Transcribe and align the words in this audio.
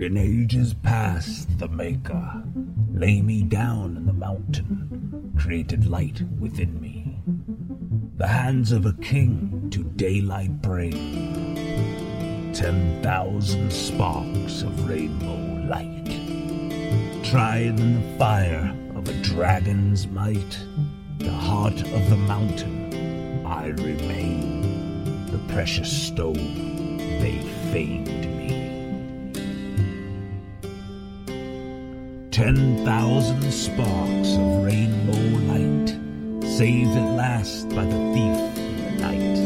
In 0.00 0.16
ages 0.16 0.74
past, 0.74 1.58
the 1.58 1.68
Maker 1.68 2.44
lay 2.92 3.20
me 3.20 3.42
down 3.42 3.96
in 3.96 4.06
the 4.06 4.12
mountain, 4.12 5.32
created 5.36 5.86
light 5.86 6.22
within 6.40 6.80
me. 6.80 7.18
The 8.16 8.26
hands 8.28 8.70
of 8.70 8.86
a 8.86 8.92
king 8.94 9.68
to 9.70 9.82
daylight 9.82 10.62
bring. 10.62 10.92
Ten 12.52 13.02
thousand 13.02 13.72
sparks 13.72 14.62
of 14.62 14.88
rainbow 14.88 15.66
light. 15.68 16.06
Tried 17.24 17.78
in 17.80 17.94
the 18.00 18.18
fire 18.18 18.76
of 18.96 19.08
a 19.08 19.22
dragon's 19.22 20.06
might, 20.06 20.58
the 21.18 21.30
heart 21.30 21.80
of 21.82 22.10
the 22.10 22.16
mountain 22.16 23.44
I 23.46 23.68
remain. 23.68 25.26
The 25.26 25.52
precious 25.52 25.90
stone 25.90 26.96
they 27.20 27.38
famed 27.72 28.27
Ten 32.38 32.84
thousand 32.84 33.50
sparks 33.50 34.34
of 34.36 34.62
rainbow 34.62 35.18
light, 35.50 35.88
saved 36.46 36.90
at 36.96 37.16
last 37.16 37.68
by 37.70 37.84
the 37.84 38.12
thief 38.14 38.38
in 38.56 38.76
the 38.84 38.92
night. 39.02 39.38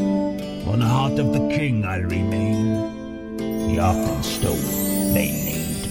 On 0.69 0.79
the 0.79 0.85
heart 0.85 1.19
of 1.19 1.33
the 1.33 1.49
king 1.49 1.87
I 1.87 2.01
remain, 2.01 3.39
the 3.39 3.79
Arkenstone 3.79 5.15
they 5.15 5.33
named 5.33 5.89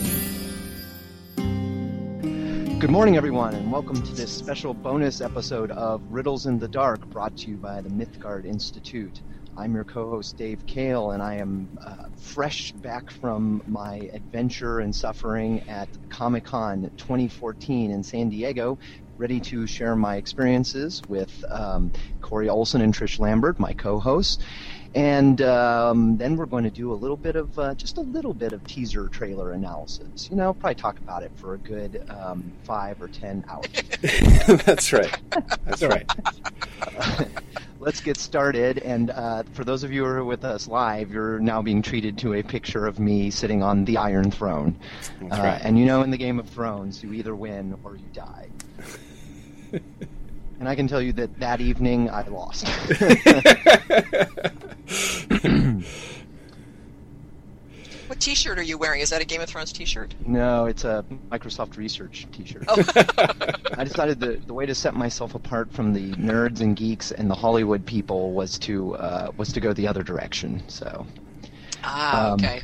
me. 2.70 2.78
Good 2.78 2.92
morning, 2.92 3.18
everyone, 3.18 3.56
and 3.56 3.72
welcome 3.72 4.00
to 4.04 4.14
this 4.14 4.32
special 4.32 4.76
bonus 4.76 5.22
episode 5.22 5.72
of 5.72 6.04
Riddles 6.12 6.46
in 6.46 6.60
the 6.60 6.68
Dark 6.68 7.04
brought 7.10 7.36
to 7.38 7.50
you 7.50 7.58
by 7.58 7.82
the 7.82 7.90
Mythgard 7.90 8.46
Institute. 8.46 9.22
I'm 9.58 9.76
your 9.76 9.84
co 9.84 10.10
host, 10.10 10.38
Dave 10.38 10.66
Kale, 10.66 11.12
and 11.12 11.22
I 11.22 11.36
am 11.36 11.70
uh, 11.86 11.96
fresh 12.16 12.72
back 12.74 13.12
from 13.12 13.62
my 13.66 14.10
adventure 14.14 14.80
and 14.80 14.96
suffering 14.96 15.62
at 15.68 15.90
Comic 16.10 16.46
Con 16.46 16.90
2014 16.98 17.92
in 17.92 18.04
San 18.04 18.30
Diego, 18.30 18.80
ready 19.18 19.42
to 19.42 19.68
share 19.68 19.96
my 19.96 20.16
experiences 20.16 21.02
with 21.08 21.44
um, 21.52 21.92
Corey 22.22 22.50
Olsen 22.50 22.82
and 22.82 22.94
Trish 22.94 23.20
Lambert, 23.20 23.60
my 23.60 23.74
co 23.74 24.00
hosts. 24.00 24.44
And 24.94 25.42
um, 25.42 26.18
then 26.18 26.36
we're 26.36 26.46
going 26.46 26.66
to 26.66 26.70
do 26.70 26.92
a 26.92 26.96
little 26.96 27.16
bit 27.16 27.38
of, 27.38 27.58
uh, 27.58 27.74
just 27.76 27.98
a 27.98 28.02
little 28.02 28.34
bit 28.34 28.52
of 28.52 28.62
teaser 28.66 29.08
trailer 29.08 29.54
analysis. 29.54 30.28
You 30.30 30.36
know, 30.36 30.54
probably 30.54 30.76
talk 30.76 30.98
about 31.00 31.24
it 31.24 31.32
for 31.36 31.54
a 31.54 31.58
good 31.58 32.06
um, 32.10 32.52
five 32.64 33.02
or 33.02 33.08
ten 33.08 33.46
hours. 33.48 33.68
That's 34.66 34.92
right. 34.92 35.18
That's 35.66 35.84
right. 35.84 36.10
let's 37.82 38.00
get 38.00 38.18
started. 38.18 38.78
And 38.78 39.10
uh, 39.10 39.44
for 39.54 39.64
those 39.64 39.84
of 39.84 39.92
you 39.92 40.06
who 40.06 40.10
are 40.10 40.24
with 40.24 40.46
us 40.46 40.68
live, 40.68 41.12
you're 41.12 41.40
now 41.40 41.62
being 41.62 41.82
treated 41.82 42.18
to 42.20 42.36
a 42.36 42.44
picture 42.44 42.86
of 42.86 43.00
me 43.00 43.32
sitting 43.32 43.62
on 43.64 43.84
the 43.86 43.98
Iron 43.98 44.32
Throne. 44.32 44.78
Uh, 45.24 45.28
right. 45.30 45.62
And 45.64 45.78
you 45.78 45.86
know, 45.86 46.04
in 46.04 46.12
the 46.12 46.18
Game 46.18 46.40
of 46.40 46.48
Thrones, 46.48 47.04
you 47.04 47.12
either 47.14 47.36
win 47.36 47.78
or 47.84 47.96
you 47.96 48.06
die. 48.14 48.48
and 49.72 50.70
I 50.70 50.76
can 50.76 50.88
tell 50.88 51.02
you 51.02 51.12
that 51.14 51.40
that 51.40 51.60
evening 51.60 52.10
I 52.10 52.28
lost. 52.28 52.68
What 58.08 58.20
T-shirt 58.20 58.60
are 58.60 58.64
you 58.64 58.78
wearing? 58.78 59.00
Is 59.00 59.10
that 59.12 59.22
a 59.22 59.26
Game 59.26 59.40
of 59.40 59.48
Thrones 59.48 59.72
T-shirt? 59.72 60.14
no, 60.26 60.66
it's 60.66 60.84
a 60.84 61.06
Microsoft 61.32 61.78
Research 61.78 62.28
T-shirt. 62.34 62.66
Oh, 62.68 62.84
I 63.78 63.86
decided 63.86 64.20
the 64.20 64.42
the 64.46 64.54
way 64.54 64.66
to 64.66 64.76
set 64.76 64.94
myself 64.94 65.34
apart 65.34 65.72
from 65.72 65.94
the 65.94 66.12
nerds 66.16 66.60
and 66.60 66.76
geeks 66.76 67.12
and 67.14 67.30
the 67.30 67.36
Hollywood 67.36 67.86
people 67.86 68.34
was 68.34 68.60
to 68.60 68.96
uh, 68.96 69.32
was 69.38 69.54
to 69.54 69.62
go 69.62 69.72
the 69.72 69.88
other 69.88 70.04
direction. 70.04 70.62
So. 70.68 71.06
ah, 71.84 72.28
Um, 72.28 72.34
okay. 72.34 72.62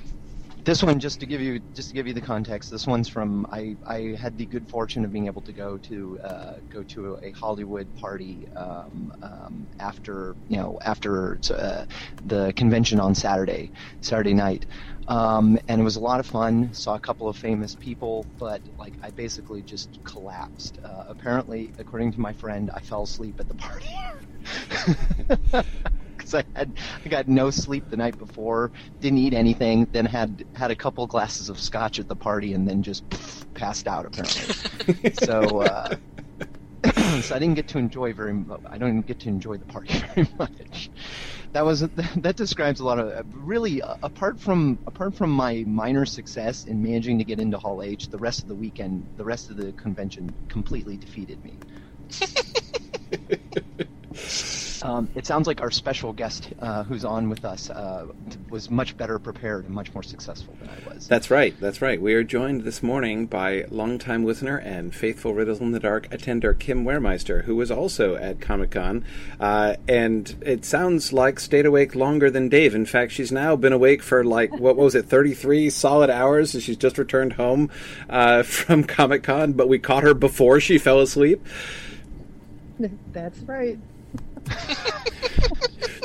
This 0.67 0.83
one, 0.83 0.99
just 0.99 1.21
to 1.21 1.25
give 1.25 1.39
you 1.39 1.61
just 1.73 1.87
to 1.87 1.95
give 1.95 2.07
you 2.07 2.13
the 2.13 2.19
context, 2.19 2.69
this 2.69 2.85
one's 2.85 3.07
from 3.07 3.47
I, 3.53 3.77
I 3.87 4.17
had 4.19 4.37
the 4.37 4.45
good 4.45 4.67
fortune 4.67 5.05
of 5.05 5.13
being 5.13 5.27
able 5.27 5.41
to 5.43 5.53
go 5.53 5.77
to 5.77 6.19
uh, 6.21 6.55
go 6.67 6.83
to 6.83 7.17
a 7.23 7.31
Hollywood 7.31 7.87
party 7.95 8.45
um, 8.53 9.09
um, 9.21 9.69
after 9.79 10.35
you 10.50 10.57
know 10.57 10.77
after 10.83 11.39
uh, 11.51 11.85
the 12.25 12.51
convention 12.57 13.00
on 13.00 13.16
Saturday 13.16 13.72
Saturday 14.01 14.33
night, 14.33 14.66
um, 15.07 15.57
and 15.69 15.79
it 15.79 15.85
was 15.85 15.95
a 15.95 16.01
lot 16.01 16.19
of 16.19 16.25
fun. 16.25 16.73
Saw 16.73 16.95
a 16.95 17.00
couple 17.00 17.29
of 17.29 17.38
famous 17.38 17.73
people, 17.73 18.27
but 18.38 18.61
like 18.77 18.97
I 19.01 19.11
basically 19.11 19.63
just 19.63 20.00
collapsed. 20.03 20.79
Uh, 20.83 21.03
apparently, 21.07 21.72
according 21.77 22.11
to 22.11 22.19
my 22.19 22.33
friend, 22.33 22.72
I 22.75 22.81
fell 22.81 23.03
asleep 23.03 23.39
at 23.39 23.47
the 23.47 23.56
party. 23.56 23.88
because 26.27 26.45
I 26.55 26.59
had 26.59 26.73
I 27.05 27.09
got 27.09 27.27
no 27.27 27.49
sleep 27.49 27.85
the 27.89 27.97
night 27.97 28.17
before, 28.17 28.71
didn't 29.01 29.19
eat 29.19 29.33
anything, 29.33 29.88
then 29.91 30.05
had 30.05 30.43
had 30.55 30.71
a 30.71 30.75
couple 30.75 31.05
glasses 31.07 31.49
of 31.49 31.59
scotch 31.59 31.99
at 31.99 32.07
the 32.07 32.15
party, 32.15 32.53
and 32.53 32.67
then 32.67 32.83
just 32.83 33.07
pff, 33.09 33.45
passed 33.53 33.88
out 33.88 34.05
apparently. 34.05 35.13
so. 35.23 35.61
Uh, 35.61 35.95
so 37.21 37.35
I 37.35 37.39
didn't 37.39 37.55
get 37.55 37.67
to 37.69 37.79
enjoy 37.79 38.13
very. 38.13 38.33
mu- 38.33 38.57
I 38.69 38.77
don't 38.77 39.01
get 39.01 39.19
to 39.21 39.29
enjoy 39.29 39.57
the 39.57 39.65
party 39.65 39.93
very 40.15 40.29
much. 40.38 40.91
That 41.53 41.65
was 41.65 41.81
that 42.15 42.35
describes 42.35 42.79
a 42.79 42.85
lot 42.85 42.99
of 42.99 43.25
really 43.33 43.81
uh, 43.81 43.95
apart 44.03 44.39
from 44.39 44.79
apart 44.85 45.15
from 45.15 45.31
my 45.31 45.63
minor 45.67 46.05
success 46.05 46.65
in 46.65 46.81
managing 46.81 47.17
to 47.17 47.25
get 47.25 47.39
into 47.39 47.57
Hall 47.57 47.81
H. 47.81 48.09
The 48.09 48.17
rest 48.17 48.41
of 48.41 48.47
the 48.47 48.55
weekend, 48.55 49.07
the 49.17 49.25
rest 49.25 49.49
of 49.49 49.57
the 49.57 49.73
convention 49.73 50.29
completely 50.49 50.97
defeated 50.97 51.39
me. 51.44 51.57
Um, 54.83 55.09
it 55.15 55.25
sounds 55.25 55.47
like 55.47 55.61
our 55.61 55.71
special 55.71 56.13
guest 56.13 56.49
uh, 56.59 56.83
who's 56.83 57.05
on 57.05 57.29
with 57.29 57.45
us 57.45 57.69
uh, 57.69 58.07
was 58.49 58.69
much 58.69 58.97
better 58.97 59.19
prepared 59.19 59.65
and 59.65 59.73
much 59.73 59.93
more 59.93 60.03
successful 60.03 60.55
than 60.59 60.69
I 60.69 60.93
was. 60.93 61.07
That's 61.07 61.29
right. 61.31 61.55
That's 61.59 61.81
right. 61.81 62.01
We 62.01 62.13
are 62.13 62.23
joined 62.23 62.61
this 62.61 62.83
morning 62.83 63.25
by 63.25 63.65
longtime 63.69 64.25
listener 64.25 64.57
and 64.57 64.93
faithful 64.93 65.33
Riddles 65.33 65.59
in 65.59 65.71
the 65.71 65.79
Dark 65.79 66.11
attender 66.13 66.53
Kim 66.53 66.85
Weremeister, 66.85 67.43
who 67.43 67.55
was 67.55 67.71
also 67.71 68.15
at 68.15 68.41
Comic 68.41 68.71
Con. 68.71 69.05
Uh, 69.39 69.75
and 69.88 70.35
it 70.45 70.65
sounds 70.65 71.13
like 71.13 71.39
stayed 71.39 71.65
awake 71.65 71.95
longer 71.95 72.29
than 72.29 72.49
Dave. 72.49 72.75
In 72.75 72.85
fact, 72.85 73.11
she's 73.11 73.31
now 73.31 73.55
been 73.55 73.73
awake 73.73 74.03
for 74.03 74.23
like, 74.23 74.57
what 74.59 74.75
was 74.75 74.95
it, 74.95 75.05
33 75.05 75.69
solid 75.69 76.09
hours? 76.09 76.53
And 76.53 76.63
she's 76.63 76.77
just 76.77 76.97
returned 76.97 77.33
home 77.33 77.69
uh, 78.09 78.44
from 78.44 78.83
Comic 78.83 79.23
Con, 79.23 79.53
but 79.53 79.67
we 79.67 79.79
caught 79.79 80.03
her 80.03 80.13
before 80.13 80.59
she 80.59 80.77
fell 80.77 80.99
asleep. 80.99 81.45
That's 83.11 83.39
right. 83.39 83.79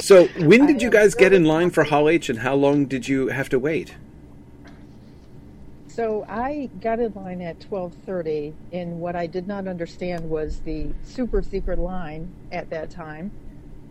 So, 0.01 0.27
when 0.41 0.67
did 0.67 0.83
you 0.83 0.91
guys 0.91 1.15
get 1.15 1.33
in 1.33 1.45
line 1.45 1.71
for 1.71 1.85
Hall 1.85 2.09
H, 2.09 2.29
and 2.29 2.41
how 2.41 2.57
long 2.57 2.87
did 2.87 3.07
you 3.07 3.29
have 3.29 3.49
to 3.51 3.59
wait? 3.61 3.95
So 5.87 6.25
I 6.27 6.71
got 6.81 7.01
in 7.01 7.13
line 7.13 7.43
at 7.43 7.61
12:30 7.61 8.55
and 8.73 8.99
what 8.99 9.15
I 9.15 9.27
did 9.27 9.47
not 9.47 9.69
understand 9.69 10.29
was 10.29 10.61
the 10.61 10.87
super 11.05 11.43
secret 11.43 11.79
line 11.79 12.33
at 12.51 12.71
that 12.71 12.91
time. 12.91 13.31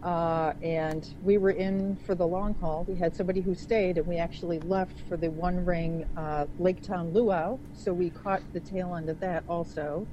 Uh, 0.01 0.53
and 0.63 1.07
we 1.23 1.37
were 1.37 1.51
in 1.51 1.95
for 2.07 2.15
the 2.15 2.25
long 2.25 2.55
haul. 2.55 2.85
We 2.87 2.95
had 2.95 3.15
somebody 3.15 3.39
who 3.39 3.53
stayed, 3.53 3.99
and 3.99 4.07
we 4.07 4.17
actually 4.17 4.59
left 4.61 4.99
for 5.07 5.15
the 5.15 5.29
One 5.29 5.63
Ring 5.63 6.05
uh, 6.17 6.47
Lake 6.57 6.81
Town 6.81 7.13
Luau. 7.13 7.59
So 7.75 7.93
we 7.93 8.09
caught 8.09 8.41
the 8.51 8.59
tail 8.59 8.95
end 8.95 9.07
of 9.09 9.19
that 9.19 9.43
also, 9.47 10.07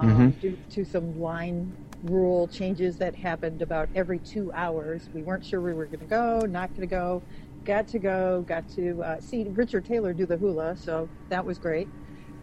um, 0.00 0.30
due 0.40 0.56
to 0.70 0.84
some 0.86 1.20
line 1.20 1.70
rule 2.02 2.48
changes 2.48 2.98
that 2.98 3.14
happened 3.14 3.62
about 3.62 3.88
every 3.94 4.18
two 4.18 4.52
hours. 4.54 5.08
We 5.12 5.22
weren't 5.22 5.44
sure 5.44 5.60
we 5.60 5.72
were 5.72 5.86
going 5.86 6.00
to 6.00 6.06
go, 6.06 6.40
not 6.40 6.70
going 6.76 6.88
to 6.88 6.94
go. 6.94 7.22
Got 7.64 7.88
to 7.88 7.98
go, 7.98 8.44
got 8.46 8.68
to 8.76 9.02
uh, 9.02 9.20
see 9.20 9.46
Richard 9.50 9.84
Taylor 9.84 10.12
do 10.12 10.24
the 10.24 10.36
hula, 10.36 10.76
so 10.76 11.08
that 11.30 11.44
was 11.44 11.58
great. 11.58 11.88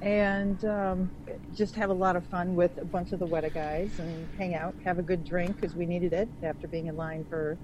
And 0.02 0.64
um, 0.66 1.09
just 1.56 1.75
have 1.75 1.90
a 1.90 1.94
lot 1.94 2.18
of 2.18 2.25
fun 2.25 2.56
with 2.56 2.78
a 2.78 2.84
bunch 2.84 3.14
of 3.14 3.19
the 3.19 3.28
Weta 3.28 3.53
guys 3.53 4.00
and 4.00 4.28
hang 4.38 4.53
out, 4.53 4.75
have 4.84 5.00
a 5.00 5.02
good 5.02 5.24
drink 5.24 5.56
because 5.56 5.75
we 5.75 5.85
needed 5.85 6.12
it 6.12 6.28
after 6.41 6.68
being 6.68 6.88
in 6.88 6.97
line 6.97 7.25
for 7.30 7.58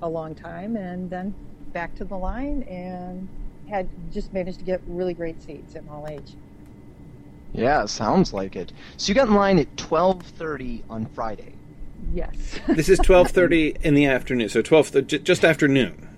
a 0.00 0.08
long 0.08 0.34
time, 0.34 0.76
and 0.76 1.10
then 1.10 1.34
back 1.74 1.94
to 1.96 2.04
the 2.04 2.16
line 2.16 2.62
and 2.62 3.28
had 3.68 3.88
just 4.10 4.32
managed 4.32 4.58
to 4.58 4.64
get 4.64 4.80
really 4.86 5.12
great 5.14 5.42
seats 5.42 5.76
at 5.76 5.84
Hall 5.84 6.06
H. 6.08 6.34
Yeah, 7.52 7.86
sounds 7.86 8.32
like 8.32 8.56
it. 8.56 8.72
So 8.96 9.10
you 9.10 9.14
got 9.14 9.28
in 9.28 9.34
line 9.34 9.58
at 9.58 9.74
12:30 9.76 10.82
on 10.88 11.06
Friday. 11.06 11.54
Yes. 12.14 12.58
This 12.68 12.88
is 12.88 12.98
12:30 13.00 13.80
in 13.82 13.94
the 13.94 14.06
afternoon, 14.06 14.48
so 14.48 14.62
12 14.62 14.92
th- 14.92 15.06
j- 15.06 15.18
just 15.18 15.44
after 15.44 15.66
noon. 15.68 16.08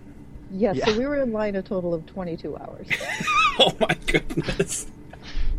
yes, 0.50 0.76
Yeah. 0.76 0.86
so 0.86 0.98
we 0.98 1.06
were 1.06 1.20
in 1.22 1.32
line 1.32 1.56
a 1.56 1.62
total 1.62 1.94
of 1.94 2.04
22 2.06 2.56
hours. 2.56 2.86
Oh 3.58 3.74
my 3.80 3.94
goodness. 4.06 4.86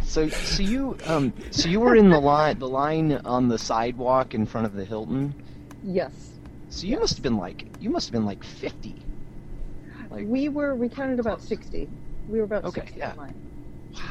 So 0.04 0.28
so 0.30 0.64
you 0.64 0.98
um 1.06 1.32
so 1.52 1.70
you 1.70 1.80
were 1.80 1.96
in 1.96 2.10
the 2.10 2.20
line 2.20 2.58
the 2.58 2.68
line 2.68 3.14
on 3.24 3.50
the 3.50 3.58
sidewalk 3.60 4.34
in 4.34 4.48
front 4.48 4.66
of 4.66 4.74
the 4.74 4.84
Hilton. 4.84 5.34
yes. 5.84 6.12
So 6.70 6.88
you 6.88 7.00
must 7.00 7.14
have 7.16 7.22
been 7.24 7.38
like 7.38 7.66
you 7.80 7.92
must 7.92 8.08
have 8.08 8.14
been 8.14 8.26
like 8.26 8.44
50. 8.44 8.96
Like 10.10 10.26
We 10.28 10.50
were, 10.50 10.74
we 10.76 10.90
counted 10.90 11.20
about 11.20 11.42
60. 11.42 11.88
We 12.28 12.40
were 12.40 12.46
about 12.46 12.66
Okay, 12.66 12.82
60 12.82 12.98
yeah. 13.00 13.12
in 13.12 13.18
line. 13.18 13.36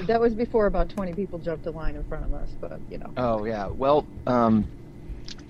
That 0.06 0.20
was 0.20 0.34
before 0.34 0.66
about 0.66 0.88
20 0.88 1.12
people 1.14 1.38
jumped 1.38 1.64
the 1.64 1.70
line 1.72 1.96
in 1.96 2.04
front 2.04 2.24
of 2.24 2.32
us, 2.32 2.56
but, 2.60 2.80
you 2.88 2.98
know. 2.98 3.12
Oh 3.16 3.44
yeah. 3.44 3.68
Well, 3.68 4.08
um, 4.26 4.68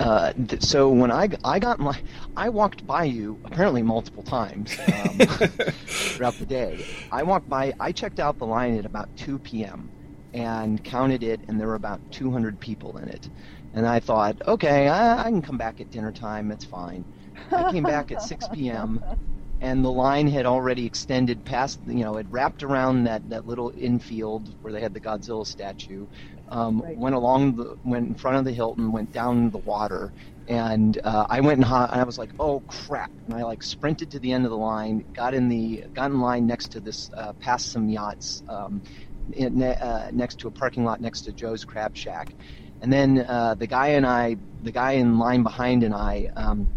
uh, 0.00 0.32
th- 0.32 0.62
so 0.62 0.88
when 0.88 1.10
I, 1.10 1.28
I 1.44 1.58
got 1.58 1.78
my 1.78 1.98
I 2.36 2.48
walked 2.48 2.86
by 2.86 3.04
you 3.04 3.38
apparently 3.44 3.82
multiple 3.82 4.22
times 4.22 4.80
um, 4.92 5.18
throughout 6.16 6.38
the 6.38 6.46
day. 6.46 6.84
I 7.10 7.22
walked 7.22 7.48
by. 7.48 7.72
I 7.78 7.92
checked 7.92 8.20
out 8.20 8.38
the 8.38 8.46
line 8.46 8.76
at 8.78 8.84
about 8.86 9.08
2 9.16 9.38
p.m. 9.40 9.90
and 10.32 10.82
counted 10.82 11.22
it, 11.22 11.44
and 11.48 11.58
there 11.60 11.68
were 11.68 11.74
about 11.74 12.00
200 12.10 12.58
people 12.60 12.96
in 12.98 13.08
it. 13.08 13.30
And 13.74 13.86
I 13.86 14.00
thought, 14.00 14.36
okay, 14.46 14.88
I, 14.88 15.20
I 15.20 15.24
can 15.24 15.42
come 15.42 15.58
back 15.58 15.80
at 15.80 15.90
dinner 15.90 16.12
time. 16.12 16.50
It's 16.50 16.64
fine. 16.64 17.06
I 17.50 17.64
came 17.64 17.84
back 17.84 18.10
at 18.12 18.22
6 18.22 18.48
p.m. 18.48 19.00
and 19.62 19.84
the 19.84 19.92
line 19.92 20.26
had 20.26 20.44
already 20.44 20.84
extended 20.84 21.44
past, 21.44 21.78
you 21.86 22.02
know, 22.04 22.16
it 22.16 22.26
wrapped 22.28 22.64
around 22.64 23.04
that, 23.04 23.28
that 23.30 23.46
little 23.46 23.72
infield 23.76 24.56
where 24.60 24.72
they 24.72 24.80
had 24.80 24.92
the 24.92 25.00
Godzilla 25.00 25.46
statue, 25.46 26.08
um, 26.48 26.80
Right. 26.80 26.98
went 26.98 27.14
along 27.14 27.54
the, 27.54 27.76
went 27.84 28.08
in 28.08 28.14
front 28.16 28.38
of 28.38 28.44
the 28.44 28.52
Hilton, 28.52 28.90
went 28.90 29.12
down 29.12 29.50
the 29.50 29.58
water, 29.58 30.12
and 30.48 31.00
uh, 31.04 31.26
I 31.30 31.40
went 31.40 31.62
and, 31.62 31.72
and 31.72 32.00
I 32.00 32.02
was 32.02 32.18
like, 32.18 32.32
oh 32.40 32.60
crap! 32.66 33.12
And 33.26 33.34
I 33.36 33.44
like 33.44 33.62
sprinted 33.62 34.10
to 34.10 34.18
the 34.18 34.32
end 34.32 34.44
of 34.44 34.50
the 34.50 34.56
line, 34.58 35.04
got 35.14 35.32
in 35.32 35.48
the 35.48 35.84
got 35.94 36.10
in 36.10 36.20
line 36.20 36.44
next 36.44 36.72
to 36.72 36.80
this, 36.80 37.08
uh, 37.16 37.32
past 37.34 37.70
some 37.70 37.88
yachts, 37.88 38.42
um, 38.48 38.82
in, 39.34 39.62
uh, 39.62 40.10
next 40.12 40.40
to 40.40 40.48
a 40.48 40.52
parking 40.52 40.84
lot 40.84 41.00
next 41.00 41.22
to 41.22 41.32
Joe's 41.32 41.64
Crab 41.64 41.94
Shack, 41.96 42.34
and 42.80 42.92
then 42.92 43.24
uh, 43.28 43.54
the 43.54 43.68
guy 43.68 43.88
and 43.90 44.04
I, 44.04 44.38
the 44.60 44.72
guy 44.72 44.92
in 44.92 45.18
line 45.20 45.44
behind 45.44 45.84
and 45.84 45.94
I. 45.94 46.28
Um, 46.36 46.68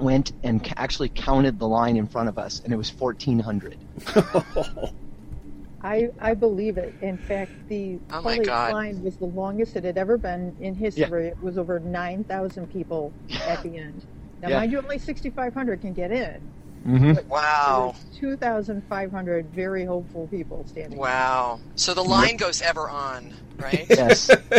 went 0.00 0.32
and 0.42 0.62
ca- 0.62 0.74
actually 0.76 1.08
counted 1.08 1.58
the 1.58 1.68
line 1.68 1.96
in 1.96 2.06
front 2.06 2.28
of 2.28 2.38
us, 2.38 2.60
and 2.64 2.72
it 2.72 2.76
was 2.76 2.90
1,400. 2.90 3.76
I, 5.82 6.08
I 6.20 6.34
believe 6.34 6.78
it. 6.78 6.94
In 7.00 7.16
fact, 7.18 7.52
the 7.68 7.98
Oh 8.10 8.22
my 8.22 8.34
Holy 8.34 8.46
God. 8.46 8.72
line 8.72 9.02
was 9.02 9.16
the 9.16 9.26
longest 9.26 9.76
it 9.76 9.84
had 9.84 9.98
ever 9.98 10.16
been 10.18 10.54
in 10.60 10.74
history. 10.74 11.28
It 11.28 11.36
was 11.42 11.58
over 11.58 11.78
9,000 11.78 12.68
people 12.70 13.12
at 13.46 13.62
the 13.62 13.76
end. 13.78 14.04
Now, 14.42 14.48
Yeah. 14.48 14.58
mind 14.60 14.72
you, 14.72 14.78
only 14.78 14.98
6,500 14.98 15.80
can 15.80 15.92
get 15.92 16.10
in. 16.10 16.40
Mm-hmm. 16.86 17.28
Wow. 17.28 17.94
2,500 18.18 19.46
very 19.46 19.84
hopeful 19.84 20.26
people 20.28 20.64
standing. 20.68 20.98
Wow. 20.98 21.60
So 21.74 21.94
the 21.94 22.02
line 22.02 22.36
goes 22.36 22.62
ever 22.62 22.88
on, 22.88 23.32
right? 23.60 23.86
Yes, 23.88 24.30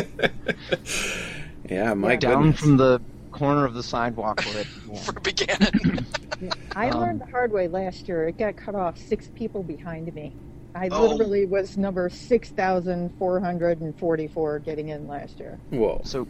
yeah, 1.70 1.94
my 1.94 2.16
down 2.16 2.54
from 2.54 2.78
the 2.78 3.02
corner 3.38 3.66
of 3.66 3.74
the 3.74 3.84
sidewalk 3.84 4.42
where 4.46 4.60
it 4.62 4.68
began. 4.86 5.04
For 5.04 5.20
beginning. 5.20 6.06
Yeah. 6.42 6.52
I 6.76 6.90
Um, 6.90 7.00
learned 7.02 7.22
the 7.22 7.26
hard 7.28 7.52
way 7.52 7.68
last 7.68 8.08
year. 8.08 8.28
It 8.28 8.38
got 8.38 8.56
cut 8.58 8.76
off 8.76 8.98
six 8.98 9.30
people 9.36 9.64
behind 9.64 10.14
me. 10.14 10.34
I 10.76 10.90
Oh. 10.90 11.08
literally 11.08 11.46
was 11.46 11.78
number 11.78 12.10
6,444 12.10 14.60
getting 14.60 14.90
in 14.90 15.08
last 15.08 15.40
year. 15.40 15.58
Whoa. 15.72 16.02
So, 16.04 16.28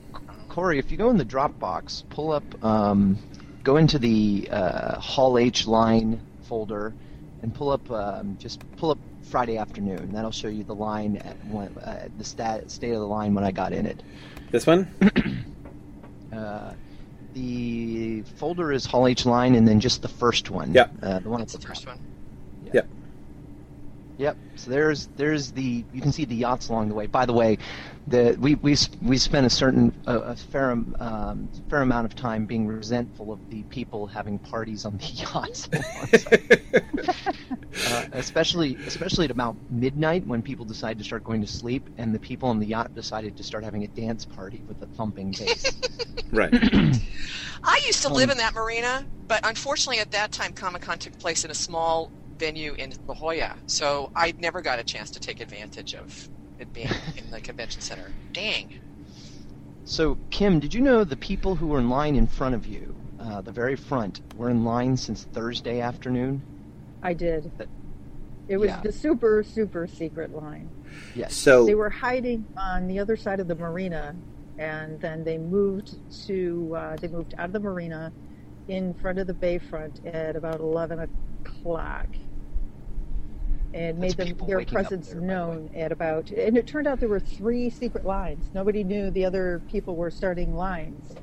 Corey, 0.50 0.80
if 0.80 0.92
you 0.92 0.98
go 0.98 1.10
in 1.10 1.18
the 1.18 1.26
Dropbox, 1.26 2.04
pull 2.10 2.32
up, 2.32 2.44
um, 2.64 3.18
go 3.64 3.76
into 3.78 4.00
the 4.00 4.48
uh, 4.52 5.00
Hall 5.00 5.38
H 5.38 5.68
line 5.68 6.22
folder, 6.44 6.94
and 7.42 7.54
pull 7.54 7.70
up, 7.70 7.90
um, 7.92 8.38
just 8.40 8.62
pull 8.78 8.92
up 8.92 8.98
Friday 9.24 9.58
afternoon. 9.58 10.12
That'll 10.14 10.32
show 10.32 10.48
you 10.48 10.64
the 10.64 10.74
line 10.76 11.18
at 11.18 11.36
when, 11.48 11.68
uh, 11.80 12.08
the 12.18 12.24
stat, 12.24 12.72
state 12.72 12.92
of 12.94 13.00
the 13.00 13.08
line 13.08 13.34
when 13.36 13.44
I 13.44 13.52
got 13.52 13.74
in 13.74 13.86
it. 13.86 14.02
This 14.52 14.66
one? 14.66 14.88
Uh, 16.34 16.74
the 17.38 18.24
folder 18.38 18.72
is 18.72 18.86
Hall 18.86 19.08
H 19.08 19.26
line, 19.26 19.56
and 19.56 19.68
then 19.68 19.80
just 19.80 20.02
the 20.02 20.08
first 20.08 20.50
one. 20.50 20.74
Yeah. 20.74 20.88
Uh, 21.02 21.20
the 21.20 21.30
one 21.30 21.42
That's 21.42 21.54
at 21.56 21.62
the 21.62 21.68
the 21.68 21.74
first 21.74 21.84
top. 21.86 21.96
one. 21.96 22.04
Yep. 24.18 24.38
So 24.56 24.72
there's 24.72 25.08
there's 25.16 25.52
the 25.52 25.84
you 25.94 26.02
can 26.02 26.12
see 26.12 26.26
the 26.26 26.36
yachts 26.36 26.70
along 26.70 26.90
the 26.90 26.96
way. 26.96 27.06
By 27.06 27.26
the 27.28 27.34
way, 27.34 27.60
the 28.08 28.36
we 28.40 28.56
we 28.56 28.76
we 29.02 29.18
spent 29.18 29.46
a 29.46 29.50
certain 29.50 29.94
a, 30.08 30.18
a 30.20 30.36
fair 30.36 30.72
um, 31.00 31.50
fair 31.70 31.82
amount 31.82 32.06
of 32.06 32.16
time 32.16 32.46
being 32.46 32.66
resentful 32.68 33.32
of 33.34 33.40
the 33.50 33.64
people 33.66 34.08
having 34.08 34.40
parties 34.40 34.86
on 34.86 34.98
the 34.98 35.06
yachts, 35.14 35.68
uh, 37.88 38.06
especially 38.14 38.76
especially 38.88 39.26
at 39.26 39.32
about 39.32 39.58
midnight 39.70 40.26
when 40.26 40.42
people 40.42 40.66
decide 40.66 40.98
to 40.98 41.04
start 41.04 41.24
going 41.24 41.42
to 41.42 41.48
sleep, 41.48 41.90
and 41.98 42.14
the 42.16 42.20
people 42.20 42.50
on 42.50 42.60
the 42.60 42.66
yacht 42.68 42.94
decided 42.96 43.36
to 43.38 43.44
start 43.44 43.64
having 43.64 43.84
a 43.84 43.88
dance 43.90 44.26
party 44.26 44.64
with 44.68 44.82
a 44.82 44.88
thumping 44.88 45.32
bass. 45.38 45.76
right. 46.32 46.54
I 47.64 47.82
used 47.88 48.02
to 48.04 48.08
Um, 48.08 48.14
live 48.14 48.30
in 48.30 48.38
that 48.38 48.56
marina, 48.56 49.06
but 49.28 49.42
unfortunately 49.44 50.00
at 50.02 50.12
that 50.12 50.32
time 50.32 50.54
Comic 50.54 50.84
Con 50.84 50.98
took 50.98 51.18
place 51.20 51.44
in 51.44 51.52
a 51.52 51.56
small 51.56 52.12
venue 52.40 52.74
in 52.76 52.94
La 53.08 53.16
Jolla, 53.16 53.58
so 53.68 54.12
I 54.16 54.34
never 54.38 54.62
got 54.62 54.80
a 54.80 54.84
chance 54.84 55.12
to 55.12 55.20
take 55.20 55.42
advantage 55.42 55.94
of 55.96 56.30
it 56.60 56.72
being 56.74 56.90
in 57.18 57.30
the 57.32 57.42
convention 57.42 57.82
center. 57.82 58.12
Dang. 58.34 58.80
So, 59.86 60.18
Kim, 60.32 60.60
did 60.60 60.74
you 60.74 60.82
know 60.82 61.04
the 61.04 61.16
people 61.16 61.56
who 61.56 61.68
were 61.68 61.80
in 61.80 61.90
line 61.90 62.16
in 62.16 62.28
front 62.28 62.56
of 62.56 62.66
you, 62.66 62.96
uh, 63.20 63.42
the 63.42 63.52
very 63.52 63.76
front, 63.76 64.22
were 64.36 64.50
in 64.50 64.66
line 64.66 64.98
since 64.98 65.24
Thursday 65.24 65.80
afternoon? 65.82 66.42
I 67.02 67.14
did. 67.14 67.52
That- 67.58 67.70
It 68.48 68.58
was 68.58 68.70
yeah. 68.70 68.82
the 68.82 68.92
super, 68.92 69.44
super 69.44 69.88
secret 69.88 70.36
line. 70.36 70.70
Yes. 71.16 71.34
So 71.36 71.66
They 71.66 71.76
were 71.76 71.90
hiding 71.90 72.46
on 72.58 72.88
the 72.88 73.00
other 73.00 73.16
side 73.16 73.40
of 73.40 73.48
the 73.48 73.56
marina, 73.56 74.16
and 74.58 75.00
then 75.00 75.24
they 75.24 75.38
moved 75.38 75.96
to 76.28 76.74
uh, 76.76 76.96
they 76.96 77.08
moved 77.08 77.34
out 77.38 77.46
of 77.46 77.54
the 77.54 77.60
marina 77.60 78.12
in 78.68 78.94
front 78.96 79.20
of 79.20 79.28
the 79.28 79.34
bayfront 79.34 80.06
at 80.14 80.36
about 80.36 80.60
eleven 80.60 81.00
o'clock, 81.00 82.08
and 83.74 83.98
made 83.98 84.14
them 84.14 84.36
their 84.48 84.66
presence 84.66 85.10
there, 85.10 85.22
known 85.22 85.70
at 85.76 85.92
about. 85.92 86.30
And 86.32 86.58
it 86.58 86.68
turned 86.68 86.88
out 86.88 87.00
there 87.00 87.10
were 87.10 87.20
three 87.20 87.70
secret 87.70 88.06
lines. 88.06 88.50
Nobody 88.54 88.84
knew 88.84 89.12
the 89.12 89.26
other 89.26 89.62
people 89.70 89.96
were 89.96 90.12
starting 90.12 90.56
lines. 90.56 91.16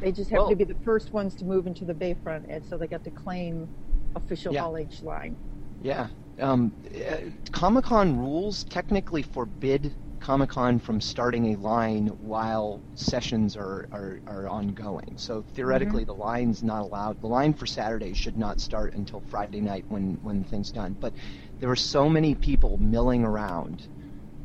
They 0.00 0.10
just 0.12 0.30
happened 0.30 0.42
Well- 0.42 0.50
to 0.50 0.56
be 0.56 0.64
the 0.64 0.80
first 0.80 1.12
ones 1.12 1.34
to 1.36 1.44
move 1.44 1.66
into 1.66 1.84
the 1.84 1.94
bayfront, 1.94 2.44
and 2.48 2.64
so 2.64 2.76
they 2.76 2.86
got 2.88 3.04
to 3.04 3.10
claim 3.10 3.68
official 4.16 4.52
Yeah. 4.52 4.64
Line. 4.64 5.36
Yeah. 5.82 6.08
Um, 6.40 6.72
uh, 6.94 7.16
Comic 7.52 7.84
Con 7.84 8.18
rules 8.18 8.64
technically 8.64 9.22
forbid 9.22 9.92
Comic 10.20 10.50
Con 10.50 10.78
from 10.78 11.00
starting 11.00 11.52
a 11.52 11.56
line 11.56 12.06
while 12.20 12.80
sessions 12.94 13.56
are, 13.56 13.88
are, 13.92 14.20
are 14.26 14.48
ongoing. 14.48 15.14
So 15.16 15.42
theoretically, 15.54 16.04
the 16.04 16.14
line's 16.14 16.62
not 16.62 16.82
allowed. 16.82 17.20
The 17.20 17.26
line 17.26 17.52
for 17.52 17.66
Saturday 17.66 18.14
should 18.14 18.38
not 18.38 18.60
start 18.60 18.94
until 18.94 19.20
Friday 19.28 19.60
night 19.60 19.84
when, 19.88 20.18
when 20.22 20.42
the 20.42 20.48
thing's 20.48 20.70
done. 20.70 20.96
But 21.00 21.12
there 21.62 21.68
were 21.68 21.76
so 21.76 22.08
many 22.08 22.34
people 22.34 22.76
milling 22.78 23.22
around 23.24 23.86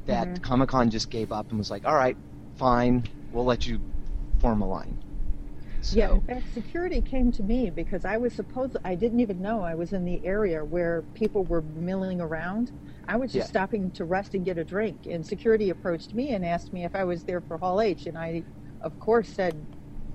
that 0.06 0.28
Mhm. 0.28 0.44
Comic 0.44 0.70
Con 0.70 0.92
just 0.92 1.10
gave 1.10 1.32
up 1.32 1.50
and 1.50 1.58
was 1.58 1.72
like, 1.72 1.84
all 1.84 1.96
right, 1.96 2.16
fine, 2.56 3.06
we'll 3.32 3.44
let 3.44 3.66
you 3.66 3.82
form 4.40 4.62
a 4.62 4.68
line. 4.68 5.00
So, 5.82 5.98
Yeah, 5.98 6.12
in 6.12 6.22
fact, 6.22 6.54
security 6.54 7.02
came 7.02 7.32
to 7.34 7.44
me 7.44 7.70
because 7.70 8.06
I 8.06 8.18
was 8.18 8.34
supposed 8.36 8.78
I 8.84 8.96
didn't 8.96 9.22
even 9.22 9.42
know 9.42 9.62
I 9.64 9.76
was 9.76 9.94
in 9.94 10.06
the 10.06 10.24
area 10.26 10.64
where 10.66 11.06
people 11.16 11.46
were 11.46 11.62
milling 11.62 12.20
around. 12.22 12.72
I 13.08 13.16
was 13.18 13.32
just 13.34 13.48
Yeah. 13.48 13.48
stopping 13.48 13.92
to 13.94 14.06
rest 14.06 14.34
and 14.36 14.46
get 14.46 14.58
a 14.58 14.66
drink, 14.66 15.06
and 15.06 15.26
security 15.26 15.70
approached 15.70 16.14
me 16.14 16.32
and 16.32 16.46
asked 16.46 16.74
me 16.74 16.84
if 16.84 16.94
I 16.96 17.06
was 17.06 17.24
there 17.24 17.42
for 17.42 17.58
Hall 17.58 17.80
H, 17.82 18.06
and 18.06 18.18
I, 18.18 18.46
of 18.82 19.00
course, 19.00 19.30
said, 19.30 19.68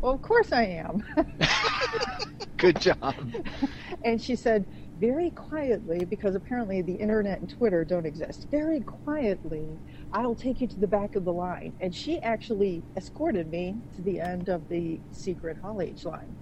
"Well, 0.02 0.12
of 0.14 0.20
course 0.22 0.52
I 0.52 0.64
am." 0.64 1.02
good 2.58 2.80
job. 2.80 3.14
and 4.04 4.20
she 4.20 4.36
said, 4.36 4.66
very 5.02 5.30
quietly, 5.30 6.04
because 6.04 6.36
apparently 6.36 6.80
the 6.80 6.94
internet 6.94 7.40
and 7.40 7.50
Twitter 7.50 7.84
don't 7.84 8.06
exist, 8.06 8.46
very 8.52 8.78
quietly, 8.80 9.66
I'll 10.12 10.36
take 10.36 10.60
you 10.60 10.68
to 10.68 10.78
the 10.78 10.86
back 10.86 11.16
of 11.16 11.24
the 11.24 11.32
line. 11.32 11.72
And 11.80 11.92
she 11.92 12.20
actually 12.20 12.84
escorted 12.96 13.50
me 13.50 13.74
to 13.96 14.02
the 14.02 14.20
end 14.20 14.48
of 14.48 14.68
the 14.68 15.00
secret 15.10 15.56
Hall 15.60 15.82
H 15.82 16.04
line. 16.04 16.32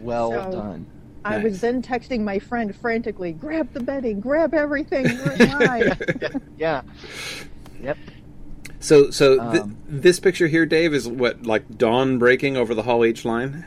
Well 0.00 0.30
So- 0.32 0.52
done. 0.52 0.86
I 1.24 1.36
Nice. 1.38 1.44
was 1.44 1.60
then 1.60 1.82
texting 1.82 2.20
my 2.20 2.38
friend 2.38 2.74
frantically, 2.74 3.32
grab 3.32 3.72
the 3.72 3.80
bedding, 3.80 4.20
grab 4.20 4.54
everything, 4.54 5.04
we're. 5.26 5.96
Yeah. 6.56 6.82
Yep. 7.82 7.98
So, 8.78 9.10
so 9.10 9.50
th- 9.50 9.62
Um, 9.64 9.76
this 9.88 10.20
picture 10.20 10.46
here, 10.46 10.64
Dave, 10.64 10.94
is 10.94 11.08
what 11.08 11.44
like 11.44 11.76
dawn 11.76 12.18
breaking 12.18 12.56
over 12.56 12.74
the 12.74 12.84
Hall 12.84 13.02
H 13.04 13.24
line. 13.24 13.66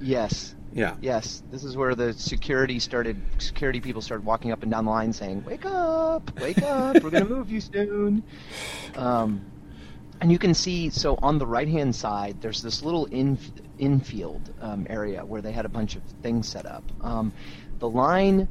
Yes. 0.00 0.54
Yeah. 0.72 0.96
Yes, 1.00 1.42
this 1.50 1.64
is 1.64 1.76
where 1.76 1.94
the 1.94 2.12
security 2.12 2.78
started. 2.78 3.20
Security 3.38 3.80
people 3.80 4.00
started 4.02 4.24
walking 4.24 4.52
up 4.52 4.62
and 4.62 4.70
down 4.70 4.84
the 4.84 4.90
line 4.90 5.12
saying, 5.12 5.44
"Wake 5.44 5.64
up! 5.66 6.30
Wake 6.40 6.62
up! 6.62 7.02
We're 7.02 7.10
to 7.10 7.24
move 7.24 7.50
you 7.50 7.60
soon." 7.60 8.22
Um, 8.96 9.44
and 10.20 10.30
you 10.30 10.38
can 10.38 10.54
see 10.54 10.90
so 10.90 11.18
on 11.22 11.38
the 11.38 11.46
right 11.46 11.66
hand 11.68 11.94
side, 11.96 12.40
there's 12.40 12.62
this 12.62 12.82
little 12.82 13.06
in, 13.06 13.38
infield 13.78 14.52
um, 14.60 14.86
area 14.88 15.24
where 15.24 15.40
they 15.42 15.52
had 15.52 15.64
a 15.64 15.68
bunch 15.68 15.96
of 15.96 16.02
things 16.22 16.46
set 16.46 16.66
up. 16.66 16.84
Um, 17.00 17.32
the 17.78 17.88
line, 17.88 18.46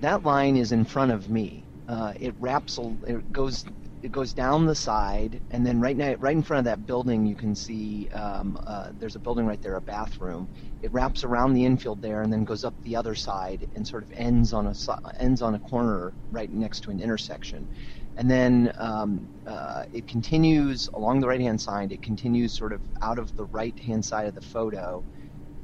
that 0.00 0.24
line 0.24 0.56
is 0.56 0.72
in 0.72 0.84
front 0.84 1.12
of 1.12 1.28
me. 1.28 1.62
Uh, 1.88 2.14
it 2.18 2.34
wraps. 2.40 2.78
a- 2.78 2.96
It 3.06 3.32
goes. 3.32 3.64
It 4.04 4.12
goes 4.12 4.34
down 4.34 4.66
the 4.66 4.76
side, 4.76 5.40
and 5.50 5.66
then 5.66 5.80
right 5.80 5.96
now, 5.96 6.14
right 6.20 6.36
in 6.36 6.44
front 6.44 6.60
of 6.60 6.66
that 6.66 6.86
building, 6.86 7.26
you 7.26 7.36
can 7.36 7.56
see 7.56 8.08
um, 8.10 8.58
uh, 8.66 8.92
there's 8.94 9.16
a 9.16 9.20
building 9.20 9.46
right 9.46 9.62
there, 9.62 9.76
a 9.76 9.82
bathroom. 9.82 10.48
It 10.82 10.92
wraps 10.92 11.24
around 11.24 11.54
the 11.54 11.66
infield 11.66 12.02
there, 12.02 12.22
and 12.22 12.32
then 12.32 12.44
goes 12.44 12.64
up 12.64 12.76
the 12.84 12.96
other 12.96 13.16
side, 13.16 13.66
and 13.76 13.86
sort 13.88 14.04
of 14.04 14.12
ends 14.16 14.52
on 14.54 14.68
a 14.68 14.74
ends 15.20 15.42
on 15.42 15.56
a 15.56 15.60
corner 15.60 16.16
right 16.30 16.52
next 16.52 16.82
to 16.82 16.92
an 16.92 17.00
intersection. 17.00 17.68
and 18.16 18.30
then 18.30 18.72
um, 18.78 19.28
uh, 19.46 19.84
it 19.92 20.06
continues 20.08 20.88
along 20.94 21.20
the 21.20 21.28
right 21.28 21.40
hand 21.40 21.60
side. 21.60 21.92
It 21.92 22.02
continues 22.02 22.56
sort 22.56 22.72
of 22.74 22.82
out 23.02 23.18
of 23.18 23.34
the 23.36 23.46
right 23.46 23.78
hand 23.80 24.04
side 24.04 24.28
of 24.28 24.34
the 24.36 24.42
photo, 24.42 25.04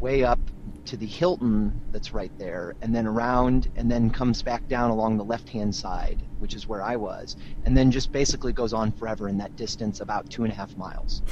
way 0.01 0.25
up 0.25 0.41
to 0.87 0.97
the 0.97 1.07
Hilton 1.07 1.81
that's 1.93 2.13
right 2.13 2.33
there, 2.39 2.75
and 2.81 2.95
then 2.95 3.07
around, 3.07 3.71
and 3.77 3.91
then 3.91 4.11
comes 4.11 4.43
back 4.43 4.67
down 4.67 4.91
along 4.91 5.19
the 5.19 5.25
left 5.25 5.49
hand 5.49 5.75
side, 5.75 6.23
which 6.39 6.55
is 6.55 6.67
where 6.67 6.83
I 6.83 6.97
was, 6.97 7.37
and 7.65 7.77
then 7.77 7.91
just 7.91 8.11
basically 8.11 8.53
goes 8.53 8.73
on 8.73 8.91
forever 8.93 9.29
in 9.29 9.39
that 9.39 9.55
distance, 9.57 10.01
about 10.01 10.29
two 10.31 10.43
and 10.45 10.53
a 10.53 10.57
half 10.57 10.77
miles. 10.77 11.23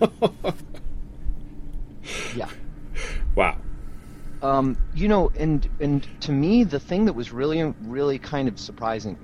yeah. 2.36 2.48
Wow. 3.34 3.56
Um, 4.42 4.76
you 4.94 5.08
know, 5.08 5.32
and 5.36 5.68
and 5.80 6.06
to 6.20 6.30
me, 6.30 6.62
the 6.64 6.78
thing 6.78 7.06
that 7.06 7.14
was 7.14 7.32
really, 7.32 7.62
really 7.82 8.18
kind 8.18 8.46
of 8.46 8.60
surprising, 8.60 9.18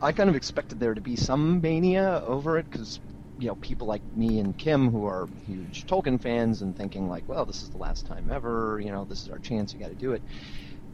I 0.00 0.12
kind 0.12 0.30
of 0.30 0.36
expected 0.36 0.78
there 0.78 0.94
to 0.94 1.00
be 1.00 1.16
some 1.16 1.60
mania 1.60 2.22
over 2.26 2.58
it 2.58 2.70
because, 2.70 3.00
you 3.40 3.48
know, 3.48 3.56
people 3.56 3.86
like 3.86 4.02
me 4.14 4.38
and 4.38 4.56
Kim 4.58 4.90
who 4.90 5.06
are 5.06 5.28
huge 5.46 5.86
Tolkien 5.86 6.20
fans 6.20 6.62
and 6.62 6.76
thinking 6.76 7.08
like, 7.08 7.28
well, 7.28 7.44
this 7.46 7.62
is 7.62 7.70
the 7.70 7.78
last 7.78 8.06
time 8.06 8.30
ever, 8.30 8.80
you 8.84 8.92
know, 8.92 9.04
this 9.06 9.22
is 9.22 9.30
our 9.30 9.38
chance, 9.38 9.72
you 9.72 9.80
got 9.80 9.88
to 9.88 9.94
do 9.94 10.12
it. 10.12 10.22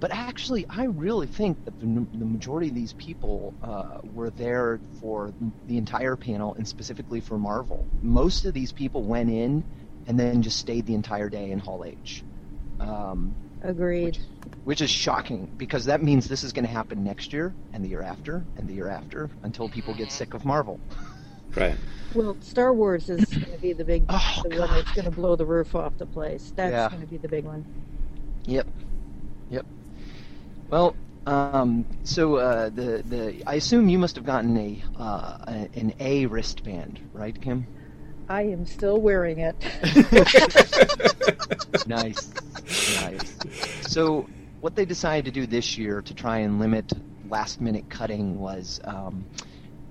But 0.00 0.12
actually, 0.12 0.66
I 0.68 0.84
really 0.84 1.26
think 1.26 1.64
that 1.64 1.78
the, 1.80 2.06
the 2.12 2.24
majority 2.26 2.68
of 2.68 2.74
these 2.74 2.92
people 2.94 3.54
uh, 3.62 3.98
were 4.04 4.30
there 4.30 4.80
for 5.00 5.34
the 5.66 5.78
entire 5.78 6.16
panel 6.16 6.54
and 6.54 6.68
specifically 6.68 7.20
for 7.20 7.38
Marvel. 7.38 7.86
Most 8.02 8.44
of 8.44 8.54
these 8.54 8.72
people 8.72 9.02
went 9.04 9.30
in 9.30 9.64
and 10.06 10.20
then 10.20 10.42
just 10.42 10.58
stayed 10.58 10.86
the 10.86 10.94
entire 10.94 11.30
day 11.30 11.50
in 11.50 11.58
Hall 11.58 11.84
H. 11.84 12.24
Um, 12.78 13.34
Agreed. 13.62 14.18
which 14.64 14.82
is 14.82 14.90
shocking 14.90 15.48
because 15.56 15.86
that 15.86 16.02
means 16.02 16.28
this 16.28 16.44
is 16.44 16.52
going 16.52 16.66
to 16.66 16.70
happen 16.72 17.02
next 17.02 17.32
year 17.32 17.54
and 17.72 17.82
the 17.84 17.88
year 17.88 18.02
after 18.02 18.44
and 18.56 18.68
the 18.68 18.74
year 18.74 18.88
after 18.88 19.30
until 19.42 19.68
people 19.68 19.94
get 19.94 20.12
sick 20.12 20.34
of 20.34 20.44
Marvel. 20.44 20.80
Right. 21.56 21.76
Well, 22.14 22.36
Star 22.40 22.72
Wars 22.72 23.10
is 23.10 23.24
going 23.26 23.52
to 23.52 23.58
be 23.58 23.72
the 23.72 23.84
big, 23.84 24.04
Oh, 24.08 24.42
the 24.48 24.60
one 24.60 24.70
that's 24.70 24.92
going 24.92 25.04
to 25.06 25.10
blow 25.10 25.34
the 25.36 25.44
roof 25.46 25.74
off 25.74 25.96
the 25.98 26.06
place. 26.06 26.52
That's 26.56 26.72
Yeah. 26.72 26.88
going 26.88 27.02
to 27.02 27.06
be 27.08 27.16
the 27.16 27.28
big 27.28 27.44
one. 27.44 27.64
Yep, 28.46 28.66
yep. 29.50 29.66
Well, 30.70 30.94
um, 31.26 31.84
so 32.04 32.36
uh, 32.36 32.68
the 32.68 33.02
the 33.08 33.42
I 33.46 33.54
assume 33.54 33.88
you 33.88 33.98
must 33.98 34.14
have 34.16 34.24
gotten 34.24 34.56
a, 34.56 34.82
uh, 34.96 35.66
an 35.74 35.92
A 35.98 36.26
wristband, 36.26 37.00
right, 37.12 37.38
Kim? 37.40 37.66
I 38.28 38.42
am 38.42 38.66
still 38.66 39.00
wearing 39.00 39.38
it. 39.40 39.56
nice, 41.86 42.30
nice. 43.00 43.36
So, 43.82 44.28
what 44.60 44.74
they 44.76 44.84
decided 44.84 45.24
to 45.26 45.30
do 45.30 45.46
this 45.46 45.78
year 45.78 46.02
to 46.02 46.14
try 46.14 46.38
and 46.38 46.58
limit 46.58 46.92
last 47.28 47.60
minute 47.60 47.88
cutting 47.88 48.38
was 48.38 48.80
um, 48.84 49.24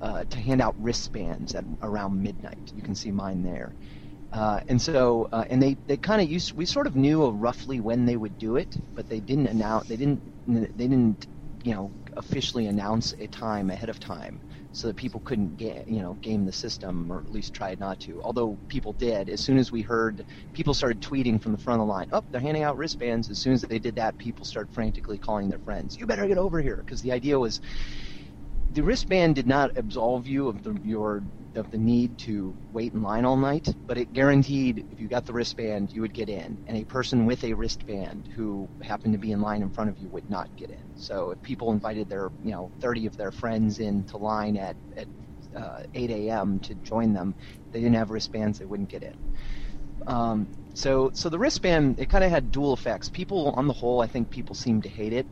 uh, 0.01 0.23
to 0.29 0.39
hand 0.39 0.61
out 0.61 0.75
wristbands 0.77 1.55
at 1.55 1.65
around 1.81 2.21
midnight. 2.21 2.71
You 2.73 2.81
can 2.81 2.95
see 2.95 3.11
mine 3.11 3.43
there. 3.43 3.75
Uh, 4.31 4.59
and 4.67 4.81
so, 4.81 5.27
uh, 5.31 5.45
and 5.49 5.61
they, 5.61 5.77
they 5.87 5.97
kind 5.97 6.21
of 6.21 6.29
used. 6.29 6.53
We 6.53 6.65
sort 6.65 6.87
of 6.87 6.95
knew 6.95 7.29
roughly 7.29 7.79
when 7.79 8.05
they 8.05 8.17
would 8.17 8.37
do 8.37 8.57
it, 8.57 8.75
but 8.95 9.07
they 9.07 9.21
didn't 9.21 9.47
announce. 9.47 9.87
They 9.87 9.95
didn't. 9.95 10.23
They 10.47 10.87
didn't, 10.87 11.27
you 11.63 11.73
know, 11.73 11.93
officially 12.17 12.67
announce 12.67 13.13
a 13.19 13.27
time 13.27 13.69
ahead 13.69 13.89
of 13.89 13.99
time, 13.99 14.41
so 14.71 14.87
that 14.87 14.97
people 14.97 15.21
couldn't, 15.21 15.57
ga- 15.57 15.85
you 15.87 16.01
know, 16.01 16.17
game 16.21 16.45
the 16.45 16.51
system 16.51 17.09
or 17.11 17.19
at 17.19 17.31
least 17.31 17.53
try 17.53 17.75
not 17.79 17.99
to. 18.01 18.21
Although 18.23 18.59
people 18.67 18.93
did. 18.93 19.29
As 19.29 19.41
soon 19.41 19.57
as 19.57 19.71
we 19.71 19.81
heard, 19.81 20.25
people 20.53 20.73
started 20.73 21.01
tweeting 21.01 21.41
from 21.41 21.53
the 21.53 21.57
front 21.57 21.79
of 21.79 21.87
the 21.87 21.93
line. 21.93 22.07
Oh, 22.11 22.23
they're 22.31 22.41
handing 22.41 22.63
out 22.63 22.77
wristbands. 22.77 23.29
As 23.29 23.39
soon 23.39 23.53
as 23.53 23.61
they 23.61 23.79
did 23.79 23.95
that, 23.95 24.17
people 24.17 24.45
started 24.45 24.71
frantically 24.73 25.17
calling 25.17 25.49
their 25.49 25.59
friends. 25.59 25.97
You 25.97 26.05
better 26.05 26.27
get 26.27 26.37
over 26.37 26.61
here, 26.61 26.77
because 26.77 27.01
the 27.01 27.13
idea 27.13 27.39
was 27.39 27.61
the 28.71 28.83
wristband 28.83 29.35
did 29.35 29.47
not 29.47 29.71
absolve 29.75 30.27
you 30.27 30.47
of 30.47 30.63
the 30.63 30.79
your 30.83 31.23
of 31.55 31.69
the 31.71 31.77
need 31.77 32.17
to 32.19 32.55
wait 32.73 32.93
in 32.93 33.01
line 33.01 33.23
all 33.25 33.37
night, 33.37 33.67
but 33.87 33.97
it 33.97 34.11
guaranteed 34.11 34.85
if 34.91 34.99
you 34.99 35.07
got 35.07 35.25
the 35.25 35.33
wristband, 35.33 35.93
you 35.93 36.01
would 36.01 36.13
get 36.13 36.29
in, 36.29 36.59
and 36.67 36.77
a 36.77 36.83
person 36.85 37.25
with 37.25 37.43
a 37.45 37.53
wristband 37.53 38.27
who 38.35 38.69
happened 38.81 39.13
to 39.13 39.19
be 39.19 39.31
in 39.31 39.41
line 39.41 39.61
in 39.61 39.69
front 39.69 39.89
of 39.89 39.97
you 39.97 40.09
would 40.09 40.29
not 40.29 40.49
get 40.57 40.69
in. 40.69 40.83
So 40.95 41.31
if 41.31 41.41
people 41.41 41.71
invited 41.71 42.09
their 42.09 42.31
you 42.41 42.51
know 42.51 42.71
30 42.81 43.05
of 43.05 43.15
their 43.17 43.31
friends 43.31 43.79
into 43.79 44.17
line 44.17 44.57
at 44.57 44.77
at 44.97 45.07
uh, 45.55 45.83
8 45.93 46.11
a.m. 46.11 46.59
to 46.61 46.75
join 46.75 47.13
them, 47.13 47.35
they 47.71 47.79
didn't 47.79 47.95
have 47.95 48.11
wristbands, 48.11 48.59
they 48.59 48.65
wouldn't 48.65 48.89
get 48.89 49.03
in. 49.03 49.15
Um, 50.07 50.49
so 50.73 51.11
so 51.13 51.29
the 51.29 51.39
wristband 51.39 51.99
it 51.99 52.09
kind 52.09 52.23
of 52.23 52.31
had 52.31 52.51
dual 52.51 52.73
effects. 52.73 53.09
People 53.09 53.53
on 53.55 53.67
the 53.67 53.73
whole, 53.73 54.01
I 54.01 54.07
think 54.07 54.29
people 54.29 54.55
seemed 54.55 54.83
to 54.83 54.89
hate 54.89 55.13
it 55.13 55.27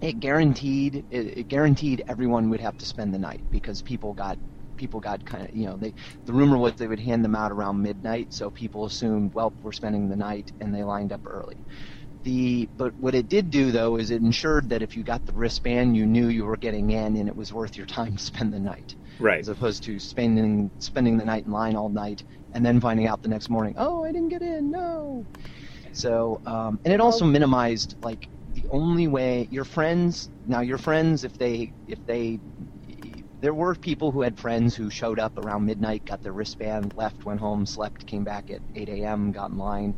it 0.00 0.20
guaranteed 0.20 1.04
it, 1.10 1.38
it 1.38 1.48
guaranteed 1.48 2.02
everyone 2.08 2.50
would 2.50 2.60
have 2.60 2.76
to 2.78 2.86
spend 2.86 3.12
the 3.12 3.18
night 3.18 3.44
because 3.50 3.82
people 3.82 4.14
got 4.14 4.38
people 4.76 5.00
got 5.00 5.24
kind 5.24 5.44
of 5.44 5.50
you 5.52 5.66
know 5.66 5.76
they 5.76 5.92
the 6.26 6.32
rumor 6.32 6.56
was 6.56 6.74
they 6.74 6.86
would 6.86 7.00
hand 7.00 7.24
them 7.24 7.34
out 7.34 7.50
around 7.52 7.82
midnight 7.82 8.32
so 8.32 8.50
people 8.50 8.84
assumed 8.84 9.32
well 9.34 9.54
we're 9.62 9.72
spending 9.72 10.08
the 10.08 10.16
night 10.16 10.52
and 10.60 10.74
they 10.74 10.84
lined 10.84 11.12
up 11.12 11.22
early 11.26 11.64
the 12.24 12.68
but 12.76 12.92
what 12.96 13.14
it 13.14 13.28
did 13.28 13.50
do 13.50 13.70
though 13.72 13.96
is 13.96 14.10
it 14.10 14.22
ensured 14.22 14.68
that 14.68 14.82
if 14.82 14.96
you 14.96 15.02
got 15.04 15.24
the 15.26 15.32
wristband 15.32 15.96
you 15.96 16.06
knew 16.06 16.28
you 16.28 16.44
were 16.44 16.56
getting 16.56 16.90
in 16.90 17.16
and 17.16 17.28
it 17.28 17.36
was 17.36 17.52
worth 17.52 17.76
your 17.76 17.86
time 17.86 18.16
to 18.16 18.22
spend 18.22 18.52
the 18.52 18.58
night 18.60 18.94
Right. 19.20 19.40
as 19.40 19.48
opposed 19.48 19.82
to 19.84 19.98
spending 19.98 20.70
spending 20.78 21.16
the 21.18 21.24
night 21.24 21.44
in 21.46 21.52
line 21.52 21.74
all 21.74 21.88
night 21.88 22.22
and 22.52 22.64
then 22.64 22.80
finding 22.80 23.06
out 23.06 23.20
the 23.20 23.28
next 23.28 23.50
morning, 23.50 23.74
oh, 23.76 24.04
I 24.04 24.12
didn't 24.12 24.28
get 24.30 24.42
in, 24.42 24.70
no. 24.70 25.26
So, 25.92 26.40
um, 26.46 26.80
and 26.84 26.94
it 26.94 27.00
also 27.00 27.24
minimized 27.24 27.96
like 28.02 28.28
the 28.60 28.68
only 28.70 29.06
way 29.06 29.46
your 29.50 29.64
friends 29.64 30.28
now 30.44 30.60
your 30.60 30.78
friends 30.78 31.24
if 31.24 31.36
they 31.38 31.72
if 31.86 31.98
they 32.06 32.40
there 33.40 33.54
were 33.54 33.74
people 33.76 34.10
who 34.10 34.22
had 34.22 34.38
friends 34.38 34.74
who 34.74 34.90
showed 34.90 35.18
up 35.20 35.38
around 35.38 35.64
midnight, 35.64 36.04
got 36.04 36.22
their 36.22 36.32
wristband, 36.32 36.92
left, 36.96 37.24
went 37.24 37.40
home, 37.40 37.66
slept, 37.66 38.06
came 38.06 38.24
back 38.24 38.50
at 38.50 38.62
8 38.74 38.88
a.m., 38.88 39.32
got 39.32 39.50
in 39.50 39.58
line. 39.58 39.94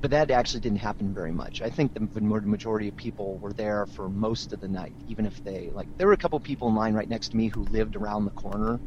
But 0.00 0.12
that 0.12 0.30
actually 0.30 0.60
didn't 0.60 0.78
happen 0.78 1.12
very 1.12 1.32
much. 1.32 1.60
I 1.60 1.70
think 1.70 1.92
the 1.92 2.08
majority 2.20 2.88
of 2.88 2.96
people 2.96 3.38
were 3.40 3.52
there 3.52 3.86
for 3.86 4.08
most 4.08 4.52
of 4.52 4.60
the 4.60 4.68
night, 4.68 4.94
even 5.06 5.26
if 5.26 5.42
they 5.42 5.70
like. 5.72 5.88
There 5.98 6.06
were 6.06 6.12
a 6.12 6.18
couple 6.18 6.38
people 6.40 6.68
in 6.68 6.76
line 6.76 6.94
right 6.94 7.08
next 7.08 7.30
to 7.30 7.36
me 7.36 7.48
who 7.48 7.64
lived 7.64 7.96
around 7.96 8.24
the 8.24 8.30
corner, 8.32 8.80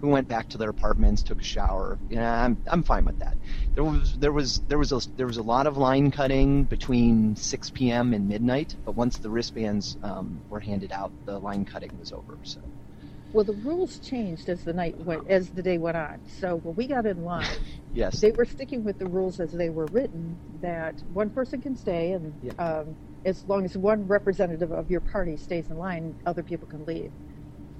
who 0.00 0.08
went 0.08 0.28
back 0.28 0.48
to 0.50 0.58
their 0.58 0.70
apartments, 0.70 1.22
took 1.22 1.40
a 1.40 1.44
shower. 1.44 1.98
Yeah, 2.08 2.44
I'm 2.44 2.58
I'm 2.66 2.82
fine 2.84 3.04
with 3.04 3.18
that. 3.18 3.36
There 3.74 3.84
was 3.84 4.16
there 4.18 4.32
was 4.32 4.62
there 4.68 4.78
was 4.78 4.92
a 4.92 5.00
there 5.16 5.26
was 5.26 5.38
a 5.38 5.42
lot 5.42 5.66
of 5.66 5.76
line 5.76 6.10
cutting 6.10 6.64
between 6.64 7.36
6 7.36 7.70
p.m. 7.70 8.14
and 8.14 8.28
midnight, 8.28 8.76
but 8.84 8.96
once 8.96 9.18
the 9.18 9.30
wristbands 9.30 9.96
um, 10.02 10.42
were 10.48 10.60
handed 10.60 10.92
out, 10.92 11.12
the 11.26 11.38
line 11.38 11.64
cutting 11.64 11.96
was 11.98 12.12
over. 12.12 12.38
So 12.42 12.60
Well, 13.32 13.44
the 13.44 13.54
rules 13.54 13.98
changed 13.98 14.48
as 14.48 14.64
the 14.64 14.72
night 14.72 14.98
went, 14.98 15.26
as 15.28 15.50
the 15.50 15.62
day 15.62 15.78
went 15.78 15.96
on. 15.96 16.22
So 16.26 16.56
when 16.56 16.74
we 16.76 16.86
got 16.88 17.06
in 17.06 17.24
line, 17.24 17.46
yes, 17.92 18.20
they 18.20 18.32
were 18.32 18.44
sticking 18.46 18.84
with 18.84 18.98
the 18.98 19.06
rules 19.06 19.40
as 19.40 19.52
they 19.52 19.70
were 19.70 19.86
written. 19.86 20.40
That 20.62 21.02
one 21.12 21.30
person 21.30 21.60
can 21.60 21.76
stay, 21.76 22.12
and 22.12 22.38
Yeah. 22.42 22.52
um, 22.58 22.96
as 23.24 23.46
long 23.46 23.64
as 23.64 23.76
one 23.76 24.06
representative 24.06 24.72
of 24.72 24.90
your 24.90 25.00
party 25.00 25.36
stays 25.36 25.70
in 25.70 25.76
line, 25.76 26.16
other 26.26 26.42
people 26.42 26.68
can 26.68 26.84
leave. 26.86 27.12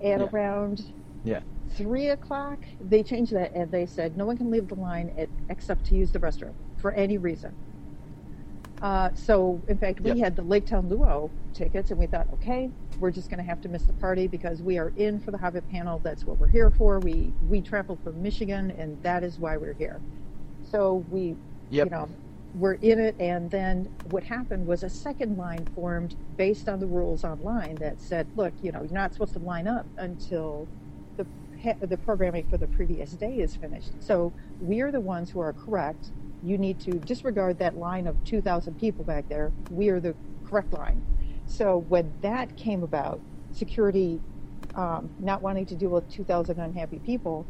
At 0.02 0.20
Yeah. 0.20 0.26
around 0.32 0.80
Yeah. 1.28 1.42
three 1.70 2.08
o'clock, 2.10 2.66
they 2.80 3.02
changed 3.04 3.32
that, 3.34 3.52
and 3.54 3.70
they 3.72 3.86
said 3.86 4.16
no 4.16 4.26
one 4.26 4.36
can 4.38 4.50
leave 4.50 4.68
the 4.68 4.76
line 4.76 5.10
at, 5.18 5.30
except 5.50 5.86
to 5.86 5.96
use 5.96 6.12
the 6.12 6.20
restroom 6.20 6.56
for 6.76 6.92
any 6.92 7.18
reason. 7.18 7.56
Uh, 8.80 9.10
so, 9.14 9.64
in 9.68 9.78
fact, 9.78 10.00
we 10.00 10.10
Yep. 10.10 10.18
had 10.18 10.36
the 10.36 10.42
Lake 10.42 10.66
Town 10.66 10.88
Luau 10.88 11.30
tickets, 11.54 11.90
and 11.90 11.98
we 12.00 12.06
thought, 12.06 12.28
okay, 12.34 12.72
we're 12.98 13.10
just 13.12 13.30
going 13.30 13.38
to 13.38 13.44
have 13.44 13.60
to 13.62 13.68
miss 13.68 13.86
the 13.86 13.94
party 13.94 14.28
because 14.28 14.62
we 14.62 14.78
are 14.78 14.90
in 14.96 15.20
for 15.20 15.32
the 15.32 15.38
Hobbit 15.38 15.68
panel. 15.68 16.00
That's 16.00 16.26
what 16.26 16.38
we're 16.40 16.48
here 16.48 16.70
for. 16.70 17.00
We 17.00 17.34
we 17.40 17.62
traveled 17.62 18.02
from 18.02 18.22
Michigan, 18.22 18.70
and 18.72 19.00
that 19.02 19.24
is 19.24 19.38
why 19.38 19.56
we're 19.58 19.74
here. 19.74 20.02
So 20.62 21.06
we, 21.08 21.38
Yep. 21.70 21.86
you 21.86 21.90
know, 21.90 22.10
we're 22.54 22.74
in 22.74 23.00
it. 23.00 23.16
And 23.20 23.50
then 23.50 23.90
what 24.04 24.24
happened 24.24 24.66
was 24.66 24.82
a 24.84 24.90
second 24.90 25.36
line 25.36 25.66
formed 25.74 26.16
based 26.38 26.68
on 26.68 26.80
the 26.80 26.86
rules 26.88 27.24
online 27.24 27.78
that 27.78 28.00
said, 28.00 28.28
look, 28.34 28.54
you 28.62 28.72
know, 28.72 28.82
you're 28.82 28.92
not 28.92 29.14
supposed 29.14 29.34
to 29.34 29.40
line 29.40 29.68
up 29.68 29.88
until 29.98 30.70
the 31.18 31.26
the 31.82 31.98
programming 31.98 32.46
for 32.48 32.56
the 32.56 32.68
previous 32.68 33.10
day 33.12 33.34
is 33.34 33.56
finished. 33.56 33.92
So 33.98 34.32
we 34.60 34.80
are 34.80 34.92
the 34.92 35.00
ones 35.00 35.30
who 35.30 35.40
are 35.40 35.52
correct. 35.52 36.12
You 36.40 36.56
need 36.56 36.78
to 36.80 37.00
disregard 37.00 37.58
that 37.58 37.76
line 37.76 38.06
of 38.06 38.16
2,000 38.24 38.78
people 38.78 39.04
back 39.04 39.28
there. 39.28 39.52
We 39.68 39.88
are 39.88 40.00
the 40.00 40.14
correct 40.44 40.72
line. 40.72 41.02
So 41.46 41.76
when 41.76 42.14
that 42.22 42.56
came 42.56 42.84
about, 42.84 43.22
security 43.52 44.20
um, 44.76 45.10
not 45.18 45.42
wanting 45.42 45.66
to 45.66 45.74
deal 45.74 45.90
with 45.90 46.08
2,000 46.08 46.60
unhappy 46.60 47.00
people, 47.00 47.48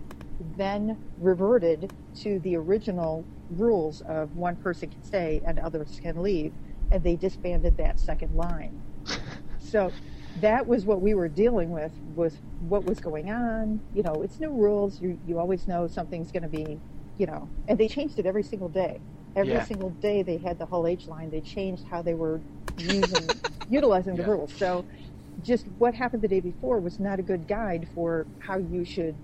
then 0.56 0.98
reverted 1.18 1.90
to 2.22 2.38
the 2.38 2.56
original 2.56 3.26
rules 3.50 4.00
of 4.02 4.34
one 4.34 4.56
person 4.56 4.88
can 4.88 5.02
stay 5.02 5.42
and 5.46 5.58
others 5.58 6.00
can 6.02 6.22
leave, 6.22 6.52
and 6.90 7.02
they 7.02 7.16
disbanded 7.16 7.76
that 7.76 8.00
second 8.00 8.34
line. 8.34 8.80
so 9.58 9.92
that 10.40 10.66
was 10.66 10.84
what 10.86 11.00
we 11.02 11.14
were 11.14 11.28
dealing 11.28 11.70
with 11.70 11.92
was 12.02 12.38
what 12.58 12.84
was 12.84 13.00
going 13.00 13.30
on. 13.30 13.82
You 13.92 14.02
know, 14.02 14.22
it's 14.22 14.40
new 14.40 14.52
rules. 14.52 15.00
You 15.00 15.18
you 15.24 15.38
always 15.38 15.66
know 15.68 15.86
something's 15.88 16.32
going 16.32 16.44
to 16.44 16.48
be, 16.48 16.82
you 17.18 17.26
know, 17.26 17.50
and 17.68 17.78
they 17.78 17.88
changed 17.88 18.18
it 18.18 18.26
every 18.26 18.42
single 18.42 18.68
day. 18.68 19.02
Every 19.36 19.54
Yeah. 19.54 19.62
single 19.62 19.90
day 20.02 20.22
they 20.22 20.38
had 20.38 20.58
the 20.58 20.66
Hall 20.66 20.86
H 20.86 21.08
line. 21.08 21.30
They 21.30 21.40
changed 21.40 21.84
how 21.90 22.02
they 22.02 22.14
were 22.14 22.42
using 22.76 23.34
utilizing 23.68 24.16
the 24.16 24.22
Yeah. 24.22 24.28
rules. 24.30 24.52
So 24.56 24.86
just 25.40 25.66
what 25.78 25.94
happened 25.94 26.22
the 26.22 26.28
day 26.28 26.40
before 26.40 26.80
was 26.80 26.98
not 26.98 27.20
a 27.20 27.22
good 27.22 27.46
guide 27.48 27.88
for 27.94 28.28
how 28.38 28.58
you 28.58 28.84
should, 28.84 29.20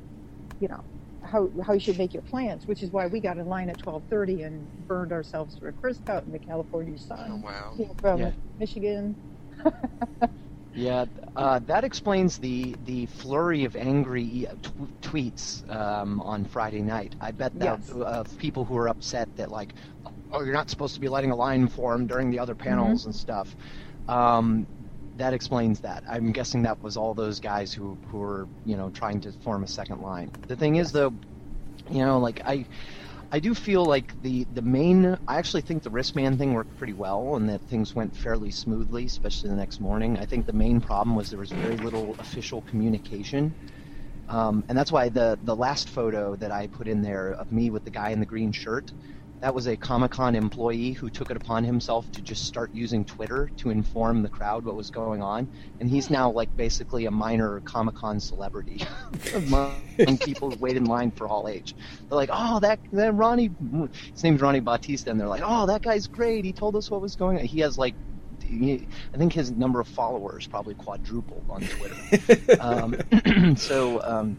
you 0.60 0.68
know, 0.68 0.84
how 1.22 1.50
how 1.66 1.72
you 1.74 1.80
should 1.80 1.98
make 1.98 2.14
your 2.14 2.22
plans. 2.22 2.66
Which 2.66 2.82
is 2.82 2.90
why 2.92 3.06
we 3.08 3.20
got 3.20 3.38
in 3.38 3.46
line 3.46 3.70
at 3.70 3.78
twelve 3.78 4.04
thirty 4.10 4.42
and 4.42 4.70
burned 4.88 5.12
ourselves 5.12 5.56
to 5.56 5.66
a 5.66 5.72
crisp 5.72 6.08
out 6.08 6.26
in 6.26 6.32
the 6.32 6.38
California 6.40 6.98
sun. 6.98 7.42
Oh, 7.42 7.46
wow. 7.46 7.94
from 8.00 8.20
Yeah. 8.20 8.32
Michigan. 8.58 9.16
Yeah, 10.74 11.06
uh, 11.36 11.60
that 11.66 11.84
explains 11.84 12.38
the 12.38 12.74
the 12.84 13.06
flurry 13.06 13.64
of 13.64 13.76
angry 13.76 14.46
tw- 14.62 14.90
tweets 15.02 15.68
um, 15.72 16.20
on 16.20 16.44
Friday 16.44 16.82
night. 16.82 17.14
I 17.20 17.30
bet 17.32 17.58
that 17.60 17.78
Yes. 17.78 17.90
of 17.90 18.36
people 18.38 18.64
who 18.64 18.76
are 18.76 18.88
upset 18.88 19.28
that 19.36 19.50
like, 19.52 19.74
oh, 20.32 20.42
you're 20.42 20.52
not 20.52 20.70
supposed 20.70 20.94
to 20.94 21.00
be 21.00 21.08
letting 21.08 21.30
a 21.30 21.36
line 21.36 21.68
form 21.68 22.06
during 22.06 22.30
the 22.30 22.40
other 22.40 22.56
panels 22.56 23.04
and 23.04 23.14
stuff. 23.14 23.56
Um, 24.08 24.66
that 25.14 25.32
explains 25.32 25.80
that. 25.80 26.02
I'm 26.08 26.32
guessing 26.32 26.62
that 26.62 26.82
was 26.82 26.96
all 26.96 27.14
those 27.14 27.38
guys 27.40 27.72
who 27.72 27.98
who 28.08 28.18
were 28.18 28.48
you 28.64 28.76
know 28.76 28.90
trying 28.90 29.20
to 29.22 29.32
form 29.32 29.62
a 29.62 29.68
second 29.68 30.00
line. 30.00 30.32
The 30.48 30.56
thing 30.56 30.76
is 30.76 30.90
though, 30.92 31.12
you 31.90 32.04
know, 32.04 32.18
like 32.18 32.42
I. 32.44 32.66
I 33.34 33.40
do 33.40 33.52
feel 33.52 33.84
like 33.84 34.14
the, 34.22 34.46
the 34.52 34.62
main. 34.62 35.18
I 35.26 35.38
actually 35.38 35.62
think 35.62 35.82
the 35.82 35.90
wristband 35.90 36.38
thing 36.38 36.54
worked 36.54 36.76
pretty 36.76 36.92
well, 36.92 37.34
and 37.34 37.48
that 37.48 37.62
things 37.62 37.92
went 37.92 38.14
fairly 38.14 38.52
smoothly, 38.52 39.06
especially 39.06 39.50
the 39.50 39.56
next 39.56 39.80
morning. 39.80 40.16
I 40.20 40.24
think 40.24 40.46
the 40.46 40.52
main 40.52 40.80
problem 40.80 41.16
was 41.16 41.30
there 41.30 41.40
was 41.40 41.50
very 41.50 41.76
little 41.78 42.14
official 42.20 42.62
communication, 42.62 43.52
um, 44.28 44.64
and 44.68 44.78
that's 44.78 44.92
why 44.92 45.08
the 45.08 45.36
the 45.42 45.56
last 45.56 45.88
photo 45.88 46.36
that 46.36 46.52
I 46.52 46.68
put 46.68 46.86
in 46.86 47.02
there 47.02 47.32
of 47.32 47.50
me 47.50 47.70
with 47.70 47.82
the 47.82 47.90
guy 47.90 48.10
in 48.10 48.20
the 48.20 48.26
green 48.26 48.52
shirt, 48.52 48.92
that 49.40 49.54
was 49.54 49.66
a 49.66 49.76
Comic 49.76 50.12
Con 50.12 50.34
employee 50.34 50.92
who 50.92 51.10
took 51.10 51.30
it 51.30 51.36
upon 51.36 51.64
himself 51.64 52.10
to 52.12 52.22
just 52.22 52.46
start 52.46 52.72
using 52.72 53.04
Twitter 53.04 53.50
to 53.58 53.70
inform 53.70 54.22
the 54.22 54.28
crowd 54.28 54.64
what 54.64 54.74
was 54.74 54.90
going 54.90 55.22
on, 55.22 55.48
and 55.80 55.88
he's 55.88 56.10
now 56.10 56.30
like 56.30 56.54
basically 56.56 57.06
a 57.06 57.10
minor 57.10 57.60
Comic 57.60 57.94
Con 57.94 58.20
celebrity 58.20 58.82
among 59.34 59.74
people 60.24 60.50
who 60.50 60.56
wait 60.56 60.76
in 60.76 60.84
line 60.84 61.10
for 61.10 61.28
Hall 61.28 61.48
H. 61.48 61.74
They're 62.08 62.16
like, 62.16 62.30
oh, 62.32 62.60
that, 62.60 62.78
that 62.92 63.14
Ronnie, 63.14 63.50
his 64.12 64.24
name's 64.24 64.40
Ronnie 64.40 64.60
Bautista, 64.60 65.10
and 65.10 65.20
they're 65.20 65.28
like, 65.28 65.42
oh, 65.44 65.66
that 65.66 65.82
guy's 65.82 66.06
great. 66.06 66.44
He 66.44 66.52
told 66.52 66.76
us 66.76 66.90
what 66.90 67.00
was 67.00 67.16
going 67.16 67.38
on. 67.38 67.44
He 67.44 67.60
has 67.60 67.76
like, 67.76 67.94
he, 68.42 68.86
I 69.12 69.16
think 69.16 69.32
his 69.32 69.50
number 69.50 69.80
of 69.80 69.88
followers 69.88 70.46
probably 70.46 70.74
quadrupled 70.74 71.44
on 71.48 71.62
Twitter. 71.62 72.56
um, 72.60 73.56
so, 73.56 74.02
um, 74.02 74.36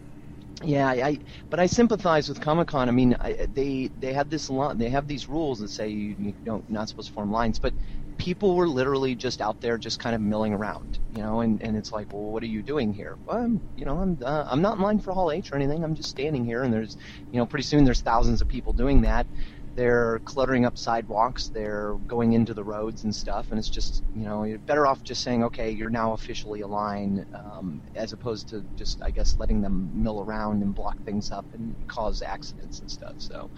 yeah, 0.64 0.88
I, 0.88 1.20
but 1.50 1.60
I 1.60 1.66
sympathize 1.68 2.30
with 2.30 2.40
Comic 2.42 2.70
Con. 2.70 2.88
I 2.90 2.92
mean, 2.92 3.16
I, 3.20 3.48
they 3.50 3.92
they 3.98 4.14
have 4.14 4.30
this 4.30 4.50
lo- 4.50 4.74
they 4.74 4.90
have 4.90 5.08
these 5.08 5.28
rules 5.30 5.60
that 5.60 5.70
say 5.70 5.90
you, 5.90 6.16
you 6.18 6.34
don't 6.46 6.68
not 6.70 6.90
supposed 6.90 7.10
to 7.10 7.14
form 7.14 7.32
lines, 7.32 7.60
but 7.60 7.74
people 8.18 8.56
were 8.56 8.68
literally 8.68 9.16
just 9.16 9.42
out 9.42 9.60
there 9.62 9.78
just 9.78 10.00
kind 10.00 10.16
of 10.16 10.22
milling 10.22 10.54
around, 10.54 11.00
you 11.10 11.22
know, 11.22 11.42
and, 11.42 11.62
and 11.62 11.78
it's 11.78 11.92
like, 11.94 12.08
well, 12.14 12.32
what 12.32 12.42
are 12.44 12.48
you 12.48 12.64
doing 12.64 12.94
here? 12.94 13.18
Well, 13.26 13.38
I'm, 13.38 13.62
you 13.76 13.86
know, 13.86 14.00
I'm 14.00 14.18
uh, 14.24 14.46
I'm 14.50 14.62
not 14.62 14.78
in 14.78 14.84
line 14.84 15.00
for 15.00 15.14
Hall 15.14 15.32
H 15.32 15.52
or 15.52 15.56
anything. 15.58 15.84
I'm 15.84 15.96
just 15.96 16.10
standing 16.10 16.46
here, 16.46 16.64
and 16.64 16.74
there's, 16.74 16.98
you 17.32 17.40
know, 17.40 17.46
pretty 17.46 17.64
soon 17.64 17.84
there's 17.86 18.02
thousands 18.02 18.42
of 18.42 18.48
people 18.48 18.74
doing 18.74 19.02
that. 19.02 19.28
They're 19.76 20.20
cluttering 20.26 20.66
up 20.66 20.78
sidewalks. 20.78 21.50
They're 21.50 21.96
going 22.08 22.34
into 22.34 22.54
the 22.54 22.64
roads 22.64 23.04
and 23.04 23.16
stuff, 23.16 23.48
and 23.52 23.60
it's 23.60 23.70
just, 23.70 24.04
you 24.14 24.24
know, 24.26 24.44
you're 24.44 24.60
better 24.60 24.88
off 24.88 25.04
just 25.04 25.24
saying, 25.24 25.44
okay, 25.46 25.72
you're 25.72 25.90
now 25.90 26.14
officially 26.14 26.62
a 26.62 26.68
line, 26.68 27.26
um, 27.34 27.84
as 27.96 28.14
opposed 28.14 28.50
to 28.50 28.66
just, 28.78 29.02
I 29.04 29.12
guess, 29.12 29.36
letting 29.40 29.62
them 29.62 29.92
mill 29.94 30.22
around 30.22 30.64
and 30.64 30.76
block 30.76 30.98
things 31.06 31.32
up 31.32 31.48
and 31.54 31.76
cause 31.88 32.22
accidents 32.22 32.82
and 32.82 32.90
stuff. 32.90 33.16
So, 33.18 33.52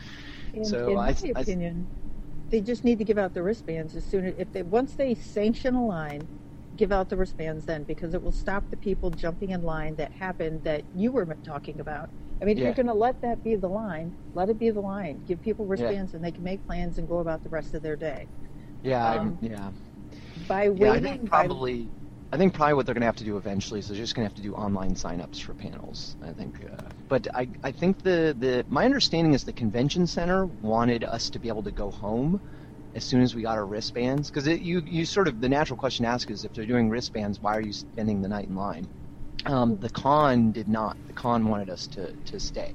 In, 0.54 0.64
So 0.66 0.90
in 0.90 0.96
I- 0.98 1.08
my 1.10 1.16
I- 1.36 1.42
opinion, 1.42 1.90
they 2.52 2.62
just 2.62 2.84
need 2.84 3.00
to 3.00 3.06
give 3.06 3.18
out 3.18 3.34
the 3.34 3.44
wristbands 3.44 3.96
as 3.96 4.06
soon 4.06 4.26
as 4.28 4.36
if 4.38 4.52
they 4.54 4.64
once 4.64 4.96
they 4.96 5.16
sanction 5.16 5.76
a 5.76 5.86
line, 5.86 6.30
give 6.76 6.92
out 6.92 7.10
the 7.10 7.18
wristbands 7.18 7.66
then 7.66 7.84
because 7.86 8.14
it 8.14 8.24
will 8.24 8.32
stop 8.34 8.70
the 8.72 8.78
people 8.78 9.12
jumping 9.12 9.52
in 9.52 9.64
line 9.64 9.96
that 9.98 10.14
happened 10.14 10.64
that 10.64 10.86
you 10.94 11.12
were 11.12 11.26
talking 11.46 11.80
about. 11.80 12.12
I 12.42 12.46
mean, 12.46 12.58
if 12.58 12.64
you're 12.64 12.74
going 12.74 12.88
to 12.88 12.94
let 12.94 13.22
that 13.22 13.44
be 13.44 13.56
the 13.56 13.68
line, 13.70 14.14
let 14.34 14.50
it 14.50 14.60
be 14.60 14.70
the 14.70 14.80
line. 14.82 15.24
Give 15.28 15.42
people 15.42 15.66
wristbands 15.66 16.14
and 16.14 16.24
they 16.24 16.32
can 16.32 16.44
make 16.44 16.66
plans 16.68 16.98
and 16.98 17.08
go 17.08 17.20
about 17.20 17.44
the 17.44 17.50
rest 17.50 17.74
of 17.74 17.82
their 17.82 17.96
day. 17.96 18.28
yeah, 18.84 19.14
Um, 19.14 19.38
yeah. 19.42 19.72
By 20.48 20.66
Yeah, 20.66 20.70
I 20.70 20.72
waiting, 20.92 21.04
think 21.04 21.22
by- 21.32 21.48
probably. 21.48 21.90
I 22.34 22.36
think 22.38 22.54
probably 22.54 22.74
what 22.74 22.86
they're 22.86 22.94
going 22.94 23.02
to 23.04 23.06
have 23.08 23.16
to 23.18 23.24
do 23.24 23.38
eventually 23.38 23.80
is 23.80 23.88
they're 23.88 23.96
just 23.96 24.14
going 24.14 24.26
to 24.26 24.30
have 24.30 24.36
to 24.36 24.42
do 24.42 24.54
online 24.54 24.96
signups 24.96 25.42
for 25.42 25.54
panels. 25.54 26.18
I 26.22 26.34
think, 26.34 26.56
uh, 26.70 26.90
but 27.08 27.26
I, 27.34 27.50
I 27.64 27.72
think 27.72 28.02
the, 28.02 28.36
the 28.38 28.66
my 28.68 28.84
understanding 28.84 29.34
is 29.34 29.46
the 29.46 29.54
convention 29.54 30.06
center 30.08 30.46
wanted 30.46 31.06
us 31.06 31.30
to 31.32 31.40
be 31.40 31.48
able 31.48 31.64
to 31.64 31.72
go 31.72 31.90
home 31.90 32.42
as 32.94 33.06
soon 33.06 33.22
as 33.22 33.34
we 33.34 33.44
got 33.44 33.58
our 33.58 33.66
wristbands 33.66 34.30
because 34.30 34.46
you 34.46 34.82
you 34.86 35.06
sort 35.06 35.30
of 35.30 35.40
the 35.40 35.48
natural 35.48 35.78
question 35.78 36.04
to 36.04 36.10
ask 36.10 36.30
is 36.30 36.44
if 36.44 36.52
they're 36.52 36.66
doing 36.66 36.90
wristbands, 36.90 37.42
why 37.42 37.56
are 37.56 37.62
you 37.62 37.72
spending 37.72 38.22
the 38.22 38.28
night 38.28 38.50
in 38.50 38.56
line? 38.56 38.90
Um, 39.48 39.80
the 39.80 39.90
con 39.90 40.52
did 40.52 40.68
not. 40.68 40.98
The 41.08 41.14
con 41.14 41.48
wanted 41.48 41.70
us 41.70 41.88
to, 41.90 42.14
to 42.26 42.40
stay, 42.40 42.72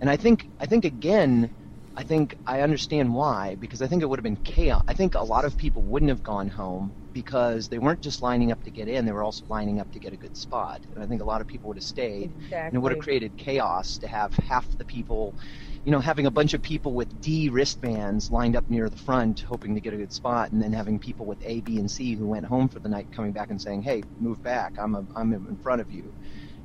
and 0.00 0.10
I 0.10 0.16
think 0.16 0.46
I 0.60 0.66
think 0.66 0.84
again 0.84 1.50
I 1.96 2.02
think 2.04 2.34
I 2.46 2.62
understand 2.62 3.14
why 3.14 3.56
because 3.56 3.82
I 3.82 3.88
think 3.88 4.02
it 4.02 4.06
would 4.08 4.18
have 4.18 4.24
been 4.24 4.38
chaos. 4.44 4.82
I 4.88 4.94
think 4.94 5.14
a 5.14 5.22
lot 5.22 5.44
of 5.44 5.56
people 5.56 5.84
wouldn't 5.84 6.10
have 6.10 6.22
gone 6.24 6.48
home 6.48 6.94
because 7.12 7.68
they 7.68 7.78
weren't 7.78 8.02
just 8.02 8.22
lining 8.22 8.52
up 8.52 8.62
to 8.64 8.72
get 8.72 8.88
in; 8.88 9.06
they 9.06 9.12
were 9.12 9.22
also 9.24 9.46
lining 9.48 9.80
up 9.80 9.90
to 9.92 10.00
get 10.00 10.12
a 10.14 10.18
good 10.18 10.36
spot. 10.36 10.80
And 10.94 11.04
I 11.04 11.06
think 11.08 11.22
a 11.22 11.26
lot 11.26 11.40
of 11.42 11.46
people 11.48 11.68
would 11.68 11.78
have 11.78 11.84
stayed, 11.84 12.34
and 12.70 12.76
it 12.76 12.80
would 12.80 12.92
have 12.92 12.98
created 12.98 13.36
chaos 13.36 13.98
to 13.98 14.08
have 14.08 14.32
half 14.34 14.68
the 14.78 14.86
people, 14.86 15.36
you 15.84 15.90
know, 15.90 15.98
having 15.98 16.26
a 16.26 16.30
bunch 16.30 16.54
of 16.54 16.62
people 16.62 16.92
with 16.92 17.20
D 17.20 17.48
wristbands 17.48 18.30
lined 18.30 18.54
up 18.54 18.68
near 18.70 18.88
the 18.88 18.96
front, 18.96 19.40
hoping 19.40 19.74
to 19.74 19.80
get 19.80 19.92
a 19.92 19.96
good 19.96 20.12
spot, 20.12 20.52
and 20.52 20.62
then 20.62 20.72
having 20.72 20.98
people 20.98 21.26
with 21.26 21.38
A, 21.44 21.60
B, 21.60 21.78
and 21.78 21.90
C 21.90 22.14
who 22.14 22.26
went 22.26 22.46
home 22.46 22.68
for 22.68 22.78
the 22.78 22.88
night 22.88 23.08
coming 23.10 23.32
back 23.32 23.50
and 23.50 23.60
saying, 23.60 23.82
"Hey, 23.82 24.02
move 24.20 24.40
back! 24.42 24.74
I'm 24.78 24.94
a, 24.94 25.04
I'm 25.16 25.32
in 25.32 25.56
front 25.56 25.80
of 25.80 25.90
you." 25.90 26.12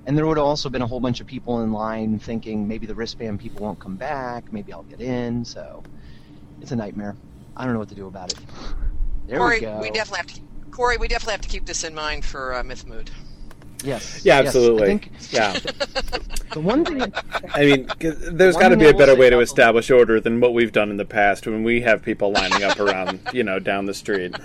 And 0.05 0.17
there 0.17 0.25
would 0.25 0.37
have 0.37 0.45
also 0.45 0.69
been 0.69 0.81
a 0.81 0.87
whole 0.87 1.01
bunch 1.01 1.19
of 1.19 1.27
people 1.27 1.61
in 1.63 1.73
line 1.73 2.19
thinking 2.19 2.67
maybe 2.67 2.85
the 2.85 2.95
wristband 2.95 3.39
people 3.39 3.61
won't 3.61 3.79
come 3.79 3.97
back, 3.97 4.53
maybe 4.53 4.71
I'll 4.71 4.83
get 4.83 5.01
in. 5.01 5.43
So 5.43 5.83
it's 6.61 6.71
a 6.71 6.75
nightmare. 6.75 7.17
I 7.57 7.65
don't 7.65 7.73
know 7.73 7.79
what 7.79 7.89
to 7.89 7.95
do 7.95 8.07
about 8.07 8.31
it. 8.31 8.39
There 9.27 9.39
Corey, 9.39 9.59
we 9.59 9.65
go. 9.65 9.79
We 9.81 9.89
definitely 9.89 10.17
have 10.17 10.27
to. 10.27 10.41
Corey, 10.71 10.97
we 10.97 11.07
definitely 11.07 11.33
have 11.33 11.41
to 11.41 11.49
keep 11.49 11.65
this 11.65 11.83
in 11.83 11.93
mind 11.93 12.23
for 12.23 12.53
uh, 12.53 12.63
Mythmoot. 12.63 13.09
Yes. 13.83 14.21
Yeah, 14.25 14.37
yes. 14.39 14.47
absolutely. 14.47 14.83
I 14.83 14.87
think 14.87 15.11
Yeah, 15.31 15.53
the 16.53 16.59
one 16.59 16.85
thing. 16.85 17.13
I 17.53 17.65
mean, 17.65 17.87
there's 18.31 18.57
got 18.57 18.69
to 18.69 18.77
be 18.77 18.87
a 18.87 18.93
better 18.93 19.15
way 19.15 19.29
to 19.29 19.35
about 19.35 19.39
the- 19.39 19.43
establish 19.43 19.91
order 19.91 20.19
than 20.19 20.39
what 20.39 20.53
we've 20.53 20.71
done 20.71 20.89
in 20.89 20.97
the 20.97 21.05
past 21.05 21.45
when 21.47 21.63
we 21.63 21.81
have 21.81 22.01
people 22.01 22.31
lining 22.31 22.63
up 22.63 22.79
around, 22.79 23.19
you 23.33 23.43
know, 23.43 23.59
down 23.59 23.85
the 23.85 23.93
street. 23.93 24.35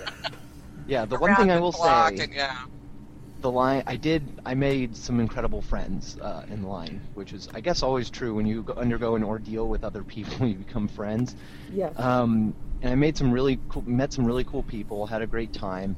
Yeah, 0.87 1.05
the 1.05 1.17
one 1.17 1.29
Around 1.29 1.39
thing 1.39 1.51
I 1.51 1.59
will 1.59 1.71
say, 1.71 2.17
and, 2.19 2.33
yeah. 2.33 2.65
the 3.41 3.49
line 3.49 3.83
I 3.87 3.95
did, 3.95 4.41
I 4.45 4.53
made 4.53 4.95
some 4.97 5.19
incredible 5.21 5.61
friends 5.61 6.17
uh, 6.19 6.45
in 6.49 6.61
the 6.61 6.67
line, 6.67 6.99
which 7.13 7.31
is, 7.31 7.47
I 7.53 7.61
guess, 7.61 7.83
always 7.83 8.09
true 8.09 8.33
when 8.35 8.45
you 8.45 8.63
go, 8.63 8.73
undergo 8.73 9.15
an 9.15 9.23
ordeal 9.23 9.67
with 9.69 9.83
other 9.85 10.03
people, 10.03 10.45
you 10.47 10.55
become 10.55 10.87
friends. 10.89 11.35
yes. 11.71 11.97
Um, 11.97 12.53
and 12.81 12.91
I 12.91 12.95
made 12.95 13.15
some 13.15 13.31
really 13.31 13.59
cool, 13.69 13.83
met 13.87 14.11
some 14.11 14.25
really 14.25 14.43
cool 14.43 14.63
people, 14.63 15.07
had 15.07 15.21
a 15.21 15.27
great 15.27 15.53
time. 15.53 15.95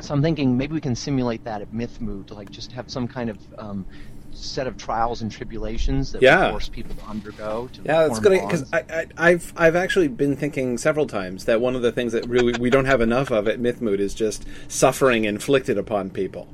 So 0.00 0.14
I'm 0.14 0.22
thinking 0.22 0.56
maybe 0.56 0.72
we 0.74 0.80
can 0.80 0.94
simulate 0.96 1.44
that 1.44 1.60
at 1.62 1.72
Mythmoot, 1.72 2.26
to 2.28 2.34
like 2.34 2.50
just 2.50 2.72
have 2.72 2.90
some 2.90 3.06
kind 3.06 3.30
of 3.30 3.38
um, 3.58 3.86
set 4.32 4.66
of 4.66 4.76
trials 4.78 5.20
and 5.22 5.30
tribulations 5.30 6.12
that 6.12 6.22
Yeah. 6.22 6.46
we 6.46 6.50
force 6.52 6.68
people 6.68 6.94
to 6.96 7.04
undergo. 7.04 7.68
To 7.72 7.82
Yeah, 7.84 8.08
that's 8.08 8.18
form 8.18 8.22
good 8.22 8.40
because. 8.48 8.72
I, 8.72 8.78
I, 8.90 9.06
I've 9.18 9.52
I've 9.56 9.76
actually 9.76 10.08
been 10.08 10.34
thinking 10.36 10.78
several 10.78 11.06
times 11.06 11.44
that 11.44 11.60
one 11.60 11.76
of 11.76 11.82
the 11.82 11.92
things 11.92 12.12
that 12.14 12.26
really 12.26 12.58
we 12.58 12.70
don't 12.70 12.86
have 12.86 13.00
enough 13.00 13.30
of 13.30 13.46
at 13.46 13.60
Mythmoot 13.60 13.98
is 14.00 14.14
just 14.14 14.46
suffering 14.68 15.24
inflicted 15.26 15.76
upon 15.78 16.10
people. 16.10 16.48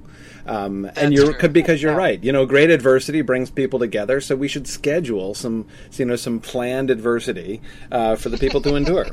Um, 0.46 0.90
and 0.96 1.12
you're 1.12 1.35
true. 1.35 1.48
because 1.51 1.83
you're 1.83 1.94
right. 1.94 2.22
You 2.24 2.33
know, 2.33 2.46
great 2.46 2.70
adversity 2.70 3.20
brings 3.20 3.51
people 3.51 3.79
together, 3.79 4.18
so 4.20 4.35
we 4.35 4.48
should 4.48 4.66
schedule 4.66 5.35
some, 5.35 5.66
you 5.92 6.07
know, 6.07 6.16
some 6.16 6.40
planned 6.40 6.90
adversity 6.90 7.61
uh, 7.92 8.16
for 8.16 8.31
the 8.31 8.38
people 8.38 8.62
to 8.62 8.74
endure. 8.74 9.07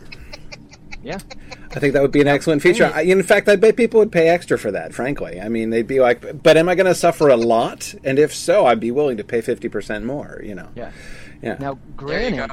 yeah, 1.03 1.19
I 1.75 1.79
think 1.79 1.93
that 1.93 2.01
would 2.01 2.11
be 2.11 2.21
an 2.21 2.27
excellent 2.27 2.61
feature. 2.61 2.89
I, 2.93 3.01
in 3.01 3.21
fact, 3.21 3.49
I 3.49 3.57
bet 3.57 3.75
people 3.75 3.99
would 3.99 4.11
pay 4.11 4.29
extra 4.29 4.57
for 4.57 4.71
that. 4.71 4.93
Frankly, 4.93 5.41
I 5.41 5.49
mean, 5.49 5.71
they'd 5.71 5.88
be 5.88 5.99
like, 5.99 6.41
"But 6.41 6.55
am 6.55 6.69
I 6.69 6.75
going 6.75 6.85
to 6.85 6.95
suffer 6.95 7.27
a 7.27 7.35
lot?" 7.35 7.93
And 8.03 8.17
if 8.17 8.33
so, 8.33 8.65
I'd 8.65 8.79
be 8.79 8.91
willing 8.91 9.17
to 9.17 9.23
pay 9.23 9.41
fifty 9.41 9.67
percent 9.67 10.05
more. 10.05 10.41
You 10.43 10.55
know, 10.55 10.69
yeah. 10.75 10.91
yeah. 11.41 11.57
Now, 11.59 11.77
granted, 11.97 12.49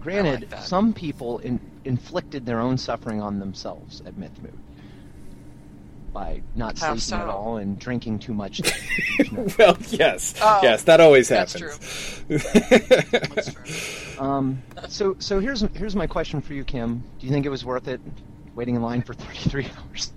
granted, 0.00 0.50
like 0.50 0.62
some 0.62 0.94
people 0.94 1.40
in, 1.40 1.60
inflicted 1.84 2.46
their 2.46 2.60
own 2.60 2.78
suffering 2.78 3.20
on 3.20 3.38
themselves 3.38 4.00
at 4.06 4.14
Mythmoot 4.14 4.54
by 6.14 6.40
not 6.54 6.78
How 6.78 6.96
sleeping 6.96 7.24
at 7.24 7.28
all 7.28 7.56
and 7.58 7.78
drinking 7.78 8.20
too 8.20 8.32
much. 8.32 8.62
well, 9.58 9.76
yes, 9.88 10.34
Oh, 10.40 10.60
yes, 10.62 10.84
that 10.84 11.00
always 11.00 11.28
that's 11.28 11.52
happens. 11.52 12.22
That's 12.28 13.52
true. 13.52 14.24
um, 14.24 14.62
so, 14.88 15.16
so 15.18 15.40
here's 15.40 15.60
here's 15.74 15.96
my 15.96 16.06
question 16.06 16.40
for 16.40 16.54
you, 16.54 16.64
Kim. 16.64 17.02
Do 17.18 17.26
you 17.26 17.32
think 17.32 17.44
it 17.44 17.50
was 17.50 17.64
worth 17.64 17.88
it 17.88 18.00
waiting 18.54 18.76
in 18.76 18.82
line 18.82 19.02
for 19.02 19.14
33 19.14 19.66
hours? 19.78 20.12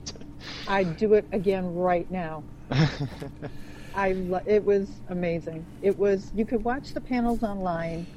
I'd 0.68 0.96
do 0.98 1.14
it 1.14 1.28
again 1.32 1.66
right 1.74 2.10
now. 2.10 2.48
I 3.94 4.14
lo- 4.14 4.42
it 4.46 4.64
was 4.64 5.02
amazing. 5.08 5.68
It 5.82 5.98
was 5.98 6.30
you 6.34 6.46
could 6.46 6.64
watch 6.64 6.94
the 6.94 7.02
panels 7.02 7.44
online, 7.44 8.08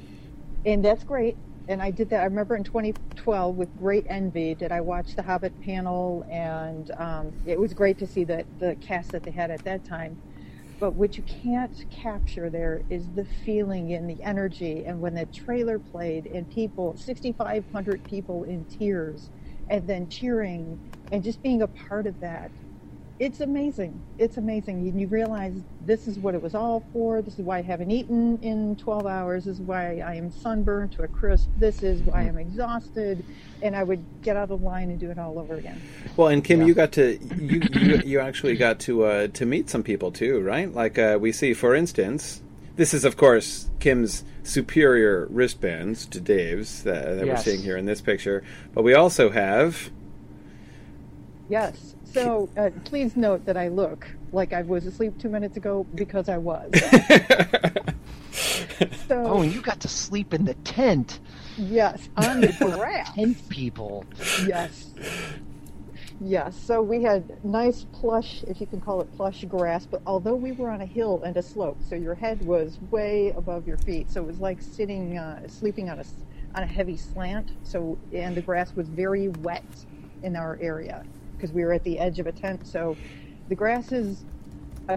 and 0.65 0.83
that's 0.85 1.03
great. 1.03 1.37
and 1.67 1.81
I 1.81 1.91
did 1.91 2.09
that. 2.09 2.21
I 2.21 2.25
remember 2.25 2.55
in 2.55 2.63
2012 2.65 3.55
with 3.55 3.75
great 3.75 4.05
envy 4.09 4.55
did 4.55 4.71
I 4.71 4.81
watch 4.81 5.15
the 5.15 5.23
Hobbit 5.23 5.55
panel, 5.61 6.25
and 6.29 6.91
um, 6.97 7.35
it 7.45 7.59
was 7.59 7.73
great 7.73 7.97
to 7.99 8.07
see 8.07 8.23
that 8.25 8.47
the 8.59 8.77
cast 8.81 9.11
that 9.13 9.25
they 9.25 9.31
had 9.31 9.51
at 9.51 9.63
that 9.65 9.85
time. 9.85 10.19
But 10.79 10.95
what 10.95 11.17
you 11.17 11.23
can't 11.23 11.75
capture 11.91 12.49
there 12.49 12.83
is 12.89 13.13
the 13.13 13.25
feeling 13.25 13.93
and 13.93 14.09
the 14.09 14.21
energy. 14.23 14.83
And 14.85 14.99
when 15.01 15.13
the 15.15 15.27
trailer 15.27 15.79
played, 15.79 16.27
and 16.27 16.49
people, 16.49 16.95
6,500 16.97 18.03
people 18.05 18.43
in 18.43 18.65
tears, 18.65 19.31
and 19.71 19.87
then 19.87 20.07
cheering, 20.09 20.79
and 21.11 21.23
just 21.23 21.41
being 21.41 21.63
a 21.63 21.67
part 21.67 22.05
of 22.05 22.19
that 22.19 22.51
it's 23.21 23.39
amazing. 23.39 24.01
It's 24.17 24.37
amazing. 24.37 24.79
And 24.79 24.99
you 24.99 25.05
realize 25.05 25.53
this 25.85 26.07
is 26.07 26.17
what 26.17 26.33
it 26.33 26.41
was 26.41 26.55
all 26.55 26.83
for. 26.91 27.21
This 27.21 27.35
is 27.37 27.45
why 27.45 27.59
I 27.59 27.61
haven't 27.61 27.91
eaten 27.91 28.39
in 28.41 28.75
12 28.77 29.05
hours. 29.05 29.45
This 29.45 29.57
is 29.57 29.61
why 29.61 29.99
I 29.99 30.15
am 30.15 30.31
sunburned 30.31 30.91
to 30.93 31.03
a 31.03 31.07
crisp. 31.07 31.47
This 31.59 31.83
is 31.83 32.01
why 32.01 32.21
I'm 32.21 32.39
exhausted. 32.39 33.23
And 33.61 33.75
I 33.75 33.83
would 33.83 34.03
get 34.23 34.37
out 34.37 34.49
of 34.49 34.63
line 34.63 34.89
and 34.89 34.99
do 34.99 35.11
it 35.11 35.19
all 35.19 35.37
over 35.37 35.53
again. 35.53 35.79
Well, 36.17 36.29
and 36.29 36.43
Kim, 36.43 36.61
Yeah. 36.61 36.65
you 36.65 36.73
got 36.73 36.93
to 36.93 37.19
you, 37.37 37.61
you 37.73 38.01
you 38.03 38.19
actually 38.19 38.57
got 38.57 38.79
to 38.81 39.03
uh, 39.03 39.27
to 39.27 39.45
meet 39.45 39.69
some 39.69 39.83
people 39.83 40.11
too, 40.11 40.39
right? 40.41 40.73
Like 40.73 40.97
uh, 40.97 41.19
we 41.21 41.31
see, 41.31 41.53
for 41.53 41.75
instance, 41.75 42.41
this 42.75 42.93
is 42.93 43.05
of 43.05 43.17
course 43.17 43.69
Kim's 43.79 44.23
superior 44.43 45.27
wristbands 45.29 46.05
to 46.07 46.19
Dave's 46.19 46.83
that, 46.83 47.17
that 47.19 47.27
we're 47.27 47.37
seeing 47.37 47.61
here 47.61 47.77
in 47.77 47.85
this 47.85 48.01
picture, 48.01 48.43
but 48.73 48.83
we 48.83 48.93
also 48.93 49.29
have. 49.29 49.91
Yes. 51.49 51.95
So 52.05 52.49
uh, 52.57 52.69
please 52.85 53.15
note 53.15 53.45
that 53.45 53.55
I 53.57 53.67
look 53.69 54.07
like 54.33 54.51
I 54.53 54.63
was 54.63 54.85
asleep 54.85 55.17
two 55.19 55.29
minutes 55.29 55.57
ago 55.57 55.85
because 55.95 56.27
I 56.29 56.37
was. 56.37 56.71
So 59.07 59.23
Oh, 59.25 59.41
and 59.41 59.53
you 59.53 59.61
got 59.61 59.79
to 59.81 59.87
sleep 59.89 60.33
in 60.33 60.45
the 60.45 60.53
tent. 60.55 61.19
yes, 61.57 62.07
on 62.15 62.41
the 62.41 62.47
grass. 62.77 63.13
Tent 63.13 63.49
people. 63.49 64.05
Yes. 64.47 64.89
Yes. 66.23 66.55
So 66.55 66.83
we 66.83 67.01
had 67.01 67.43
nice 67.43 67.85
plush, 67.93 68.43
if 68.47 68.61
you 68.61 68.67
can 68.67 68.79
call 68.79 69.01
it 69.01 69.11
plush 69.17 69.43
grass, 69.45 69.87
but 69.87 70.03
although 70.05 70.35
we 70.35 70.51
were 70.51 70.69
on 70.69 70.81
a 70.81 70.85
hill 70.85 71.23
and 71.25 71.35
a 71.35 71.41
slope, 71.41 71.79
so 71.89 71.95
your 71.95 72.13
head 72.13 72.45
was 72.45 72.79
way 72.91 73.33
above 73.35 73.67
your 73.67 73.77
feet, 73.77 74.11
so 74.11 74.21
it 74.21 74.27
was 74.27 74.39
like 74.39 74.61
sitting, 74.61 75.17
uh, 75.17 75.47
sleeping 75.47 75.89
on 75.89 75.99
a 75.99 76.05
on 76.53 76.63
a 76.63 76.67
heavy 76.67 76.97
slant. 76.97 77.51
So 77.63 77.97
and 78.13 78.35
the 78.37 78.41
grass 78.41 78.75
was 78.75 78.87
very 78.87 79.29
wet 79.29 79.65
in 80.21 80.35
our 80.35 80.59
area 80.61 81.03
because 81.35 81.53
we 81.53 81.65
were 81.65 81.73
at 81.73 81.83
the 81.83 81.97
edge 81.97 82.19
of 82.19 82.27
a 82.27 82.31
tent. 82.31 82.67
So 82.67 82.97
the 83.49 83.55
grass 83.55 83.91
is 83.91 84.23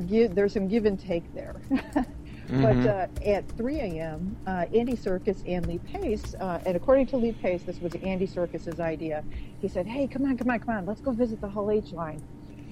give. 0.06 0.34
There's 0.34 0.52
some 0.52 0.68
give 0.68 0.84
and 0.86 1.00
take 1.00 1.32
there. 1.34 1.56
But 2.48 2.76
uh, 2.86 3.06
at 3.24 3.48
3 3.56 3.80
a.m., 3.80 4.36
uh, 4.46 4.66
Andy 4.74 4.94
Serkis 4.96 5.42
and 5.46 5.66
Lee 5.66 5.78
Pace, 5.78 6.34
uh, 6.40 6.60
and 6.66 6.76
according 6.76 7.06
to 7.08 7.16
Lee 7.16 7.32
Pace, 7.32 7.62
this 7.62 7.80
was 7.80 7.94
Andy 7.96 8.26
Serkis's 8.26 8.80
idea. 8.80 9.24
He 9.60 9.68
said, 9.68 9.86
"Hey, 9.86 10.06
come 10.06 10.24
on, 10.24 10.36
come 10.36 10.50
on, 10.50 10.60
come 10.60 10.76
on, 10.76 10.86
let's 10.86 11.00
go 11.00 11.12
visit 11.12 11.40
the 11.40 11.48
Hall 11.48 11.70
H 11.70 11.92
line." 11.92 12.22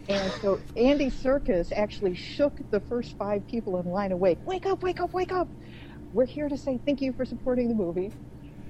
And 0.09 0.33
so 0.43 0.61
Andy 0.77 1.11
Serkis 1.11 1.73
actually 1.73 2.15
shook 2.15 2.59
the 2.71 2.81
first 2.81 3.17
five 3.17 3.47
people 3.47 3.79
in 3.81 3.87
line 3.87 4.13
awake. 4.13 4.39
Wake 4.45 4.67
up, 4.67 4.83
wake 4.83 5.01
up, 5.01 5.13
wake 5.15 5.33
up! 5.33 5.49
We're 6.13 6.27
here 6.27 6.49
to 6.49 6.59
say 6.59 6.79
thank 6.85 7.01
you 7.01 7.13
for 7.13 7.25
supporting 7.25 7.69
the 7.69 7.75
movie. 7.75 8.13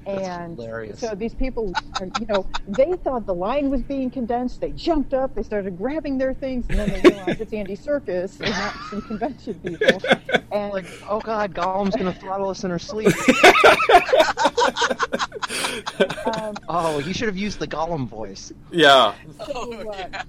And 0.07 0.57
hilarious. 0.57 0.99
so 0.99 1.15
these 1.15 1.35
people, 1.35 1.73
are, 2.01 2.09
you 2.21 2.27
know, 2.27 2.47
they 2.67 2.93
thought 3.05 3.27
the 3.27 3.35
line 3.35 3.71
was 3.71 3.83
being 3.83 4.11
condensed. 4.11 4.61
They 4.61 4.73
jumped 4.73 5.15
up, 5.15 5.35
they 5.35 5.43
started 5.43 5.79
grabbing 5.79 6.19
their 6.19 6.35
things, 6.35 6.67
and 6.69 6.79
then 6.79 6.89
they 6.91 7.01
realized 7.11 7.41
it's 7.41 7.53
Andy 7.53 7.77
Serkis 7.77 8.41
and 8.41 8.51
not 8.51 8.75
some 8.91 9.03
convention 9.03 9.55
people. 9.61 10.03
And 10.53 10.71
Like, 10.71 10.85
oh 11.09 11.19
god, 11.19 11.55
Gollum's 11.55 11.97
gonna 11.97 12.13
throttle 12.13 12.51
us 12.51 12.63
in 12.65 12.71
our 12.71 12.79
sleep. 12.79 13.09
um, 16.27 16.55
Oh, 16.69 16.99
he 16.99 17.13
should 17.13 17.29
have 17.29 17.37
used 17.37 17.59
the 17.59 17.67
Gollum 17.67 18.07
voice. 18.07 18.53
Yeah. 18.71 19.15
so, 19.47 19.91
uh, 19.91 20.23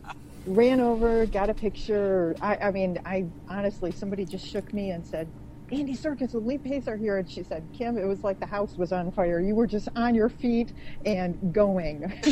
ran 0.45 0.79
over, 0.79 1.25
got 1.25 1.49
a 1.49 1.53
picture. 1.53 2.35
I, 2.41 2.55
I 2.57 2.71
mean, 2.71 2.99
I 3.05 3.25
honestly, 3.49 3.91
somebody 3.91 4.25
just 4.25 4.47
shook 4.47 4.73
me 4.73 4.91
and 4.91 5.05
said, 5.05 5.27
Andy 5.73 5.95
Serkis 5.95 6.33
and 6.35 6.45
Lee 6.45 6.57
Pace 6.59 6.87
are 6.87 6.95
here. 6.95 7.17
And 7.17 7.29
she 7.29 7.41
said, 7.43 7.63
Kim, 7.73 7.97
it 7.97 8.05
was 8.05 8.23
like 8.23 8.39
the 8.39 8.45
house 8.45 8.75
was 8.77 8.91
on 8.91 9.11
fire. 9.11 9.39
You 9.39 9.55
were 9.55 9.67
just 9.67 9.89
on 9.95 10.13
your 10.13 10.29
feet 10.29 10.71
and 11.05 11.53
going. 11.53 12.13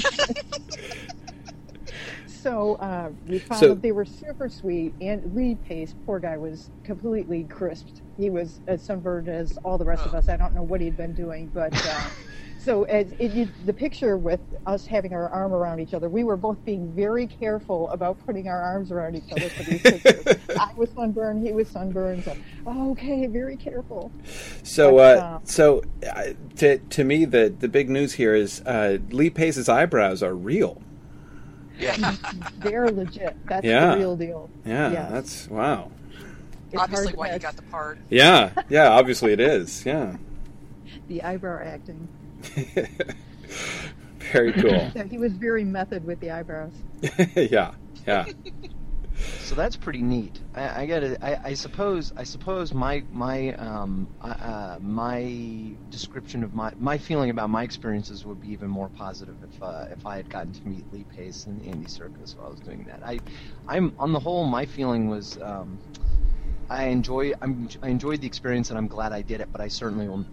so 2.27 2.75
uh, 2.75 3.09
we 3.27 3.39
found 3.39 3.59
So- 3.59 3.69
that 3.69 3.81
they 3.81 3.91
were 3.91 4.05
super 4.05 4.47
sweet. 4.47 4.93
And 5.01 5.35
Lee 5.35 5.55
Pace, 5.55 5.95
poor 6.05 6.19
guy, 6.19 6.37
was 6.37 6.69
completely 6.83 7.45
crisped. 7.45 8.01
He 8.17 8.29
was 8.29 8.59
as 8.67 8.81
sunburned 8.83 9.27
as 9.27 9.57
all 9.63 9.77
the 9.77 9.85
rest 9.85 10.05
of 10.05 10.13
us. 10.13 10.29
I 10.29 10.37
don't 10.37 10.53
know 10.53 10.63
what 10.63 10.81
he'd 10.81 10.97
been 10.97 11.13
doing, 11.13 11.49
but. 11.53 11.73
Uh, 11.73 12.01
so 12.63 12.83
as 12.83 13.11
it, 13.19 13.31
you, 13.31 13.47
the 13.65 13.73
picture 13.73 14.17
with 14.17 14.39
us 14.67 14.85
having 14.85 15.13
our 15.13 15.29
arm 15.29 15.53
around 15.53 15.79
each 15.79 15.93
other, 15.93 16.09
we 16.09 16.23
were 16.23 16.37
both 16.37 16.63
being 16.63 16.91
very 16.93 17.25
careful 17.27 17.89
about 17.89 18.23
putting 18.25 18.47
our 18.47 18.61
arms 18.61 18.91
around 18.91 19.15
each 19.15 19.31
other 19.31 19.49
for 19.49 19.63
these 19.63 19.81
pictures. 19.81 20.37
I 20.59 20.71
was 20.75 20.89
sunburned, 20.91 21.45
he 21.45 21.53
was 21.53 21.67
sunburned. 21.67 22.23
So, 22.23 22.35
oh, 22.67 22.91
okay, 22.91 23.25
very 23.27 23.55
careful. 23.57 24.11
So, 24.63 24.95
But, 24.97 25.17
uh, 25.17 25.21
uh, 25.21 25.39
so 25.43 25.81
uh, 26.07 26.23
to 26.57 26.77
to 26.77 27.03
me, 27.03 27.25
the 27.25 27.53
the 27.57 27.67
big 27.67 27.89
news 27.89 28.13
here 28.13 28.35
is 28.35 28.61
uh, 28.61 28.97
Lee 29.09 29.29
Pace's 29.29 29.67
eyebrows 29.69 30.21
are 30.21 30.35
real. 30.35 30.81
Yeah. 31.79 32.15
They're 32.59 32.91
legit. 32.91 33.35
That's 33.47 33.65
Yeah. 33.65 33.93
the 33.95 33.97
real 33.97 34.15
deal. 34.15 34.49
Yeah, 34.65 34.91
Yes. 34.91 35.11
that's 35.11 35.47
wow. 35.49 35.91
It's 36.71 36.79
Obviously, 36.81 37.13
why 37.13 37.27
he 37.27 37.33
miss 37.33 37.41
got 37.43 37.55
the 37.55 37.63
part. 37.63 37.97
Yeah, 38.09 38.51
yeah. 38.69 38.89
Obviously, 38.89 39.33
it 39.33 39.39
is. 39.39 39.83
Yeah. 39.85 40.17
the 41.07 41.23
eyebrow 41.23 41.61
acting. 41.65 42.07
Very 44.31 44.53
cool. 44.53 44.91
So 44.93 45.03
he 45.07 45.17
was 45.17 45.33
very 45.33 45.63
method 45.63 46.05
with 46.05 46.19
the 46.19 46.31
eyebrows. 46.31 46.73
yeah, 47.35 47.71
yeah. 48.07 48.25
So 49.41 49.55
that's 49.55 49.75
pretty 49.75 50.01
neat. 50.01 50.39
I, 50.55 50.83
I 50.83 50.85
gotta. 50.85 51.17
I, 51.25 51.49
I 51.49 51.53
suppose. 51.53 52.13
I 52.15 52.23
suppose 52.23 52.73
my 52.73 53.03
my 53.11 53.53
um 53.55 54.07
uh, 54.21 54.27
uh, 54.27 54.79
my 54.81 55.75
description 55.89 56.43
of 56.43 56.53
my 56.53 56.71
my 56.77 56.97
feeling 56.97 57.29
about 57.29 57.49
my 57.49 57.63
experiences 57.63 58.25
would 58.25 58.39
be 58.39 58.51
even 58.51 58.69
more 58.69 58.89
positive 58.89 59.35
if 59.43 59.61
uh, 59.61 59.85
if 59.91 60.05
I 60.05 60.17
had 60.17 60.29
gotten 60.29 60.53
to 60.53 60.67
meet 60.67 60.85
Lee 60.93 61.05
Pace 61.15 61.45
and 61.45 61.61
Andy 61.65 61.85
Serkis 61.85 62.37
while 62.37 62.47
I 62.47 62.49
was 62.49 62.59
doing 62.59 62.85
that. 62.85 63.01
I 63.05 63.19
I'm 63.67 63.93
on 63.99 64.13
the 64.13 64.19
whole 64.19 64.45
my 64.45 64.65
feeling 64.65 65.09
was. 65.09 65.37
Um, 65.41 65.79
I 66.71 66.85
enjoy 66.85 67.33
I'm, 67.41 67.67
I 67.83 67.89
enjoyed 67.89 68.21
the 68.21 68.27
experience 68.27 68.69
and 68.69 68.77
I'm 68.77 68.87
glad 68.87 69.11
I 69.11 69.21
did 69.21 69.41
it, 69.41 69.49
but 69.51 69.59
I 69.59 69.67
certainly 69.67 70.07
will 70.07 70.25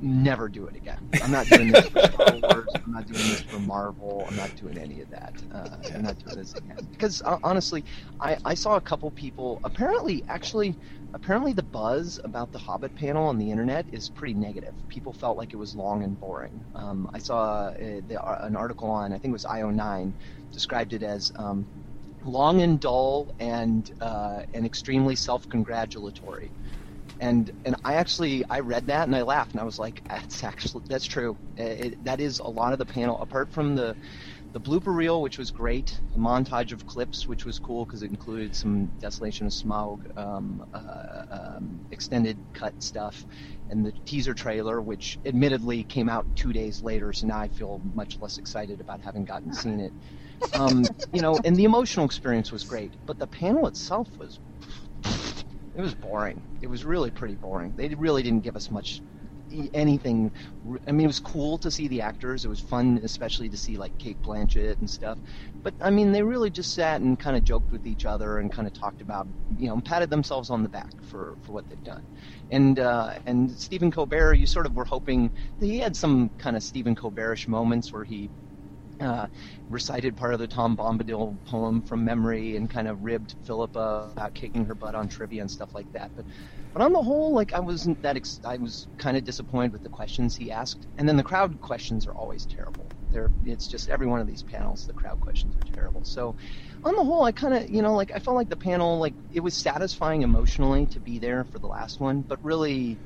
never 0.00 0.48
do 0.48 0.66
it 0.66 0.76
again. 0.76 0.98
I'm 1.22 1.30
not 1.30 1.46
doing 1.46 1.72
this 1.72 1.86
for 1.90 2.00
Star 2.00 2.38
Wars. 2.42 2.68
I'm 2.74 2.90
not 2.90 3.06
doing 3.06 3.18
this 3.28 3.42
for 3.42 3.58
Marvel. 3.58 4.24
I'm 4.26 4.34
not 4.34 4.56
doing 4.56 4.78
any 4.78 5.02
of 5.02 5.10
that. 5.10 5.34
Uh, 5.52 5.68
I'm 5.94 6.02
not 6.02 6.18
doing 6.24 6.36
this 6.38 6.54
again 6.54 6.88
because 6.90 7.20
uh, 7.22 7.38
honestly, 7.44 7.84
I, 8.18 8.38
I 8.46 8.54
saw 8.54 8.76
a 8.76 8.80
couple 8.80 9.10
people. 9.10 9.60
Apparently, 9.62 10.24
actually, 10.26 10.74
apparently 11.12 11.52
the 11.52 11.62
buzz 11.62 12.18
about 12.24 12.50
the 12.50 12.58
Hobbit 12.58 12.94
panel 12.96 13.26
on 13.26 13.36
the 13.36 13.50
internet 13.50 13.84
is 13.92 14.08
pretty 14.08 14.34
negative. 14.34 14.72
People 14.88 15.12
felt 15.12 15.36
like 15.36 15.52
it 15.52 15.56
was 15.56 15.76
long 15.76 16.02
and 16.02 16.18
boring. 16.18 16.64
Um, 16.74 17.10
I 17.12 17.18
saw 17.18 17.66
uh, 17.66 18.00
the, 18.08 18.18
uh, 18.18 18.46
an 18.46 18.56
article 18.56 18.88
on 18.88 19.12
I 19.12 19.18
think 19.18 19.32
it 19.32 19.32
was 19.32 19.44
IO9 19.44 20.12
described 20.50 20.94
it 20.94 21.02
as. 21.02 21.30
Um, 21.36 21.66
long 22.24 22.62
and 22.62 22.80
dull 22.80 23.30
and 23.38 23.90
uh, 24.00 24.42
and 24.54 24.66
extremely 24.66 25.16
self-congratulatory. 25.16 26.50
And 27.20 27.50
and 27.64 27.76
I 27.84 27.94
actually 27.94 28.44
I 28.50 28.60
read 28.60 28.86
that 28.88 29.06
and 29.06 29.14
I 29.16 29.22
laughed 29.22 29.52
and 29.52 29.60
I 29.60 29.64
was 29.64 29.78
like 29.78 30.02
that's 30.08 30.42
actually 30.44 30.84
that's 30.88 31.06
true. 31.06 31.36
It, 31.56 31.86
it, 31.86 32.04
that 32.04 32.20
is 32.20 32.40
a 32.40 32.48
lot 32.48 32.72
of 32.72 32.78
the 32.78 32.86
panel 32.86 33.20
apart 33.20 33.52
from 33.52 33.76
the 33.76 33.96
the 34.52 34.60
blooper 34.60 34.94
reel 34.94 35.20
which 35.22 35.38
was 35.38 35.50
great, 35.50 36.00
the 36.12 36.18
montage 36.20 36.72
of 36.72 36.86
clips 36.86 37.28
which 37.28 37.44
was 37.44 37.58
cool 37.58 37.84
because 37.86 38.02
it 38.02 38.10
included 38.10 38.54
some 38.54 38.90
Desolation 39.00 39.46
of 39.46 39.52
Smaug 39.52 40.00
um, 40.16 40.64
uh, 40.72 41.22
um, 41.30 41.80
extended 41.90 42.38
cut 42.52 42.74
stuff 42.80 43.26
and 43.70 43.84
the 43.84 43.92
teaser 44.06 44.34
trailer 44.34 44.80
which 44.80 45.18
admittedly 45.24 45.84
came 45.84 46.08
out 46.08 46.26
2 46.36 46.52
days 46.52 46.82
later 46.82 47.12
so 47.12 47.26
now 47.26 47.40
I 47.40 47.48
feel 47.48 47.80
much 47.94 48.18
less 48.20 48.38
excited 48.38 48.80
about 48.80 49.00
having 49.00 49.24
gotten 49.24 49.52
seen 49.52 49.80
it 49.80 49.94
um, 50.54 50.84
you 51.12 51.20
know, 51.20 51.38
and 51.44 51.56
the 51.56 51.64
emotional 51.64 52.06
experience 52.06 52.52
was 52.52 52.64
great, 52.64 52.92
but 53.06 53.18
the 53.18 53.26
panel 53.26 53.66
itself 53.66 54.08
was 54.18 54.38
it 55.76 55.80
was 55.80 55.94
boring. 55.94 56.42
It 56.62 56.68
was 56.68 56.84
really 56.84 57.10
pretty 57.10 57.34
boring. 57.34 57.74
They 57.76 57.88
really 57.88 58.22
didn't 58.22 58.44
give 58.44 58.56
us 58.56 58.70
much 58.70 59.02
anything. 59.72 60.32
I 60.86 60.92
mean, 60.92 61.04
it 61.04 61.06
was 61.06 61.20
cool 61.20 61.58
to 61.58 61.70
see 61.70 61.88
the 61.88 62.00
actors. 62.00 62.44
It 62.44 62.48
was 62.48 62.60
fun, 62.60 63.00
especially 63.02 63.48
to 63.50 63.56
see 63.56 63.76
like 63.76 63.96
Cate 63.98 64.20
Blanchett 64.22 64.78
and 64.78 64.88
stuff. 64.88 65.18
But 65.62 65.74
I 65.80 65.90
mean, 65.90 66.12
they 66.12 66.22
really 66.22 66.50
just 66.50 66.74
sat 66.74 67.00
and 67.00 67.18
kind 67.18 67.36
of 67.36 67.44
joked 67.44 67.70
with 67.72 67.86
each 67.86 68.04
other 68.04 68.38
and 68.38 68.50
kind 68.52 68.66
of 68.66 68.74
talked 68.74 69.00
about, 69.00 69.26
you 69.58 69.68
know, 69.68 69.80
patted 69.80 70.10
themselves 70.10 70.50
on 70.50 70.62
the 70.62 70.68
back 70.68 70.92
for 71.02 71.36
for 71.42 71.52
what 71.52 71.68
they've 71.68 71.84
done. 71.84 72.04
And 72.50 72.78
uh, 72.78 73.14
and 73.26 73.50
Stephen 73.50 73.90
Colbert, 73.90 74.34
you 74.34 74.46
sort 74.46 74.66
of 74.66 74.74
were 74.74 74.84
hoping 74.84 75.30
that 75.58 75.66
he 75.66 75.78
had 75.78 75.96
some 75.96 76.30
kind 76.38 76.56
of 76.56 76.62
Stephen 76.62 76.94
Colbertish 76.94 77.48
moments 77.48 77.92
where 77.92 78.04
he 78.04 78.30
uh, 79.00 79.26
recited 79.68 80.16
part 80.16 80.34
of 80.34 80.40
the 80.40 80.48
Tom 80.48 80.76
Bombadil 80.76 81.42
poem 81.44 81.82
from 81.82 82.04
memory 82.04 82.56
and 82.56 82.70
kind 82.70 82.88
of 82.88 83.02
ribbed 83.02 83.36
Philippa 83.44 84.12
about 84.16 84.34
kicking 84.34 84.64
her 84.66 84.74
butt 84.74 84.94
on 84.94 85.08
trivia 85.08 85.40
and 85.42 85.50
stuff 85.50 85.74
like 85.74 85.88
that. 85.92 86.12
But 86.16 86.26
But 86.72 86.82
on 86.82 86.92
the 86.92 87.02
whole, 87.02 87.34
like 87.34 87.52
I 87.52 87.60
wasn't 87.60 88.02
that 88.02 88.16
ex- 88.16 88.40
I 88.44 88.56
was 88.58 88.88
kind 88.98 89.16
of 89.16 89.24
disappointed 89.24 89.72
with 89.72 89.82
the 89.82 89.88
questions 89.90 90.36
he 90.36 90.50
asked, 90.50 90.86
and 90.96 91.08
then 91.08 91.16
the 91.16 91.22
crowd 91.22 91.60
questions 91.60 92.06
are 92.06 92.14
always 92.14 92.46
terrible. 92.46 92.92
They're 93.10 93.32
it's 93.44 93.68
just 93.68 93.88
every 93.88 94.06
one 94.06 94.20
of 94.20 94.26
these 94.26 94.42
panels, 94.42 94.84
the 94.86 94.94
crowd 94.94 95.20
questions 95.20 95.56
are 95.56 95.62
terrible. 95.72 96.02
So, 96.04 96.34
on 96.82 96.94
the 96.96 97.04
whole, 97.04 97.24
I 97.24 97.32
kind 97.32 97.54
of 97.54 97.68
you 97.70 97.82
know 97.82 97.94
like 97.94 98.10
I 98.14 98.18
felt 98.18 98.36
like 98.36 98.48
the 98.48 98.56
panel 98.56 98.98
like 98.98 99.14
it 99.30 99.40
was 99.40 99.56
satisfying 99.56 100.22
emotionally 100.22 100.86
to 100.88 101.00
be 101.00 101.18
there 101.18 101.44
for 101.44 101.58
the 101.58 101.66
last 101.68 102.00
one, 102.00 102.22
but 102.22 102.38
really. 102.42 103.00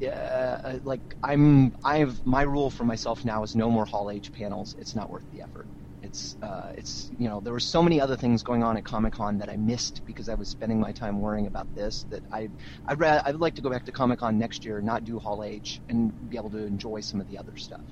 Yeah, 0.00 0.78
like 0.82 1.02
I'm, 1.22 1.74
I've 1.84 2.20
my 2.24 2.42
rule 2.42 2.70
for 2.70 2.84
myself 2.84 3.24
now 3.24 3.42
is 3.42 3.54
no 3.54 3.70
more 3.70 3.84
Hall 3.84 4.10
H 4.10 4.32
panels. 4.32 4.74
It's 4.78 4.96
not 4.96 5.10
worth 5.10 5.26
the 5.30 5.42
effort. 5.42 5.68
It's, 6.02 6.36
uh, 6.40 6.70
it's 6.78 7.10
you 7.18 7.28
know 7.28 7.40
there 7.42 7.52
were 7.52 7.60
so 7.60 7.82
many 7.82 8.00
other 8.00 8.16
things 8.16 8.42
going 8.42 8.62
on 8.62 8.78
at 8.78 8.84
Comic 8.84 9.12
Con 9.12 9.36
that 9.38 9.50
I 9.50 9.56
missed 9.56 10.00
because 10.06 10.30
I 10.30 10.34
was 10.34 10.48
spending 10.48 10.80
my 10.80 10.92
time 10.92 11.20
worrying 11.20 11.46
about 11.46 11.68
this. 11.74 12.06
That 12.10 12.24
I, 12.32 12.48
I'd 12.86 12.98
ra- 13.00 13.20
I'd 13.26 13.36
like 13.36 13.54
to 13.56 13.62
go 13.62 13.68
back 13.70 13.84
to 13.84 13.92
Comic 13.92 14.20
Con 14.20 14.38
next 14.38 14.64
year, 14.64 14.80
not 14.80 15.04
do 15.04 15.18
Hall 15.18 15.44
H, 15.44 15.82
and 15.90 16.12
be 16.30 16.38
able 16.38 16.50
to 16.52 16.64
enjoy 16.64 17.00
some 17.00 17.20
of 17.20 17.26
the 17.26 17.36
other 17.36 17.54
stuff. 17.56 17.84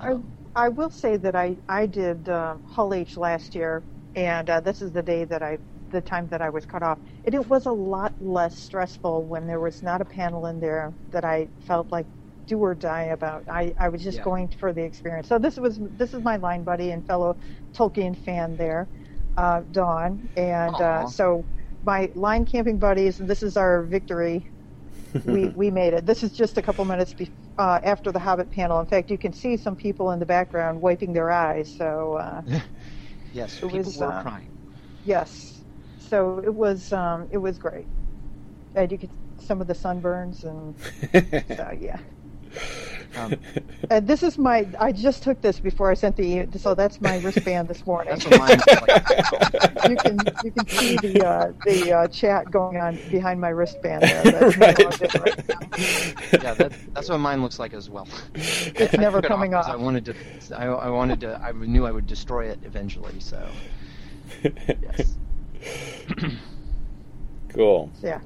I, 0.00 0.14
I 0.56 0.68
will 0.70 0.90
say 0.90 1.16
that 1.18 1.36
I 1.36 1.58
I 1.68 1.86
did 1.86 2.28
uh, 2.28 2.58
Hall 2.64 2.92
H 2.92 3.16
last 3.16 3.54
year, 3.54 3.86
and 4.16 4.50
uh, 4.50 4.60
this 4.60 4.82
is 4.82 4.92
the 4.92 5.02
day 5.02 5.24
that 5.24 5.42
I 5.42 5.58
the 5.90 6.02
time 6.02 6.28
that 6.28 6.42
I 6.42 6.50
was 6.50 6.66
cut 6.66 6.82
off. 6.82 7.00
And 7.24 7.34
it 7.34 7.46
was 7.48 7.66
a 7.66 7.72
lot 7.72 8.14
less 8.20 8.58
stressful 8.58 9.26
when 9.26 9.46
there 9.46 9.60
was 9.60 9.82
not 9.82 10.00
a 10.00 10.04
panel 10.06 10.46
in 10.46 10.60
there 10.60 10.96
that 11.12 11.24
I 11.24 11.50
felt 11.60 11.92
like 11.92 12.08
do 12.46 12.58
or 12.60 12.74
die 12.74 13.04
about. 13.04 13.44
I, 13.48 13.74
I 13.78 13.88
was 13.90 14.02
just 14.02 14.18
Yeah. 14.18 14.24
going 14.24 14.48
for 14.58 14.72
the 14.72 14.82
experience. 14.82 15.28
So 15.28 15.38
this 15.38 15.56
was 15.58 15.80
this 15.96 16.14
is 16.14 16.22
my 16.22 16.36
line 16.36 16.64
buddy 16.64 16.90
and 16.92 17.06
fellow 17.06 17.38
Tolkien 17.76 18.16
fan 18.18 18.56
there, 18.56 18.90
uh, 19.36 19.62
Dawn, 19.70 20.28
and 20.36 20.80
uh, 20.80 21.06
so 21.06 21.46
my 21.82 22.10
line 22.14 22.46
camping 22.46 22.78
buddies. 22.78 23.18
This 23.18 23.42
is 23.42 23.56
our 23.56 23.84
victory. 23.84 24.50
we 25.24 25.50
we 25.54 25.70
made 25.70 25.94
it. 25.94 26.06
This 26.06 26.22
is 26.22 26.32
just 26.32 26.58
a 26.58 26.62
couple 26.62 26.84
minutes 26.86 27.14
be, 27.14 27.30
uh, 27.58 27.80
after 27.84 28.12
the 28.12 28.18
Hobbit 28.20 28.50
panel. 28.50 28.80
In 28.80 28.86
fact, 28.86 29.10
you 29.10 29.18
can 29.18 29.32
see 29.32 29.56
some 29.56 29.76
people 29.76 30.12
in 30.12 30.18
the 30.20 30.26
background 30.26 30.80
wiping 30.80 31.12
their 31.12 31.30
eyes. 31.30 31.70
So 31.76 32.14
uh, 32.14 32.42
Yes, 33.32 33.60
people 33.60 33.92
was, 33.92 34.00
were 34.00 34.12
uh, 34.12 34.12
crying. 34.12 34.52
yes, 35.04 35.59
so 36.10 36.42
it 36.44 36.52
was 36.54 36.92
um, 36.92 37.28
it 37.30 37.38
was 37.38 37.56
great. 37.58 37.86
And 38.74 38.90
you 38.92 38.98
could 38.98 39.10
some 39.38 39.60
of 39.60 39.66
the 39.68 39.74
sunburns 39.74 40.44
and 40.44 40.74
so 41.56 41.76
yeah. 41.80 41.98
Um, 43.16 43.34
And 43.90 44.06
this 44.06 44.22
is 44.22 44.38
my. 44.38 44.66
I 44.78 44.92
just 44.92 45.22
took 45.22 45.40
this 45.40 45.58
before 45.60 45.90
I 45.90 45.94
sent 45.94 46.16
the. 46.16 46.46
So 46.58 46.74
that's 46.74 47.00
my 47.00 47.16
wristband 47.18 47.68
this 47.68 47.84
morning. 47.86 48.10
that's 48.12 48.24
what 48.26 48.38
mine 48.38 48.58
looks 48.58 48.80
like. 48.82 49.90
you 49.90 49.96
can 49.96 50.18
you 50.44 50.50
can 50.52 50.66
see 50.66 50.96
the 50.96 51.24
uh, 51.26 51.52
the 51.64 51.92
uh, 51.92 52.06
chat 52.08 52.50
going 52.50 52.76
on 52.78 52.96
behind 53.10 53.40
my 53.40 53.48
wristband 53.50 54.02
there. 54.02 54.22
That's 54.24 54.56
Right. 54.56 54.78
how 54.78 54.90
I'm 54.90 54.96
doing 54.98 55.10
right. 55.24 56.42
Yeah, 56.42 56.54
that, 56.54 56.72
that's 56.94 57.08
what 57.08 57.18
mine 57.18 57.42
looks 57.42 57.58
like 57.58 57.72
as 57.72 57.88
well. 57.90 58.06
It's 58.34 58.94
never 58.94 59.18
took 59.20 59.26
it 59.26 59.28
coming 59.28 59.54
off 59.54 59.66
'cause 59.66 59.74
off. 59.74 59.80
I 59.80 59.82
wanted 59.82 60.04
to. 60.06 60.14
I, 60.56 60.66
I 60.66 60.88
wanted 60.90 61.20
to. 61.20 61.40
I 61.42 61.52
knew 61.52 61.86
I 61.86 61.90
would 61.92 62.06
destroy 62.06 62.46
it 62.46 62.58
eventually. 62.64 63.18
So 63.20 63.48
yes. 64.44 65.16
cool. 67.50 67.90
Yeah. 68.02 68.20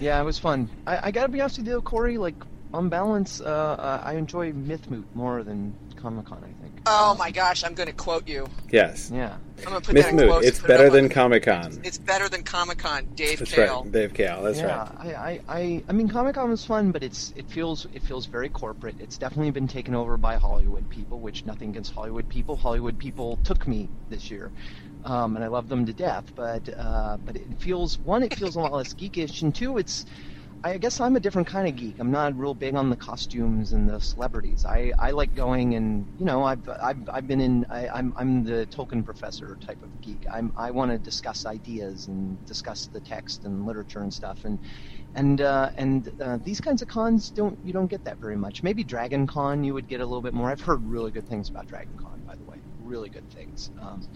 Yeah, 0.00 0.20
it 0.20 0.24
was 0.24 0.38
fun. 0.38 0.70
I, 0.86 1.08
I 1.08 1.10
gotta 1.10 1.28
be 1.28 1.40
honest 1.40 1.58
with 1.58 1.66
you, 1.66 1.74
though, 1.74 1.82
Corey. 1.82 2.18
Like 2.18 2.36
on 2.72 2.88
balance, 2.88 3.40
uh, 3.40 3.44
uh, 3.44 4.02
I 4.04 4.14
enjoy 4.14 4.52
Mythmoot 4.52 5.04
more 5.14 5.42
than 5.42 5.74
Comic 5.96 6.26
Con. 6.26 6.38
I 6.38 6.62
think. 6.62 6.82
Oh 6.86 7.16
my 7.18 7.30
gosh, 7.30 7.64
I'm 7.64 7.72
going 7.72 7.86
to 7.86 7.94
quote 7.94 8.28
you. 8.28 8.46
Yes. 8.70 9.10
Yeah. 9.12 9.36
I'm 9.58 9.64
going 9.64 9.80
to 9.80 9.86
put 9.86 9.94
that 9.94 10.10
in 10.10 10.16
Mythmoot. 10.16 10.28
quotes. 10.28 10.46
It's 10.46 10.58
put 10.58 10.66
it 10.66 10.68
better 10.74 10.86
up 10.88 10.92
than 10.92 11.08
Comic 11.08 11.44
Con. 11.44 11.80
It's 11.82 11.96
better 11.96 12.28
than 12.28 12.42
Comic 12.42 12.78
Con. 12.78 13.06
Dave 13.14 13.38
That's 13.38 13.52
Kale. 13.52 13.82
right. 13.82 13.92
Dave 13.92 14.12
Kale. 14.12 14.42
That's 14.42 14.58
yeah, 14.58 14.78
right. 14.78 14.98
I, 14.98 15.14
I, 15.14 15.40
I, 15.48 15.84
I 15.88 15.92
mean, 15.92 16.08
Comic 16.08 16.34
Con 16.34 16.50
was 16.50 16.64
fun, 16.64 16.90
but 16.90 17.02
it's 17.02 17.32
it 17.36 17.48
feels 17.48 17.86
it 17.94 18.02
feels 18.02 18.26
very 18.26 18.50
corporate. 18.50 18.96
It's 19.00 19.16
definitely 19.16 19.52
been 19.52 19.68
taken 19.68 19.94
over 19.94 20.18
by 20.18 20.36
Hollywood 20.36 20.90
people, 20.90 21.20
which 21.20 21.46
nothing 21.46 21.70
against 21.70 21.94
Hollywood 21.94 22.28
people. 22.28 22.56
Hollywood 22.56 22.98
people 22.98 23.38
took 23.44 23.66
me 23.66 23.88
this 24.10 24.30
year, 24.30 24.50
um, 25.04 25.36
and 25.36 25.44
I 25.44 25.48
love 25.48 25.68
them 25.68 25.86
to 25.86 25.94
death. 25.94 26.32
But 26.36 26.68
uh, 26.78 27.18
but 27.24 27.36
it 27.36 27.58
feels 27.60 27.98
one, 28.00 28.22
it 28.24 28.34
feels 28.36 28.56
a 28.56 28.60
lot 28.60 28.72
less 28.74 28.94
geekish, 28.94 29.42
and 29.42 29.54
two, 29.54 29.78
it's 29.78 30.04
I 30.62 30.76
guess 30.78 31.00
I'm 31.00 31.16
a 31.16 31.20
different 31.20 31.48
kind 31.48 31.66
of 31.68 31.76
geek. 31.76 31.98
I'm 31.98 32.10
not 32.10 32.36
real 32.36 32.54
big 32.54 32.74
on 32.74 32.90
the 32.90 32.96
costumes 32.96 33.72
and 33.72 33.88
the 33.88 33.98
celebrities. 33.98 34.66
I, 34.68 34.92
I 34.98 35.10
like 35.12 35.34
going 35.34 35.74
and 35.74 36.06
you 36.18 36.26
know 36.26 36.44
I've 36.44 36.68
I've, 36.82 36.98
I've 37.12 37.26
been 37.26 37.40
in 37.40 37.64
I, 37.70 37.88
I'm 37.88 38.12
I'm 38.16 38.44
the 38.44 38.66
Tolkien 38.70 39.04
professor 39.04 39.56
type 39.64 39.82
of 39.82 39.98
geek. 40.02 40.24
I'm 40.30 40.52
I 40.56 40.70
want 40.70 40.90
to 40.90 40.98
discuss 40.98 41.46
ideas 41.46 42.08
and 42.08 42.44
discuss 42.44 42.88
the 42.88 43.00
text 43.00 43.44
and 43.44 43.64
literature 43.64 44.00
and 44.02 44.12
stuff 44.12 44.40
and 44.44 44.58
and 45.14 45.40
uh, 45.40 45.70
and 45.78 46.10
uh, 46.20 46.38
these 46.44 46.60
kinds 46.60 46.82
of 46.82 46.88
cons 46.88 47.30
don't 47.30 47.58
you 47.62 47.72
don't 47.72 47.88
get 47.90 48.04
that 48.04 48.20
very 48.20 48.36
much. 48.36 48.62
Maybe 48.62 48.84
Dragon 48.84 49.26
Con 49.26 49.64
you 49.64 49.74
would 49.74 49.88
get 49.88 50.00
a 50.00 50.06
little 50.06 50.22
bit 50.22 50.34
more. 50.34 50.50
I've 50.50 50.60
heard 50.60 50.84
really 50.84 51.10
good 51.10 51.26
things 51.26 51.48
about 51.48 51.66
Dragon 51.68 51.96
Con 51.96 52.22
by 52.26 52.36
the 52.36 52.44
way, 52.44 52.58
really 52.78 53.10
good 53.10 53.28
things. 53.30 53.70
Um, 53.80 54.06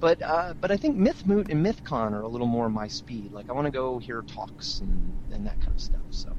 but 0.00 0.20
uh, 0.22 0.54
but 0.60 0.70
I 0.70 0.76
think 0.76 0.96
Mythmoot 0.96 1.50
and 1.50 1.64
MythCon 1.64 2.12
are 2.12 2.22
a 2.22 2.28
little 2.28 2.46
more 2.46 2.68
my 2.70 2.88
speed. 2.88 3.32
Like 3.32 3.50
I 3.50 3.52
want 3.52 3.66
to 3.66 3.70
go 3.72 3.98
hear 3.98 4.22
talks 4.22 4.80
and, 4.80 5.18
and 5.30 5.46
that 5.46 5.60
kind 5.60 5.74
of 5.74 5.80
stuff. 5.80 6.06
So 6.10 6.36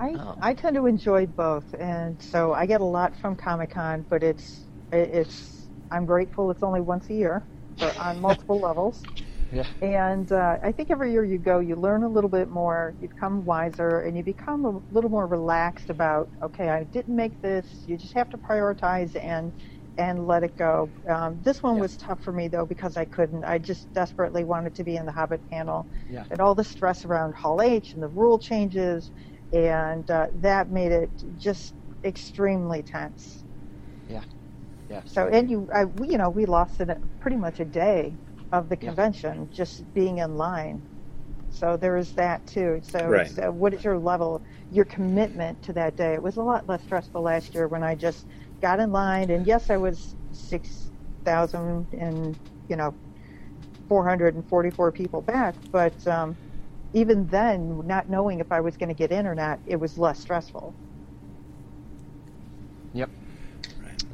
I, 0.00 0.18
Um, 0.18 0.36
I 0.40 0.54
tend 0.54 0.76
to 0.76 0.86
enjoy 0.86 1.26
both, 1.26 1.74
and 1.78 2.20
so 2.22 2.54
I 2.54 2.66
get 2.66 2.80
a 2.80 2.84
lot 2.84 3.16
from 3.16 3.36
Comic 3.36 3.70
Con, 3.70 4.06
but 4.08 4.22
it's 4.22 4.66
it's 4.92 5.70
I'm 5.90 6.06
grateful 6.06 6.50
it's 6.50 6.62
only 6.62 6.80
once 6.80 7.10
a 7.10 7.14
year, 7.14 7.48
but 7.78 7.96
on 7.98 8.20
multiple 8.20 8.60
levels. 8.60 9.08
Yeah. 9.52 9.66
And 9.82 10.30
uh, 10.32 10.58
I 10.62 10.72
think 10.72 10.90
every 10.90 11.12
year 11.12 11.24
you 11.24 11.38
go, 11.38 11.60
you 11.60 11.76
learn 11.76 12.02
a 12.04 12.08
little 12.08 12.30
bit 12.30 12.48
more, 12.50 12.96
you 13.00 13.08
become 13.08 13.44
wiser, 13.44 14.00
and 14.02 14.16
you 14.16 14.24
become 14.24 14.64
a 14.66 14.80
little 14.90 15.10
more 15.10 15.26
relaxed 15.26 15.90
about 15.90 16.30
okay, 16.42 16.68
I 16.70 16.84
didn't 16.84 17.16
make 17.16 17.40
this. 17.42 17.82
You 17.86 17.96
just 17.98 18.14
have 18.14 18.30
to 18.30 18.38
prioritize 18.38 19.16
and 19.22 19.52
and 20.00 20.26
let 20.26 20.44
it 20.44 20.56
go. 20.58 20.92
Um, 21.08 21.40
this 21.42 21.62
one 21.62 21.76
Yeah. 21.76 21.80
was 21.80 21.96
tough 21.98 22.22
for 22.22 22.32
me 22.32 22.48
though 22.48 22.66
because 22.66 22.96
I 22.96 23.06
couldn't. 23.06 23.44
I 23.44 23.58
just 23.58 23.92
desperately 23.94 24.44
wanted 24.44 24.74
to 24.76 24.84
be 24.84 24.96
in 24.96 25.06
the 25.06 25.12
Hobbit 25.12 25.42
panel, 25.50 25.88
Yeah. 26.08 26.26
and 26.30 26.40
all 26.40 26.54
the 26.56 26.64
stress 26.64 27.04
around 27.04 27.34
Hall 27.36 27.62
H 27.62 27.94
and 27.94 28.02
the 28.02 28.08
rule 28.08 28.38
changes 28.38 29.12
and 29.52 30.10
uh, 30.10 30.28
that 30.36 30.70
made 30.70 30.92
it 30.92 31.12
just 31.36 31.74
extremely 32.04 32.82
tense. 32.82 33.44
yeah. 34.08 34.24
Yeah. 34.88 35.02
So, 35.06 35.28
and 35.28 35.50
you, 35.50 35.68
I, 35.74 35.86
we, 35.86 36.10
you 36.10 36.18
know, 36.18 36.30
we 36.30 36.46
lost 36.46 36.80
in 36.80 36.94
pretty 37.20 37.36
much 37.38 37.60
a 37.60 37.66
day 37.66 38.18
of 38.52 38.68
the 38.70 38.76
Yeah. 38.80 38.90
convention 38.90 39.50
just 39.52 39.92
being 39.94 40.18
in 40.18 40.36
line. 40.36 40.84
So 41.50 41.76
there 41.76 41.96
is 41.98 42.14
that 42.14 42.46
too. 42.46 42.80
So, 42.84 43.12
Right. 43.12 43.22
it's, 43.22 43.38
uh, 43.38 43.50
what 43.52 43.74
is 43.74 43.84
your 43.84 43.98
level, 43.98 44.42
your 44.70 44.86
commitment 44.86 45.62
to 45.64 45.74
that 45.74 45.96
day? 45.96 46.14
It 46.14 46.22
was 46.22 46.36
a 46.38 46.42
lot 46.42 46.68
less 46.68 46.84
stressful 46.84 47.22
last 47.22 47.54
year 47.54 47.68
when 47.68 47.82
I 47.84 47.96
just 47.96 48.26
got 48.60 48.80
in 48.80 48.92
line, 48.92 49.30
and 49.30 49.46
yes, 49.46 49.70
I 49.70 49.76
was 49.76 50.14
six 50.32 50.90
thousand 51.24 51.86
and 51.92 52.36
you 52.68 52.76
know, 52.76 52.94
four 53.88 54.06
hundred 54.06 54.34
and 54.34 54.46
forty-four 54.48 54.92
people 54.92 55.20
back, 55.20 55.54
but 55.70 56.06
um, 56.06 56.36
even 56.92 57.26
then, 57.26 57.86
not 57.86 58.08
knowing 58.08 58.40
if 58.40 58.52
I 58.52 58.60
was 58.60 58.76
going 58.76 58.88
to 58.88 58.94
get 58.94 59.12
in 59.12 59.26
or 59.26 59.34
not, 59.34 59.58
it 59.66 59.76
was 59.76 59.98
less 59.98 60.18
stressful. 60.18 60.74
Yep. 62.94 63.10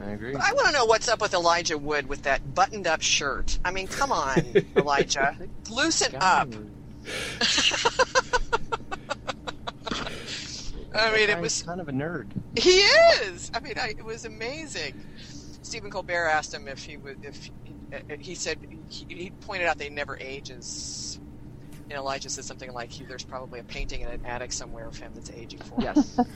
I 0.02 0.10
agree. 0.10 0.34
I 0.34 0.52
want 0.52 0.66
to 0.66 0.72
know 0.72 0.84
what's 0.84 1.08
up 1.08 1.22
with 1.22 1.32
Elijah 1.32 1.78
Wood 1.78 2.08
with 2.08 2.24
that 2.24 2.54
buttoned 2.54 2.86
up 2.86 3.00
shirt. 3.00 3.58
I 3.64 3.70
mean, 3.70 3.86
come 3.86 4.12
on, 4.12 4.42
Elijah. 4.76 5.36
Loosen 5.70 6.14
up. 6.20 6.48
I 10.98 11.16
mean, 11.16 11.30
it 11.30 11.40
was. 11.40 11.62
kind 11.62 11.80
of 11.80 11.88
a 11.88 11.92
nerd. 11.92 12.26
He 12.56 12.70
is. 13.22 13.50
I 13.54 13.60
mean, 13.60 13.74
I, 13.76 13.94
it 13.98 14.04
was 14.04 14.24
amazing. 14.24 14.94
Stephen 15.62 15.90
Colbert 15.90 16.26
asked 16.28 16.54
him 16.54 16.68
if 16.68 16.84
he 16.84 16.96
would. 16.96 17.18
If 17.22 17.50
he, 17.64 17.74
he 18.18 18.34
said 18.34 18.58
he, 18.88 19.06
he 19.08 19.30
pointed 19.40 19.66
out 19.66 19.78
they 19.78 19.88
never 19.90 20.16
ages. 20.20 21.18
And 21.88 21.98
Elijah 21.98 22.28
said 22.30 22.44
something 22.44 22.72
like, 22.72 22.92
"There's 23.08 23.24
probably 23.24 23.60
a 23.60 23.64
painting 23.64 24.00
in 24.00 24.08
an 24.08 24.20
attic 24.24 24.52
somewhere 24.52 24.86
of 24.86 24.96
him 24.96 25.12
that's 25.14 25.30
aging 25.30 25.60
for." 25.60 25.76
him." 25.80 25.94
Yes. 25.96 26.18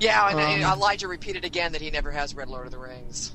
Yeah, 0.00 0.30
and 0.30 0.40
and 0.40 0.64
Um, 0.64 0.72
Elijah 0.72 1.06
repeated 1.06 1.44
again 1.44 1.72
that 1.72 1.80
he 1.80 1.90
never 1.90 2.10
has 2.10 2.34
read 2.34 2.48
Lord 2.48 2.66
of 2.66 2.72
the 2.72 2.78
Rings. 2.78 3.30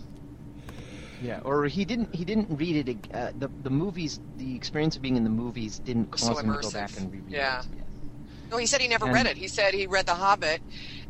yeah. 1.21 1.39
Or 1.45 1.65
he 1.65 1.86
didn't. 1.86 2.13
He 2.13 2.25
didn't 2.25 2.49
read 2.57 2.89
it. 2.89 2.97
Uh, 3.13 3.31
the 3.38 3.49
the 3.63 3.69
movies. 3.69 4.19
The 4.36 4.53
experience 4.55 4.95
of 4.97 5.01
being 5.01 5.15
in 5.15 5.23
the 5.23 5.29
movies 5.29 5.79
didn't 5.79 6.17
So 6.19 6.33
cause 6.33 6.43
him 6.43 6.53
to 6.53 6.60
go 6.60 6.71
back 6.71 6.97
and 6.97 7.10
reread 7.12 7.31
Yeah. 7.31 7.62
it. 7.62 7.65
No, 8.49 8.57
he 8.57 8.65
said 8.65 8.81
he 8.81 8.88
never 8.88 9.05
And- 9.05 9.13
read 9.13 9.25
it. 9.25 9.38
He 9.38 9.47
said 9.47 9.73
he 9.73 9.88
read 9.88 10.05
The 10.05 10.15
Hobbit, 10.15 10.62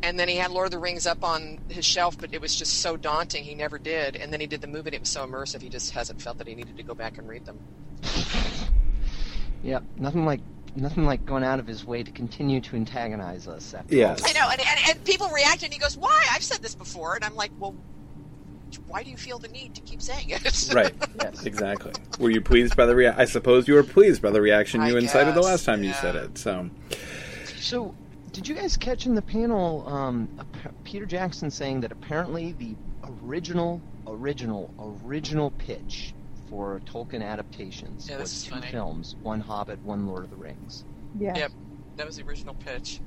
and 0.02 0.20
then 0.20 0.28
he 0.28 0.36
had 0.38 0.52
Lord 0.52 0.66
of 0.66 0.72
the 0.72 0.80
Rings 0.80 1.06
up 1.06 1.24
on 1.24 1.60
his 1.70 1.86
shelf, 1.86 2.18
but 2.18 2.34
it 2.34 2.42
was 2.42 2.56
just 2.56 2.82
so 2.82 2.98
daunting 2.98 3.44
he 3.44 3.54
never 3.56 3.78
did. 3.78 4.16
And 4.16 4.34
then 4.34 4.40
he 4.40 4.48
did 4.48 4.62
the 4.62 4.68
movie, 4.68 4.88
and 4.90 4.96
it 4.96 5.02
was 5.02 5.10
so 5.10 5.26
immersive 5.26 5.62
he 5.62 5.70
just 5.70 5.92
hasn't 5.92 6.22
felt 6.22 6.38
that 6.40 6.48
he 6.48 6.56
needed 6.56 6.78
to 6.78 6.84
go 6.84 6.94
back 6.94 7.18
and 7.18 7.28
read 7.28 7.46
them. 7.46 7.60
Yeah. 9.64 9.80
Nothing 9.98 10.26
like 10.26 10.42
nothing 10.76 11.06
like 11.06 11.26
going 11.26 11.44
out 11.44 11.60
of 11.60 11.66
his 11.66 11.84
way 11.84 12.04
to 12.04 12.12
continue 12.12 12.62
to 12.62 12.76
antagonize 12.76 13.48
us. 13.48 13.74
After 13.74 13.96
Yes. 13.96 14.22
I 14.24 14.34
know, 14.34 14.48
and, 14.52 14.62
and, 14.62 14.80
and 14.90 15.04
people 15.04 15.28
react, 15.30 15.64
and 15.64 15.74
he 15.74 15.80
goes, 15.80 15.98
"Why? 15.98 16.26
I've 16.32 16.44
said 16.44 16.62
this 16.62 16.76
before." 16.76 17.16
And 17.16 17.24
I'm 17.24 17.36
like, 17.36 17.52
"Well, 17.60 17.76
why 18.88 19.02
do 19.04 19.10
you 19.10 19.18
feel 19.18 19.40
the 19.40 19.48
need 19.48 19.74
to 19.76 19.82
keep 19.82 20.02
saying 20.02 20.30
it? 20.30 20.70
Right. 20.74 20.94
Yes. 21.22 21.46
Exactly. 21.46 21.94
Were 22.20 22.30
you 22.30 22.42
pleased 22.42 22.76
by 22.76 22.86
the 22.86 22.96
reaction? 22.96 23.20
I 23.22 23.26
suppose 23.26 23.68
you 23.68 23.74
were 23.74 23.84
pleased 23.84 24.22
by 24.22 24.30
the 24.32 24.42
reaction 24.42 24.82
I 24.82 24.90
you 24.90 24.98
incited 24.98 25.34
the 25.34 25.42
last 25.42 25.66
time 25.66 25.84
you 25.84 25.94
said 25.94 26.16
it. 26.16 26.38
So, 26.38 26.70
So, 27.68 27.96
did 28.32 28.48
you 28.48 28.56
guys 28.56 28.78
catch 28.78 29.06
in 29.06 29.14
the 29.14 29.22
panel 29.22 29.86
um, 29.90 30.30
Peter 30.86 31.06
Jackson 31.06 31.52
saying 31.52 31.82
that 31.82 31.92
apparently 31.92 32.54
the 32.54 32.78
original, 33.06 33.84
original, 34.08 34.74
original 34.80 35.52
pitch 35.52 36.16
for 36.48 36.80
Tolkien 36.86 37.22
adaptations 37.22 38.08
Yeah, 38.10 38.20
was 38.20 38.42
two 38.42 38.52
funny. 38.52 38.68
films: 38.68 39.16
one 39.20 39.42
Hobbit, 39.42 39.84
one 39.84 40.08
Lord 40.08 40.24
of 40.24 40.30
the 40.30 40.38
Rings. 40.38 40.86
Yeah. 41.14 41.36
Yep. 41.36 41.52
That 41.98 42.08
was 42.08 42.16
the 42.16 42.24
original 42.24 42.56
pitch. 42.56 43.02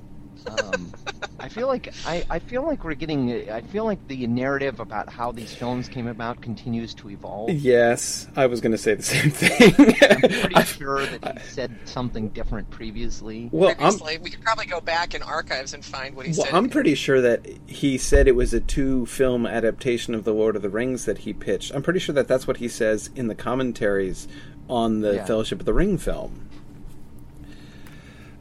Um, 0.47 0.93
I 1.39 1.49
feel 1.49 1.67
like 1.69 1.93
I, 2.07 2.25
I 2.31 2.39
feel 2.39 2.63
like 2.63 2.85
we're 2.85 2.95
getting. 2.95 3.51
I 3.51 3.61
feel 3.63 3.85
like 3.85 4.07
the 4.09 4.27
narrative 4.27 4.79
about 4.81 5.09
how 5.11 5.33
these 5.33 5.55
films 5.55 5.89
came 5.89 6.07
about 6.07 6.41
continues 6.43 6.93
to 6.95 7.11
evolve. 7.11 7.51
yes, 7.51 8.29
I 8.37 8.47
was 8.47 8.61
going 8.61 8.73
to 8.73 8.79
say 8.79 8.95
the 8.95 9.03
same 9.03 9.31
thing. 9.31 9.75
I'm 10.11 10.21
pretty 10.21 10.55
I- 10.55 10.65
sure 10.65 11.07
that 11.07 11.39
he 11.41 11.45
said 11.49 11.77
something 11.87 12.29
different 12.31 12.69
previously. 12.71 13.49
well, 13.53 13.71
I'm 13.71 13.77
Previously, 13.77 14.19
we 14.19 14.31
could 14.31 14.43
probably 14.43 14.67
go 14.67 14.81
back 14.81 15.15
in 15.15 15.23
archives 15.23 15.73
and 15.75 15.85
find 15.85 16.15
what 16.15 16.27
he 16.27 16.33
Well, 16.33 16.45
said. 16.47 16.55
I'm 16.55 16.69
pretty 16.69 16.95
sure 16.95 17.21
that 17.23 17.47
he 17.67 17.97
said 17.99 18.29
it 18.29 18.37
was 18.37 18.53
a 18.53 18.61
two 18.61 19.07
film 19.07 19.47
adaptation 19.47 20.15
of 20.15 20.25
The 20.25 20.35
Lord 20.35 20.57
of 20.57 20.63
the 20.63 20.71
Rings 20.71 21.05
that 21.07 21.19
he 21.19 21.33
pitched. 21.33 21.73
I'm 21.75 21.83
pretty 21.83 22.01
sure 22.01 22.15
that 22.15 22.29
that's 22.29 22.47
what 22.47 22.59
he 22.59 22.69
says 22.69 23.09
in 23.17 23.29
the 23.29 23.35
commentaries 23.35 24.29
on 24.69 25.01
the 25.01 25.15
Yeah. 25.17 25.25
Fellowship 25.25 25.61
of 25.61 25.67
the 25.67 25.75
Ring 25.75 25.97
film. 25.99 26.47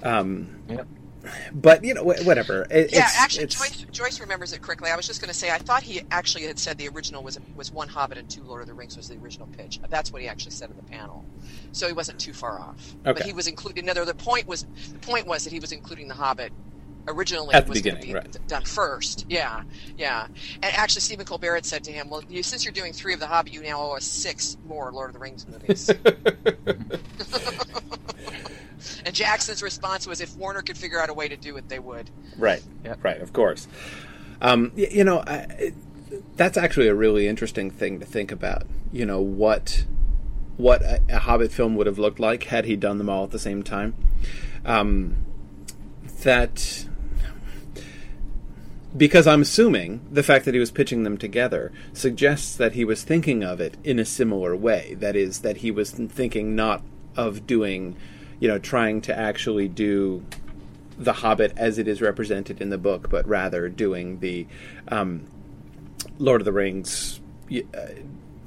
Um, 0.04 0.50
Yep. 0.70 0.88
But 1.54 1.84
you 1.84 1.94
know, 1.94 2.04
whatever. 2.04 2.64
It, 2.70 2.92
Yeah, 2.92 3.00
it's- 3.00 3.18
actually, 3.20 3.44
it's- 3.46 3.60
Joyce, 3.60 3.86
Joyce 3.92 4.20
remembers 4.20 4.54
it 4.54 4.62
correctly. 4.62 4.90
I 4.90 4.96
was 4.96 5.08
just 5.08 5.22
going 5.22 5.32
to 5.32 5.38
say, 5.38 5.52
I 5.52 5.58
thought 5.58 5.84
he 5.84 6.02
actually 6.12 6.46
had 6.46 6.60
said 6.60 6.78
the 6.78 6.88
original 6.90 7.24
was 7.24 7.40
was 7.56 7.72
one 7.72 7.88
Hobbit 7.88 8.18
and 8.18 8.30
two 8.30 8.44
Lord 8.44 8.62
of 8.62 8.68
the 8.68 8.74
Rings 8.74 8.98
was 8.98 9.10
the 9.10 9.18
original 9.18 9.48
pitch. 9.48 9.80
That's 9.90 10.12
what 10.12 10.22
he 10.22 10.28
actually 10.28 10.52
said 10.52 10.70
in 10.70 10.78
the 10.78 10.84
panel, 10.84 11.26
so 11.72 11.88
he 11.88 11.94
wasn't 11.94 12.20
too 12.20 12.34
far 12.34 12.60
off. 12.60 12.96
Okay. 13.06 13.14
But 13.14 13.24
he 13.24 13.34
was 13.34 13.48
including. 13.48 13.84
Another 13.84 14.06
the 14.06 14.14
point 14.16 14.48
was 14.48 14.66
the 14.94 15.00
point 15.00 15.28
was 15.28 15.44
that 15.44 15.54
he 15.54 15.60
was 15.60 15.72
including 15.72 16.08
the 16.08 16.16
Hobbit 16.16 16.52
originally 17.08 17.54
At 17.56 17.66
the 17.66 17.70
was 17.72 17.80
beginning, 17.80 18.04
be 18.04 18.14
right. 18.14 18.48
done 18.48 18.64
first. 18.64 19.26
Yeah, 19.30 19.64
yeah. 19.98 20.28
And 20.62 20.76
actually, 20.76 21.02
Stephen 21.02 21.26
Colbert 21.26 21.56
had 21.56 21.66
said 21.66 21.84
to 21.86 21.92
him, 21.92 22.10
"Well, 22.10 22.24
you, 22.30 22.44
since 22.44 22.64
you're 22.64 22.74
doing 22.74 22.94
three 22.94 23.14
of 23.14 23.20
the 23.20 23.28
Hobbit, 23.28 23.54
you 23.54 23.62
now 23.64 23.82
owe 23.82 23.96
us 23.96 24.06
six 24.06 24.58
more 24.68 24.92
Lord 24.92 25.10
of 25.10 25.14
the 25.14 25.20
Rings 25.20 25.46
movies." 25.48 25.90
and 29.06 29.14
Jackson's 29.14 29.62
response 29.62 30.08
was, 30.08 30.22
"If 30.22 30.36
Warner 30.36 30.62
could 30.62 30.78
figure 30.78 31.00
out 31.02 31.10
a 31.10 31.14
way 31.14 31.28
to 31.28 31.38
do 31.38 31.58
it, 31.58 31.70
they 31.70 31.80
would." 31.80 32.10
Right. 32.38 32.64
Yep. 32.86 33.04
Right. 33.04 33.22
Of 33.22 33.34
course. 33.34 33.68
Um, 34.42 34.72
y- 34.78 34.88
you 34.92 35.04
know, 35.04 35.20
I, 35.20 35.36
it, 35.60 35.74
that's 36.36 36.58
actually 36.58 36.88
a 36.88 36.96
really 36.96 37.28
interesting 37.28 37.70
thing 37.72 38.00
to 38.00 38.06
think 38.06 38.32
about. 38.32 38.64
You 38.92 39.06
know 39.06 39.22
what 39.22 39.86
what 40.58 40.82
a, 40.82 41.02
a 41.10 41.20
Hobbit 41.20 41.52
film 41.52 41.76
would 41.76 41.88
have 41.88 42.00
looked 42.00 42.20
like 42.20 42.46
had 42.46 42.66
he 42.66 42.76
done 42.76 42.98
them 42.98 43.10
all 43.10 43.24
at 43.24 43.32
the 43.32 43.40
same 43.40 43.64
time. 43.64 43.96
Um, 44.66 45.26
that 46.24 46.86
because 48.96 49.28
I'm 49.28 49.42
assuming 49.42 50.02
the 50.12 50.24
fact 50.24 50.46
that 50.46 50.54
he 50.54 50.60
was 50.60 50.72
pitching 50.72 51.04
them 51.04 51.18
together 51.18 51.72
suggests 51.94 52.56
that 52.56 52.74
he 52.74 52.84
was 52.84 53.04
thinking 53.04 53.44
of 53.44 53.62
it 53.62 53.78
in 53.84 54.00
a 54.00 54.06
similar 54.06 54.56
way. 54.56 54.96
That 55.00 55.16
is, 55.16 55.40
that 55.42 55.58
he 55.58 55.70
was 55.72 55.92
thinking 55.92 56.56
not 56.56 56.84
of 57.16 57.46
doing, 57.46 57.96
you 58.40 58.48
know, 58.48 58.60
trying 58.60 59.02
to 59.02 59.18
actually 59.18 59.68
do 59.68 60.24
the 60.98 61.14
Hobbit 61.14 61.54
as 61.58 61.78
it 61.78 61.88
is 61.88 62.02
represented 62.02 62.62
in 62.62 62.70
the 62.70 62.78
book, 62.78 63.10
but 63.10 63.28
rather 63.28 63.70
doing 63.70 64.20
the 64.20 64.48
um, 64.90 65.26
Lord 66.18 66.42
of 66.42 66.46
the 66.46 66.52
Rings, 66.52 67.22
uh, 67.52 67.80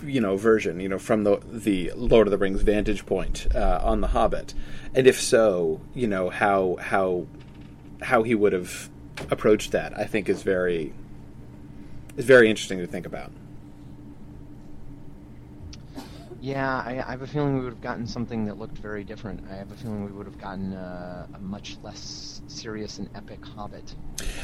you 0.05 0.21
know, 0.21 0.37
version, 0.37 0.81
you 0.81 0.89
know, 0.89 0.99
from 0.99 1.25
the 1.25 1.41
the 1.51 1.93
Lord 1.95 2.27
of 2.27 2.31
the 2.31 2.39
Rings 2.39 2.63
vantage 2.63 3.07
point 3.07 3.47
uh, 3.55 3.81
on 3.83 4.01
the 4.01 4.09
Hobbit, 4.09 4.55
and 4.95 5.07
if 5.07 5.21
so, 5.21 5.81
you 5.95 6.07
know, 6.07 6.29
how 6.29 6.77
how 6.81 7.27
how 8.03 8.23
he 8.23 8.35
would 8.35 8.53
have 8.53 8.91
approached 9.31 9.73
that, 9.73 9.97
I 9.99 10.05
think 10.05 10.29
is 10.29 10.43
very 10.43 10.93
is 12.17 12.25
very 12.25 12.51
interesting 12.51 12.79
to 12.79 12.87
think 12.87 13.07
about. 13.07 13.33
Yeah, 16.43 16.79
I, 16.79 17.05
I 17.07 17.11
have 17.13 17.23
a 17.23 17.27
feeling 17.29 17.55
we 17.55 17.61
would 17.61 17.73
have 17.73 17.81
gotten 17.81 18.05
something 18.05 18.47
that 18.47 18.59
looked 18.59 18.77
very 18.77 19.05
different. 19.05 19.45
I 19.49 19.55
have 19.55 19.71
a 19.71 19.77
feeling 19.77 20.05
we 20.05 20.11
would 20.11 20.27
have 20.27 20.41
gotten 20.41 20.73
uh, 20.73 21.29
a 21.33 21.39
much 21.39 21.79
less 21.85 22.43
serious 22.49 22.99
and 22.99 23.09
epic 23.15 23.47
Hobbit. 23.47 23.95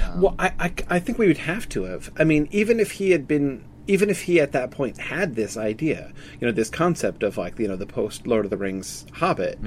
Um, 0.05 0.21
Well, 0.21 0.37
I, 0.39 0.53
I, 0.61 0.73
I 0.89 0.99
think 1.01 1.19
we 1.19 1.27
would 1.27 1.39
have 1.39 1.69
to 1.71 1.83
have. 1.83 2.13
I 2.17 2.23
mean, 2.23 2.47
even 2.53 2.79
if 2.79 2.93
he 2.93 3.11
had 3.11 3.27
been, 3.27 3.65
even 3.89 4.11
if 4.11 4.23
he 4.23 4.39
at 4.41 4.53
that 4.53 4.71
point 4.71 4.99
had 4.99 5.35
this 5.35 5.57
idea, 5.57 6.13
you 6.41 6.47
know, 6.47 6.53
this 6.53 6.71
concept 6.71 7.25
of 7.25 7.37
like, 7.37 7.59
you 7.59 7.67
know, 7.67 7.75
the 7.75 7.87
post 7.87 8.29
Lord 8.29 8.45
of 8.45 8.51
the 8.51 8.57
Rings 8.57 9.05
Hobbit, 9.15 9.59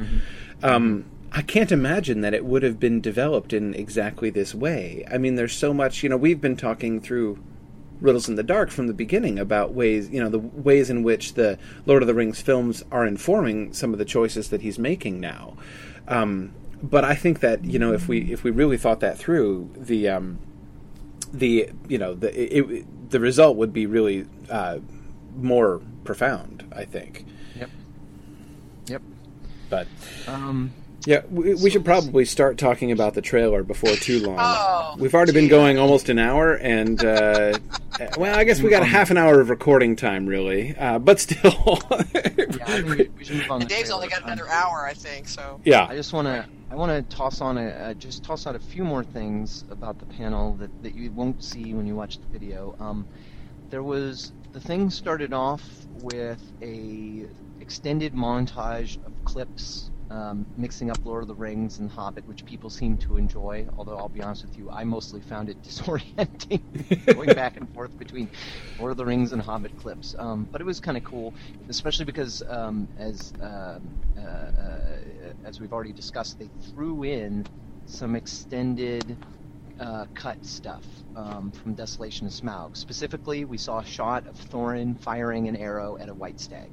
um, 0.64 1.04
I 1.34 1.42
can't 1.42 1.72
imagine 1.72 2.22
that 2.22 2.34
it 2.34 2.46
would 2.46 2.64
have 2.64 2.80
been 2.80 3.02
developed 3.02 3.52
in 3.52 3.74
exactly 3.74 4.30
this 4.30 4.56
way. 4.56 5.04
I 5.12 5.18
mean, 5.18 5.36
there's 5.36 5.56
so 5.56 5.74
much, 5.74 6.02
you 6.02 6.08
know, 6.08 6.18
we've 6.18 6.40
been 6.40 6.56
talking 6.56 7.02
through 7.02 7.44
Riddles 8.02 8.28
in 8.28 8.36
the 8.36 8.44
Dark 8.44 8.72
from 8.72 8.88
the 8.88 8.94
beginning 8.94 9.40
about 9.40 9.74
ways, 9.74 10.10
you 10.10 10.22
know, 10.22 10.30
the 10.30 10.40
ways 10.40 10.90
in 10.90 11.04
which 11.04 11.36
the 11.36 11.58
Lord 11.86 12.02
of 12.04 12.08
the 12.08 12.14
Rings 12.16 12.42
films 12.42 12.84
are 12.92 13.06
informing 13.06 13.74
some 13.74 13.94
of 13.94 14.00
the 14.00 14.06
choices 14.06 14.50
that 14.50 14.62
he's 14.62 14.80
making 14.80 15.20
now. 15.20 15.56
Um, 16.08 16.52
but 16.82 17.04
I 17.04 17.14
think 17.14 17.42
that 17.42 17.64
you 17.64 17.78
know, 17.78 17.94
if 17.94 18.08
we 18.08 18.32
if 18.32 18.44
we 18.44 18.52
really 18.52 18.78
thought 18.78 19.02
that 19.02 19.18
through, 19.18 19.70
the 19.78 20.10
um, 20.10 20.40
the 21.32 21.70
you 21.88 21.98
know 21.98 22.16
the 22.16 22.30
it, 22.58 22.70
it, 22.70 23.10
the 23.12 23.20
result 23.20 23.56
would 23.58 23.72
be 23.72 23.86
really 23.86 24.26
uh, 24.50 24.80
more 25.36 25.82
profound. 26.04 26.66
I 26.76 26.86
think. 26.86 27.26
Yep. 27.56 27.70
Yep. 28.88 29.02
But 29.70 29.88
Um, 30.28 30.72
yeah, 31.06 31.22
we, 31.30 31.56
we 31.56 31.70
should 31.70 31.84
probably 31.84 32.26
start 32.26 32.58
talking 32.58 32.92
about 32.92 33.14
the 33.14 33.22
trailer 33.22 33.64
before 33.64 33.96
too 33.96 34.26
long. 34.26 34.38
Oh, 34.40 34.96
We've 35.00 35.14
already 35.14 35.32
been 35.32 35.48
going 35.48 35.80
almost 35.80 36.10
an 36.10 36.20
hour, 36.20 36.56
and 36.56 37.04
uh, 37.06 37.58
well, 38.18 38.38
I 38.38 38.44
guess 38.44 38.62
we 38.62 38.70
got 38.70 38.84
a 38.84 38.86
half 38.86 39.10
an 39.10 39.18
hour 39.18 39.42
of 39.42 39.50
recording 39.50 39.96
time, 39.96 40.26
really. 40.26 40.76
Uh, 40.78 41.00
but 41.00 41.20
still, 41.20 41.80
yeah, 41.92 42.00
I 42.14 42.82
think 42.82 42.88
we, 42.88 43.10
we 43.18 43.24
should 43.24 43.38
move 43.38 43.52
on. 43.52 43.62
And 43.62 43.70
to 43.70 43.76
Dave's 43.76 43.90
only 43.90 44.08
got 44.08 44.24
another 44.24 44.48
hour, 44.48 44.86
I 44.86 44.94
think. 44.94 45.28
So 45.28 45.60
yeah, 45.64 45.88
I 45.90 45.96
just 45.96 46.14
want 46.14 46.28
to 46.28 46.46
I 46.70 46.76
want 46.76 47.10
to 47.10 47.16
toss 47.16 47.42
on 47.42 47.58
a 47.58 47.68
uh, 47.68 47.94
just 47.96 48.24
toss 48.24 48.46
out 48.46 48.56
a 48.56 48.60
few 48.60 48.84
more 48.84 49.04
things 49.04 49.66
about 49.72 50.00
the 50.00 50.06
panel 50.06 50.54
that, 50.54 50.84
that 50.84 50.96
you 50.96 51.12
won't 51.12 51.44
see 51.44 51.74
when 51.74 51.88
you 51.88 51.96
watch 51.96 52.20
the 52.20 52.28
video. 52.28 52.76
Um, 52.80 53.08
there 53.70 53.84
was 53.84 54.34
the 54.52 54.60
thing 54.60 54.90
started 54.90 55.34
off 55.34 55.64
with 56.02 56.42
a 56.62 57.26
extended 57.60 58.14
montage 58.14 59.04
of 59.06 59.14
clips 59.26 59.90
um, 60.12 60.46
mixing 60.58 60.92
up 60.92 61.00
Lord 61.06 61.24
of 61.24 61.30
the 61.30 61.36
Rings 61.36 61.80
and 61.80 61.90
Hobbit, 61.90 62.28
which 62.28 62.46
people 62.46 62.70
seem 62.70 62.98
to 63.00 63.18
enjoy. 63.18 63.68
Although 63.78 63.98
I'll 63.98 64.10
be 64.10 64.22
honest 64.22 64.44
with 64.44 64.58
you, 64.58 64.70
I 64.72 64.84
mostly 64.84 65.22
found 65.22 65.50
it 65.50 65.58
disorienting, 65.64 67.16
going 67.16 67.34
back 67.34 67.58
and 67.58 67.70
forth 67.72 67.98
between 67.98 68.30
Lord 68.80 68.92
of 68.92 68.98
the 68.98 69.06
Rings 69.06 69.34
and 69.34 69.42
Hobbit 69.42 69.76
clips. 69.78 70.16
Um, 70.20 70.48
but 70.52 70.62
it 70.62 70.66
was 70.66 70.80
kind 70.82 70.98
of 70.98 71.04
cool, 71.04 71.34
especially 71.70 72.06
because 72.06 72.44
um, 72.50 72.90
as 72.98 73.34
um 73.42 73.96
uh, 74.18 74.22
uh, 74.22 75.00
as 75.46 75.60
we've 75.60 75.74
already 75.74 75.94
discussed, 75.94 76.40
they 76.40 76.52
threw 76.74 77.04
in 77.04 77.46
some 77.86 78.16
extended 78.16 79.18
uh, 79.80 80.06
cut 80.14 80.46
stuff 80.46 80.86
um, 81.16 81.52
from 81.52 81.74
Desolation 81.74 82.28
of 82.28 82.34
Smaug. 82.34 82.78
Specifically, 82.78 83.46
we 83.46 83.58
saw 83.58 83.80
a 83.80 83.86
shot 83.86 84.28
of 84.28 84.38
Thorin 84.38 85.00
firing 85.00 85.48
an 85.48 85.56
arrow 85.56 85.98
at 86.00 86.10
a 86.10 86.14
white 86.14 86.40
stag. 86.40 86.72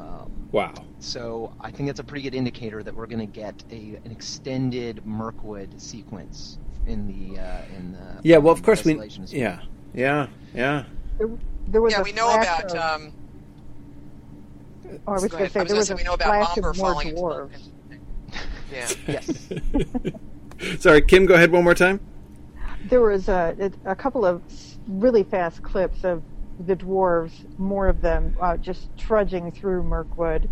Um, 0.00 0.48
wow. 0.52 0.72
so 0.98 1.52
I 1.60 1.70
think 1.70 1.88
that's 1.88 2.00
a 2.00 2.04
pretty 2.04 2.22
good 2.22 2.34
indicator 2.34 2.82
that 2.82 2.94
we're 2.94 3.06
going 3.06 3.20
to 3.20 3.26
get 3.40 3.62
a 3.70 3.98
an 4.04 4.10
extended 4.10 5.04
Mirkwood 5.06 5.80
sequence 5.80 6.58
in 6.86 7.06
the 7.06 7.38
uh, 7.40 7.62
in 7.76 7.92
the 7.92 8.20
Yeah, 8.22 8.38
well, 8.38 8.52
of 8.52 8.62
course 8.62 8.84
we. 8.84 8.92
Desolation 8.94 9.24
of 9.24 9.28
Smaug. 9.30 9.38
Yeah, 9.38 9.60
yeah, 9.94 10.26
yeah. 10.54 10.84
There, 11.18 11.28
there 11.68 11.80
was 11.82 11.92
yeah, 11.92 12.00
a 12.00 12.02
we 12.04 12.12
know 12.12 12.34
about. 12.34 12.74
Of, 12.74 13.00
Um, 13.02 13.12
oh, 14.86 14.98
I 15.08 15.12
was 15.12 15.26
going 15.26 15.44
to 15.44 15.50
say 15.50 15.64
there 15.64 15.64
was 15.64 15.68
gonna 15.70 15.78
was 15.78 15.88
say 15.88 15.94
a 15.94 15.96
we 15.96 16.02
know 16.04 16.14
about 16.14 16.26
flash 16.28 16.54
Bombur 16.56 16.70
of 16.70 16.78
more 16.78 16.92
falling 16.92 17.08
into 17.08 17.20
dwarves. 17.20 17.50
the- 17.90 17.98
Yeah. 18.72 18.88
Yes. 20.60 20.78
Sorry, 20.82 21.02
Kim. 21.02 21.26
Go 21.26 21.34
ahead 21.34 21.50
one 21.52 21.64
more 21.64 21.74
time. 21.74 22.00
There 22.88 23.00
was 23.02 23.28
a, 23.28 23.70
a 23.84 23.94
couple 23.94 24.24
of 24.24 24.42
really 24.88 25.22
fast 25.22 25.62
clips 25.62 26.04
of 26.04 26.22
the 26.66 26.76
dwarves, 26.76 27.44
more 27.58 27.88
of 27.88 28.00
them 28.00 28.34
uh, 28.40 28.56
just 28.58 28.90
trudging 28.98 29.50
through 29.52 29.82
Mirkwood. 29.84 30.50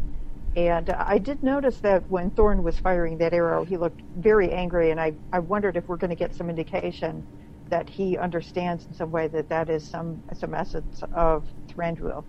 And 0.57 0.91
I 0.91 1.19
did 1.19 1.43
notice 1.43 1.81
that 1.81 2.05
when 2.09 2.31
Thorin 2.33 2.63
was 2.63 2.79
firing 2.79 3.19
that 3.19 3.35
arrow, 3.35 3.65
he 3.65 3.77
looked 3.77 4.03
very 4.17 4.51
angry, 4.53 4.91
and 4.91 5.01
I, 5.01 5.15
I 5.33 5.41
wondered 5.41 5.77
if 5.77 5.89
we're 5.89 5.99
going 5.99 6.11
to 6.11 6.17
get 6.17 6.35
some 6.35 6.51
indication 6.51 7.25
that 7.71 7.91
he 7.91 8.17
understands 8.19 8.87
in 8.87 8.95
some 8.95 9.11
way 9.11 9.29
that 9.29 9.51
that 9.51 9.69
is 9.69 9.87
some 9.87 10.23
some 10.35 10.55
essence 10.55 11.03
of 11.13 11.47
Thranduil. 11.71 12.25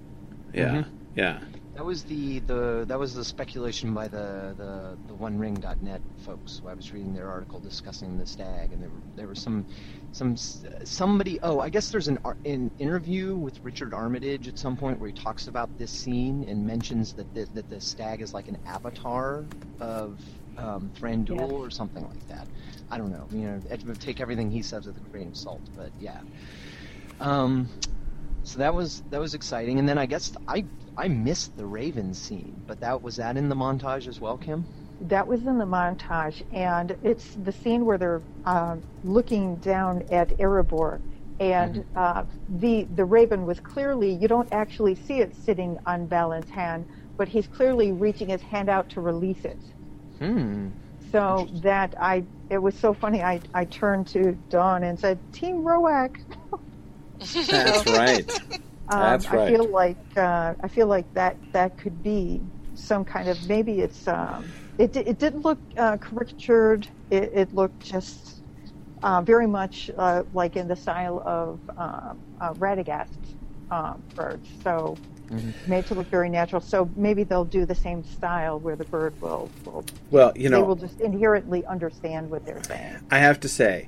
Yeah, 0.53 0.83
Mhm. 0.83 0.85
yeah. 1.15 1.39
That 1.79 1.85
was 1.85 2.03
the, 2.03 2.39
the 2.39 2.83
that 2.89 2.99
was 2.99 3.13
the 3.15 3.23
speculation 3.23 3.93
by 3.93 4.09
the 4.09 4.53
the, 4.57 4.97
the 5.07 5.13
OneRing.net 5.13 6.01
folks. 6.25 6.61
I 6.67 6.73
was 6.73 6.91
reading 6.91 7.13
their 7.13 7.29
article 7.29 7.61
discussing 7.61 8.17
the 8.17 8.25
stag, 8.25 8.73
and 8.73 8.83
there 8.83 8.89
were 8.89 9.01
there 9.15 9.27
was 9.29 9.39
some 9.39 9.65
some 10.11 10.35
somebody. 10.35 11.39
Oh, 11.41 11.61
I 11.61 11.69
guess 11.69 11.89
there's 11.89 12.09
an 12.09 12.19
an 12.43 12.69
interview 12.79 13.33
with 13.33 13.63
Richard 13.63 13.93
Armitage 13.93 14.49
at 14.49 14.59
some 14.59 14.75
point 14.75 14.99
where 14.99 15.09
he 15.09 15.15
talks 15.15 15.47
about 15.47 15.69
this 15.77 15.89
scene 15.89 16.43
and 16.49 16.67
mentions 16.67 17.13
that 17.13 17.33
the, 17.33 17.45
that 17.53 17.69
the 17.69 17.79
stag 17.79 18.21
is 18.21 18.33
like 18.33 18.49
an 18.49 18.57
avatar 18.65 19.45
of 19.79 20.19
um, 20.57 20.91
Thranduil 20.99 21.37
Yeah. 21.37 21.45
or 21.45 21.69
something 21.69 22.05
like 22.05 22.27
that. 22.27 22.45
I 22.91 22.97
don't 22.97 23.09
know. 23.09 23.25
You 23.31 23.61
know, 23.87 23.93
take 23.93 24.19
everything 24.19 24.51
he 24.51 24.63
says 24.63 24.85
with 24.85 24.97
a 24.97 25.09
grain 25.11 25.29
of 25.29 25.37
salt, 25.37 25.61
but 25.77 25.91
yeah. 25.97 26.19
Um, 27.21 27.69
so 28.43 28.59
that 28.59 28.73
was 28.73 29.01
that 29.11 29.21
was 29.21 29.33
exciting, 29.33 29.79
and 29.79 29.87
then 29.87 29.97
I 29.97 30.07
guess 30.07 30.33
I 30.45 30.65
I 30.99 31.07
missed 31.07 31.55
the 31.55 31.65
Raven 31.65 32.13
scene, 32.13 32.61
but 32.67 32.81
that 32.81 33.01
was 33.01 33.15
that 33.15 33.37
in 33.37 33.47
the 33.47 33.55
montage 33.55 34.05
as 34.05 34.19
well, 34.19 34.35
Kim. 34.35 34.65
That 34.99 35.25
was 35.25 35.45
in 35.45 35.57
the 35.57 35.65
montage, 35.65 36.43
and 36.53 36.93
it's 37.03 37.35
the 37.45 37.53
scene 37.53 37.85
where 37.85 37.97
they're 37.97 38.21
uh, 38.45 38.75
looking 39.05 39.55
down 39.55 40.03
at 40.11 40.27
Erebor, 40.39 40.99
and 41.39 41.85
uh, 41.95 42.23
the 42.49 42.83
the 42.97 43.05
raven 43.05 43.45
was 43.45 43.61
clearly 43.61 44.11
you 44.11 44.27
don't 44.27 44.51
actually 44.51 44.95
see 44.95 45.21
it 45.21 45.33
sitting 45.37 45.79
on 45.85 46.05
Balin's 46.05 46.49
hand, 46.49 46.85
but 47.15 47.29
he's 47.29 47.47
clearly 47.47 47.93
reaching 47.93 48.27
his 48.27 48.41
hand 48.41 48.67
out 48.67 48.89
to 48.89 48.99
release 48.99 49.45
it. 49.45 49.59
Hmm. 50.19 50.67
So 51.13 51.47
that 51.61 51.95
I 51.97 52.25
it 52.49 52.57
was 52.57 52.75
so 52.75 52.93
funny. 52.93 53.23
I 53.23 53.39
I 53.53 53.63
turned 53.63 54.07
to 54.07 54.33
Dawn 54.49 54.83
and 54.83 54.99
said, 54.99 55.17
"Team 55.31 55.63
Roäc." 55.63 56.17
That's 57.47 57.87
right. 57.87 58.29
Um, 58.89 58.99
That's 58.99 59.25
I 59.25 59.47
feel 59.47 59.71
like 59.71 59.97
uh, 60.17 60.53
I 60.63 60.67
feel 60.67 60.87
like 60.87 61.13
that 61.13 61.37
that 61.53 61.77
could 61.77 62.01
be 62.01 62.41
some 62.73 63.05
kind 63.05 63.29
of 63.29 63.37
maybe 63.47 63.81
it's 63.81 64.07
um, 64.07 64.51
it 64.77 64.95
it 64.95 65.19
didn't 65.19 65.43
look 65.45 65.59
uh, 65.77 65.97
caricatured. 65.97 66.87
It, 67.09 67.31
it 67.33 67.53
looked 67.53 67.81
just 67.81 68.41
uh, 69.03 69.21
very 69.21 69.47
much 69.47 69.89
uh, 69.97 70.23
like 70.33 70.55
in 70.55 70.67
the 70.67 70.75
style 70.75 71.21
of 71.25 71.59
uh, 71.77 72.13
uh, 72.41 72.53
Radagast 72.55 73.17
um, 73.71 74.03
birds. 74.15 74.47
So 74.63 74.97
Mhm. 75.29 75.53
made 75.67 75.85
to 75.85 75.93
look 75.93 76.09
very 76.09 76.29
natural. 76.29 76.61
So 76.61 76.89
maybe 76.95 77.23
they'll 77.23 77.45
do 77.45 77.65
the 77.65 77.75
same 77.75 78.03
style 78.03 78.59
where 78.59 78.75
the 78.75 78.85
bird 78.85 79.13
will, 79.21 79.51
will 79.63 79.85
Well, 80.09 80.33
you 80.35 80.49
they 80.49 80.55
know, 80.55 80.63
will 80.63 80.75
just 80.75 80.99
inherently 81.01 81.63
understand 81.65 82.29
what 82.31 82.45
they're 82.45 82.63
saying. 82.63 82.97
I 83.11 83.19
have 83.19 83.39
to 83.41 83.47
say, 83.47 83.87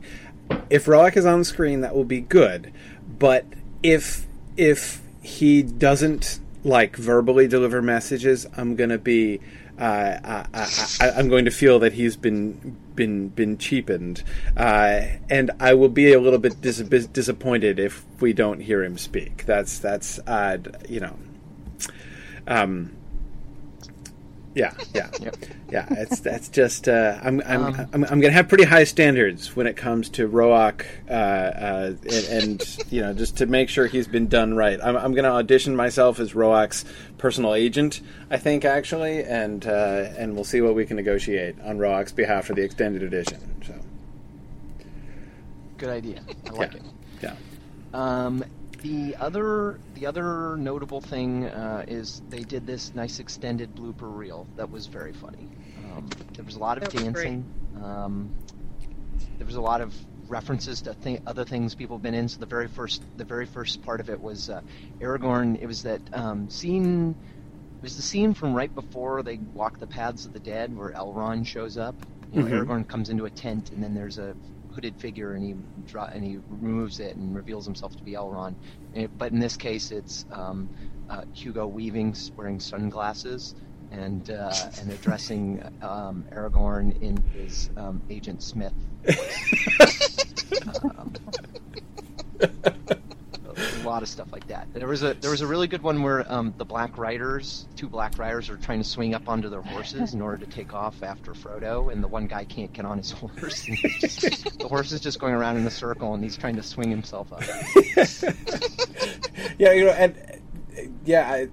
if 0.69 0.85
Roäc 0.85 1.17
is 1.17 1.25
on 1.25 1.39
the 1.39 1.45
screen, 1.45 1.81
that 1.81 1.95
will 1.95 2.05
be 2.05 2.21
good. 2.21 2.71
But 3.17 3.45
if 3.81 4.27
if 4.57 5.01
he 5.21 5.63
doesn't 5.63 6.39
like 6.63 6.95
verbally 6.95 7.47
deliver 7.47 7.81
messages, 7.81 8.47
I'm 8.55 8.75
gonna 8.75 8.97
be. 8.97 9.39
Uh, 9.79 10.19
I, 10.23 10.45
I, 10.53 10.67
I, 10.99 11.11
I'm 11.11 11.27
going 11.27 11.45
to 11.45 11.51
feel 11.51 11.79
that 11.79 11.93
he's 11.93 12.15
been 12.15 12.77
been 12.93 13.29
been 13.29 13.57
cheapened, 13.57 14.23
uh, 14.55 15.01
and 15.29 15.49
I 15.59 15.73
will 15.73 15.89
be 15.89 16.13
a 16.13 16.19
little 16.19 16.37
bit 16.37 16.61
dis- 16.61 16.77
disappointed 16.77 17.79
if 17.79 18.05
we 18.19 18.33
don't 18.33 18.59
hear 18.59 18.83
him 18.83 18.97
speak. 18.97 19.45
That's 19.45 19.79
that's 19.79 20.19
uh, 20.19 20.57
you 20.87 20.99
know, 20.99 21.17
um, 22.45 22.91
yeah, 24.53 24.73
yeah, 24.93 25.09
Yep. 25.21 25.35
yeah. 25.71 25.85
It's 25.91 26.19
that's 26.19 26.49
just 26.49 26.87
uh, 26.89 27.17
I'm 27.23 27.41
I'm, 27.45 27.63
Um, 27.63 27.87
I'm 27.93 28.03
I'm 28.05 28.19
gonna 28.19 28.33
have 28.33 28.49
pretty 28.49 28.65
high 28.65 28.83
standards 28.83 29.55
when 29.55 29.65
it 29.67 29.77
comes 29.77 30.09
to 30.09 30.27
Roäc, 30.27 30.85
uh, 31.09 31.13
uh, 31.13 31.93
and, 32.11 32.43
and 32.43 32.77
you 32.91 33.01
know 33.01 33.13
just 33.13 33.37
to 33.37 33.45
make 33.45 33.69
sure 33.69 33.87
he's 33.87 34.07
been 34.07 34.27
done 34.27 34.53
right. 34.55 34.79
I'm 34.83 34.97
I'm 34.97 35.13
gonna 35.13 35.31
audition 35.31 35.75
myself 35.75 36.19
as 36.19 36.33
Roäc's 36.33 36.83
personal 37.17 37.53
agent. 37.53 38.01
I 38.29 38.37
think 38.37 38.65
actually, 38.65 39.23
and 39.23 39.65
uh, 39.65 40.09
and 40.17 40.35
we'll 40.35 40.43
see 40.43 40.59
what 40.61 40.75
we 40.75 40.85
can 40.85 40.97
negotiate 40.97 41.55
on 41.63 41.77
Roäc's 41.77 42.11
behalf 42.11 42.45
for 42.47 42.53
the 42.53 42.61
extended 42.63 43.03
edition. 43.03 43.39
So 43.65 43.73
Good 45.77 45.89
idea. 45.89 46.21
I 46.47 46.49
like 46.51 46.73
Yeah. 46.73 46.77
it. 46.79 46.83
yeah. 47.23 47.35
Um, 47.93 48.43
the 48.81 49.15
other 49.19 49.79
the 49.95 50.05
other 50.05 50.57
notable 50.57 51.01
thing 51.01 51.45
uh, 51.45 51.85
is 51.87 52.21
they 52.29 52.41
did 52.43 52.65
this 52.65 52.93
nice 52.95 53.19
extended 53.19 53.75
blooper 53.75 54.15
reel 54.15 54.47
that 54.55 54.69
was 54.71 54.87
very 54.87 55.13
funny. 55.13 55.47
Um, 55.95 56.07
there 56.33 56.45
was 56.45 56.55
a 56.55 56.59
lot 56.59 56.77
of 56.77 56.83
That 56.85 56.93
was 56.93 57.03
dancing. 57.03 57.45
Um, 57.83 58.31
there 59.37 59.45
was 59.45 59.55
a 59.55 59.61
lot 59.61 59.81
of 59.81 59.93
references 60.27 60.81
to 60.81 60.93
th- 60.95 61.21
other 61.27 61.43
things 61.43 61.75
people 61.75 61.97
have 61.97 62.03
been 62.03 62.13
in. 62.13 62.27
So 62.29 62.39
the 62.39 62.45
very 62.45 62.67
first 62.67 63.03
the 63.17 63.25
very 63.25 63.45
first 63.45 63.81
part 63.83 63.99
of 63.99 64.09
it 64.09 64.19
was 64.19 64.49
uh, 64.49 64.61
Aragorn. 64.99 65.61
It 65.61 65.67
was 65.67 65.83
that 65.83 66.01
um, 66.13 66.49
scene. 66.49 67.15
It 67.77 67.83
was 67.83 67.95
the 67.95 68.03
scene 68.03 68.33
from 68.33 68.53
right 68.53 68.73
before 68.73 69.23
they 69.23 69.37
walk 69.53 69.79
the 69.79 69.87
paths 69.87 70.25
of 70.25 70.33
the 70.33 70.39
dead, 70.39 70.75
where 70.75 70.89
Elrond 70.91 71.45
shows 71.47 71.77
up. 71.77 71.95
You 72.31 72.43
know, 72.43 72.47
Mhm. 72.49 72.65
Aragorn 72.65 72.87
comes 72.87 73.09
into 73.09 73.25
a 73.25 73.29
tent, 73.29 73.71
and 73.71 73.83
then 73.83 73.93
there's 73.93 74.17
a 74.19 74.35
hooded 74.71 74.95
figure, 74.99 75.33
and 75.33 75.43
he 75.43 75.55
dra- 75.87 76.11
and 76.13 76.23
he 76.23 76.39
removes 76.49 76.99
it 76.99 77.15
and 77.15 77.35
reveals 77.35 77.65
himself 77.65 77.95
to 77.97 78.03
be 78.03 78.13
Elrond. 78.13 78.55
It- 78.93 79.15
but 79.17 79.31
in 79.31 79.39
this 79.39 79.57
case, 79.57 79.91
it's 79.91 80.25
um, 80.31 80.69
uh, 81.09 81.23
Hugo 81.33 81.67
Weaving 81.67 82.15
wearing 82.35 82.59
sunglasses 82.59 83.55
and 83.91 84.29
uh, 84.31 84.53
and 84.79 84.91
addressing 84.91 85.61
um, 85.81 86.25
Aragorn 86.31 86.99
in 87.01 87.17
his 87.33 87.69
um, 87.77 88.01
Agent 88.09 88.41
Smith. 88.43 88.73
a 93.83 93.87
lot 93.87 94.01
of 94.01 94.09
stuff 94.09 94.31
like 94.31 94.47
that. 94.47 94.67
There 94.73 94.87
was 94.87 95.03
a 95.03 95.13
there 95.15 95.31
was 95.31 95.41
a 95.41 95.47
really 95.47 95.67
good 95.67 95.81
one 95.81 96.01
where 96.01 96.31
um, 96.31 96.53
the 96.57 96.65
Black 96.65 96.97
Riders, 96.97 97.65
two 97.75 97.87
Black 97.87 98.17
Riders, 98.17 98.49
are 98.49 98.57
trying 98.57 98.79
to 98.79 98.87
swing 98.87 99.13
up 99.13 99.27
onto 99.27 99.49
their 99.49 99.61
horses 99.61 100.13
in 100.13 100.21
order 100.21 100.43
to 100.43 100.51
take 100.51 100.73
off 100.73 101.03
after 101.03 101.33
Frodo, 101.33 101.91
and 101.91 102.03
the 102.03 102.07
one 102.07 102.27
guy 102.27 102.45
can't 102.45 102.71
get 102.73 102.85
on 102.85 102.97
his 102.97 103.11
horse. 103.11 103.67
And 103.67 103.77
the 103.77 104.67
horse 104.67 104.91
is 104.91 105.01
just 105.01 105.19
going 105.19 105.33
around 105.33 105.57
in 105.57 105.65
a 105.65 105.71
circle, 105.71 106.13
and 106.13 106.23
he's 106.23 106.37
trying 106.37 106.55
to 106.55 106.63
swing 106.63 106.89
himself 106.89 107.31
up. 107.33 107.43
yeah, 109.57 109.71
you 109.71 109.85
know, 109.85 109.91
and 109.91 110.41
yeah, 111.05 111.29
I, 111.29 111.49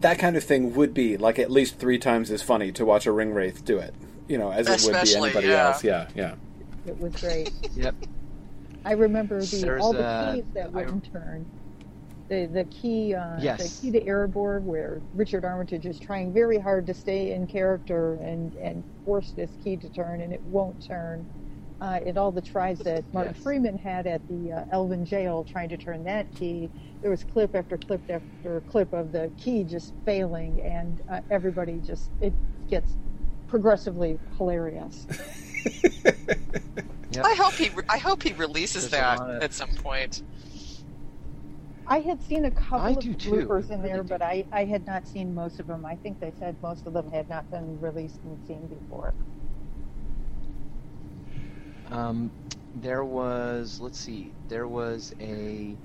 that 0.00 0.18
kind 0.18 0.36
of 0.36 0.44
thing 0.44 0.74
would 0.74 0.94
be 0.94 1.16
like 1.16 1.38
at 1.38 1.50
least 1.50 1.78
three 1.78 1.98
times 1.98 2.30
as 2.30 2.42
funny 2.42 2.72
to 2.72 2.84
watch 2.84 3.06
a 3.06 3.12
ring 3.12 3.32
wraith 3.32 3.64
do 3.64 3.78
it. 3.78 3.94
You 4.28 4.38
know, 4.38 4.50
as 4.50 4.68
it 4.68 4.92
would 4.92 5.02
be 5.02 5.16
anybody 5.16 5.48
yeah. 5.48 5.66
else. 5.68 5.84
Yeah, 5.84 6.08
yeah. 6.14 6.34
It 6.86 6.98
was 6.98 7.14
great. 7.16 7.52
Yep. 7.74 7.94
I 8.84 8.92
remember 8.92 9.40
the 9.40 9.56
There's 9.56 9.82
all 9.82 9.92
the 9.92 10.32
keys 10.34 10.44
that 10.54 10.72
wouldn't 10.72 11.12
turn. 11.12 11.46
The 12.32 12.46
the 12.46 12.64
key 12.64 13.14
uh, 13.14 13.36
Yes. 13.38 13.78
the 13.78 13.82
key 13.92 13.98
to 13.98 14.06
Erebor, 14.06 14.62
where 14.62 15.02
Richard 15.14 15.44
Armitage 15.44 15.84
is 15.84 16.00
trying 16.00 16.32
very 16.32 16.58
hard 16.58 16.86
to 16.86 16.94
stay 16.94 17.32
in 17.32 17.46
character 17.46 18.14
and 18.14 18.54
and 18.54 18.82
force 19.04 19.32
this 19.36 19.50
key 19.62 19.76
to 19.76 19.88
turn, 19.90 20.22
and 20.22 20.32
it 20.32 20.40
won't 20.44 20.82
turn. 20.82 21.26
Uh, 21.82 22.00
and 22.06 22.16
all 22.16 22.32
the 22.32 22.40
tries 22.40 22.78
that 22.78 23.04
Martin 23.12 23.34
Yes. 23.34 23.42
Freeman 23.42 23.76
had 23.76 24.06
at 24.06 24.26
the 24.28 24.50
uh, 24.52 24.64
Elven 24.72 25.04
jail 25.04 25.44
trying 25.44 25.68
to 25.68 25.76
turn 25.76 26.04
that 26.04 26.32
key, 26.34 26.70
there 27.02 27.10
was 27.10 27.22
clip 27.24 27.54
after 27.54 27.76
clip 27.76 28.00
after 28.08 28.62
clip 28.70 28.90
of 28.94 29.12
the 29.12 29.30
key 29.36 29.62
just 29.62 29.92
failing, 30.06 30.58
and 30.62 31.02
uh, 31.10 31.20
everybody 31.30 31.82
just 31.84 32.10
it 32.22 32.32
gets 32.70 32.96
progressively 33.46 34.18
hilarious. 34.38 35.06
Yep. 37.14 37.26
I 37.26 37.34
hope 37.34 37.52
he. 37.52 37.68
Re- 37.68 37.84
I 37.90 37.98
hope 37.98 38.22
he 38.22 38.32
releases 38.32 38.88
There's 38.88 39.18
that 39.18 39.42
at 39.42 39.52
some 39.52 39.68
point. 39.68 40.22
I 41.86 42.00
had 42.00 42.22
seen 42.22 42.44
a 42.44 42.50
couple 42.50 42.80
I 42.80 42.90
of 42.90 43.00
do 43.00 43.14
too. 43.14 43.30
bloopers 43.30 43.70
in 43.70 43.80
I 43.80 43.82
really 43.82 43.88
there, 43.88 44.02
do. 44.02 44.08
but 44.08 44.22
I, 44.22 44.44
I 44.52 44.64
had 44.64 44.86
not 44.86 45.06
seen 45.06 45.34
most 45.34 45.60
of 45.60 45.66
them. 45.66 45.84
I 45.84 45.96
think 45.96 46.20
they 46.20 46.32
said 46.38 46.56
most 46.62 46.86
of 46.86 46.92
them 46.92 47.10
had 47.10 47.28
not 47.28 47.50
been 47.50 47.80
released 47.80 48.20
and 48.24 48.38
seen 48.46 48.66
before. 48.66 49.14
Um, 51.90 52.30
there 52.76 53.04
was 53.04 53.80
let's 53.80 53.98
see, 53.98 54.32
there 54.48 54.66
was 54.66 55.14
a 55.20 55.76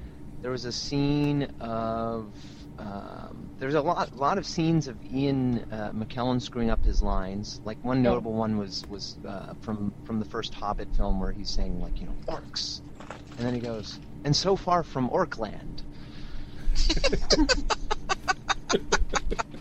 there 0.41 0.51
was 0.51 0.65
a 0.65 0.71
scene 0.71 1.43
of 1.59 2.31
um, 2.79 3.49
there's 3.59 3.73
a 3.73 3.81
lot 3.81 4.15
lot 4.15 4.37
of 4.37 4.45
scenes 4.45 4.87
of 4.87 4.95
Ian 5.11 5.65
uh, 5.71 5.91
McKellen 5.91 6.41
screwing 6.41 6.69
up 6.69 6.83
his 6.85 7.01
lines. 7.01 7.59
Like 7.65 7.83
one 7.83 8.01
notable 8.01 8.33
one 8.33 8.57
was 8.57 8.85
was 8.87 9.17
uh, 9.27 9.53
from 9.61 9.91
from 10.05 10.19
the 10.19 10.25
first 10.25 10.53
Hobbit 10.53 10.87
film 10.95 11.19
where 11.19 11.31
he's 11.31 11.49
saying 11.49 11.81
like 11.81 11.99
you 11.99 12.05
know 12.07 12.15
orcs, 12.27 12.81
and 13.37 13.45
then 13.45 13.53
he 13.53 13.59
goes 13.59 13.99
and 14.23 14.35
so 14.35 14.55
far 14.55 14.83
from 14.83 15.09
Orkland. 15.09 15.81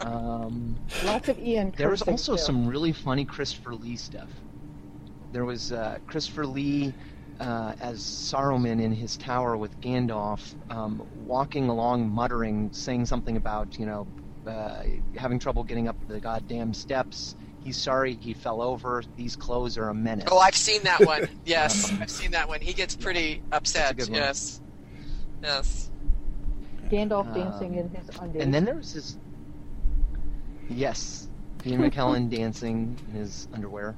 Um, 0.00 0.76
Lots 1.04 1.28
of 1.28 1.38
Ian. 1.38 1.72
there 1.76 1.90
was 1.90 2.02
also 2.02 2.36
still. 2.36 2.38
some 2.38 2.66
really 2.66 2.92
funny 2.92 3.24
Christopher 3.24 3.74
Lee 3.74 3.96
stuff. 3.96 4.28
There 5.32 5.44
was 5.44 5.72
uh, 5.72 5.98
Christopher 6.06 6.46
Lee 6.46 6.94
uh, 7.40 7.74
as 7.80 8.00
Saruman 8.00 8.80
in 8.82 8.92
his 8.92 9.16
tower 9.16 9.56
with 9.56 9.78
Gandalf, 9.80 10.54
um, 10.70 11.06
walking 11.24 11.68
along, 11.68 12.08
muttering, 12.08 12.70
saying 12.72 13.06
something 13.06 13.36
about 13.36 13.78
you 13.78 13.86
know 13.86 14.06
uh, 14.46 14.82
having 15.16 15.38
trouble 15.38 15.64
getting 15.64 15.88
up 15.88 15.96
the 16.08 16.20
goddamn 16.20 16.72
steps. 16.72 17.36
He's 17.62 17.76
sorry 17.76 18.14
he 18.14 18.32
fell 18.32 18.62
over. 18.62 19.02
These 19.16 19.34
clothes 19.34 19.76
are 19.76 19.88
a 19.88 19.94
menace. 19.94 20.28
Oh, 20.30 20.38
I've 20.38 20.54
seen 20.54 20.82
that 20.84 21.00
one. 21.00 21.28
Yes, 21.44 21.92
I've 22.00 22.10
seen 22.10 22.30
that 22.32 22.48
one. 22.48 22.60
He 22.60 22.72
gets 22.72 22.94
pretty 22.94 23.42
upset. 23.52 23.96
good 23.96 24.08
one. 24.08 24.20
Yes, 24.20 24.60
yes. 25.42 25.90
Gandalf 26.90 27.26
Um, 27.28 27.34
dancing 27.34 27.74
in 27.74 27.88
his 27.90 28.08
undies. 28.20 28.42
And 28.42 28.52
then 28.52 28.64
there 28.64 28.74
was 28.74 28.94
this. 28.94 29.16
Yes, 30.68 31.28
Ian 31.64 31.82
McKellen 31.90 32.30
dancing 32.30 32.96
in 33.08 33.20
his 33.20 33.48
underwear. 33.52 33.94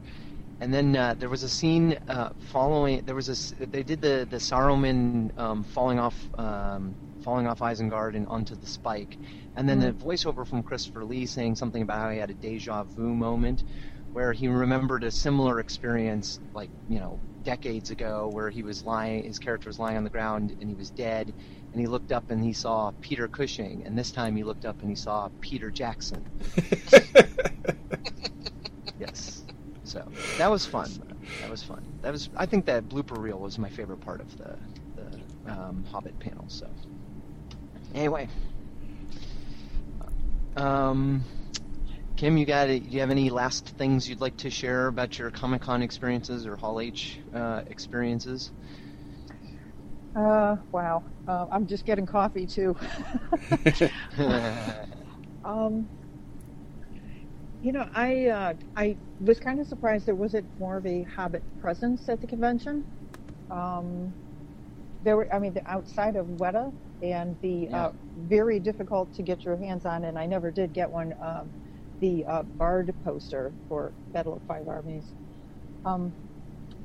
And 0.61 0.75
then 0.75 0.97
uh, 0.97 1.15
there 1.15 1.29
was 1.29 1.45
a 1.45 1.49
scene 1.49 1.99
uh, 2.09 2.31
following. 2.51 3.05
There 3.05 3.15
was 3.15 3.29
a. 3.29 3.67
They 3.67 3.83
did 3.83 4.01
the 4.01 4.27
the 4.29 4.39
Saruman 4.39 5.37
um, 5.39 5.63
falling 5.63 6.01
off, 6.01 6.17
um, 6.37 6.95
falling 7.23 7.47
off 7.47 7.61
Isengard 7.61 8.17
and 8.17 8.27
onto 8.27 8.57
the 8.57 8.67
spike, 8.67 9.17
and 9.57 9.69
then 9.69 9.79
the 9.79 9.93
voiceover 9.93 10.47
from 10.47 10.65
Christopher 10.65 11.05
Lee 11.05 11.27
saying 11.27 11.55
something 11.55 11.83
about 11.83 11.99
how 11.99 12.11
he 12.11 12.19
had 12.19 12.31
a 12.31 12.35
deja 12.35 12.83
vu 12.83 13.15
moment, 13.15 13.63
where 14.13 14.33
he 14.33 14.49
remembered 14.49 15.05
a 15.05 15.13
similar 15.13 15.61
experience, 15.61 16.41
like 16.55 16.71
you 16.89 16.99
know, 16.99 17.21
decades 17.45 17.91
ago, 17.91 18.29
where 18.33 18.51
he 18.51 18.65
was 18.65 18.85
lying. 18.85 19.23
His 19.23 19.39
character 19.39 19.69
was 19.69 19.79
lying 19.79 19.97
on 19.97 20.05
the 20.05 20.11
ground 20.11 20.57
and 20.61 20.69
he 20.69 20.75
was 20.75 20.91
dead, 20.91 21.33
and 21.73 21.81
he 21.81 21.87
looked 21.87 22.13
up 22.13 22.31
and 22.31 22.43
he 22.43 22.53
saw 22.53 22.93
Peter 23.01 23.29
Cushing, 23.29 23.85
and 23.85 23.99
this 23.99 24.11
time 24.13 24.37
he 24.37 24.45
looked 24.45 24.65
up 24.65 24.81
and 24.81 24.91
he 24.91 24.97
saw 24.97 25.29
Peter 25.41 25.71
Jackson. 25.71 26.27
Yes. 28.99 29.45
So 29.85 30.07
that 30.37 30.51
was 30.51 30.67
fun. 30.67 30.91
That 31.41 31.51
was 31.51 31.63
fun. 31.63 31.87
That 32.03 32.13
was. 32.13 32.29
I 32.37 32.47
think 32.47 32.67
that 32.67 32.89
blooper 32.89 33.19
reel 33.19 33.39
was 33.39 33.59
my 33.59 33.69
favorite 33.71 34.01
part 34.01 34.21
of 34.21 34.37
the 34.37 34.59
the 34.97 35.53
um, 35.53 35.85
Hobbit 35.91 36.19
panel. 36.19 36.47
So 36.49 36.67
anyway, 37.95 38.29
um, 40.57 41.25
Kim, 42.17 42.37
you 42.37 42.47
got? 42.47 42.67
Do 42.67 42.75
you 42.75 43.01
have 43.01 43.11
any 43.11 43.31
last 43.31 43.71
things 43.79 44.09
you'd 44.09 44.21
like 44.21 44.37
to 44.39 44.51
share 44.51 44.89
about 44.89 45.19
your 45.19 45.31
Comic 45.31 45.63
Con 45.63 45.83
experiences 45.83 46.47
or 46.47 46.57
Hall 46.57 46.81
H 46.81 47.19
uh, 47.33 47.63
experiences? 47.67 48.53
Uh, 50.15 50.57
wow. 50.73 51.05
Uh, 51.27 51.47
I'm 51.53 51.67
just 51.67 51.85
getting 51.85 52.07
coffee 52.07 52.47
too. 52.47 52.77
um, 55.45 55.89
you 57.61 57.73
know, 57.73 57.87
I 57.95 58.27
uh, 58.27 58.55
I 58.77 58.99
was 59.21 59.41
kind 59.41 59.61
of 59.61 59.67
surprised 59.67 60.07
there 60.07 60.15
wasn't 60.15 60.49
more 60.59 60.77
of 60.79 60.87
a 60.87 61.03
Hobbit 61.05 61.45
presence 61.59 62.09
at 62.09 62.21
the 62.21 62.27
convention. 62.27 62.85
Um, 63.51 64.15
there 65.03 65.17
were, 65.17 65.33
I 65.35 65.39
mean, 65.39 65.55
the 65.55 65.69
outside 65.71 66.17
of 66.17 66.27
Weta 66.27 66.73
and 67.03 67.39
the 67.43 67.69
Yeah. 67.71 67.87
uh, 67.87 67.93
very 68.17 68.61
difficult 68.61 69.13
to 69.15 69.23
get 69.23 69.45
your 69.45 69.57
hands 69.57 69.85
on, 69.87 70.05
and 70.05 70.19
I 70.19 70.27
never 70.27 70.51
did 70.51 70.73
get 70.73 70.91
one. 70.91 71.15
Um, 71.23 71.55
the 72.01 72.25
uh, 72.29 72.43
Bard 72.59 72.95
poster 73.05 73.55
for 73.69 73.95
Battle 74.13 74.35
of 74.37 74.43
Five 74.45 74.69
Armies. 74.69 75.13
Um, 75.85 76.15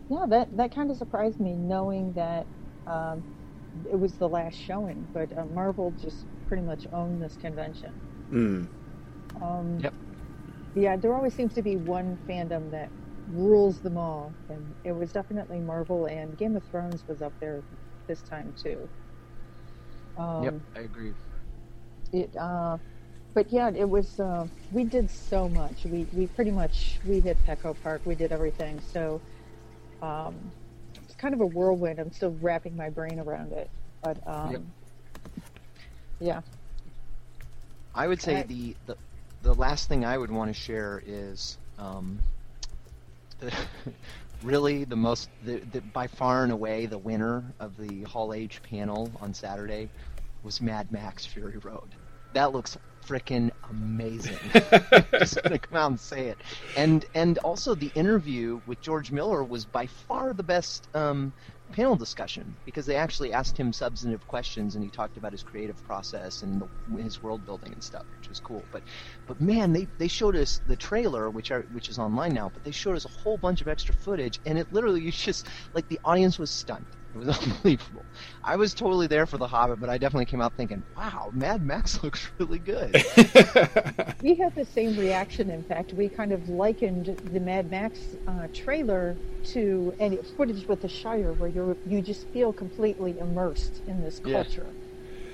yeah, 0.09 0.25
that 0.29 0.55
that 0.57 0.73
kind 0.73 0.91
of 0.91 0.97
surprised 0.97 1.39
me, 1.39 1.55
knowing 1.55 2.13
that 2.13 2.47
um, 2.87 3.25
it 3.89 3.99
was 3.99 4.17
the 4.17 4.29
last 4.29 4.55
showing. 4.55 5.09
But 5.13 5.37
uh, 5.37 5.45
Marvel 5.45 5.91
just 5.99 6.27
pretty 6.47 6.63
much 6.63 6.85
owned 6.91 7.21
this 7.21 7.37
convention. 7.37 8.01
Mm. 8.31 8.69
Um, 9.41 9.79
Yep. 9.79 9.93
Yeah, 10.75 10.95
there 10.97 11.13
always 11.13 11.35
seems 11.35 11.53
to 11.55 11.61
be 11.63 11.75
one 11.77 12.17
fandom 12.29 12.71
that 12.71 12.91
rules 13.27 13.81
them 13.81 13.97
all, 13.97 14.35
and 14.49 14.75
it 14.83 14.93
was 14.93 15.11
definitely 15.11 15.59
Marvel. 15.61 16.05
And 16.05 16.37
Game 16.37 16.55
of 16.55 16.63
Thrones 16.65 17.03
was 17.07 17.21
up 17.21 17.35
there 17.39 17.63
this 18.07 18.21
time 18.23 18.53
too. 18.61 18.89
Um, 20.17 20.43
yep, 20.43 20.55
I 20.75 20.79
agree. 20.81 21.13
It, 22.11 22.35
uh, 22.37 22.77
but 23.33 23.51
yeah, 23.51 23.69
it 23.75 23.89
was. 23.89 24.19
Uh, 24.19 24.47
we 24.69 24.83
did 24.85 25.09
so 25.09 25.49
much. 25.49 25.85
We 25.85 26.07
we 26.11 26.27
pretty 26.27 26.51
much 26.51 26.99
we 27.03 27.19
hit 27.21 27.43
Petco 27.45 27.75
Park. 27.81 28.01
We 28.05 28.15
did 28.15 28.31
everything. 28.31 28.79
So 28.81 29.21
um, 30.01 30.53
it's 30.61 30.62
kind 31.23 31.33
of 31.33 31.39
a 31.41 31.45
whirlwind. 31.45 31.99
I'm 31.99 32.11
still 32.11 32.35
wrapping 32.41 32.75
my 32.75 32.89
brain 32.89 33.17
around 33.19 33.53
it. 33.53 33.69
But 34.03 34.17
um, 34.27 34.51
Yep. 34.51 34.61
yeah, 36.19 36.41
I 37.95 38.07
would 38.07 38.21
say 38.21 38.35
Right. 38.35 38.47
the, 38.47 38.75
the 38.85 38.97
the 39.41 39.53
last 39.55 39.87
thing 39.87 40.03
I 40.05 40.17
would 40.17 40.31
want 40.31 40.49
to 40.49 40.53
share 40.53 41.01
is 41.05 41.57
um, 41.77 42.19
the, 43.39 43.53
really 44.43 44.83
the 44.83 44.95
most 44.97 45.29
the, 45.45 45.59
the, 45.71 45.81
by 45.81 46.07
far 46.07 46.43
and 46.43 46.51
away 46.51 46.85
the 46.87 46.97
winner 46.97 47.43
of 47.59 47.77
the 47.77 48.03
Hall 48.03 48.33
H 48.33 48.61
panel 48.63 49.09
on 49.21 49.33
Saturday 49.33 49.89
was 50.43 50.59
Mad 50.61 50.91
Max 50.91 51.25
Fury 51.25 51.57
Road. 51.57 51.95
That 52.33 52.51
looks 52.51 52.77
freaking 53.07 53.51
amazing. 53.69 54.37
Just 55.19 55.41
gonna 55.43 55.59
come 55.59 55.77
out 55.77 55.91
and 55.91 55.99
say 55.99 56.29
it. 56.29 56.41
And 56.75 57.05
and 57.15 57.37
also 57.39 57.75
the 57.75 57.91
interview 57.95 58.61
with 58.65 58.81
George 58.81 59.11
Miller 59.11 59.43
was 59.45 59.65
by 59.65 59.87
far 59.87 60.33
the 60.33 60.43
best 60.43 60.87
um, 60.95 61.33
panel 61.73 61.95
discussion 61.95 62.57
because 62.65 62.85
they 62.85 62.95
actually 62.97 63.33
asked 63.33 63.57
him 63.57 63.73
substantive 63.73 64.27
questions 64.27 64.75
and 64.75 64.83
he 64.83 64.91
talked 64.91 65.17
about 65.17 65.33
his 65.33 65.43
creative 65.43 65.81
process 65.83 66.43
and 66.43 66.61
the, 66.61 67.03
his 67.03 67.21
world 67.21 67.45
building 67.45 67.73
and 67.73 67.83
stuff, 67.83 68.05
which 68.19 68.29
was 68.29 68.39
cool. 68.39 68.67
But 68.71 68.83
but 69.27 69.41
man, 69.41 69.73
they, 69.73 69.89
they 69.99 70.09
showed 70.09 70.35
us 70.37 70.59
the 70.65 70.77
trailer, 70.77 71.31
which 71.31 71.51
are 71.51 71.65
which 71.71 71.89
is 71.89 71.99
online 71.99 72.33
now. 72.33 72.51
But 72.53 72.63
they 72.63 72.71
showed 72.71 72.97
us 72.97 73.05
a 73.05 73.09
whole 73.09 73.37
bunch 73.39 73.61
of 73.61 73.69
extra 73.69 73.95
footage, 73.95 74.39
and 74.45 74.59
it 74.59 74.67
literally 74.71 75.05
was 75.05 75.15
just 75.17 75.47
like 75.73 75.87
the 75.89 76.01
audience 76.05 76.39
was 76.39 76.51
stunned. 76.51 76.87
It 77.13 77.17
was 77.17 77.29
unbelievable. 77.43 78.07
I 78.43 78.55
was 78.55 78.73
totally 78.73 79.07
there 79.07 79.25
for 79.27 79.37
The 79.37 79.47
Hobbit, 79.47 79.79
but 79.79 79.89
I 79.89 79.97
definitely 79.97 80.25
came 80.25 80.41
out 80.41 80.55
thinking, 80.55 80.83
"Wow, 80.95 81.31
Mad 81.33 81.63
Max 81.63 82.03
looks 82.03 82.31
really 82.39 82.59
good." 82.59 83.03
we 84.21 84.35
had 84.35 84.53
the 84.55 84.65
same 84.65 84.95
reaction. 84.95 85.49
In 85.49 85.63
fact, 85.63 85.93
we 85.93 86.09
kind 86.09 86.31
of 86.31 86.47
likened 86.47 87.17
the 87.23 87.39
Mad 87.39 87.69
Max 87.69 88.15
uh, 88.27 88.47
trailer 88.53 89.19
to 89.43 89.93
any 89.99 90.19
footage 90.37 90.67
with 90.67 90.81
the 90.81 90.87
Shire, 90.89 91.33
where 91.33 91.49
you 91.49 91.77
you 91.85 92.01
just 92.01 92.27
feel 92.31 92.53
completely 92.53 93.17
immersed 93.19 93.81
in 93.87 94.01
this 94.01 94.19
culture. 94.19 94.75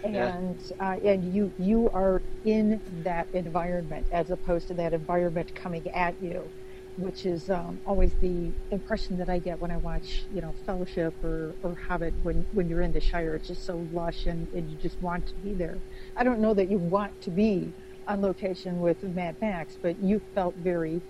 Yeah. 0.04 0.34
And 0.34 0.60
uh, 0.80 0.98
and 1.04 1.26
you 1.26 1.54
you 1.58 1.90
are 1.94 2.24
in 2.44 2.82
that 2.88 3.28
environment 3.34 4.08
as 4.12 4.30
opposed 4.30 4.68
to 4.70 4.74
that 4.76 4.94
environment 4.94 5.54
coming 5.56 5.86
at 5.94 6.16
you, 6.22 6.54
which 7.02 7.26
is 7.26 7.50
um, 7.50 7.80
always 7.86 8.14
the 8.22 8.52
impression 8.72 9.18
that 9.18 9.30
I 9.30 9.40
get 9.40 9.60
when 9.60 9.72
I 9.72 9.78
watch 9.78 10.26
you 10.34 10.42
know 10.42 10.54
Fellowship 10.66 11.14
or, 11.24 11.56
or 11.64 11.76
Hobbit 11.76 12.14
when 12.24 12.46
when 12.52 12.70
you're 12.70 12.82
in 12.82 12.92
the 12.92 13.02
Shire. 13.02 13.36
It's 13.36 13.48
just 13.48 13.66
so 13.66 13.88
lush 13.92 14.26
and, 14.26 14.48
and 14.54 14.70
you 14.70 14.78
just 14.78 15.02
want 15.02 15.26
to 15.28 15.34
be 15.44 15.54
there. 15.54 15.78
I 16.16 16.24
don't 16.24 16.40
know 16.40 16.54
that 16.54 16.70
you 16.70 16.78
want 16.78 17.20
to 17.22 17.32
be 17.32 17.74
on 18.08 18.22
location 18.22 18.80
with 18.80 19.02
Mad 19.04 19.38
Max, 19.42 19.78
but 19.82 20.02
you 20.02 20.22
felt 20.34 20.56
very 20.58 21.02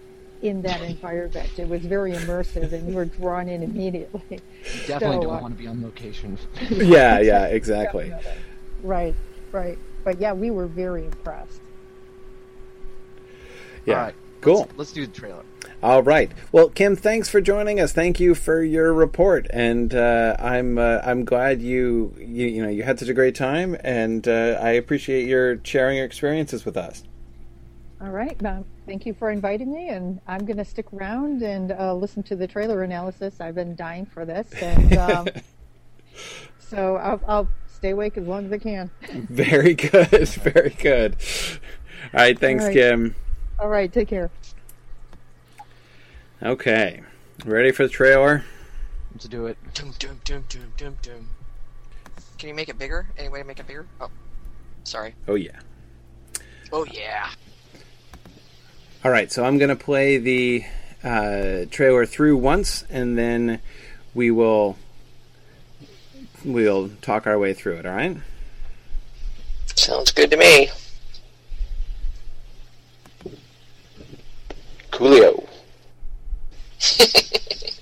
in 0.42 0.62
that 0.62 0.82
environment. 0.82 1.50
It 1.58 1.68
was 1.68 1.82
very 1.82 2.14
immersive, 2.14 2.72
and 2.72 2.88
you 2.88 2.96
were 2.96 3.06
drawn 3.06 3.50
in 3.50 3.64
immediately. 3.64 4.22
You 4.30 4.40
definitely 4.88 5.18
So, 5.18 5.22
don't 5.24 5.38
uh, 5.38 5.42
want 5.42 5.58
to 5.58 5.62
be 5.62 5.68
on 5.68 5.82
location. 5.82 6.38
yeah, 6.70 7.20
yeah, 7.20 7.46
exactly. 7.46 8.14
Right, 8.82 9.16
right. 9.52 9.78
But 10.06 10.20
yeah, 10.20 10.34
we 10.34 10.52
were 10.52 10.68
very 10.68 11.06
impressed. 11.06 11.62
Yeah. 13.86 13.96
All 13.96 14.02
right, 14.04 14.16
Cool. 14.42 14.60
Let's, 14.60 14.78
let's 14.78 14.92
do 14.94 15.06
the 15.06 15.12
trailer. 15.12 15.44
All 15.82 16.04
right. 16.04 16.30
Well, 16.52 16.68
Kim, 16.68 16.98
thanks 16.98 17.30
for 17.30 17.40
joining 17.40 17.80
us. 17.80 17.94
Thank 17.94 18.20
you 18.20 18.36
for 18.36 18.62
your 18.62 18.94
report, 18.94 19.48
and 19.52 19.96
uh, 19.96 20.36
I'm 20.38 20.78
uh, 20.78 21.00
I'm 21.06 21.24
glad 21.24 21.62
you, 21.62 22.14
you 22.18 22.48
you 22.48 22.62
know 22.62 22.68
you 22.68 22.84
had 22.84 23.00
such 23.00 23.08
a 23.08 23.14
great 23.14 23.34
time, 23.34 23.78
and 23.82 24.28
uh, 24.28 24.60
I 24.62 24.72
appreciate 24.72 25.26
your 25.26 25.64
sharing 25.64 25.96
your 25.96 26.06
experiences 26.06 26.66
with 26.66 26.76
us. 26.76 27.04
All 28.02 28.10
right. 28.10 28.36
Um, 28.46 28.66
thank 28.86 29.06
you 29.06 29.14
for 29.14 29.32
inviting 29.32 29.74
me, 29.74 29.88
and 29.88 30.20
I'm 30.28 30.46
going 30.46 30.58
to 30.58 30.66
stick 30.66 30.92
around 30.92 31.44
and 31.44 31.72
uh, 31.72 31.94
listen 31.94 32.24
to 32.24 32.36
the 32.36 32.48
trailer 32.48 32.84
analysis. 32.84 33.40
I've 33.40 33.56
been 33.56 33.76
dying 33.78 34.06
for 34.06 34.26
this, 34.26 34.52
and 34.62 34.98
um, 34.98 35.28
so 36.60 36.98
I'll, 36.98 37.22
I'll 37.26 37.48
stay 37.68 37.92
awake 37.92 38.18
as 38.18 38.28
long 38.28 38.46
as 38.46 38.52
I 38.52 38.58
can. 38.58 38.92
Very 39.12 39.76
good. 39.76 40.10
Very 40.28 40.76
good. 40.82 41.16
All 42.14 42.20
right. 42.20 42.38
Thanks, 42.38 42.64
All 42.64 42.68
right. 42.68 42.76
Kim. 42.76 43.16
All 43.60 43.70
right. 43.70 43.92
Take 43.92 44.10
care. 44.10 44.30
Okay. 46.42 47.02
Ready 47.46 47.72
for 47.72 47.84
the 47.84 47.90
trailer? 47.90 48.46
Let's 49.12 49.28
do 49.28 49.48
it. 49.48 49.58
Doom, 49.74 49.94
doom, 50.00 50.22
doom, 50.24 50.46
doom, 50.48 50.74
doom, 50.78 50.98
doom. 51.02 51.30
Can 52.38 52.50
you 52.50 52.56
make 52.56 52.70
it 52.70 52.78
bigger? 52.78 53.08
Any 53.18 53.28
way 53.28 53.40
to 53.40 53.46
make 53.46 53.60
it 53.60 53.68
bigger? 53.68 53.86
Oh, 54.00 54.10
sorry. 54.86 55.16
Oh 55.28 55.36
yeah. 55.36 55.60
Oh 56.72 56.86
yeah. 56.86 57.30
All 59.04 59.12
right, 59.12 59.32
so 59.32 59.44
I'm 59.44 59.58
going 59.58 59.70
to 59.70 59.76
play 59.76 60.18
the 60.18 60.64
uh, 61.04 61.66
trailer 61.72 62.06
through 62.06 62.38
once, 62.38 62.84
and 62.90 63.18
then 63.18 63.60
we 64.14 64.32
will 64.32 64.78
we'll 66.46 66.90
talk 67.02 67.28
our 67.28 67.38
way 67.38 67.54
through 67.54 67.76
it. 67.76 67.86
All 67.86 67.94
right. 67.94 68.18
Sounds 69.76 70.12
good 70.12 70.32
to 70.32 70.38
me. 70.38 70.70
Coolio. 74.92 75.48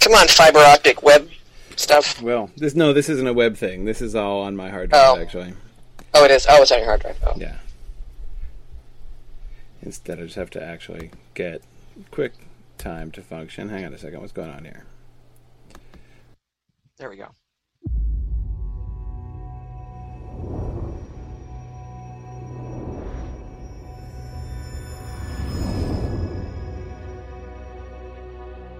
Come 0.00 0.14
on, 0.14 0.26
fiber 0.28 0.58
optic 0.58 1.02
web 1.02 1.28
stuff. 1.76 2.20
Well, 2.20 2.50
this 2.56 2.74
no, 2.74 2.92
this 2.92 3.08
isn't 3.08 3.26
a 3.26 3.32
web 3.32 3.56
thing. 3.56 3.84
This 3.84 4.00
is 4.02 4.14
all 4.14 4.42
on 4.42 4.56
my 4.56 4.68
hard 4.70 4.90
drive, 4.90 5.18
Oh. 5.18 5.20
actually. 5.20 5.54
Oh, 6.14 6.24
it 6.24 6.30
is. 6.30 6.46
Oh, 6.48 6.60
it's 6.62 6.72
on 6.72 6.78
your 6.78 6.86
hard 6.88 7.00
drive. 7.00 7.16
Oh. 7.24 7.34
Yeah. 7.36 7.56
Instead, 9.82 10.18
I 10.18 10.24
just 10.24 10.36
have 10.36 10.50
to 10.50 10.62
actually 10.62 11.10
get 11.34 11.62
quick 12.10 12.32
time 12.78 13.10
to 13.12 13.22
function. 13.22 13.68
Hang 13.68 13.84
on 13.84 13.94
a 13.94 13.98
second. 13.98 14.20
What's 14.20 14.32
going 14.32 14.50
on 14.50 14.64
here? 14.64 14.84
There 16.98 17.08
we 17.10 17.16
go. 17.16 17.28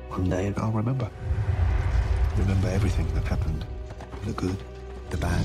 One 0.09 0.29
day 0.29 0.53
I'll 0.57 0.71
remember. 0.71 1.11
Remember 2.37 2.69
everything 2.69 3.13
that 3.15 3.25
happened. 3.27 3.65
The 4.25 4.33
good, 4.33 4.57
the 5.11 5.17
bad. 5.17 5.45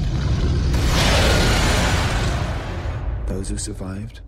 Those 3.28 3.50
who 3.50 3.58
survived, 3.58 4.22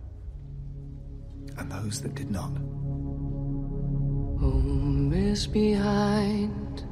and 1.57 1.71
those 1.71 2.01
that 2.01 2.15
did 2.15 2.31
not. 2.31 2.51
Home 4.39 5.11
is 5.13 5.45
behind, 5.45 6.83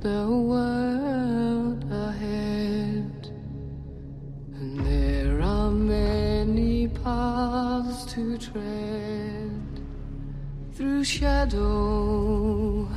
the 0.00 0.26
world 0.28 1.84
ahead. 1.92 3.21
There 4.64 5.42
are 5.42 5.72
many 5.72 6.86
paths 6.86 8.04
to 8.12 8.38
tread 8.38 9.50
through 10.72 11.02
shadow 11.02 12.88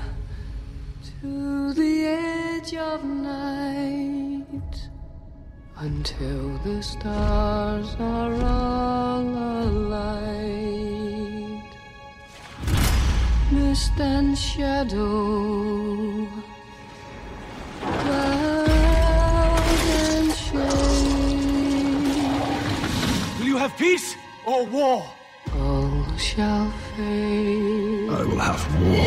to 1.22 1.74
the 1.74 2.05
edge 2.05 2.76
of 2.76 3.03
night 3.03 4.89
until 5.78 6.59
the 6.59 6.84
stars 6.84 7.95
are 7.99 8.36
all 8.43 9.28
alight. 9.63 10.43
Mist 13.51 13.99
and 13.99 14.38
shadow, 14.38 16.28
have 23.68 23.78
peace 23.80 24.16
or 24.45 24.63
war? 24.68 25.03
all 25.55 26.18
shall 26.18 26.70
fade. 26.95 28.09
I 28.09 28.24
will 28.30 28.38
have 28.38 28.63
war. 28.82 29.05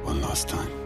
One 0.05 0.21
last 0.21 0.47
time. 0.49 0.82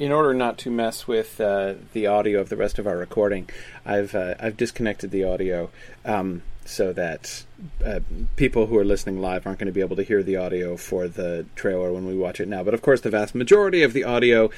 In 0.00 0.12
order 0.12 0.32
not 0.32 0.56
to 0.56 0.70
mess 0.70 1.06
with 1.06 1.38
uh, 1.40 1.74
the 1.92 2.06
audio 2.06 2.40
of 2.40 2.48
the 2.48 2.56
rest 2.56 2.78
of 2.78 2.86
our 2.86 2.96
recording, 2.96 3.48
I've 3.84 4.14
uh, 4.14 4.34
I've 4.40 4.56
disconnected 4.56 5.10
the 5.10 5.24
audio 5.24 5.70
um, 6.06 6.42
so 6.64 6.94
that 6.94 7.44
uh, 7.84 8.00
people 8.36 8.66
who 8.66 8.78
are 8.78 8.84
listening 8.84 9.20
live 9.20 9.46
aren't 9.46 9.58
going 9.58 9.66
to 9.66 9.72
be 9.72 9.82
able 9.82 9.96
to 9.96 10.02
hear 10.02 10.22
the 10.22 10.36
audio 10.36 10.78
for 10.78 11.06
the 11.06 11.44
trailer 11.54 11.92
when 11.92 12.06
we 12.06 12.16
watch 12.16 12.40
it 12.40 12.48
now. 12.48 12.64
But 12.64 12.72
of 12.72 12.80
course, 12.80 13.02
the 13.02 13.10
vast 13.10 13.34
majority 13.34 13.82
of 13.82 13.92
the 13.92 14.04
audio 14.04 14.50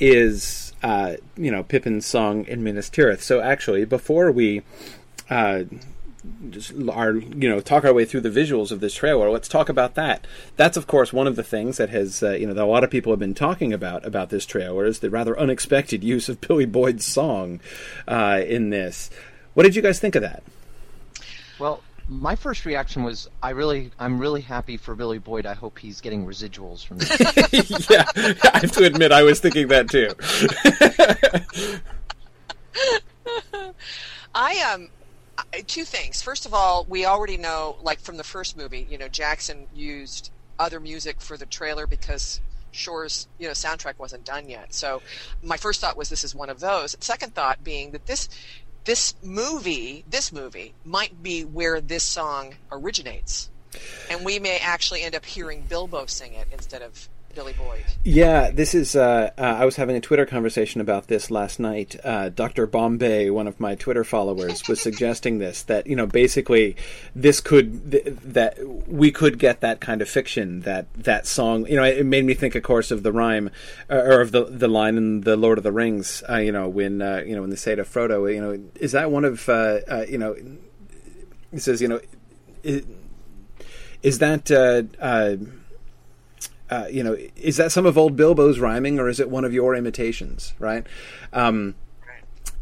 is 0.00 0.72
uh, 0.82 1.16
you 1.36 1.50
know 1.50 1.62
Pippin's 1.62 2.06
song 2.06 2.46
in 2.46 2.64
Minas 2.64 2.88
Tirith. 2.88 3.20
So 3.20 3.42
actually, 3.42 3.84
before 3.84 4.32
we 4.32 4.62
uh, 5.28 5.64
just 6.50 6.72
our 6.90 7.14
you 7.14 7.48
know 7.48 7.60
talk 7.60 7.84
our 7.84 7.92
way 7.92 8.04
through 8.04 8.20
the 8.22 8.30
visuals 8.30 8.70
of 8.70 8.80
this 8.80 8.94
trailer. 8.94 9.30
Let's 9.30 9.48
talk 9.48 9.68
about 9.68 9.94
that. 9.94 10.26
That's 10.56 10.76
of 10.76 10.86
course 10.86 11.12
one 11.12 11.26
of 11.26 11.36
the 11.36 11.42
things 11.42 11.76
that 11.76 11.90
has 11.90 12.22
uh, 12.22 12.32
you 12.32 12.46
know 12.46 12.54
that 12.54 12.62
a 12.62 12.66
lot 12.66 12.84
of 12.84 12.90
people 12.90 13.12
have 13.12 13.18
been 13.20 13.34
talking 13.34 13.72
about 13.72 14.04
about 14.04 14.30
this 14.30 14.46
trailer 14.46 14.84
is 14.84 15.00
the 15.00 15.10
rather 15.10 15.38
unexpected 15.38 16.02
use 16.14 16.28
of 16.28 16.40
Billy 16.40 16.66
Boyd's 16.66 17.04
song 17.04 17.60
uh, 18.08 18.40
in 18.46 18.70
this. 18.70 19.10
What 19.54 19.62
did 19.64 19.74
you 19.76 19.82
guys 19.82 19.98
think 19.98 20.14
of 20.14 20.22
that? 20.22 20.42
Well, 21.58 21.82
my 22.08 22.36
first 22.36 22.64
reaction 22.64 23.02
was 23.02 23.28
I 23.42 23.50
really 23.50 23.90
I'm 23.98 24.18
really 24.18 24.42
happy 24.42 24.76
for 24.76 24.94
Billy 24.94 25.18
Boyd. 25.18 25.46
I 25.46 25.54
hope 25.54 25.78
he's 25.78 26.00
getting 26.00 26.26
residuals 26.26 26.86
from 26.86 26.98
this. 26.98 27.10
yeah, 27.90 28.04
I 28.52 28.58
have 28.58 28.72
to 28.72 28.84
admit 28.84 29.12
I 29.12 29.22
was 29.22 29.40
thinking 29.40 29.68
that 29.68 29.88
too. 29.88 30.10
I 34.34 34.72
um 34.72 34.88
I- 34.88 34.90
two 35.66 35.84
things. 35.84 36.22
First 36.22 36.46
of 36.46 36.54
all, 36.54 36.84
we 36.88 37.04
already 37.04 37.36
know, 37.36 37.76
like 37.82 38.00
from 38.00 38.16
the 38.16 38.24
first 38.24 38.56
movie, 38.56 38.86
you 38.90 38.98
know, 38.98 39.08
Jackson 39.08 39.66
used 39.74 40.30
other 40.58 40.80
music 40.80 41.20
for 41.20 41.36
the 41.36 41.46
trailer 41.46 41.86
because 41.86 42.40
Shore's 42.76 43.26
you 43.38 43.46
know 43.46 43.52
soundtrack 43.52 43.98
wasn't 43.98 44.24
done 44.24 44.48
yet. 44.48 44.74
So 44.74 45.02
my 45.42 45.56
first 45.56 45.80
thought 45.80 45.96
was 45.96 46.08
this 46.08 46.24
is 46.24 46.34
one 46.34 46.50
of 46.50 46.60
those. 46.60 46.96
Second 47.00 47.34
thought 47.34 47.64
being 47.64 47.90
that 47.92 48.06
this 48.06 48.28
this 48.84 49.14
movie 49.22 50.04
this 50.08 50.32
movie 50.32 50.74
might 50.84 51.22
be 51.22 51.44
where 51.44 51.80
this 51.80 52.04
song 52.04 52.54
originates, 52.70 53.50
and 54.10 54.24
we 54.24 54.38
may 54.38 54.58
actually 54.58 55.02
end 55.02 55.14
up 55.14 55.24
hearing 55.24 55.62
Bilbo 55.62 56.06
sing 56.06 56.34
it 56.34 56.48
instead 56.52 56.82
of 56.82 57.08
Billy 57.36 57.52
Boyd. 57.52 57.84
Yeah, 58.02 58.50
this 58.50 58.74
is. 58.74 58.96
Uh, 58.96 59.30
uh, 59.36 59.42
I 59.42 59.66
was 59.66 59.76
having 59.76 59.94
a 59.94 60.00
Twitter 60.00 60.24
conversation 60.24 60.80
about 60.80 61.08
this 61.08 61.30
last 61.30 61.60
night. 61.60 61.94
Uh, 62.02 62.30
Dr. 62.30 62.66
Bombay, 62.66 63.28
one 63.28 63.46
of 63.46 63.60
my 63.60 63.74
Twitter 63.74 64.04
followers, 64.04 64.66
was 64.66 64.80
suggesting 64.80 65.36
this 65.36 65.62
that 65.64 65.86
you 65.86 65.94
know 65.94 66.06
basically 66.06 66.76
this 67.14 67.42
could 67.42 67.92
th- 67.92 68.04
that 68.06 68.56
we 68.88 69.12
could 69.12 69.38
get 69.38 69.60
that 69.60 69.80
kind 69.80 70.00
of 70.00 70.08
fiction 70.08 70.60
that 70.60 70.86
that 70.94 71.26
song. 71.26 71.66
You 71.66 71.76
know, 71.76 71.84
it 71.84 72.06
made 72.06 72.24
me 72.24 72.32
think, 72.32 72.54
of 72.54 72.62
course, 72.62 72.90
of 72.90 73.02
the 73.02 73.12
rhyme 73.12 73.50
uh, 73.90 73.96
or 73.96 74.22
of 74.22 74.32
the 74.32 74.44
the 74.46 74.68
line 74.68 74.96
in 74.96 75.20
the 75.20 75.36
Lord 75.36 75.58
of 75.58 75.64
the 75.64 75.72
Rings. 75.72 76.22
Uh, 76.26 76.36
you 76.36 76.52
know, 76.52 76.70
when 76.70 77.02
uh, 77.02 77.22
you 77.26 77.34
know 77.34 77.42
when 77.42 77.50
they 77.50 77.56
say 77.56 77.74
to 77.74 77.84
Frodo, 77.84 78.32
you 78.34 78.40
know, 78.40 78.58
is 78.76 78.92
that 78.92 79.10
one 79.10 79.26
of 79.26 79.46
you 80.08 80.16
know? 80.16 80.34
He 81.50 81.58
says, 81.58 81.82
you 81.82 81.88
know, 81.88 82.00
is, 82.62 82.86
is 84.02 84.20
that. 84.20 84.50
Uh, 84.50 84.84
uh, 84.98 85.36
uh, 86.70 86.86
you 86.90 87.02
know, 87.02 87.16
is 87.36 87.56
that 87.56 87.72
some 87.72 87.86
of 87.86 87.96
old 87.96 88.16
Bilbo's 88.16 88.58
rhyming, 88.58 88.98
or 88.98 89.08
is 89.08 89.20
it 89.20 89.30
one 89.30 89.44
of 89.44 89.52
your 89.52 89.74
imitations? 89.74 90.54
Right, 90.58 90.86
um, 91.32 91.74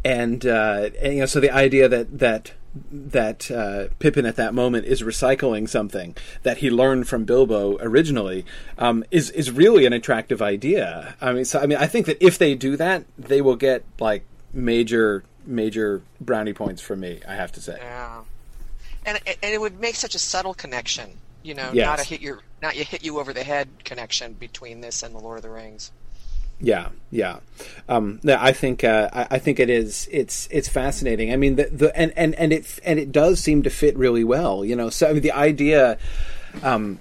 and, 0.04 0.44
uh, 0.44 0.90
and 1.00 1.14
you 1.14 1.20
know, 1.20 1.26
so 1.26 1.40
the 1.40 1.50
idea 1.50 1.88
that 1.88 2.18
that 2.18 2.52
that 2.90 3.50
uh, 3.50 3.86
Pippin 3.98 4.26
at 4.26 4.36
that 4.36 4.52
moment 4.52 4.86
is 4.86 5.02
recycling 5.02 5.68
something 5.68 6.16
that 6.42 6.58
he 6.58 6.70
learned 6.70 7.06
from 7.06 7.24
Bilbo 7.24 7.78
originally 7.78 8.44
um, 8.78 9.04
is 9.10 9.30
is 9.30 9.50
really 9.50 9.86
an 9.86 9.92
attractive 9.92 10.42
idea. 10.42 11.14
I 11.20 11.32
mean, 11.32 11.44
so 11.44 11.60
I 11.60 11.66
mean, 11.66 11.78
I 11.78 11.86
think 11.86 12.06
that 12.06 12.22
if 12.24 12.38
they 12.38 12.54
do 12.54 12.76
that, 12.76 13.04
they 13.16 13.40
will 13.40 13.56
get 13.56 13.84
like 14.00 14.24
major 14.52 15.24
major 15.46 16.02
brownie 16.20 16.52
points 16.52 16.82
for 16.82 16.96
me. 16.96 17.20
I 17.28 17.34
have 17.34 17.52
to 17.52 17.60
say. 17.60 17.78
Yeah, 17.80 18.22
and 19.06 19.20
and 19.26 19.54
it 19.54 19.60
would 19.60 19.80
make 19.80 19.94
such 19.94 20.14
a 20.14 20.18
subtle 20.18 20.54
connection, 20.54 21.10
you 21.44 21.54
know, 21.54 21.70
Yes. 21.72 21.86
not 21.86 22.00
a 22.00 22.04
hit 22.04 22.20
your 22.20 22.40
not 22.60 22.76
you 22.76 22.84
hit 22.84 23.04
you 23.04 23.20
over 23.20 23.32
the 23.32 23.44
head 23.44 23.68
connection 23.84 24.32
between 24.32 24.80
this 24.80 25.02
and 25.04 25.14
the 25.14 25.20
Lord 25.20 25.36
of 25.36 25.42
the 25.42 25.50
Rings. 25.50 25.92
Yeah, 26.60 26.88
yeah. 27.10 27.40
Um, 27.88 28.20
no, 28.22 28.36
I 28.40 28.52
think 28.52 28.84
uh, 28.84 29.10
I, 29.12 29.26
I 29.32 29.38
think 29.38 29.60
it 29.60 29.68
is. 29.68 30.08
It's 30.10 30.48
it's 30.50 30.68
fascinating. 30.68 31.32
I 31.32 31.36
mean, 31.36 31.56
the, 31.56 31.64
the 31.64 31.96
and, 31.96 32.12
and 32.16 32.34
and 32.36 32.52
it 32.52 32.78
and 32.84 32.98
it 32.98 33.12
does 33.12 33.40
seem 33.40 33.62
to 33.64 33.70
fit 33.70 33.96
really 33.96 34.24
well. 34.24 34.64
You 34.64 34.74
know, 34.76 34.88
so 34.90 35.08
I 35.08 35.12
mean, 35.12 35.22
the 35.22 35.32
idea. 35.32 35.98
Um, 36.62 36.98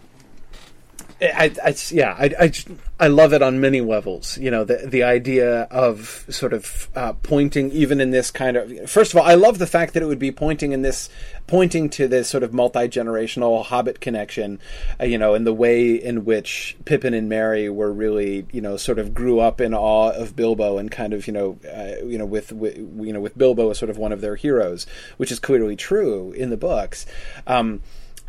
I, 1.24 1.52
I, 1.64 1.76
yeah, 1.92 2.16
I, 2.18 2.32
I, 2.40 2.48
just- 2.50 2.68
I 3.00 3.08
love 3.08 3.34
it 3.34 3.42
on 3.42 3.62
many 3.62 3.82
levels. 3.82 4.38
You 4.38 4.52
know, 4.52 4.64
the 4.64 4.86
the 4.86 5.04
idea 5.04 5.62
of 5.64 6.26
sort 6.30 6.54
of 6.54 6.90
uh, 6.96 7.14
pointing, 7.14 7.72
even 7.72 8.02
in 8.02 8.12
this 8.12 8.30
kind 8.32 8.58
of. 8.58 8.90
First 8.90 9.14
of 9.14 9.20
all, 9.20 9.26
I 9.26 9.36
love 9.36 9.58
the 9.58 9.68
fact 9.68 9.94
that 9.94 10.04
it 10.04 10.06
would 10.06 10.20
be 10.20 10.32
pointing 10.32 10.72
in 10.74 10.82
this, 10.82 11.10
pointing 11.48 11.90
to 11.92 12.08
this 12.08 12.30
sort 12.30 12.44
of 12.44 12.54
multi 12.54 12.88
generational 12.88 13.64
Hobbit 13.64 14.02
connection. 14.02 14.60
Uh, 15.00 15.06
you 15.06 15.18
know, 15.18 15.34
in 15.34 15.44
the 15.44 15.54
way 15.54 15.94
in 15.94 16.26
which 16.26 16.76
Pippin 16.86 17.14
and 17.14 17.30
Merry 17.30 17.70
were 17.70 17.92
really, 17.92 18.46
you 18.52 18.62
know, 18.62 18.76
sort 18.78 19.00
of 19.00 19.14
grew 19.14 19.40
up 19.40 19.62
in 19.62 19.74
awe 19.74 20.12
of 20.12 20.36
Bilbo 20.36 20.78
and 20.78 20.92
kind 20.92 21.14
of, 21.14 21.26
you 21.28 21.34
know, 21.34 21.58
uh, 21.74 22.06
you 22.06 22.18
know, 22.18 22.26
with, 22.26 22.52
with 22.52 22.78
you 22.78 23.14
know, 23.14 23.22
with 23.22 23.38
Bilbo 23.38 23.70
as 23.70 23.78
sort 23.78 23.90
of 23.90 23.98
one 23.98 24.12
of 24.12 24.22
their 24.22 24.36
heroes, 24.36 24.86
which 25.18 25.32
is 25.32 25.40
clearly 25.40 25.76
true 25.76 26.32
in 26.34 26.50
the 26.50 26.58
books. 26.58 27.06
Um, 27.48 27.82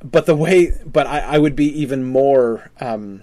but 0.05 0.27
the 0.27 0.37
way, 0.37 0.73
but 0.87 1.07
I, 1.07 1.21
I 1.21 1.39
would 1.39 1.57
be 1.57 1.67
even 1.81 2.05
more. 2.05 2.71
Um, 2.81 3.23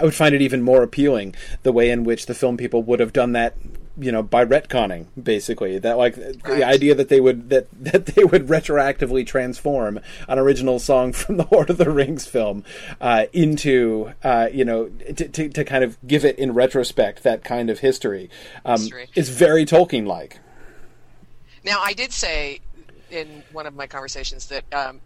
I 0.00 0.04
would 0.04 0.14
find 0.14 0.34
it 0.34 0.40
even 0.42 0.62
more 0.62 0.82
appealing 0.82 1.34
the 1.62 1.70
way 1.70 1.90
in 1.90 2.02
which 2.02 2.26
the 2.26 2.34
film 2.34 2.56
people 2.56 2.82
would 2.82 2.98
have 2.98 3.12
done 3.12 3.32
that 3.32 3.54
you 3.98 4.10
know 4.10 4.22
by 4.22 4.42
retconning 4.42 5.04
basically 5.22 5.78
that 5.78 5.98
like 5.98 6.16
Right. 6.16 6.42
the 6.42 6.64
idea 6.64 6.94
that 6.94 7.10
they 7.10 7.20
would 7.20 7.50
that 7.50 7.66
that 7.78 8.06
they 8.06 8.24
would 8.24 8.46
retroactively 8.48 9.24
transform 9.26 10.00
an 10.28 10.38
original 10.38 10.78
song 10.78 11.12
from 11.12 11.36
the 11.36 11.46
Lord 11.52 11.68
of 11.68 11.76
the 11.76 11.90
Rings 11.90 12.26
film 12.26 12.64
uh, 13.02 13.26
into 13.34 14.10
uh, 14.24 14.48
you 14.50 14.64
know 14.64 14.88
to, 14.88 15.28
to 15.28 15.48
to 15.50 15.62
kind 15.64 15.84
of 15.84 15.98
give 16.06 16.24
it 16.24 16.38
in 16.38 16.54
retrospect 16.54 17.22
that 17.22 17.44
kind 17.44 17.68
of 17.68 17.80
history, 17.80 18.30
um, 18.64 18.80
History. 18.80 19.08
is 19.14 19.28
very 19.28 19.66
Tolkien 19.66 20.06
like. 20.06 20.38
Now, 21.64 21.80
I 21.80 21.92
did 21.92 22.12
say 22.12 22.60
in 23.10 23.42
one 23.52 23.66
of 23.66 23.74
my 23.74 23.86
conversations 23.86 24.46
that 24.46 24.64
um, 24.72 25.00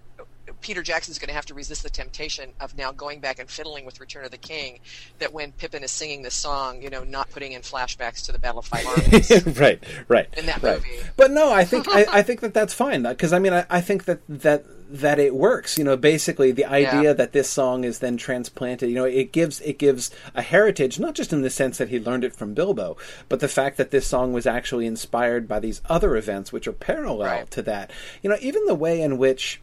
Peter 0.61 0.83
Jackson's 0.83 1.19
going 1.19 1.29
to 1.29 1.35
have 1.35 1.47
to 1.47 1.55
resist 1.55 1.83
the 1.83 1.91
temptation 1.91 2.51
of 2.61 2.77
now 2.77 2.93
going 2.93 3.21
back 3.21 3.39
and 3.39 3.49
fiddling 3.51 3.85
with 3.85 4.01
Return 4.01 4.25
of 4.25 4.31
the 4.31 4.39
King. 4.39 4.79
That 5.19 5.33
when 5.33 5.53
Pippin 5.53 5.83
is 5.83 5.91
singing 5.91 6.23
this 6.23 6.35
song, 6.35 6.83
you 6.83 6.91
know, 6.91 7.05
not 7.05 7.31
putting 7.31 7.53
in 7.53 7.63
flashbacks 7.63 8.25
to 8.27 8.33
the 8.33 8.39
Battle 8.39 8.61
of 8.61 8.67
Five 8.67 8.87
Armies. 8.87 9.47
right, 9.59 9.83
right. 10.09 10.29
In 10.37 10.47
that 10.47 10.63
right. 10.63 10.77
movie. 10.79 10.89
But 11.17 11.31
no, 11.31 11.53
I 11.53 11.65
think 11.65 11.87
I, 11.89 12.07
I 12.11 12.23
think 12.23 12.41
that 12.41 12.55
that's 12.55 12.75
fine 12.75 13.05
uh, 13.07 13.11
because 13.11 13.33
I 13.33 13.39
mean 13.39 13.53
I, 13.53 13.67
I 13.71 13.81
think 13.81 14.05
that 14.05 14.21
that 14.29 14.65
that 14.89 15.19
it 15.19 15.35
works. 15.35 15.79
You 15.79 15.85
know, 15.85 15.97
basically 15.97 16.53
the 16.53 16.65
idea 16.65 17.03
Yeah. 17.03 17.13
that 17.15 17.33
this 17.33 17.49
song 17.51 17.85
is 17.85 17.99
then 17.99 18.17
transplanted. 18.17 18.89
You 18.89 18.95
know, 18.97 19.05
it 19.05 19.33
gives 19.33 19.61
it 19.63 19.79
gives 19.79 20.11
a 20.35 20.43
heritage, 20.43 20.99
not 21.01 21.15
just 21.15 21.33
in 21.33 21.43
the 21.43 21.51
sense 21.51 21.79
that 21.79 21.89
he 21.89 21.99
learned 21.99 22.25
it 22.25 22.35
from 22.37 22.55
Bilbo, 22.55 22.97
but 23.29 23.41
the 23.41 23.49
fact 23.49 23.77
that 23.79 23.91
this 23.91 24.07
song 24.07 24.33
was 24.33 24.47
actually 24.47 24.87
inspired 24.87 25.49
by 25.49 25.59
these 25.61 25.81
other 25.87 26.17
events 26.17 26.53
which 26.53 26.67
are 26.69 26.73
parallel 26.73 27.27
Right. 27.29 27.51
to 27.51 27.63
that. 27.63 27.91
You 28.23 28.31
know, 28.31 28.37
even 28.41 28.65
the 28.67 28.75
way 28.75 29.01
in 29.03 29.19
which 29.19 29.61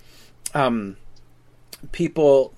um, 0.54 0.98
people 1.92 2.54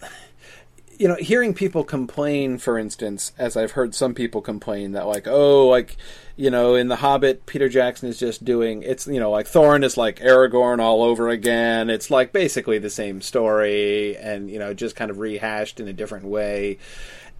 you 0.98 1.08
know, 1.08 1.16
hearing 1.16 1.54
people 1.54 1.84
complain, 1.84 2.58
for 2.58 2.78
instance, 2.78 3.34
as 3.38 3.58
I've 3.58 3.72
heard 3.72 3.94
some 3.94 4.14
people 4.14 4.42
complain 4.42 4.94
that 4.94 5.08
like, 5.08 5.28
oh, 5.28 5.68
like, 5.68 5.98
you 6.38 6.50
know, 6.50 6.76
in 6.76 6.88
The 6.88 6.98
Hobbit, 6.98 7.46
Peter 7.46 7.70
Jackson 7.70 8.10
is 8.10 8.20
just 8.20 8.46
doing 8.46 8.84
it's 8.84 9.08
you 9.08 9.20
know 9.20 9.32
like 9.32 9.48
Thorin 9.48 9.84
is 9.84 9.98
like 9.98 10.20
Aragorn 10.20 10.80
all 10.80 11.04
over 11.04 11.30
again. 11.30 11.90
It's 11.90 12.12
like 12.12 12.32
basically 12.32 12.78
the 12.78 12.90
same 12.90 13.22
story, 13.22 14.18
and 14.18 14.50
you 14.50 14.60
know, 14.60 14.74
just 14.74 14.96
kind 14.96 15.12
of 15.12 15.20
rehashed 15.20 15.80
in 15.80 15.88
a 15.88 15.94
different 15.94 16.26
way. 16.26 16.78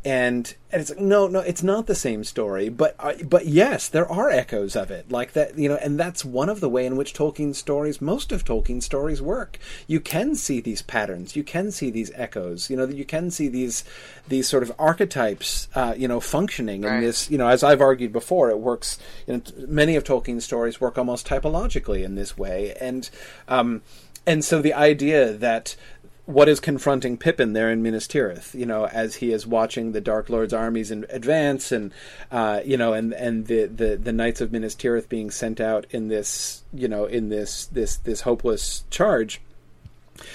And, 0.06 0.54
and 0.72 0.82
it's 0.82 0.92
like, 0.92 1.00
no, 1.00 1.28
no, 1.28 1.40
it's 1.40 1.64
not 1.64 1.88
the 1.88 1.96
same 1.96 2.24
story, 2.24 2.70
but 2.70 2.96
uh, 3.00 3.14
but 3.24 3.48
yes, 3.48 3.90
there 3.90 4.08
are 4.08 4.30
echoes 4.30 4.76
of 4.76 4.92
it, 4.92 5.12
like 5.12 5.34
that, 5.34 5.58
you 5.58 5.68
know, 5.68 5.78
and 5.78 6.00
that's 6.00 6.24
one 6.24 6.48
of 6.48 6.60
the 6.60 6.70
way 6.70 6.86
in 6.86 6.96
which 6.96 7.16
Tolkien's 7.16 7.58
stories, 7.58 8.00
most 8.00 8.32
of 8.32 8.46
Tolkien's 8.46 8.86
stories, 8.86 9.20
work. 9.20 9.58
You 9.88 10.00
can 10.00 10.36
see 10.36 10.62
these 10.62 10.84
patterns, 10.84 11.36
you 11.36 11.44
can 11.44 11.72
see 11.72 11.90
these 11.90 12.12
echoes, 12.14 12.70
you 12.70 12.78
know, 12.78 12.86
you 12.86 13.04
can 13.04 13.32
see 13.32 13.48
these 13.48 13.84
these 14.28 14.48
sort 14.48 14.62
of 14.62 14.72
archetypes, 14.78 15.70
uh, 15.74 15.96
you 15.98 16.08
know, 16.08 16.20
functioning 16.20 16.84
in 16.84 17.02
this. 17.02 17.30
You 17.32 17.40
know, 17.40 17.48
as 17.48 17.64
I've 17.64 17.82
argued 17.82 18.14
before, 18.14 18.52
it 18.52 18.60
works. 18.60 19.00
You 19.26 19.38
know, 19.38 19.42
many 19.68 19.96
of 19.96 20.04
Tolkien's 20.04 20.46
stories 20.46 20.80
work 20.80 21.00
almost 21.00 21.28
typologically 21.28 22.04
in 22.04 22.14
this 22.14 22.38
way, 22.38 22.76
and 22.80 23.10
um, 23.48 23.82
and 24.28 24.44
so 24.44 24.62
the 24.62 24.74
idea 24.74 25.34
that 25.34 25.76
what 26.26 26.50
is 26.50 26.60
confronting 26.60 27.18
Pippin 27.18 27.54
there 27.54 27.72
in 27.72 27.84
Minas 27.84 28.08
Tirith, 28.08 28.54
you 28.56 28.66
know, 28.66 28.88
as 28.88 29.16
he 29.16 29.32
is 29.32 29.46
watching 29.46 29.92
the 29.92 30.02
Dark 30.02 30.30
Lord's 30.30 30.54
armies 30.54 30.90
in 30.90 31.06
advance, 31.10 31.72
and 31.72 31.92
uh, 32.32 32.62
you 32.66 32.78
know, 32.78 32.94
and 32.94 33.14
and 33.14 33.46
the, 33.48 33.66
the 33.66 33.96
the 33.96 34.12
knights 34.12 34.42
of 34.42 34.52
Minas 34.52 34.76
Tirith 34.76 35.08
being 35.08 35.30
sent 35.30 35.62
out 35.62 35.86
in 35.92 36.08
this, 36.08 36.64
you 36.74 36.88
know, 36.88 37.06
in 37.06 37.30
this 37.30 37.68
this 37.68 37.98
this 37.98 38.22
hopeless 38.22 38.84
charge. 38.90 39.40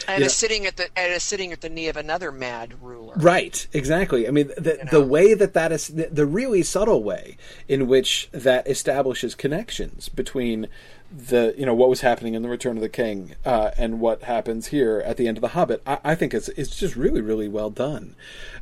and 0.07 0.22
is 0.22 0.34
sitting 0.34 0.66
at 0.66 0.76
the 0.76 0.88
and 0.97 1.12
is 1.12 1.22
sitting 1.22 1.53
at 1.53 1.61
the 1.61 1.68
knee 1.68 1.88
of 1.88 1.97
another 1.97 2.30
mad 2.30 2.74
ruler. 2.80 3.14
Right, 3.16 3.66
exactly. 3.72 4.28
I 4.28 4.30
mean, 4.30 4.49
the 4.57 4.76
You 4.78 4.84
know? 4.84 4.91
the 4.91 5.05
way 5.05 5.34
that 5.34 5.55
that 5.55 5.72
is 5.72 5.88
the, 5.88 6.07
the 6.07 6.26
really 6.26 6.62
subtle 6.62 7.03
way 7.03 7.36
in 7.66 7.88
which 7.88 8.28
that 8.30 8.68
establishes 8.68 9.34
connections 9.34 10.09
between 10.09 10.68
the 11.11 11.54
you 11.58 11.66
know 11.66 11.74
what 11.74 11.88
was 11.88 12.02
happening 12.02 12.34
in 12.34 12.42
the 12.42 12.48
Return 12.48 12.76
of 12.76 12.82
the 12.82 12.88
King 12.88 13.34
uh, 13.44 13.70
and 13.76 14.00
what 14.00 14.22
happens 14.22 14.68
here 14.68 15.02
at 15.04 15.16
the 15.16 15.26
end 15.26 15.36
of 15.36 15.42
the 15.42 15.48
Hobbit. 15.48 15.82
I, 15.86 15.98
I 16.04 16.14
think 16.14 16.34
it's 16.34 16.48
it's 16.50 16.76
just 16.76 16.96
really 16.96 17.20
really 17.20 17.48
well 17.48 17.70
done. 17.70 18.14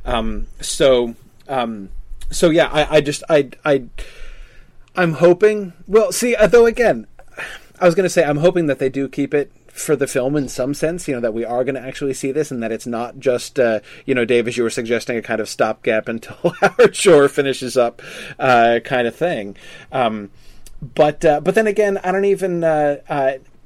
Um, 0.05 0.47
so 0.59 1.15
um, 1.47 1.89
so 2.31 2.49
yeah, 2.49 2.67
I, 2.67 2.97
I 2.97 3.01
just 3.01 3.23
I 3.29 3.49
I 3.63 3.85
I'm 4.95 5.13
hoping. 5.13 5.73
Well, 5.87 6.11
see, 6.11 6.35
uh, 6.35 6.47
though 6.47 6.65
again, 6.65 7.07
I 7.79 7.85
was 7.85 7.95
going 7.95 8.05
to 8.05 8.09
say 8.09 8.23
I'm 8.23 8.37
hoping 8.37 8.65
that 8.67 8.79
they 8.79 8.89
do 8.89 9.07
keep 9.07 9.33
it 9.33 9.51
for 9.71 9.95
the 9.95 10.07
film 10.07 10.35
in 10.35 10.49
some 10.49 10.73
sense. 10.73 11.07
You 11.07 11.15
know 11.15 11.21
that 11.21 11.33
we 11.33 11.45
are 11.45 11.63
going 11.63 11.75
to 11.75 11.81
actually 11.81 12.13
see 12.13 12.31
this, 12.31 12.51
and 12.51 12.61
that 12.63 12.71
it's 12.71 12.87
not 12.87 13.19
just 13.19 13.59
uh, 13.59 13.79
you 14.05 14.15
know, 14.15 14.25
Dave, 14.25 14.47
as 14.47 14.57
you 14.57 14.63
were 14.63 14.69
suggesting, 14.69 15.17
a 15.17 15.21
kind 15.21 15.39
of 15.41 15.49
stopgap 15.49 16.07
until 16.09 16.53
Howard 16.61 16.95
Shore 16.95 17.27
finishes 17.27 17.77
up, 17.77 18.01
uh, 18.39 18.79
kind 18.83 19.07
of 19.07 19.15
thing. 19.15 19.55
Um, 19.91 20.31
but 20.81 21.23
uh, 21.25 21.41
but 21.41 21.55
then 21.55 21.67
again, 21.67 21.99
I 22.03 22.11
don't 22.11 22.25
even 22.25 22.63
uh, 22.63 22.97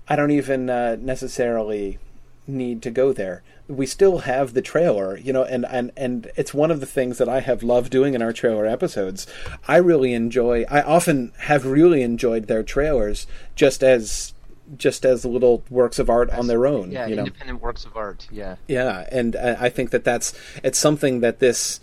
I 0.08 0.16
don't 0.16 0.32
even 0.32 0.70
uh, 0.70 0.98
necessarily 1.00 2.00
need 2.48 2.82
to 2.84 2.92
go 2.92 3.14
there. 3.14 3.44
We 3.68 3.86
still 3.86 4.20
have 4.20 4.54
the 4.54 4.62
trailer, 4.62 5.18
you 5.18 5.32
know, 5.32 5.44
and, 5.46 5.66
and, 5.66 5.92
and 5.96 6.30
it's 6.36 6.54
one 6.54 6.72
of 6.72 6.82
the 6.82 6.86
things 6.86 7.18
that 7.18 7.30
I 7.30 7.40
have 7.40 7.64
loved 7.64 7.92
doing 7.92 8.14
in 8.14 8.22
our 8.22 8.34
trailer 8.34 8.66
episodes. 8.66 9.26
I 9.68 9.78
really 9.78 10.14
enjoy. 10.14 10.66
I 10.70 10.82
often 10.82 11.32
have 11.40 11.66
really 11.66 12.02
enjoyed 12.02 12.48
their 12.48 12.64
trailers 12.64 13.26
just 13.56 13.84
as 13.84 14.34
just 14.78 15.06
as 15.06 15.26
little 15.26 15.64
works 15.70 16.00
of 16.00 16.10
art 16.10 16.30
on 16.32 16.48
their 16.48 16.66
own. 16.66 16.92
Yeah, 16.92 17.06
you 17.08 17.16
know, 17.16 17.24
independent 17.24 17.62
works 17.62 17.86
of 17.86 17.96
art. 17.96 18.28
Yeah. 18.32 18.56
yeah, 18.68 19.08
and 19.12 19.36
uh, 19.36 19.56
I 19.60 19.70
think 19.70 19.92
that 19.92 20.04
that's 20.04 20.34
it's 20.64 20.80
something 20.80 21.20
that 21.20 21.40
this 21.40 21.80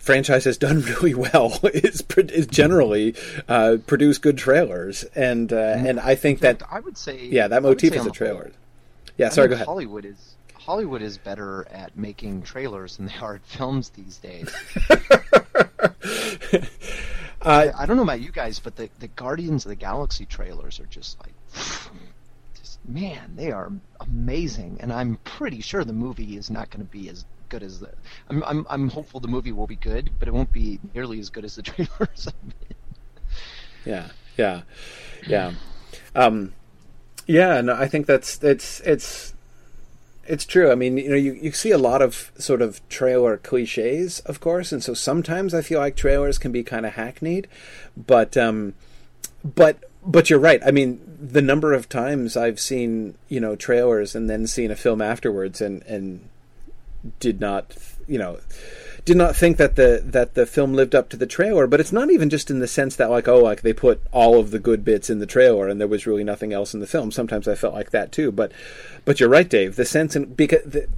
franchise 0.00 0.44
has 0.44 0.58
done 0.58 0.80
really 0.82 1.14
well. 1.14 1.60
is 1.72 2.02
is 2.16 2.46
generally 2.48 3.14
uh, 3.48 3.76
produce 3.86 4.18
good 4.18 4.36
trailers, 4.36 5.04
and 5.14 5.52
uh, 5.52 5.74
and 5.76 6.00
I 6.00 6.16
think 6.16 6.40
that 6.40 6.62
I 6.68 6.80
would 6.80 6.98
say 6.98 7.26
yeah, 7.26 7.46
that 7.46 7.62
motif 7.62 7.92
is 7.92 7.92
a 7.92 7.98
the 7.98 8.02
whole, 8.04 8.10
trailer. 8.10 8.52
Yeah, 9.16 9.28
sorry, 9.28 9.48
go 9.48 9.54
ahead. 9.54 9.66
Hollywood 9.66 10.04
is 10.04 10.34
Hollywood 10.54 11.02
is 11.02 11.18
better 11.18 11.66
at 11.70 11.96
making 11.96 12.42
trailers 12.42 12.96
than 12.96 13.06
they 13.06 13.16
are 13.20 13.36
at 13.36 13.44
films 13.44 13.90
these 13.90 14.18
days. 14.18 14.54
I, 17.42 17.72
I 17.78 17.86
don't 17.86 17.96
know 17.96 18.02
about 18.02 18.20
you 18.20 18.30
guys, 18.30 18.58
but 18.58 18.76
the, 18.76 18.90
the 18.98 19.08
Guardians 19.08 19.64
of 19.64 19.70
the 19.70 19.76
Galaxy 19.76 20.26
trailers 20.26 20.78
are 20.78 20.86
just 20.86 21.18
like, 21.20 21.32
just 22.54 22.78
man, 22.86 23.32
they 23.36 23.50
are 23.50 23.72
amazing, 24.00 24.78
and 24.80 24.92
I'm 24.92 25.16
pretty 25.24 25.60
sure 25.60 25.82
the 25.82 25.92
movie 25.92 26.36
is 26.36 26.50
not 26.50 26.70
going 26.70 26.86
to 26.86 26.90
be 26.90 27.08
as 27.08 27.24
good 27.50 27.62
as 27.62 27.80
the. 27.80 27.90
I'm, 28.28 28.42
I'm 28.44 28.66
I'm 28.70 28.88
hopeful 28.88 29.20
the 29.20 29.28
movie 29.28 29.52
will 29.52 29.66
be 29.66 29.76
good, 29.76 30.10
but 30.18 30.28
it 30.28 30.32
won't 30.32 30.52
be 30.52 30.80
nearly 30.94 31.20
as 31.20 31.28
good 31.28 31.44
as 31.44 31.56
the 31.56 31.62
trailers. 31.70 32.28
Yeah, 33.84 34.08
yeah, 34.38 34.62
yeah, 35.26 35.52
um, 36.14 36.54
yeah. 37.26 37.60
No, 37.60 37.74
I 37.74 37.88
think 37.88 38.06
that's 38.06 38.42
it's 38.42 38.80
it's 38.80 39.34
it's 40.26 40.44
true. 40.44 40.70
I 40.70 40.74
mean, 40.74 40.96
you 40.96 41.10
know, 41.10 41.16
you, 41.16 41.32
you 41.32 41.52
see 41.52 41.72
a 41.72 41.78
lot 41.78 42.02
of 42.02 42.30
sort 42.38 42.62
of 42.62 42.86
trailer 42.88 43.36
cliches, 43.36 44.20
of 44.20 44.40
course, 44.40 44.70
and 44.70 44.82
so 44.82 44.94
sometimes 44.94 45.52
I 45.52 45.60
feel 45.60 45.80
like 45.80 45.96
trailers 45.96 46.38
can 46.38 46.52
be 46.52 46.62
kind 46.62 46.86
of 46.86 46.94
hackneyed, 46.94 47.48
but 47.96 48.36
um, 48.36 48.74
but 49.44 49.90
but 50.04 50.30
you're 50.30 50.38
right. 50.38 50.60
I 50.64 50.70
mean, 50.70 51.00
the 51.20 51.42
number 51.42 51.72
of 51.72 51.88
times 51.88 52.36
I've 52.36 52.60
seen 52.60 53.16
you 53.28 53.40
know 53.40 53.56
trailers 53.56 54.14
and 54.14 54.30
then 54.30 54.46
seen 54.46 54.70
a 54.70 54.76
film 54.76 55.02
afterwards 55.02 55.60
and 55.60 55.82
and 55.82 56.28
did 57.18 57.40
not 57.40 57.76
you 58.06 58.18
know 58.18 58.38
did 59.04 59.16
not 59.16 59.34
think 59.34 59.56
that 59.56 59.76
the 59.76 60.02
that 60.04 60.34
the 60.34 60.46
film 60.46 60.74
lived 60.74 60.94
up 60.94 61.08
to 61.08 61.16
the 61.16 61.26
trailer 61.26 61.66
but 61.66 61.80
it's 61.80 61.92
not 61.92 62.10
even 62.10 62.28
just 62.28 62.50
in 62.50 62.58
the 62.58 62.66
sense 62.66 62.96
that 62.96 63.10
like 63.10 63.26
oh 63.28 63.38
like 63.38 63.62
they 63.62 63.72
put 63.72 64.02
all 64.12 64.38
of 64.38 64.50
the 64.50 64.58
good 64.58 64.84
bits 64.84 65.08
in 65.08 65.18
the 65.18 65.26
trailer 65.26 65.68
and 65.68 65.80
there 65.80 65.88
was 65.88 66.06
really 66.06 66.24
nothing 66.24 66.52
else 66.52 66.74
in 66.74 66.80
the 66.80 66.86
film. 66.86 67.10
Sometimes 67.10 67.48
i 67.48 67.54
felt 67.54 67.74
like 67.74 67.90
that 67.90 68.12
too 68.12 68.30
but 68.30 68.52
but 69.04 69.20
you're 69.20 69.28
right 69.28 69.48
dave. 69.48 69.76
The 69.76 69.84
sense 69.84 70.14
and 70.14 70.36
because 70.36 70.62
the, 70.64 70.88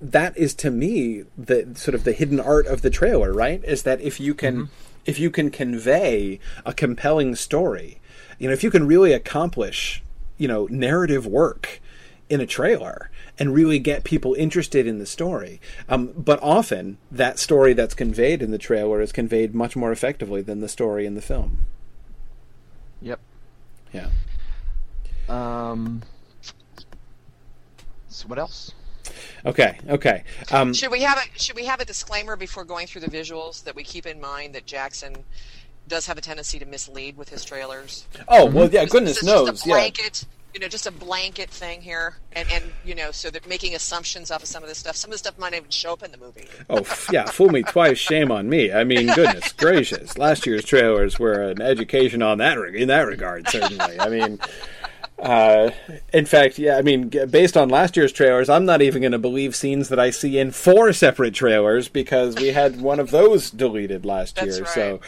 that 0.00 0.36
is 0.36 0.54
to 0.54 0.70
me 0.70 1.24
the 1.38 1.68
sort 1.74 1.94
of 1.94 2.04
the 2.04 2.12
hidden 2.12 2.40
art 2.40 2.66
of 2.66 2.82
the 2.82 2.90
trailer 2.90 3.32
right? 3.32 3.62
Is 3.64 3.84
that 3.84 4.00
if 4.00 4.18
you 4.18 4.34
can 4.34 4.54
mm-hmm. 4.54 4.72
if 5.06 5.18
you 5.18 5.30
can 5.30 5.50
convey 5.50 6.40
a 6.66 6.72
compelling 6.72 7.36
story 7.36 8.00
you 8.38 8.48
know 8.48 8.54
if 8.54 8.64
you 8.64 8.70
can 8.70 8.86
really 8.86 9.12
accomplish 9.12 10.02
you 10.38 10.48
know 10.48 10.66
narrative 10.70 11.26
work 11.26 11.80
in 12.28 12.40
a 12.40 12.46
trailer 12.46 13.10
and 13.38 13.52
really 13.54 13.78
get 13.78 14.04
people 14.04 14.34
interested 14.34 14.86
in 14.86 14.98
the 14.98 15.06
story. 15.06 15.60
Um, 15.88 16.12
but 16.16 16.38
often 16.42 16.98
that 17.10 17.38
story 17.38 17.72
that's 17.72 17.94
conveyed 17.94 18.42
in 18.42 18.50
the 18.50 18.58
trailer 18.58 19.00
is 19.00 19.12
conveyed 19.12 19.54
much 19.54 19.74
more 19.76 19.90
effectively 19.92 20.40
than 20.42 20.60
the 20.60 20.68
story 20.68 21.04
in 21.06 21.14
the 21.14 21.22
film. 21.22 21.66
yep. 23.00 23.20
Yeah. 23.92 24.08
Um. 25.28 26.02
So 28.08 28.28
what 28.28 28.38
else? 28.38 28.72
Okay. 29.44 29.78
Okay. 29.88 30.24
Um, 30.50 30.72
Should 30.72 30.90
we 30.90 31.02
have 31.02 31.18
a 31.18 31.38
should 31.38 31.56
we 31.56 31.64
have 31.66 31.80
a 31.80 31.84
disclaimer 31.84 32.36
before 32.36 32.64
going 32.64 32.86
through 32.86 33.02
the 33.02 33.08
visuals 33.10 33.64
that 33.64 33.74
we 33.74 33.82
keep 33.84 34.06
in 34.06 34.20
mind 34.20 34.54
that 34.54 34.66
Jackson 34.66 35.14
does 35.88 36.06
have 36.06 36.16
a 36.16 36.20
tendency 36.20 36.58
to 36.58 36.66
mislead 36.66 37.16
with 37.16 37.28
his 37.28 37.44
trailers? 37.44 38.06
oh 38.28 38.46
well, 38.46 38.68
yeah. 38.70 38.84
Goodness 38.84 39.16
this 39.16 39.24
knows. 39.24 39.50
just 39.50 39.66
a 39.66 39.68
Yeah. 39.68 39.74
You 40.54 40.60
know, 40.60 40.68
just 40.68 40.86
a 40.86 40.92
blanket 40.92 41.50
thing 41.50 41.82
here, 41.82 42.16
and 42.32 42.48
and 42.50 42.64
you 42.84 42.94
know, 42.94 43.10
so 43.10 43.28
that 43.30 43.48
making 43.48 43.74
assumptions 43.74 44.30
off 44.30 44.42
of 44.42 44.48
some 44.48 44.62
of 44.62 44.68
this 44.68 44.78
stuff. 44.78 44.94
Some 44.94 45.10
of 45.10 45.12
the 45.12 45.18
stuff 45.18 45.36
might 45.36 45.50
not 45.50 45.58
even 45.58 45.70
show 45.70 45.92
up 45.92 46.04
in 46.04 46.12
the 46.12 46.16
movie. 46.16 46.46
Oh 46.70 46.86
yeah, 47.10 47.24
fool 47.24 47.50
me 47.50 47.64
twice, 47.64 47.98
shame 47.98 48.30
on 48.30 48.48
me. 48.48 48.72
I 48.72 48.84
mean, 48.84 49.12
goodness 49.12 49.52
gracious, 49.56 50.16
last 50.16 50.46
year's 50.46 50.64
trailers 50.64 51.18
were 51.18 51.42
an 51.42 51.60
education 51.60 52.22
on 52.22 52.38
that 52.38 52.56
in 52.56 52.88
that 52.88 53.02
regard. 53.02 53.48
Certainly, 53.48 53.98
I 54.00 54.08
mean. 54.08 54.38
Uh, 55.18 55.70
in 56.12 56.26
fact, 56.26 56.58
yeah, 56.58 56.76
I 56.76 56.82
mean, 56.82 57.08
based 57.08 57.56
on 57.56 57.68
last 57.68 57.96
year's 57.96 58.12
trailers, 58.12 58.48
I'm 58.48 58.64
not 58.64 58.82
even 58.82 59.00
going 59.00 59.12
to 59.12 59.18
believe 59.18 59.54
scenes 59.54 59.88
that 59.88 59.98
I 59.98 60.10
see 60.10 60.38
in 60.38 60.50
four 60.50 60.92
separate 60.92 61.34
trailers 61.34 61.88
because 61.88 62.34
we 62.34 62.48
had 62.48 62.80
one 62.80 62.98
of 62.98 63.12
those 63.12 63.50
deleted 63.50 64.04
last 64.04 64.42
year. 64.42 64.60
right. 64.60 64.68
So, 64.68 65.00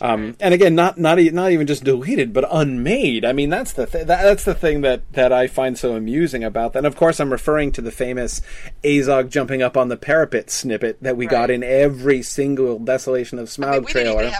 um, 0.00 0.24
right. 0.24 0.36
and 0.40 0.54
again, 0.54 0.74
not 0.74 0.98
not 0.98 1.18
not 1.18 1.52
even 1.52 1.66
just 1.66 1.84
deleted, 1.84 2.32
but 2.32 2.46
unmade. 2.50 3.24
I 3.24 3.32
mean, 3.32 3.50
that's 3.50 3.74
the 3.74 3.84
th- 3.84 4.06
that, 4.06 4.22
that's 4.22 4.44
the 4.44 4.54
thing 4.54 4.80
that 4.80 5.02
that 5.12 5.30
I 5.30 5.46
find 5.46 5.76
so 5.76 5.94
amusing 5.94 6.42
about 6.42 6.72
that. 6.72 6.78
And 6.78 6.86
of 6.86 6.96
course, 6.96 7.20
I'm 7.20 7.30
referring 7.30 7.70
to 7.72 7.82
the 7.82 7.92
famous 7.92 8.40
Azog 8.82 9.28
jumping 9.28 9.62
up 9.62 9.76
on 9.76 9.88
the 9.88 9.96
parapet 9.98 10.50
snippet 10.50 11.02
that 11.02 11.18
we 11.18 11.26
got 11.26 11.50
in 11.50 11.62
every 11.62 12.22
single 12.22 12.78
Desolation 12.78 13.38
of 13.38 13.48
Smaug 13.48 13.68
I 13.68 13.78
mean, 13.80 13.84
trailer. 13.84 14.32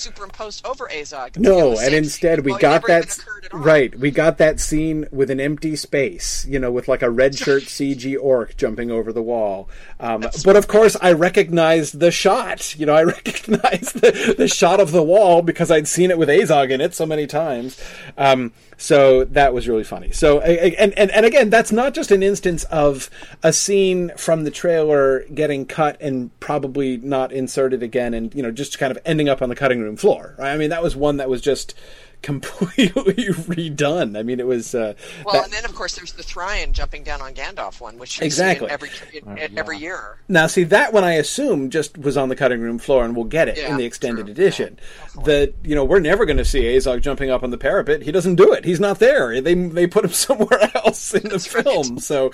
Even 0.00 0.12
have 0.22 0.32
Bolg 0.32 0.48
superimposed 0.52 0.66
over 0.66 0.88
Azog. 0.88 1.36
No, 1.38 1.50
You 1.50 1.58
know, 1.58 1.76
the 1.76 1.84
and 1.86 1.94
instead 1.94 2.44
we 2.44 2.52
Well, 2.52 2.60
got 2.60 2.86
that 2.86 3.04
even 3.04 3.10
occurred 3.10 3.44
at 3.46 3.54
all. 3.54 3.60
right. 3.60 3.98
We 3.98 4.10
got 4.10 4.38
that 4.38 4.60
scene 4.60 5.06
with 5.10 5.30
an 5.30 5.40
empty 5.40 5.76
space, 5.76 6.46
you 6.48 6.58
know, 6.58 6.70
with 6.70 6.88
like 6.88 7.02
a 7.02 7.10
red 7.10 7.34
shirt 7.36 7.62
CG 7.66 8.16
orc 8.20 8.56
jumping 8.56 8.90
over 8.90 9.12
the 9.12 9.22
wall. 9.22 9.68
Um, 10.00 10.26
but 10.44 10.56
of 10.56 10.68
course, 10.68 10.96
I 11.00 11.12
recognized 11.12 12.00
the 12.00 12.10
shot. 12.10 12.74
You 12.78 12.86
know, 12.86 12.94
I 12.94 13.02
recognized 13.04 14.00
the, 14.00 14.34
the 14.36 14.48
shot 14.48 14.80
of 14.80 14.92
the 14.92 15.02
wall 15.02 15.42
because 15.42 15.70
I'd 15.70 15.88
seen 15.88 16.10
it 16.10 16.18
with 16.18 16.28
Azog 16.28 16.70
in 16.70 16.80
it 16.80 16.94
so 16.94 17.06
many 17.06 17.26
times. 17.26 17.80
Um, 18.16 18.52
so 18.82 19.22
that 19.26 19.54
was 19.54 19.68
really 19.68 19.84
funny. 19.84 20.10
So 20.10 20.40
and, 20.40 20.92
and 20.94 21.12
and 21.12 21.24
again, 21.24 21.50
that's 21.50 21.70
not 21.70 21.94
just 21.94 22.10
an 22.10 22.20
instance 22.20 22.64
of 22.64 23.10
a 23.40 23.52
scene 23.52 24.10
from 24.16 24.42
the 24.42 24.50
trailer 24.50 25.24
getting 25.32 25.66
cut 25.66 25.96
and 26.00 26.36
probably 26.40 26.96
not 26.96 27.30
inserted 27.30 27.84
again, 27.84 28.12
and 28.12 28.34
you 28.34 28.42
know, 28.42 28.50
just 28.50 28.80
kind 28.80 28.90
of 28.90 28.98
ending 29.04 29.28
up 29.28 29.40
on 29.40 29.48
the 29.50 29.54
cutting 29.54 29.80
room 29.80 29.96
floor. 29.96 30.34
Right? 30.36 30.52
I 30.52 30.56
mean, 30.56 30.70
that 30.70 30.82
was 30.82 30.96
one 30.96 31.18
that 31.18 31.30
was 31.30 31.40
just 31.40 31.74
completely 32.22 32.92
redone. 32.94 34.16
I 34.18 34.22
mean, 34.22 34.40
it 34.40 34.46
was 34.46 34.74
uh, 34.74 34.94
Well, 35.24 35.34
that- 35.34 35.44
and 35.44 35.52
then 35.52 35.64
of 35.64 35.74
course 35.74 35.94
there's 35.96 36.12
the 36.12 36.22
Thrain 36.22 36.72
jumping 36.72 37.02
down 37.02 37.20
on 37.20 37.34
Gandalf 37.34 37.80
one, 37.80 37.98
which 37.98 38.18
you 38.20 38.24
Exactly. 38.24 38.68
see 38.68 38.74
in 39.18 39.28
every 39.28 39.44
in, 39.44 39.58
every 39.58 39.78
year. 39.78 40.18
Now, 40.28 40.46
see 40.46 40.64
that 40.64 40.92
one 40.92 41.04
I 41.04 41.14
assume 41.14 41.70
just 41.70 41.98
was 41.98 42.16
on 42.16 42.28
the 42.28 42.36
cutting 42.36 42.60
room 42.60 42.78
floor, 42.78 43.04
and 43.04 43.14
we'll 43.14 43.24
get 43.26 43.48
it 43.48 43.58
in 43.58 43.76
the 43.76 43.84
extended 43.84 44.26
true. 44.26 44.32
edition. 44.32 44.78
Yeah, 45.16 45.22
that 45.24 45.54
you 45.64 45.74
know 45.74 45.84
we're 45.84 46.00
never 46.00 46.24
going 46.24 46.38
to 46.38 46.44
see 46.44 46.62
Azog 46.62 47.02
jumping 47.02 47.30
up 47.30 47.42
on 47.42 47.50
the 47.50 47.58
parapet. 47.58 48.02
He 48.02 48.12
doesn't 48.12 48.36
do 48.36 48.52
it. 48.52 48.64
He's 48.64 48.80
not 48.80 48.98
there. 48.98 49.40
They 49.40 49.54
they 49.54 49.86
put 49.86 50.04
him 50.04 50.12
somewhere 50.12 50.70
else 50.76 51.12
in 51.14 51.28
the 51.28 51.38
film. 51.38 51.98
So, 51.98 52.30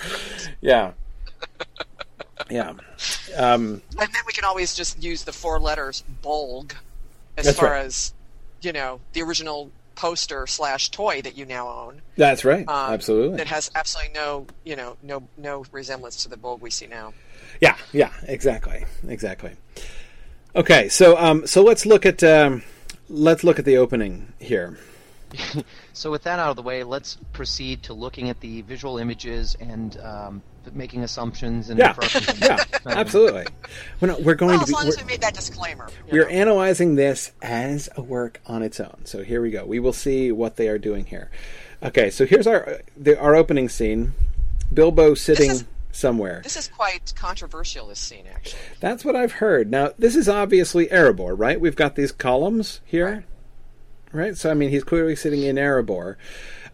yeah, 0.61 0.91
yeah. 2.49 2.69
Um, 3.37 3.81
And 3.97 4.13
then 4.13 4.23
we 4.25 4.33
can 4.33 4.43
always 4.43 4.73
just 4.75 5.01
use 5.01 5.23
the 5.23 5.33
four 5.33 5.59
letters 5.59 6.03
Bolg 6.23 6.73
as 7.37 7.45
That's 7.45 7.59
far 7.59 7.71
right. 7.71 7.85
as 7.85 8.13
you 8.61 8.73
know 8.73 8.99
the 9.13 9.21
original 9.21 9.71
poster 9.99 10.47
slash 10.47 10.91
toy 10.91 11.21
that 11.21 11.37
you 11.37 11.45
now 11.45 11.67
own. 11.67 12.01
that's 12.15 12.45
right. 12.45 12.65
um, 12.69 12.93
Absolutely. 12.93 13.35
That 13.35 13.47
has 13.47 13.69
absolutely 13.75 14.13
no 14.13 14.47
you 14.63 14.77
know 14.77 14.95
no 15.03 15.27
no 15.37 15.65
resemblance 15.73 16.23
to 16.23 16.29
the 16.29 16.37
Bolg 16.37 16.61
we 16.61 16.69
see 16.69 16.87
now. 16.87 17.13
Yeah, 17.59 17.75
yeah, 17.91 18.11
exactly, 18.23 18.85
exactly. 19.05 19.51
Okay, 20.55 20.87
so 20.87 21.17
um, 21.17 21.45
so 21.45 21.61
let's 21.61 21.85
look 21.85 22.05
at 22.05 22.23
um, 22.23 22.63
let's 23.09 23.43
look 23.43 23.59
at 23.59 23.65
the 23.65 23.75
opening 23.77 24.31
here. 24.39 24.79
So 25.91 26.09
with 26.11 26.23
that 26.23 26.39
out 26.39 26.49
of 26.49 26.55
the 26.55 26.61
way, 26.61 26.85
let's 26.85 27.17
proceed 27.33 27.83
to 27.83 27.93
looking 27.93 28.29
at 28.29 28.39
the 28.39 28.61
visual 28.61 28.99
images 28.99 29.57
and 29.59 29.99
um, 29.99 30.41
making 30.73 31.03
assumptions 31.03 31.69
and 31.69 31.79
Yeah, 31.79 31.89
inferences. 31.89 32.39
yeah, 32.41 32.63
absolutely. 32.85 33.45
We're, 33.99 34.09
not, 34.09 34.21
we're 34.23 34.35
going 34.35 34.51
Well, 34.51 34.59
to 34.59 34.63
as 34.63 34.69
be. 34.69 34.73
long 34.73 34.87
as 34.87 34.97
we're- 34.97 35.07
made 35.07 35.21
that 35.21 35.33
disclaimer. 35.33 35.89
We're 36.11 36.23
know. 36.25 36.29
analyzing 36.29 36.95
this 36.95 37.31
as 37.41 37.89
a 37.95 38.01
work 38.01 38.41
on 38.45 38.63
its 38.63 38.79
own. 38.79 39.01
So 39.05 39.23
here 39.23 39.41
we 39.41 39.51
go. 39.51 39.65
We 39.65 39.79
will 39.79 39.93
see 39.93 40.31
what 40.31 40.55
they 40.57 40.67
are 40.69 40.77
doing 40.77 41.05
here. 41.05 41.29
Okay, 41.81 42.09
so 42.09 42.25
here's 42.25 42.45
our 42.47 42.79
the, 42.97 43.17
our 43.19 43.35
opening 43.35 43.69
scene. 43.69 44.13
Bilbo 44.73 45.13
sitting 45.15 45.51
is- 45.51 45.63
somewhere. 45.91 46.41
This 46.43 46.55
is 46.57 46.67
quite 46.67 47.13
controversial. 47.15 47.87
This 47.87 47.99
scene, 47.99 48.25
actually. 48.33 48.59
That's 48.79 49.03
what 49.03 49.15
I've 49.15 49.31
heard. 49.33 49.71
Now, 49.71 49.91
this 49.97 50.15
is 50.15 50.29
obviously 50.29 50.85
Erebor, 50.87 51.33
right? 51.37 51.59
We've 51.59 51.75
got 51.75 51.95
these 51.95 52.11
columns 52.11 52.81
here, 52.85 53.23
right? 54.11 54.37
So 54.37 54.51
I 54.51 54.53
mean, 54.53 54.69
he's 54.69 54.83
clearly 54.83 55.15
sitting 55.15 55.41
in 55.43 55.55
Erebor. 55.55 56.15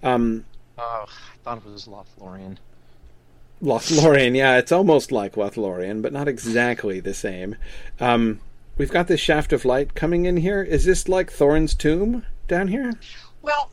Um, 0.03 0.45
Oh, 0.77 1.05
I 1.07 1.37
thought 1.45 1.59
it 1.59 1.65
was 1.65 1.87
Lothlorien. 1.87 2.57
Lothlorien, 3.61 4.35
yeah, 4.35 4.57
it's 4.57 4.71
almost 4.71 5.11
like 5.11 5.35
Lothlorien, 5.35 6.01
but 6.01 6.13
not 6.13 6.27
exactly 6.27 6.99
the 6.99 7.13
same. 7.13 7.55
Um, 7.99 8.41
we've 8.77 8.91
got 8.91 9.07
this 9.07 9.19
shaft 9.19 9.53
of 9.53 9.65
light 9.65 9.95
coming 9.95 10.25
in 10.25 10.37
here. 10.37 10.61
Is 10.61 10.85
this 10.85 11.07
like 11.07 11.31
Thorin's 11.31 11.73
tomb 11.73 12.25
down 12.47 12.67
here? 12.67 12.93
Well, 13.41 13.71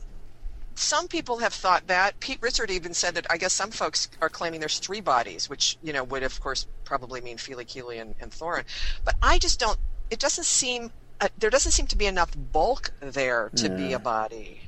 some 0.75 1.07
people 1.07 1.37
have 1.37 1.53
thought 1.53 1.87
that. 1.87 2.19
Pete 2.19 2.39
Richard 2.41 2.71
even 2.71 2.93
said 2.93 3.15
that. 3.15 3.27
I 3.29 3.37
guess 3.37 3.53
some 3.53 3.71
folks 3.71 4.09
are 4.21 4.29
claiming 4.29 4.59
there's 4.59 4.79
three 4.79 5.01
bodies, 5.01 5.49
which 5.49 5.77
you 5.83 5.93
know 5.93 6.03
would 6.05 6.23
of 6.23 6.39
course 6.41 6.65
probably 6.83 7.21
mean 7.21 7.37
Fili 7.37 7.65
Kili 7.65 8.01
and, 8.01 8.15
and 8.19 8.31
Thorin. 8.31 8.63
But 9.03 9.15
I 9.21 9.37
just 9.37 9.59
don't. 9.59 9.77
It 10.09 10.19
doesn't 10.19 10.45
seem. 10.45 10.91
Uh, 11.21 11.29
there 11.37 11.49
doesn't 11.49 11.71
seem 11.73 11.87
to 11.87 11.97
be 11.97 12.05
enough 12.05 12.31
bulk 12.51 12.91
there 12.99 13.49
to 13.55 13.69
be 13.69 13.93
a 13.93 13.99
body. 13.99 14.61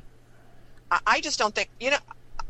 I, 0.92 1.00
I 1.08 1.22
just 1.22 1.40
don't 1.40 1.56
think. 1.56 1.70
You 1.80 1.92
know. 1.92 1.98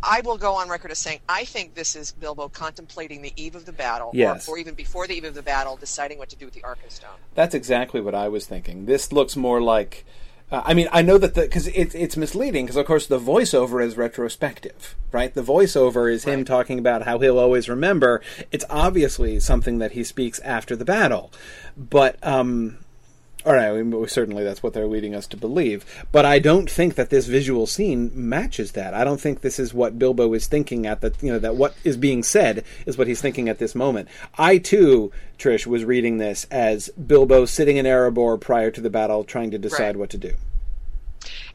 I 0.04 0.22
will 0.22 0.38
go 0.38 0.56
on 0.56 0.70
record 0.70 0.92
as 0.92 1.00
saying 1.00 1.20
I 1.28 1.46
think 1.46 1.74
this 1.74 1.96
is 1.96 2.12
Bilbo 2.12 2.50
contemplating 2.50 3.22
the 3.22 3.34
eve 3.36 3.56
of 3.56 3.66
the 3.66 3.72
battle, 3.74 4.12
Yes. 4.14 4.48
or, 4.48 4.56
or 4.56 4.58
even 4.58 4.74
before 4.76 5.08
the 5.08 5.16
eve 5.16 5.24
of 5.26 5.34
the 5.34 5.42
battle, 5.42 5.76
deciding 5.78 6.18
what 6.18 6.30
to 6.30 6.36
do 6.36 6.46
with 6.46 6.54
the 6.54 6.62
Arkenstone. 6.62 7.18
That's 7.34 7.56
exactly 7.56 8.02
what 8.02 8.14
I 8.16 8.28
was 8.28 8.46
thinking. 8.46 8.86
This 8.86 9.12
looks 9.12 9.36
more 9.36 9.62
like. 9.62 10.06
Uh, 10.52 10.62
I 10.64 10.76
mean, 10.76 10.88
I 10.92 11.02
know 11.02 11.18
that 11.18 11.34
the 11.34 11.42
because 11.42 11.66
it's 11.70 11.96
it's 11.96 12.16
misleading 12.16 12.66
because 12.66 12.76
of 12.76 12.86
course 12.86 13.08
the 13.08 13.20
voiceover 13.20 13.84
is 13.84 13.98
retrospective, 13.98 14.96
right? 15.12 15.34
The 15.34 15.42
voiceover 15.42 16.12
is 16.12 16.26
him 16.26 16.46
talking 16.46 16.78
about 16.78 17.04
how 17.04 17.18
he'll 17.18 17.40
always 17.40 17.68
remember. 17.68 18.22
It's 18.52 18.66
obviously 18.70 19.40
something 19.40 19.80
that 19.80 19.94
he 19.94 20.04
speaks 20.04 20.40
after 20.42 20.76
the 20.76 20.86
battle, 20.86 21.32
but 21.76 22.18
um, 22.22 22.78
all 23.46 23.54
right, 23.54 24.10
certainly 24.10 24.44
that's 24.44 24.64
what 24.64 24.74
they're 24.74 24.88
leading 24.88 25.14
us 25.14 25.28
to 25.28 25.38
believe. 25.38 25.86
But 26.12 26.26
I 26.26 26.40
don't 26.40 26.70
think 26.70 26.96
that 26.96 27.10
this 27.12 27.28
visual 27.28 27.68
scene 27.68 28.12
matches 28.14 28.72
that. 28.72 28.94
I 28.94 29.04
don't 29.04 29.22
think 29.22 29.42
this 29.42 29.60
is 29.60 29.74
what 29.74 30.00
Bilbo 30.00 30.34
is 30.34 30.48
thinking 30.48 30.88
at 30.88 31.02
the 31.02 31.14
you 31.22 31.32
know 31.32 31.40
that 31.40 31.56
what 31.56 31.76
is 31.84 31.96
being 31.98 32.24
said 32.24 32.64
is 32.86 32.98
what 32.98 33.08
he's 33.08 33.22
thinking 33.22 33.48
at 33.48 33.60
this 33.60 33.76
moment. 33.76 34.10
I 34.38 34.58
too, 34.58 35.12
Trish, 35.38 35.68
was 35.68 35.86
reading 35.86 36.18
this 36.18 36.46
as 36.50 36.90
Bilbo 36.90 37.46
sitting 37.46 37.78
in 37.78 37.86
Erebor 37.86 38.40
prior 38.40 38.72
to 38.72 38.82
the 38.82 38.90
battle, 38.90 39.24
trying 39.24 39.52
to 39.52 39.58
decide 39.58 39.86
Right. 39.86 39.98
what 39.98 40.10
to 40.12 40.18
do. 40.18 40.34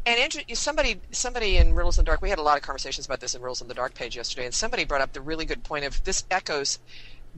And 0.06 0.32
somebody, 0.54 1.00
somebody 1.10 1.56
in 1.58 1.74
Riddles 1.74 1.98
in 1.98 2.04
the 2.04 2.06
Dark, 2.06 2.22
we 2.22 2.30
had 2.30 2.38
a 2.38 2.42
lot 2.42 2.56
of 2.56 2.62
conversations 2.62 3.06
about 3.06 3.20
this 3.20 3.34
in 3.34 3.42
Riddles 3.42 3.60
in 3.60 3.68
the 3.68 3.74
Dark 3.74 3.94
page 3.94 4.16
yesterday, 4.16 4.46
and 4.46 4.54
somebody 4.54 4.84
brought 4.84 5.02
up 5.02 5.12
the 5.12 5.20
really 5.20 5.44
good 5.44 5.62
point 5.62 5.84
of 5.84 6.02
this 6.04 6.24
echoes 6.30 6.78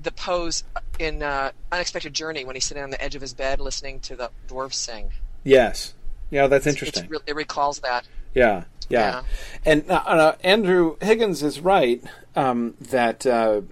the 0.01 0.12
pose 0.12 0.64
in 0.99 1.22
uh, 1.22 1.53
Unexpected 1.70 2.14
Journey 2.14 2.45
when 2.45 2.57
he's 2.57 2.64
sitting 2.64 2.82
on 2.82 2.90
the 2.90 3.03
edge 3.03 3.14
of 3.14 3.20
his 3.20 3.34
bed 3.34 3.61
listening 3.61 4.01
to 4.01 4.16
the 4.16 4.30
dwarves 4.49 4.74
sing. 4.74 5.11
Yes, 5.45 5.95
yeah, 6.30 6.47
that's 6.47 6.66
It's 6.66 6.76
interesting. 6.76 7.09
re- 7.09 7.18
it 7.26 7.34
recalls 7.36 7.80
that. 7.80 8.07
Yeah, 8.34 8.64
yeah. 8.88 9.01
Yeah. 9.01 9.22
And 9.64 9.90
uh, 9.90 10.03
uh, 10.07 10.36
Andrew 10.43 10.97
Higgins 11.01 11.43
is 11.43 11.61
right 11.61 12.03
um, 12.34 12.74
that 12.80 13.26
uh, 13.26 13.62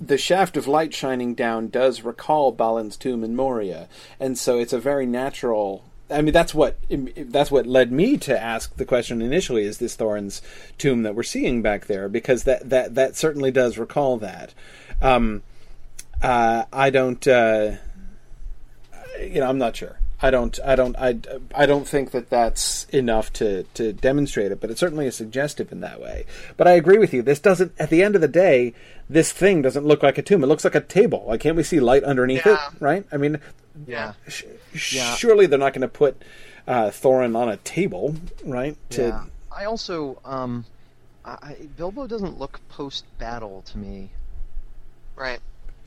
the 0.00 0.16
shaft 0.16 0.56
of 0.56 0.66
light 0.66 0.94
shining 0.94 1.34
down 1.34 1.68
does 1.68 2.02
recall 2.02 2.52
Balin's 2.52 2.96
tomb 2.96 3.22
in 3.22 3.36
Moria, 3.36 3.88
and 4.18 4.38
so 4.38 4.58
it's 4.58 4.72
a 4.72 4.80
very 4.80 5.06
natural. 5.06 5.84
I 6.12 6.22
mean, 6.22 6.32
that's 6.32 6.54
what 6.54 6.78
that's 6.88 7.50
what 7.50 7.66
led 7.66 7.92
me 7.92 8.16
to 8.18 8.40
ask 8.40 8.74
the 8.76 8.84
question 8.86 9.20
initially: 9.20 9.64
Is 9.64 9.78
this 9.78 9.94
Thorin's 9.94 10.40
tomb 10.78 11.02
that 11.02 11.14
we're 11.14 11.22
seeing 11.22 11.60
back 11.62 11.86
there? 11.86 12.08
Because 12.08 12.44
that 12.44 12.70
that 12.70 12.94
that 12.94 13.16
certainly 13.16 13.50
does 13.50 13.76
recall 13.78 14.16
that. 14.18 14.54
Um, 15.02 15.42
uh, 16.22 16.64
I 16.72 16.90
don't. 16.90 17.26
Uh, 17.26 17.72
you 19.20 19.40
know, 19.40 19.48
I'm 19.48 19.58
not 19.58 19.76
sure. 19.76 19.98
I 20.22 20.30
don't. 20.30 20.58
I 20.64 20.76
don't. 20.76 20.96
I. 20.98 21.18
I 21.54 21.66
don't 21.66 21.88
think 21.88 22.10
that 22.10 22.28
that's 22.30 22.84
enough 22.84 23.32
to 23.34 23.62
to 23.74 23.92
demonstrate 23.92 24.52
it, 24.52 24.60
but 24.60 24.70
it 24.70 24.78
certainly 24.78 25.06
is 25.06 25.16
suggestive 25.16 25.72
in 25.72 25.80
that 25.80 26.00
way. 26.00 26.26
But 26.58 26.66
I 26.68 26.72
agree 26.72 26.98
with 26.98 27.14
you. 27.14 27.22
This 27.22 27.40
doesn't. 27.40 27.72
At 27.78 27.88
the 27.90 28.02
end 28.02 28.14
of 28.16 28.20
the 28.20 28.28
day, 28.28 28.74
this 29.08 29.32
thing 29.32 29.62
doesn't 29.62 29.84
look 29.86 30.02
like 30.02 30.18
a 30.18 30.22
tomb. 30.22 30.44
It 30.44 30.46
looks 30.48 30.64
like 30.64 30.74
a 30.74 30.80
table. 30.80 31.24
Like, 31.26 31.40
can't 31.40 31.56
we 31.56 31.62
see 31.62 31.80
light 31.80 32.04
underneath 32.04 32.44
Yeah. 32.44 32.54
it? 32.74 32.80
Right. 32.80 33.06
I 33.10 33.16
mean, 33.16 33.38
Yeah. 33.86 34.12
sh- 34.28 34.44
Yeah. 34.92 35.14
surely 35.14 35.46
they're 35.46 35.58
not 35.58 35.72
going 35.72 35.80
to 35.82 35.88
put 35.88 36.22
uh, 36.68 36.90
Thorin 36.90 37.34
on 37.34 37.48
a 37.48 37.56
table, 37.58 38.14
right? 38.44 38.76
To 38.90 39.02
yeah. 39.02 39.24
I 39.50 39.64
also, 39.64 40.20
um, 40.24 40.66
I, 41.24 41.30
I, 41.42 41.56
Bilbo 41.76 42.06
doesn't 42.06 42.38
look 42.38 42.60
post 42.68 43.04
battle 43.18 43.62
to 43.66 43.78
me. 43.78 44.10
Right. 45.16 45.40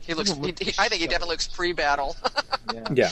He 0.06 0.14
looks. 0.14 0.30
Doesn't 0.30 0.44
He, 0.44 0.50
look 0.50 0.58
he, 0.60 0.74
I 0.78 0.88
think 0.88 1.00
he 1.00 1.06
definitely 1.06 1.34
looks 1.34 1.48
pre-battle, 1.48 2.16
Yeah. 2.72 2.84
yeah. 2.94 3.10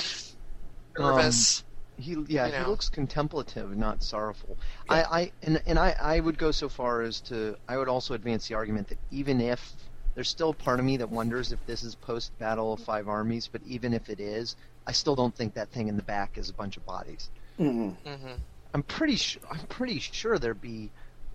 Um, 0.99 1.16
nervous. 1.16 1.64
He 1.99 2.16
yeah, 2.26 2.47
You 2.47 2.64
he 2.64 2.70
looks 2.70 2.88
contemplative, 2.88 3.76
not 3.76 4.03
sorrowful. 4.03 4.57
I, 4.88 5.03
I 5.03 5.32
and 5.43 5.62
and 5.66 5.78
I, 5.78 5.95
I 6.01 6.20
would 6.20 6.38
go 6.38 6.51
so 6.51 6.68
far 6.68 7.03
as 7.03 7.20
to 7.22 7.57
I 7.68 7.76
would 7.76 7.88
also 7.88 8.14
advance 8.14 8.49
the 8.49 8.55
argument 8.55 8.88
that 8.88 8.99
even 9.11 9.40
if 9.40 9.72
there's 10.14 10.28
still 10.28 10.53
part 10.53 10.78
of 10.78 10.84
me 10.84 10.97
that 10.99 11.11
wonders 11.11 11.53
if 11.53 11.64
this 11.66 11.82
is 11.82 11.95
post 11.95 12.36
Battle 12.38 12.72
of 12.72 12.80
Five 12.80 13.09
Armies, 13.09 13.49
but 13.51 13.62
even 13.66 13.95
if 13.95 14.11
it 14.11 14.20
is, 14.20 14.57
I 14.86 14.93
still 14.93 15.14
don't 15.14 15.34
think 15.34 15.55
that 15.55 15.70
thing 15.70 15.88
in 15.88 15.97
the 15.97 16.03
back 16.03 16.38
is 16.38 16.51
a 16.51 16.55
bunch 16.55 16.76
of 16.76 16.84
bodies. 16.84 17.30
Mm-hmm. 17.61 18.32
I'm 18.74 18.82
pretty 18.82 19.16
sure 19.16 19.43
I'm 19.51 19.66
pretty 19.66 19.99
sure 19.99 20.38
there'd 20.38 20.61
be 20.61 20.90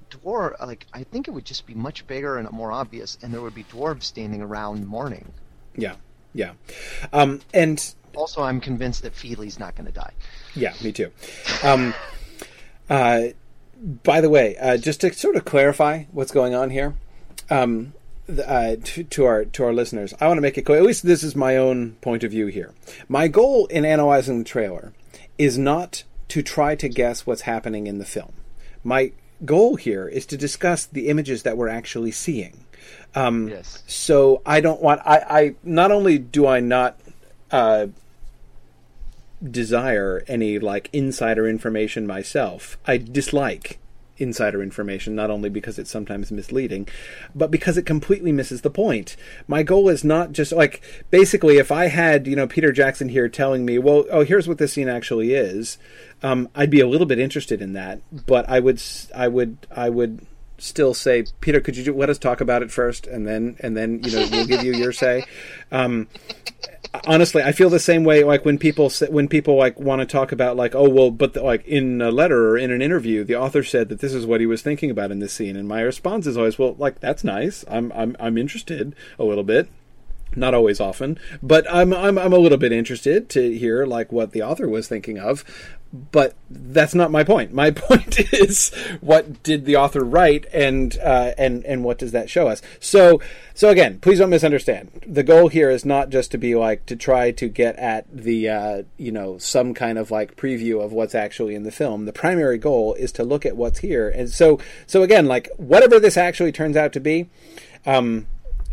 dwarf 0.09 0.59
like 0.65 0.85
I 0.93 1.03
think 1.03 1.27
it 1.27 1.31
would 1.31 1.45
just 1.45 1.65
be 1.65 1.73
much 1.75 2.07
bigger 2.07 2.37
and 2.37 2.49
more 2.51 2.71
obvious, 2.71 3.17
and 3.21 3.33
there 3.33 3.41
would 3.41 3.55
be 3.55 3.63
dwarves 3.63 4.03
standing 4.03 4.41
around 4.41 4.85
mourning. 4.87 5.31
Yeah, 5.77 5.95
yeah, 6.33 6.53
um, 7.13 7.41
and 7.53 7.93
Also, 8.15 8.41
I'm 8.41 8.59
convinced 8.59 9.03
that 9.03 9.13
Fili's 9.13 9.59
not 9.59 9.75
going 9.75 9.85
to 9.85 9.93
die. 9.93 10.13
Yeah, 10.55 10.73
me 10.83 10.91
too. 10.91 11.11
Um, 11.63 11.93
uh, 12.89 13.27
by 14.03 14.21
the 14.21 14.29
way, 14.29 14.57
uh, 14.57 14.77
just 14.77 15.01
to 15.01 15.13
sort 15.13 15.35
of 15.35 15.45
clarify 15.45 16.05
what's 16.11 16.31
going 16.31 16.55
on 16.55 16.71
here, 16.71 16.95
um, 17.49 17.93
uh, 18.29 18.75
to, 18.83 19.03
to 19.03 19.25
our 19.25 19.45
to 19.45 19.63
our 19.63 19.73
listeners, 19.73 20.13
I 20.19 20.27
want 20.27 20.37
to 20.37 20.41
make 20.41 20.57
it 20.57 20.63
clear. 20.63 20.79
At 20.79 20.85
least 20.85 21.03
this 21.03 21.23
is 21.23 21.35
my 21.35 21.55
own 21.55 21.93
point 22.01 22.23
of 22.23 22.31
view 22.31 22.47
here. 22.47 22.73
My 23.07 23.27
goal 23.27 23.67
in 23.67 23.85
analyzing 23.85 24.39
the 24.39 24.45
trailer 24.45 24.93
is 25.37 25.57
not 25.57 26.03
to 26.29 26.41
try 26.41 26.75
to 26.75 26.89
guess 26.89 27.25
what's 27.25 27.41
happening 27.41 27.87
in 27.87 27.99
the 27.99 28.05
film. 28.05 28.33
My 28.83 29.13
goal 29.45 29.75
here 29.75 30.07
is 30.07 30.25
to 30.27 30.37
discuss 30.37 30.85
the 30.85 31.07
images 31.07 31.43
that 31.43 31.57
we're 31.57 31.69
actually 31.69 32.11
seeing. 32.11 32.65
Um, 33.15 33.47
Yes. 33.47 33.83
So 33.87 34.41
I 34.45 34.61
don't 34.61 34.81
want. 34.81 35.01
I, 35.05 35.17
I 35.29 35.55
not 35.63 35.91
only 35.91 36.17
do 36.19 36.45
I 36.45 36.59
not 36.59 36.99
uh, 37.51 37.87
desire 39.43 40.23
any 40.27 40.59
like 40.59 40.89
insider 40.93 41.47
information 41.47 42.07
myself. 42.07 42.77
I 42.85 42.97
dislike 42.97 43.79
insider 44.19 44.63
information 44.63 45.15
not 45.15 45.29
only 45.29 45.49
because 45.49 45.77
it's 45.77 45.91
sometimes 45.91 46.31
misleading, 46.31 46.87
but 47.35 47.51
because 47.51 47.77
it 47.77 47.85
completely 47.85 48.31
misses 48.31 48.61
the 48.61 48.69
point. 48.69 49.15
My 49.47 49.63
goal 49.63 49.89
is 49.89 50.03
not 50.03 50.31
just 50.31 50.51
like 50.51 50.81
basically 51.11 51.57
if 51.57 51.71
I 51.71 51.87
had, 51.87 52.27
you 52.27 52.35
know, 52.35 52.47
Peter 52.47 52.71
Jackson 52.71 53.09
here 53.09 53.29
telling 53.29 53.65
me, 53.65 53.77
"Well, 53.77 54.05
oh, 54.11 54.23
here's 54.23 54.47
what 54.47 54.57
this 54.57 54.73
scene 54.73 54.89
actually 54.89 55.33
is." 55.33 55.77
Um, 56.23 56.49
I'd 56.55 56.71
be 56.71 56.79
a 56.79 56.87
little 56.87 57.07
bit 57.07 57.19
interested 57.19 57.61
in 57.61 57.73
that, 57.73 58.01
but 58.25 58.49
I 58.49 58.59
would 58.59 58.81
I 59.15 59.27
would 59.27 59.57
I 59.71 59.89
would 59.89 60.25
still 60.57 60.93
say, 60.93 61.25
"Peter, 61.41 61.59
could 61.59 61.77
you 61.77 61.83
ju- 61.83 61.93
let 61.93 62.09
us 62.09 62.17
talk 62.17 62.41
about 62.41 62.61
it 62.63 62.71
first 62.71 63.07
and 63.07 63.27
then 63.27 63.57
and 63.59 63.75
then, 63.75 64.01
you 64.03 64.11
know, 64.11 64.27
we'll 64.31 64.47
give 64.47 64.63
you 64.63 64.73
your 64.73 64.91
say." 64.91 65.25
Um, 65.71 66.07
honestly 67.05 67.43
i 67.43 67.51
feel 67.51 67.69
the 67.69 67.79
same 67.79 68.03
way 68.03 68.23
like 68.23 68.45
when 68.45 68.57
people 68.57 68.89
say, 68.89 69.07
when 69.07 69.27
people 69.27 69.55
like 69.55 69.79
want 69.79 69.99
to 69.99 70.05
talk 70.05 70.31
about 70.31 70.55
like 70.55 70.73
oh 70.73 70.89
well 70.89 71.11
but 71.11 71.33
the, 71.33 71.43
like 71.43 71.65
in 71.67 72.01
a 72.01 72.11
letter 72.11 72.49
or 72.49 72.57
in 72.57 72.71
an 72.71 72.81
interview 72.81 73.23
the 73.23 73.35
author 73.35 73.63
said 73.63 73.89
that 73.89 73.99
this 73.99 74.13
is 74.13 74.25
what 74.25 74.39
he 74.39 74.45
was 74.45 74.61
thinking 74.61 74.89
about 74.89 75.11
in 75.11 75.19
this 75.19 75.33
scene 75.33 75.55
and 75.55 75.67
my 75.67 75.81
response 75.81 76.25
is 76.25 76.37
always 76.37 76.57
well 76.57 76.75
like 76.77 76.99
that's 76.99 77.23
nice. 77.23 77.63
I'm 77.69 77.91
i'm 77.93 78.15
i'm 78.19 78.37
interested 78.37 78.95
a 79.19 79.23
little 79.23 79.43
bit. 79.43 79.69
Not 80.35 80.53
always 80.53 80.79
often 80.79 81.17
but 81.41 81.65
i'm 81.71 81.93
i'm 81.93 82.17
i'm 82.17 82.33
a 82.33 82.37
little 82.37 82.57
bit 82.57 82.71
interested 82.71 83.29
to 83.29 83.57
hear 83.57 83.85
like 83.85 84.11
what 84.11 84.31
the 84.31 84.43
author 84.43 84.67
was 84.67 84.87
thinking 84.87 85.17
of 85.17 85.43
but 85.93 86.35
that's 86.49 86.93
not 86.93 87.11
my 87.11 87.23
point. 87.23 87.53
My 87.53 87.71
point 87.75 88.33
is 88.33 88.73
what 89.01 89.43
did 89.43 89.65
the 89.65 89.75
author 89.75 90.03
write, 90.03 90.45
and 90.53 90.97
uh, 90.99 91.33
and 91.37 91.63
and 91.65 91.83
what 91.83 91.97
does 91.97 92.11
that 92.11 92.29
show 92.29 92.47
us? 92.47 92.61
So 92.79 93.21
so 93.53 93.69
again, 93.69 93.99
please 93.99 94.19
don't 94.19 94.29
misunderstand. 94.29 94.91
The 95.05 95.23
goal 95.23 95.47
here 95.47 95.69
is 95.69 95.85
not 95.85 96.09
just 96.09 96.31
to 96.31 96.37
be 96.37 96.55
like 96.55 96.85
to 96.87 96.95
try 96.95 97.31
to 97.31 97.47
get 97.47 97.75
at 97.77 98.05
the 98.11 98.49
uh, 98.49 98.83
you 98.97 99.11
know 99.11 99.37
some 99.37 99.73
kind 99.73 99.97
of 99.97 100.11
like 100.11 100.35
preview 100.35 100.83
of 100.83 100.91
what's 100.91 101.15
actually 101.15 101.55
in 101.55 101.63
the 101.63 101.71
film. 101.71 102.05
The 102.05 102.13
primary 102.13 102.57
goal 102.57 102.93
is 102.95 103.11
to 103.13 103.23
look 103.23 103.45
at 103.45 103.57
what's 103.57 103.79
here, 103.79 104.09
and 104.09 104.29
so 104.29 104.59
so 104.85 105.03
again, 105.03 105.25
like 105.25 105.49
whatever 105.57 105.99
this 105.99 106.17
actually 106.17 106.51
turns 106.51 106.77
out 106.77 106.93
to 106.93 106.99
be. 106.99 107.29
Um, 107.85 108.27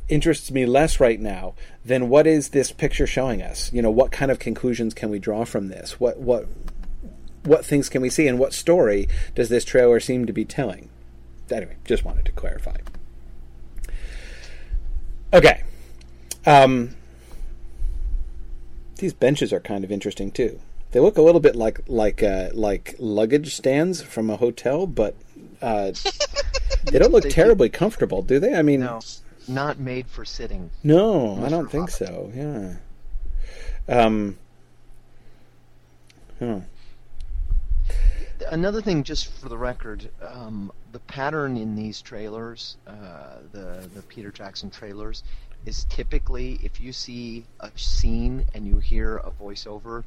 interests 0.08 0.50
me 0.50 0.66
less 0.66 1.00
right 1.00 1.18
now 1.18 1.54
than 1.84 2.08
what 2.10 2.26
is 2.26 2.50
this 2.50 2.70
picture 2.70 3.06
showing 3.06 3.40
us 3.40 3.72
you 3.72 3.80
know 3.80 3.90
what 3.90 4.12
kind 4.12 4.30
of 4.30 4.38
conclusions 4.38 4.92
can 4.92 5.08
we 5.08 5.18
draw 5.18 5.44
from 5.44 5.68
this 5.68 5.98
what 5.98 6.18
what 6.18 6.46
what 7.44 7.64
things 7.64 7.88
can 7.88 8.00
we 8.02 8.10
see 8.10 8.26
and 8.26 8.38
what 8.38 8.52
story 8.52 9.08
does 9.34 9.48
this 9.48 9.64
trailer 9.64 10.00
seem 10.00 10.24
to 10.26 10.32
be 10.32 10.44
telling 10.44 10.88
anyway 11.50 11.76
just 11.84 12.04
wanted 12.04 12.24
to 12.24 12.32
clarify 12.32 12.76
okay 15.32 15.62
um, 16.46 16.94
these 18.96 19.12
benches 19.14 19.52
are 19.52 19.60
kind 19.60 19.82
of 19.84 19.90
interesting 19.90 20.30
too 20.30 20.60
they 20.92 21.00
look 21.00 21.16
a 21.18 21.22
little 21.22 21.40
bit 21.40 21.56
like 21.56 21.80
like 21.88 22.22
uh, 22.22 22.50
like 22.52 22.94
luggage 22.98 23.54
stands 23.54 24.00
from 24.02 24.30
a 24.30 24.36
hotel 24.36 24.86
but 24.86 25.14
uh, 25.62 25.92
they 26.90 26.98
don't 26.98 27.12
look 27.12 27.22
They 27.24 27.28
do. 27.30 27.34
terribly 27.34 27.68
comfortable 27.68 28.22
do 28.22 28.38
they 28.38 28.54
i 28.54 28.62
mean 28.62 28.80
No, 28.80 29.00
not 29.48 29.78
made 29.78 30.06
for 30.06 30.24
sitting. 30.24 30.70
no, 30.82 31.44
I 31.44 31.48
don't 31.50 31.70
think 31.70 31.90
so. 31.90 32.32
Yeah. 32.34 32.76
Um. 33.86 34.38
huh. 36.38 36.60
Another 38.50 38.80
thing, 38.80 39.02
just 39.02 39.26
for 39.40 39.48
the 39.48 39.58
record, 39.58 40.10
um, 40.26 40.72
the 40.92 40.98
pattern 41.00 41.56
in 41.56 41.74
these 41.74 42.02
trailers, 42.02 42.76
uh, 42.86 43.38
the 43.52 43.88
the 43.94 44.02
Peter 44.02 44.30
Jackson 44.30 44.70
trailers, 44.70 45.22
is 45.66 45.84
typically 45.84 46.60
if 46.62 46.80
you 46.80 46.92
see 46.92 47.44
a 47.60 47.70
scene 47.76 48.44
and 48.54 48.66
you 48.66 48.78
hear 48.78 49.18
a 49.18 49.30
voiceover, 49.30 50.04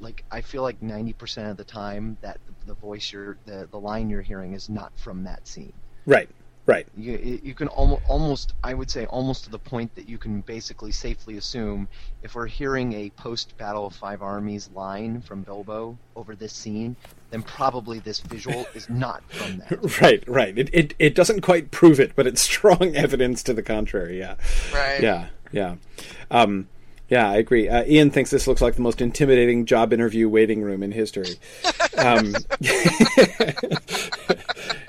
like 0.00 0.24
I 0.30 0.40
feel 0.40 0.62
like 0.62 0.82
ninety 0.82 1.12
percent 1.12 1.48
of 1.48 1.56
the 1.56 1.64
time 1.64 2.16
that 2.22 2.38
the 2.66 2.74
voice 2.74 3.12
you're 3.12 3.36
the 3.46 3.68
the 3.70 3.78
line 3.78 4.10
you're 4.10 4.22
hearing 4.22 4.54
is 4.54 4.68
not 4.68 4.92
from 4.96 5.24
that 5.24 5.46
scene. 5.46 5.72
Right. 6.06 6.28
Right. 6.64 6.86
You, 6.96 7.40
you 7.42 7.54
can 7.54 7.66
almost, 7.68 8.02
almost, 8.08 8.52
I 8.62 8.72
would 8.74 8.88
say, 8.88 9.06
almost 9.06 9.44
to 9.44 9.50
the 9.50 9.58
point 9.58 9.92
that 9.96 10.08
you 10.08 10.16
can 10.16 10.42
basically 10.42 10.92
safely 10.92 11.36
assume 11.36 11.88
if 12.22 12.36
we're 12.36 12.46
hearing 12.46 12.92
a 12.92 13.10
post 13.10 13.56
Battle 13.58 13.86
of 13.86 13.94
Five 13.96 14.22
Armies 14.22 14.70
line 14.72 15.22
from 15.22 15.42
Bilbo 15.42 15.98
over 16.14 16.36
this 16.36 16.52
scene, 16.52 16.94
then 17.30 17.42
probably 17.42 17.98
this 17.98 18.20
visual 18.20 18.64
is 18.74 18.88
not 18.88 19.24
from 19.28 19.58
that. 19.58 20.00
Right. 20.00 20.22
Right. 20.28 20.56
It, 20.56 20.70
it 20.72 20.94
it 21.00 21.14
doesn't 21.16 21.40
quite 21.40 21.72
prove 21.72 21.98
it, 21.98 22.12
but 22.14 22.26
it's 22.28 22.40
strong 22.52 22.94
evidence 22.94 23.42
to 23.44 23.54
the 23.54 23.62
contrary. 23.62 24.18
Yeah. 24.18 24.36
Right. 24.72 25.02
Yeah. 25.02 25.28
Yeah. 25.50 25.76
Um. 26.30 26.68
Yeah, 27.08 27.28
I 27.28 27.36
agree. 27.36 27.68
Uh, 27.68 27.84
Ian 27.84 28.10
thinks 28.10 28.30
this 28.30 28.46
looks 28.46 28.62
like 28.62 28.76
the 28.76 28.80
most 28.80 29.02
intimidating 29.02 29.66
job 29.66 29.92
interview 29.92 30.30
waiting 30.30 30.62
room 30.62 30.82
in 30.82 30.92
history. 30.92 31.34
Um, 31.98 32.34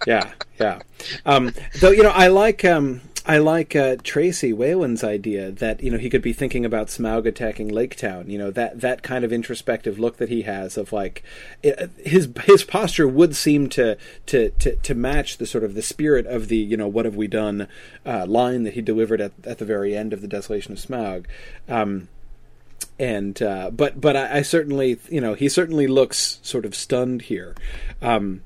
yeah, 0.06 0.32
yeah. 0.60 0.82
Um, 1.26 1.54
though 1.80 1.92
you 1.92 2.04
know, 2.04 2.12
I 2.12 2.28
like 2.28 2.64
um, 2.66 3.02
I 3.26 3.38
like 3.38 3.74
uh, 3.74 3.96
Tracy 4.04 4.52
Whalen's 4.52 5.04
idea 5.04 5.50
that 5.52 5.82
you 5.82 5.90
know 5.90 5.98
he 5.98 6.10
could 6.10 6.22
be 6.22 6.34
thinking 6.34 6.66
about 6.66 6.88
Smaug 6.88 7.26
attacking 7.26 7.70
Lake 7.70 7.96
Town. 7.96 8.30
You 8.30 8.38
know 8.38 8.52
that 8.52 8.82
that 8.82 9.02
kind 9.02 9.24
of 9.24 9.32
introspective 9.32 9.98
look 9.98 10.18
that 10.18 10.28
he 10.28 10.42
has 10.42 10.78
of 10.78 10.92
like 10.92 11.24
his 11.62 12.28
his 12.44 12.66
posture 12.66 13.08
would 13.08 13.36
seem 13.36 13.70
to, 13.70 13.98
to 14.26 14.50
to 14.50 14.76
to 14.76 14.96
match 14.96 15.38
the 15.38 15.46
sort 15.46 15.64
of 15.64 15.74
the 15.74 15.82
spirit 15.82 16.26
of 16.26 16.50
the 16.50 16.58
you 16.58 16.76
know 16.76 16.88
what 16.88 17.06
have 17.06 17.16
we 17.16 17.28
done 17.28 17.68
uh, 18.06 18.26
line 18.26 18.64
that 18.64 18.74
he 18.74 18.82
delivered 18.82 19.22
at 19.22 19.32
at 19.46 19.58
the 19.58 19.66
very 19.66 19.96
end 19.96 20.12
of 20.12 20.22
the 20.22 20.28
Desolation 20.28 20.74
of 20.74 20.80
Smaug. 20.80 21.26
Um, 21.70 22.10
and 23.00 23.42
uh, 23.42 23.70
but 23.70 24.02
but 24.02 24.18
I, 24.18 24.40
I 24.40 24.42
certainly 24.42 25.00
you 25.10 25.22
know 25.22 25.34
he 25.34 25.48
certainly 25.48 25.88
looks 25.88 26.40
sort 26.44 26.66
of 26.66 26.76
stunned 26.76 27.24
here. 27.24 27.56
Um, 28.02 28.42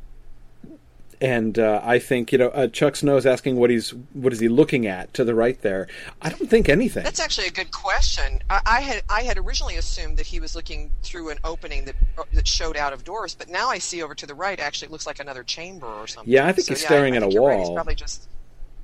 and 1.21 1.57
uh, 1.57 1.81
I 1.83 1.99
think 1.99 2.31
you 2.31 2.37
know 2.37 2.49
uh, 2.49 2.67
Chuck 2.67 2.95
Snow's 2.95 3.25
asking 3.25 3.55
what 3.57 3.69
he's 3.69 3.91
what 4.13 4.33
is 4.33 4.39
he 4.39 4.47
looking 4.47 4.85
at 4.87 5.13
to 5.15 5.23
the 5.23 5.33
right 5.35 5.59
there. 5.61 5.87
I 6.21 6.29
don't 6.29 6.49
think 6.49 6.69
anything. 6.69 7.03
That's 7.03 7.19
actually 7.19 7.47
a 7.47 7.51
good 7.51 7.71
question. 7.71 8.39
I, 8.49 8.61
I 8.65 8.81
had 8.81 9.03
I 9.09 9.21
had 9.23 9.37
originally 9.37 9.75
assumed 9.77 10.17
that 10.17 10.27
he 10.27 10.39
was 10.39 10.55
looking 10.55 10.91
through 11.03 11.29
an 11.29 11.37
opening 11.43 11.85
that 11.85 11.95
that 12.33 12.47
showed 12.47 12.77
out 12.77 12.93
of 12.93 13.03
doors, 13.03 13.35
but 13.35 13.49
now 13.49 13.69
I 13.69 13.77
see 13.79 14.01
over 14.03 14.15
to 14.15 14.25
the 14.25 14.35
right. 14.35 14.59
Actually, 14.59 14.87
it 14.87 14.91
looks 14.91 15.07
like 15.07 15.19
another 15.19 15.43
chamber 15.43 15.87
or 15.87 16.07
something. 16.07 16.31
Yeah, 16.31 16.47
I 16.47 16.51
think 16.51 16.67
So, 16.67 16.73
he's 16.73 16.81
yeah, 16.83 16.87
staring 16.87 17.13
I 17.13 17.17
at 17.17 17.23
a 17.23 17.29
you're 17.31 17.45
right. 17.47 17.59
He's 17.59 17.67
wall. 17.67 17.75
probably 17.75 17.95
just 17.95 18.27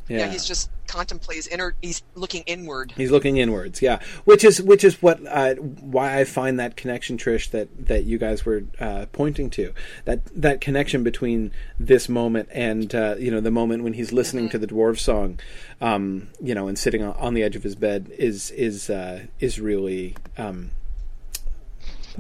yeah. 0.08 0.20
yeah. 0.20 0.28
he's 0.28 0.46
just 0.46 0.70
contemplates 0.88 1.48
inner. 1.48 1.76
He's 1.82 2.04
looking 2.16 2.44
inward. 2.44 2.94
He's 2.96 3.12
looking 3.12 3.38
inwards, 3.38 3.82
yeah. 3.82 4.00
Which 4.26 4.44
is 4.44 4.62
which 4.62 4.84
is 4.84 5.02
what 5.02 5.20
uh, 5.28 5.56
why 5.56 6.20
I 6.20 6.24
find 6.24 6.60
that 6.60 6.76
connection, 6.76 7.18
Trish, 7.18 7.50
that 7.52 7.88
that 7.88 8.04
you 8.04 8.18
guys 8.18 8.46
were 8.46 8.64
uh, 8.80 9.06
pointing 9.12 9.50
to 9.52 9.74
that 10.06 10.26
that 10.36 10.62
connection 10.62 11.04
between 11.04 11.52
this 11.80 12.10
moment 12.10 12.50
and 12.52 12.94
uh, 12.94 13.16
you 13.18 13.32
know 13.32 13.40
the 13.40 13.52
moment 13.52 13.84
when 13.84 13.94
he's 13.94 14.12
listening 14.12 14.50
to 14.50 14.58
the 14.58 14.68
dwarf 14.68 15.00
song, 15.00 15.40
um, 15.82 16.30
you 16.42 16.54
know, 16.54 16.68
and 16.68 16.78
sitting 16.78 17.02
on, 17.02 17.16
on 17.16 17.34
the 17.34 17.44
edge 17.44 17.56
of 17.56 17.64
his 17.64 17.76
bed 17.76 18.12
is 18.18 18.52
is 18.52 18.90
uh, 18.90 19.26
is 19.40 19.60
really. 19.60 20.16
Um, 20.38 20.72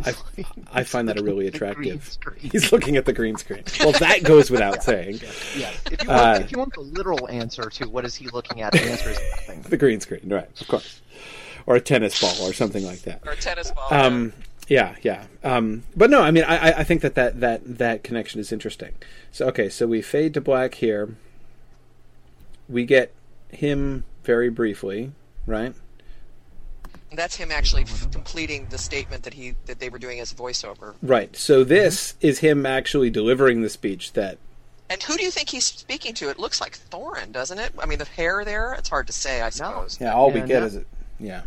I, 0.05 0.13
I 0.71 0.83
find 0.83 1.07
that 1.09 1.19
a 1.19 1.23
really 1.23 1.47
attractive. 1.47 2.17
He's 2.37 2.71
looking 2.71 2.97
at 2.97 3.05
the 3.05 3.13
green 3.13 3.37
screen. 3.37 3.63
Well, 3.79 3.91
that 3.93 4.23
goes 4.23 4.49
without 4.49 4.83
saying. 4.83 5.19
Yes. 5.55 5.81
If 5.91 6.03
you, 6.03 6.09
Uh, 6.09 6.13
want, 6.33 6.43
if 6.45 6.51
you 6.51 6.57
want 6.57 6.73
the 6.73 6.81
literal 6.81 7.29
answer 7.29 7.69
to 7.69 7.89
what 7.89 8.05
is 8.05 8.15
he 8.15 8.27
looking 8.29 8.61
at, 8.61 8.71
the 8.73 8.81
answer 8.81 9.09
is 9.11 9.19
nothing. 9.31 9.61
The 9.69 9.77
green 9.77 9.99
screen, 10.01 10.21
right? 10.25 10.49
Of 10.61 10.67
course, 10.67 11.01
or 11.65 11.75
a 11.75 11.81
tennis 11.81 12.19
ball 12.19 12.47
or 12.47 12.53
something 12.53 12.83
like 12.85 13.01
that. 13.03 13.21
Or 13.25 13.33
a 13.33 13.35
tennis 13.35 13.71
ball. 13.71 13.87
Um, 13.93 14.33
Yeah, 14.67 14.95
yeah. 15.01 15.25
Um, 15.43 15.83
but 15.95 16.09
no, 16.09 16.21
I 16.21 16.31
mean, 16.31 16.43
I, 16.45 16.69
I- 16.71 16.79
I 16.79 16.83
think 16.83 17.01
that, 17.01 17.15
that 17.15 17.39
that 17.41 17.77
that 17.79 18.03
connection 18.03 18.39
is 18.39 18.51
interesting. 18.51 18.93
So 19.31 19.47
okay, 19.47 19.69
so 19.69 19.85
we 19.87 20.01
fade 20.01 20.33
to 20.35 20.41
black 20.41 20.75
here. 20.75 21.15
We 22.69 22.85
get 22.85 23.13
him 23.49 24.05
very 24.23 24.49
briefly, 24.49 25.11
right? 25.45 25.75
And 27.14 27.18
that's 27.20 27.36
him 27.36 27.51
actually 27.51 27.84
f- 27.84 28.09
completing 28.09 28.66
the 28.72 28.78
statement 28.80 29.22
that 29.22 29.36
he 29.36 29.53
that 29.68 29.80
they 29.80 29.89
were 29.89 29.99
doing 29.99 30.20
as 30.20 30.34
voiceover. 30.34 30.95
Right. 31.03 31.36
So 31.36 31.64
this 31.64 32.16
is 32.22 32.39
him 32.39 32.66
actually 32.66 33.11
delivering 33.11 33.61
the 33.61 33.70
speech 33.70 34.14
that. 34.14 34.39
And 34.89 35.03
who 35.03 35.16
do 35.16 35.24
you 35.24 35.30
think 35.30 35.49
he's 35.49 35.66
speaking 35.66 36.16
to? 36.16 36.30
It 36.30 36.39
looks 36.39 36.59
like 36.59 36.76
Thorin, 36.89 37.32
doesn't 37.32 37.59
it? 37.59 37.72
I 37.78 37.86
mean, 37.86 37.99
the 37.99 38.05
hair 38.05 38.43
there. 38.43 38.74
It's 38.74 38.89
hard 38.89 39.05
to 39.05 39.14
say, 39.14 39.43
I 39.43 39.51
suppose. 39.51 39.99
Yeah, 40.01 40.16
all 40.16 40.32
we 40.32 40.39
get 40.39 40.61
no. 40.61 40.66
is 40.66 40.76
it. 40.76 40.88
Yeah. 41.20 41.43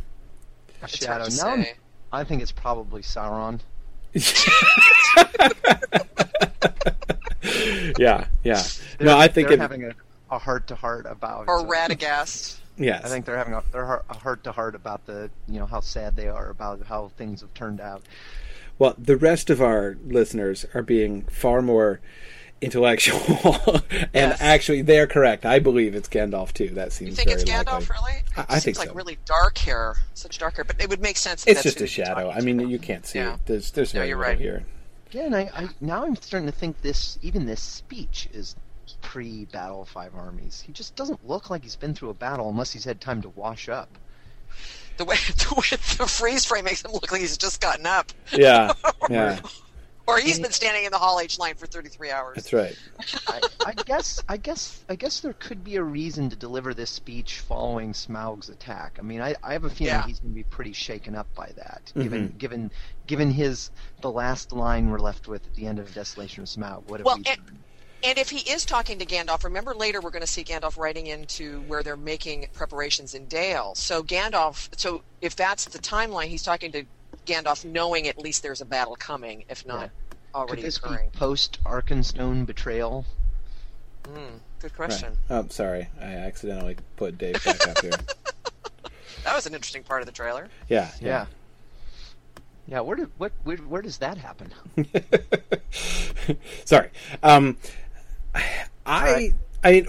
It's 0.84 0.98
Shadow. 0.98 1.22
hard 1.22 1.32
to 1.32 1.46
I'm- 1.48 1.62
say. 1.64 1.74
I 2.12 2.22
think 2.22 2.42
it's 2.42 2.52
probably 2.52 3.02
Sauron. 3.02 3.58
Yeah, 7.98 8.26
yeah. 8.44 8.62
They're, 8.98 9.06
No, 9.08 9.18
I 9.18 9.26
think 9.26 9.48
they're 9.48 9.56
it, 9.56 9.60
having 9.60 9.82
a, 9.84 9.94
a 10.30 10.38
heart 10.38 10.68
to 10.68 10.76
heart 10.76 11.06
about. 11.08 11.48
Or 11.48 11.60
uh, 11.60 11.64
Radagast. 11.64 12.58
Yes. 12.76 13.04
I 13.04 13.08
think 13.08 13.24
they're 13.24 13.36
having 13.38 13.54
a 13.54 13.62
they're 13.72 14.02
a 14.08 14.14
heart 14.14 14.44
to 14.44 14.52
heart 14.52 14.74
about 14.74 15.06
the 15.06 15.30
you 15.48 15.58
know 15.58 15.66
how 15.66 15.80
sad 15.80 16.16
they 16.16 16.28
are 16.28 16.50
about 16.50 16.82
how 16.86 17.08
things 17.16 17.40
have 17.40 17.52
turned 17.54 17.80
out. 17.80 18.02
Well, 18.78 18.94
the 18.98 19.16
rest 19.16 19.48
of 19.50 19.62
our 19.62 19.96
listeners 20.06 20.66
are 20.74 20.82
being 20.82 21.22
far 21.22 21.62
more 21.62 22.00
intellectual, 22.60 23.20
and 23.90 24.08
Yes. 24.14 24.40
actually, 24.40 24.82
they're 24.82 25.06
correct. 25.06 25.44
I 25.44 25.58
believe 25.58 25.94
it's 25.94 26.08
Gandalf 26.08 26.52
too. 26.52 26.68
That 26.70 26.92
seems 26.92 27.10
You 27.10 27.16
think 27.16 27.28
very 27.30 27.42
it's 27.42 27.50
Gandalf, 27.50 27.88
likely. 27.88 27.94
really? 27.94 28.12
It 28.18 28.24
I- 28.38 28.40
I 28.48 28.52
seems 28.58 28.64
think 28.64 28.78
like 28.78 28.88
so. 28.88 28.94
really 28.94 29.18
dark 29.24 29.58
hair, 29.58 29.96
such 30.14 30.38
dark 30.38 30.56
hair. 30.56 30.64
But 30.64 30.80
it 30.80 30.88
would 30.88 31.00
make 31.00 31.16
sense. 31.16 31.44
That 31.44 31.52
It's 31.52 31.62
that's 31.62 31.74
just 31.76 31.80
a 31.82 31.86
shadow. 31.86 32.30
I 32.30 32.40
mean, 32.40 32.58
to. 32.58 32.66
you 32.66 32.78
can't 32.78 33.06
see 33.06 33.18
Yeah. 33.18 33.34
it. 33.34 33.40
There's 33.46 33.70
there's 33.72 33.94
No, 33.94 34.02
you're 34.02 34.16
right. 34.16 34.38
here. 34.38 34.64
Yeah, 35.12 35.24
and 35.26 35.36
I, 35.36 35.50
I 35.54 35.68
now 35.80 36.04
I'm 36.04 36.16
starting 36.16 36.46
to 36.50 36.52
think 36.54 36.82
this 36.82 37.18
even 37.22 37.46
this 37.46 37.60
speech 37.60 38.28
is 38.32 38.56
pre 39.02 39.44
Battle 39.46 39.84
Five 39.84 40.14
Armies. 40.14 40.62
He 40.66 40.72
just 40.72 40.94
doesn't 40.96 41.26
look 41.26 41.50
like 41.50 41.62
he's 41.62 41.76
been 41.76 41.94
through 41.94 42.10
a 42.10 42.14
battle 42.14 42.48
unless 42.50 42.72
he's 42.72 42.84
had 42.84 43.00
time 43.00 43.22
to 43.22 43.28
wash 43.30 43.68
up. 43.68 43.88
the 44.96 45.04
way 45.04 45.16
the 45.26 45.54
way 45.56 45.76
the 45.98 46.06
freeze 46.06 46.44
frame 46.44 46.64
makes 46.64 46.84
him 46.84 46.92
look 46.92 47.10
like 47.12 47.20
he's 47.20 47.36
just 47.36 47.60
gotten 47.60 47.86
up, 47.86 48.12
Yeah, 48.32 48.72
yeah, 49.10 49.40
or 50.06 50.18
he's 50.18 50.38
been 50.38 50.52
standing 50.52 50.84
in 50.84 50.92
the 50.92 50.98
Hall 50.98 51.18
H 51.20 51.38
line 51.38 51.54
for 51.56 51.66
33 51.66 52.10
hours. 52.12 52.36
that's 52.36 52.52
right. 52.52 52.78
I, 53.26 53.40
I 53.66 53.72
guess 53.72 54.22
I 54.28 54.36
guess 54.36 54.82
I 54.88 54.94
guess 54.94 55.20
there 55.20 55.32
could 55.34 55.64
be 55.64 55.76
a 55.76 55.82
reason 55.82 56.30
to 56.30 56.36
deliver 56.36 56.72
this 56.72 56.90
speech 56.90 57.40
following 57.40 57.92
Smaug's 57.92 58.48
attack. 58.48 58.98
I 58.98 59.02
mean, 59.02 59.20
I, 59.20 59.34
I 59.42 59.52
have 59.54 59.64
a 59.64 59.70
feeling 59.70 59.92
Yeah. 59.94 60.06
he's 60.06 60.20
going 60.20 60.30
to 60.32 60.36
be 60.36 60.44
pretty 60.44 60.72
shaken 60.72 61.14
up 61.16 61.26
by 61.34 61.50
that, 61.56 61.82
mm-hmm. 61.90 62.02
given 62.02 62.34
given 62.38 62.70
given 63.06 63.30
his 63.32 63.70
the 64.00 64.10
last 64.10 64.52
line 64.52 64.90
we're 64.90 64.98
left 65.00 65.26
with 65.28 65.44
at 65.44 65.54
the 65.56 65.66
end 65.66 65.78
of 65.80 65.92
Desolation 65.92 66.42
of 66.44 66.48
Smaug. 66.48 66.84
What 66.88 67.00
have 67.00 67.04
Well, 67.04 67.16
we 67.16 67.24
and- 67.26 67.44
done? 67.44 67.58
And 68.02 68.18
if 68.18 68.30
he 68.30 68.48
is 68.50 68.64
talking 68.64 68.98
to 68.98 69.06
Gandalf, 69.06 69.42
remember 69.44 69.74
later 69.74 70.00
we're 70.00 70.10
going 70.10 70.20
to 70.22 70.26
see 70.28 70.44
Gandalf 70.44 70.76
riding 70.78 71.06
into 71.06 71.60
where 71.62 71.82
they're 71.82 71.96
making 71.96 72.46
preparations 72.52 73.14
in 73.14 73.26
Dale. 73.26 73.74
So 73.74 74.02
Gandalf, 74.02 74.68
so 74.78 75.02
if 75.20 75.34
that's 75.34 75.64
the 75.64 75.78
timeline, 75.78 76.26
he's 76.26 76.42
talking 76.42 76.70
to 76.72 76.84
Gandalf, 77.26 77.64
knowing 77.64 78.06
at 78.06 78.18
least 78.18 78.42
there's 78.42 78.60
a 78.60 78.64
battle 78.66 78.94
coming, 78.96 79.44
if 79.48 79.66
not 79.66 79.90
Could 80.10 80.18
already 80.34 80.62
this 80.62 80.78
be 80.78 80.86
occurring. 80.88 81.10
post 81.10 81.58
Arkenstone 81.64 82.46
betrayal? 82.46 83.04
Mm, 84.04 84.14
good 84.60 84.62
Right. 84.62 84.74
question. 84.74 85.16
Oh, 85.28 85.46
sorry, 85.48 85.88
I 86.00 86.04
accidentally 86.04 86.76
put 86.96 87.18
Dave 87.18 87.42
back 87.44 87.66
up 87.68 87.80
here. 87.80 87.90
That 89.24 89.34
was 89.34 89.46
an 89.46 89.54
interesting 89.54 89.82
part 89.82 90.02
of 90.02 90.06
the 90.06 90.12
trailer. 90.12 90.48
Yeah, 90.68 90.88
Yeah. 91.00 91.26
Yeah, 92.68 92.80
where 92.80 92.96
did 92.96 93.10
what 93.18 93.32
where, 93.42 93.56
where 93.56 93.82
does 93.82 93.98
that 93.98 94.18
happen? 94.18 94.52
Sorry. 96.64 96.90
Um, 97.24 97.56
I. 98.84 99.32
I 99.64 99.72
mean, 99.72 99.86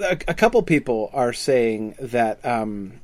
a 0.00 0.34
couple 0.34 0.62
people 0.62 1.08
are 1.14 1.32
saying 1.32 1.94
that 1.98 2.44
um, 2.44 3.00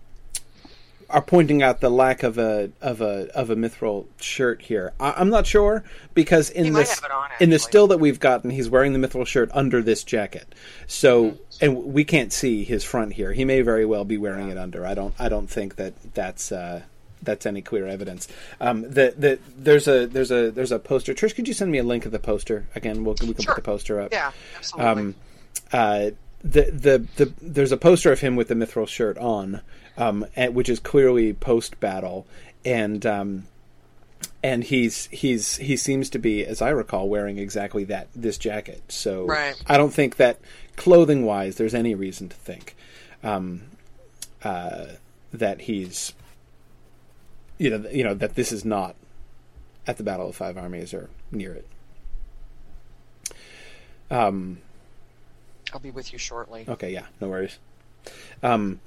are 1.09 1.23
pointing 1.23 1.63
out 1.63 1.81
the 1.81 1.89
lack 1.89 2.23
of 2.23 2.37
a 2.37 2.71
of 2.83 3.01
a 3.01 3.31
of 3.35 3.49
a 3.49 3.57
mithril 3.57 4.07
shirt 4.21 4.61
here. 4.63 4.93
I, 5.01 5.15
I'm 5.17 5.31
not 5.31 5.47
sure 5.47 5.83
because 6.13 6.51
in 6.51 6.65
He 6.65 6.71
this 6.71 7.01
on, 7.11 7.31
in 7.41 7.51
the 7.51 7.59
still 7.59 7.87
that 7.87 7.99
we've 7.99 8.21
gotten, 8.21 8.51
he's 8.51 8.69
wearing 8.69 8.93
the 8.93 8.99
mithril 8.99 9.27
shirt 9.27 9.51
under 9.55 9.81
this 9.81 10.05
jacket. 10.05 10.55
So, 10.87 11.25
Mm-hmm. 11.25 11.65
and 11.65 11.85
we 11.95 12.05
can't 12.05 12.33
see 12.33 12.65
his 12.65 12.85
front 12.85 13.15
here. 13.15 13.33
He 13.33 13.45
may 13.45 13.63
very 13.63 13.87
well 13.87 14.05
be 14.05 14.19
wearing 14.19 14.49
it 14.51 14.59
under. 14.59 14.85
I 14.85 14.95
don't. 14.95 15.15
I 15.19 15.29
don't 15.29 15.49
think 15.49 15.77
that 15.77 15.95
that's. 16.15 16.53
Uh, 16.53 16.83
that's 17.25 17.47
any 17.47 17.63
clear 17.63 17.87
evidence. 17.87 18.29
Um, 18.61 18.83
the, 18.83 19.15
the, 19.17 19.39
there's 19.57 19.89
a 19.89 20.07
there's 20.07 20.31
a 20.31 20.51
there's 20.51 20.73
a 20.73 20.79
poster. 20.79 21.15
Trish, 21.15 21.35
could 21.35 21.49
you 21.49 21.55
send 21.55 21.71
me 21.73 21.79
a 21.79 21.83
link 21.85 22.07
of 22.07 22.13
the 22.13 22.19
poster 22.19 22.67
again? 22.75 23.05
We'll, 23.05 23.15
we 23.23 23.35
can 23.35 23.43
Sure. 23.43 23.55
put 23.55 23.65
the 23.65 23.71
poster 23.71 24.01
up. 24.01 24.13
Yeah, 24.13 24.33
absolutely. 24.57 24.91
Um, 24.91 25.15
uh, 25.73 26.11
the, 26.43 26.63
the 26.71 27.07
the 27.17 27.33
there's 27.41 27.73
a 27.73 27.77
poster 27.77 28.13
of 28.13 28.21
him 28.21 28.37
with 28.37 28.49
the 28.49 28.55
mithril 28.55 28.87
shirt 28.87 29.17
on, 29.19 29.61
um, 29.97 30.27
and, 30.37 30.55
which 30.55 30.69
is 30.69 30.79
clearly 30.79 31.33
post 31.33 31.81
battle, 31.81 32.27
and 32.65 33.05
um, 33.07 33.45
and 34.43 34.63
he's 34.63 35.07
he's 35.07 35.57
he 35.57 35.77
seems 35.77 36.11
to 36.11 36.19
be, 36.19 36.45
as 36.45 36.61
I 36.61 36.69
recall, 36.69 37.09
wearing 37.09 37.39
exactly 37.39 37.85
that 37.85 38.09
this 38.15 38.37
jacket. 38.37 38.83
So 38.89 39.25
Right. 39.25 39.55
I 39.67 39.79
don't 39.79 39.93
think 39.95 40.17
that 40.17 40.39
clothing 40.77 41.25
wise, 41.25 41.57
there's 41.57 41.75
any 41.75 41.95
reason 41.95 42.29
to 42.29 42.37
think 42.37 42.77
um, 43.23 43.63
uh, 44.43 44.85
that 45.33 45.63
he's 45.63 46.13
you 47.59 47.71
know 47.71 47.89
you 47.91 48.05
know 48.05 48.15
that 48.15 48.35
this 48.35 48.53
is 48.53 48.65
not 48.65 48.97
at 49.87 49.97
the 49.97 50.03
Battle 50.03 50.29
of 50.29 50.37
Five 50.37 50.57
Armies 50.57 50.95
or 50.95 51.11
near 51.31 51.53
it. 51.55 51.67
Um, 54.11 54.59
I'll 55.73 55.81
be 55.81 55.91
with 55.91 56.13
you 56.13 56.19
shortly. 56.19 56.65
Okay, 56.69 56.93
yeah, 56.93 57.07
no 57.21 57.29
worries. 57.29 57.59
Um, 58.43 58.81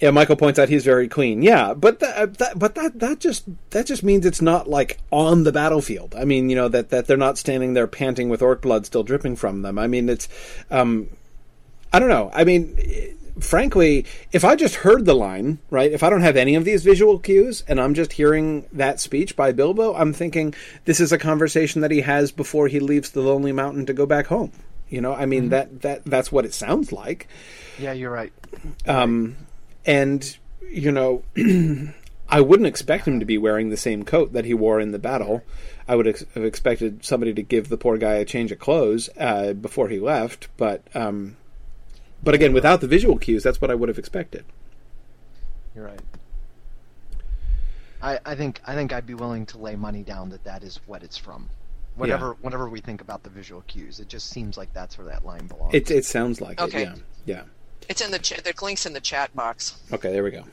yeah, 0.00 0.10
Michael 0.10 0.36
points 0.36 0.58
out 0.58 0.68
he's 0.68 0.84
very 0.84 1.08
clean. 1.08 1.42
Yeah, 1.42 1.72
but 1.72 2.00
that, 2.00 2.36
that 2.38 2.58
but 2.58 2.74
that 2.74 2.98
that 3.00 3.18
just 3.18 3.44
that 3.70 3.86
just 3.86 4.02
means 4.02 4.26
it's 4.26 4.42
not 4.42 4.68
like 4.68 4.98
on 5.10 5.44
the 5.44 5.52
battlefield. 5.52 6.14
I 6.14 6.24
mean, 6.24 6.50
you 6.50 6.56
know 6.56 6.68
that 6.68 6.90
that 6.90 7.06
they're 7.06 7.16
not 7.16 7.38
standing 7.38 7.72
there 7.72 7.86
panting 7.86 8.28
with 8.28 8.42
orc 8.42 8.60
blood 8.60 8.84
still 8.84 9.02
dripping 9.02 9.36
from 9.36 9.62
them. 9.62 9.78
I 9.78 9.86
mean, 9.86 10.08
it's 10.08 10.28
um, 10.70 11.08
I 11.92 11.98
don't 11.98 12.10
know. 12.10 12.30
I 12.34 12.44
mean, 12.44 12.78
frankly, 13.40 14.06
if 14.32 14.44
I 14.44 14.56
just 14.56 14.76
heard 14.76 15.04
the 15.04 15.14
line, 15.14 15.58
right? 15.70 15.92
If 15.92 16.02
I 16.02 16.10
don't 16.10 16.22
have 16.22 16.36
any 16.36 16.54
of 16.54 16.64
these 16.64 16.82
visual 16.82 17.18
cues 17.18 17.64
and 17.68 17.80
I'm 17.80 17.94
just 17.94 18.12
hearing 18.12 18.66
that 18.72 19.00
speech 19.00 19.36
by 19.36 19.52
Bilbo, 19.52 19.94
I'm 19.94 20.12
thinking 20.12 20.54
this 20.84 21.00
is 21.00 21.12
a 21.12 21.18
conversation 21.18 21.80
that 21.82 21.90
he 21.90 22.00
has 22.02 22.32
before 22.32 22.68
he 22.68 22.80
leaves 22.80 23.10
the 23.10 23.20
Lonely 23.20 23.52
Mountain 23.52 23.86
to 23.86 23.92
go 23.92 24.06
back 24.06 24.26
home. 24.26 24.52
You 24.88 25.00
know, 25.00 25.12
I 25.12 25.26
mean 25.26 25.48
that 25.48 25.82
that 25.82 26.04
that's 26.04 26.30
what 26.30 26.44
it 26.44 26.54
sounds 26.54 26.92
like. 26.92 27.26
Yeah, 27.78 27.92
you're 27.92 28.10
right. 28.10 28.32
Um, 28.86 29.36
and 29.84 30.36
you 30.70 30.92
know, 30.92 31.24
I 32.28 32.40
wouldn't 32.40 32.68
expect 32.68 33.06
him 33.06 33.20
to 33.20 33.26
be 33.26 33.38
wearing 33.38 33.70
the 33.70 33.76
same 33.76 34.04
coat 34.04 34.32
that 34.32 34.44
he 34.44 34.54
wore 34.54 34.80
in 34.80 34.92
the 34.92 34.98
battle. 34.98 35.42
I 35.88 35.96
would 35.96 36.06
ex- 36.06 36.24
have 36.34 36.44
expected 36.44 37.04
somebody 37.04 37.34
to 37.34 37.42
give 37.42 37.68
the 37.68 37.76
poor 37.76 37.98
guy 37.98 38.14
a 38.14 38.24
change 38.24 38.52
of 38.52 38.58
clothes 38.58 39.08
uh, 39.16 39.52
before 39.52 39.88
he 39.88 40.00
left. 40.00 40.48
But 40.56 40.82
um, 40.94 41.36
but 42.22 42.34
again, 42.34 42.52
without 42.52 42.80
the 42.80 42.86
visual 42.88 43.18
cues, 43.18 43.42
that's 43.42 43.60
what 43.60 43.70
I 43.70 43.74
would 43.74 43.88
have 43.88 43.98
expected. 43.98 44.44
You're 45.74 45.84
right. 45.86 46.00
I, 48.02 48.18
I 48.24 48.34
think 48.34 48.60
I 48.66 48.74
think 48.74 48.92
I'd 48.92 49.06
be 49.06 49.14
willing 49.14 49.46
to 49.46 49.58
lay 49.58 49.74
money 49.76 50.02
down 50.02 50.30
that 50.30 50.44
that 50.44 50.62
is 50.62 50.80
what 50.86 51.02
it's 51.02 51.16
from. 51.16 51.48
Whatever 51.96 52.36
whatever 52.42 52.68
we 52.68 52.80
think 52.80 53.00
about 53.00 53.22
the 53.22 53.30
visual 53.30 53.62
cues, 53.66 54.00
it 54.00 54.08
just 54.08 54.28
seems 54.28 54.58
like 54.58 54.72
that's 54.74 54.98
where 54.98 55.06
that 55.06 55.24
line 55.24 55.46
belongs. 55.46 55.74
It 55.74 55.90
it 55.90 56.04
sounds 56.04 56.40
like 56.40 56.60
Okay. 56.60 56.82
it. 56.82 56.88
Yeah. 57.24 57.34
Yeah. 57.36 57.42
It's 57.88 58.00
in 58.02 58.10
the 58.10 58.18
ch- 58.18 58.42
the 58.42 58.52
links 58.62 58.84
in 58.84 58.92
the 58.92 59.00
chat 59.00 59.34
box. 59.34 59.78
Okay. 59.92 60.12
There 60.12 60.22
we 60.22 60.30
go. 60.30 60.44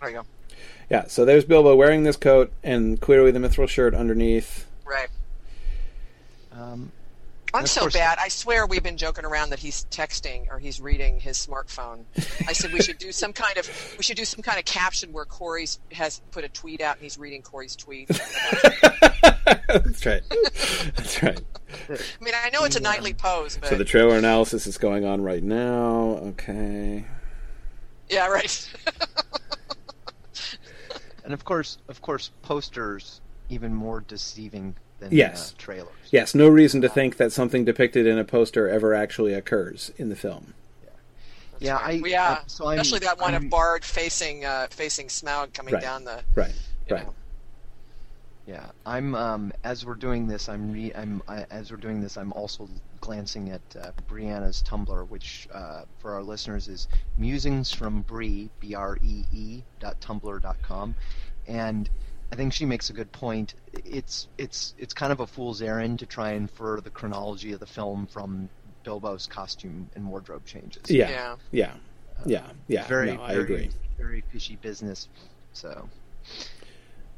There 0.00 0.10
you 0.10 0.16
go. 0.16 0.56
Yeah. 0.88 1.06
So 1.08 1.24
there's 1.24 1.44
Bilbo 1.44 1.74
wearing 1.74 2.04
this 2.04 2.16
coat 2.16 2.52
and 2.62 3.00
clearly 3.00 3.32
the 3.32 3.40
mithril 3.40 3.68
shirt 3.68 3.92
underneath. 3.94 4.66
Right. 4.84 5.08
um, 6.52 6.92
I'm 7.54 7.66
so 7.66 7.88
bad. 7.88 8.18
I 8.20 8.28
swear 8.28 8.66
we've 8.66 8.82
been 8.82 8.96
joking 8.96 9.24
around 9.24 9.50
that 9.50 9.60
he's 9.60 9.86
texting 9.90 10.48
or 10.50 10.58
he's 10.58 10.80
reading 10.80 11.20
his 11.20 11.38
smartphone. 11.38 12.04
I 12.48 12.52
said 12.52 12.72
we 12.72 12.82
should 12.82 12.98
do 12.98 13.12
some 13.12 13.32
kind 13.32 13.56
of 13.56 13.94
we 13.96 14.02
should 14.02 14.16
do 14.16 14.24
some 14.24 14.42
kind 14.42 14.58
of 14.58 14.64
caption 14.64 15.12
where 15.12 15.24
Corey 15.24 15.66
has 15.92 16.20
put 16.32 16.44
a 16.44 16.48
tweet 16.48 16.80
out 16.80 16.96
and 16.96 17.04
he's 17.04 17.16
reading 17.16 17.42
Corey's 17.42 17.76
tweet. 17.76 18.08
That's 18.08 20.04
right. 20.04 20.22
That's 20.96 21.22
right. 21.22 21.40
I 21.90 22.24
mean, 22.24 22.34
I 22.34 22.50
know 22.50 22.64
it's 22.64 22.76
a 22.76 22.80
nightly 22.80 23.14
pose, 23.14 23.56
but 23.56 23.68
So 23.68 23.76
the 23.76 23.84
trailer 23.84 24.16
analysis 24.16 24.66
is 24.66 24.78
going 24.78 25.04
on 25.04 25.22
right 25.22 25.42
now. 25.42 26.18
Okay. 26.22 27.04
yeah, 28.08 28.26
right. 28.26 28.68
and 31.24 31.32
of 31.32 31.44
course, 31.44 31.78
of 31.88 32.02
course, 32.02 32.30
posters 32.42 33.20
even 33.48 33.74
more 33.74 34.00
deceiving 34.00 34.74
than 35.00 35.10
Yes. 35.12 35.52
uh, 35.52 35.54
trailers. 35.58 35.88
Yes, 36.10 36.34
no 36.34 36.48
reason 36.48 36.80
to 36.82 36.88
think 36.88 37.16
that 37.16 37.32
something 37.32 37.64
depicted 37.64 38.06
in 38.06 38.18
a 38.18 38.24
poster 38.24 38.68
ever 38.68 38.94
actually 38.94 39.34
occurs 39.34 39.90
in 39.96 40.08
the 40.08 40.16
film. 40.16 40.54
Yeah, 41.60 41.76
I 41.76 41.92
yeah. 42.04 42.40
I- 42.40 42.42
so 42.46 42.66
I'm, 42.66 42.78
Especially 42.78 43.06
that 43.06 43.18
one 43.20 43.32
I'm- 43.32 43.44
of 43.44 43.50
Bard 43.50 43.84
facing 43.84 44.44
uh, 44.44 44.66
facing 44.70 45.06
Smaug 45.06 45.52
coming 45.54 45.74
Right. 45.74 45.82
down 45.82 46.04
the. 46.04 46.20
Right. 46.34 46.52
Right. 46.90 47.04
know. 47.06 47.14
Yeah, 48.46 48.66
I'm. 48.84 49.14
Um, 49.14 49.52
as 49.62 49.86
we're 49.86 49.94
doing 49.94 50.26
this, 50.26 50.48
I'm. 50.48 50.72
Re- 50.72 50.92
I'm. 50.94 51.22
I, 51.28 51.46
as 51.50 51.70
we're 51.70 51.78
doing 51.78 52.02
this, 52.02 52.18
I'm 52.18 52.32
also 52.32 52.68
glancing 53.00 53.50
at 53.50 53.62
uh, 53.80 53.92
Brianna's 54.08 54.62
Tumblr, 54.66 55.08
which 55.08 55.48
uh, 55.54 55.82
for 56.00 56.12
our 56.12 56.22
listeners 56.22 56.68
is 56.68 56.86
musings 57.16 57.72
from 57.72 58.02
Bree, 58.02 58.50
b 58.60 58.74
r 58.74 58.98
e 59.02 59.24
e 59.32 59.62
dot 59.80 59.98
tumblr 60.00 60.42
dot 60.42 60.56
com, 60.60 60.94
and 61.46 61.88
I 62.34 62.36
think 62.36 62.52
she 62.52 62.66
makes 62.66 62.90
a 62.90 62.92
good 62.92 63.12
point. 63.12 63.54
It's 63.84 64.26
it's 64.38 64.74
it's 64.76 64.92
kind 64.92 65.12
of 65.12 65.20
a 65.20 65.26
fool's 65.26 65.62
errand 65.62 66.00
to 66.00 66.06
try 66.06 66.30
and 66.30 66.48
infer 66.50 66.80
the 66.80 66.90
chronology 66.90 67.52
of 67.52 67.60
the 67.60 67.66
film 67.66 68.08
from 68.08 68.48
Bilbo's 68.82 69.28
costume 69.28 69.88
and 69.94 70.08
wardrobe 70.08 70.44
changes. 70.44 70.82
Yeah, 70.90 71.10
Yeah. 71.10 71.36
yeah, 71.52 71.72
yeah, 72.26 72.46
yeah. 72.66 72.86
very, 72.88 73.14
no, 73.14 73.22
I 73.22 73.34
very, 73.34 73.44
agree. 73.44 73.70
very 73.96 74.24
fishy 74.32 74.56
business. 74.60 75.06
So, 75.52 75.88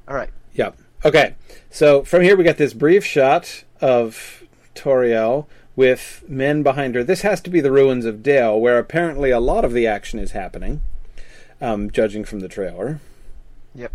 all 0.06 0.14
right. 0.14 0.28
Yep. 0.52 0.76
Okay. 1.02 1.34
So 1.70 2.02
from 2.02 2.20
here 2.20 2.36
we 2.36 2.44
get 2.44 2.58
this 2.58 2.74
brief 2.74 3.02
shot 3.02 3.64
of 3.80 4.44
Tauriel 4.74 5.46
with 5.76 6.24
men 6.28 6.62
behind 6.62 6.94
her. 6.94 7.02
This 7.02 7.22
has 7.22 7.40
to 7.40 7.48
be 7.48 7.62
the 7.62 7.72
ruins 7.72 8.04
of 8.04 8.22
Dale, 8.22 8.60
where 8.60 8.78
apparently 8.78 9.30
a 9.30 9.40
lot 9.40 9.64
of 9.64 9.72
the 9.72 9.86
action 9.86 10.18
is 10.18 10.32
happening, 10.32 10.82
um, 11.62 11.90
judging 11.90 12.22
from 12.26 12.40
the 12.40 12.48
trailer. 12.48 13.00
Yep. 13.74 13.92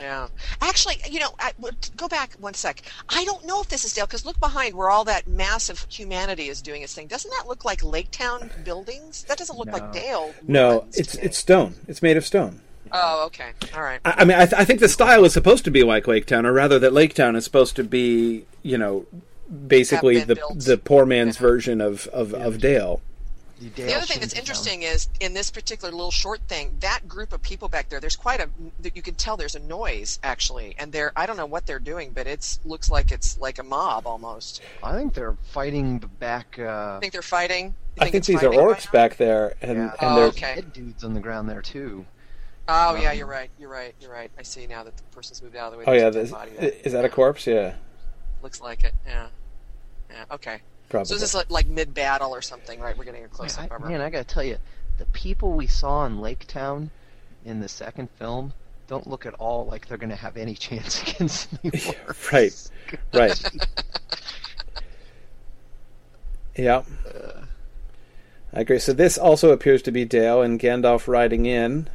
Yeah. 0.00 0.28
Actually, 0.60 0.96
you 1.10 1.20
know, 1.20 1.30
I, 1.38 1.52
go 1.96 2.08
back 2.08 2.34
one 2.38 2.54
sec. 2.54 2.82
I 3.08 3.24
don't 3.24 3.46
know 3.46 3.60
if 3.62 3.68
this 3.68 3.84
is 3.84 3.92
Dale 3.94 4.06
because 4.06 4.26
look 4.26 4.38
behind 4.40 4.74
where 4.74 4.90
all 4.90 5.04
that 5.04 5.26
massive 5.26 5.86
humanity 5.88 6.48
is 6.48 6.60
doing 6.62 6.82
its 6.82 6.94
thing. 6.94 7.06
Doesn't 7.06 7.30
that 7.38 7.46
look 7.48 7.64
like 7.64 7.82
Lake 7.82 8.10
Town 8.10 8.50
buildings? 8.64 9.24
That 9.24 9.38
doesn't 9.38 9.58
look 9.58 9.68
like 9.72 9.92
Dale. 9.92 10.34
No, 10.46 10.86
it's 10.92 11.12
to 11.12 11.24
it's 11.24 11.38
stone. 11.38 11.74
It's 11.88 12.02
made 12.02 12.16
of 12.16 12.24
stone. 12.26 12.60
Oh, 12.92 13.26
okay. 13.26 13.50
All 13.74 13.82
right. 13.82 14.00
I, 14.04 14.14
I 14.18 14.24
mean, 14.24 14.36
I, 14.38 14.46
th- 14.46 14.60
I 14.60 14.64
think 14.64 14.78
the 14.80 14.88
style 14.88 15.24
is 15.24 15.32
supposed 15.32 15.64
to 15.64 15.70
be 15.72 15.82
like 15.82 16.06
Lake 16.06 16.26
Town, 16.26 16.46
or 16.46 16.52
rather, 16.52 16.78
that 16.78 16.92
Lake 16.92 17.14
Town 17.14 17.34
is 17.34 17.42
supposed 17.44 17.74
to 17.76 17.84
be, 17.84 18.44
you 18.62 18.78
know, 18.78 19.06
basically 19.66 20.20
the 20.20 20.36
built. 20.36 20.60
the 20.60 20.76
poor 20.76 21.04
man's 21.06 21.36
Yeah. 21.36 21.42
version 21.42 21.80
of 21.80 22.06
of, 22.08 22.32
of 22.34 22.58
Dale. 22.60 23.00
The, 23.58 23.68
The 23.70 23.94
other 23.94 24.04
thing 24.04 24.20
that's 24.20 24.34
interesting 24.34 24.82
is 24.82 25.08
in 25.20 25.32
this 25.32 25.50
particular 25.50 25.90
little 25.90 26.10
short 26.10 26.40
thing, 26.46 26.76
that 26.80 27.08
group 27.08 27.32
of 27.32 27.40
people 27.42 27.68
back 27.68 27.88
there. 27.88 28.00
There's 28.00 28.16
quite 28.16 28.40
a. 28.40 28.50
You 28.94 29.00
can 29.00 29.14
tell 29.14 29.36
there's 29.38 29.54
a 29.54 29.60
noise 29.60 30.18
actually, 30.22 30.74
and 30.78 30.92
they're. 30.92 31.10
I 31.16 31.24
don't 31.26 31.38
know 31.38 31.46
what 31.46 31.64
they're 31.66 31.78
doing, 31.78 32.10
but 32.14 32.26
it's 32.26 32.60
looks 32.66 32.90
like 32.90 33.10
it's 33.12 33.38
like 33.38 33.58
a 33.58 33.62
mob 33.62 34.06
almost. 34.06 34.60
I 34.82 34.94
think 34.94 35.14
they're 35.14 35.36
fighting 35.52 35.98
back. 36.20 36.58
Uh, 36.58 36.96
I 36.96 37.00
think 37.00 37.12
they're 37.14 37.22
fighting. 37.22 37.66
You 37.96 38.00
I 38.00 38.04
think 38.04 38.16
it's 38.16 38.26
these 38.26 38.36
are 38.42 38.50
fighting 38.50 38.60
right 38.60 38.76
orcs 38.76 38.92
back 38.92 39.16
there, 39.16 39.54
and 39.62 39.78
yeah, 39.78 39.84
and 39.84 39.94
Oh, 40.00 40.16
they're 40.16 40.24
okay. 40.26 40.54
dead 40.56 40.72
dudes 40.74 41.02
on 41.02 41.14
the 41.14 41.20
ground 41.20 41.48
there 41.48 41.62
too. 41.62 42.04
Oh 42.68 42.94
yeah, 42.96 43.12
Um, 43.12 43.16
you're 43.16 43.26
right. 43.26 43.48
You're 43.58 43.70
right. 43.70 43.94
You're 44.00 44.12
right. 44.12 44.30
I 44.38 44.42
see 44.42 44.66
now 44.66 44.82
that 44.84 44.96
the 44.96 45.02
person's 45.14 45.40
moved 45.40 45.56
out 45.56 45.68
of 45.68 45.72
the 45.72 45.78
way. 45.78 45.84
oh 45.86 45.92
yeah, 45.92 46.08
a 46.08 46.10
this, 46.10 46.30
body 46.30 46.50
there. 46.58 46.72
is 46.84 46.92
that 46.92 47.04
a 47.04 47.08
corpse? 47.08 47.46
Yeah, 47.46 47.74
Looks 48.42 48.60
like 48.60 48.84
it. 48.84 48.92
Yeah. 49.06 49.28
Yeah. 50.10 50.24
Okay. 50.30 50.60
Probably. 50.88 51.06
So 51.06 51.14
this 51.14 51.30
is 51.30 51.34
like, 51.34 51.50
like 51.50 51.66
mid 51.66 51.94
battle 51.94 52.34
or 52.34 52.42
something, 52.42 52.80
right? 52.80 52.96
We're 52.96 53.04
getting 53.04 53.24
a 53.24 53.28
close 53.28 53.56
Man, 53.56 53.66
up 53.66 53.72
I, 53.72 53.76
of 53.76 53.90
man, 53.90 54.00
I 54.00 54.10
gotta 54.10 54.24
tell 54.24 54.44
you, 54.44 54.58
the 54.98 55.06
people 55.06 55.52
we 55.52 55.66
saw 55.66 56.06
in 56.06 56.20
Lake 56.20 56.46
Town 56.46 56.90
in 57.44 57.60
the 57.60 57.68
second 57.68 58.10
film 58.10 58.52
don't 58.88 59.06
look 59.06 59.26
at 59.26 59.34
all 59.34 59.66
like 59.66 59.88
they're 59.88 59.98
gonna 59.98 60.16
have 60.16 60.36
any 60.36 60.54
chance 60.66 61.02
against 61.02 61.50
the 61.62 61.70
orcs. 61.70 62.70
right, 63.12 63.30
right. 63.30 63.42
yeah, 66.56 66.82
I 68.52 68.60
agree. 68.60 68.78
So 68.78 68.92
this 68.92 69.18
also 69.18 69.50
appears 69.50 69.82
to 69.82 69.90
be 69.90 70.04
Dale 70.04 70.42
and 70.42 70.58
Gandalf 70.58 71.08
riding 71.08 71.46
in. 71.46 71.88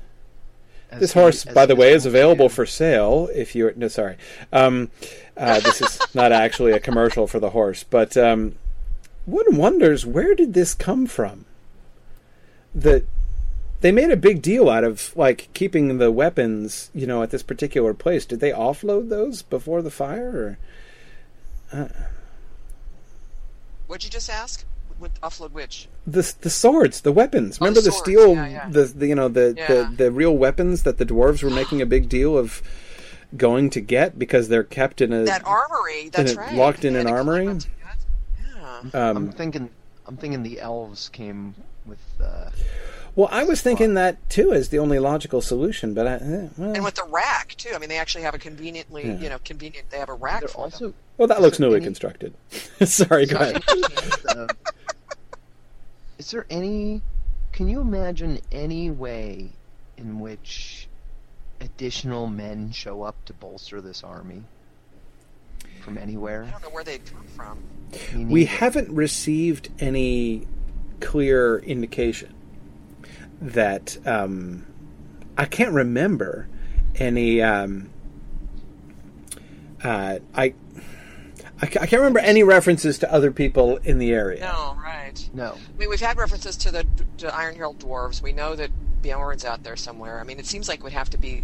This 1.00 1.14
he- 1.14 1.20
horse, 1.20 1.46
as 1.46 1.54
by 1.54 1.66
the 1.66 1.76
way, 1.76 1.94
is 1.94 2.06
available 2.06 2.48
told 2.48 2.52
for 2.54 2.66
sale. 2.66 3.30
If 3.34 3.56
you're 3.56 3.74
no, 3.76 3.88
sorry, 3.88 4.18
um, 4.52 4.92
uh, 5.38 5.60
this 5.62 5.82
is 5.82 6.00
not 6.14 6.32
actually 6.32 6.74
a 6.74 6.80
commercial 6.80 7.28
for 7.28 7.40
the 7.40 7.52
horse, 7.52 7.84
but 7.84 8.18
um, 8.18 8.56
one 9.26 9.56
wonders 9.56 10.06
where 10.06 10.36
did 10.36 10.54
this 10.54 10.74
come 10.74 11.06
from? 11.06 11.46
That 12.74 13.06
they 13.82 13.92
made 13.92 14.12
a 14.12 14.18
big 14.18 14.42
deal 14.42 14.70
out 14.70 14.84
of 14.84 15.16
like 15.16 15.50
keeping 15.54 15.98
the 15.98 16.12
weapons, 16.12 16.90
you 16.94 17.06
know, 17.08 17.24
at 17.24 17.32
this 17.32 17.44
particular 17.44 17.94
place. 17.94 18.26
Did 18.26 18.40
they 18.40 18.52
offload 18.52 19.10
those 19.10 19.42
before 19.42 19.82
the 19.82 19.92
fire? 19.92 20.58
Or? 21.74 21.80
Uh. 21.80 21.88
What'd 23.88 24.04
you 24.06 24.10
just 24.10 24.30
ask? 24.30 24.66
With 25.00 25.20
offload 25.22 25.52
which? 25.52 25.88
the 26.06 26.32
the 26.42 26.50
swords, 26.52 27.02
the 27.02 27.12
weapons. 27.12 27.58
Oh, 27.60 27.66
Remember 27.66 27.82
the 27.82 27.86
the, 27.90 27.92
steel, 27.92 28.36
yeah, 28.36 28.48
yeah. 28.48 28.70
the, 28.70 28.84
the 28.84 29.08
you 29.08 29.16
know 29.16 29.28
the, 29.28 29.56
Yeah. 29.58 29.68
the 29.68 29.96
the 29.96 30.12
real 30.12 30.38
weapons 30.38 30.84
that 30.84 31.00
the 31.00 31.06
dwarves 31.06 31.42
were 31.42 31.50
making 31.50 31.82
a 31.82 31.88
big 31.88 32.08
deal 32.08 32.38
of 32.38 32.62
going 33.36 33.72
to 33.72 33.82
get 33.82 34.20
because 34.20 34.48
they're 34.48 34.64
kept 34.64 35.02
in 35.02 35.12
a. 35.12 35.24
That 35.24 35.46
armory. 35.46 36.10
That's 36.10 36.34
it 36.34 36.38
right. 36.38 36.54
locked 36.54 36.86
in 36.86 36.96
an 36.96 37.08
armory? 37.08 37.58
Climb 38.72 38.86
up 38.86 38.92
to 38.92 38.92
that. 38.92 38.98
Yeah. 38.98 39.10
I'm 39.10 39.18
um, 39.18 39.32
thinking, 39.32 39.70
I'm 40.08 40.18
thinking 40.18 40.44
the 40.44 40.60
elves 40.60 41.10
came 41.10 41.56
with. 41.86 42.00
Uh, 42.22 42.50
well, 43.16 43.28
I 43.32 43.44
was 43.44 43.62
thinking 43.62 43.96
that 43.96 44.30
too 44.30 44.54
as 44.54 44.70
the 44.70 44.80
only 44.80 44.98
logical 44.98 45.42
solution, 45.42 45.94
but 45.94 46.08
I, 46.08 46.14
eh, 46.14 46.48
well, 46.58 46.74
And 46.76 46.84
with 46.84 46.96
the 46.96 47.04
rack 47.10 47.56
too. 47.58 47.72
I 47.76 47.80
mean, 47.80 47.90
they 47.90 47.98
actually 47.98 48.24
have 48.24 48.34
a 48.34 48.38
conveniently, 48.40 49.06
Yeah. 49.06 49.18
you 49.18 49.30
know, 49.30 49.38
convenient. 49.44 49.90
They 49.90 49.98
have 50.00 50.10
a 50.10 50.14
rack 50.14 50.42
they're 50.42 50.50
for 50.50 50.70
them. 50.70 50.94
well, 51.18 51.28
that 51.28 51.42
looks 51.42 51.60
newly 51.60 51.78
any- 51.78 51.86
constructed. 51.86 52.34
Sorry, 52.86 53.26
go 53.26 53.38
ahead. 53.38 53.64
uh, 54.30 54.48
is 56.18 56.32
there 56.32 56.46
any? 56.50 57.02
Can 57.52 57.68
you 57.68 57.82
imagine 57.82 58.40
any 58.52 58.90
way 58.90 59.50
in 59.98 60.22
which 60.22 60.88
additional 61.60 62.28
men 62.28 62.72
show 62.72 63.04
up 63.04 63.24
to 63.26 63.34
bolster 63.34 63.82
this 63.82 64.04
army 64.04 64.44
from 65.82 65.98
anywhere? 65.98 66.44
I 66.44 66.52
don't 66.52 66.64
know 66.64 66.70
where 66.70 66.84
they'd 66.84 67.06
come 67.06 67.26
from. 67.26 68.30
We 68.30 68.46
haven't 68.46 68.90
received 68.90 69.70
any 69.80 70.48
clear 71.02 71.58
indication 71.58 72.34
that 73.42 73.98
um, 74.06 74.66
I 75.38 75.46
can't 75.46 75.74
remember 75.74 76.48
any. 76.96 77.42
Um, 77.42 77.90
uh, 79.84 80.20
I. 80.34 80.44
I 80.44 80.54
I 81.64 81.68
can't 81.68 81.94
remember 81.94 82.20
any 82.20 82.42
references 82.42 82.98
to 83.00 83.14
other 83.14 83.30
people 83.32 83.78
in 83.78 84.00
the 84.00 84.14
area. 84.14 84.40
No, 84.40 84.76
right. 84.84 85.30
No. 85.32 85.52
I 85.54 85.80
mean, 85.80 85.90
we've 85.90 86.00
had 86.00 86.18
references 86.18 86.58
to 86.58 86.72
the 86.72 86.88
to 87.18 87.36
Iron 87.36 87.56
Herald 87.56 87.78
dwarves. 87.78 88.20
We 88.22 88.32
know 88.32 88.56
that 88.56 88.72
Beorn's 89.02 89.46
out 89.46 89.64
there 89.64 89.76
somewhere. 89.76 90.20
I 90.20 90.24
mean, 90.24 90.40
it 90.40 90.46
seems 90.46 90.68
like 90.68 90.80
it 90.80 90.84
would 90.84 90.94
have 90.94 91.12
to 91.12 91.18
be 91.20 91.44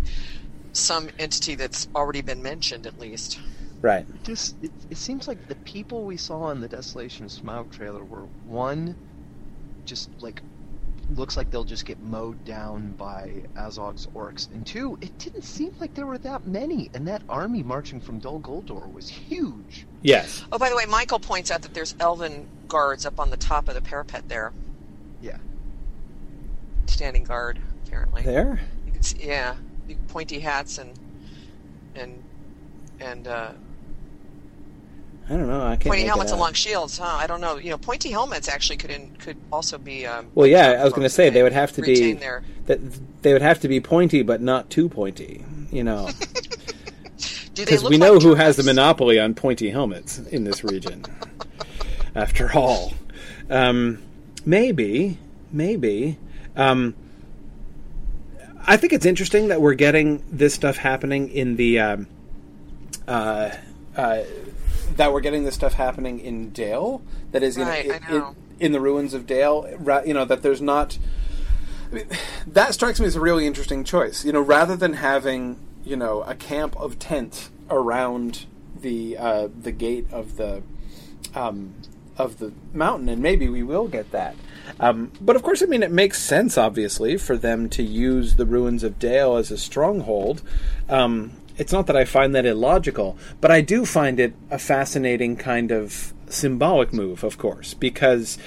some 0.73 1.09
entity 1.19 1.55
that's 1.55 1.87
already 1.95 2.21
been 2.21 2.41
mentioned, 2.41 2.87
at 2.87 2.99
least. 2.99 3.39
Right. 3.81 4.05
Just 4.23 4.55
it, 4.61 4.71
it 4.89 4.97
seems 4.97 5.27
like 5.27 5.47
the 5.47 5.55
people 5.55 6.03
we 6.05 6.17
saw 6.17 6.49
in 6.49 6.61
the 6.61 6.67
Desolation 6.67 7.25
of 7.25 7.31
Smaug 7.31 7.69
trailer 7.71 8.03
were 8.03 8.27
one, 8.45 8.95
just 9.85 10.09
like 10.21 10.41
looks 11.15 11.37
like 11.37 11.49
they'll 11.51 11.63
just 11.63 11.85
get 11.85 12.01
mowed 12.01 12.43
down 12.43 12.91
by 12.97 13.31
Azog's 13.55 14.07
orcs, 14.07 14.51
and 14.51 14.65
two, 14.65 14.97
it 14.99 15.17
didn't 15.19 15.43
seem 15.43 15.71
like 15.79 15.93
there 15.93 16.05
were 16.05 16.17
that 16.17 16.45
many, 16.45 16.89
and 16.93 17.07
that 17.07 17.21
army 17.29 17.63
marching 17.63 18.01
from 18.01 18.19
Dol 18.19 18.41
Guldur 18.41 18.91
was 18.91 19.07
huge. 19.07 19.85
Yes. 20.01 20.43
Oh, 20.51 20.57
by 20.57 20.69
the 20.69 20.75
way, 20.75 20.85
Michael 20.85 21.19
points 21.19 21.49
out 21.49 21.61
that 21.61 21.73
there's 21.73 21.95
elven 21.99 22.45
guards 22.67 23.05
up 23.05 23.19
on 23.21 23.29
the 23.29 23.37
top 23.37 23.69
of 23.69 23.75
the 23.75 23.81
parapet 23.81 24.27
there, 24.27 24.51
Yeah. 25.21 25.37
standing 26.87 27.23
guard. 27.23 27.59
Apparently, 27.85 28.23
There. 28.23 28.59
you 28.85 28.91
can 28.91 29.01
see, 29.03 29.25
yeah, 29.27 29.55
pointy 30.09 30.39
hats 30.39 30.77
and 30.77 30.91
and 31.95 32.21
and 32.99 33.27
uh, 33.27 33.51
I 35.29 35.33
don't 35.33 35.47
know. 35.47 35.61
I 35.61 35.75
can't. 35.75 35.87
pointy 35.87 36.03
helmets 36.03 36.31
and 36.31 36.39
long 36.39 36.53
shields. 36.53 36.97
Huh? 36.97 37.05
I 37.05 37.27
don't 37.27 37.41
know. 37.41 37.57
You 37.57 37.71
know, 37.71 37.77
pointy 37.77 38.11
helmets 38.11 38.47
actually 38.47 38.77
could 38.77 38.91
in, 38.91 39.13
could 39.17 39.35
also 39.51 39.77
be. 39.77 40.05
Um, 40.05 40.27
Well, 40.33 40.47
yeah, 40.47 40.77
I 40.79 40.83
was 40.83 40.93
going 40.93 41.03
to 41.03 41.09
say 41.09 41.29
they 41.29 41.43
would 41.43 41.53
have 41.53 41.73
to 41.73 41.81
be 41.81 42.13
Their, 42.13 42.43
that 42.65 42.79
they 43.23 43.33
would 43.33 43.41
have 43.41 43.59
to 43.61 43.67
be 43.67 43.81
pointy, 43.81 44.21
but 44.23 44.41
not 44.41 44.69
too 44.69 44.87
pointy. 44.87 45.43
You 45.69 45.83
know, 45.83 46.09
because 47.55 47.83
we 47.83 47.97
know 47.97 48.19
who 48.19 48.35
has 48.35 48.55
the 48.55 48.63
monopoly 48.63 49.19
on 49.19 49.33
pointy 49.33 49.69
helmets 49.69 50.17
in 50.17 50.45
this 50.45 50.63
region. 50.63 51.03
after 52.15 52.51
all, 52.53 52.93
um, 53.49 54.01
maybe, 54.45 55.17
maybe. 55.51 56.17
Um, 56.55 56.95
I 58.65 58.77
think 58.77 58.93
it's 58.93 59.05
interesting 59.05 59.49
that 59.49 59.61
we're 59.61 59.73
getting 59.73 60.23
this 60.31 60.53
stuff 60.53 60.77
happening 60.77 61.29
in 61.29 61.57
the. 61.57 61.79
Um, 61.79 62.07
uh, 63.07 63.51
uh, 63.95 64.23
that 64.97 65.13
we're 65.13 65.21
getting 65.21 65.43
this 65.45 65.55
stuff 65.55 65.73
happening 65.73 66.19
in 66.19 66.49
Dale. 66.51 67.01
That 67.31 67.43
is, 67.43 67.57
in, 67.57 67.67
Right, 67.67 67.89
I 67.91 68.15
in- 68.15 68.35
in 68.59 68.71
the 68.71 68.79
ruins 68.81 69.13
of 69.13 69.25
Dale. 69.27 69.67
You 70.05 70.13
know 70.13 70.25
that 70.25 70.41
there's 70.41 70.61
not. 70.61 70.97
I 71.91 71.95
mean, 71.95 72.07
that 72.47 72.73
strikes 72.73 72.99
me 72.99 73.05
as 73.05 73.15
a 73.15 73.21
really 73.21 73.47
interesting 73.47 73.83
choice. 73.83 74.25
You 74.25 74.33
know, 74.33 74.41
rather 74.41 74.75
than 74.75 74.93
having 74.93 75.57
you 75.85 75.95
know 75.95 76.21
a 76.23 76.35
camp 76.35 76.75
of 76.77 76.99
tents 76.99 77.49
around 77.69 78.45
the 78.81 79.17
uh, 79.17 79.47
the 79.61 79.71
gate 79.71 80.07
of 80.11 80.37
the 80.37 80.63
um, 81.35 81.75
of 82.17 82.39
the 82.39 82.51
mountain, 82.73 83.07
and 83.09 83.21
maybe 83.21 83.47
we 83.47 83.61
will 83.63 83.87
get 83.87 84.11
that. 84.11 84.35
Um, 84.79 85.11
but 85.21 85.35
of 85.35 85.43
course, 85.43 85.61
I 85.61 85.65
mean, 85.65 85.81
it 85.83 85.91
makes 85.91 86.21
sense, 86.21 86.57
obviously, 86.57 87.15
for 87.17 87.37
them 87.37 87.69
to 87.69 87.83
use 87.83 88.35
the 88.35 88.45
ruins 88.45 88.83
of 88.83 88.99
Dale 88.99 89.37
as 89.37 89.49
a 89.51 89.57
stronghold. 89.57 90.41
Um, 90.89 91.33
it's 91.57 91.71
not 91.71 91.87
that 91.87 91.95
I 91.95 92.05
find 92.05 92.35
that 92.35 92.45
illogical, 92.45 93.17
but 93.41 93.51
I 93.51 93.61
do 93.61 93.85
find 93.85 94.19
it 94.19 94.33
a 94.49 94.59
fascinating 94.59 95.35
kind 95.35 95.71
of 95.71 96.13
symbolic 96.29 96.93
move, 96.93 97.23
of 97.23 97.37
course, 97.37 97.73
because 97.73 98.37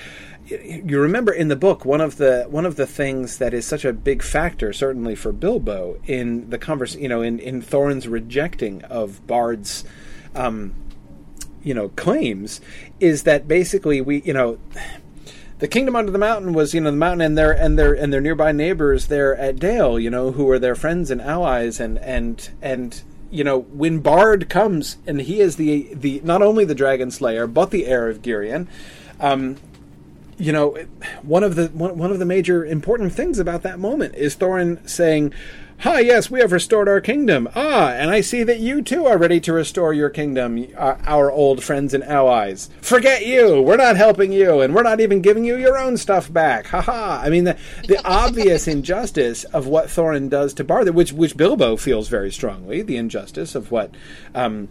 you 0.50 1.00
remember 1.00 1.32
in 1.32 1.48
the 1.48 1.56
book 1.56 1.84
one 1.84 2.00
of 2.00 2.16
the 2.16 2.46
one 2.48 2.66
of 2.66 2.76
the 2.76 2.86
things 2.86 3.38
that 3.38 3.54
is 3.54 3.64
such 3.64 3.84
a 3.84 3.92
big 3.92 4.22
factor, 4.22 4.72
certainly 4.72 5.14
for 5.14 5.32
Bilbo, 5.32 6.00
in 6.06 6.50
the 6.50 6.58
converse, 6.58 6.94
you 6.96 7.08
know, 7.08 7.22
in 7.22 7.38
in 7.38 7.62
Thorin's 7.62 8.08
rejecting 8.08 8.82
of 8.84 9.26
Bard's, 9.26 9.84
um, 10.34 10.74
you 11.62 11.74
know, 11.74 11.90
claims, 11.90 12.60
is 12.98 13.24
that 13.24 13.46
basically 13.46 14.00
we, 14.00 14.22
you 14.22 14.32
know. 14.32 14.58
The 15.60 15.68
kingdom 15.68 15.94
under 15.94 16.10
the 16.10 16.18
mountain 16.18 16.54
was, 16.54 16.72
you 16.72 16.80
know, 16.80 16.90
the 16.90 16.96
mountain 16.96 17.20
and 17.20 17.38
their 17.38 17.52
and 17.52 17.78
their 17.78 17.92
and 17.92 18.12
their 18.12 18.20
nearby 18.20 18.50
neighbors 18.50 19.06
there 19.06 19.36
at 19.36 19.58
Dale, 19.58 19.98
you 19.98 20.08
know, 20.08 20.32
who 20.32 20.44
were 20.44 20.58
their 20.58 20.74
friends 20.74 21.10
and 21.10 21.20
allies, 21.20 21.78
and 21.78 21.98
and 21.98 22.50
and 22.62 23.02
you 23.30 23.44
know, 23.44 23.60
when 23.60 24.00
Bard 24.00 24.48
comes 24.48 24.96
and 25.06 25.20
he 25.20 25.40
is 25.40 25.56
the 25.56 25.88
the 25.92 26.22
not 26.24 26.40
only 26.40 26.64
the 26.64 26.74
dragon 26.74 27.10
slayer 27.10 27.46
but 27.46 27.70
the 27.70 27.86
heir 27.86 28.08
of 28.08 28.22
Girion, 28.22 28.68
um, 29.20 29.56
you 30.38 30.50
know, 30.50 30.76
one 31.22 31.44
of 31.44 31.56
the 31.56 31.68
one, 31.68 31.98
one 31.98 32.10
of 32.10 32.18
the 32.18 32.24
major 32.24 32.64
important 32.64 33.12
things 33.12 33.38
about 33.38 33.62
that 33.62 33.78
moment 33.78 34.14
is 34.14 34.36
Thorin 34.36 34.88
saying, 34.88 35.34
"Hi, 35.80 36.00
yes, 36.00 36.30
we 36.30 36.40
have 36.40 36.52
restored 36.52 36.88
our 36.88 37.00
kingdom. 37.00 37.48
Ah, 37.54 37.88
and 37.90 38.10
I 38.10 38.20
see 38.20 38.42
that 38.42 38.60
you 38.60 38.82
too 38.82 39.06
are 39.06 39.16
ready 39.16 39.40
to 39.40 39.52
restore 39.52 39.94
your 39.94 40.10
kingdom, 40.10 40.66
uh, 40.76 40.96
our 41.06 41.32
old 41.32 41.64
friends 41.64 41.94
and 41.94 42.04
allies. 42.04 42.68
Forget 42.82 43.24
you. 43.24 43.62
We're 43.62 43.76
not 43.76 43.96
helping 43.96 44.30
you, 44.30 44.60
and 44.60 44.74
we're 44.74 44.82
not 44.82 45.00
even 45.00 45.22
giving 45.22 45.44
you 45.44 45.56
your 45.56 45.78
own 45.78 45.96
stuff 45.96 46.30
back. 46.30 46.66
Ha 46.66 46.82
ha. 46.82 47.22
I 47.24 47.30
mean, 47.30 47.44
the, 47.44 47.56
the 47.88 48.00
obvious 48.04 48.68
injustice 48.68 49.44
of 49.44 49.66
what 49.66 49.86
Thorin 49.86 50.28
does 50.28 50.52
to 50.54 50.64
Barther, 50.64 50.92
which 50.92 51.12
which 51.14 51.36
Bilbo 51.36 51.76
feels 51.76 52.08
very 52.08 52.30
strongly, 52.30 52.82
the 52.82 52.96
injustice 52.96 53.54
of 53.54 53.70
what. 53.70 53.94
Um, 54.34 54.68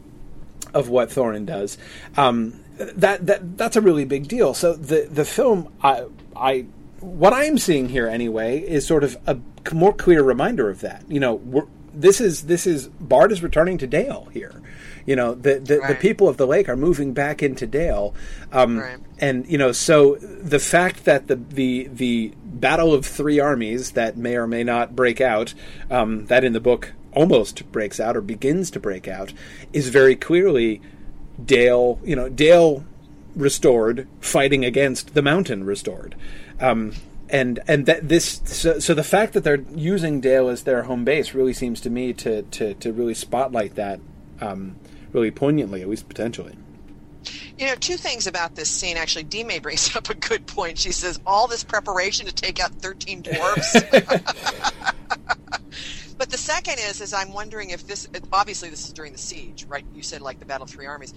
of 0.71 0.87
what 0.87 1.09
Thorin 1.09 1.47
does, 1.47 1.79
um, 2.15 2.63
that 2.77 3.25
that 3.25 3.57
that's 3.57 3.75
a 3.75 3.81
really 3.81 4.05
big 4.05 4.27
deal. 4.27 4.53
So 4.53 4.73
the 4.73 5.07
the 5.09 5.25
film, 5.25 5.73
I, 5.81 6.05
I 6.35 6.65
what 7.01 7.33
I'm 7.33 7.57
seeing 7.57 7.89
here 7.89 8.07
anyway 8.07 8.59
is 8.59 8.85
sort 8.85 9.03
of 9.03 9.17
a 9.27 9.37
more 9.73 9.93
clear 9.93 10.23
reminder 10.23 10.69
of 10.69 10.81
that. 10.81 11.03
You 11.07 11.19
know, 11.19 11.67
this 11.93 12.21
is 12.21 12.43
this 12.43 12.65
is 12.67 12.87
Bard 12.87 13.31
is 13.31 13.43
returning 13.43 13.77
to 13.79 13.87
Dale 13.87 14.29
here. 14.31 14.61
You 15.05 15.15
know, 15.15 15.33
the 15.33 15.59
the, 15.59 15.79
right. 15.79 15.89
the 15.89 15.95
people 15.95 16.27
of 16.27 16.37
the 16.37 16.45
lake 16.45 16.69
are 16.69 16.75
moving 16.75 17.13
back 17.13 17.41
into 17.41 17.65
Dale, 17.65 18.13
um, 18.51 18.79
right. 18.79 18.99
and 19.19 19.47
you 19.47 19.57
know, 19.57 19.71
so 19.71 20.15
the 20.15 20.59
fact 20.59 21.05
that 21.05 21.27
the 21.27 21.35
the 21.35 21.87
the 21.91 22.33
battle 22.43 22.93
of 22.93 23.05
three 23.05 23.39
armies 23.39 23.91
that 23.91 24.17
may 24.17 24.35
or 24.35 24.47
may 24.47 24.63
not 24.63 24.95
break 24.95 25.21
out, 25.21 25.53
um, 25.89 26.25
that 26.27 26.43
in 26.43 26.53
the 26.53 26.59
book 26.59 26.93
almost 27.13 27.71
breaks 27.71 27.99
out 27.99 28.15
or 28.15 28.21
begins 28.21 28.69
to 28.71 28.79
break 28.79 29.07
out, 29.07 29.33
is 29.73 29.89
very 29.89 30.15
clearly 30.15 30.81
Dale, 31.43 31.99
you 32.03 32.15
know, 32.15 32.29
Dale 32.29 32.85
restored 33.35 34.07
fighting 34.19 34.65
against 34.65 35.13
the 35.13 35.21
mountain 35.21 35.63
restored. 35.63 36.15
Um, 36.59 36.93
and 37.29 37.59
and 37.67 37.85
that 37.85 38.07
this 38.07 38.41
so, 38.45 38.79
so, 38.79 38.93
the 38.93 39.03
fact 39.03 39.33
that 39.33 39.43
they're 39.43 39.63
using 39.75 40.19
Dale 40.19 40.49
as 40.49 40.63
their 40.63 40.83
home 40.83 41.05
base 41.05 41.33
really 41.33 41.53
seems 41.53 41.79
to 41.81 41.89
me 41.89 42.11
to 42.13 42.41
to, 42.43 42.73
to 42.75 42.91
really 42.91 43.13
spotlight 43.13 43.75
that 43.75 43.99
um, 44.41 44.75
really 45.13 45.31
poignantly, 45.31 45.81
at 45.81 45.87
least 45.87 46.07
potentially. 46.07 46.55
You 47.57 47.67
know, 47.67 47.75
two 47.75 47.97
things 47.97 48.25
about 48.25 48.55
this 48.55 48.69
scene. 48.69 48.97
Actually, 48.97 49.25
Dime 49.25 49.61
brings 49.61 49.95
up 49.95 50.09
a 50.09 50.15
good 50.15 50.47
point. 50.47 50.77
She 50.77 50.91
says 50.91 51.19
all 51.25 51.47
this 51.47 51.63
preparation 51.63 52.25
to 52.25 52.33
take 52.33 52.59
out 52.59 52.71
thirteen 52.71 53.21
dwarves. 53.21 53.75
but 56.17 56.29
the 56.29 56.37
second 56.37 56.79
is, 56.79 56.99
is 56.99 57.13
I'm 57.13 57.31
wondering 57.31 57.69
if 57.69 57.85
this. 57.85 58.09
Obviously, 58.33 58.69
this 58.69 58.85
is 58.85 58.93
during 58.93 59.11
the 59.11 59.19
siege, 59.19 59.65
right? 59.65 59.85
You 59.93 60.01
said 60.01 60.21
like 60.21 60.39
the 60.39 60.45
Battle 60.45 60.63
of 60.63 60.71
Three 60.71 60.87
Armies 60.87 61.13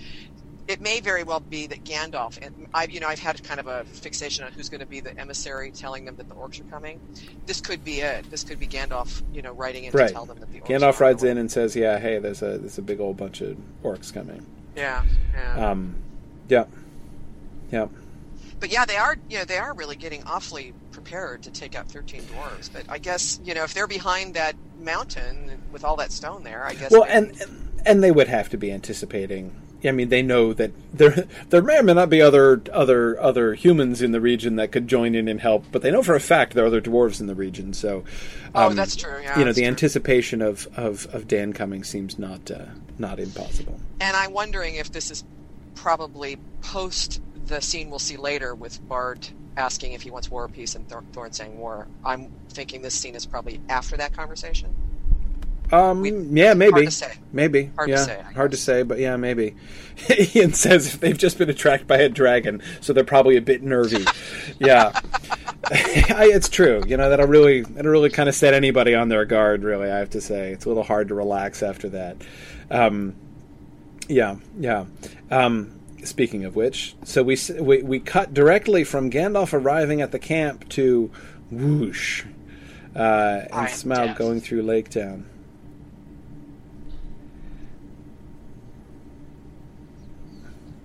it 0.68 0.80
may 0.80 1.00
very 1.00 1.24
well 1.24 1.40
be 1.40 1.66
that 1.66 1.84
Gandalf 1.84 2.38
and 2.44 2.68
I, 2.72 2.84
you 2.84 3.00
know, 3.00 3.08
I've 3.08 3.18
had 3.18 3.42
kind 3.42 3.58
of 3.58 3.66
a 3.66 3.84
fixation 3.84 4.44
on 4.44 4.52
who's 4.52 4.68
going 4.68 4.80
to 4.80 4.86
be 4.86 5.00
the 5.00 5.18
emissary 5.18 5.70
telling 5.70 6.04
them 6.04 6.16
that 6.16 6.28
the 6.28 6.34
orcs 6.34 6.60
are 6.60 6.64
coming. 6.64 7.00
This 7.46 7.60
could 7.60 7.84
be 7.84 8.00
it. 8.00 8.30
This 8.30 8.44
could 8.44 8.60
be 8.60 8.66
Gandalf, 8.66 9.22
you 9.32 9.42
know, 9.42 9.52
writing 9.52 9.84
in 9.84 9.92
right. 9.92 10.08
to 10.08 10.12
tell 10.12 10.24
them 10.24 10.38
that 10.38 10.52
the 10.52 10.60
orcs 10.60 10.66
Gandalf 10.66 11.00
rides 11.00 11.24
in 11.24 11.38
and 11.38 11.50
says, 11.50 11.74
"Yeah, 11.74 11.98
hey, 11.98 12.18
there's 12.18 12.42
a 12.42 12.58
there's 12.58 12.78
a 12.78 12.82
big 12.82 13.00
old 13.00 13.16
bunch 13.16 13.40
of 13.40 13.56
orcs 13.82 14.12
coming." 14.12 14.46
Yeah. 14.76 15.04
Yeah. 15.34 15.70
Um, 15.70 15.96
yeah. 16.48 16.64
Yeah. 17.70 17.88
But 18.60 18.70
yeah, 18.70 18.84
they 18.84 18.96
are. 18.96 19.16
You 19.28 19.38
know, 19.38 19.44
they 19.44 19.58
are 19.58 19.74
really 19.74 19.96
getting 19.96 20.22
awfully 20.24 20.72
prepared 20.92 21.42
to 21.44 21.50
take 21.50 21.74
out 21.74 21.88
thirteen 21.88 22.22
dwarves. 22.22 22.72
But 22.72 22.84
I 22.88 22.98
guess 22.98 23.40
you 23.44 23.54
know 23.54 23.64
if 23.64 23.74
they're 23.74 23.88
behind 23.88 24.34
that 24.34 24.54
mountain 24.78 25.60
with 25.72 25.84
all 25.84 25.96
that 25.96 26.12
stone 26.12 26.44
there, 26.44 26.64
I 26.64 26.74
guess. 26.74 26.92
Well, 26.92 27.04
and 27.08 27.34
and 27.84 28.02
they 28.02 28.12
would 28.12 28.28
have 28.28 28.50
to 28.50 28.56
be 28.56 28.70
anticipating 28.70 29.52
I 29.84 29.90
mean, 29.90 30.08
they 30.08 30.22
know 30.22 30.52
that 30.52 30.70
there 30.92 31.26
there 31.50 31.62
may 31.62 31.78
or 31.78 31.82
may 31.82 31.94
not 31.94 32.10
be 32.10 32.20
other 32.20 32.62
other 32.72 33.20
other 33.20 33.54
humans 33.54 34.02
in 34.02 34.12
the 34.12 34.20
region 34.20 34.56
that 34.56 34.72
could 34.72 34.88
join 34.88 35.14
in 35.14 35.28
and 35.28 35.40
help, 35.40 35.64
but 35.72 35.82
they 35.82 35.90
know 35.90 36.02
for 36.02 36.14
a 36.14 36.20
fact 36.20 36.54
there 36.54 36.64
are 36.64 36.68
other 36.68 36.80
dwarves 36.80 37.20
in 37.20 37.26
the 37.26 37.34
region. 37.34 37.72
So, 37.72 38.04
oh, 38.54 38.66
um, 38.66 38.72
oh, 38.72 38.74
that's 38.74 38.96
true. 38.96 39.20
Yeah, 39.22 39.38
you 39.38 39.44
know, 39.44 39.52
the 39.52 39.62
true. 39.62 39.68
anticipation 39.68 40.42
of, 40.42 40.68
of, 40.76 41.06
of 41.14 41.26
Dain 41.28 41.52
coming 41.52 41.84
seems 41.84 42.18
not 42.18 42.50
uh, 42.50 42.66
not 42.98 43.18
impossible. 43.18 43.80
And 44.00 44.16
I'm 44.16 44.32
wondering 44.32 44.76
if 44.76 44.92
this 44.92 45.10
is 45.10 45.24
probably 45.74 46.38
post 46.60 47.20
the 47.46 47.60
scene 47.60 47.90
we'll 47.90 47.98
see 47.98 48.16
later 48.16 48.54
with 48.54 48.86
Bard 48.88 49.28
asking 49.56 49.92
if 49.92 50.02
he 50.02 50.10
wants 50.10 50.30
war 50.30 50.44
or 50.44 50.48
peace 50.48 50.74
and 50.74 50.88
Thorin 50.88 51.34
saying 51.34 51.58
war. 51.58 51.86
I'm 52.04 52.30
thinking 52.48 52.82
this 52.82 52.94
scene 52.94 53.14
is 53.14 53.26
probably 53.26 53.60
after 53.68 53.96
that 53.96 54.14
conversation. 54.14 54.74
Um, 55.72 56.02
we, 56.02 56.12
yeah, 56.12 56.52
maybe. 56.52 56.88
Maybe. 57.32 57.70
Hard 57.76 57.88
yeah, 57.88 57.96
to 57.96 58.04
say. 58.04 58.22
Hard 58.34 58.50
to 58.50 58.56
say, 58.58 58.82
but 58.82 58.98
yeah, 58.98 59.16
maybe. 59.16 59.56
Ian 60.34 60.52
says 60.52 60.94
if 60.94 61.00
they've 61.00 61.16
just 61.16 61.38
been 61.38 61.48
attracted 61.48 61.88
by 61.88 61.96
a 61.96 62.10
dragon, 62.10 62.62
so 62.82 62.92
they're 62.92 63.04
probably 63.04 63.38
a 63.38 63.42
bit 63.42 63.62
nervy. 63.62 64.04
yeah. 64.58 64.92
it's 65.70 66.50
true. 66.50 66.82
You 66.86 66.98
know, 66.98 67.08
that'll 67.08 67.26
really 67.26 67.62
that'll 67.62 67.90
really 67.90 68.10
kind 68.10 68.28
of 68.28 68.34
set 68.34 68.52
anybody 68.52 68.94
on 68.94 69.08
their 69.08 69.24
guard, 69.24 69.62
really, 69.62 69.90
I 69.90 69.98
have 69.98 70.10
to 70.10 70.20
say. 70.20 70.52
It's 70.52 70.66
a 70.66 70.68
little 70.68 70.82
hard 70.82 71.08
to 71.08 71.14
relax 71.14 71.62
after 71.62 71.88
that. 71.90 72.16
Um, 72.70 73.14
yeah, 74.08 74.36
yeah. 74.58 74.84
Um, 75.30 75.80
speaking 76.04 76.44
of 76.44 76.54
which, 76.54 76.94
so 77.04 77.22
we, 77.22 77.38
we 77.58 77.82
we 77.82 78.00
cut 78.00 78.34
directly 78.34 78.84
from 78.84 79.10
Gandalf 79.10 79.54
arriving 79.54 80.02
at 80.02 80.12
the 80.12 80.18
camp 80.18 80.68
to 80.70 81.10
whoosh, 81.50 82.24
uh, 82.94 83.42
and 83.50 83.68
Smaug 83.68 84.16
going 84.16 84.40
through 84.40 84.62
Lake 84.62 84.90
Town. 84.90 85.26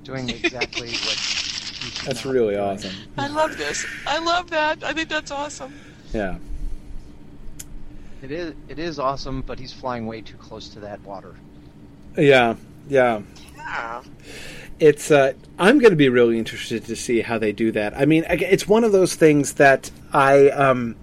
Doing 0.08 0.30
exactly 0.44 0.90
what. 0.90 2.04
That's 2.06 2.26
really 2.26 2.56
doing. 2.56 2.66
awesome. 2.66 2.94
I 3.18 3.28
love 3.28 3.58
this. 3.58 3.86
I 4.08 4.20
love 4.20 4.50
that. 4.50 4.84
I 4.84 4.94
think 4.94 5.10
that's 5.10 5.32
awesome. 5.32 5.74
Yeah. 6.14 6.38
It 8.24 8.32
is. 8.32 8.54
It 8.68 8.80
is 8.80 8.98
awesome, 8.98 9.42
but 9.42 9.60
he's 9.60 9.74
flying 9.74 10.08
way 10.08 10.22
too 10.22 10.38
close 10.38 10.70
to 10.70 10.80
that 10.80 11.02
water. 11.02 11.36
Yeah. 12.18 12.56
Yeah. 12.88 13.22
Yeah. 13.56 14.02
It's. 14.80 15.12
Uh, 15.12 15.34
I'm 15.60 15.78
going 15.80 15.92
to 15.92 15.98
be 15.98 16.10
really 16.10 16.40
interested 16.40 16.86
to 16.86 16.96
see 16.96 17.22
how 17.22 17.38
they 17.38 17.52
do 17.52 17.72
that. 17.74 17.96
I 17.96 18.06
mean, 18.06 18.26
it's 18.30 18.68
one 18.68 18.84
of 18.84 18.92
those 18.92 19.14
things 19.14 19.54
that 19.56 19.92
I. 20.14 20.50
Um, 20.50 20.96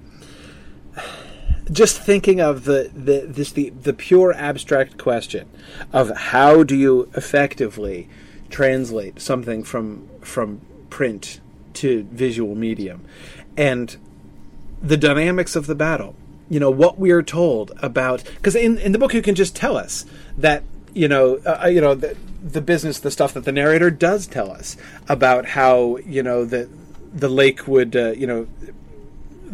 just 1.73 1.99
thinking 1.99 2.41
of 2.41 2.65
the, 2.65 2.91
the 2.95 3.25
this 3.27 3.53
the 3.53 3.71
the 3.71 3.95
pure 3.95 4.35
abstract 4.35 4.99
question 4.99 5.49
of 5.95 6.11
how 6.11 6.63
do 6.63 6.77
you 6.77 7.09
effectively 7.15 8.09
translate 8.51 9.21
something 9.21 9.62
from 9.62 10.09
from 10.21 10.61
print 10.91 11.41
to 11.73 12.05
visual 12.05 12.55
medium 12.55 13.05
and 13.57 13.97
the 14.83 14.97
dynamics 14.97 15.57
of 15.57 15.66
the 15.66 15.75
battle 15.75 16.15
you 16.49 16.61
know 16.61 16.71
what 16.71 16.99
we 16.99 17.11
are 17.11 17.23
told 17.23 17.73
about 17.79 18.23
because 18.37 18.55
in, 18.55 18.79
in 18.79 18.93
the 18.93 18.99
book 18.99 19.15
you 19.15 19.23
can 19.23 19.35
just 19.35 19.57
tell 19.57 19.77
us 19.77 20.05
that 20.37 20.62
you 20.93 21.09
know 21.09 21.39
uh, 21.47 21.62
uh, 21.65 21.66
you 21.66 21.81
know 21.81 21.95
the, 21.95 22.16
the 22.43 22.61
business 22.61 23.01
the 23.01 23.11
stuff 23.11 23.35
that 23.35 23.45
the 23.45 23.53
narrator 23.53 23.91
does 23.91 24.27
tell 24.27 24.51
us 24.51 24.77
about 25.09 25.47
how 25.47 25.97
you 26.07 26.23
know 26.23 26.45
the 26.45 26.69
the 27.12 27.29
lake 27.29 27.66
would 27.66 27.97
uh, 27.97 28.12
you 28.12 28.27
know 28.27 28.47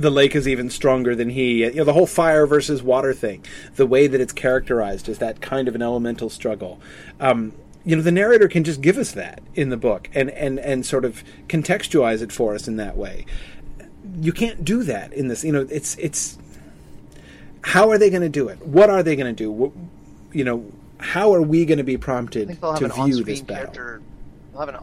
the 0.00 0.10
lake 0.10 0.34
is 0.34 0.48
even 0.48 0.70
stronger 0.70 1.14
than 1.14 1.30
he. 1.30 1.64
You 1.64 1.74
know, 1.74 1.84
the 1.84 1.92
whole 1.92 2.06
fire 2.06 2.46
versus 2.46 2.82
water 2.82 3.12
thing, 3.12 3.44
the 3.76 3.86
way 3.86 4.06
that 4.06 4.20
it's 4.20 4.32
characterized 4.32 5.08
is 5.08 5.18
that 5.18 5.40
kind 5.40 5.68
of 5.68 5.74
an 5.74 5.82
elemental 5.82 6.30
struggle. 6.30 6.80
Um, 7.18 7.52
you 7.84 7.96
know 7.96 8.02
the 8.02 8.12
narrator 8.12 8.48
can 8.48 8.64
just 8.64 8.80
give 8.80 8.98
us 8.98 9.12
that 9.12 9.42
in 9.54 9.70
the 9.70 9.76
book 9.76 10.08
and 10.14 10.30
and 10.30 10.58
and 10.58 10.84
sort 10.84 11.04
of 11.04 11.24
contextualize 11.48 12.22
it 12.22 12.32
for 12.32 12.54
us 12.54 12.68
in 12.68 12.76
that 12.76 12.96
way. 12.96 13.26
You 14.20 14.32
can't 14.32 14.64
do 14.64 14.82
that 14.84 15.12
in 15.12 15.28
this 15.28 15.44
you 15.44 15.52
know 15.52 15.66
it's 15.70 15.96
it's 15.96 16.38
how 17.62 17.90
are 17.90 17.98
they 17.98 18.10
going 18.10 18.22
to 18.22 18.28
do 18.28 18.48
it? 18.48 18.64
What 18.66 18.90
are 18.90 19.02
they 19.02 19.16
going 19.16 19.34
to 19.34 19.44
do 19.44 19.72
you 20.32 20.44
know 20.44 20.64
how 20.98 21.34
are 21.34 21.42
we 21.42 21.64
going 21.64 21.78
to 21.78 21.84
be 21.84 21.96
prompted 21.96 22.60
to 22.60 22.88
view 22.88 23.24
this 23.24 23.40
battle? 23.40 24.00
have, 24.58 24.68
an, 24.68 24.74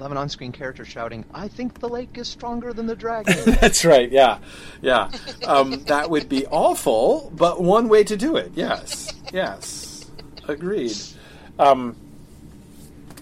have 0.00 0.10
an 0.10 0.16
on-screen 0.16 0.50
character 0.50 0.84
shouting 0.84 1.24
i 1.32 1.46
think 1.46 1.78
the 1.78 1.88
lake 1.88 2.18
is 2.18 2.26
stronger 2.26 2.72
than 2.72 2.86
the 2.86 2.96
dragon. 2.96 3.36
That's 3.60 3.84
right 3.84 4.10
yeah 4.10 4.38
yeah. 4.80 5.10
Um, 5.46 5.84
that 5.84 6.10
would 6.10 6.28
be 6.28 6.46
awful 6.46 7.32
but 7.36 7.62
one 7.62 7.88
way 7.88 8.02
to 8.04 8.16
do 8.16 8.36
it 8.36 8.52
yes 8.54 9.12
yes. 9.32 9.92
Agreed. 10.48 10.96
Um, 11.58 11.96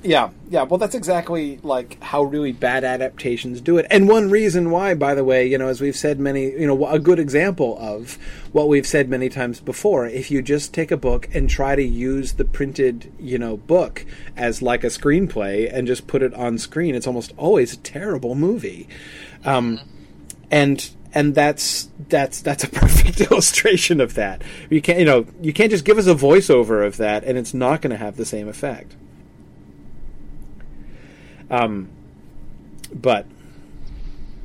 yeah, 0.02 0.30
yeah. 0.48 0.62
Well, 0.62 0.78
that's 0.78 0.94
exactly 0.94 1.58
like 1.62 2.02
how 2.02 2.22
really 2.22 2.52
bad 2.52 2.84
adaptations 2.84 3.60
do 3.60 3.76
it. 3.76 3.86
And 3.90 4.08
one 4.08 4.30
reason 4.30 4.70
why, 4.70 4.94
by 4.94 5.14
the 5.14 5.24
way, 5.24 5.46
you 5.46 5.58
know, 5.58 5.68
as 5.68 5.80
we've 5.80 5.96
said 5.96 6.18
many, 6.18 6.50
you 6.52 6.66
know, 6.66 6.86
a 6.86 6.98
good 6.98 7.18
example 7.18 7.76
of 7.78 8.16
what 8.52 8.68
we've 8.68 8.86
said 8.86 9.08
many 9.08 9.28
times 9.28 9.60
before, 9.60 10.06
if 10.06 10.30
you 10.30 10.40
just 10.40 10.72
take 10.72 10.90
a 10.90 10.96
book 10.96 11.28
and 11.34 11.50
try 11.50 11.76
to 11.76 11.82
use 11.82 12.34
the 12.34 12.44
printed, 12.44 13.12
you 13.18 13.38
know, 13.38 13.58
book 13.58 14.06
as 14.36 14.62
like 14.62 14.84
a 14.84 14.88
screenplay 14.88 15.70
and 15.72 15.86
just 15.86 16.06
put 16.06 16.22
it 16.22 16.32
on 16.34 16.56
screen, 16.56 16.94
it's 16.94 17.06
almost 17.06 17.32
always 17.36 17.74
a 17.74 17.78
terrible 17.78 18.34
movie. 18.34 18.88
Um, 19.44 19.80
and 20.50 20.90
and 21.12 21.34
that's 21.34 21.88
that's 22.08 22.40
that's 22.40 22.64
a 22.64 22.68
perfect 22.70 23.20
illustration 23.20 24.00
of 24.00 24.14
that. 24.14 24.42
You 24.70 24.80
can't, 24.80 24.98
you 24.98 25.04
know, 25.04 25.26
you 25.42 25.52
can't 25.52 25.70
just 25.70 25.84
give 25.84 25.98
us 25.98 26.06
a 26.06 26.14
voiceover 26.14 26.86
of 26.86 26.96
that, 26.96 27.24
and 27.24 27.36
it's 27.36 27.52
not 27.52 27.82
going 27.82 27.90
to 27.90 27.96
have 27.96 28.16
the 28.16 28.24
same 28.24 28.48
effect. 28.48 28.96
Um, 31.50 31.88
but 32.92 33.26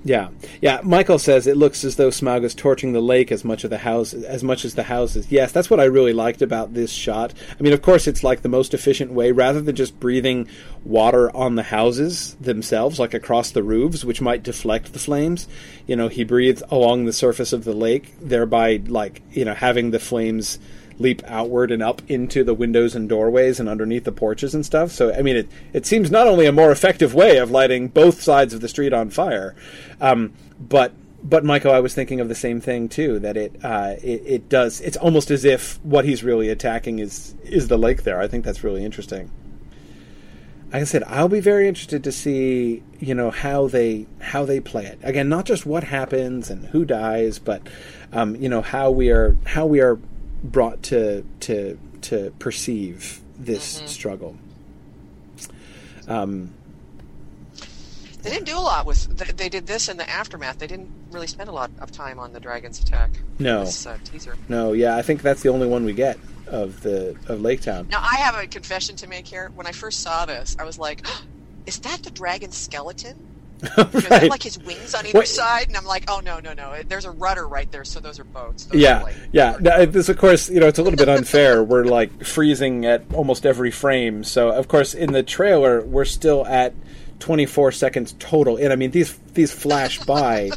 yeah, 0.05 0.29
yeah. 0.61 0.81
Michael 0.83 1.17
says 1.17 1.47
it 1.47 1.57
looks 1.57 1.83
as 1.83 1.95
though 1.95 2.09
Smaug 2.09 2.43
is 2.43 2.53
torching 2.53 2.93
the 2.93 3.01
lake 3.01 3.31
as 3.31 3.43
much 3.43 3.63
of 3.63 3.71
the 3.71 3.79
house 3.79 4.13
as 4.13 4.43
much 4.43 4.63
as 4.63 4.75
the 4.75 4.83
houses. 4.83 5.31
Yes, 5.31 5.51
that's 5.51 5.67
what 5.67 5.79
I 5.79 5.85
really 5.85 6.13
liked 6.13 6.43
about 6.43 6.75
this 6.75 6.91
shot. 6.91 7.33
I 7.59 7.63
mean, 7.63 7.73
of 7.73 7.81
course, 7.81 8.05
it's 8.05 8.23
like 8.23 8.43
the 8.43 8.49
most 8.49 8.75
efficient 8.75 9.13
way, 9.13 9.31
rather 9.31 9.61
than 9.61 9.75
just 9.75 9.99
breathing 9.99 10.47
water 10.83 11.35
on 11.35 11.55
the 11.55 11.63
houses 11.63 12.35
themselves, 12.35 12.99
like 12.99 13.15
across 13.15 13.49
the 13.49 13.63
roofs, 13.63 14.05
which 14.05 14.21
might 14.21 14.43
deflect 14.43 14.93
the 14.93 14.99
flames. 14.99 15.47
You 15.87 15.95
know, 15.95 16.07
he 16.07 16.23
breathes 16.23 16.61
along 16.69 17.05
the 17.05 17.13
surface 17.13 17.51
of 17.51 17.63
the 17.63 17.73
lake, 17.73 18.13
thereby 18.21 18.81
like 18.85 19.23
you 19.31 19.43
know 19.43 19.55
having 19.55 19.89
the 19.89 19.99
flames 19.99 20.59
leap 20.97 21.21
outward 21.25 21.71
and 21.71 21.83
up 21.83 22.01
into 22.07 22.43
the 22.43 22.53
windows 22.53 22.95
and 22.95 23.09
doorways 23.09 23.59
and 23.59 23.67
underneath 23.67 24.03
the 24.03 24.11
porches 24.11 24.55
and 24.55 24.65
stuff. 24.65 24.91
So, 24.91 25.13
I 25.13 25.21
mean, 25.21 25.35
it, 25.35 25.49
it 25.73 25.85
seems 25.85 26.09
not 26.09 26.27
only 26.27 26.45
a 26.45 26.51
more 26.51 26.71
effective 26.71 27.13
way 27.13 27.37
of 27.37 27.51
lighting 27.51 27.89
both 27.89 28.21
sides 28.21 28.53
of 28.53 28.61
the 28.61 28.69
street 28.69 28.93
on 28.93 29.09
fire, 29.09 29.55
um, 29.99 30.33
but 30.59 30.93
but 31.27 31.43
Michael, 31.43 31.73
I 31.73 31.79
was 31.79 31.95
thinking 31.95 32.19
of 32.19 32.29
the 32.29 32.35
same 32.35 32.61
thing 32.61 32.87
too. 32.87 33.17
That 33.17 33.35
it, 33.35 33.55
uh, 33.63 33.95
it 34.01 34.21
it 34.25 34.49
does. 34.49 34.79
It's 34.81 34.97
almost 34.97 35.31
as 35.31 35.43
if 35.43 35.83
what 35.83 36.05
he's 36.05 36.23
really 36.23 36.49
attacking 36.49 36.99
is 36.99 37.33
is 37.43 37.67
the 37.67 37.77
lake 37.77 38.03
there. 38.03 38.21
I 38.21 38.27
think 38.27 38.45
that's 38.45 38.63
really 38.63 38.85
interesting. 38.85 39.31
Like 40.71 40.81
I 40.81 40.85
said, 40.85 41.03
I'll 41.05 41.29
be 41.29 41.39
very 41.39 41.67
interested 41.67 42.03
to 42.03 42.11
see 42.11 42.83
you 42.99 43.15
know 43.15 43.31
how 43.31 43.67
they 43.67 44.05
how 44.19 44.45
they 44.45 44.59
play 44.59 44.85
it. 44.85 44.99
Again, 45.01 45.27
not 45.27 45.45
just 45.45 45.65
what 45.65 45.83
happens 45.83 46.51
and 46.51 46.65
who 46.67 46.85
dies, 46.85 47.39
but 47.39 47.63
um, 48.13 48.35
you 48.35 48.47
know 48.47 48.61
how 48.61 48.91
we 48.91 49.09
are 49.09 49.35
how 49.45 49.65
we 49.65 49.81
are 49.81 49.97
brought 50.51 50.83
to 50.83 51.23
to 51.41 51.77
to 52.01 52.31
perceive 52.39 53.21
this 53.37 53.77
Mm-hmm. 53.77 53.87
struggle. 53.87 54.37
Um, 56.07 56.53
They 58.21 58.29
didn't 58.31 58.45
do 58.45 58.57
a 58.57 58.59
lot 58.59 58.85
with. 58.85 59.17
They, 59.17 59.31
they 59.33 59.49
did 59.49 59.67
this 59.67 59.87
in 59.89 59.97
the 59.97 60.09
aftermath. 60.09 60.57
They 60.59 60.67
didn't 60.67 60.89
really 61.11 61.27
spend 61.27 61.49
a 61.49 61.51
lot 61.51 61.69
of 61.79 61.91
time 61.91 62.19
on 62.19 62.33
the 62.33 62.39
dragon's 62.39 62.79
attack. 62.81 63.11
No. 63.39 63.65
This 63.65 63.85
uh, 63.85 63.97
teaser. 64.03 64.35
no, 64.49 64.73
yeah, 64.73 64.95
I 64.97 65.01
think 65.01 65.21
that's 65.21 65.41
the 65.43 65.49
only 65.49 65.67
one 65.67 65.83
we 65.85 65.93
get 65.93 66.17
of 66.47 66.81
the 66.81 67.15
of 67.27 67.41
Lake 67.41 67.61
Town. 67.61 67.87
Now 67.89 67.99
I 68.01 68.15
have 68.17 68.35
a 68.35 68.47
confession 68.47 68.95
to 68.97 69.07
make 69.07 69.27
here. 69.27 69.51
When 69.55 69.67
I 69.67 69.71
first 69.71 70.01
saw 70.01 70.25
this, 70.25 70.55
I 70.59 70.63
was 70.63 70.77
like, 70.79 71.05
"Is 71.65 71.79
that 71.79 72.03
the 72.03 72.11
dragon's 72.11 72.55
skeleton?" 72.57 73.15
Because 73.75 73.91
they 73.93 73.99
have 74.01 74.21
right. 74.23 74.29
like 74.29 74.43
his 74.43 74.57
wings 74.59 74.93
on 74.95 75.05
either 75.05 75.25
side, 75.25 75.67
and 75.67 75.75
I'm 75.77 75.85
like, 75.85 76.05
"Oh 76.09 76.21
no, 76.23 76.39
no, 76.39 76.53
no! 76.53 76.81
There's 76.87 77.05
a 77.05 77.11
rudder 77.11 77.47
right 77.47 77.71
there, 77.71 77.83
so 77.83 77.99
those 77.99 78.19
are 78.19 78.23
boats." 78.23 78.65
Those 78.65 78.81
Yeah, 78.81 78.99
are, 78.99 79.03
like, 79.03 79.15
yeah. 79.31 79.57
Now, 79.59 79.85
This, 79.85 80.09
of 80.09 80.17
course, 80.17 80.49
you 80.49 80.59
know, 80.59 80.67
it's 80.67 80.79
a 80.79 80.83
little 80.83 80.97
bit 80.97 81.09
unfair. 81.17 81.63
we're 81.63 81.85
like 81.85 82.23
freezing 82.25 82.85
at 82.85 83.03
almost 83.13 83.45
every 83.45 83.71
frame. 83.71 84.23
So, 84.23 84.49
of 84.49 84.67
course, 84.67 84.93
in 84.93 85.11
the 85.13 85.23
trailer, 85.23 85.81
we're 85.85 86.05
still 86.05 86.45
at 86.45 86.73
24 87.19 87.71
seconds 87.71 88.13
total. 88.19 88.57
And 88.57 88.71
I 88.71 88.75
mean, 88.75 88.91
these 88.91 89.17
these 89.33 89.51
flash 89.51 89.99
by. 90.05 90.51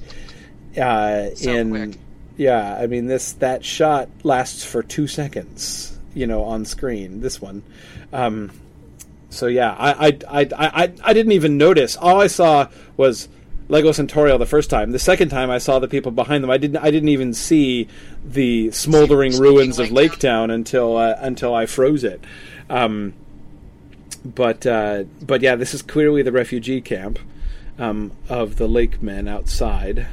Uh, 0.76 1.30
So 1.35 1.51
in 1.51 1.70
quick. 1.70 1.98
yeah, 2.36 2.76
I 2.80 2.86
mean 2.86 3.06
this 3.06 3.32
that 3.35 3.64
shot 3.64 4.09
lasts 4.22 4.64
for 4.64 4.82
two 4.82 5.06
seconds. 5.06 5.97
You 6.14 6.26
know, 6.26 6.43
on 6.44 6.64
screen. 6.64 7.20
This 7.20 7.40
one. 7.40 7.62
Um, 8.12 8.51
so 9.30 9.46
yeah, 9.46 9.74
I 9.78 10.09
I, 10.09 10.18
I 10.28 10.48
I 10.60 10.92
I 11.02 11.12
didn't 11.12 11.32
even 11.32 11.59
notice. 11.59 11.96
All 11.96 12.20
I 12.20 12.26
saw 12.26 12.68
was 12.96 13.28
Legos 13.68 13.98
and 13.98 14.09
Tauriel 14.10 14.38
the 14.38 14.46
first 14.46 14.70
time. 14.70 14.92
The 14.92 14.98
second 14.98 15.28
time 15.28 15.50
I 15.50 15.59
saw 15.59 15.78
the 15.78 15.88
people 15.88 16.10
behind 16.10 16.42
them. 16.42 16.50
I 16.50 16.56
didn't 16.56 16.78
I 16.78 16.90
didn't 16.90 17.10
even 17.10 17.34
see 17.34 17.88
the 18.24 18.70
smoldering 18.70 19.38
ruins 19.38 19.78
of 19.78 19.90
Lake 19.90 20.12
Lake 20.12 20.18
Town 20.20 20.50
until 20.50 20.96
uh, 20.96 21.16
until 21.18 21.55
I 21.55 21.66
froze 21.66 22.05
it. 22.05 22.22
Um, 22.70 23.14
but 24.24 24.66
uh, 24.66 25.05
but 25.22 25.42
yeah, 25.42 25.56
this 25.56 25.74
is 25.74 25.82
clearly 25.82 26.22
the 26.22 26.32
refugee 26.32 26.80
camp 26.80 27.18
um, 27.78 28.12
of 28.28 28.56
the 28.56 28.66
lake 28.66 29.02
men 29.02 29.28
outside, 29.28 30.06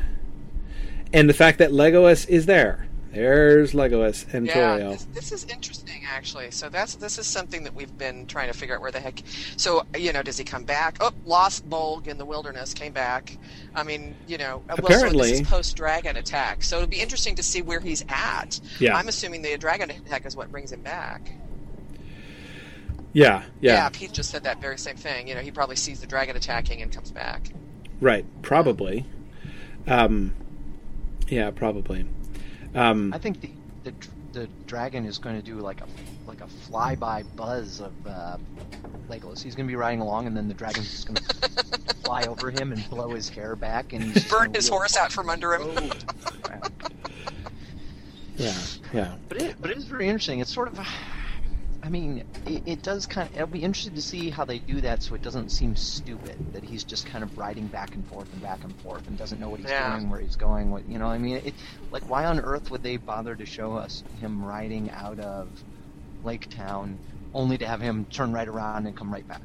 and 1.13 1.29
the 1.29 1.33
fact 1.33 1.57
that 1.59 1.71
Legolas 1.71 2.27
is 2.27 2.45
there. 2.45 2.87
There's 3.11 3.71
Legolas 3.71 4.31
and 4.33 4.45
Yeah, 4.45 4.53
Toriel. 4.77 4.91
this, 4.91 5.03
this 5.13 5.31
is 5.31 5.45
interesting 5.45 5.84
actually. 6.07 6.51
So 6.51 6.69
that's 6.69 6.95
this 6.95 7.17
is 7.17 7.27
something 7.27 7.63
that 7.63 7.73
we've 7.73 7.95
been 7.97 8.25
trying 8.27 8.51
to 8.51 8.57
figure 8.57 8.75
out 8.75 8.81
where 8.81 8.91
the 8.91 8.99
heck. 8.99 9.21
So 9.57 9.85
you 9.97 10.13
know, 10.13 10.21
does 10.23 10.37
he 10.37 10.43
come 10.43 10.63
back? 10.63 10.97
Oh, 10.99 11.11
lost 11.25 11.69
Bolg 11.69 12.07
in 12.07 12.17
the 12.17 12.25
wilderness, 12.25 12.73
came 12.73 12.93
back. 12.93 13.37
I 13.73 13.83
mean, 13.83 14.15
you 14.27 14.37
know, 14.37 14.63
uh, 14.69 14.75
well, 14.77 14.77
so 14.77 14.83
Apparently- 14.85 15.31
this 15.31 15.49
post 15.49 15.75
dragon 15.75 16.17
attack. 16.17 16.63
So 16.63 16.77
it'll 16.77 16.87
be 16.89 17.01
interesting 17.01 17.35
to 17.35 17.43
see 17.43 17.61
where 17.61 17.79
he's 17.79 18.03
at. 18.09 18.59
Yeah. 18.79 18.95
I'm 18.95 19.07
assuming 19.07 19.41
the 19.41 19.57
dragon 19.57 19.89
attack 19.91 20.25
is 20.25 20.35
what 20.35 20.51
brings 20.51 20.71
him 20.71 20.81
back. 20.81 21.31
Yeah, 23.13 23.43
yeah, 23.61 23.87
Pete 23.89 24.11
just 24.11 24.29
said 24.29 24.43
that 24.43 24.59
very 24.59 24.77
same 24.77 24.97
thing. 24.97 25.29
You 25.29 25.35
know, 25.35 25.41
he 25.41 25.49
probably 25.49 25.77
sees 25.77 26.01
the 26.01 26.07
dragon 26.07 26.35
attacking 26.35 26.81
and 26.81 26.91
comes 26.91 27.11
back. 27.11 27.49
right. 28.01 28.25
Probably. 28.41 29.05
Um, 29.87 30.33
yeah, 31.29 31.51
probably. 31.51 32.05
Um, 32.73 33.13
I 33.13 33.17
think 33.17 33.39
the, 33.39 33.51
the 33.85 33.93
the 34.35 34.47
dragon 34.67 35.05
is 35.05 35.17
going 35.17 35.35
to 35.35 35.41
do 35.41 35.55
like 35.55 35.79
a 35.81 35.85
like 36.27 36.41
a 36.41 36.47
flyby 36.69 37.25
buzz 37.35 37.79
of 37.79 37.93
uh, 38.05 38.37
Legolas. 39.09 39.41
He's 39.41 39.55
going 39.55 39.65
to 39.65 39.71
be 39.71 39.77
riding 39.77 40.01
along, 40.01 40.27
and 40.27 40.35
then 40.35 40.47
the 40.49 40.53
dragon's 40.53 40.91
just 40.91 41.07
going 41.07 41.15
to 41.15 41.95
fly 42.03 42.23
over 42.23 42.51
him 42.51 42.73
and 42.73 42.87
blow 42.89 43.09
his 43.11 43.29
hair 43.29 43.55
back, 43.55 43.93
and 43.93 44.03
he's 44.03 44.29
Burn 44.29 44.53
his 44.53 44.67
horse 44.67 44.97
out 44.97 45.11
from 45.11 45.29
under 45.29 45.53
him. 45.55 45.61
Oh, 45.63 45.89
yeah, 48.35 48.53
yeah. 48.93 49.15
But 49.29 49.41
it, 49.41 49.55
but 49.61 49.71
it 49.71 49.77
is 49.77 49.85
very 49.85 50.07
interesting. 50.07 50.41
It's 50.41 50.53
sort 50.53 50.67
of, 50.67 50.85
I 51.85 51.89
mean, 51.89 52.23
it, 52.47 52.63
it 52.65 52.81
does 52.81 53.05
kind 53.05 53.29
of. 53.29 53.35
It'll 53.35 53.47
be 53.47 53.61
interesting 53.61 53.93
to 53.93 54.01
see 54.01 54.31
how 54.31 54.43
they 54.43 54.57
do 54.57 54.81
that, 54.81 55.03
so 55.03 55.13
it 55.13 55.21
doesn't 55.21 55.49
seem 55.49 55.75
stupid 55.75 56.35
that 56.53 56.63
he's 56.63 56.83
just 56.83 57.05
kind 57.05 57.23
of 57.23 57.37
riding 57.37 57.67
back 57.67 57.93
and 57.93 58.03
forth 58.07 58.31
and 58.33 58.41
back 58.41 58.63
and 58.63 58.75
forth 58.77 59.07
and 59.07 59.15
doesn't 59.17 59.39
know 59.39 59.49
what 59.49 59.59
he's 59.59 59.69
Yeah. 59.69 59.95
doing, 59.95 60.09
where 60.09 60.19
he's 60.19 60.35
going. 60.35 60.71
What 60.71 60.89
you 60.89 60.97
know, 60.97 61.05
I 61.05 61.19
mean, 61.19 61.37
it 61.37 61.53
like 61.91 62.09
why 62.09 62.25
on 62.25 62.39
earth 62.39 62.71
would 62.71 62.81
they 62.81 62.97
bother 62.97 63.35
to 63.35 63.45
show 63.45 63.73
us 63.73 64.03
him 64.19 64.43
riding 64.43 64.89
out 64.89 65.19
of 65.19 65.47
Lake 66.23 66.49
Town 66.49 66.97
only 67.35 67.57
to 67.59 67.67
have 67.67 67.81
him 67.81 68.05
turn 68.05 68.33
right 68.33 68.47
around 68.47 68.87
and 68.87 68.97
come 68.97 69.13
right 69.13 69.27
back? 69.27 69.41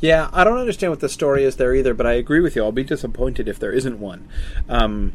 Yeah, 0.00 0.30
I 0.32 0.44
don't 0.44 0.56
understand 0.56 0.92
what 0.92 1.00
the 1.00 1.10
story 1.10 1.44
is 1.44 1.56
there 1.56 1.74
either, 1.74 1.92
but 1.92 2.06
I 2.06 2.12
agree 2.12 2.40
with 2.40 2.56
you. 2.56 2.64
I'll 2.64 2.72
be 2.72 2.84
disappointed 2.84 3.48
if 3.48 3.58
there 3.58 3.72
isn't 3.72 4.00
one. 4.00 4.26
Um, 4.66 5.12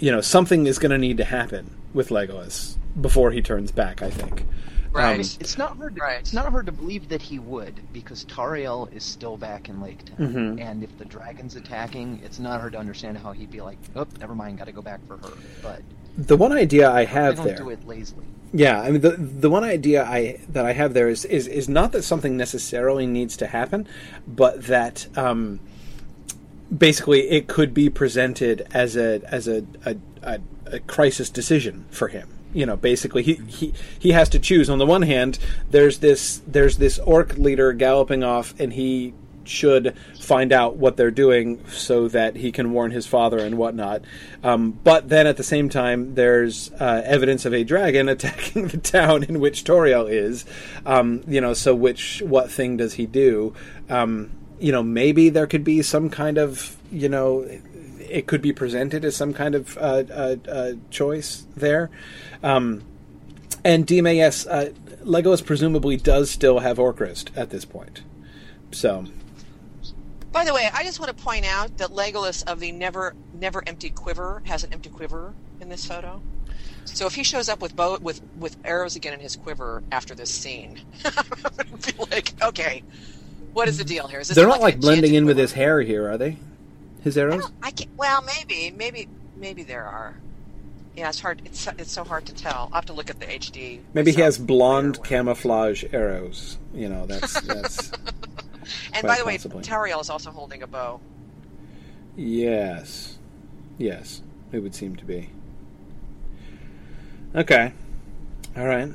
you 0.00 0.10
know, 0.10 0.20
something 0.20 0.66
is 0.66 0.80
going 0.80 0.90
to 0.90 0.98
need 0.98 1.18
to 1.18 1.24
happen 1.24 1.70
with 1.94 2.08
Legolas 2.08 2.76
before 3.00 3.30
he 3.30 3.40
turns 3.40 3.70
back. 3.70 4.02
I 4.02 4.10
think. 4.10 4.44
Right. 4.92 5.14
Um, 5.14 5.20
It's 5.40 5.56
not 5.58 5.76
hard. 5.78 5.94
To, 5.96 6.00
Right. 6.02 6.18
It's 6.20 6.32
not 6.32 6.46
hard 6.50 6.66
to 6.66 6.72
believe 6.72 7.08
that 7.08 7.22
he 7.22 7.38
would 7.38 7.74
because 7.92 8.24
Tauriel 8.26 8.92
is 8.94 9.02
still 9.02 9.36
back 9.36 9.68
in 9.68 9.80
Lake 9.80 10.04
Town, 10.04 10.32
Mhm. 10.58 10.60
and 10.60 10.84
if 10.84 10.96
the 10.98 11.04
dragon's 11.04 11.56
attacking, 11.56 12.20
it's 12.24 12.38
not 12.38 12.60
hard 12.60 12.72
to 12.74 12.78
understand 12.78 13.18
how 13.18 13.32
he'd 13.32 13.50
be 13.50 13.60
like, 13.60 13.78
"Oh, 13.96 14.06
never 14.20 14.34
mind, 14.34 14.58
got 14.58 14.66
to 14.66 14.72
go 14.72 14.82
back 14.82 15.00
for 15.08 15.16
her." 15.16 15.32
But 15.62 15.80
the 16.18 16.36
one 16.36 16.52
idea 16.52 16.90
I 16.90 17.04
have 17.04 17.06
they 17.06 17.16
have 17.16 17.36
don't 17.36 17.46
there. 17.46 17.56
do 17.56 17.70
it 17.70 17.86
lazily. 17.88 18.26
Yeah, 18.52 18.80
I 18.82 18.90
mean 18.90 19.00
the 19.00 19.12
the 19.16 19.48
one 19.48 19.64
idea 19.64 20.04
I 20.04 20.38
that 20.50 20.66
I 20.66 20.72
have 20.74 20.92
there 20.92 21.08
is 21.08 21.24
is, 21.24 21.46
is 21.48 21.70
not 21.70 21.92
that 21.92 22.02
something 22.02 22.36
necessarily 22.36 23.06
needs 23.06 23.34
to 23.38 23.46
happen, 23.46 23.88
but 24.28 24.64
that 24.66 25.06
um, 25.16 25.58
basically 26.76 27.30
it 27.30 27.46
could 27.48 27.72
be 27.72 27.88
presented 27.88 28.66
as 28.72 28.94
a 28.96 29.22
as 29.32 29.48
a, 29.48 29.64
a, 29.86 29.96
a, 30.22 30.38
a 30.66 30.80
crisis 30.80 31.30
decision 31.30 31.86
for 31.90 32.08
him. 32.08 32.28
You 32.52 32.66
know, 32.66 32.76
basically 32.76 33.22
he, 33.22 33.34
he 33.34 33.74
he 33.98 34.12
has 34.12 34.28
to 34.30 34.38
choose. 34.38 34.68
On 34.68 34.78
the 34.78 34.86
one 34.86 35.02
hand, 35.02 35.38
there's 35.70 35.98
this 35.98 36.42
there's 36.46 36.78
this 36.78 36.98
orc 37.00 37.36
leader 37.38 37.72
galloping 37.72 38.22
off, 38.22 38.54
and 38.60 38.72
he 38.72 39.14
should 39.44 39.96
find 40.20 40.52
out 40.52 40.76
what 40.76 40.96
they're 40.96 41.10
doing 41.10 41.64
so 41.68 42.08
that 42.08 42.36
he 42.36 42.52
can 42.52 42.72
warn 42.72 42.90
his 42.90 43.06
father 43.06 43.38
and 43.38 43.58
whatnot. 43.58 44.02
Um, 44.42 44.78
but 44.84 45.08
then 45.08 45.26
at 45.26 45.36
the 45.36 45.42
same 45.42 45.68
time, 45.68 46.14
there's 46.14 46.70
uh, 46.78 47.02
evidence 47.04 47.44
of 47.44 47.54
a 47.54 47.64
dragon 47.64 48.08
attacking 48.08 48.68
the 48.68 48.78
town 48.78 49.24
in 49.24 49.40
which 49.40 49.64
Tauriel 49.64 50.10
is. 50.10 50.44
Um, 50.86 51.22
you 51.26 51.40
know, 51.40 51.54
so 51.54 51.74
which 51.74 52.22
what 52.24 52.50
thing 52.50 52.76
does 52.76 52.94
he 52.94 53.06
do? 53.06 53.54
Um, 53.88 54.30
you 54.58 54.72
know, 54.72 54.82
maybe 54.82 55.28
there 55.28 55.46
could 55.46 55.64
be 55.64 55.82
some 55.82 56.10
kind 56.10 56.38
of 56.38 56.76
you 56.90 57.08
know. 57.08 57.48
It 58.12 58.26
could 58.26 58.42
be 58.42 58.52
presented 58.52 59.04
as 59.04 59.16
some 59.16 59.32
kind 59.32 59.54
of 59.54 59.76
uh, 59.78 60.04
uh, 60.10 60.36
uh, 60.48 60.72
choice 60.90 61.46
there, 61.56 61.90
um, 62.42 62.82
And 63.64 63.86
DMAS, 63.86 64.16
yes, 64.16 64.46
uh, 64.46 64.70
Legolas 65.04 65.44
presumably 65.44 65.96
does 65.96 66.30
still 66.30 66.60
have 66.60 66.78
Orcrist 66.78 67.36
at 67.36 67.50
this 67.50 67.64
point. 67.64 68.02
So, 68.70 69.04
By 70.30 70.44
the 70.44 70.54
way, 70.54 70.68
I 70.72 70.84
just 70.84 71.00
want 71.00 71.16
to 71.16 71.24
point 71.24 71.46
out 71.46 71.78
that 71.78 71.90
Legolas 71.90 72.44
of 72.50 72.60
the 72.60 72.72
never 72.72 73.14
never 73.40 73.62
empty 73.66 73.90
quiver 73.90 74.42
has 74.46 74.62
an 74.62 74.72
empty 74.72 74.90
quiver 74.90 75.34
in 75.60 75.68
this 75.68 75.86
photo. 75.86 76.22
So 76.84 77.06
if 77.06 77.14
he 77.14 77.22
shows 77.22 77.48
up 77.48 77.60
with 77.60 77.74
bow 77.76 77.98
with 77.98 78.20
with 78.38 78.56
arrows 78.64 78.96
again 78.96 79.14
in 79.14 79.20
his 79.20 79.36
quiver 79.36 79.82
after 79.90 80.14
this 80.14 80.30
scene, 80.30 80.80
I'm 81.04 81.78
be 81.78 81.92
like, 82.10 82.32
okay, 82.42 82.82
what 83.52 83.68
is 83.68 83.78
the 83.78 83.84
deal 83.84 84.06
here? 84.08 84.20
Is 84.20 84.28
this 84.28 84.36
they're 84.36 84.46
not 84.46 84.56
an 84.56 84.62
like 84.62 84.80
blending 84.80 85.14
enchanted 85.14 85.18
in 85.18 85.26
with 85.26 85.38
his 85.38 85.52
hair 85.52 85.80
here, 85.80 86.08
are 86.08 86.18
they? 86.18 86.36
His 87.02 87.18
arrows? 87.18 87.50
I 87.62 87.70
can't, 87.72 87.90
well, 87.96 88.22
maybe, 88.22 88.70
maybe, 88.76 89.08
maybe 89.36 89.62
there 89.62 89.84
are. 89.84 90.16
Yeah, 90.96 91.08
it's 91.08 91.20
hard. 91.20 91.42
It's 91.44 91.60
so- 91.60 91.72
it's 91.78 91.90
so 91.90 92.04
hard 92.04 92.26
to 92.26 92.34
tell. 92.34 92.68
I'll 92.70 92.76
have 92.76 92.86
to 92.86 92.92
look 92.92 93.08
at 93.10 93.18
the 93.18 93.26
HD. 93.26 93.80
Maybe 93.94 94.12
he 94.12 94.20
has 94.20 94.38
blonde 94.38 95.02
camouflage 95.02 95.84
arrows. 95.92 96.58
You 96.74 96.88
know, 96.88 97.06
that's 97.06 97.40
that's 97.46 97.90
And 98.92 99.06
by 99.06 99.18
the 99.18 99.24
way, 99.24 99.36
possibly. 99.36 99.62
Tauriel 99.64 100.00
is 100.00 100.10
also 100.10 100.30
holding 100.30 100.62
a 100.62 100.66
bow. 100.66 101.00
yes, 102.14 103.16
yes, 103.78 104.20
it 104.52 104.58
would 104.60 104.74
seem 104.74 104.96
to 104.96 105.04
be. 105.04 105.30
Okay, 107.34 107.72
all 108.56 108.66
right. 108.66 108.90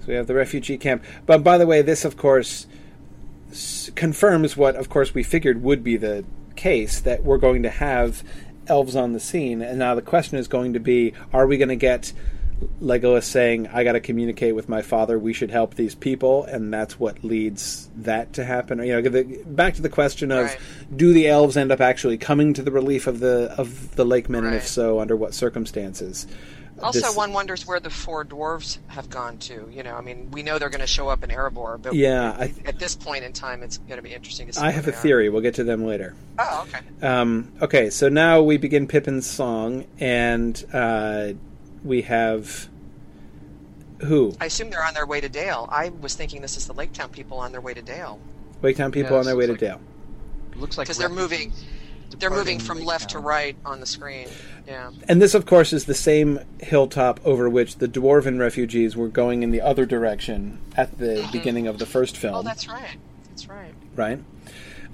So 0.00 0.06
we 0.08 0.14
have 0.14 0.26
the 0.26 0.34
refugee 0.34 0.78
camp. 0.78 1.04
But 1.26 1.44
by 1.44 1.58
the 1.58 1.66
way, 1.66 1.82
this 1.82 2.04
of 2.06 2.16
course 2.16 2.66
s- 3.50 3.90
confirms 3.94 4.56
what, 4.56 4.74
of 4.74 4.88
course, 4.88 5.12
we 5.14 5.22
figured 5.22 5.62
would 5.62 5.84
be 5.84 5.96
the 5.98 6.24
case 6.62 7.00
that 7.00 7.24
we're 7.24 7.38
going 7.38 7.64
to 7.64 7.70
have 7.70 8.22
elves 8.68 8.94
on 8.94 9.12
the 9.12 9.20
scene. 9.20 9.62
And 9.62 9.78
now 9.78 9.94
the 9.94 10.02
question 10.02 10.38
is 10.38 10.46
going 10.48 10.74
to 10.74 10.80
be: 10.80 11.12
Are 11.32 11.46
we 11.46 11.58
going 11.58 11.68
to 11.68 11.76
get 11.76 12.12
Legolas 12.80 13.24
saying, 13.24 13.68
"I 13.68 13.84
got 13.84 13.92
to 13.92 14.00
communicate 14.00 14.54
with 14.54 14.68
my 14.68 14.82
father. 14.82 15.18
We 15.18 15.32
should 15.32 15.50
help 15.50 15.74
these 15.74 15.94
people," 15.94 16.44
and 16.44 16.72
that's 16.72 16.98
what 16.98 17.24
leads 17.24 17.90
that 17.96 18.32
to 18.34 18.44
happen? 18.44 18.80
Or, 18.80 18.84
you 18.84 19.00
know, 19.00 19.08
the, 19.08 19.42
back 19.46 19.74
to 19.74 19.82
the 19.82 19.88
question 19.88 20.30
of: 20.30 20.46
Right. 20.46 20.58
Do 20.94 21.12
the 21.12 21.28
elves 21.28 21.56
end 21.56 21.72
up 21.72 21.80
actually 21.80 22.18
coming 22.18 22.54
to 22.54 22.62
the 22.62 22.70
relief 22.70 23.06
of 23.06 23.18
the 23.20 23.54
of 23.58 23.96
the 23.96 24.04
Lake 24.04 24.28
Men, 24.28 24.44
and 24.44 24.54
if 24.54 24.66
so, 24.66 25.00
under 25.00 25.16
what 25.16 25.34
circumstances? 25.34 26.26
Also, 26.80 27.00
This- 27.00 27.16
one 27.16 27.32
wonders 27.32 27.66
where 27.66 27.78
the 27.80 27.90
four 27.90 28.24
dwarves 28.24 28.78
have 28.88 29.08
gone 29.10 29.38
to. 29.38 29.68
You 29.72 29.82
know, 29.82 29.94
I 29.94 30.00
mean, 30.00 30.30
we 30.32 30.42
know 30.42 30.58
they're 30.58 30.70
going 30.70 30.80
to 30.80 30.86
show 30.86 31.08
up 31.08 31.22
in 31.22 31.30
Erebor, 31.30 31.80
but 31.80 31.94
Yeah, 31.94 32.32
I, 32.38 32.52
at 32.64 32.78
this 32.78 32.94
point 32.96 33.24
in 33.24 33.32
time, 33.32 33.62
it's 33.62 33.78
going 33.78 33.96
to 33.98 34.02
be 34.02 34.12
interesting 34.14 34.46
to 34.48 34.52
see. 34.52 34.60
I 34.60 34.70
have 34.70 34.88
a 34.88 34.90
they 34.90 34.96
are. 34.96 35.00
theory. 35.00 35.28
We'll 35.28 35.42
get 35.42 35.54
to 35.56 35.64
them 35.64 35.84
later. 35.86 36.14
Oh, 36.38 36.66
okay. 36.68 37.06
Um, 37.06 37.52
okay, 37.62 37.90
so 37.90 38.08
now 38.08 38.42
we 38.42 38.56
begin 38.56 38.86
Pippin's 38.88 39.26
song, 39.26 39.84
and 40.00 40.64
uh, 40.72 41.32
we 41.84 42.02
have 42.02 42.68
who? 44.00 44.34
I 44.40 44.46
assume 44.46 44.70
they're 44.70 44.84
on 44.84 44.94
their 44.94 45.06
way 45.06 45.20
to 45.20 45.28
Dale. 45.28 45.68
I 45.70 45.90
was 46.00 46.14
thinking 46.14 46.42
this 46.42 46.56
is 46.56 46.66
the 46.66 46.72
Lake 46.74 46.92
Town 46.92 47.10
people 47.10 47.38
on 47.38 47.52
their 47.52 47.60
way 47.60 47.74
to 47.74 47.82
Dale 47.82 48.18
Lake 48.62 48.76
Town 48.76 48.90
people 48.90 49.12
Yeah, 49.12 49.18
on 49.20 49.24
their 49.26 49.36
way 49.36 49.46
to 49.46 49.52
like- 49.52 49.60
Dale. 49.60 49.80
Looks 50.56 50.76
like 50.78 50.86
because 50.86 50.98
they're 50.98 51.08
moving. 51.08 51.52
They're 52.18 52.30
moving 52.30 52.58
from 52.58 52.78
Lake 52.78 52.86
left 52.86 53.10
to 53.10 53.18
right 53.18 53.56
on 53.64 53.80
the 53.80 53.86
screen. 53.86 54.28
Yeah. 54.66 54.90
And 55.08 55.20
this, 55.20 55.34
of 55.34 55.46
course, 55.46 55.72
is 55.72 55.86
the 55.86 55.94
same 55.94 56.40
hilltop 56.60 57.20
over 57.24 57.48
which 57.48 57.76
the 57.76 57.88
dwarven 57.88 58.38
refugees 58.38 58.96
were 58.96 59.08
going 59.08 59.42
in 59.42 59.50
the 59.50 59.60
other 59.60 59.86
direction 59.86 60.58
at 60.76 60.98
the 60.98 61.28
beginning 61.32 61.66
of 61.66 61.78
the 61.78 61.86
first 61.86 62.16
film. 62.16 62.34
Oh, 62.34 62.42
that's 62.42 62.68
right. 62.68 62.96
That's 63.28 63.48
right. 63.48 63.74
right? 63.96 64.20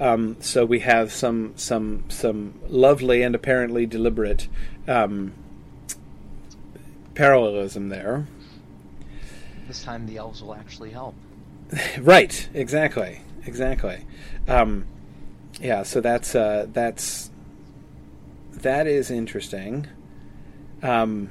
Um, 0.01 0.37
so 0.41 0.65
we 0.65 0.81
have 0.81 1.13
some 1.13 1.55
some 1.57 2.05
some 2.09 2.55
lovely 2.69 3.23
and 3.23 3.35
apparently 3.35 3.85
deliberate 3.85 4.47
um, 4.87 5.33
parallelism 7.15 7.89
there. 7.89 8.29
This 9.67 9.83
time 9.83 10.07
the 10.07 10.17
elves 10.17 10.43
will 10.43 10.55
actually 10.55 10.91
help. 10.91 11.15
Right, 12.01 12.49
exactly, 12.55 13.21
exactly. 13.45 14.07
Um, 14.47 14.87
yeah, 15.61 15.83
so 15.83 16.01
that's 16.01 16.35
uh, 16.35 16.67
that's 16.73 17.31
that 18.53 18.87
is 18.87 19.11
interesting. 19.11 19.87
Um, 20.83 21.31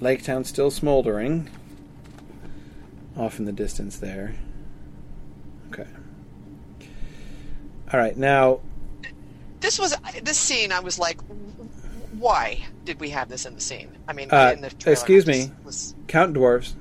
Lake 0.00 0.22
Town 0.22 0.44
still 0.44 0.70
smoldering 0.70 1.48
off 3.16 3.38
in 3.38 3.44
the 3.46 3.52
distance 3.52 3.96
there. 3.98 4.34
Okay. 5.72 5.86
All 7.92 7.98
right, 8.00 8.16
now 8.16 8.60
This 9.60 9.78
was 9.78 9.96
this 10.22 10.36
scene. 10.38 10.70
I 10.72 10.80
was 10.80 10.98
like, 10.98 11.18
why 12.18 12.64
did 12.84 13.00
we 13.00 13.10
have 13.10 13.28
this 13.28 13.46
in 13.46 13.54
the 13.54 13.60
scene? 13.60 13.96
I 14.06 14.12
mean, 14.12 14.28
Uh, 14.30 14.52
in 14.54 14.60
the 14.60 14.70
trailer. 14.70 14.92
excuse 14.92 15.26
me. 15.26 15.50
Was, 15.64 15.94
count 16.08 16.34
dwarves. 16.34 16.74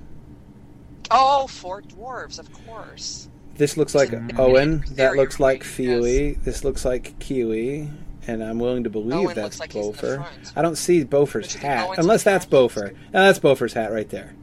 oh, 1.10 1.48
four 1.48 1.82
dwarves, 1.84 2.38
of 2.40 2.52
course. 2.66 3.30
This 3.58 3.78
looks 3.78 3.96
like. 3.96 4.10
Oin. 4.12 4.84
That 4.96 5.16
looks 5.16 5.40
you're 5.40 5.48
like 5.48 5.62
right, 5.62 5.64
Fili. 5.64 6.34
This 6.34 6.64
looks 6.64 6.86
like 6.86 7.18
Kili. 7.20 7.92
And 8.28 8.44
I'm 8.44 8.58
willing 8.58 8.84
to 8.86 8.90
believe 8.90 9.28
Oin 9.30 9.36
that's 9.36 9.60
like 9.60 9.74
he's 9.74 9.86
Bofur. 9.86 10.26
I 10.56 10.62
don't 10.64 10.78
see 10.78 11.06
Bofur's 11.06 11.54
hat. 11.54 11.98
Unless 12.00 12.24
that's 12.24 12.46
front? 12.46 12.72
Bofur. 12.72 12.92
No, 13.14 13.24
that's 13.24 13.38
Bofur's 13.40 13.74
hat 13.74 13.92
right 13.92 14.10
there. 14.10 14.34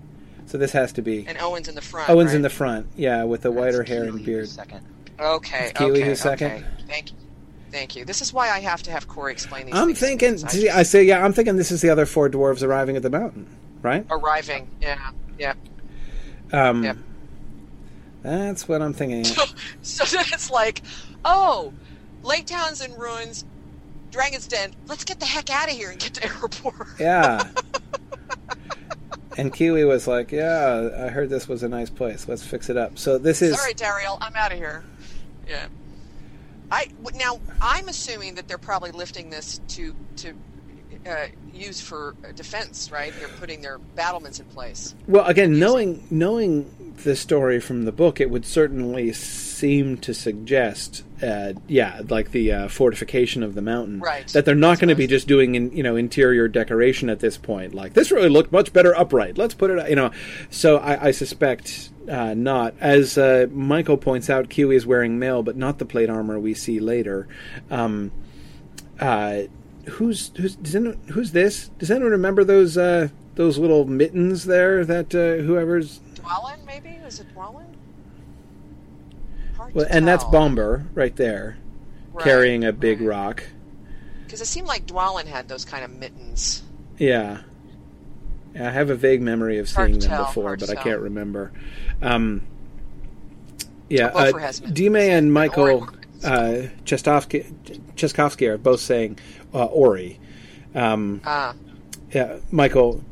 So 0.46 0.56
this 0.58 0.70
has 0.72 0.92
to 0.94 1.02
be 1.02 1.26
And 1.26 1.36
Oin's 1.40 1.66
in 1.68 1.74
the 1.74 1.80
front. 1.80 2.08
Oin's 2.10 2.28
right? 2.28 2.36
in 2.36 2.42
the 2.42 2.50
front. 2.50 2.86
Yeah, 2.94 3.24
with 3.24 3.40
the 3.42 3.50
whiter 3.50 3.82
hair 3.82 4.04
Kili 4.04 4.08
and 4.10 4.24
beard. 4.24 4.48
Second. 4.48 4.86
Okay. 5.18 5.66
It's 5.70 5.72
Kili 5.72 5.90
okay, 5.92 6.00
who's 6.02 6.20
second? 6.20 6.52
okay. 6.52 6.64
Thank 6.86 7.10
you. 7.12 7.16
Thank 7.72 7.96
you. 7.96 8.04
This 8.04 8.20
is 8.22 8.32
why 8.32 8.50
I 8.50 8.60
have 8.60 8.82
to 8.84 8.90
have 8.90 9.08
Corey 9.08 9.32
explain 9.32 9.66
these 9.66 9.74
I'm 9.74 9.88
things. 9.88 9.98
thinking. 9.98 10.34
because 10.36 10.50
see, 10.52 10.68
I 10.68 10.82
say, 10.84 11.02
yeah, 11.04 11.24
I'm 11.24 11.32
thinking 11.32 11.56
this 11.56 11.70
is 11.72 11.80
the 11.80 11.90
other 11.90 12.06
four 12.06 12.28
dwarves 12.28 12.62
arriving 12.62 12.96
at 12.96 13.02
the 13.02 13.10
mountain, 13.10 13.48
right? 13.82 14.04
arriving. 14.10 14.68
Yeah. 14.80 15.10
Yeah. 15.38 15.54
Um, 16.52 16.84
Yep. 16.84 16.96
That's 18.22 18.68
what 18.68 18.82
I'm 18.82 18.92
thinking. 18.92 19.24
So 19.82 20.04
then 20.04 20.24
it's 20.32 20.50
like, 20.50 20.82
oh, 21.24 21.72
Lake 22.22 22.46
Town's 22.46 22.80
in 22.80 22.94
ruins. 22.94 23.44
Dragon's 24.10 24.46
Den. 24.46 24.74
Let's 24.86 25.04
get 25.04 25.18
the 25.18 25.26
heck 25.26 25.50
out 25.50 25.68
of 25.68 25.74
here 25.74 25.90
and 25.90 25.98
get 25.98 26.14
to 26.14 26.28
Erebor. 26.28 27.00
Yeah. 27.00 27.48
and 29.38 29.52
Kili 29.52 29.86
was 29.88 30.06
like, 30.06 30.30
"Yeah, 30.30 30.90
I 30.98 31.08
heard 31.08 31.30
this 31.30 31.48
was 31.48 31.62
a 31.62 31.68
nice 31.68 31.90
place. 31.90 32.28
Let's 32.28 32.44
fix 32.44 32.68
it 32.68 32.76
up." 32.76 32.98
So 32.98 33.18
this 33.18 33.42
is 33.42 33.58
All 33.58 33.64
right, 33.64 33.76
Dariel, 33.76 34.18
I'm 34.20 34.36
out 34.36 34.52
of 34.52 34.58
here. 34.58 34.84
Yeah. 35.48 35.66
I 36.70 36.88
now 37.14 37.40
I'm 37.60 37.88
assuming 37.88 38.34
that 38.36 38.48
they're 38.48 38.58
probably 38.58 38.92
lifting 38.92 39.30
this 39.30 39.60
to 39.68 39.94
to 40.16 40.34
uh, 41.06 41.26
use 41.52 41.80
for 41.80 42.14
defense, 42.34 42.90
right? 42.90 43.12
They're 43.18 43.28
putting 43.28 43.60
their 43.60 43.78
battlements 43.78 44.40
in 44.40 44.46
place. 44.46 44.94
well 45.06 45.26
again 45.26 45.58
knowing 45.58 46.06
knowing 46.10 46.81
the 46.98 47.16
story 47.16 47.60
from 47.60 47.84
the 47.84 47.92
book, 47.92 48.20
it 48.20 48.30
would 48.30 48.44
certainly 48.44 49.12
seem 49.12 49.96
to 49.98 50.14
suggest, 50.14 51.04
uh, 51.22 51.52
yeah, 51.68 52.02
like 52.08 52.32
the 52.32 52.52
uh, 52.52 52.68
fortification 52.68 53.42
of 53.42 53.54
the 53.54 53.62
mountain, 53.62 54.00
Right. 54.00 54.26
That 54.28 54.44
they're 54.44 54.54
not 54.54 54.78
going 54.78 54.88
to 54.88 54.94
be 54.94 55.06
just 55.06 55.28
doing 55.28 55.54
in, 55.54 55.76
you 55.76 55.82
know 55.82 55.96
interior 55.96 56.48
decoration 56.48 57.08
at 57.10 57.20
this 57.20 57.36
point. 57.38 57.74
Like 57.74 57.94
this 57.94 58.10
really 58.10 58.28
looked 58.28 58.52
much 58.52 58.72
better 58.72 58.96
upright. 58.96 59.38
Let's 59.38 59.54
put 59.54 59.70
it, 59.70 59.90
you 59.90 59.96
know. 59.96 60.10
So 60.50 60.78
I, 60.78 61.08
I 61.08 61.10
suspect. 61.10 61.90
Uh, 62.08 62.34
not 62.34 62.74
as 62.80 63.16
uh, 63.16 63.46
Michael 63.52 63.96
points 63.96 64.28
out, 64.28 64.48
Kili 64.48 64.74
is 64.74 64.84
wearing 64.84 65.20
mail, 65.20 65.44
but 65.44 65.56
not 65.56 65.78
the 65.78 65.84
plate 65.84 66.10
armor 66.10 66.36
we 66.36 66.52
see 66.52 66.80
later. 66.80 67.28
Um, 67.70 68.10
uh, 68.98 69.42
who's 69.88 70.32
who's 70.36 70.56
does 70.56 70.74
anyone, 70.74 70.98
who's 71.12 71.32
this? 71.32 71.68
Does 71.78 71.90
anyone 71.90 72.12
remember 72.12 72.44
those 72.44 72.76
uh, 72.76 73.08
those 73.34 73.58
little 73.58 73.84
mittens 73.84 74.44
there 74.44 74.84
that 74.84 75.14
uh, 75.14 75.42
whoever's 75.42 76.00
Dwalin, 76.22 76.64
maybe? 76.66 76.90
Is 76.90 77.20
it 77.20 77.34
Dwalin? 77.34 77.66
Hard 79.56 79.74
well, 79.74 79.86
and 79.90 80.06
that's. 80.06 80.24
Bombur 80.24 80.86
right 80.94 81.14
there 81.16 81.56
Right, 82.12 82.24
carrying 82.24 82.64
a 82.64 82.72
big 82.72 83.00
right. 83.00 83.08
rock. 83.08 83.44
Because 84.24 84.40
it 84.40 84.46
seemed 84.46 84.66
like 84.66 84.86
Dwalin 84.86 85.26
had 85.26 85.48
those 85.48 85.64
kind 85.64 85.84
of 85.84 85.90
mittens. 85.90 86.62
Yeah. 86.98 87.38
I 88.54 88.70
have 88.70 88.90
a 88.90 88.94
vague 88.94 89.22
memory 89.22 89.58
of 89.58 89.68
seeing 89.68 89.98
them 89.98 90.10
tell, 90.10 90.24
before, 90.26 90.56
but 90.56 90.68
I 90.70 90.74
can't 90.74 91.00
remember. 91.00 91.52
Um, 92.02 92.42
yeah, 93.88 94.06
uh, 94.08 94.32
Bofur 94.32 94.40
has 94.40 94.60
mittens. 94.60 94.78
Dime 94.78 94.96
and 94.96 95.32
Michael 95.32 95.88
uh, 96.22 96.68
Cheskovsky 96.84 98.48
are 98.48 98.58
both 98.58 98.80
saying 98.80 99.18
uh, 99.54 99.64
Ori. 99.66 100.20
Um, 100.74 101.20
Ah, 101.24 101.54
Yeah, 102.12 102.36
Michael 102.50 103.02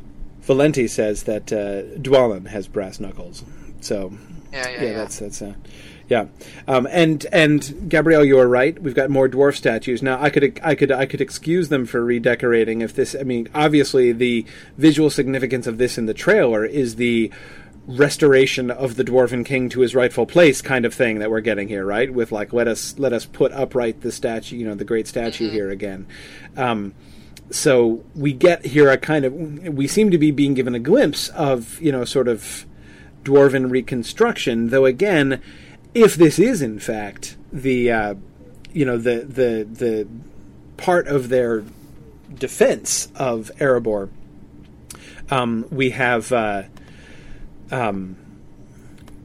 Valenti 0.43 0.89
says 0.89 1.25
that 1.25 1.53
uh, 1.53 1.99
Dwalin 1.99 2.49
has 2.49 2.69
brass 2.69 3.01
knuckles. 3.01 3.45
So 3.81 4.13
yeah, 4.53 4.69
yeah, 4.69 4.75
yeah, 4.75 4.83
yeah. 4.83 4.97
that's 4.97 5.19
that's 5.19 5.43
uh, 5.43 5.55
yeah. 6.09 6.27
Um, 6.67 6.89
and 6.91 7.25
and 7.33 7.89
Gabrielle, 7.89 8.25
you 8.25 8.39
are 8.39 8.49
right. 8.49 8.81
We've 8.83 8.95
got 8.95 9.11
more 9.11 9.29
dwarf 9.29 9.57
statues 9.57 10.03
now. 10.03 10.21
I 10.21 10.29
could 10.29 10.61
I 10.63 10.75
could 10.75 10.91
I 10.91 11.07
could 11.07 11.21
excuse 11.21 11.69
them 11.69 11.87
for 11.87 12.05
redecorating 12.05 12.81
if 12.83 12.95
this. 12.95 13.15
I 13.15 13.23
mean, 13.23 13.49
obviously 13.55 14.13
the 14.13 14.45
visual 14.77 15.09
significance 15.09 15.67
of 15.67 15.79
this 15.79 15.97
in 15.97 16.07
the 16.07 16.15
trailer 16.15 16.65
is 16.65 16.97
the 16.97 17.31
restoration 17.87 18.71
of 18.71 18.97
the 18.97 19.05
dwarven 19.05 19.45
king 19.45 19.69
to 19.69 19.81
his 19.81 19.95
rightful 19.95 20.27
place 20.27 20.61
kind 20.63 20.85
of 20.85 20.95
thing 20.95 21.19
that 21.19 21.31
we're 21.31 21.41
getting 21.41 21.67
here 21.67 21.85
right 21.85 22.13
with 22.13 22.31
like 22.31 22.53
let 22.53 22.69
us 22.69 22.97
let 22.99 23.13
us 23.13 23.25
put 23.25 23.51
upright 23.53 24.03
the 24.03 24.13
statue 24.13 24.55
you 24.55 24.65
know 24.65 24.75
the 24.75 24.85
great 24.85 25.09
statue 25.09 25.47
Mm-hmm. 25.47 25.55
here 25.55 25.71
again 25.71 26.07
um, 26.57 26.95
so 27.51 28.05
we 28.15 28.33
get 28.33 28.65
here 28.65 28.91
a 28.91 28.97
kind 28.97 29.25
of 29.25 29.35
we 29.35 29.89
seem 29.89 30.11
to 30.11 30.19
be 30.19 30.31
being 30.31 30.55
given 30.55 30.75
a 30.75 30.79
glimpse 30.79 31.29
of 31.31 31.81
you 31.81 31.91
know 31.91 32.05
sort 32.05 32.29
of 32.29 32.65
dwarven 33.25 33.71
reconstruction. 33.71 34.69
Though 34.69 34.87
again, 34.87 35.43
if 35.95 36.15
this 36.15 36.39
is 36.39 36.63
in 36.63 36.79
fact 36.79 37.37
the 37.53 37.91
uh, 37.91 38.15
you 38.73 38.85
know 38.85 38.97
the 38.97 39.21
the 39.21 39.67
the 39.71 40.09
part 40.77 41.09
of 41.09 41.29
their 41.29 41.65
defense 42.33 43.09
of 43.17 43.51
Erebor, 43.59 44.11
um, 45.31 45.67
we 45.71 45.91
have 45.91 46.33
uh, 46.33 46.63
um, 47.73 48.17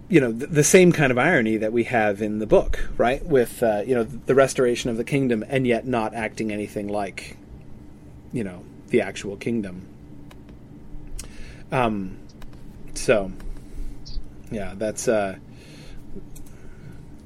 you 0.10 0.20
know 0.20 0.32
the, 0.32 0.48
the 0.48 0.64
same 0.64 0.92
kind 0.92 1.12
of 1.12 1.20
irony 1.20 1.58
that 1.58 1.72
we 1.72 1.84
have 1.84 2.24
in 2.24 2.40
the 2.40 2.48
book, 2.48 2.90
right? 2.98 3.24
With 3.24 3.62
uh, 3.62 3.84
you 3.86 3.94
know 3.94 4.04
the 4.04 4.34
restoration 4.34 4.90
of 4.90 4.98
the 4.98 5.04
kingdom, 5.04 5.46
and 5.48 5.68
yet 5.68 5.86
not 5.86 6.16
acting 6.16 6.52
anything 6.52 6.88
like 6.88 7.38
you 8.36 8.44
know 8.44 8.62
the 8.90 9.02
actual 9.02 9.38
kingdom. 9.38 9.88
Um, 11.72 12.18
so 12.94 13.32
yeah, 14.52 14.74
that's 14.76 15.08
uh, 15.08 15.38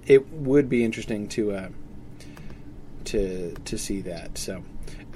it 0.06 0.31
would 0.31 0.69
be 0.69 0.84
interesting 0.86 1.27
to 1.30 1.52
uh, 1.52 1.69
to 3.06 3.53
to 3.65 3.77
see 3.77 4.02
that. 4.02 4.38
So, 4.38 4.64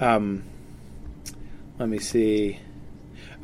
um, 0.00 0.42
let 1.78 1.88
me 1.88 2.00
see. 2.00 2.58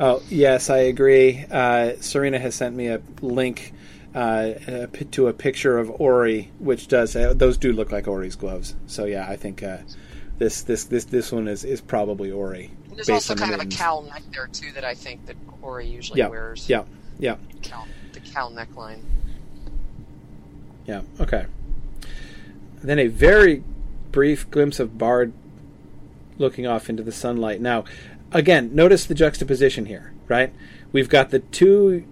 Oh 0.01 0.21
yes, 0.29 0.71
I 0.71 0.79
agree. 0.79 1.45
Uh, 1.49 1.93
Serena 2.01 2.41
has 2.41 2.57
sent 2.57 2.75
me 2.75 2.89
a 2.89 3.01
link 3.23 3.73
uh, 4.13 4.55
to 5.13 5.29
a 5.29 5.33
picture 5.33 5.79
of 5.79 6.01
Ori, 6.01 6.51
which 6.59 6.89
does 6.89 7.15
uh, 7.15 7.33
those 7.33 7.57
do 7.59 7.73
look 7.73 7.93
like 7.93 8.09
Ori's 8.09 8.35
gloves. 8.35 8.75
So 8.89 9.05
yeah, 9.05 9.29
I 9.29 9.37
think 9.37 9.63
uh, 9.63 9.79
this 10.41 10.63
this 10.63 10.85
this 10.85 11.05
this 11.05 11.31
one 11.31 11.47
is 11.47 11.65
is 11.65 11.81
probably 11.83 12.33
Ori. 12.33 12.71
There's 12.95 13.07
based 13.07 13.31
also 13.31 13.35
on 13.35 13.37
the 13.37 13.43
kind 13.43 13.55
of 13.55 13.61
a 13.73 13.77
cowl 13.77 14.03
neck 14.03 14.23
there 14.33 14.49
too 14.49 14.73
that 14.73 14.85
I 14.85 14.95
think 14.95 15.27
that 15.27 15.37
Ori 15.63 15.87
usually 15.87 16.19
Yeah, 16.19 16.29
wears. 16.29 16.69
yeah, 16.69 16.85
yeah. 17.19 17.37
Cowl, 17.63 17.87
the 18.13 18.21
cowl 18.21 18.51
neckline. 18.51 19.01
Yeah. 20.87 21.03
Okay. 21.21 21.45
Then 22.83 22.99
a 22.99 23.07
very 23.07 23.63
brief 24.11 24.51
glimpse 24.51 24.81
of 24.81 24.97
Bard 24.97 25.35
looking 26.39 26.67
off 26.67 26.89
into 26.89 27.03
the 27.03 27.13
sunlight. 27.13 27.61
Now, 27.61 27.85
again, 28.33 28.75
notice 28.75 29.05
the 29.05 29.15
juxtaposition 29.15 29.85
here, 29.87 30.13
right? 30.27 30.53
We've 30.91 31.11
got 31.11 31.31
the 31.31 31.41
two, 31.41 32.05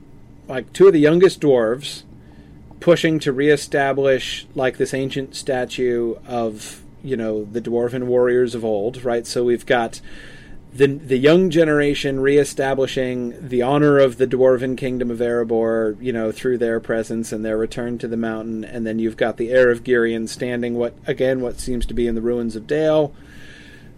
like 0.47 0.71
two 0.75 0.89
of 0.89 0.93
the 0.93 1.01
youngest 1.01 1.41
dwarves, 1.41 2.03
pushing 2.79 3.19
to 3.21 3.33
reestablish 3.33 4.47
like 4.55 4.77
this 4.77 4.93
ancient 4.93 5.35
statue 5.35 6.17
of 6.27 6.83
you 7.03 7.16
know 7.16 7.45
the 7.45 7.61
dwarven 7.61 8.05
warriors 8.05 8.55
of 8.55 8.65
old, 8.65 9.05
right? 9.05 9.27
So 9.27 9.45
we've 9.45 9.66
got 9.66 10.01
the 10.73 10.87
the 10.87 11.16
young 11.16 11.51
generation 11.51 12.20
reestablishing 12.20 13.49
the 13.49 13.62
honor 13.62 13.99
of 13.99 14.19
the 14.19 14.27
dwarven 14.27 14.77
kingdom 14.77 15.11
of 15.11 15.19
Erebor, 15.19 15.97
you 16.01 16.12
know, 16.12 16.31
through 16.31 16.59
their 16.59 16.81
presence 16.81 17.33
and 17.33 17.45
their 17.45 17.57
return 17.57 17.99
to 17.99 18.09
the 18.09 18.16
mountain, 18.16 18.65
and 18.65 18.87
then 18.87 18.99
you've 18.99 19.16
got 19.16 19.37
the 19.37 19.51
heir 19.51 19.70
of 19.70 19.85
Girion 19.85 20.29
standing 20.29 20.75
what 20.75 20.95
again 21.07 21.41
what 21.41 21.59
seems 21.61 21.87
to 21.87 21.95
be 21.95 22.07
in 22.07 22.15
the 22.15 22.20
ruins 22.20 22.57
of 22.57 22.66
Dale, 22.66 23.15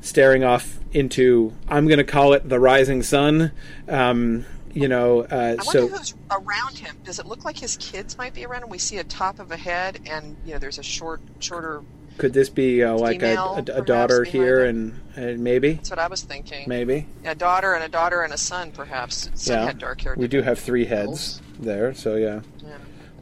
staring 0.01 0.45
off 0.45 0.79
into 0.93 1.53
I'm 1.69 1.87
going 1.87 1.99
to 1.99 2.05
call 2.05 2.33
it 2.33 2.49
the 2.49 2.61
rising 2.61 3.03
sun. 3.03 3.53
Um, 3.89 4.47
you 4.73 4.89
know, 4.89 5.23
uh, 5.23 5.27
I 5.35 5.49
wonder 5.49 5.63
so 5.65 5.89
who's 5.89 6.15
around 6.31 6.79
him. 6.79 6.97
Does 7.05 7.19
it 7.19 7.27
look 7.27 7.45
like 7.45 7.59
his 7.59 7.77
kids 7.79 8.17
might 8.17 8.35
be 8.35 8.45
around 8.45 8.63
him? 8.63 8.69
We 8.69 8.79
see 8.79 8.99
a 8.99 9.05
top 9.05 9.41
of 9.41 9.51
a 9.51 9.57
head, 9.57 10.01
and 10.07 10.37
you 10.45 10.53
know, 10.53 10.59
there's 10.59 10.79
a 10.79 10.83
short, 10.83 11.21
shorter. 11.41 11.83
Could 12.19 12.33
this 12.33 12.51
be 12.51 12.83
uh, 12.85 12.95
like 12.97 13.17
a, 13.23 13.31
female, 13.31 13.55
a, 13.55 13.59
a 13.61 13.63
perhaps, 13.65 13.87
daughter 13.87 14.25
here 14.25 14.65
and, 14.65 15.01
and 15.17 15.41
maybe 15.43 15.75
That's 15.75 15.91
what 15.91 15.99
I 15.99 16.07
was 16.09 16.23
thinking. 16.23 16.65
maybe 16.69 17.07
A 17.25 17.35
daughter 17.35 17.75
and 17.75 17.83
a 17.85 17.89
daughter 17.89 18.23
and 18.23 18.33
a 18.33 18.39
son, 18.39 18.73
perhaps. 18.73 19.31
Son 19.35 19.57
yeah 19.59 19.65
had 19.67 19.79
dark 19.79 20.01
hair. 20.03 20.15
we 20.17 20.29
do 20.29 20.43
have 20.43 20.59
three 20.59 20.85
heads 20.85 21.41
there, 21.59 21.95
so 21.95 22.17
yeah. 22.17 22.41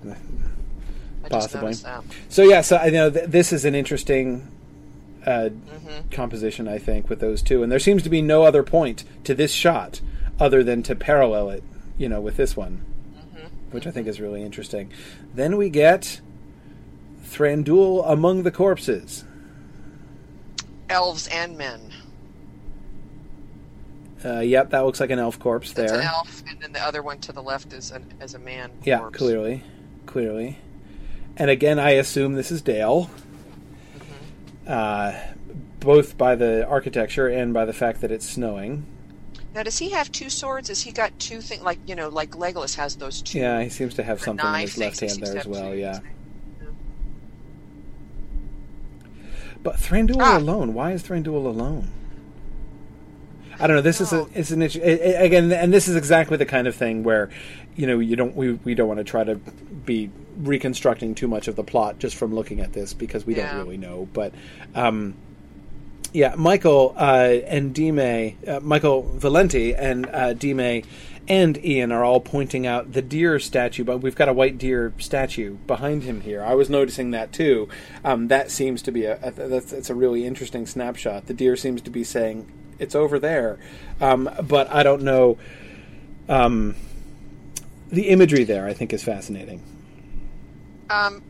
Yeah. 0.05 0.15
Possibly. 1.31 1.75
So 2.29 2.43
yeah, 2.43 2.63
so 2.63 2.77
I 2.79 2.91
know 2.91 3.11
th- 3.11 3.27
this 3.29 3.53
is 3.53 3.65
an 3.65 3.75
interesting 3.75 4.47
uh, 5.27 5.51
Mm-hmm. 5.51 6.09
composition, 6.11 6.69
I 6.69 6.79
think, 6.79 7.09
with 7.09 7.21
those 7.21 7.41
two, 7.43 7.63
and 7.63 7.71
there 7.73 7.79
seems 7.79 8.03
to 8.03 8.09
be 8.11 8.21
no 8.23 8.43
other 8.45 8.63
point 8.63 9.05
to 9.25 9.35
this 9.35 9.53
shot 9.53 10.01
other 10.39 10.63
than 10.63 10.83
to 10.85 10.95
parallel 10.95 11.51
it, 11.51 11.63
you 11.97 12.09
know, 12.09 12.21
with 12.21 12.37
this 12.37 12.57
one, 12.57 12.85
Mm-hmm. 13.17 13.47
which 13.71 13.87
I 13.87 13.91
think 13.91 14.07
is 14.07 14.21
really 14.21 14.43
interesting. 14.43 14.91
Then 15.35 15.57
we 15.57 15.71
get 15.71 16.21
Thranduil 17.31 18.05
among 18.11 18.43
the 18.43 18.51
corpses. 18.51 19.25
Elves 20.89 21.27
and 21.29 21.57
men. 21.59 21.93
Uh, 24.25 24.41
yep, 24.41 24.71
that 24.71 24.81
looks 24.81 24.99
like 24.99 25.11
an 25.11 25.19
elf 25.19 25.39
corpse 25.39 25.73
That's 25.73 25.93
there. 25.93 26.01
an 26.01 26.07
elf, 26.07 26.43
and 26.49 26.59
then 26.61 26.73
the 26.73 26.83
other 26.83 27.03
one 27.03 27.19
to 27.21 27.33
the 27.33 27.43
left 27.43 27.73
is 27.73 27.93
an 27.93 28.05
is 28.21 28.35
a 28.35 28.39
man. 28.39 28.71
Yeah, 28.85 28.99
corpse. 28.99 29.19
clearly, 29.19 29.63
clearly. 30.07 30.59
And 31.37 31.51
again, 31.51 31.79
I 31.79 31.91
assume 31.91 32.35
this 32.35 32.51
is 32.51 32.63
Dale, 32.63 33.09
Mm-hmm. 33.97 34.73
uh, 34.73 35.13
both 35.79 36.19
by 36.19 36.35
the 36.35 36.67
architecture 36.67 37.29
and 37.29 37.55
by 37.55 37.65
the 37.65 37.73
fact 37.73 38.01
that 38.01 38.11
it's 38.11 38.29
snowing. 38.29 38.85
Now, 39.55 39.63
does 39.63 39.79
he 39.79 39.91
have 39.91 40.11
two 40.11 40.31
swords? 40.31 40.69
Has 40.69 40.83
he 40.83 40.91
got 40.91 41.17
two 41.21 41.41
things 41.41 41.63
like 41.63 41.79
you 41.87 41.95
know, 41.95 42.09
like 42.09 42.33
Legolas 42.33 42.75
has 42.75 42.97
those 42.97 43.23
two? 43.23 43.39
Yeah, 43.39 43.63
he 43.63 43.69
seems 43.69 43.95
to 43.95 44.03
have 44.03 44.21
something 44.21 44.45
in 44.47 44.61
his 44.63 44.79
left 44.79 44.99
hand 45.01 45.21
there 45.23 45.37
as 45.39 45.47
well. 45.47 45.75
Yeah, 45.75 45.99
things. 46.01 46.15
But 49.69 49.77
Thranduil 49.79 50.17
Ah. 50.21 50.39
alone. 50.39 50.73
Why 50.73 50.93
is 50.93 51.03
Thranduil 51.03 51.45
alone? 51.45 51.89
I 53.61 53.67
don't 53.67 53.77
know. 53.77 53.83
This 53.83 54.01
is 54.01 54.13
a, 54.15 54.21
Oh. 54.21 54.29
it's 54.35 54.51
an 54.51 54.63
issue 54.63 54.81
again, 54.83 55.53
and 55.53 55.75
this 55.75 55.89
is 55.89 55.97
exactly 55.97 56.37
the 56.39 56.47
kind 56.47 56.67
of 56.67 56.75
thing 56.75 57.03
where, 57.03 57.29
you 57.77 57.87
know, 57.87 57.99
you 57.99 58.17
don't 58.17 58.35
we, 58.35 58.53
we 58.65 58.75
don't 58.75 58.89
want 58.89 58.99
to 58.99 59.05
try 59.05 59.25
to 59.25 59.35
be 59.85 60.11
reconstructing 60.39 61.15
too 61.15 61.29
much 61.29 61.49
of 61.49 61.57
the 61.57 61.65
plot 61.65 61.99
just 61.99 62.17
from 62.17 62.35
looking 62.35 62.61
at 62.61 62.73
this 62.73 62.95
because 62.95 63.27
we 63.27 63.35
Yeah. 63.37 63.51
don't 63.53 63.65
really 63.65 63.77
know. 63.77 64.09
But, 64.15 64.33
um, 64.75 65.15
yeah, 66.15 66.35
Michael 66.37 66.95
uh, 66.97 67.37
and 67.47 67.75
Dime, 67.75 68.37
uh, 68.47 68.61
Michael 68.63 69.03
Valenti 69.17 69.75
and 69.75 70.07
uh, 70.07 70.33
Dime 70.33 70.83
and 71.29 71.63
Ian 71.63 71.93
are 71.93 72.03
all 72.03 72.21
pointing 72.21 72.67
out 72.67 72.93
the 72.95 73.03
deer 73.03 73.39
statue, 73.39 73.85
but 73.85 73.99
we've 73.99 74.17
got 74.17 74.29
a 74.29 74.33
white 74.33 74.57
deer 74.57 74.95
statue 74.99 75.57
behind 75.67 76.03
him 76.03 76.23
here. 76.23 76.43
I 76.43 76.55
was 76.55 76.71
noticing 76.71 77.11
that 77.11 77.33
too. 77.33 77.69
Um, 78.03 78.29
that 78.29 78.51
seems 78.51 78.81
to 78.83 78.91
be 78.91 79.05
a, 79.05 79.19
a 79.23 79.31
that's, 79.31 79.91
a 79.91 79.95
really 79.95 80.25
interesting 80.25 80.67
snapshot. 80.67 81.27
The 81.27 81.35
deer 81.35 81.55
seems 81.55 81.83
to 81.83 81.91
be 81.91 82.03
saying 82.03 82.51
it's 82.79 82.95
over 82.95 83.19
there, 83.19 83.59
um, 84.01 84.31
but 84.43 84.71
I 84.73 84.83
don't 84.83 85.03
know. 85.03 85.37
Um, 86.29 86.75
the 87.91 88.09
imagery 88.09 88.45
there, 88.45 88.67
I 88.67 88.73
think, 88.73 88.93
is 88.93 89.03
fascinating. 89.03 89.63
Um, 90.91 91.23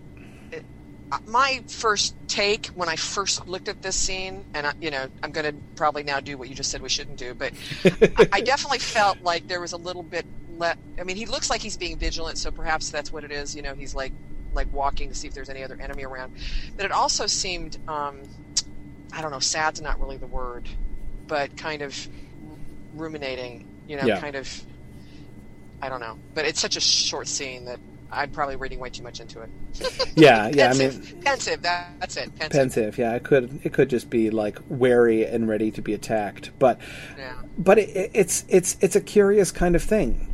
my 1.27 1.63
first 1.69 2.15
take 2.29 2.67
when 2.69 2.89
I 2.89 2.97
first 2.97 3.47
looked 3.49 3.69
at 3.69 3.81
this 3.83 3.97
scene, 3.97 4.45
and 4.55 4.67
I, 4.67 4.73
you 4.81 4.91
know, 4.91 5.09
I'm 5.23 5.31
going 5.33 5.47
to 5.47 5.55
probably 5.75 6.03
now 6.03 6.21
do 6.21 6.37
what 6.37 6.49
you 6.49 6.55
just 6.55 6.71
said 6.71 6.83
we 6.83 6.89
shouldn't 6.89 7.19
do, 7.19 7.35
but 7.35 7.53
I, 8.19 8.29
I 8.35 8.41
definitely 8.45 8.79
felt 8.79 9.23
like 9.23 9.47
there 9.49 9.61
was 9.61 9.73
a 9.73 9.77
little 9.77 10.03
bit. 10.03 10.27
Le- 10.59 10.77
I 11.01 11.05
mean, 11.05 11.17
he 11.17 11.27
looks 11.27 11.51
like 11.51 11.63
he's 11.63 11.77
being 11.77 11.97
vigilant, 11.97 12.37
so 12.39 12.51
perhaps 12.51 12.91
that's 12.91 13.13
what 13.13 13.25
it 13.25 13.31
is. 13.33 13.55
You 13.57 13.63
know, 13.63 13.75
he's 13.75 13.95
like 13.95 14.13
like 14.55 14.73
walking 14.73 15.09
to 15.09 15.15
see 15.15 15.29
if 15.29 15.35
there's 15.35 15.49
any 15.51 15.63
other 15.63 15.77
enemy 15.81 16.05
around. 16.05 16.33
But 16.77 16.87
it 16.87 16.93
also 16.93 17.27
seemed, 17.27 17.79
um, 17.87 18.23
I 19.13 19.21
don't 19.23 19.31
know, 19.31 19.39
sad's 19.41 19.81
not 19.81 20.01
really 20.01 20.17
the 20.17 20.27
word, 20.27 20.69
but 21.27 21.57
kind 21.57 21.83
of 21.83 22.09
ruminating. 22.95 23.67
You 23.87 23.97
know, 23.97 24.05
Yeah. 24.07 24.21
kind 24.21 24.37
of. 24.37 24.63
I 25.81 25.89
don't 25.89 26.01
know, 26.01 26.19
but 26.35 26.45
it's 26.45 26.61
such 26.61 26.77
a 26.77 26.81
short 26.81 27.29
scene 27.29 27.65
that 27.67 27.79
I'm 28.11 28.31
probably 28.31 28.57
reading 28.57 28.79
way 28.79 28.91
too 28.91 29.03
much 29.03 29.21
into 29.21 29.41
it. 29.43 29.51
Yeah, 30.17 30.49
yeah. 30.53 30.71
I 30.71 30.75
mean, 30.75 31.21
pensive. 31.23 31.63
That, 31.63 31.93
that's 32.01 32.17
it. 32.17 32.35
Pensive. 32.37 32.51
pensive. 32.51 32.99
Yeah, 32.99 33.15
it 33.15 33.23
could 33.23 33.61
it 33.63 33.73
could 33.73 33.89
just 33.89 34.11
be 34.11 34.31
like 34.31 34.59
wary 34.69 35.25
and 35.27 35.47
ready 35.49 35.71
to 35.73 35.83
be 35.83 35.95
attacked, 35.95 36.51
but 36.59 36.81
Yeah. 37.17 37.35
but 37.57 37.79
it, 37.79 38.11
it's 38.15 38.45
it's 38.49 38.77
it's 38.81 38.97
a 38.97 39.01
curious 39.01 39.53
kind 39.53 39.77
of 39.77 39.83
thing. 39.83 40.33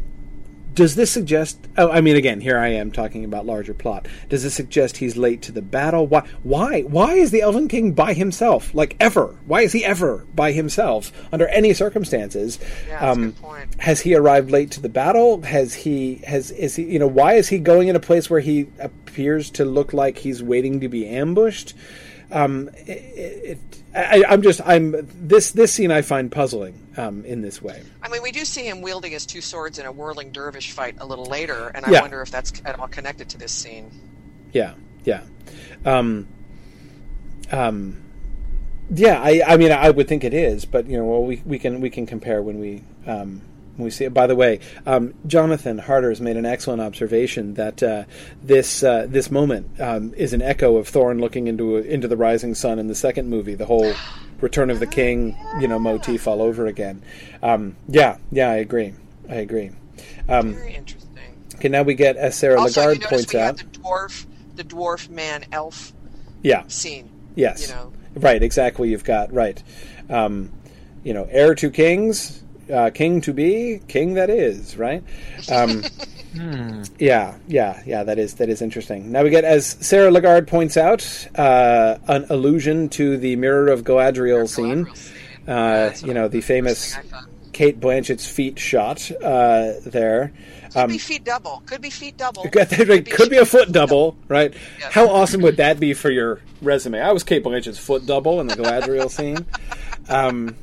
Does 0.74 0.96
this 0.96 1.10
suggest? 1.10 1.58
Oh, 1.78 1.90
I 1.90 2.00
mean, 2.00 2.16
again, 2.16 2.40
here 2.40 2.58
I 2.58 2.68
am 2.68 2.90
talking 2.90 3.24
about 3.24 3.46
larger 3.46 3.74
plot. 3.74 4.08
Does 4.28 4.42
this 4.42 4.54
suggest 4.54 4.96
he's 4.96 5.16
late 5.16 5.42
to 5.42 5.52
the 5.52 5.62
battle? 5.62 6.06
Why? 6.06 6.26
Why? 6.42 6.82
Why 6.82 7.14
is 7.14 7.30
the 7.30 7.42
Elven 7.42 7.68
King 7.68 7.92
by 7.92 8.12
himself? 8.12 8.74
Like 8.74 8.96
ever? 8.98 9.36
Why 9.46 9.60
is 9.62 9.72
he 9.72 9.84
ever 9.84 10.26
by 10.34 10.52
himself 10.52 11.12
under 11.32 11.46
any 11.48 11.72
circumstances? 11.74 12.58
Yeah, 12.88 12.90
that's 12.90 13.02
a 13.02 13.06
Um, 13.10 13.24
good 13.30 13.36
point. 13.42 13.74
Has 13.80 14.00
he 14.00 14.14
arrived 14.14 14.50
late 14.50 14.72
to 14.72 14.80
the 14.80 14.88
battle? 14.88 15.42
Has 15.42 15.74
he? 15.74 16.16
Has 16.26 16.50
is 16.50 16.74
he? 16.76 16.84
You 16.84 16.98
know, 16.98 17.06
why 17.06 17.34
is 17.34 17.48
he 17.48 17.58
going 17.58 17.88
in 17.88 17.94
a 17.96 18.00
place 18.00 18.28
where 18.28 18.40
he 18.40 18.66
appears 18.80 19.50
to 19.50 19.64
look 19.64 19.92
like 19.92 20.18
he's 20.18 20.42
waiting 20.42 20.80
to 20.80 20.88
be 20.88 21.06
ambushed? 21.06 21.74
Um, 22.32 22.70
it, 22.86 23.58
it, 23.58 23.58
I, 23.94 24.24
I'm 24.28 24.42
just 24.42 24.60
I'm 24.64 25.06
this 25.14 25.52
this 25.52 25.72
scene 25.72 25.92
I 25.92 26.02
find 26.02 26.32
puzzling 26.32 26.80
um, 26.96 27.24
in 27.24 27.42
this 27.42 27.60
way. 27.62 27.82
I 28.02 28.08
mean, 28.08 28.22
we 28.22 28.32
do 28.32 28.44
see 28.44 28.66
him 28.68 28.80
wielding 28.80 29.12
his 29.12 29.26
two 29.26 29.40
swords 29.40 29.78
in 29.78 29.86
a 29.86 29.92
whirling 29.92 30.32
dervish 30.32 30.72
fight 30.72 30.96
a 30.98 31.06
little 31.06 31.26
later, 31.26 31.68
and 31.74 31.84
Yeah. 31.88 31.98
I 31.98 32.02
wonder 32.02 32.22
if 32.22 32.30
that's 32.30 32.52
at 32.64 32.78
all 32.78 32.88
connected 32.88 33.28
to 33.30 33.38
this 33.38 33.52
scene. 33.52 33.90
Yeah, 34.52 34.74
yeah. 35.04 35.22
Um, 35.84 36.28
um, 37.50 38.00
Yeah, 38.94 39.20
I, 39.20 39.42
I 39.46 39.56
mean, 39.56 39.72
I 39.72 39.90
would 39.90 40.08
think 40.08 40.24
it 40.24 40.34
is, 40.34 40.66
but 40.66 40.86
you 40.86 40.98
know, 40.98 41.04
well, 41.04 41.24
we, 41.24 41.42
we 41.46 41.58
can 41.58 41.80
we 41.80 41.88
can 41.88 42.04
compare 42.06 42.42
when 42.42 42.60
we 42.60 42.82
um, 43.06 43.40
when 43.76 43.84
we 43.86 43.90
see 43.90 44.04
it. 44.04 44.12
By 44.12 44.26
the 44.26 44.36
way, 44.36 44.60
um, 44.84 45.14
Jonathan 45.26 45.78
Harder 45.78 46.10
has 46.10 46.20
made 46.20 46.36
an 46.36 46.44
excellent 46.44 46.82
observation 46.82 47.54
that 47.54 47.82
uh, 47.82 48.04
this 48.42 48.82
uh, 48.82 49.06
this 49.08 49.30
moment 49.30 49.80
um, 49.80 50.12
is 50.14 50.34
an 50.34 50.42
echo 50.42 50.76
of 50.76 50.90
Thorin 50.90 51.18
looking 51.18 51.46
into 51.46 51.76
into 51.76 52.08
the 52.08 52.16
rising 52.16 52.54
sun 52.54 52.78
in 52.78 52.86
the 52.86 52.94
second 52.94 53.30
movie, 53.30 53.54
the 53.54 53.66
whole 53.66 53.94
Return 54.40 54.70
of 54.70 54.80
the 54.80 54.86
King, 54.86 55.36
you 55.60 55.68
know, 55.68 55.78
motif 55.78 56.26
all 56.26 56.42
over 56.42 56.66
again. 56.66 57.02
Um, 57.42 57.76
yeah, 57.88 58.18
yeah, 58.30 58.50
I 58.50 58.56
agree. 58.56 58.94
I 59.28 59.36
agree. 59.36 59.70
Um, 60.28 60.54
Very 60.54 60.74
interesting. 60.74 61.36
okay, 61.56 61.68
now 61.68 61.82
we 61.82 61.94
get, 61.94 62.16
as 62.16 62.34
Sarah 62.34 62.60
Also, 62.60 62.80
Lagarde 62.80 63.06
points 63.06 63.34
out, 63.34 63.56
the 63.58 63.64
dwarf, 63.64 64.26
the 64.56 64.64
dwarf 64.64 65.08
man 65.08 65.44
elf 65.52 65.92
yeah, 66.42 66.64
scene. 66.68 67.10
Yes. 67.34 67.68
You 67.68 67.74
know, 67.74 67.92
Right, 68.16 68.42
exactly. 68.42 68.90
You've 68.90 69.04
got 69.04 69.32
right. 69.32 69.60
Um, 70.08 70.52
you 71.02 71.12
know, 71.12 71.26
heir 71.30 71.54
to 71.56 71.70
kings, 71.70 72.42
uh, 72.72 72.90
king 72.90 73.20
to 73.22 73.32
be, 73.32 73.80
king 73.88 74.14
that 74.14 74.30
is. 74.30 74.76
Right. 74.76 75.02
Um, 75.50 75.82
Yeah, 76.98 77.36
yeah, 77.46 77.82
yeah. 77.86 78.02
That 78.04 78.18
is 78.18 78.34
that 78.34 78.48
is 78.48 78.60
interesting. 78.62 79.12
Now 79.12 79.22
we 79.22 79.30
get, 79.30 79.44
as 79.44 79.66
Sarah 79.80 80.10
Lagarde 80.10 80.46
points 80.46 80.76
out, 80.76 81.28
uh, 81.36 81.98
an 82.08 82.26
allusion 82.30 82.88
to 82.90 83.16
the 83.16 83.36
Mirror 83.36 83.68
of 83.68 83.84
Galadriel 83.84 84.48
scene. 84.48 84.86
Uh, 85.46 85.92
you 86.02 86.14
know, 86.14 86.28
the 86.28 86.40
famous 86.40 86.94
thing 86.94 87.04
I 87.04 87.08
thought. 87.08 87.28
Cate 87.52 87.78
Blanchett's 87.80 88.26
feet 88.26 88.58
shot 88.58 89.10
uh, 89.22 89.74
there. 89.86 90.32
Could 90.72 90.76
Um, 90.76 90.88
be 90.90 90.98
feet 90.98 91.22
double. 91.22 91.62
Could 91.66 91.82
be 91.82 91.90
feet 91.90 92.16
double. 92.16 92.42
Could 92.50 92.68
be, 92.88 93.02
could 93.02 93.30
be 93.30 93.36
a 93.36 93.46
foot 93.46 93.70
double, 93.70 94.16
right? 94.26 94.52
Yeah. 94.80 94.90
How 94.90 95.08
awesome 95.08 95.40
would 95.42 95.58
that 95.58 95.78
be 95.78 95.94
for 95.94 96.10
your 96.10 96.40
resume? 96.62 97.00
I 97.00 97.12
was 97.12 97.22
Cate 97.22 97.44
Blanchett's 97.44 97.78
foot 97.78 98.06
double 98.06 98.40
in 98.40 98.48
the 98.48 98.56
Galadriel 98.56 99.10
scene. 99.10 99.46
Um, 100.06 100.54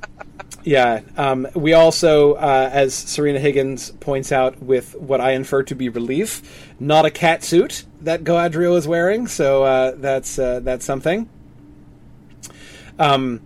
yeah. 0.63 1.01
Um, 1.17 1.47
we 1.53 1.73
also, 1.73 2.33
uh, 2.33 2.69
as 2.71 2.93
Serena 2.93 3.39
Higgins 3.39 3.91
points 3.99 4.31
out, 4.31 4.61
with 4.61 4.95
what 4.95 5.21
I 5.21 5.31
infer 5.31 5.63
to 5.63 5.75
be 5.75 5.89
relief, 5.89 6.73
not 6.79 7.05
a 7.05 7.11
cat 7.11 7.43
suit 7.43 7.85
that 8.01 8.23
Galadriel 8.23 8.77
is 8.77 8.87
wearing. 8.87 9.27
So 9.27 9.63
uh, 9.63 9.95
that's 9.95 10.39
uh, 10.39 10.59
that's 10.61 10.85
something. 10.85 11.29
Um, 12.99 13.41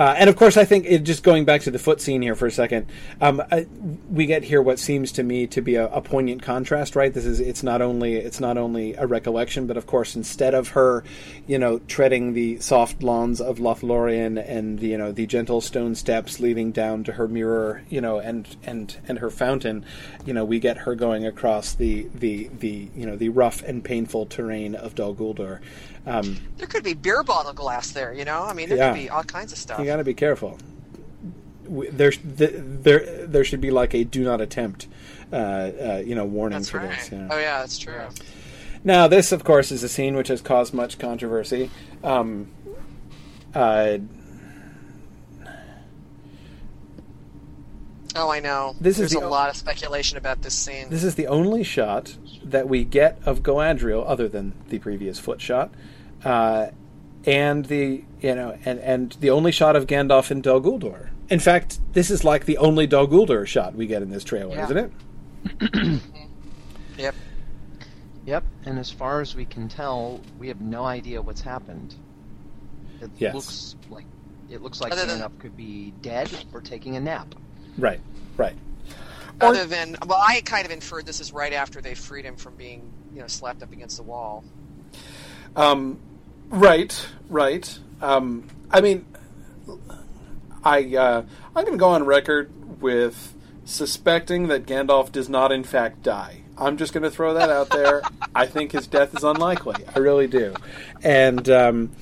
uh, 0.00 0.14
and 0.16 0.30
of 0.30 0.36
course, 0.36 0.56
I 0.56 0.64
think 0.64 0.86
it, 0.86 1.00
just 1.00 1.22
going 1.22 1.44
back 1.44 1.60
to 1.62 1.70
the 1.70 1.78
foot 1.78 2.00
scene 2.00 2.22
here 2.22 2.34
for 2.34 2.46
a 2.46 2.50
second, 2.50 2.86
um, 3.20 3.42
I, 3.52 3.66
we 4.10 4.24
get 4.24 4.42
here 4.42 4.62
what 4.62 4.78
seems 4.78 5.12
to 5.12 5.22
me 5.22 5.46
to 5.48 5.60
be 5.60 5.74
a, 5.74 5.88
a 5.88 6.00
poignant 6.00 6.40
contrast. 6.40 6.96
Right, 6.96 7.12
this 7.12 7.26
is 7.26 7.38
it's 7.38 7.62
not 7.62 7.82
only 7.82 8.14
it's 8.16 8.40
not 8.40 8.56
only 8.56 8.94
a 8.94 9.06
recollection, 9.06 9.66
but 9.66 9.76
of 9.76 9.86
course, 9.86 10.16
instead 10.16 10.54
of 10.54 10.68
her, 10.68 11.04
you 11.46 11.58
know, 11.58 11.80
treading 11.80 12.32
the 12.32 12.58
soft 12.60 13.02
lawns 13.02 13.42
of 13.42 13.58
Lothlorien 13.58 14.42
and 14.42 14.80
you 14.80 14.96
know 14.96 15.12
the 15.12 15.26
gentle 15.26 15.60
stone 15.60 15.94
steps 15.94 16.40
leading 16.40 16.72
down 16.72 17.04
to 17.04 17.12
her 17.12 17.28
mirror, 17.28 17.82
you 17.90 18.00
know, 18.00 18.20
and 18.20 18.56
and 18.62 18.96
and 19.06 19.18
her 19.18 19.28
fountain, 19.28 19.84
you 20.24 20.32
know, 20.32 20.46
we 20.46 20.60
get 20.60 20.78
her 20.78 20.94
going 20.94 21.26
across 21.26 21.74
the 21.74 22.08
the 22.14 22.48
the 22.58 22.88
you 22.96 23.04
know 23.04 23.16
the 23.16 23.28
rough 23.28 23.62
and 23.64 23.84
painful 23.84 24.24
terrain 24.24 24.74
of 24.74 24.94
Dol 24.94 25.14
Guldur. 25.14 25.60
Um, 26.06 26.38
There 26.56 26.66
could 26.66 26.82
be 26.82 26.94
beer 26.94 27.22
bottle 27.22 27.52
glass 27.52 27.90
there. 27.92 28.12
You 28.14 28.24
know, 28.24 28.42
I 28.44 28.52
mean, 28.54 28.68
there 28.68 28.78
Yeah. 28.78 28.92
could 28.92 28.98
be 29.00 29.10
all 29.10 29.22
kinds 29.24 29.52
of 29.52 29.58
stuff. 29.58 29.78
You 29.78 29.84
got 29.84 29.96
to 29.96 30.04
be 30.04 30.14
careful. 30.14 30.58
There, 31.68 32.10
there, 32.24 33.26
there 33.26 33.44
should 33.44 33.60
be 33.60 33.70
like 33.70 33.94
a 33.94 34.02
"do 34.02 34.24
not 34.24 34.40
attempt," 34.40 34.88
uh, 35.32 35.36
uh, 35.36 36.02
you 36.04 36.14
know, 36.16 36.24
warning 36.24 36.58
That's 36.58 36.70
for 36.70 36.78
right. 36.78 36.90
this. 36.98 37.12
you 37.12 37.18
know. 37.18 37.28
Oh 37.30 37.38
yeah, 37.38 37.58
that's 37.60 37.78
true. 37.78 38.00
Now, 38.82 39.06
this, 39.08 39.30
of 39.30 39.44
course, 39.44 39.70
is 39.70 39.82
a 39.84 39.88
scene 39.88 40.16
which 40.16 40.28
has 40.28 40.40
caused 40.40 40.72
much 40.74 40.98
controversy. 40.98 41.70
Um, 42.02 42.48
uh, 43.54 43.98
Oh, 48.16 48.30
I 48.30 48.40
know. 48.40 48.74
This 48.80 48.98
is 48.98 49.10
There's 49.12 49.22
the- 49.22 49.26
a 49.26 49.30
lot 49.30 49.48
of 49.50 49.56
speculation 49.56 50.18
about 50.18 50.42
this 50.42 50.54
scene. 50.54 50.88
this 50.90 51.04
is 51.04 51.14
the 51.14 51.26
only 51.28 51.62
shot 51.62 52.16
that 52.44 52.68
we 52.68 52.84
get 52.84 53.18
of 53.24 53.42
Galadriel, 53.42 54.04
other 54.06 54.28
than 54.28 54.52
the 54.68 54.78
previous 54.78 55.18
foot 55.18 55.40
shot, 55.40 55.70
uh, 56.24 56.68
and 57.26 57.66
the 57.66 58.02
you 58.20 58.34
know, 58.34 58.58
and 58.64 58.78
and 58.80 59.12
the 59.20 59.30
only 59.30 59.52
shot 59.52 59.76
of 59.76 59.86
Gandalf 59.86 60.30
and 60.30 60.42
Dol 60.42 60.60
Guldur. 60.60 61.10
In 61.28 61.38
fact, 61.38 61.78
this 61.92 62.10
is 62.10 62.24
like 62.24 62.46
the 62.46 62.58
only 62.58 62.86
Dol 62.86 63.06
Guldur 63.06 63.46
shot 63.46 63.74
we 63.74 63.86
get 63.86 64.02
in 64.02 64.10
this 64.10 64.24
trailer, 64.24 64.56
Yeah. 64.56 64.64
isn't 64.64 64.76
it? 64.76 66.00
Yep. 66.98 67.14
Yep, 68.26 68.44
and 68.66 68.78
as 68.78 68.90
far 68.90 69.20
as 69.20 69.34
we 69.34 69.44
can 69.46 69.68
tell, 69.68 70.20
we 70.38 70.48
have 70.48 70.60
no 70.60 70.84
idea 70.84 71.22
what's 71.22 71.40
happened. 71.40 71.94
It 73.00 73.10
Yes. 73.18 73.34
looks 73.34 73.76
like 73.90 74.04
it 74.50 74.62
looks 74.62 74.80
like 74.80 74.92
Gandalf 74.92 75.38
could 75.38 75.56
be 75.56 75.92
dead 76.02 76.28
or 76.52 76.60
taking 76.60 76.96
a 76.96 77.00
nap. 77.00 77.34
Right, 77.78 78.00
right. 78.36 78.54
Other 79.40 79.64
than, 79.64 79.96
well, 80.06 80.22
I 80.22 80.42
kind 80.42 80.66
of 80.66 80.70
inferred 80.70 81.06
this 81.06 81.20
is 81.20 81.32
right 81.32 81.52
after 81.52 81.80
they 81.80 81.94
freed 81.94 82.24
him 82.24 82.36
from 82.36 82.56
being, 82.56 82.92
you 83.14 83.20
know, 83.20 83.26
slapped 83.26 83.62
up 83.62 83.72
against 83.72 83.96
the 83.96 84.02
wall. 84.02 84.44
Um, 85.56 85.98
right, 86.50 87.08
right. 87.28 87.78
Um, 88.02 88.48
I 88.70 88.80
mean, 88.80 89.06
I 90.62 90.94
uh, 90.94 91.22
I'm 91.56 91.64
going 91.64 91.72
to 91.72 91.78
go 91.78 91.88
on 91.88 92.04
record 92.04 92.50
with 92.80 93.34
suspecting 93.64 94.48
that 94.48 94.66
Gandalf 94.66 95.10
does 95.10 95.28
not, 95.28 95.52
in 95.52 95.64
fact, 95.64 96.02
die. 96.02 96.42
I'm 96.58 96.76
just 96.76 96.92
going 96.92 97.04
to 97.04 97.10
throw 97.10 97.34
that 97.34 97.48
out 97.48 97.70
there. 97.70 98.02
I 98.34 98.46
think 98.46 98.72
his 98.72 98.86
death 98.86 99.16
is 99.16 99.24
unlikely. 99.24 99.84
I 99.94 99.98
really 99.98 100.26
do, 100.26 100.54
and 101.02 101.48
um, 101.48 101.92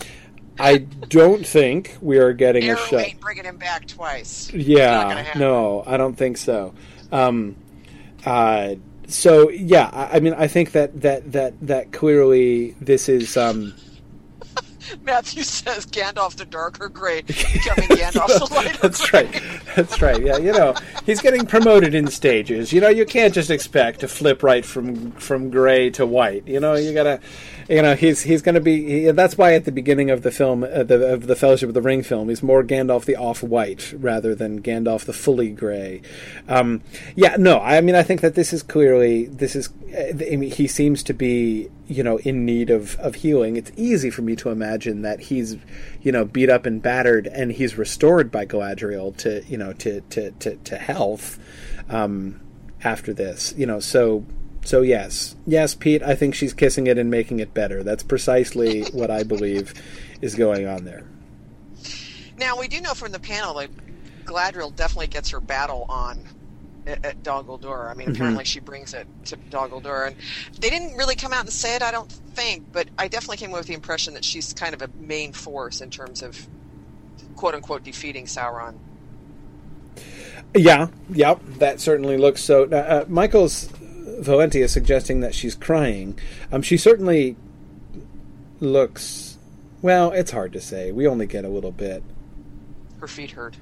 I 0.58 0.78
don't 0.78 1.46
think 1.46 1.96
we 2.00 2.18
are 2.18 2.32
getting 2.32 2.64
Arrow 2.64 2.82
a 2.82 2.86
shot. 2.86 3.00
ain't 3.00 3.20
bringing 3.20 3.44
him 3.44 3.56
back 3.58 3.86
twice. 3.86 4.52
Yeah, 4.52 5.32
no, 5.36 5.84
I 5.86 5.96
don't 5.96 6.14
think 6.14 6.36
so. 6.36 6.74
Um, 7.12 7.56
uh, 8.26 8.74
so 9.06 9.50
yeah, 9.50 9.90
I, 9.92 10.16
I 10.16 10.20
mean, 10.20 10.34
I 10.34 10.46
think 10.48 10.72
that 10.72 11.00
that 11.00 11.32
that 11.32 11.54
that 11.66 11.92
clearly 11.92 12.72
this 12.80 13.08
is. 13.08 13.36
Um, 13.36 13.74
Matthew 15.02 15.42
says 15.42 15.86
Gandalf 15.86 16.36
the 16.36 16.44
darker 16.46 16.88
gray 16.88 17.20
becoming 17.26 17.88
Gandalf 17.88 18.38
the 18.38 18.54
lighter 18.54 18.78
That's 18.78 19.10
gray. 19.10 19.24
right. 19.24 19.42
That's 19.76 20.00
right. 20.00 20.22
Yeah, 20.22 20.38
you 20.38 20.52
know, 20.52 20.74
he's 21.04 21.20
getting 21.20 21.46
promoted 21.46 21.94
in 21.94 22.08
stages. 22.08 22.72
You 22.72 22.80
know, 22.80 22.88
you 22.88 23.04
can't 23.04 23.34
just 23.34 23.50
expect 23.50 24.00
to 24.00 24.08
flip 24.08 24.42
right 24.42 24.64
from 24.64 25.12
from 25.12 25.50
gray 25.50 25.90
to 25.90 26.06
white. 26.06 26.46
You 26.46 26.60
know, 26.60 26.74
you 26.74 26.92
gotta, 26.94 27.20
you 27.68 27.82
know, 27.82 27.94
he's 27.94 28.22
he's 28.22 28.40
gonna 28.40 28.60
be. 28.60 29.02
He, 29.02 29.10
that's 29.10 29.36
why 29.36 29.52
at 29.52 29.66
the 29.66 29.72
beginning 29.72 30.10
of 30.10 30.22
the 30.22 30.30
film, 30.30 30.64
uh, 30.64 30.82
the, 30.84 31.12
of 31.12 31.26
the 31.26 31.36
Fellowship 31.36 31.68
of 31.68 31.74
the 31.74 31.82
Ring 31.82 32.02
film, 32.02 32.30
he's 32.30 32.42
more 32.42 32.64
Gandalf 32.64 33.04
the 33.04 33.16
off 33.16 33.42
white 33.42 33.92
rather 33.98 34.34
than 34.34 34.62
Gandalf 34.62 35.04
the 35.04 35.12
fully 35.12 35.50
gray. 35.50 36.00
Um, 36.48 36.80
yeah, 37.14 37.36
no, 37.38 37.60
I 37.60 37.82
mean, 37.82 37.94
I 37.94 38.02
think 38.02 38.22
that 38.22 38.34
this 38.34 38.54
is 38.54 38.62
clearly 38.62 39.26
this 39.26 39.54
is. 39.54 39.68
uh, 39.94 40.12
I 40.32 40.36
mean, 40.36 40.50
he 40.50 40.66
seems 40.66 41.02
to 41.04 41.12
be 41.12 41.68
you 41.86 42.02
know 42.02 42.16
in 42.20 42.46
need 42.46 42.70
of 42.70 42.98
of 43.00 43.16
healing. 43.16 43.56
It's 43.56 43.72
easy 43.76 44.08
for 44.08 44.22
me 44.22 44.34
to 44.36 44.48
imagine 44.48 45.02
that 45.02 45.20
he's 45.20 45.58
you 46.00 46.10
know 46.10 46.24
beat 46.24 46.48
up 46.48 46.64
and 46.64 46.80
battered, 46.80 47.26
and 47.26 47.52
he's 47.52 47.76
restored 47.76 48.30
by 48.30 48.46
Galadriel 48.46 49.14
to 49.18 49.44
you 49.46 49.58
know 49.58 49.74
to 49.74 50.00
to 50.00 50.30
to, 50.30 50.56
to 50.56 50.76
health 50.78 51.38
um, 51.90 52.40
after 52.82 53.12
this. 53.12 53.52
You 53.58 53.66
know, 53.66 53.78
so 53.78 54.24
so 54.68 54.82
yes, 54.82 55.34
yes, 55.46 55.74
Pete. 55.74 56.02
I 56.02 56.14
think 56.14 56.34
she's 56.34 56.52
kissing 56.52 56.88
it 56.88 56.98
and 56.98 57.10
making 57.10 57.40
it 57.40 57.54
better. 57.54 57.82
That's 57.82 58.02
precisely 58.02 58.82
what 58.92 59.10
I 59.10 59.22
believe 59.22 59.72
is 60.20 60.34
going 60.34 60.66
on 60.66 60.84
there. 60.84 61.06
Now 62.36 62.58
we 62.58 62.68
do 62.68 62.78
know 62.82 62.92
from 62.92 63.12
the 63.12 63.18
panel 63.18 63.54
that 63.54 63.70
Galadriel 64.26 64.76
definitely 64.76 65.06
gets 65.06 65.30
her 65.30 65.40
battle 65.40 65.86
on 65.88 66.22
at, 66.86 67.02
at 67.02 67.22
Guldur. 67.22 67.90
I 67.90 67.94
mean, 67.94 68.10
apparently 68.10 68.44
she 68.44 68.60
brings 68.60 68.92
it 68.92 69.06
to 69.24 69.38
Guldur, 69.38 70.08
and 70.08 70.16
they 70.60 70.68
didn't 70.68 70.98
really 70.98 71.16
come 71.16 71.32
out 71.32 71.44
and 71.44 71.52
say 71.52 71.74
it. 71.74 71.80
I 71.80 71.90
don't 71.90 72.12
think, 72.12 72.70
but 72.70 72.88
I 72.98 73.08
definitely 73.08 73.38
came 73.38 73.48
away 73.48 73.60
with 73.60 73.68
the 73.68 73.74
impression 73.74 74.12
that 74.14 74.24
she's 74.24 74.52
kind 74.52 74.74
of 74.74 74.82
a 74.82 74.90
main 75.00 75.32
force 75.32 75.80
in 75.80 75.88
terms 75.88 76.22
of 76.22 76.46
quote 77.36 77.54
unquote 77.54 77.84
defeating 77.84 78.26
Sauron. 78.26 78.74
Yeah, 80.54 80.88
yep, 81.10 81.40
that 81.58 81.80
certainly 81.80 82.18
looks 82.18 82.44
so. 82.44 82.64
Uh, 82.64 83.06
Michael's 83.08 83.70
Valenti 84.18 84.62
is 84.62 84.72
suggesting 84.72 85.20
that 85.20 85.34
she's 85.34 85.54
crying. 85.54 86.18
Um, 86.52 86.62
she 86.62 86.76
certainly 86.76 87.36
looks. 88.60 89.38
Well, 89.82 90.10
it's 90.12 90.30
hard 90.30 90.52
to 90.54 90.60
say. 90.60 90.92
We 90.92 91.06
only 91.06 91.26
get 91.26 91.44
a 91.44 91.48
little 91.48 91.72
bit. 91.72 92.02
Her 93.00 93.06
feet 93.06 93.32
hurt. 93.32 93.56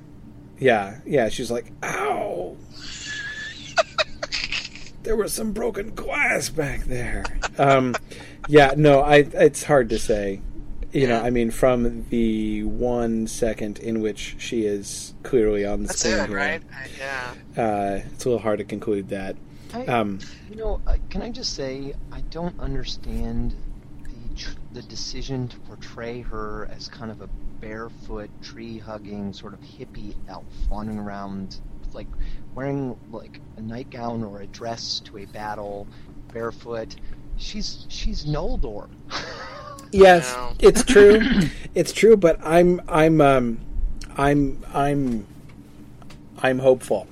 Yeah, 0.59 0.99
yeah. 1.05 1.29
She's 1.29 1.51
like, 1.51 1.73
"Ow!" 1.83 2.57
there 5.03 5.17
was 5.17 5.33
some 5.33 5.53
broken 5.53 5.95
glass 5.95 6.49
back 6.49 6.85
there. 6.85 7.25
Um, 7.59 7.95
yeah, 8.49 8.75
no, 8.77 9.01
I. 9.01 9.17
It's 9.17 9.65
hard 9.65 9.91
to 9.91 9.99
say. 9.99 10.41
You 10.93 11.07
know, 11.07 11.21
I 11.21 11.29
mean, 11.29 11.51
from 11.51 12.07
the 12.09 12.63
one 12.63 13.27
second 13.27 13.79
in 13.81 14.01
which 14.01 14.37
she 14.39 14.65
is 14.65 15.13
clearly 15.25 15.67
on 15.67 15.83
the 15.83 15.89
That's 15.89 16.01
screen 16.01 16.19
it, 16.19 16.31
right? 16.31 16.63
I, 16.73 16.89
yeah. 16.99 17.35
uh, 17.63 18.01
it's 18.13 18.25
a 18.25 18.29
little 18.31 18.43
hard 18.43 18.59
to 18.61 18.65
conclude 18.65 19.11
that. 19.11 19.37
I, 19.75 19.87
Um, 19.87 20.19
you 20.51 20.57
know, 20.57 20.81
uh, 20.87 20.97
can 21.11 21.23
I 21.23 21.31
just 21.31 21.55
say 21.55 21.95
I 22.13 22.21
don't 22.31 22.59
understand 22.61 23.55
the 24.05 24.35
tr- 24.37 24.59
the 24.73 24.83
decision 24.83 25.49
to 25.49 25.59
portray 25.61 26.21
her 26.23 26.69
as 26.71 26.89
kind 26.89 27.11
of 27.11 27.21
a 27.23 27.29
barefoot, 27.61 28.31
tree 28.43 28.79
hugging, 28.79 29.33
sort 29.33 29.55
of 29.55 29.61
hippie 29.61 30.15
elf 30.29 30.45
wandering 30.71 30.99
around, 30.99 31.59
like 31.93 32.09
wearing 32.55 32.97
like 33.11 33.41
a 33.57 33.61
nightgown 33.63 34.23
or 34.23 34.41
a 34.41 34.47
dress 34.47 35.01
to 35.07 35.19
a 35.19 35.25
battle, 35.27 35.87
barefoot. 36.33 36.97
She's 37.37 37.87
she's 37.89 38.25
Noldor. 38.25 38.89
Yes, 39.93 40.35
No. 40.35 40.53
it's 40.59 40.83
true. 40.93 41.21
it's 41.75 41.93
true, 41.93 42.17
but 42.17 42.39
I'm 42.43 42.83
I'm 42.89 43.21
um, 43.21 43.61
I'm 44.17 44.63
I'm 44.75 45.27
I'm 46.39 46.59
hopeful. 46.59 47.07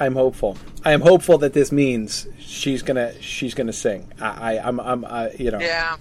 I'm 0.00 0.14
hopeful. 0.14 0.56
I 0.84 0.92
am 0.92 1.00
hopeful 1.00 1.38
that 1.38 1.52
this 1.52 1.72
means 1.72 2.26
she's 2.38 2.82
gonna 2.82 3.20
she's 3.20 3.54
gonna 3.54 3.72
sing. 3.72 4.12
I, 4.20 4.54
I 4.56 4.68
I'm 4.68 4.80
I'm 4.80 5.04
uh, 5.04 5.28
you 5.38 5.50
know. 5.50 5.60
Yeah. 5.60 5.96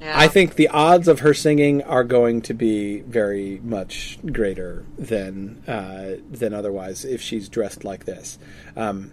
Yeah. 0.00 0.18
I 0.18 0.26
think 0.26 0.56
the 0.56 0.66
odds 0.66 1.06
of 1.06 1.20
her 1.20 1.32
singing 1.32 1.82
are 1.84 2.02
going 2.02 2.42
to 2.42 2.54
be 2.54 3.00
very 3.02 3.60
much 3.62 4.18
greater 4.32 4.84
than 4.98 5.62
uh, 5.68 6.16
than 6.28 6.52
otherwise 6.52 7.04
if 7.04 7.22
she's 7.22 7.48
dressed 7.48 7.84
like 7.84 8.04
this. 8.04 8.36
Um, 8.76 9.12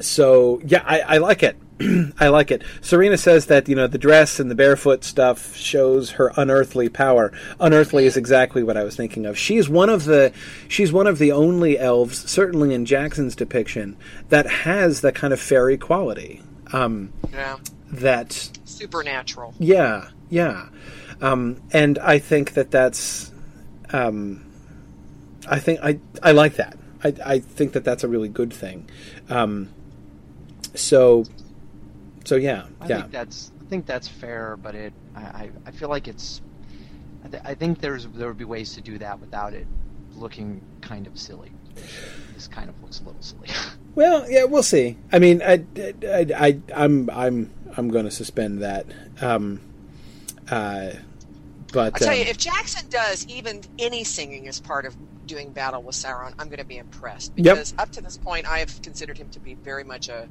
so 0.00 0.60
yeah, 0.64 0.82
I, 0.86 1.00
I 1.00 1.18
like 1.18 1.42
it. 1.42 1.56
I 2.18 2.28
like 2.28 2.50
it. 2.50 2.62
Serena 2.80 3.16
says 3.16 3.46
that 3.46 3.68
you 3.68 3.76
know 3.76 3.86
the 3.86 3.98
dress 3.98 4.40
and 4.40 4.50
the 4.50 4.54
barefoot 4.54 5.04
stuff 5.04 5.54
shows 5.56 6.10
her 6.12 6.32
unearthly 6.36 6.88
power. 6.88 7.32
Unearthly 7.60 8.04
is 8.06 8.16
exactly 8.16 8.62
what 8.62 8.76
I 8.76 8.82
was 8.84 8.96
thinking 8.96 9.26
of. 9.26 9.38
She's 9.38 9.68
one 9.68 9.88
of 9.88 10.04
the 10.04 10.32
she's 10.66 10.92
one 10.92 11.06
of 11.06 11.18
the 11.18 11.30
only 11.32 11.78
elves, 11.78 12.28
certainly 12.30 12.74
in 12.74 12.84
Jackson's 12.84 13.36
depiction, 13.36 13.96
that 14.28 14.46
has 14.46 15.02
that 15.02 15.14
kind 15.14 15.32
of 15.32 15.40
fairy 15.40 15.78
quality. 15.78 16.42
Um, 16.72 17.12
yeah. 17.32 17.56
that 17.92 18.32
Supernatural. 18.64 19.54
yeah, 19.58 20.08
yeah, 20.28 20.68
um, 21.20 21.62
and 21.72 21.98
I 21.98 22.18
think 22.18 22.52
that 22.54 22.70
that's, 22.70 23.32
um, 23.90 24.44
I 25.48 25.58
think 25.60 25.80
I 25.82 25.98
I 26.22 26.32
like 26.32 26.56
that. 26.56 26.76
I 27.02 27.14
I 27.24 27.38
think 27.38 27.72
that 27.72 27.84
that's 27.84 28.04
a 28.04 28.08
really 28.08 28.28
good 28.28 28.52
thing. 28.52 28.90
Um, 29.30 29.70
so, 30.74 31.24
so 32.24 32.36
yeah, 32.36 32.66
I 32.80 32.88
yeah, 32.88 33.00
think 33.00 33.12
that's 33.12 33.52
I 33.60 33.64
think 33.68 33.86
that's 33.86 34.08
fair, 34.08 34.56
but 34.56 34.74
it 34.74 34.92
I, 35.14 35.20
I, 35.20 35.50
I 35.66 35.70
feel 35.70 35.88
like 35.88 36.08
it's 36.08 36.40
I, 37.24 37.28
th- 37.28 37.42
I 37.44 37.54
think 37.54 37.80
there's 37.80 38.06
there 38.06 38.28
would 38.28 38.38
be 38.38 38.44
ways 38.44 38.74
to 38.74 38.80
do 38.80 38.98
that 38.98 39.20
without 39.20 39.54
it 39.54 39.66
looking 40.14 40.60
kind 40.80 41.06
of 41.06 41.18
silly. 41.18 41.52
This 42.34 42.48
kind 42.48 42.68
of 42.68 42.80
looks 42.82 43.00
a 43.00 43.04
little 43.04 43.22
silly. 43.22 43.48
Well, 43.94 44.30
yeah, 44.30 44.44
we'll 44.44 44.62
see. 44.62 44.96
I 45.10 45.18
mean, 45.18 45.42
I, 45.42 45.64
I, 45.76 46.26
I 46.36 46.60
I'm 46.72 47.10
I'm 47.10 47.50
I'm 47.76 47.88
going 47.88 48.04
to 48.04 48.12
suspend 48.12 48.62
that. 48.62 48.86
Um, 49.20 49.60
uh, 50.48 50.90
but 51.72 51.96
I 51.96 51.98
tell 51.98 52.14
you, 52.14 52.22
um, 52.22 52.28
if 52.28 52.38
Jackson 52.38 52.88
does 52.90 53.26
even 53.26 53.62
any 53.76 54.04
singing 54.04 54.46
as 54.46 54.60
part 54.60 54.86
of 54.86 54.94
doing 55.28 55.52
battle 55.52 55.82
with 55.82 55.94
Sauron, 55.94 56.32
I'm 56.40 56.48
going 56.48 56.58
to 56.58 56.64
be 56.64 56.78
impressed 56.78 57.32
Yep. 57.36 57.54
because 57.54 57.74
up 57.78 57.90
to 57.92 58.00
this 58.00 58.16
point, 58.16 58.50
I 58.50 58.58
have 58.58 58.82
considered 58.82 59.16
him 59.18 59.28
to 59.30 59.38
be 59.40 59.54
very 59.54 59.84
much 59.84 60.08
a, 60.08 60.26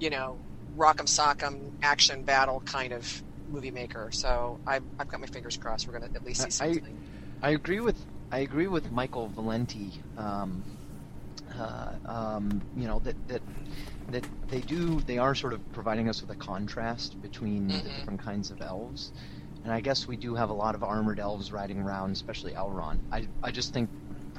you 0.00 0.10
know, 0.10 0.36
rock'em 0.76 1.06
sock'em 1.06 1.70
action 1.82 2.24
battle 2.24 2.60
kind 2.64 2.92
of 2.92 3.22
movie 3.52 3.70
maker. 3.70 4.08
So 4.10 4.58
I've, 4.66 4.82
I've 4.98 5.08
got 5.08 5.20
my 5.20 5.26
fingers 5.26 5.56
crossed. 5.56 5.86
We're 5.86 5.98
going 5.98 6.10
to 6.10 6.16
at 6.16 6.24
least 6.24 6.40
see 6.50 6.64
I- 6.64 6.72
something. 6.74 6.96
I 7.42 7.50
agree 7.50 7.80
with 7.80 7.96
I 8.32 8.40
agree 8.40 8.66
with 8.68 8.92
Michael 8.92 9.28
Valenti. 9.28 9.92
Um, 10.16 10.62
uh, 11.58 11.88
um, 12.06 12.62
you 12.76 12.86
know 12.86 13.00
that 13.00 13.16
that 13.28 13.42
that 14.10 14.24
they 14.48 14.60
do 14.60 15.00
they 15.00 15.18
are 15.18 15.34
sort 15.34 15.52
of 15.52 15.72
providing 15.72 16.08
us 16.08 16.20
with 16.20 16.30
a 16.30 16.34
contrast 16.36 17.20
between 17.22 17.66
the 17.66 17.74
Mhm. 17.74 17.96
different 17.96 18.20
kinds 18.20 18.50
of 18.50 18.60
elves, 18.60 19.10
and 19.64 19.72
I 19.72 19.80
guess 19.80 20.06
we 20.06 20.16
do 20.16 20.34
have 20.34 20.50
a 20.50 20.52
lot 20.52 20.74
of 20.74 20.84
armored 20.84 21.18
elves 21.18 21.50
riding 21.50 21.80
around, 21.80 22.10
especially 22.12 22.52
Elrond. 22.52 22.98
I 23.10 23.26
I 23.42 23.50
just 23.50 23.72
think 23.72 23.88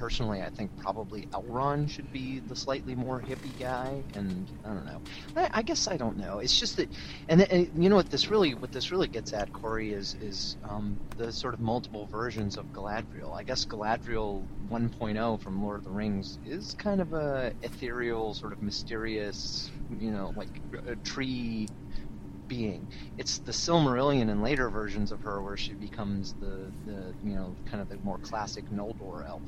personally 0.02 0.42
I 0.42 0.50
think 0.50 0.76
probably 0.78 1.28
Elrond 1.32 1.92
should 1.92 2.12
be 2.12 2.40
the 2.40 2.56
slightly 2.56 2.96
more 2.96 3.22
hippie 3.22 3.58
guy, 3.60 4.04
and 4.16 4.52
I 4.66 4.70
don't 4.70 4.86
know. 4.86 5.00
I, 5.36 5.50
I 5.54 5.62
guess 5.62 5.88
I 5.88 5.96
don't 5.96 6.18
know. 6.18 6.40
It's 6.40 6.60
just 6.60 6.78
that, 6.78 6.90
and, 7.30 7.44
and 7.52 7.70
you 7.76 7.88
know 7.88 7.98
what 7.98 8.10
this 8.10 8.32
really 8.32 8.56
what 8.56 8.72
this 8.72 8.92
really 8.92 9.08
gets 9.08 9.32
at, 9.32 9.54
Corey, 9.54 9.94
is 9.94 10.16
is 10.20 10.58
um, 10.68 11.00
the 11.18 11.32
sort 11.32 11.54
of 11.54 11.60
multiple 11.60 12.08
versions 12.08 12.58
of 12.58 12.74
Galadriel. 12.74 13.38
I 13.38 13.44
guess 13.44 13.64
Galadriel 13.66 14.48
1.0 14.72 15.40
from 15.42 15.62
Lord 15.62 15.78
of 15.78 15.84
the 15.84 15.92
Rings 15.92 16.40
is 16.44 16.74
kind 16.74 17.00
of 17.00 17.14
a 17.14 17.54
ethereal, 17.62 18.34
sort 18.34 18.54
of 18.54 18.62
mysterious, 18.62 19.70
you 20.00 20.12
know, 20.12 20.34
like 20.36 20.62
a 20.88 20.96
tree 20.96 21.70
being. 22.48 22.88
It's 23.18 23.40
the 23.40 23.52
Silmarillion 23.54 24.32
and 24.32 24.42
later 24.44 24.70
versions 24.72 25.12
of 25.12 25.22
her 25.22 25.44
where 25.44 25.58
she 25.58 25.76
becomes 25.76 26.34
the 26.40 26.74
the 26.86 27.16
you 27.22 27.36
know 27.36 27.56
kind 27.66 27.82
of 27.82 27.88
the 27.90 28.00
more 28.04 28.20
classic 28.20 28.70
Noldor 28.72 29.28
elf. 29.28 29.44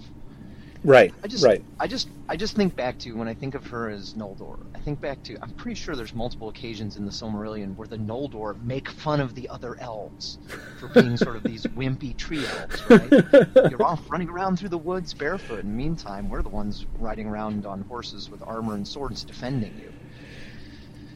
Right, 0.83 1.13
I 1.23 1.27
just, 1.27 1.43
right. 1.43 1.63
I 1.79 1.87
just, 1.87 2.09
I 2.27 2.35
just 2.35 2.55
think 2.55 2.75
back 2.75 2.97
to 2.99 3.11
when 3.13 3.27
I 3.27 3.33
think 3.33 3.55
of 3.55 3.65
her 3.67 3.89
as 3.89 4.13
Noldor. 4.13 4.59
I 4.75 4.79
think 4.79 4.99
back 5.01 5.23
to, 5.23 5.37
I'm 5.41 5.51
pretty 5.51 5.75
sure 5.75 5.95
there's 5.95 6.13
multiple 6.13 6.49
occasions 6.49 6.97
in 6.97 7.05
the 7.05 7.11
Silmarillion 7.11 7.75
where 7.75 7.87
the 7.87 7.97
Noldor 7.97 8.61
make 8.63 8.89
fun 8.89 9.19
of 9.19 9.35
the 9.35 9.49
other 9.49 9.79
elves 9.79 10.37
for 10.79 10.87
being 10.89 11.17
sort 11.17 11.35
of 11.35 11.43
these 11.43 11.65
wimpy 11.67 12.15
tree 12.17 12.45
elves, 12.45 12.89
right? 12.89 13.69
You're 13.71 13.83
off 13.83 14.09
running 14.09 14.29
around 14.29 14.59
through 14.59 14.69
the 14.69 14.77
woods 14.77 15.13
barefoot. 15.13 15.59
In 15.59 15.67
the 15.67 15.77
meantime, 15.77 16.29
we're 16.29 16.41
the 16.41 16.49
ones 16.49 16.85
riding 16.99 17.27
around 17.27 17.65
on 17.65 17.81
horses 17.81 18.29
with 18.29 18.41
armor 18.43 18.75
and 18.75 18.87
swords 18.87 19.23
defending 19.23 19.73
you. 19.79 19.93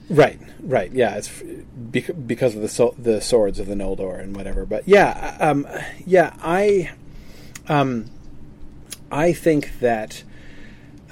Right, 0.09 0.39
right, 0.61 0.91
yeah. 0.93 1.17
It's 1.17 1.29
because 1.91 2.55
of 2.55 2.61
the 2.61 2.69
so- 2.69 2.95
the 2.97 3.19
swords 3.19 3.59
of 3.59 3.67
the 3.67 3.75
Noldor 3.75 4.19
and 4.21 4.35
whatever. 4.35 4.65
But 4.65 4.87
yeah, 4.87 5.35
um, 5.39 5.67
yeah, 6.05 6.33
I, 6.41 6.91
um, 7.67 8.09
I 9.11 9.33
think 9.33 9.79
that, 9.79 10.23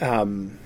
um, 0.01 0.57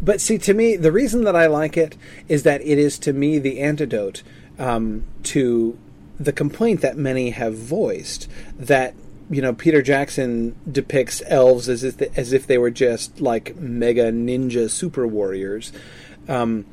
but 0.00 0.20
see, 0.20 0.38
to 0.38 0.54
me, 0.54 0.76
the 0.76 0.92
reason 0.92 1.24
that 1.24 1.36
I 1.36 1.46
like 1.46 1.76
it 1.76 1.96
is 2.28 2.42
that 2.44 2.60
it 2.62 2.78
is 2.78 2.98
to 3.00 3.12
me 3.12 3.38
the 3.38 3.60
antidote 3.60 4.22
um, 4.58 5.04
to 5.24 5.78
the 6.18 6.32
complaint 6.32 6.80
that 6.80 6.96
many 6.96 7.30
have 7.30 7.54
voiced 7.54 8.28
that 8.58 8.94
you 9.28 9.42
know 9.42 9.52
Peter 9.52 9.82
Jackson 9.82 10.56
depicts 10.70 11.22
elves 11.26 11.68
as 11.68 11.82
if 11.84 12.00
as 12.16 12.32
if 12.32 12.46
they 12.46 12.58
were 12.58 12.70
just 12.70 13.20
like 13.20 13.56
mega 13.56 14.10
ninja 14.12 14.70
super 14.70 15.06
warriors. 15.06 15.72
Um, 16.28 16.66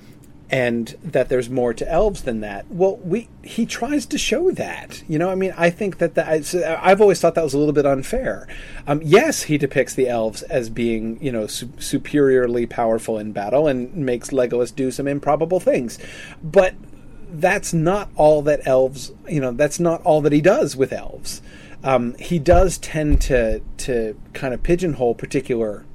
and 0.49 0.95
that 1.03 1.29
there's 1.29 1.49
more 1.49 1.73
to 1.73 1.89
elves 1.89 2.23
than 2.23 2.41
that. 2.41 2.69
Well, 2.69 2.97
we 2.97 3.29
he 3.41 3.65
tries 3.65 4.05
to 4.07 4.17
show 4.17 4.51
that. 4.51 5.03
You 5.07 5.17
know, 5.17 5.29
I 5.29 5.35
mean, 5.35 5.53
I 5.57 5.69
think 5.69 5.97
that 5.97 6.15
that 6.15 6.53
I've 6.81 7.01
always 7.01 7.19
thought 7.19 7.35
that 7.35 7.43
was 7.43 7.53
a 7.53 7.57
little 7.57 7.73
bit 7.73 7.85
unfair. 7.85 8.47
Um, 8.85 9.01
yes, 9.03 9.43
he 9.43 9.57
depicts 9.57 9.95
the 9.95 10.07
elves 10.07 10.43
as 10.43 10.69
being 10.69 11.17
you 11.21 11.31
know 11.31 11.47
su- 11.47 11.71
superiorly 11.79 12.65
powerful 12.65 13.17
in 13.17 13.31
battle 13.31 13.67
and 13.67 13.95
makes 13.95 14.29
Legolas 14.29 14.75
do 14.75 14.91
some 14.91 15.07
improbable 15.07 15.59
things, 15.59 15.97
but 16.43 16.75
that's 17.29 17.73
not 17.73 18.09
all 18.15 18.41
that 18.43 18.67
elves. 18.67 19.11
You 19.27 19.41
know, 19.41 19.51
that's 19.51 19.79
not 19.79 20.01
all 20.03 20.21
that 20.21 20.31
he 20.31 20.41
does 20.41 20.75
with 20.75 20.93
elves. 20.93 21.41
Um, 21.83 22.15
he 22.15 22.39
does 22.39 22.77
tend 22.77 23.21
to 23.21 23.61
to 23.77 24.19
kind 24.33 24.53
of 24.53 24.61
pigeonhole 24.61 25.15
particular 25.15 25.85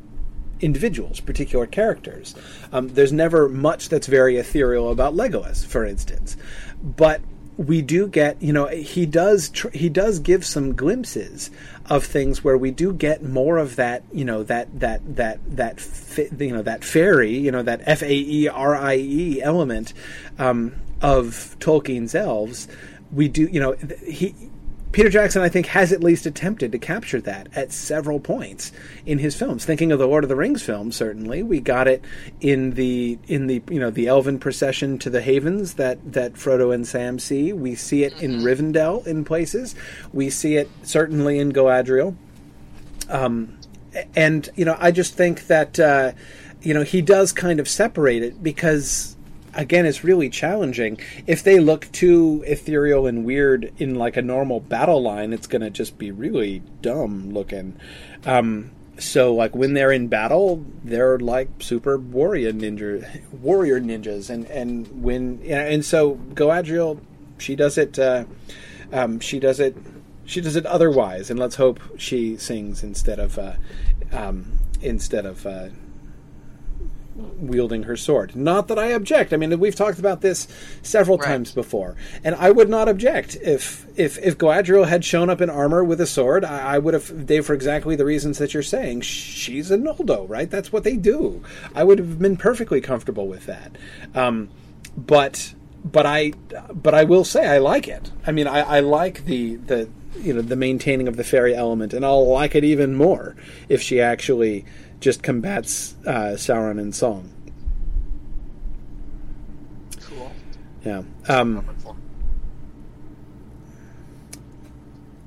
individuals, 0.61 1.21
particular 1.21 1.67
characters. 1.67 2.35
Um, 2.73 2.89
there's 2.89 3.13
never 3.13 3.49
much 3.49 3.89
that's 3.89 4.07
very 4.07 4.37
ethereal 4.37 4.91
about 4.91 5.15
Legolas, 5.15 5.65
for 5.65 5.85
instance, 5.85 6.37
but 6.83 7.21
we 7.59 7.83
do 7.83 8.07
get, 8.07 8.41
you 8.41 8.53
know, 8.53 8.67
he 8.69 9.05
does 9.05 9.49
tr- 9.49 9.71
he 9.71 9.89
does 9.89 10.21
give 10.21 10.47
some 10.47 10.77
glimpses 10.77 11.51
of 11.87 12.05
things 12.05 12.45
where 12.45 12.57
we 12.57 12.71
do 12.71 12.93
get 12.93 13.25
more 13.25 13.59
of 13.59 13.75
that, 13.77 14.05
you 14.13 14.25
know, 14.25 14.45
that 14.45 14.79
that 14.79 15.17
that 15.17 15.41
that 15.57 15.81
fa- 15.81 16.29
you 16.39 16.53
know 16.53 16.63
that 16.63 16.85
fairy, 16.85 17.37
you 17.37 17.51
know, 17.51 17.63
that 17.63 17.81
F 17.85 18.03
A 18.03 18.13
E 18.13 18.49
R 18.49 18.77
I 18.77 18.97
E 18.97 19.43
element 19.43 19.93
um, 20.39 20.77
of 21.03 21.57
Tolkien's 21.59 22.15
elves. 22.15 22.69
We 23.11 23.27
do, 23.27 23.49
you 23.51 23.59
know, 23.59 23.73
he 24.07 24.35
Peter 24.91 25.11
Jackson, 25.11 25.43
I 25.43 25.51
think, 25.51 25.67
has 25.67 25.93
at 25.93 26.03
least 26.03 26.25
attempted 26.25 26.73
to 26.73 26.79
capture 26.79 27.21
that 27.21 27.49
at 27.55 27.73
several 27.73 28.21
points 28.21 28.73
in 29.05 29.19
his 29.19 29.37
films. 29.37 29.65
Thinking 29.65 29.93
of 29.93 29.99
the 29.99 30.09
Lord 30.09 30.25
of 30.25 30.29
the 30.29 30.37
Rings 30.37 30.63
film, 30.63 30.93
certainly 30.93 31.43
we 31.43 31.61
got 31.61 31.87
it 31.87 32.03
in 32.41 32.73
the 32.73 33.19
in 33.27 33.49
the 33.49 33.63
you 33.69 33.79
know 33.79 33.91
the 33.91 34.07
elven 34.07 34.39
procession 34.39 34.99
to 35.01 35.11
the 35.11 35.21
havens 35.21 35.75
that 35.75 36.13
that 36.13 36.35
Frodo 36.35 36.75
and 36.75 36.87
Sam 36.87 37.19
see. 37.19 37.53
We 37.53 37.75
see 37.75 38.05
it 38.05 38.15
in 38.23 38.41
Rivendell 38.41 39.07
in 39.07 39.25
places. 39.25 39.75
We 40.13 40.31
see 40.31 40.57
it 40.57 40.71
certainly 40.83 41.39
in 41.39 41.53
Galadriel. 41.53 42.17
Um, 43.11 43.59
and 44.17 44.49
you 44.57 44.65
know, 44.65 44.77
I 44.79 44.91
just 44.91 45.15
think 45.15 45.49
that 45.49 45.79
uh, 45.79 46.13
you 46.63 46.73
know 46.73 46.83
he 46.83 47.03
does 47.03 47.33
kind 47.33 47.61
of 47.61 47.69
separate 47.69 48.23
it 48.23 48.43
because 48.43 49.18
again, 49.59 49.85
it's 49.85 50.05
really 50.05 50.31
challenging. 50.31 50.99
If 51.27 51.43
they 51.43 51.59
look 51.59 51.91
too 51.93 52.45
ethereal 52.47 53.07
and 53.07 53.25
weird 53.25 53.73
in 53.77 53.97
like 53.97 54.17
a 54.17 54.23
normal 54.23 54.61
battle 54.61 55.03
line, 55.03 55.33
it's 55.33 55.49
going 55.49 55.63
to 55.63 55.71
just 55.71 55.99
be 55.99 56.11
really 56.11 56.63
dumb 56.81 57.35
looking. 57.35 57.79
Um, 58.25 58.71
so, 58.99 59.35
like 59.35 59.55
when 59.55 59.75
they're 59.75 59.93
in 59.93 60.09
battle, 60.09 60.65
they're 60.83 61.19
like 61.19 61.49
super 61.59 61.99
warrior 61.99 62.53
ninja, 62.53 63.23
warrior 63.33 63.81
ninjas, 63.81 64.31
and 64.31 64.47
and 64.47 65.03
when 65.03 65.43
and 65.43 65.85
so 65.85 66.17
Galadriel, 66.35 67.01
she 67.39 67.55
does 67.55 67.79
it. 67.79 67.99
Uh, 67.99 68.25
um, 68.93 69.21
she 69.21 69.39
does 69.39 69.61
it. 69.61 69.77
she 70.25 70.41
does 70.41 70.57
it 70.57 70.67
otherwise, 70.67 71.31
and 71.31 71.39
let's 71.39 71.57
hope 71.57 71.81
she 71.97 72.37
sings 72.37 72.83
instead 72.83 73.21
of 73.21 73.39
uh, 73.39 73.53
um, 74.11 74.59
instead 74.81 75.27
of 75.27 75.47
uh, 75.47 75.69
wielding 77.19 77.83
her 77.85 77.97
sword. 77.97 78.37
Not 78.37 78.69
that 78.69 78.79
I 78.79 78.87
object. 78.89 79.33
I 79.33 79.37
mean, 79.37 79.59
we've 79.59 79.75
talked 79.75 79.99
about 79.99 80.21
this 80.21 80.47
several 80.83 81.19
Right. 81.19 81.27
times 81.29 81.53
before, 81.53 81.97
and 82.23 82.35
I 82.37 82.51
would 82.51 82.69
not 82.69 82.89
object 82.89 83.37
if 83.43 83.87
if 83.97 84.19
if 84.19 84.39
Galadriel 84.39 84.87
had 84.87 85.05
shown 85.05 85.29
up 85.29 85.41
in 85.41 85.51
armor 85.51 85.83
with 85.83 86.01
a 86.01 86.07
sword. 86.07 86.45
I, 86.45 86.75
I 86.75 86.79
would 86.79 86.95
have 86.95 87.27
they 87.27 87.41
for 87.41 87.55
exactly 87.55 87.97
the 87.97 88.05
reasons 88.05 88.39
that 88.39 88.55
you're 88.55 88.63
saying. 88.63 89.01
She's 89.03 89.71
a 89.71 89.77
Noldo, 89.77 90.29
right? 90.29 90.51
That's 90.51 90.73
what 90.73 90.85
they 90.85 90.97
do. 90.97 91.43
I 91.75 91.85
would 91.85 91.99
have 91.99 92.19
been 92.19 92.37
perfectly 92.37 92.81
comfortable 92.81 93.27
with 93.27 93.47
that. 93.47 93.77
Um, 94.15 94.49
but 94.97 95.55
but 95.85 96.07
I 96.07 96.33
but 96.73 96.95
I 96.95 97.05
will 97.05 97.25
say 97.25 97.47
I 97.47 97.59
like 97.59 97.89
it. 97.89 98.11
I 98.27 98.33
mean, 98.33 98.47
I, 98.47 98.61
I 98.61 98.81
like 98.81 99.25
the 99.25 99.57
the 99.57 99.89
you 100.21 100.35
know 100.35 100.43
the 100.43 100.57
maintaining 100.57 101.09
of 101.09 101.17
the 101.17 101.25
fairy 101.25 101.55
element, 101.55 101.93
and 101.93 102.05
I'll 102.05 102.29
like 102.29 102.55
it 102.55 102.65
even 102.65 102.95
more 102.95 103.37
if 103.69 103.81
she 103.83 104.01
actually 104.01 104.65
just 105.01 105.23
combats 105.23 105.95
uh, 106.07 106.35
Sauron 106.35 106.81
in 106.81 106.93
song. 106.93 107.31
Cool. 110.01 110.33
Yeah. 110.85 111.03
Um, 111.29 111.65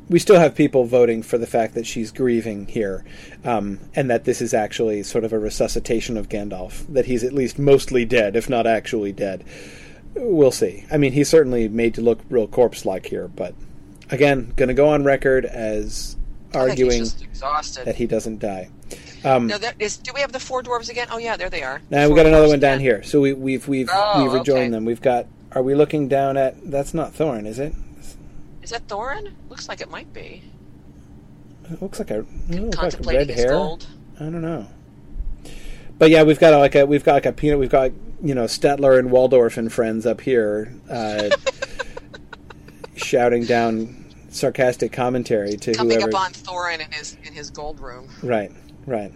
we 0.10 0.19
still 0.19 0.39
have 0.39 0.56
people 0.56 0.84
voting 0.84 1.23
for 1.23 1.38
the 1.38 1.48
fact 1.48 1.73
that 1.76 1.88
she's 1.88 2.11
grieving 2.11 2.68
here, 2.68 3.06
um, 3.45 3.80
and 3.95 4.10
that 4.10 4.26
this 4.26 4.41
is 4.41 4.53
actually 4.53 5.03
sort 5.03 5.23
of 5.23 5.31
a 5.31 5.39
resuscitation 5.39 6.18
of 6.18 6.27
Gandalf. 6.27 6.85
That 6.93 7.06
he's 7.06 7.23
at 7.23 7.31
least 7.31 7.57
mostly 7.57 8.03
dead, 8.03 8.35
if 8.35 8.49
not 8.49 8.68
actually 8.68 9.14
dead. 9.14 9.45
We'll 10.14 10.52
see. 10.52 10.85
I 10.91 10.98
mean, 10.98 11.14
he's 11.14 11.30
certainly 11.30 11.69
made 11.69 11.93
to 11.93 12.02
look 12.02 12.19
real 12.30 12.45
corpse-like 12.45 13.06
here, 13.06 13.30
but 13.30 13.56
again, 14.10 14.52
going 14.57 14.68
to 14.68 14.73
go 14.73 14.89
on 14.89 15.06
record 15.06 15.45
as 15.45 16.18
I 16.53 16.76
think 16.76 16.80
he's 16.80 17.41
arguing 17.41 17.85
that 17.85 17.95
he 17.95 18.06
doesn't 18.07 18.39
die. 18.39 18.69
Um, 19.23 19.48
no, 19.48 19.57
that 19.57 19.76
is. 19.80 19.98
Do 19.98 20.11
we 20.14 20.22
have 20.22 20.31
the 20.31 20.39
four 20.39 20.64
dwarves 20.64 20.89
again? 20.89 21.07
Oh 21.11 21.18
yeah, 21.18 21.38
there 21.38 21.49
they 21.49 21.64
are. 21.64 21.81
Now 21.89 22.06
Four 22.06 22.10
we 22.10 22.15
got 22.15 22.26
another 22.26 22.48
one 22.48 22.60
down 22.60 22.73
again. 22.76 22.80
here. 22.81 23.03
So 23.03 23.22
we, 23.22 23.34
we've 23.34 23.68
we've 23.68 23.89
Oh, 23.91 24.23
we've 24.23 24.34
rejoined 24.34 24.57
okay. 24.60 24.69
them. 24.69 24.85
We've 24.85 25.02
got. 25.02 25.27
Are 25.53 25.61
we 25.61 25.76
looking 25.76 26.07
down 26.07 26.38
at? 26.38 26.56
That's 26.72 26.93
not 26.93 27.14
Thorin, 27.14 27.45
is 27.45 27.60
it? 27.60 27.73
Is 28.64 28.69
that 28.72 28.88
Thorin? 28.88 29.34
Looks 29.49 29.68
like 29.68 29.81
it 29.81 29.89
might 29.91 30.11
be. 30.14 30.41
It 31.69 31.81
looks 31.81 31.99
like 31.99 32.11
a, 32.11 32.26
looks 32.49 32.99
like 33.02 33.15
red 33.15 33.30
hair. 33.30 33.49
gold. 33.49 33.85
I 34.19 34.23
don't 34.23 34.41
know. 34.41 34.68
But 35.98 36.10
yeah, 36.10 36.23
we've 36.23 36.39
got 36.39 36.57
like 36.57 36.76
a 36.76 36.85
we've 36.85 37.03
got 37.03 37.14
like 37.14 37.26
a 37.27 37.31
peanut. 37.34 37.60
We've 37.60 37.69
got 37.69 37.91
you 38.23 38.34
know 38.34 38.45
Statler 38.45 38.98
and 38.98 39.11
Waldorf 39.11 39.57
and 39.57 39.72
friends 39.72 40.06
up 40.06 40.22
here, 40.22 40.73
uh, 40.89 41.30
shouting 42.95 43.45
down 43.45 44.06
sarcastic 44.30 44.91
commentary 44.91 45.57
to 45.57 45.73
Coming 45.73 45.99
whoever. 45.99 46.15
up 46.15 46.22
on 46.26 46.31
Thorin 46.34 46.84
in 46.85 46.91
his 46.91 47.18
in 47.23 47.34
his 47.34 47.49
gold 47.49 47.80
room. 47.80 48.10
Right, 48.23 48.52
right. 48.86 49.12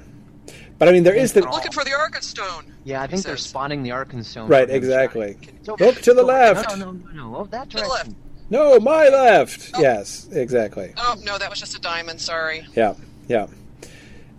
But 0.78 0.90
I 0.90 0.92
mean, 0.92 1.04
there 1.04 1.16
is 1.16 1.32
the 1.34 1.42
Looking 1.42 1.72
for 1.72 1.84
the 1.84 1.92
Arkenstone. 1.92 2.66
Yeah, 2.84 3.02
I 3.02 3.08
he 3.08 3.12
think 3.14 3.24
they're 3.24 3.38
says. 3.38 3.46
spawning 3.48 3.82
the 3.84 3.92
Arkenstone. 3.92 4.50
right, 4.50 4.68
for 4.68 4.72
him. 4.74 4.78
exactly. 4.78 5.38
So- 5.64 5.76
Look 5.80 6.02
to 6.02 6.14
the 6.14 6.22
so- 6.22 6.26
left. 6.26 6.70
No, 6.78 6.86
no, 6.86 6.92
no, 6.92 7.12
no. 7.30 7.36
Oh, 7.38 7.46
that 7.46 7.70
To 7.72 7.78
the 7.78 7.88
left. 7.88 8.12
No, 8.50 8.80
my 8.80 9.08
left. 9.10 9.72
Oh. 9.74 9.82
Yes, 9.82 10.28
exactly. 10.32 10.94
Oh 10.98 11.16
no, 11.24 11.38
that 11.40 11.50
was 11.50 11.60
just 11.60 11.76
a 11.76 11.82
diamond. 11.82 12.22
Sorry. 12.22 12.68
Yeah, 12.76 12.94
yeah, 13.28 13.48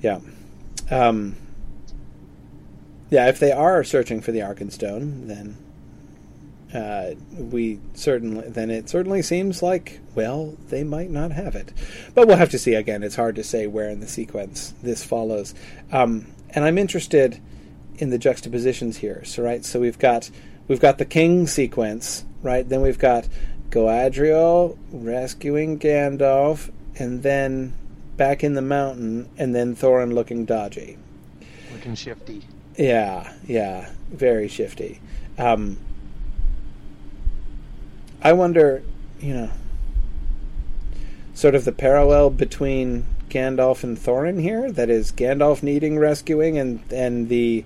yeah. 0.00 0.20
Um, 0.90 1.34
yeah, 3.10 3.28
if 3.28 3.38
they 3.40 3.50
are 3.52 3.82
searching 3.82 4.20
for 4.20 4.30
the 4.32 4.40
Arkenstone, 4.40 5.26
then 5.26 5.56
uh, 6.76 7.14
we 7.38 7.80
certainly 7.94 8.46
then 8.50 8.70
it 8.70 8.86
certainly 8.90 9.22
seems 9.22 9.62
like 9.62 10.00
well 10.14 10.54
they 10.68 10.84
might 10.84 11.10
not 11.10 11.32
have 11.32 11.56
it, 11.56 11.72
but 12.14 12.26
we'll 12.26 12.36
have 12.36 12.50
to 12.50 12.58
see. 12.58 12.74
Again, 12.74 13.02
it's 13.02 13.16
hard 13.16 13.36
to 13.36 13.44
say 13.44 13.66
where 13.66 13.88
in 13.88 14.00
the 14.00 14.06
sequence 14.06 14.74
this 14.82 15.02
follows, 15.02 15.54
um, 15.90 16.26
and 16.50 16.66
I'm 16.66 16.76
interested 16.76 17.40
in 17.96 18.10
the 18.10 18.18
juxtapositions 18.18 18.98
here. 18.98 19.24
So 19.24 19.42
right, 19.42 19.64
so 19.64 19.80
we've 19.80 19.98
got 19.98 20.30
we've 20.68 20.80
got 20.80 20.98
the 20.98 21.06
king 21.06 21.46
sequence, 21.46 22.26
right? 22.42 22.68
Then 22.68 22.82
we've 22.82 22.98
got 22.98 23.26
Galadriel 23.70 24.76
rescuing 24.92 25.78
Gandalf, 25.78 26.70
and 26.98 27.22
then 27.22 27.72
back 28.18 28.44
in 28.44 28.52
the 28.52 28.60
mountain, 28.60 29.30
and 29.38 29.54
then 29.54 29.74
Thorin 29.74 30.12
looking 30.12 30.44
dodgy. 30.44 30.98
Looking 31.72 31.94
shifty. 31.94 32.42
Yeah, 32.76 33.32
yeah, 33.46 33.88
very 34.10 34.48
shifty. 34.48 35.00
Um, 35.38 35.78
I 38.22 38.32
wonder, 38.32 38.82
you 39.20 39.34
know, 39.34 39.50
sort 41.34 41.54
of 41.54 41.64
the 41.64 41.72
parallel 41.72 42.30
between 42.30 43.06
Gandalf 43.28 43.84
and 43.84 43.96
Thorin 43.96 44.40
here. 44.40 44.70
That 44.70 44.90
is, 44.90 45.12
Gandalf 45.12 45.62
needing 45.62 45.98
rescuing, 45.98 46.58
and 46.58 46.80
and 46.92 47.28
the, 47.28 47.64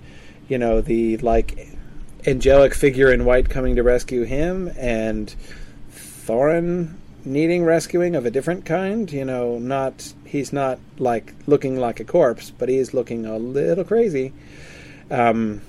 you 0.49 0.59
know, 0.59 0.81
the 0.81 1.17
like 1.19 1.69
angelic 2.27 2.75
figure 2.75 3.13
in 3.13 3.25
white 3.25 3.49
coming 3.49 3.77
to 3.77 3.83
rescue 3.83 4.25
him, 4.25 4.73
and 4.77 5.35
Thorin 5.93 6.95
needing 7.25 7.65
rescuing 7.65 8.17
of 8.17 8.27
a 8.27 8.31
different 8.31 8.65
kind. 8.65 9.11
You 9.13 9.25
know, 9.25 9.59
not 9.59 10.13
he's 10.25 10.53
not 10.53 10.79
like 10.99 11.35
looking 11.47 11.79
like 11.79 12.01
a 12.01 12.05
corpse, 12.05 12.51
but 12.51 12.69
he 12.69 12.77
is 12.77 12.95
looking 12.95 13.27
a 13.27 13.39
little 13.39 13.85
crazy. 13.85 14.33
Um, 15.11 15.63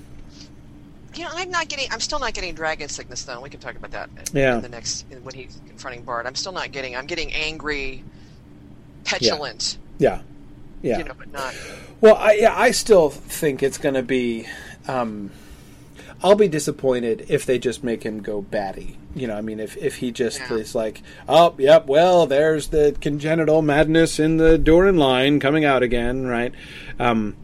You 1.15 1.23
know, 1.25 1.29
I'm 1.33 1.51
not 1.51 1.67
getting. 1.67 1.87
I'm 1.91 1.99
still 1.99 2.19
not 2.19 2.33
getting 2.33 2.53
dragon 2.55 2.87
sickness 2.89 3.23
though. 3.23 3.41
We 3.41 3.49
can 3.49 3.59
talk 3.59 3.75
about 3.75 3.91
that. 3.91 4.09
Yeah. 4.33 4.55
In 4.55 4.61
the 4.61 4.69
next 4.69 5.05
when 5.23 5.35
he's 5.35 5.59
confronting 5.67 6.03
Bard, 6.03 6.25
I'm 6.25 6.35
still 6.35 6.53
not 6.53 6.71
getting. 6.71 6.95
I'm 6.95 7.05
getting 7.05 7.33
angry, 7.33 8.03
petulant. 9.03 9.77
yeah, 9.97 10.21
yeah. 10.81 10.99
You 10.99 11.03
know, 11.03 11.13
but 11.17 11.31
not. 11.31 11.53
Well, 11.99 12.15
I 12.15 12.33
yeah, 12.33 12.57
I 12.57 12.71
still 12.71 13.09
think 13.09 13.61
it's 13.63 13.77
going 13.77 13.95
to 13.95 14.03
be. 14.03 14.47
Um, 14.87 15.31
I'll 16.23 16.35
be 16.35 16.47
disappointed 16.47 17.25
if 17.29 17.45
they 17.45 17.57
just 17.59 17.83
make 17.83 18.03
him 18.03 18.21
go 18.21 18.41
batty. 18.41 18.97
You 19.15 19.27
know, 19.27 19.35
I 19.35 19.41
mean, 19.41 19.59
if 19.59 19.75
if 19.77 19.97
he 19.97 20.11
just 20.11 20.39
Yeah. 20.39 20.53
is 20.55 20.75
like, 20.75 21.01
oh, 21.27 21.55
yep, 21.57 21.87
well, 21.87 22.25
there's 22.27 22.67
the 22.69 22.95
congenital 23.01 23.61
madness 23.61 24.19
in 24.19 24.37
the 24.37 24.57
Durin 24.57 24.97
line 24.97 25.39
coming 25.39 25.65
out 25.65 25.83
again, 25.83 26.25
right? 26.27 26.53
Um, 26.99 27.35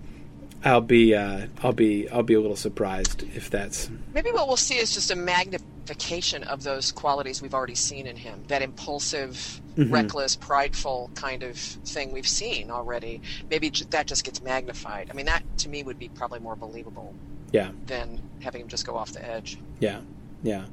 I'll 0.71 0.81
be, 0.81 1.15
uh, 1.15 1.47
I'll 1.63 1.73
be, 1.73 2.09
I'll 2.09 2.23
be 2.23 2.33
a 2.33 2.41
little 2.41 2.55
surprised 2.55 3.23
if 3.35 3.49
that's 3.49 3.89
Maybe 4.13 4.31
what 4.31 4.47
we'll 4.47 4.57
see 4.57 4.75
is 4.77 4.93
just 4.93 5.11
a 5.11 5.15
magnification 5.15 6.43
of 6.43 6.63
those 6.63 6.91
qualities 6.91 7.41
we've 7.41 7.53
already 7.53 7.75
seen 7.75 8.07
in 8.07 8.15
him. 8.15 8.43
That 8.47 8.61
impulsive, 8.61 9.61
Mhm. 9.77 9.91
reckless, 9.91 10.35
prideful 10.35 11.09
kind 11.15 11.43
of 11.43 11.55
thing 11.57 12.11
we've 12.11 12.27
seen 12.27 12.71
already. 12.71 13.21
Maybe 13.49 13.69
j- 13.69 13.85
that 13.91 14.07
just 14.07 14.23
gets 14.23 14.41
magnified. 14.41 15.09
I 15.09 15.13
mean, 15.13 15.27
that 15.27 15.43
to 15.59 15.69
me 15.69 15.83
would 15.83 15.99
be 15.99 16.09
probably 16.09 16.39
more 16.39 16.55
believable 16.55 17.13
yeah, 17.51 17.69
than 17.85 18.19
having 18.41 18.61
him 18.61 18.67
just 18.67 18.85
go 18.85 18.95
off 18.97 19.11
the 19.13 19.23
edge. 19.23 19.57
yeah, 19.79 19.99
yeah. 20.43 20.65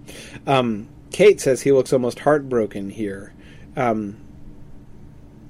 Um, 0.47 0.89
Kate 1.13 1.41
says 1.41 1.61
he 1.63 1.71
looks 1.73 1.93
almost 1.93 2.19
heartbroken 2.21 2.91
here. 2.91 3.33
Um, 3.77 4.17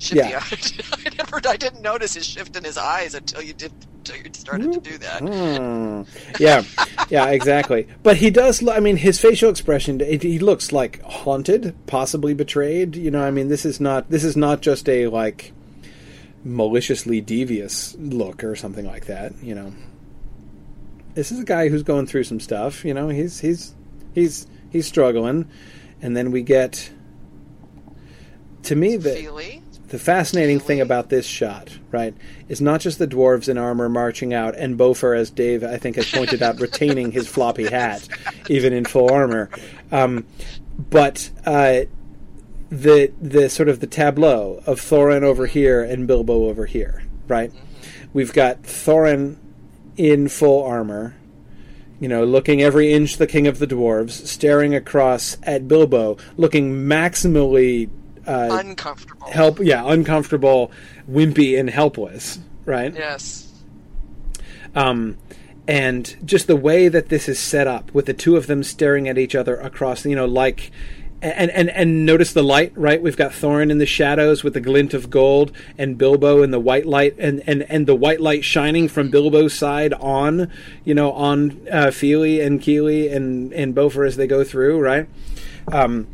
Yeah. 0.01 0.43
I 0.93 1.11
never, 1.16 1.41
I 1.49 1.57
didn't 1.57 1.81
notice 1.81 2.15
his 2.15 2.27
shift 2.27 2.57
in 2.57 2.65
his 2.65 2.77
eyes 2.77 3.15
until 3.15 3.41
you 3.41 3.55
did, 3.55 3.73
until 4.05 4.25
you 4.25 4.31
started 4.35 4.73
to 4.73 4.81
do 4.81 4.99
that. 4.99 5.21
Hmm. 5.21 6.03
yeah, 6.39 6.63
yeah, 7.09 7.29
exactly. 7.29 7.89
But 8.03 8.17
he 8.19 8.31
does. 8.31 8.63
lo- 8.63 8.75
I 8.75 8.81
mean, 8.81 8.97
his 8.97 9.21
facial 9.21 9.51
expression. 9.51 10.01
It, 10.01 10.23
he 10.23 10.39
looks 10.39 10.73
like 10.73 11.03
haunted, 11.03 11.75
possibly 11.87 12.35
betrayed. 12.35 12.97
You 12.97 13.11
know, 13.11 13.23
I 13.23 13.31
mean, 13.31 13.49
this 13.49 13.65
is 13.65 13.81
not. 13.81 14.11
This 14.11 14.25
is 14.25 14.37
not 14.37 14.61
just 14.61 14.89
a 14.89 15.09
like 15.09 15.53
maliciously 16.45 17.21
devious 17.23 17.95
look 17.99 18.45
or 18.45 18.55
something 18.55 18.85
like 18.85 19.07
that. 19.07 19.33
You 19.43 19.55
know, 19.55 19.73
this 21.15 21.33
is 21.33 21.41
a 21.41 21.45
guy 21.45 21.69
who's 21.69 21.83
going 21.83 22.07
through 22.07 22.25
some 22.25 22.41
stuff. 22.41 22.85
You 22.85 22.93
know, 22.93 23.09
he's 23.09 23.41
he's 23.41 23.75
he's 24.15 24.47
he's 24.71 24.87
struggling, 24.87 25.49
and 26.03 26.17
then 26.17 26.31
we 26.31 26.43
get. 26.43 26.91
To 28.65 28.75
me, 28.75 28.97
the 28.97 29.15
Fili. 29.15 29.63
The 29.89 29.98
fascinating 29.98 30.61
thing 30.61 30.81
about 30.81 31.11
this 31.11 31.27
shot, 31.27 31.78
right, 31.90 32.15
is 32.48 32.61
not 32.61 32.81
just 32.81 32.98
the 32.98 33.06
dwarves 33.06 33.48
in 33.48 33.59
armor 33.59 33.89
marching 33.89 34.32
out 34.32 34.56
and 34.56 34.78
Bofur, 34.78 35.16
as 35.16 35.31
Dave 35.31 35.62
I 35.62 35.77
think 35.77 35.97
has 35.97 36.11
pointed 36.11 36.43
out, 36.43 36.59
retaining 36.59 37.12
his 37.12 37.28
floppy 37.28 37.66
hat, 37.66 38.09
even 38.48 38.73
in 38.73 38.85
full 38.86 39.12
armor, 39.12 39.51
um, 39.93 40.27
but 40.78 41.31
uh, 41.44 41.81
the 42.70 43.12
the 43.20 43.48
sort 43.48 43.69
of 43.69 43.81
the 43.81 43.86
tableau 43.86 44.62
of 44.66 44.81
Thorin 44.81 45.23
over 45.23 45.47
here 45.47 45.82
and 45.82 46.06
Bilbo 46.06 46.48
over 46.48 46.66
here, 46.66 47.05
right? 47.28 47.52
We've 48.12 48.32
got 48.32 48.62
Thorin 48.62 49.36
in 49.97 50.28
full 50.28 50.65
armor, 50.65 51.15
you 52.01 52.09
know, 52.09 52.24
looking 52.24 52.62
every 52.62 52.93
inch 52.93 53.19
the 53.19 53.27
king 53.27 53.47
of 53.47 53.59
the 53.59 53.66
dwarves, 53.66 54.27
staring 54.27 54.74
across 54.74 55.36
at 55.43 55.69
Bilbo, 55.69 56.16
looking 56.36 56.86
maximally 56.86 57.90
uh, 58.27 58.49
Uncomfortable. 58.53 59.27
help 59.31 59.59
yeah 59.61 59.83
uncomfortable 59.87 60.71
wimpy 61.11 61.59
and 61.59 61.69
helpless 61.71 62.39
right 62.65 62.95
Yes. 62.95 63.53
um 64.75 65.17
and 65.67 66.17
just 66.25 66.47
the 66.47 66.57
way 66.57 66.89
that 66.89 67.09
this 67.09 67.29
is 67.29 67.39
set 67.39 67.67
up 67.67 67.93
with 67.95 68.07
the 68.07 68.13
two 68.15 68.37
of 68.37 68.47
them 68.47 68.63
staring 68.63 69.09
at 69.09 69.17
each 69.19 69.35
other 69.35 69.57
across 69.57 70.05
you 70.05 70.17
know 70.17 70.27
like 70.27 70.71
and, 71.23 71.51
and 71.53 71.71
and 71.71 72.05
notice 72.05 72.35
the 72.35 72.43
light, 72.43 72.71
right? 72.77 73.01
We've 73.01 73.17
got 73.17 73.31
Thorin 73.33 73.71
in 73.71 73.79
the 73.79 73.87
shadows 73.87 74.45
with 74.45 74.53
the 74.53 74.61
glint 74.61 74.93
of 74.93 75.09
gold, 75.09 75.53
and 75.79 75.97
Bilbo 75.97 76.43
in 76.43 76.51
the 76.51 76.61
white 76.61 76.85
light, 76.85 77.15
and, 77.19 77.43
and, 77.47 77.63
and 77.63 77.87
the 77.87 77.95
white 77.95 78.21
light 78.21 78.45
shining 78.45 78.89
from 78.89 79.09
Bilbo's 79.09 79.55
side 79.55 79.95
on, 79.95 80.51
you 80.85 80.93
know, 80.95 81.13
on 81.13 81.67
uh, 81.73 81.91
Fili 81.93 82.43
and 82.43 82.61
Kili 82.61 83.11
and 83.11 83.55
and 83.55 83.75
Bofur 83.75 84.07
as 84.07 84.17
they 84.17 84.27
go 84.27 84.45
through, 84.45 84.79
right? 84.81 85.09
Um, 85.73 86.09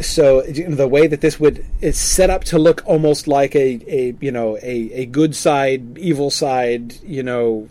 so 0.00 0.44
you 0.44 0.68
know, 0.68 0.74
the 0.74 0.88
way 0.88 1.06
that 1.06 1.20
this 1.20 1.38
would 1.38 1.64
is 1.80 1.98
set 1.98 2.30
up 2.30 2.44
to 2.44 2.58
look 2.58 2.82
almost 2.86 3.28
like 3.28 3.54
a, 3.54 3.80
a 3.86 4.16
you 4.20 4.32
know 4.32 4.56
a, 4.62 4.90
a 4.92 5.06
good 5.06 5.36
side 5.36 5.98
evil 5.98 6.30
side 6.30 6.94
you 7.02 7.22
know 7.22 7.68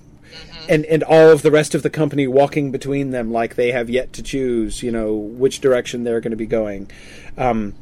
and 0.70 0.86
and 0.86 1.04
all 1.04 1.30
of 1.30 1.42
the 1.42 1.52
rest 1.52 1.74
of 1.74 1.84
the 1.84 1.90
company 1.90 2.28
walking 2.28 2.72
between 2.72 3.12
them 3.12 3.32
like 3.32 3.56
they 3.56 3.72
have 3.72 3.90
yet 3.90 4.14
to 4.14 4.22
choose 4.24 4.84
you 4.84 4.92
know 4.92 5.14
which 5.14 5.60
direction 5.62 6.04
they're 6.04 6.22
going 6.22 6.32
to 6.32 6.38
be 6.38 6.46
going 6.46 6.90
um, 7.38 7.74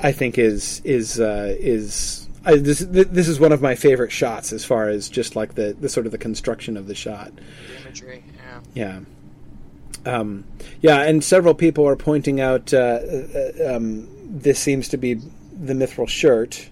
I 0.00 0.12
think 0.12 0.38
is 0.38 0.80
is 0.84 1.18
uh, 1.18 1.56
is 1.58 2.28
I, 2.44 2.56
this 2.56 2.78
this 2.78 3.28
is 3.28 3.40
one 3.40 3.52
of 3.52 3.60
my 3.60 3.74
favorite 3.74 4.12
shots 4.12 4.52
as 4.52 4.64
far 4.64 4.88
as 4.88 5.08
just 5.08 5.34
like 5.34 5.54
the, 5.54 5.76
the 5.78 5.88
sort 5.88 6.06
of 6.06 6.12
the 6.12 6.18
construction 6.18 6.76
of 6.76 6.86
the 6.86 6.94
shot 6.94 7.32
The 7.34 7.82
imagery, 7.82 8.24
yeah. 8.36 8.60
yeah. 8.74 9.00
Um, 10.08 10.44
yeah, 10.80 11.02
and 11.02 11.22
several 11.22 11.54
people 11.54 11.86
are 11.86 11.96
pointing 11.96 12.40
out 12.40 12.72
uh, 12.72 12.78
uh, 12.78 13.76
um, 13.76 14.08
this 14.40 14.58
seems 14.58 14.88
to 14.88 14.96
be 14.96 15.14
the 15.14 15.74
mithril 15.74 16.08
shirt 16.08 16.70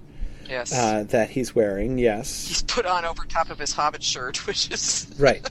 Yes. 0.48 0.72
uh, 0.72 1.04
that 1.08 1.28
he's 1.30 1.54
wearing. 1.56 1.98
Yes, 1.98 2.46
He's 2.48 2.62
put 2.62 2.86
on 2.86 3.04
over 3.04 3.24
top 3.24 3.50
of 3.50 3.58
his 3.58 3.72
Hobbit 3.72 4.02
shirt, 4.02 4.36
which 4.46 4.70
is 4.70 5.06
right, 5.18 5.44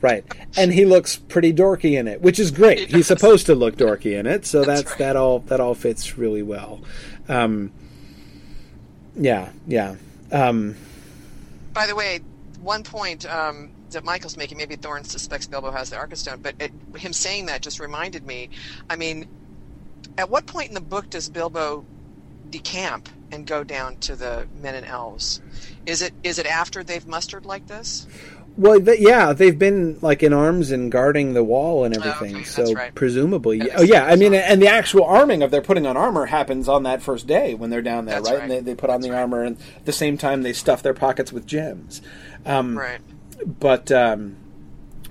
right, 0.00 0.24
and 0.56 0.72
he 0.72 0.84
looks 0.84 1.16
pretty 1.16 1.52
dorky 1.52 1.98
in 1.98 2.08
it, 2.08 2.20
which 2.20 2.38
is 2.40 2.50
great. 2.50 2.88
He 2.90 2.96
He's 2.96 3.06
supposed 3.06 3.46
to 3.46 3.54
look 3.54 3.76
dorky 3.76 4.18
in 4.18 4.26
it, 4.26 4.44
so 4.46 4.64
that's, 4.64 4.80
That's 4.82 4.90
right. 4.92 4.98
that 4.98 5.16
all 5.16 5.38
that 5.40 5.60
all 5.60 5.74
fits 5.74 6.18
really 6.18 6.42
well. 6.42 6.80
Um, 7.28 7.70
yeah, 9.16 9.50
yeah. 9.68 9.94
Um, 10.32 10.74
By 11.72 11.86
the 11.86 11.94
way, 11.94 12.20
one 12.60 12.82
point 12.82 13.24
um, 13.32 13.70
that 13.94 14.04
Michael's 14.04 14.36
making, 14.36 14.58
maybe 14.58 14.76
Thorin 14.76 15.04
suspects 15.06 15.46
Bilbo 15.46 15.70
has 15.70 15.90
the 15.90 15.96
Arkenstone, 15.96 16.42
but 16.42 16.54
it, 16.60 16.72
him 16.96 17.12
saying 17.12 17.46
that 17.46 17.62
just 17.62 17.80
reminded 17.80 18.26
me. 18.26 18.50
I 18.88 18.96
mean, 18.96 19.26
at 20.18 20.28
what 20.30 20.46
point 20.46 20.68
in 20.68 20.74
the 20.74 20.80
book 20.80 21.10
does 21.10 21.28
Bilbo 21.28 21.84
decamp 22.50 23.06
and 23.32 23.46
go 23.46 23.62
down 23.62 23.96
to 23.98 24.16
the 24.16 24.46
men 24.60 24.74
and 24.74 24.86
elves? 24.86 25.40
Is 25.86 26.02
it 26.02 26.12
is 26.22 26.38
it 26.38 26.46
after 26.46 26.82
they've 26.82 27.06
mustered 27.06 27.44
like 27.46 27.66
this? 27.66 28.06
Well, 28.56 28.80
th- 28.80 29.00
yeah, 29.00 29.32
they've 29.32 29.56
been 29.58 29.98
like 30.02 30.22
in 30.24 30.32
arms 30.32 30.72
and 30.72 30.90
guarding 30.90 31.34
the 31.34 31.44
wall 31.44 31.84
and 31.84 31.96
Oh, 31.96 32.00
everything. 32.00 32.36
okay, 32.36 32.44
so 32.44 32.62
that's 32.62 32.74
right. 32.74 32.94
presumably, 32.94 33.58
yeah. 33.58 33.76
oh 33.78 33.82
yeah. 33.82 34.04
I 34.04 34.16
mean, 34.16 34.34
and 34.34 34.60
the 34.60 34.66
actual 34.68 35.04
arming 35.04 35.42
of 35.42 35.52
their 35.52 35.62
putting 35.62 35.86
on 35.86 35.96
armor 35.96 36.26
happens 36.26 36.68
on 36.68 36.82
that 36.82 37.00
first 37.00 37.26
day 37.28 37.54
when 37.54 37.70
they're 37.70 37.80
down 37.80 38.06
there, 38.06 38.20
right? 38.20 38.32
right. 38.34 38.42
And 38.42 38.50
they, 38.50 38.60
they 38.60 38.74
put 38.74 38.90
on 38.90 39.00
the 39.00 39.10
right. 39.10 39.20
armor, 39.20 39.44
and 39.44 39.56
at 39.76 39.86
the 39.86 39.92
same 39.92 40.18
time 40.18 40.42
they 40.42 40.52
stuff 40.52 40.82
their 40.82 40.92
pockets 40.92 41.32
with 41.32 41.46
gems. 41.46 42.02
Um, 42.44 42.76
Right. 42.76 43.00
But 43.46 43.90
um, 43.92 44.36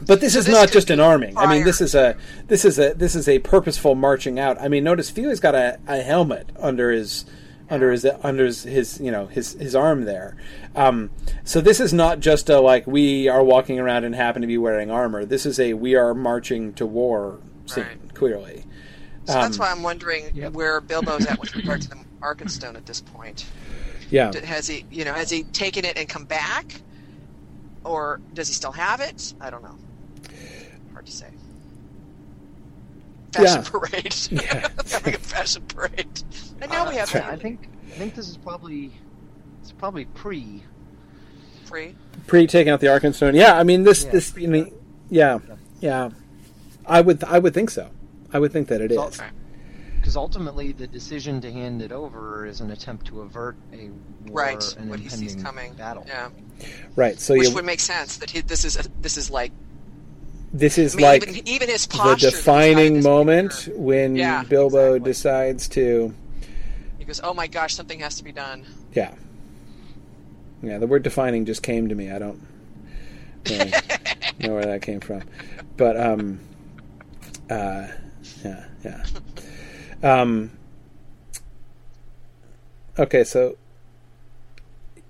but 0.05 0.21
this 0.21 0.33
So 0.33 0.39
is 0.39 0.45
this 0.45 0.53
not 0.55 0.71
just 0.71 0.89
an 0.89 0.97
be 0.99 1.03
arming. 1.03 1.37
I 1.37 1.47
mean, 1.47 1.63
this 1.65 1.81
is 1.81 1.95
a 1.95 2.15
this 2.47 2.63
is 2.65 2.79
a 2.79 2.93
this 2.93 3.15
is 3.15 3.27
a 3.27 3.39
purposeful 3.39 3.95
marching 3.95 4.39
out. 4.39 4.59
I 4.61 4.67
mean, 4.67 4.83
notice 4.83 5.09
Fili's 5.09 5.39
got 5.39 5.55
a, 5.55 5.79
a 5.87 6.01
helmet 6.01 6.49
under 6.57 6.91
his 6.91 7.25
under 7.69 7.91
his 7.91 8.05
under 8.23 8.45
his, 8.45 8.63
his 8.63 8.99
you 9.01 9.11
know 9.11 9.27
his 9.27 9.53
his 9.53 9.75
arm 9.75 10.05
there. 10.05 10.35
Um, 10.75 11.09
so 11.43 11.59
this 11.61 11.79
is 11.79 11.91
not 11.93 12.19
just 12.19 12.49
a 12.49 12.59
like 12.59 12.85
we 12.87 13.27
are 13.27 13.43
walking 13.43 13.79
around 13.79 14.03
and 14.05 14.15
happen 14.15 14.41
to 14.41 14.47
be 14.47 14.57
wearing 14.57 14.89
armor. 14.91 15.25
This 15.25 15.45
is 15.45 15.59
a 15.59 15.73
we 15.73 15.95
are 15.95 16.13
marching 16.13 16.73
to 16.73 16.85
war 16.85 17.39
scene 17.65 17.83
Right. 17.83 18.13
clearly. 18.15 18.65
So 19.25 19.33
that's 19.33 19.57
Um, 19.59 19.65
why 19.65 19.71
I'm 19.71 19.83
wondering 19.83 20.31
Yep. 20.33 20.53
where 20.53 20.79
Bilbo's 20.81 21.25
at 21.27 21.39
with 21.39 21.55
regard 21.55 21.81
to 21.83 21.89
the 21.89 21.97
Arkenstone 22.21 22.75
at 22.75 22.85
this 22.85 23.01
point. 23.01 23.45
Yeah. 24.09 24.31
Has 24.43 24.65
he, 24.67 24.85
you 24.89 25.05
know, 25.05 25.13
has 25.13 25.29
he 25.29 25.43
taken 25.43 25.85
it 25.85 25.95
and 25.97 26.09
come 26.09 26.25
back, 26.25 26.81
or 27.83 28.19
does 28.33 28.47
he 28.47 28.53
still 28.53 28.71
have 28.71 28.99
it? 29.01 29.33
I 29.39 29.49
don't 29.49 29.63
know. 29.63 29.77
Hard 30.93 31.05
to 31.05 31.11
say. 31.11 31.27
Fashion 33.31 33.63
Yeah. 33.63 33.69
parade. 33.69 34.15
Yeah. 34.31 34.69
Having 34.91 35.15
a 35.15 35.17
fashion 35.19 35.63
parade. 35.67 36.23
And 36.61 36.71
now 36.71 36.89
we 36.89 36.95
have 36.95 37.13
Yeah, 37.13 37.29
I 37.29 37.35
think 37.35 37.67
I 37.87 37.91
think 37.91 38.15
this 38.15 38.27
is 38.29 38.37
probably 38.37 38.91
it's 39.61 39.71
probably 39.71 40.05
pre. 40.05 40.63
free. 41.65 41.95
Pre 42.27 42.47
taking 42.47 42.71
out 42.71 42.79
the 42.79 42.87
Arkenstone. 42.87 43.35
Yeah, 43.35 43.57
I 43.57 43.63
mean 43.63 43.83
this 43.83 44.03
Yeah, 44.05 44.11
this 44.11 44.31
pre- 44.31 44.43
you 44.43 44.47
know, 44.49 44.67
yeah 45.09 45.39
yeah. 45.79 46.09
I 46.85 47.01
would 47.01 47.23
I 47.23 47.37
would 47.39 47.53
think 47.53 47.69
so. 47.69 47.89
I 48.33 48.39
would 48.39 48.51
think 48.51 48.67
that 48.69 48.81
it 48.81 48.91
is. 48.91 48.97
So- 49.15 49.23
Because 49.99 50.15
ultimately, 50.15 50.71
the 50.71 50.87
decision 50.87 51.41
to 51.41 51.51
hand 51.51 51.81
it 51.81 51.91
over 51.91 52.45
is 52.45 52.61
an 52.61 52.71
attempt 52.71 53.07
to 53.07 53.21
avert 53.21 53.55
a 53.73 53.89
war, 54.27 54.31
Right. 54.31 54.77
an 54.77 54.89
What 54.89 54.99
he 54.99 55.09
sees 55.09 55.33
impending 55.35 55.43
coming. 55.43 55.73
battle. 55.73 56.05
Yeah. 56.07 56.29
Right. 56.95 57.19
So 57.19 57.33
Which 57.35 57.49
you 57.49 57.55
would 57.55 57.65
make 57.65 57.79
sense 57.79 58.17
that 58.17 58.29
he, 58.29 58.41
this 58.41 58.63
is 58.65 58.77
a, 58.77 58.83
this 59.01 59.17
is 59.17 59.29
like 59.29 59.51
this 60.51 60.77
is 60.79 60.95
I 60.95 60.97
mean, 60.97 61.05
like 61.05 61.27
even, 61.29 61.47
even 61.47 61.69
his 61.69 61.85
the 61.85 61.97
posture. 61.97 62.31
that 62.31 62.35
he's 62.37 62.45
hiding 62.45 62.93
defining 62.95 63.03
moment 63.03 63.51
picture. 63.51 63.71
when 63.77 64.15
Yeah, 64.15 64.43
Bilbo 64.43 64.93
exactly. 64.93 65.11
decides 65.11 65.67
to 65.69 66.13
He 66.97 67.05
goes, 67.05 67.21
"Oh 67.23 67.33
my 67.35 67.45
gosh, 67.47 67.75
something 67.75 67.99
has 67.99 68.15
to 68.15 68.23
be 68.23 68.31
done." 68.31 68.65
yeah 68.93 69.13
yeah 70.63 70.79
the 70.79 70.87
word 70.87 71.03
defining 71.03 71.45
just 71.45 71.61
came 71.61 71.87
to 71.89 71.93
me 71.95 72.09
I 72.11 72.17
don't 72.19 72.41
really 73.47 73.71
know 74.39 74.55
where 74.55 74.65
that 74.65 74.81
came 74.81 74.99
from 74.99 75.21
but 75.77 75.95
um 75.99 76.39
uh 77.51 77.87
yeah 78.43 78.65
yeah 78.83 79.05
um 80.03 80.51
okay 82.97 83.23
so 83.23 83.57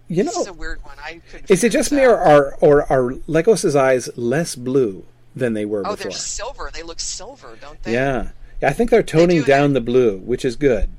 you 0.08 0.24
this 0.24 0.36
know 0.36 0.42
is 0.42 0.48
a 0.48 0.54
weird 0.54 0.84
one. 0.84 0.98
I 1.00 1.22
is 1.48 1.64
it 1.64 1.72
just 1.72 1.92
this 1.92 2.00
me 2.00 2.06
or 2.06 2.18
are 2.18 2.56
or 2.62 2.92
are 2.92 3.12
Legos's 3.28 3.76
eyes 3.76 4.10
less 4.18 4.56
blue 4.56 5.06
than 5.36 5.54
they 5.54 5.66
were 5.66 5.82
Oh, 5.86 5.92
before 5.92 5.96
they're 5.98 6.12
silver. 6.12 6.72
They 6.74 6.82
look 6.82 7.00
silver, 7.00 7.56
don't 7.62 7.82
they? 7.84 7.94
Yeah. 7.94 8.30
Yeah, 8.62 8.70
I 8.70 8.74
think 8.74 8.90
they're 8.90 9.04
toning 9.04 9.42
do 9.42 9.46
down 9.46 9.74
the 9.74 9.82
blue, 9.82 10.18
which 10.18 10.44
is 10.44 10.56
good 10.56 10.90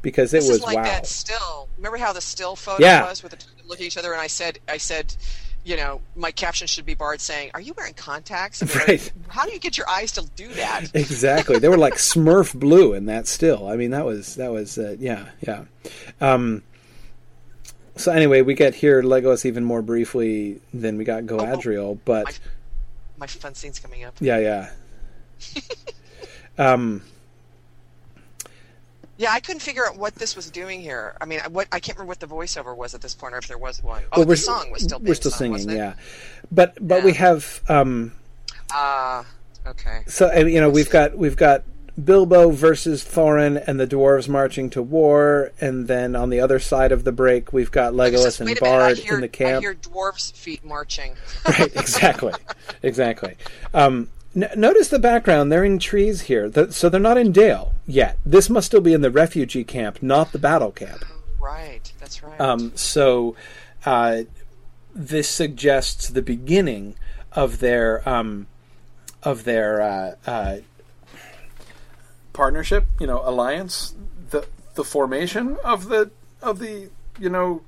because 0.00 0.32
it 0.32 0.38
This 0.42 0.48
was 0.48 0.62
like 0.62 0.76
wow. 0.76 0.84
that 0.84 1.06
still. 1.06 1.68
Remember 1.76 1.98
how 1.98 2.12
the 2.12 2.20
still 2.20 2.54
photo 2.54 2.82
Yeah. 2.84 3.04
was 3.08 3.22
with 3.22 3.32
the 3.32 3.36
two 3.38 3.50
of 3.50 3.56
them 3.58 3.66
looking 3.68 3.84
at 3.84 3.88
each 3.88 3.96
other? 3.98 4.12
And 4.12 4.20
I 4.20 4.28
said, 4.28 4.60
I 4.68 4.76
said, 4.76 5.14
you 5.64 5.76
know, 5.76 6.00
my 6.16 6.30
caption 6.32 6.66
should 6.66 6.84
be 6.86 6.94
Bard 6.94 7.20
saying, 7.20 7.50
"Are 7.54 7.60
you 7.60 7.72
wearing 7.76 7.94
contacts?" 7.94 8.62
I 8.62 8.66
mean, 8.66 8.86
Right. 8.88 9.12
How 9.28 9.44
do 9.46 9.52
you 9.52 9.58
get 9.60 9.76
your 9.78 9.88
eyes 9.88 10.12
to 10.12 10.28
do 10.36 10.48
that? 10.54 10.90
Exactly. 10.94 11.58
They 11.58 11.68
were 11.68 11.78
like 11.78 11.94
Smurf 12.12 12.54
blue 12.58 12.92
in 12.94 13.06
that 13.06 13.26
still. 13.26 13.68
I 13.68 13.76
mean, 13.76 13.90
that 13.92 14.04
was 14.04 14.34
that 14.36 14.50
was 14.52 14.76
uh, 14.78 14.96
yeah, 14.98 15.28
yeah. 15.40 15.64
Um 16.20 16.62
so 17.96 18.10
anyway, 18.10 18.40
we 18.42 18.54
get 18.54 18.74
here 18.74 19.02
Legos 19.02 19.44
even 19.44 19.64
more 19.64 19.82
briefly 19.82 20.60
than 20.72 20.96
we 20.96 21.04
got 21.04 21.24
Galadriel, 21.24 21.98
but 22.06 22.24
My, 22.24 22.32
my 23.18 23.26
fun 23.26 23.54
scene's 23.54 23.78
coming 23.78 24.02
up. 24.04 24.14
yeah, 24.20 24.38
yeah. 24.38 24.70
um 26.58 27.02
Yeah, 29.22 29.30
I 29.30 29.38
couldn't 29.38 29.60
figure 29.60 29.86
out 29.86 29.96
what 29.96 30.16
this 30.16 30.34
was 30.34 30.50
doing 30.50 30.80
here. 30.80 31.16
I 31.20 31.26
mean, 31.26 31.38
what 31.50 31.68
I 31.70 31.78
can't 31.78 31.96
remember 31.96 32.08
what 32.08 32.18
the 32.18 32.26
voiceover 32.26 32.76
was 32.76 32.92
at 32.92 33.02
this 33.02 33.14
point, 33.14 33.34
or 33.34 33.38
if 33.38 33.46
there 33.46 33.56
was 33.56 33.80
one. 33.80 34.02
Oh, 34.10 34.18
well, 34.18 34.26
the 34.26 34.36
song 34.36 34.72
was 34.72 34.82
still. 34.82 34.98
we're 34.98 35.14
still 35.14 35.30
sung, 35.30 35.56
singing, 35.56 35.76
yeah. 35.76 35.94
But 36.50 36.76
but 36.80 37.04
we 37.04 37.12
have 37.12 37.62
um 37.68 38.10
Ah, 38.72 39.24
okay. 39.64 40.02
So 40.08 40.26
uh, 40.26 40.40
you 40.40 40.60
know 40.60 40.70
we've 40.70 40.90
got 40.90 41.16
we've 41.16 41.36
got 41.36 41.62
Bilbo 42.02 42.50
versus 42.50 43.04
Thorin 43.04 43.62
and 43.64 43.78
the 43.78 43.86
dwarves 43.86 44.28
marching 44.28 44.70
to 44.70 44.82
war, 44.82 45.52
and 45.60 45.86
then 45.86 46.16
on 46.16 46.30
the 46.30 46.40
other 46.40 46.58
side 46.58 46.90
of 46.90 47.04
the 47.04 47.12
break 47.12 47.52
we've 47.52 47.70
got 47.70 47.92
Legolas 47.92 48.32
said, 48.32 48.40
and 48.40 48.48
wait 48.48 48.60
a 48.60 48.64
minute, 48.64 48.76
I 48.76 48.78
Bard 48.88 48.98
hear, 48.98 49.14
in 49.14 49.20
the 49.20 49.26
I 49.26 49.28
camp. 49.28 49.62
hear 49.62 49.74
dwarves' 49.76 50.32
feet 50.32 50.64
marching. 50.64 51.14
right, 51.46 51.76
exactly, 51.76 52.32
exactly. 52.82 53.36
Um, 53.72 54.08
n- 54.34 54.50
notice 54.56 54.88
the 54.88 54.98
background; 54.98 55.50
they're 55.50 55.64
in 55.64 55.78
trees 55.78 56.22
here, 56.22 56.48
Th- 56.48 56.72
so 56.72 56.88
they're 56.88 57.00
not 57.00 57.18
in 57.18 57.32
Dale 57.32 57.74
yet. 57.86 58.18
This 58.24 58.48
must 58.50 58.66
still 58.66 58.80
be 58.80 58.92
in 58.92 59.00
the 59.00 59.10
refugee 59.10 59.64
camp, 59.64 60.02
not 60.02 60.32
the 60.32 60.38
battle 60.38 60.70
camp. 60.72 61.04
right, 61.40 61.92
that's 62.00 62.22
right. 62.22 62.40
Um, 62.40 62.72
so 62.74 63.36
uh, 63.84 64.22
this 64.94 65.28
suggests 65.28 66.08
the 66.08 66.22
beginning 66.22 66.94
of 67.32 67.58
their 67.60 68.06
um, 68.08 68.46
of 69.22 69.44
their 69.44 69.80
uh, 69.82 70.14
uh, 70.26 70.56
partnership, 72.32 72.86
you 73.00 73.06
know, 73.06 73.22
alliance, 73.24 73.94
the 74.30 74.46
the 74.74 74.84
formation 74.84 75.56
of 75.64 75.88
the 75.88 76.10
of 76.40 76.58
the 76.58 76.90
you 77.18 77.28
know 77.28 77.62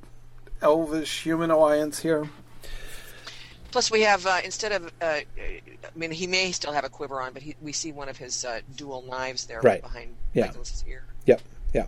elvish 0.63 1.23
human 1.23 1.51
alliance 1.51 2.01
here. 2.01 2.29
Plus, 3.75 3.91
we 3.91 4.03
have 4.03 4.25
uh, 4.25 4.39
instead 4.45 4.71
of, 4.71 4.87
uh, 5.03 5.05
I 5.37 5.61
mean, 5.97 6.13
he 6.13 6.29
may 6.29 6.53
still 6.53 6.71
have 6.73 6.85
a 6.85 6.89
quiver 6.89 7.21
on, 7.21 7.33
but 7.33 7.43
he, 7.43 7.57
we 7.61 7.73
see 7.73 7.91
one 7.91 8.09
of 8.09 8.17
his 8.17 8.45
uh, 8.45 8.61
dual 8.77 9.03
knives 9.11 9.47
there 9.47 9.61
Right. 9.63 9.83
behind 9.83 10.15
Yeah. 10.33 10.53
Ear, 10.87 11.03
Yep. 11.27 11.41
Yeah. 11.73 11.87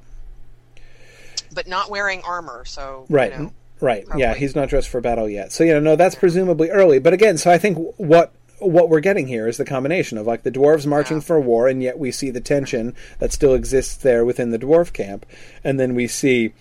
but 1.55 1.69
not 1.69 1.89
wearing 1.89 2.23
armor. 2.23 2.65
So 2.65 3.07
Right. 3.09 3.31
you 3.31 3.39
know, 3.39 3.53
Right. 3.81 4.05
Yeah, 4.17 4.35
he's 4.35 4.57
not 4.57 4.69
dressed 4.69 4.89
for 4.89 5.01
battle 5.01 5.29
yet. 5.29 5.53
So 5.53 5.63
you 5.63 5.75
know, 5.75 5.79
no, 5.79 5.95
that's 5.95 6.17
presumably 6.17 6.71
early. 6.71 6.99
But 6.99 7.13
again, 7.13 7.39
so 7.39 7.53
I 7.53 7.59
think 7.59 7.79
what 7.99 8.33
what 8.59 8.89
we're 8.89 8.99
getting 8.99 9.29
here 9.29 9.47
is 9.47 9.57
the 9.57 9.65
combination 9.65 10.19
of 10.19 10.27
like 10.27 10.43
the 10.43 10.51
dwarves 10.51 10.87
marching 10.87 11.19
Yeah. 11.19 11.23
for 11.23 11.39
war, 11.39 11.69
and 11.69 11.81
yet 11.85 12.01
we 12.01 12.11
see 12.11 12.31
the 12.33 12.41
tension 12.41 12.95
that 13.21 13.33
still 13.33 13.55
exists 13.55 13.95
there 13.95 14.25
within 14.25 14.51
the 14.51 14.59
dwarf 14.59 14.93
camp, 14.93 15.25
and 15.63 15.79
then 15.79 15.95
we 15.95 16.09
see 16.09 16.53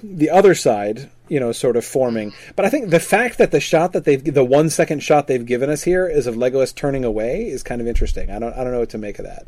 the 0.00 0.30
other 0.30 0.54
side, 0.54 1.10
you 1.30 1.38
know, 1.38 1.52
sort 1.52 1.76
of 1.76 1.84
forming. 1.84 2.32
But 2.56 2.64
I 2.64 2.68
think 2.68 2.90
the 2.90 3.00
fact 3.00 3.38
that 3.38 3.52
the 3.52 3.60
shot 3.60 3.92
that 3.92 4.04
they've, 4.04 4.22
the 4.22 4.44
one 4.44 4.68
second 4.68 5.00
shot 5.02 5.28
they've 5.28 5.46
given 5.46 5.70
us 5.70 5.82
here 5.82 6.06
is 6.08 6.26
of 6.26 6.34
Legolas 6.34 6.74
turning 6.74 7.04
away 7.04 7.48
is 7.48 7.62
kind 7.62 7.80
of 7.80 7.86
interesting. 7.86 8.30
I 8.30 8.40
don't, 8.40 8.52
I 8.52 8.64
don't 8.64 8.72
know 8.72 8.80
what 8.80 8.90
to 8.90 8.98
make 8.98 9.18
of 9.20 9.24
that. 9.24 9.46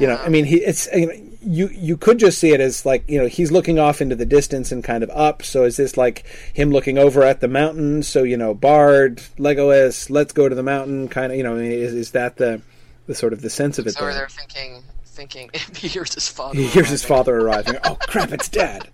You 0.00 0.08
know, 0.08 0.16
I 0.16 0.28
mean, 0.28 0.44
he, 0.44 0.56
it's 0.56 0.88
you, 0.92 1.06
know, 1.06 1.12
you, 1.42 1.68
you 1.68 1.96
could 1.96 2.18
just 2.18 2.38
see 2.38 2.52
it 2.52 2.60
as 2.60 2.84
like, 2.84 3.08
you 3.08 3.20
know, 3.20 3.28
he's 3.28 3.52
looking 3.52 3.78
off 3.78 4.00
into 4.00 4.16
the 4.16 4.26
distance 4.26 4.72
and 4.72 4.82
kind 4.82 5.04
of 5.04 5.10
up. 5.10 5.42
So 5.42 5.64
is 5.64 5.76
this 5.76 5.96
like 5.96 6.26
him 6.52 6.70
looking 6.70 6.98
over 6.98 7.22
at 7.22 7.40
the 7.40 7.48
mountain? 7.48 8.02
So 8.02 8.24
you 8.24 8.36
know, 8.36 8.52
Bard, 8.52 9.18
Legolas, 9.38 10.10
let's 10.10 10.32
go 10.32 10.48
to 10.48 10.54
the 10.54 10.62
mountain. 10.62 11.08
Kind 11.08 11.30
of, 11.30 11.38
you 11.38 11.44
know, 11.44 11.54
I 11.54 11.58
mean, 11.58 11.72
is, 11.72 11.94
is 11.94 12.10
that 12.12 12.36
the, 12.36 12.62
the 13.06 13.14
sort 13.14 13.32
of 13.32 13.42
the 13.42 13.50
sense 13.50 13.78
of 13.78 13.86
it? 13.86 13.92
So 13.92 14.04
there? 14.06 14.14
they're 14.14 14.28
thinking, 14.28 14.82
thinking, 15.12 15.50
he 15.76 15.88
hears 15.88 16.14
his 16.14 16.28
father. 16.28 16.56
He 16.58 16.66
hears 16.66 16.88
his 16.88 17.04
father 17.04 17.38
arriving. 17.38 17.76
Oh 17.84 17.96
crap! 17.96 18.32
It's 18.32 18.48
Dad. 18.48 18.88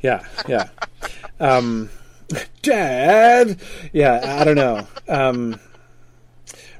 Yeah, 0.00 0.24
yeah. 0.48 0.68
Um, 1.40 1.90
Dad. 2.62 3.58
Yeah, 3.92 4.38
I 4.40 4.44
don't 4.44 4.56
know. 4.56 4.86
Um, 5.08 5.60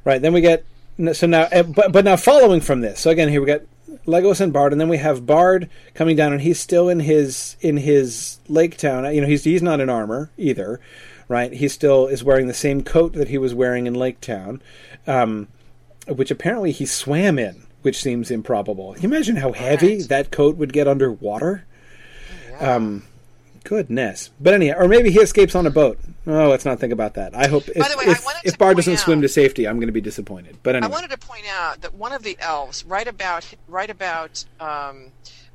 right 0.04 0.20
then 0.20 0.32
we 0.32 0.40
get 0.40 0.64
so 1.12 1.26
now, 1.26 1.48
eh, 1.50 1.62
but 1.62 1.92
but 1.92 2.04
now 2.04 2.16
following 2.16 2.60
from 2.60 2.80
this. 2.80 3.00
So 3.00 3.10
again, 3.10 3.28
here 3.28 3.40
we 3.40 3.46
got 3.46 3.62
Legolas 4.06 4.40
and 4.40 4.52
Bard, 4.52 4.72
and 4.72 4.80
then 4.80 4.88
we 4.88 4.98
have 4.98 5.26
Bard 5.26 5.70
coming 5.94 6.16
down, 6.16 6.32
and 6.32 6.42
he's 6.42 6.60
still 6.60 6.88
in 6.88 7.00
his 7.00 7.56
in 7.60 7.78
his 7.78 8.40
lake 8.48 8.76
town. 8.76 9.12
You 9.14 9.22
know, 9.22 9.26
he's 9.26 9.44
he's 9.44 9.62
not 9.62 9.80
in 9.80 9.88
armor 9.88 10.30
either, 10.36 10.80
right? 11.28 11.52
He 11.52 11.68
still 11.68 12.06
is 12.06 12.24
wearing 12.24 12.46
the 12.46 12.54
same 12.54 12.82
coat 12.82 13.14
that 13.14 13.28
he 13.28 13.38
was 13.38 13.54
wearing 13.54 13.86
in 13.86 13.94
Lake 13.94 14.20
Town. 14.20 14.60
Um, 15.06 15.48
which 16.08 16.30
apparently 16.30 16.72
he 16.72 16.84
swam 16.84 17.38
in, 17.38 17.62
which 17.82 18.00
seems 18.00 18.30
improbable. 18.30 18.94
Can 18.94 19.02
you 19.02 19.08
imagine 19.08 19.36
how 19.36 19.52
heavy 19.52 19.98
Right. 19.98 20.08
that 20.08 20.30
coat 20.30 20.56
would 20.56 20.72
get 20.72 20.88
underwater? 20.88 21.64
Um, 22.60 23.04
goodness. 23.64 24.30
But 24.40 24.54
anyhow, 24.54 24.76
or 24.78 24.88
maybe 24.88 25.10
he 25.10 25.18
escapes 25.18 25.54
on 25.54 25.66
a 25.66 25.70
boat. 25.70 25.98
Oh, 26.26 26.48
let's 26.48 26.64
not 26.64 26.78
think 26.78 26.92
about 26.92 27.14
that. 27.14 27.34
I 27.34 27.48
hope 27.48 27.68
if, 27.68 27.74
the 27.74 27.80
way, 27.80 28.06
I 28.06 28.12
if, 28.12 28.24
wanted 28.24 28.42
if 28.44 28.52
to 28.52 28.58
Bard 28.58 28.76
doesn't 28.76 28.98
swim 28.98 29.22
to 29.22 29.28
safety, 29.28 29.66
I'm 29.66 29.76
going 29.76 29.88
to 29.88 29.92
be 29.92 30.00
disappointed. 30.00 30.58
But 30.62 30.76
anyway. 30.76 30.90
I 30.90 30.94
wanted 30.94 31.10
to 31.10 31.18
point 31.18 31.46
out 31.50 31.80
that 31.80 31.94
one 31.94 32.12
of 32.12 32.22
the 32.22 32.36
elves, 32.40 32.84
right 32.84 33.06
about 33.08 33.44
right 33.66 33.90
about 33.90 34.44
um, 34.60 35.06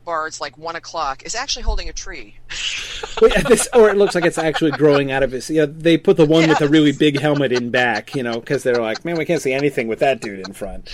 Bard's 0.07 0.39
like 0.39 0.57
one 0.57 0.77
o'clock, 0.77 1.23
is 1.23 1.35
actually 1.35 1.63
holding 1.63 1.89
a 1.89 1.93
tree. 1.93 2.37
Wait, 3.21 3.33
this, 3.45 3.67
or 3.73 3.89
it 3.89 3.97
looks 3.97 4.15
like 4.15 4.23
it's 4.23 4.37
actually 4.37 4.71
growing 4.71 5.11
out 5.11 5.21
of 5.21 5.31
his. 5.31 5.49
Yeah, 5.49 5.65
they 5.69 5.97
put 5.97 6.15
the 6.15 6.25
one 6.25 6.47
with 6.47 6.59
the 6.59 6.69
really 6.69 6.93
big 6.93 7.19
helmet 7.19 7.51
in 7.51 7.71
back, 7.71 8.15
you 8.15 8.23
know, 8.23 8.39
because 8.39 8.63
they're 8.63 8.81
like, 8.81 9.03
man, 9.03 9.17
we 9.17 9.25
can't 9.25 9.41
see 9.41 9.51
anything 9.51 9.89
with 9.89 9.99
that 9.99 10.21
dude 10.21 10.47
in 10.47 10.53
front. 10.53 10.89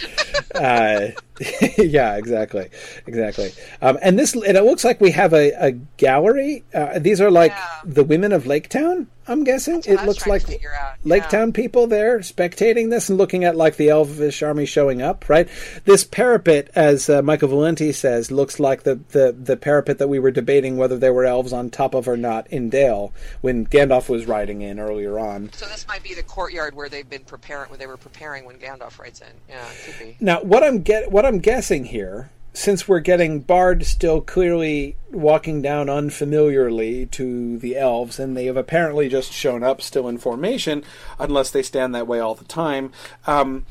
Uh, 0.55 1.09
yeah, 1.77 2.15
exactly, 2.15 2.69
exactly. 3.07 3.51
Um, 3.81 3.97
and 4.01 4.19
this, 4.19 4.33
and 4.33 4.57
it 4.57 4.63
looks 4.63 4.83
like 4.83 5.01
we 5.01 5.11
have 5.11 5.33
a, 5.33 5.51
a 5.53 5.71
gallery. 5.97 6.63
Uh, 6.73 6.99
these 6.99 7.19
are 7.21 7.31
like 7.31 7.51
Yeah. 7.51 7.67
the 7.85 8.03
women 8.03 8.31
of 8.31 8.45
Lake 8.45 8.69
Town. 8.69 9.07
I'm 9.25 9.45
guessing 9.45 9.81
it 9.85 10.03
looks 10.03 10.27
like 10.27 10.43
out, 10.77 10.97
Lake. 11.05 11.29
Town 11.29 11.53
people 11.53 11.87
there 11.87 12.19
spectating 12.19 12.89
this 12.89 13.07
and 13.07 13.17
looking 13.17 13.45
at 13.45 13.55
like 13.55 13.77
the 13.77 13.87
elvish 13.87 14.43
army 14.43 14.65
showing 14.65 15.01
up. 15.01 15.29
Right, 15.29 15.47
this 15.85 16.03
parapet, 16.03 16.69
as 16.75 17.09
uh, 17.09 17.21
Michael 17.21 17.47
Valenti 17.47 17.93
says, 17.93 18.31
looks 18.31 18.59
like 18.59 18.83
the, 18.83 18.95
the 19.11 19.31
the 19.31 19.55
parapet 19.55 19.99
that 19.99 20.09
we 20.09 20.19
were 20.19 20.29
debating 20.31 20.75
whether 20.75 20.97
there 20.97 21.13
were 21.13 21.23
elves 21.23 21.53
on 21.53 21.69
top 21.69 21.93
of 21.93 22.09
or 22.09 22.17
not 22.17 22.47
in 22.47 22.69
Dale 22.69 23.13
when 23.39 23.65
Gandalf 23.65 24.09
was 24.09 24.25
riding 24.25 24.61
in 24.61 24.77
earlier 24.77 25.17
on. 25.17 25.53
So 25.53 25.67
this 25.67 25.87
might 25.87 26.03
be 26.03 26.13
the 26.13 26.23
courtyard 26.23 26.75
where 26.75 26.89
they've 26.89 27.09
been 27.09 27.23
preparing, 27.23 27.69
where 27.69 27.79
they 27.79 27.87
were 27.87 27.95
preparing 27.95 28.43
when 28.43 28.57
Gandalf 28.57 28.99
rides 28.99 29.21
in. 29.21 29.27
Yeah, 29.47 29.65
it 29.69 29.85
could 29.85 30.05
be. 30.05 30.17
Now, 30.19 30.41
what 30.41 30.65
I'm 30.65 30.81
get 30.81 31.09
what 31.09 31.22
I'm 31.25 31.39
guessing 31.39 31.85
here, 31.85 32.29
since 32.53 32.87
we're 32.87 32.99
getting 32.99 33.41
Bard 33.41 33.85
still 33.85 34.21
clearly 34.21 34.95
walking 35.11 35.61
down 35.61 35.89
unfamiliarly 35.89 37.05
to 37.07 37.57
the 37.57 37.77
elves, 37.77 38.19
and 38.19 38.35
they 38.35 38.45
have 38.45 38.57
apparently 38.57 39.09
just 39.09 39.31
shown 39.31 39.63
up 39.63 39.81
still 39.81 40.07
in 40.07 40.17
formation, 40.17 40.83
unless 41.19 41.51
they 41.51 41.61
stand 41.63 41.93
that 41.95 42.07
way 42.07 42.19
all 42.19 42.35
the 42.35 42.45
time. 42.45 42.91
Um, 43.27 43.65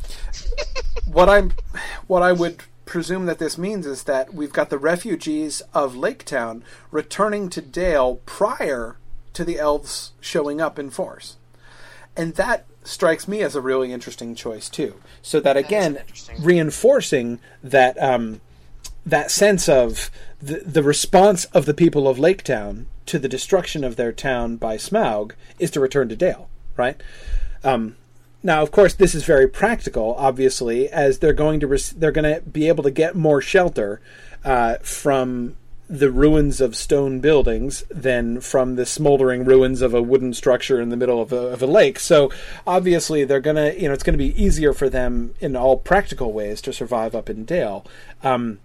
what 1.07 1.29
I'm, 1.29 1.53
what 2.07 2.23
I 2.23 2.33
would 2.33 2.62
presume 2.85 3.27
that 3.27 3.39
this 3.39 3.57
means 3.57 3.87
is 3.87 4.05
that 4.05 4.35
we've 4.35 4.53
got 4.53 4.70
the 4.70 4.79
refugees 4.79 5.62
of 5.73 5.97
Lake 5.97 6.24
Town 6.24 6.65
returning 6.91 7.49
to 7.51 7.61
Dale 7.61 8.16
prior 8.27 8.97
to 9.33 9.45
the 9.45 9.59
elves 9.59 10.12
showing 10.20 10.61
up 10.61 10.79
in 10.79 10.91
force 10.91 11.37
and 12.16 12.35
that 12.35 12.66
strikes 12.85 13.29
me 13.29 13.43
as 13.43 13.55
a 13.55 13.61
really 13.61 13.93
interesting 13.93 14.35
choice 14.35 14.69
too. 14.69 14.95
So 15.23 15.41
that 15.41 15.57
again, 15.57 15.97
interesting. 15.97 16.43
reinforcing 16.43 17.41
that 17.63 18.01
um, 18.03 18.41
that 19.05 19.31
sense 19.31 19.69
of 19.69 20.11
the, 20.41 20.63
the 20.65 20.83
response 20.83 21.45
of 21.47 21.67
the 21.67 21.75
people 21.75 22.09
of 22.09 22.19
Lake 22.19 22.43
Town 22.43 22.87
to 23.07 23.19
the 23.19 23.29
destruction 23.29 23.85
of 23.85 23.97
their 23.97 24.13
town 24.13 24.57
by 24.57 24.77
Smaug 24.77 25.33
is 25.59 25.71
to 25.73 25.81
return 25.81 26.09
to 26.09 26.17
Dale, 26.17 26.49
right? 26.77 27.01
Um, 27.65 27.97
now, 28.43 28.63
of 28.63 28.71
course, 28.71 28.95
this 28.95 29.15
is 29.15 29.25
very 29.25 29.49
practical, 29.49 30.15
obviously, 30.17 30.89
as 30.89 31.21
they're 31.21 31.33
going 31.33 31.61
to 31.61 31.95
they're 31.97 32.11
going 32.11 32.35
to 32.35 32.41
be 32.43 32.69
able 32.69 32.83
to 32.83 32.91
get 32.91 33.15
more 33.15 33.41
shelter 33.41 34.01
uh, 34.45 34.77
from 34.79 35.57
the 35.93 36.10
ruins 36.10 36.59
of 36.62 36.74
stone 36.74 37.20
buildings 37.20 37.85
than 37.90 38.40
from 38.40 38.77
the 38.77 38.86
smoldering 38.86 39.44
ruins 39.44 39.82
of 39.82 39.93
a 39.93 40.01
wooden 40.01 40.32
structure 40.32 40.81
in 40.81 40.89
the 40.89 40.97
middle 40.97 41.20
of 41.20 41.35
a, 41.35 41.36
of 41.36 41.62
a 41.62 41.66
lake. 41.66 42.01
So, 42.01 42.31
obviously, 42.66 43.24
they're 43.24 43.43
to 43.56 43.78
you 43.78 43.89
know 43.89 43.94
it's 43.94 44.02
to 44.14 44.19
be 44.19 44.43
easier 44.43 44.73
for 44.73 44.89
them 44.89 45.35
in 45.39 45.55
all 45.55 45.77
practical 45.77 46.32
ways 46.32 46.62
to 46.62 46.73
survive 46.73 47.14
up 47.14 47.28
in 47.28 47.44
Dale. 47.44 47.85
Um, 48.23 48.59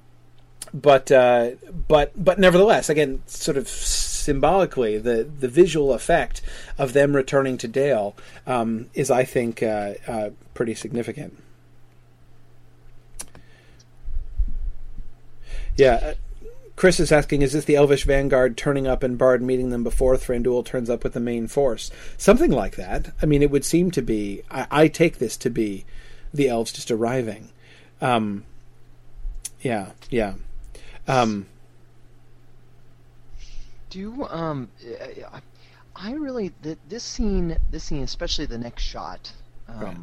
but 0.74 1.12
uh, 1.12 1.52
but 1.90 2.12
but 2.16 2.40
nevertheless, 2.40 2.90
again, 2.90 3.22
sort 3.26 3.58
of 3.58 3.68
symbolically, 3.68 4.98
the 4.98 5.24
the 5.24 5.50
visual 5.50 5.92
effect 5.94 6.42
of 6.78 6.94
them 6.94 7.14
returning 7.14 7.58
to 7.58 7.68
Dale 7.68 8.16
um, 8.46 8.90
is, 8.94 9.12
I 9.12 9.26
think, 9.26 9.62
uh, 9.62 9.96
uh, 10.08 10.30
pretty 10.54 10.76
significant. 10.76 11.38
Yeah. 15.76 16.14
Chris 16.78 17.00
is 17.00 17.12
asking, 17.12 17.42
is 17.42 17.52
this 17.54 17.66
the 17.66 17.76
Elvish 17.76 18.06
Vanguard 18.06 18.56
turning 18.56 18.86
up 18.88 19.02
and 19.04 19.18
Bard 19.18 19.42
meeting 19.42 19.72
them 19.72 19.84
before 19.84 20.16
Thranduil 20.16 20.64
turns 20.64 20.90
up 20.90 21.04
with 21.04 21.14
the 21.14 21.20
main 21.20 21.48
force? 21.48 21.92
Something 22.18 22.52
like 22.52 22.76
that. 22.78 23.12
I 23.22 23.26
mean, 23.26 23.42
it 23.42 23.50
would 23.52 23.66
seem 23.66 23.90
to 23.92 24.02
be. 24.02 24.44
I, 24.52 24.68
I 24.70 24.88
take 24.88 25.18
this 25.18 25.36
to 25.38 25.50
be 25.50 25.86
the 26.34 26.48
elves 26.48 26.72
just 26.72 26.92
arriving. 26.92 27.50
Um, 28.00 28.46
yeah, 29.62 29.92
yeah. 30.12 30.36
Um, 31.08 31.48
Do 33.90 34.26
um, 34.30 34.70
I- 35.34 35.42
I 36.00 36.12
really 36.12 36.52
th- 36.62 36.78
this 36.88 37.04
scene, 37.04 37.58
this 37.72 37.84
scene, 37.86 38.04
especially 38.04 38.46
the 38.46 38.60
next 38.60 38.84
shot, 38.84 39.32
um, 39.68 39.82
Right. 39.82 39.98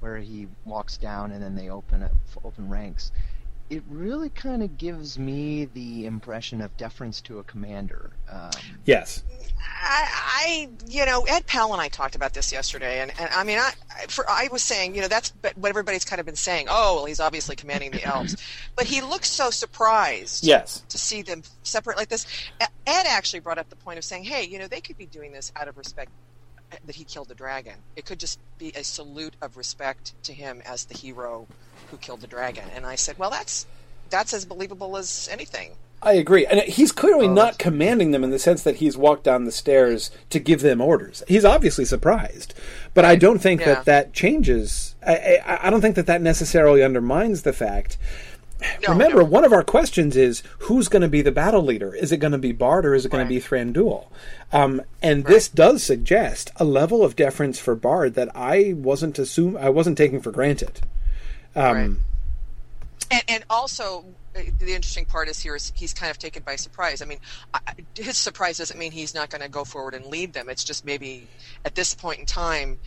where 0.00 0.16
he 0.16 0.48
walks 0.64 0.96
down 0.96 1.30
and 1.30 1.42
then 1.42 1.54
they 1.56 1.68
open 1.68 2.02
up, 2.02 2.12
open 2.42 2.70
ranks. 2.70 3.12
It 3.72 3.82
really 3.88 4.28
kind 4.28 4.62
of 4.62 4.76
gives 4.76 5.18
me 5.18 5.64
the 5.64 6.04
impression 6.04 6.60
of 6.60 6.76
deference 6.76 7.22
to 7.22 7.38
a 7.38 7.42
commander. 7.44 8.10
Um, 8.30 8.50
yes. 8.84 9.24
I, 9.82 10.04
I, 10.12 10.68
you 10.88 11.06
know, 11.06 11.22
Ed 11.22 11.46
Powell 11.46 11.72
and 11.72 11.80
I 11.80 11.88
talked 11.88 12.14
about 12.14 12.34
this 12.34 12.52
yesterday, 12.52 13.00
and, 13.00 13.10
and 13.18 13.30
I 13.32 13.44
mean, 13.44 13.58
I, 13.58 13.72
I- 13.96 14.06
for 14.08 14.28
I 14.28 14.50
was 14.52 14.60
saying, 14.62 14.94
you 14.94 15.00
know, 15.00 15.08
that's 15.08 15.32
what 15.56 15.70
everybody's 15.70 16.04
kind 16.04 16.20
of 16.20 16.26
been 16.26 16.36
saying. 16.36 16.66
Oh, 16.68 16.96
well, 16.96 17.04
he's 17.06 17.18
obviously 17.18 17.56
commanding 17.56 17.92
the 17.92 18.04
elves, 18.04 18.36
but 18.76 18.84
he 18.84 19.00
looks 19.00 19.30
so 19.30 19.48
surprised. 19.48 20.44
Yes. 20.44 20.82
To 20.90 20.98
see 20.98 21.22
them 21.22 21.42
separate 21.62 21.96
like 21.96 22.08
this, 22.10 22.26
Ed 22.60 22.68
actually 22.86 23.40
brought 23.40 23.56
up 23.56 23.70
the 23.70 23.76
point 23.76 23.96
of 23.96 24.04
saying, 24.04 24.24
hey, 24.24 24.44
you 24.44 24.58
know, 24.58 24.66
they 24.66 24.82
could 24.82 24.98
be 24.98 25.06
doing 25.06 25.32
this 25.32 25.50
out 25.56 25.66
of 25.66 25.78
respect 25.78 26.10
that 26.86 26.94
he 26.96 27.04
killed 27.04 27.28
the 27.28 27.34
dragon. 27.34 27.74
It 27.96 28.04
could 28.04 28.18
just 28.20 28.38
be 28.58 28.72
a 28.74 28.84
salute 28.84 29.34
of 29.40 29.56
respect 29.56 30.12
to 30.24 30.32
him 30.34 30.62
as 30.66 30.84
the 30.86 30.96
hero 30.96 31.46
who 31.92 31.98
killed 31.98 32.22
the 32.22 32.26
dragon. 32.26 32.64
And 32.74 32.84
I 32.84 32.96
said, 32.96 33.16
well, 33.18 33.30
that's 33.30 33.66
that's 34.10 34.32
as 34.34 34.44
believable 34.44 34.96
as 34.96 35.28
anything. 35.30 35.70
I 36.02 36.14
agree. 36.14 36.44
And 36.44 36.58
he's 36.62 36.90
clearly 36.90 37.28
Oh, 37.28 37.32
not 37.32 37.58
commanding 37.60 38.10
them 38.10 38.24
in 38.24 38.30
the 38.30 38.38
sense 38.40 38.64
that 38.64 38.76
he's 38.76 38.96
walked 38.96 39.22
down 39.22 39.44
the 39.44 39.52
stairs 39.52 40.10
to 40.30 40.40
give 40.40 40.60
them 40.60 40.80
orders. 40.80 41.22
He's 41.28 41.44
obviously 41.44 41.84
surprised. 41.84 42.54
But 42.92 43.04
I 43.04 43.14
don't 43.14 43.38
think 43.38 43.60
Yeah. 43.60 43.74
that 43.74 43.84
that 43.84 44.12
changes. 44.12 44.96
I, 45.06 45.38
I, 45.46 45.66
I 45.68 45.70
don't 45.70 45.80
think 45.80 45.94
that 45.94 46.06
that 46.06 46.20
necessarily 46.20 46.82
undermines 46.82 47.42
the 47.42 47.52
fact. 47.52 47.98
No, 48.82 48.90
Remember, 48.92 49.18
no. 49.18 49.24
one 49.24 49.44
of 49.44 49.52
our 49.52 49.64
questions 49.64 50.16
is 50.16 50.42
who's 50.60 50.88
going 50.88 51.02
to 51.02 51.08
be 51.08 51.22
the 51.22 51.32
battle 51.32 51.62
leader? 51.62 51.94
Is 51.94 52.10
it 52.12 52.18
going 52.18 52.32
to 52.32 52.38
be 52.38 52.52
Bard 52.52 52.84
or 52.86 52.94
is 52.94 53.04
it 53.06 53.10
going 53.10 53.26
Right. 53.26 53.40
to 53.40 53.48
be 53.48 53.72
Thranduil? 53.72 54.06
Um, 54.52 54.82
and 55.02 55.24
this 55.24 55.48
does 55.48 55.82
suggest 55.82 56.50
a 56.56 56.64
level 56.64 57.04
of 57.04 57.16
deference 57.16 57.58
for 57.58 57.74
Bard 57.74 58.14
that 58.14 58.28
I 58.36 58.72
wasn't 58.76 59.18
assume 59.18 59.56
I 59.56 59.68
wasn't 59.68 59.98
taking 59.98 60.20
for 60.20 60.30
granted. 60.32 60.80
Um, 61.56 61.74
Right. 61.76 61.90
And, 63.10 63.22
and 63.28 63.44
also, 63.50 64.06
uh, 64.34 64.40
the 64.58 64.74
interesting 64.74 65.04
part 65.04 65.28
is 65.28 65.38
here 65.38 65.54
is 65.54 65.70
he's 65.74 65.92
kind 65.92 66.10
of 66.10 66.18
taken 66.18 66.42
by 66.44 66.56
surprise. 66.56 67.02
I 67.02 67.04
mean, 67.04 67.18
his 67.94 68.16
surprise 68.16 68.56
doesn't 68.56 68.78
mean 68.78 68.90
he's 68.90 69.14
not 69.14 69.28
going 69.28 69.42
to 69.42 69.50
go 69.50 69.64
forward 69.64 69.92
and 69.92 70.06
lead 70.06 70.32
them. 70.32 70.48
It's 70.48 70.64
just 70.64 70.86
maybe 70.86 71.26
at 71.66 71.74
this 71.74 71.94
point 71.94 72.20
in 72.20 72.26
time, 72.26 72.78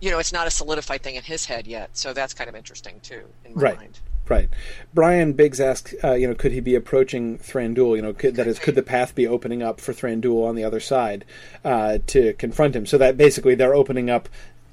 you 0.00 0.10
know, 0.10 0.18
it's 0.18 0.32
not 0.32 0.46
a 0.46 0.50
solidified 0.50 1.02
thing 1.02 1.16
in 1.16 1.22
his 1.22 1.44
head 1.44 1.66
yet. 1.66 1.90
So 1.96 2.14
that's 2.14 2.32
kind 2.32 2.48
of 2.48 2.56
interesting 2.56 2.98
too, 3.00 3.24
in 3.44 3.54
my 3.54 3.62
Right. 3.62 3.76
mind. 3.76 4.00
Right. 4.28 4.48
Brian 4.94 5.34
Biggs 5.34 5.60
asks, 5.60 5.94
uh, 6.02 6.12
you 6.14 6.26
know, 6.28 6.34
could 6.34 6.52
he 6.52 6.60
be 6.60 6.74
approaching 6.74 7.38
Thranduil? 7.38 7.96
You 7.96 8.02
know, 8.02 8.12
could, 8.14 8.36
that 8.36 8.46
is, 8.46 8.58
could 8.58 8.76
the 8.76 8.82
path 8.82 9.14
be 9.14 9.26
opening 9.26 9.62
up 9.62 9.80
for 9.80 9.92
Thranduil 9.92 10.48
on 10.48 10.54
the 10.54 10.64
other 10.64 10.80
side 10.80 11.24
uh, 11.64 11.98
to 12.06 12.32
confront 12.34 12.74
him? 12.74 12.86
So 12.86 12.96
that 12.98 13.18
basically 13.18 13.54
they're 13.56 13.74
opening 13.74 14.08
up 14.08 14.28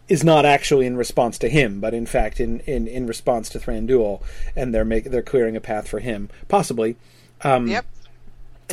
is 0.09 0.23
not 0.23 0.45
actually 0.45 0.85
in 0.85 0.97
response 0.97 1.37
to 1.37 1.47
him, 1.47 1.79
but 1.79 1.93
in 1.93 2.05
fact 2.05 2.39
in, 2.39 2.59
in, 2.61 2.87
in 2.87 3.07
response 3.07 3.47
to 3.49 3.59
Thranduil, 3.59 4.21
and 4.55 4.73
they're 4.73 4.83
make, 4.83 5.05
they're 5.05 5.21
clearing 5.21 5.55
a 5.55 5.61
path 5.61 5.87
for 5.87 5.99
him, 5.99 6.29
possibly. 6.47 6.97
Um, 7.41 7.67
Yep. 7.67 7.85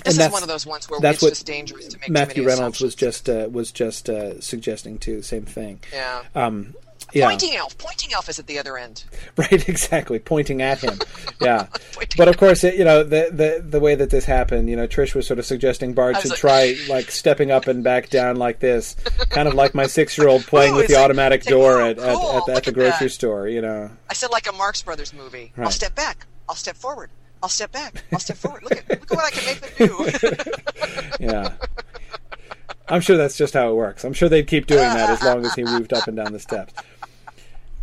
This 0.05 0.19
is 0.19 0.31
one 0.31 0.43
of 0.43 0.49
those 0.49 0.67
ones 0.67 0.91
where 0.91 1.01
that's 1.01 1.17
it's 1.17 1.23
what 1.23 1.31
just 1.31 1.47
dangerous 1.47 1.89
to 1.89 1.99
make 1.99 2.11
Matthew 2.11 2.47
Reynolds 2.47 2.81
was 2.83 2.95
just 2.95 3.31
uh, 3.31 3.49
was 3.51 3.73
just 3.73 4.11
uh, 4.11 4.39
suggesting 4.43 4.99
too. 4.99 5.23
Same 5.23 5.47
thing. 5.47 5.81
yeah. 5.91 6.23
Um, 6.35 6.75
yeah. 7.13 7.27
Pointing 7.27 7.55
elf. 7.57 7.77
Pointing 7.79 8.13
elf 8.13 8.29
is 8.29 8.39
at 8.39 8.47
the 8.47 8.59
other 8.59 8.77
end. 8.77 9.05
Right, 9.37 9.69
exactly, 9.69 10.19
pointing 10.19 10.63
at 10.63 10.81
him. 10.81 10.99
Yeah, 11.43 11.67
but 12.17 12.27
of 12.27 12.39
course, 12.39 12.65
it, 12.65 12.77
you 12.77 12.85
know 12.85 13.03
the, 13.05 13.29
the 13.31 13.63
the 13.63 13.81
way 13.81 13.95
that 13.95 14.09
this 14.09 14.25
happened. 14.25 14.71
You 14.71 14.77
know, 14.77 14.87
Trish 14.87 15.15
was 15.15 15.27
sort 15.27 15.39
of 15.39 15.45
suggesting 15.45 15.93
Bard 15.93 16.17
should 16.17 16.31
like- 16.31 16.39
try 16.39 16.77
like 16.89 17.11
stepping 17.11 17.51
up 17.51 17.67
and 17.67 17.85
back 17.85 18.09
down 18.09 18.37
like 18.37 18.61
this, 18.61 18.97
kind 19.29 19.47
of 19.47 19.53
like 19.53 19.75
my 19.75 19.87
six 19.87 20.17
year 20.17 20.29
old 20.29 20.47
playing 20.47 20.73
Ooh, 20.73 20.77
with 20.79 20.87
the 20.89 20.95
like- 20.95 21.05
automatic 21.05 21.45
like, 21.45 21.51
door 21.53 21.81
ooh, 21.81 21.85
at, 21.85 21.99
at, 21.99 22.17
cool, 22.17 22.37
at, 22.39 22.47
the, 22.47 22.53
at 22.55 22.65
the 22.65 22.73
grocery 22.73 23.09
that. 23.09 23.13
store. 23.13 23.47
You 23.47 23.61
know, 23.61 23.91
I 24.09 24.15
said 24.15 24.31
like 24.31 24.49
a 24.49 24.53
Marx 24.53 24.81
Brothers 24.81 25.13
movie. 25.13 25.53
I'll 25.59 25.71
step 25.71 25.95
back. 25.95 26.27
I'll 26.49 26.55
step 26.55 26.77
forward. 26.77 27.11
I'll 27.43 27.51
step 27.51 27.73
back. 27.73 28.03
I'll 28.13 28.19
step 28.19 28.39
forward. 28.39 28.63
Look 28.63 28.79
at 28.79 28.89
look 28.89 29.03
at 29.03 29.17
what 29.17 29.25
I 29.27 29.31
can 29.31 29.45
make 29.45 29.61
them 29.61 31.19
do. 31.19 31.25
yeah. 31.27 31.53
I'm 32.89 33.01
sure 33.01 33.17
that's 33.17 33.37
just 33.37 33.55
how 33.55 33.71
it 33.71 33.75
works. 33.75 34.05
I'm 34.05 34.13
sure 34.13 34.29
they'd 34.29 34.47
keep 34.47 34.67
doing 34.67 34.81
that 34.81 35.11
as 35.11 35.23
long 35.23 35.45
as 35.45 35.55
he 35.55 35.65
moved 35.65 35.93
up 35.93 36.07
and 36.07 36.17
down 36.17 36.33
the 36.33 36.39
steps. 36.39 36.73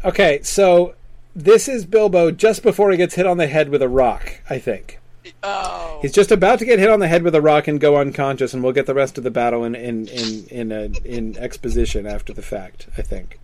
Okay, 0.05 0.41
so 0.43 0.95
this 1.35 1.67
is 1.67 1.85
Bilbo 1.85 2.31
just 2.31 2.63
before 2.63 2.91
he 2.91 2.97
gets 2.97 3.15
hit 3.15 3.25
on 3.25 3.37
the 3.37 3.47
head 3.47 3.69
with 3.69 3.81
a 3.81 3.89
rock. 3.89 4.39
I 4.49 4.59
think. 4.59 4.99
oh. 5.43 5.99
He's 6.01 6.11
just 6.11 6.31
about 6.31 6.59
to 6.59 6.65
get 6.65 6.79
hit 6.79 6.89
on 6.89 6.99
the 6.99 7.07
head 7.07 7.23
with 7.23 7.35
a 7.35 7.41
rock 7.41 7.67
and 7.67 7.79
go 7.79 7.97
unconscious, 7.97 8.53
and 8.53 8.61
we'll 8.63 8.73
get 8.73 8.85
the 8.85 8.93
rest 8.93 9.17
of 9.17 9.23
the 9.23 9.31
battle 9.31 9.63
in 9.63 9.75
in 9.75 10.07
in 10.07 10.45
in, 10.47 10.71
a, 10.71 10.83
in 11.05 11.37
exposition 11.37 12.05
after 12.05 12.33
the 12.33 12.41
fact. 12.41 12.87
I 12.97 13.01
think. 13.01 13.39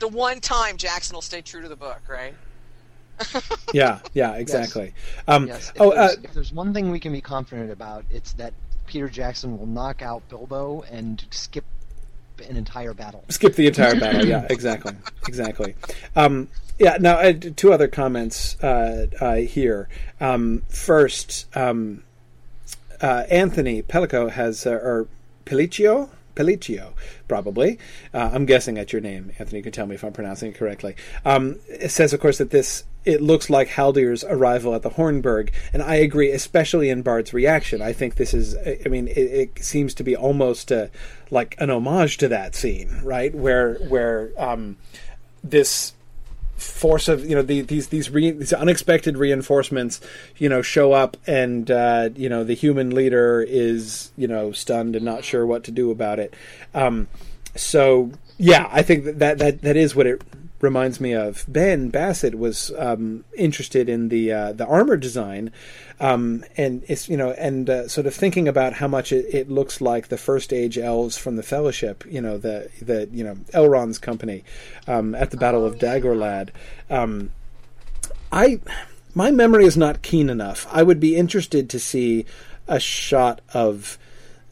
the 0.00 0.08
one 0.08 0.40
time 0.40 0.76
Jackson 0.76 1.14
will 1.14 1.22
stay 1.22 1.40
true 1.40 1.62
to 1.62 1.68
the 1.68 1.76
book, 1.76 2.00
right? 2.08 2.34
Yeah, 3.72 4.00
yeah, 4.12 4.34
exactly. 4.34 4.92
Um, 5.28 5.46
Yes. 5.46 5.70
If, 5.74 5.80
oh, 5.80 5.90
uh, 5.92 6.10
if 6.22 6.34
there's 6.34 6.52
one 6.52 6.74
thing 6.74 6.90
we 6.90 7.00
can 7.00 7.12
be 7.12 7.20
confident 7.20 7.70
about, 7.70 8.04
it's 8.10 8.32
that 8.34 8.52
Peter 8.86 9.08
Jackson 9.08 9.58
will 9.58 9.66
knock 9.66 10.02
out 10.02 10.28
Bilbo 10.28 10.82
and 10.90 11.24
skip 11.30 11.64
an 12.48 12.56
entire 12.56 12.94
battle. 12.94 13.24
skip 13.28 13.54
the 13.54 13.66
entire 13.66 13.98
battle. 13.98 14.24
Yeah, 14.24 14.46
exactly, 14.50 14.94
exactly. 15.26 15.74
Um, 16.16 16.48
yeah. 16.78 16.96
Now, 17.00 17.18
uh, 17.18 17.32
two 17.32 17.72
other 17.72 17.88
comments 17.88 18.62
uh, 18.62 19.06
uh, 19.20 19.36
here. 19.36 19.88
Um, 20.20 20.62
first, 20.68 21.46
um, 21.56 22.02
uh, 23.00 23.24
Anthony 23.30 23.82
Pellico 23.82 24.30
has, 24.30 24.66
uh, 24.66 24.72
or 24.72 25.06
Pelliccio, 25.44 26.08
Pelliccio, 26.34 26.92
probably. 27.28 27.78
Uh, 28.12 28.30
I'm 28.32 28.46
guessing 28.46 28.78
at 28.78 28.92
your 28.92 29.02
name, 29.02 29.32
Anthony. 29.38 29.58
You 29.58 29.62
can 29.62 29.72
tell 29.72 29.86
me 29.86 29.94
if 29.94 30.04
I'm 30.04 30.12
pronouncing 30.12 30.50
it 30.50 30.56
correctly. 30.56 30.96
Um, 31.24 31.60
it 31.68 31.90
says, 31.90 32.12
of 32.12 32.20
course, 32.20 32.38
that 32.38 32.50
this 32.50 32.84
it 33.04 33.20
looks 33.20 33.50
like 33.50 33.68
Haldir's 33.68 34.24
arrival 34.24 34.74
at 34.74 34.82
the 34.82 34.90
Hornburg, 34.90 35.52
and 35.72 35.82
I 35.82 35.96
agree, 35.96 36.30
especially 36.30 36.88
in 36.88 37.02
Bard's 37.02 37.32
reaction. 37.32 37.82
I 37.82 37.92
think 37.92 38.16
this 38.16 38.32
is, 38.32 38.56
I 38.56 38.88
mean, 38.88 39.08
it, 39.08 39.18
it 39.18 39.64
seems 39.64 39.94
to 39.94 40.02
be 40.02 40.16
almost 40.16 40.72
uh, 40.72 40.86
like 41.30 41.54
an 41.58 41.70
homage 41.70 42.16
to 42.18 42.28
that 42.28 42.54
scene, 42.54 43.00
right, 43.02 43.34
where 43.34 43.74
where 43.88 44.30
um, 44.38 44.76
this 45.42 45.92
force 46.56 47.08
of 47.08 47.24
you 47.28 47.34
know 47.34 47.42
the, 47.42 47.60
these 47.62 47.88
these 47.88 48.10
re, 48.10 48.30
these 48.30 48.52
unexpected 48.52 49.18
reinforcements 49.18 50.00
you 50.36 50.48
know 50.48 50.62
show 50.62 50.92
up 50.92 51.16
and 51.26 51.70
uh, 51.70 52.08
you 52.14 52.28
know 52.28 52.44
the 52.44 52.54
human 52.54 52.94
leader 52.94 53.42
is 53.46 54.12
you 54.16 54.28
know 54.28 54.52
stunned 54.52 54.94
and 54.94 55.04
not 55.04 55.24
sure 55.24 55.44
what 55.44 55.64
to 55.64 55.70
do 55.70 55.90
about 55.90 56.18
it 56.18 56.32
um, 56.72 57.08
so 57.56 58.10
yeah 58.38 58.68
I 58.70 58.82
think 58.82 59.04
that, 59.04 59.18
that 59.18 59.38
that 59.38 59.62
that 59.62 59.76
is 59.76 59.94
what 59.96 60.06
it 60.06 60.22
reminds 60.64 61.00
me 61.00 61.12
of. 61.12 61.44
Ben 61.46 61.90
Bassett 61.90 62.36
was 62.36 62.72
um, 62.76 63.24
interested 63.36 63.88
in 63.88 64.08
the 64.08 64.32
uh, 64.32 64.52
the 64.52 64.66
armor 64.66 64.96
design 64.96 65.52
um, 66.00 66.44
and 66.56 66.82
it's 66.88 67.08
you 67.08 67.16
know 67.16 67.30
and 67.32 67.70
uh, 67.70 67.88
sort 67.88 68.06
of 68.06 68.14
thinking 68.14 68.48
about 68.48 68.72
how 68.72 68.88
much 68.88 69.12
it, 69.12 69.26
it 69.32 69.50
looks 69.50 69.80
like 69.80 70.08
the 70.08 70.18
first 70.18 70.52
age 70.52 70.76
elves 70.76 71.16
from 71.16 71.36
the 71.36 71.42
Fellowship 71.42 72.04
you 72.08 72.20
know 72.20 72.38
the 72.38 72.68
the 72.82 73.08
you 73.12 73.22
know 73.22 73.36
Elrond's 73.52 73.98
company 73.98 74.42
um, 74.88 75.14
at 75.14 75.30
the 75.30 75.36
Battle 75.36 75.64
of 75.64 75.76
Dagorlad 75.76 76.50
um, 76.90 77.30
I 78.32 78.60
my 79.14 79.30
memory 79.30 79.64
is 79.64 79.76
not 79.76 80.02
keen 80.02 80.28
enough. 80.28 80.66
I 80.72 80.82
would 80.82 80.98
be 80.98 81.14
interested 81.14 81.70
to 81.70 81.78
see 81.78 82.26
a 82.66 82.80
shot 82.80 83.40
of 83.52 83.96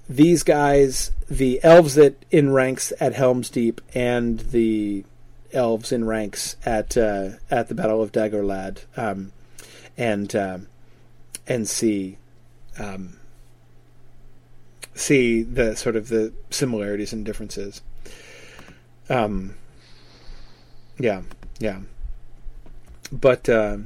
these 0.09 0.43
guys 0.43 1.11
the 1.29 1.59
elves 1.65 1.95
that 1.95 2.25
in 2.31 2.53
ranks 2.53 2.93
at 3.01 3.15
Helm's 3.15 3.51
Deep 3.51 3.81
and 3.95 4.39
the 4.39 5.05
elves 5.53 5.93
in 5.93 6.05
ranks 6.05 6.57
at 6.65 6.97
uh, 6.97 7.31
at 7.51 7.69
the 7.69 7.75
Battle 7.75 8.03
of 8.03 8.13
Dagorlad 8.13 8.85
um, 8.97 9.33
and 9.97 10.35
um, 10.35 10.69
and 11.47 11.69
see 11.69 12.19
um, 12.79 13.19
see 14.95 15.43
the 15.43 15.77
sort 15.77 15.97
of 15.97 16.09
the 16.09 16.33
similarities 16.51 17.13
and 17.13 17.25
differences. 17.25 17.83
Um, 19.09 19.57
yeah, 20.99 21.23
yeah, 21.59 21.81
but 23.11 23.49
uh, 23.49 23.79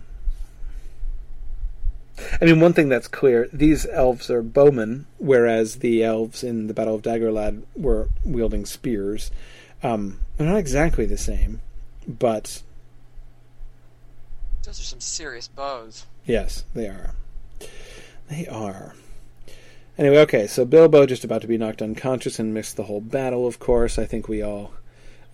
I 2.40 2.44
mean, 2.44 2.60
one 2.60 2.72
thing 2.72 2.88
that's 2.88 3.08
clear: 3.08 3.48
these 3.52 3.86
elves 3.86 4.30
are 4.30 4.42
bowmen, 4.42 5.06
whereas 5.18 5.76
the 5.76 6.04
elves 6.04 6.42
in 6.42 6.66
the 6.66 6.74
Battle 6.74 6.94
of 6.94 7.02
Dagorlad 7.02 7.62
were 7.74 8.08
wielding 8.24 8.66
spears. 8.66 9.30
Um, 9.86 10.20
they're 10.36 10.48
not 10.48 10.58
exactly 10.58 11.06
the 11.06 11.16
same, 11.16 11.60
but 12.08 12.62
Those 14.64 14.80
are 14.80 14.84
some 14.84 15.00
serious 15.00 15.46
bows. 15.48 16.06
Yes, 16.24 16.64
they 16.74 16.88
are. 16.88 17.14
They 18.28 18.46
are. 18.48 18.94
Anyway, 19.96 20.18
okay, 20.18 20.46
so 20.46 20.64
Bilbo 20.64 21.06
just 21.06 21.24
about 21.24 21.40
to 21.42 21.46
be 21.46 21.56
knocked 21.56 21.80
unconscious 21.80 22.38
and 22.38 22.52
missed 22.52 22.76
the 22.76 22.82
whole 22.84 23.00
battle. 23.00 23.46
Of 23.46 23.60
course, 23.60 23.98
I 23.98 24.04
think 24.04 24.28
we 24.28 24.42
all 24.42 24.72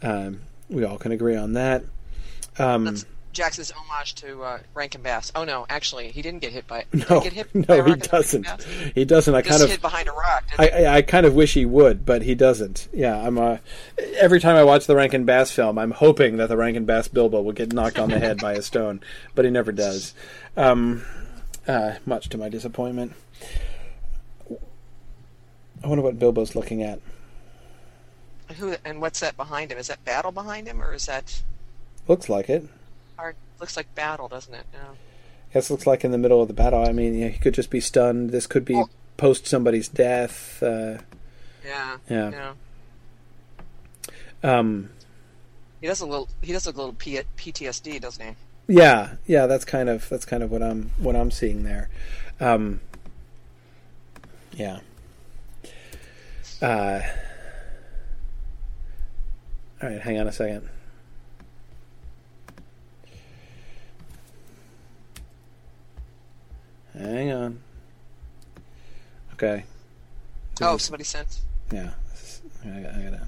um, 0.02 0.42
we 0.68 0.84
all 0.84 0.98
can 0.98 1.12
agree 1.12 1.34
on 1.34 1.54
that. 1.54 1.82
Um, 2.58 2.84
That's 2.84 3.06
Jackson's 3.32 3.70
homage 3.70 4.14
to 4.16 4.42
uh, 4.42 4.58
Rankin 4.74 5.02
Bass. 5.02 5.32
Oh 5.34 5.44
no, 5.44 5.66
actually, 5.68 6.08
he 6.10 6.22
didn't 6.22 6.40
get 6.40 6.52
hit 6.52 6.66
by. 6.66 6.84
No, 6.92 7.20
he 7.20 7.30
get 7.30 7.32
hit 7.32 7.52
by 7.66 7.78
no, 7.78 7.84
a 7.84 7.88
he 7.88 7.94
doesn't. 7.96 8.46
He 8.94 9.04
doesn't. 9.04 9.34
I 9.34 9.40
Just 9.40 9.50
kind 9.50 9.62
of 9.62 9.70
hid 9.70 9.80
behind 9.80 10.08
a 10.08 10.12
rock. 10.12 10.44
I. 10.58 10.68
I, 10.68 10.96
I 10.96 11.02
kind 11.02 11.26
of 11.26 11.34
wish 11.34 11.54
he 11.54 11.64
would, 11.64 12.04
but 12.04 12.22
he 12.22 12.34
doesn't. 12.34 12.88
Yeah, 12.92 13.16
I'm. 13.16 13.38
Uh, 13.38 13.58
every 14.18 14.40
time 14.40 14.56
I 14.56 14.64
watch 14.64 14.86
the 14.86 14.96
Rankin 14.96 15.24
Bass 15.24 15.50
film, 15.50 15.78
I'm 15.78 15.92
hoping 15.92 16.36
that 16.36 16.48
the 16.48 16.56
Rankin 16.56 16.84
Bass 16.84 17.08
Bilbo 17.08 17.40
will 17.40 17.52
get 17.52 17.72
knocked 17.72 17.98
on 17.98 18.10
the 18.10 18.18
head 18.18 18.38
by 18.38 18.52
a 18.52 18.62
stone, 18.62 19.00
but 19.34 19.44
he 19.44 19.50
never 19.50 19.72
does. 19.72 20.14
Um, 20.56 21.04
uh, 21.66 21.94
much 22.04 22.28
to 22.30 22.38
my 22.38 22.48
disappointment. 22.48 23.14
I 25.82 25.88
wonder 25.88 26.02
what 26.02 26.18
Bilbo's 26.18 26.54
looking 26.54 26.82
at. 26.82 27.00
Who? 28.58 28.76
And 28.84 29.00
what's 29.00 29.20
that 29.20 29.36
behind 29.36 29.72
him? 29.72 29.78
Is 29.78 29.88
that 29.88 30.04
battle 30.04 30.32
behind 30.32 30.66
him, 30.68 30.82
or 30.82 30.92
is 30.92 31.06
that? 31.06 31.42
Looks 32.06 32.28
like 32.28 32.48
it. 32.50 32.68
Looks 33.62 33.76
like 33.76 33.94
battle, 33.94 34.26
doesn't 34.26 34.52
it? 34.52 34.66
Yeah. 34.74 34.80
Yes, 35.54 35.70
looks 35.70 35.86
like 35.86 36.02
in 36.02 36.10
the 36.10 36.18
middle 36.18 36.42
of 36.42 36.48
the 36.48 36.52
battle. 36.54 36.84
I 36.84 36.90
mean, 36.90 37.14
yeah, 37.14 37.28
he 37.28 37.38
could 37.38 37.54
just 37.54 37.70
be 37.70 37.78
stunned. 37.78 38.30
This 38.30 38.48
could 38.48 38.64
be 38.64 38.82
post 39.16 39.46
somebody's 39.46 39.86
death. 39.86 40.60
Uh, 40.60 40.98
Yeah. 41.64 41.98
Yeah. 42.10 42.30
Yeah. 44.42 44.58
um, 44.58 44.90
He 45.80 45.86
does 45.86 46.00
a 46.00 46.06
little. 46.06 46.28
He 46.40 46.52
does 46.52 46.66
a 46.66 46.70
little 46.72 46.92
P- 46.94 47.20
PTSD, 47.36 48.00
doesn't 48.00 48.26
he? 48.26 48.34
Yeah, 48.66 49.14
yeah, 49.26 49.46
that's 49.46 49.64
kind 49.64 49.88
of 49.88 50.08
that's 50.08 50.24
kind 50.24 50.42
of 50.42 50.50
what 50.50 50.60
I'm 50.62 50.90
what 50.98 51.14
I'm 51.14 51.30
seeing 51.30 51.62
there. 51.62 51.88
Um, 52.40 52.80
yeah. 54.54 54.80
Uh, 56.60 57.00
all 59.80 59.88
right, 59.88 60.00
hang 60.00 60.18
on 60.18 60.26
a 60.26 60.32
second. 60.32 60.68
Hang 66.96 67.32
on. 67.32 67.60
Okay. 69.34 69.64
This 70.58 70.68
Oh, 70.68 70.76
somebody 70.76 71.04
sent. 71.04 71.40
yeah. 71.72 71.90
Is, 72.14 72.42
I, 72.64 72.68
got- 72.80 72.94
I 72.94 73.02
gotta. 73.02 73.26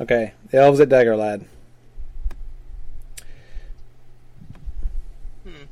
Okay, 0.00 0.32
the 0.50 0.58
elves 0.58 0.80
at 0.80 0.88
Dagorlad. 0.88 1.44
Hmm. 5.44 5.64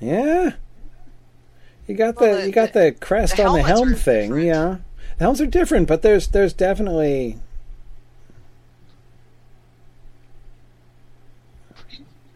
Yeah, 0.00 0.52
you 1.86 1.94
got 1.94 2.16
the, 2.18 2.26
the- 2.36 2.46
you 2.46 2.52
got 2.52 2.72
the 2.72 2.92
crest 2.98 3.36
the 3.36 3.44
on 3.44 3.56
the 3.56 3.62
helm 3.62 3.94
thing. 3.94 4.30
different. 4.30 4.46
Yeah, 4.46 4.76
the 5.20 5.24
helms 5.26 5.38
are 5.42 5.46
different, 5.46 5.86
but 5.86 6.00
there's 6.00 6.28
there's 6.28 6.54
definitely 6.54 7.36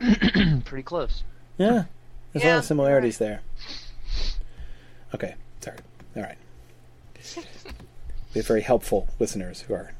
Pretty 0.66 0.82
close. 0.82 1.22
yeah, 1.56 1.84
there's 2.32 2.44
a 2.44 2.48
lot 2.48 2.58
of 2.58 2.64
similarities 2.66 3.16
there. 3.18 3.40
Okay, 5.14 5.34
sorry. 5.60 5.78
All 6.16 6.22
right. 6.22 6.36
Be 8.34 8.40
very 8.42 8.60
helpful 8.60 9.08
listeners 9.18 9.62
who 9.62 9.72
are 9.74 9.92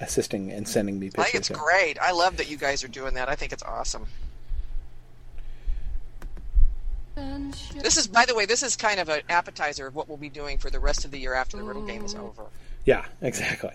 assisting 0.00 0.50
and 0.50 0.66
sending 0.66 0.98
me 0.98 1.08
pictures. 1.08 1.18
I 1.20 1.24
pictures. 1.24 1.32
think 1.32 1.40
it's 1.40 1.50
of- 1.50 1.58
great. 1.58 1.98
I 2.00 2.12
love 2.12 2.38
that 2.38 2.48
you 2.48 2.56
guys 2.56 2.82
are 2.84 2.88
doing 2.88 3.14
that. 3.14 3.28
I 3.28 3.34
think 3.34 3.52
it's 3.52 3.62
awesome. 3.64 4.06
This 7.16 7.96
is, 7.96 8.06
by 8.06 8.24
the 8.24 8.34
way, 8.34 8.46
this 8.46 8.62
is 8.62 8.76
kind 8.76 8.98
of 8.98 9.08
an 9.08 9.22
appetizer 9.28 9.86
of 9.86 9.94
what 9.94 10.08
we'll 10.08 10.16
be 10.16 10.28
doing 10.28 10.58
for 10.58 10.70
the 10.70 10.80
rest 10.80 11.04
of 11.04 11.10
the 11.10 11.18
year 11.18 11.34
after 11.34 11.56
the 11.56 11.62
Riddle 11.62 11.86
game 11.86 12.04
is 12.04 12.14
oh. 12.14 12.26
over. 12.26 12.44
Yeah, 12.84 13.04
exactly. 13.20 13.72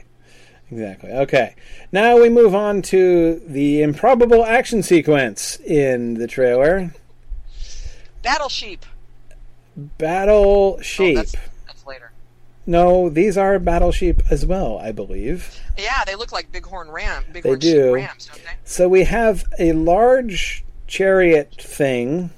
Exactly. 0.72 1.12
Okay. 1.12 1.56
Now 1.92 2.20
we 2.22 2.30
move 2.30 2.54
on 2.54 2.82
to 2.84 3.42
the 3.48 3.82
improbable 3.82 4.46
action 4.46 4.84
sequence 4.84 5.60
in 5.62 6.16
the 6.16 6.28
trailer. 6.28 6.94
Battle 8.22 8.50
sheep. 8.50 8.86
Battle 9.76 10.76
Oh, 10.78 10.82
sheep. 10.82 11.16
that's, 11.16 11.36
that's 11.66 11.86
later. 11.88 12.12
No, 12.68 13.10
these 13.10 13.38
are 13.38 13.58
battle 13.58 13.92
sheep 13.92 14.22
as 14.30 14.46
well, 14.46 14.78
I 14.78 14.92
believe. 14.92 15.60
Yeah, 15.78 16.04
they 16.06 16.16
look 16.16 16.32
like 16.32 16.52
bighorn 16.52 16.92
ram. 16.92 17.24
They 17.32 17.42
do. 17.42 17.60
sheep 17.60 17.94
rams, 17.94 18.28
don't 18.28 18.44
they? 18.44 18.52
So 18.66 18.88
we 18.88 19.06
have 19.06 19.46
a 19.58 19.72
large 19.72 20.64
chariot 20.86 21.56
thing, 21.60 22.30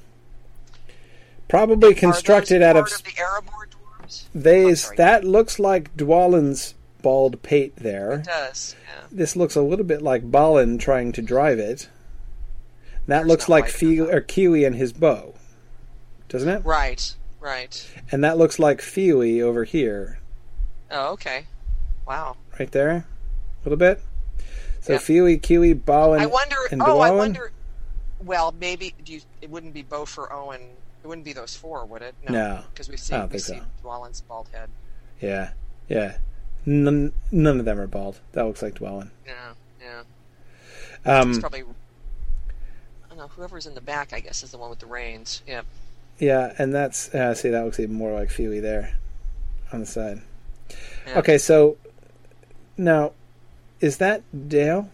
probably 1.51 1.93
constructed 1.93 2.61
out 2.63 2.75
of 2.77 2.85
part 2.87 2.99
of 2.99 3.03
the 3.03 3.11
Erebor 3.11 3.67
dwarves. 3.69 4.23
they. 4.33 4.95
That 4.95 5.23
looks 5.23 5.59
like 5.59 5.95
Dwalin's 5.95 6.73
bald 7.01 7.41
pate 7.43 7.75
there. 7.75 8.13
It 8.13 8.25
does. 8.25 8.75
Yeah. 8.87 9.01
This 9.11 9.35
looks 9.35 9.55
a 9.55 9.61
little 9.61 9.85
bit 9.85 10.01
like 10.01 10.29
Balin 10.31 10.77
trying 10.77 11.11
to 11.13 11.21
drive 11.21 11.59
it. 11.59 11.89
That 13.07 13.19
There's 13.19 13.27
looks 13.27 13.49
no 13.49 13.55
like 13.55 13.67
Fe- 13.69 13.99
or 13.99 14.21
Kili 14.21 14.65
and 14.65 14.75
his 14.75 14.93
bow, 14.93 15.33
doesn't 16.29 16.47
it? 16.49 16.65
Right. 16.65 17.15
Right. 17.39 17.89
And 18.11 18.23
that 18.23 18.37
looks 18.37 18.59
like 18.59 18.81
Fili 18.81 19.41
over 19.41 19.63
here, 19.63 20.19
Oh, 20.91 21.13
okay. 21.13 21.45
Wow. 22.07 22.37
right 22.59 22.71
there, 22.71 22.91
a 22.91 23.05
little 23.63 23.77
bit. 23.77 24.01
So 24.81 24.93
Yeah. 24.93 24.99
Fili, 24.99 25.37
Kili, 25.39 25.73
Balin, 25.73 26.21
I 26.21 26.25
wonder. 26.27 26.55
and 26.71 26.81
Oh, 26.83 26.99
I 26.99 27.09
wonder. 27.09 27.51
Well, 28.23 28.53
maybe 28.59 28.93
do 29.03 29.13
you, 29.13 29.21
it 29.41 29.49
wouldn't 29.49 29.73
be 29.73 29.81
Bo 29.81 30.05
for 30.05 30.31
Oin. 30.31 30.59
It 31.03 31.07
wouldn't 31.07 31.25
be 31.25 31.33
those 31.33 31.55
four, 31.55 31.85
would 31.85 32.01
it? 32.01 32.15
No. 32.29 32.63
because 32.71 32.87
we've 32.89 32.99
seen 32.99 33.19
don't 33.19 33.31
we 33.31 33.39
think 33.39 33.59
see 33.63 33.65
so. 33.81 33.87
Dwalin's 33.87 34.21
bald 34.21 34.49
head. 34.51 34.69
Yeah, 35.19 35.51
yeah. 35.89 36.17
None, 36.65 37.11
none 37.31 37.59
of 37.59 37.65
them 37.65 37.79
are 37.79 37.87
bald. 37.87 38.19
That 38.33 38.45
looks 38.45 38.61
like 38.61 38.75
Dwalin. 38.75 39.09
Yeah, 39.25 39.53
yeah. 41.05 41.19
Um, 41.19 41.31
It's 41.31 41.39
probably. 41.39 41.61
I 41.61 43.09
don't 43.09 43.17
know. 43.17 43.27
Whoever's 43.29 43.65
in 43.65 43.73
the 43.73 43.81
back, 43.81 44.13
I 44.13 44.19
guess, 44.19 44.43
is 44.43 44.51
the 44.51 44.57
one 44.57 44.69
with 44.69 44.79
the 44.79 44.85
reins. 44.85 45.41
Yeah. 45.47 45.61
yeah, 46.19 46.53
and 46.59 46.73
that's 46.73 47.13
uh, 47.15 47.33
see 47.33 47.49
that 47.49 47.65
looks 47.65 47.79
even 47.79 47.95
more 47.95 48.13
like 48.13 48.29
Fili 48.29 48.59
there 48.59 48.93
on 49.73 49.79
the 49.79 49.85
side. 49.87 50.21
Yeah. 51.07 51.19
Okay, 51.19 51.39
so 51.39 51.77
now 52.77 53.13
is 53.79 53.97
that 53.97 54.21
Dale? 54.47 54.89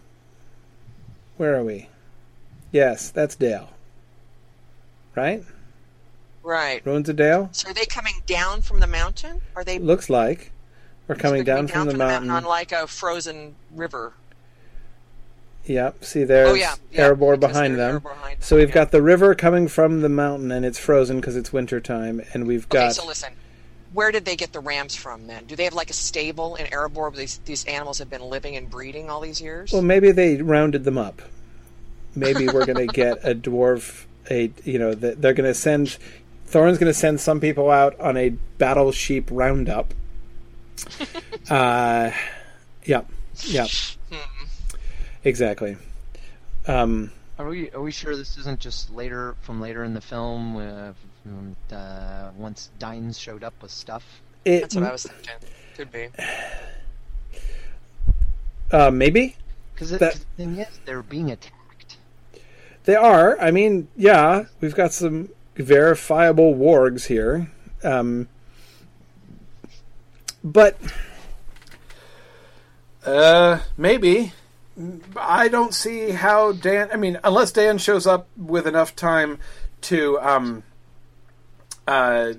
Where 1.36 1.54
are 1.54 1.64
we? 1.64 1.88
Yes, 2.72 3.10
that's 3.10 3.36
Dale. 3.36 3.68
Right? 5.14 5.44
Right. 6.48 6.80
Ruins 6.86 7.10
of 7.10 7.16
Dale? 7.16 7.50
So 7.52 7.68
are 7.68 7.74
they 7.74 7.84
coming 7.84 8.22
down 8.24 8.62
from 8.62 8.80
the 8.80 8.86
mountain? 8.86 9.42
Are 9.54 9.64
they 9.64 9.78
Looks 9.78 10.08
like. 10.08 10.50
We're 11.06 11.14
coming 11.14 11.44
they're 11.44 11.56
down, 11.56 11.68
from 11.68 11.88
the 11.88 11.94
mountain. 11.98 12.30
on 12.30 12.44
like 12.44 12.72
a 12.72 12.86
frozen 12.86 13.54
river? 13.74 14.14
Yep. 15.66 16.02
See, 16.02 16.24
there's 16.24 16.48
oh 16.48 16.54
yeah, 16.54 16.76
yeah 16.90 17.10
Erebor 17.10 17.38
behind 17.38 17.78
them. 17.78 17.98
Behind 17.98 18.42
So 18.42 18.56
we've 18.56 18.68
yeah. 18.68 18.74
got 18.74 18.92
the 18.92 19.02
river 19.02 19.34
coming 19.34 19.68
from 19.68 20.00
the 20.00 20.08
mountain, 20.08 20.50
and 20.50 20.64
it's 20.64 20.78
frozen 20.78 21.20
because 21.20 21.36
it's 21.36 21.52
winter 21.52 21.82
time. 21.82 22.22
And 22.32 22.46
we've 22.46 22.66
got. 22.70 22.84
Okay, 22.84 22.92
so 22.92 23.06
listen. 23.06 23.34
Where 23.92 24.10
did 24.10 24.24
they 24.24 24.36
get 24.36 24.54
the 24.54 24.60
rams 24.60 24.96
from 24.96 25.26
then? 25.26 25.44
Do 25.44 25.54
they 25.54 25.64
have 25.64 25.74
like 25.74 25.90
a 25.90 25.94
stable 25.94 26.56
in 26.56 26.64
Erebor 26.66 26.94
where 26.94 27.10
these, 27.10 27.38
these 27.44 27.66
animals 27.66 27.98
have 27.98 28.08
been 28.08 28.22
living 28.22 28.56
and 28.56 28.70
breeding 28.70 29.10
all 29.10 29.20
these 29.20 29.40
years? 29.40 29.70
well, 29.70 29.82
maybe 29.82 30.12
they 30.12 30.40
rounded 30.40 30.84
them 30.84 30.96
up. 30.96 31.20
Maybe 32.14 32.46
we're 32.46 32.64
going 32.64 32.86
to 32.86 32.92
get 32.92 33.18
a 33.22 33.34
dwarf. 33.34 34.06
A 34.30 34.50
you 34.64 34.78
know 34.78 34.94
they're 34.94 35.34
going 35.34 35.46
to 35.46 35.54
send. 35.54 35.98
Thorin's 36.48 36.78
going 36.78 36.90
to 36.90 36.98
send 36.98 37.20
some 37.20 37.40
people 37.40 37.70
out 37.70 38.00
on 38.00 38.16
a 38.16 38.30
battle 38.56 38.90
sheep 38.90 39.28
roundup. 39.30 39.92
uh, 41.50 42.10
yep, 42.84 43.06
yep, 43.44 43.68
exactly. 45.24 45.76
Um, 46.66 47.12
Are 47.38 47.46
we 47.46 47.70
are 47.72 47.82
we 47.82 47.90
sure 47.90 48.16
this 48.16 48.38
isn't 48.38 48.60
just 48.60 48.90
later 48.94 49.36
from 49.42 49.60
later 49.60 49.84
in 49.84 49.92
the 49.92 50.00
film 50.00 50.56
uh, 50.56 50.92
uh, 51.74 52.30
once 52.34 52.70
Dain's 52.78 53.18
showed 53.18 53.44
up 53.44 53.54
with 53.60 53.70
stuff? 53.70 54.04
it, 54.46 54.60
That's 54.62 54.74
what 54.74 54.84
I 54.84 54.92
was 54.92 55.02
thinking. 55.02 55.48
Could 55.76 55.92
be. 55.92 56.08
uh, 58.72 58.90
maybe 58.90 59.36
Because 59.74 59.90
the 59.90 60.18
thing 60.38 60.56
is, 60.56 60.80
they're 60.86 61.02
being 61.02 61.30
attacked. 61.30 61.98
They 62.84 62.94
are. 62.96 63.38
I 63.38 63.50
mean, 63.50 63.88
yeah, 63.96 64.46
we've 64.62 64.74
got 64.74 64.94
some 64.94 65.28
verifiable 65.58 66.54
wargs 66.54 67.06
here. 67.06 67.50
Um, 67.84 68.28
but 70.42 70.78
uh, 73.04 73.60
maybe 73.76 74.32
I 75.16 75.48
don't 75.48 75.74
see 75.74 76.10
how 76.10 76.52
Dain. 76.52 76.88
I 76.92 76.96
mean, 76.96 77.18
unless 77.24 77.52
Dain 77.52 77.78
shows 77.78 78.06
up 78.06 78.28
with 78.36 78.66
enough 78.66 78.94
time 78.94 79.38
to 79.82 80.18
um, 80.20 80.62
uh, 81.86 82.34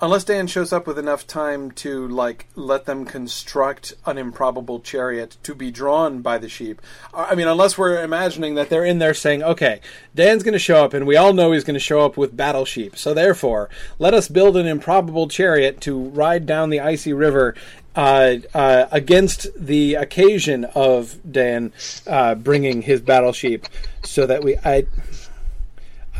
unless 0.00 0.24
Dain 0.24 0.46
shows 0.46 0.72
up 0.72 0.86
with 0.86 0.98
enough 0.98 1.26
time 1.26 1.70
to 1.72 2.06
like 2.08 2.46
let 2.54 2.84
them 2.84 3.04
construct 3.04 3.94
an 4.06 4.18
improbable 4.18 4.80
chariot 4.80 5.36
to 5.42 5.54
be 5.54 5.70
drawn 5.70 6.22
by 6.22 6.38
the 6.38 6.48
sheep. 6.48 6.80
I 7.12 7.34
mean, 7.34 7.48
unless 7.48 7.76
we're 7.76 8.02
imagining 8.02 8.54
that 8.54 8.70
they're 8.70 8.84
in 8.84 8.98
there 8.98 9.14
saying, 9.14 9.42
"Okay, 9.42 9.80
Dain's 10.14 10.42
going 10.42 10.52
to 10.52 10.58
show 10.58 10.84
up, 10.84 10.94
and 10.94 11.06
we 11.06 11.16
all 11.16 11.32
know 11.32 11.52
he's 11.52 11.64
going 11.64 11.74
to 11.74 11.80
show 11.80 12.00
up 12.00 12.16
with 12.16 12.36
battle 12.36 12.64
sheep. 12.64 12.96
So 12.96 13.14
therefore, 13.14 13.68
let 13.98 14.14
us 14.14 14.28
build 14.28 14.56
an 14.56 14.66
improbable 14.66 15.28
chariot 15.28 15.80
to 15.82 15.98
ride 15.98 16.46
down 16.46 16.70
the 16.70 16.80
icy 16.80 17.12
river." 17.12 17.54
Uh, 17.96 18.36
uh, 18.54 18.86
against 18.92 19.48
the 19.58 19.94
occasion 19.94 20.64
of 20.76 21.18
Dain 21.28 21.72
uh, 22.06 22.36
bringing 22.36 22.82
his 22.82 23.00
battle 23.00 23.32
sheep, 23.32 23.66
so 24.04 24.24
that 24.24 24.44
we, 24.44 24.56
I, 24.64 24.86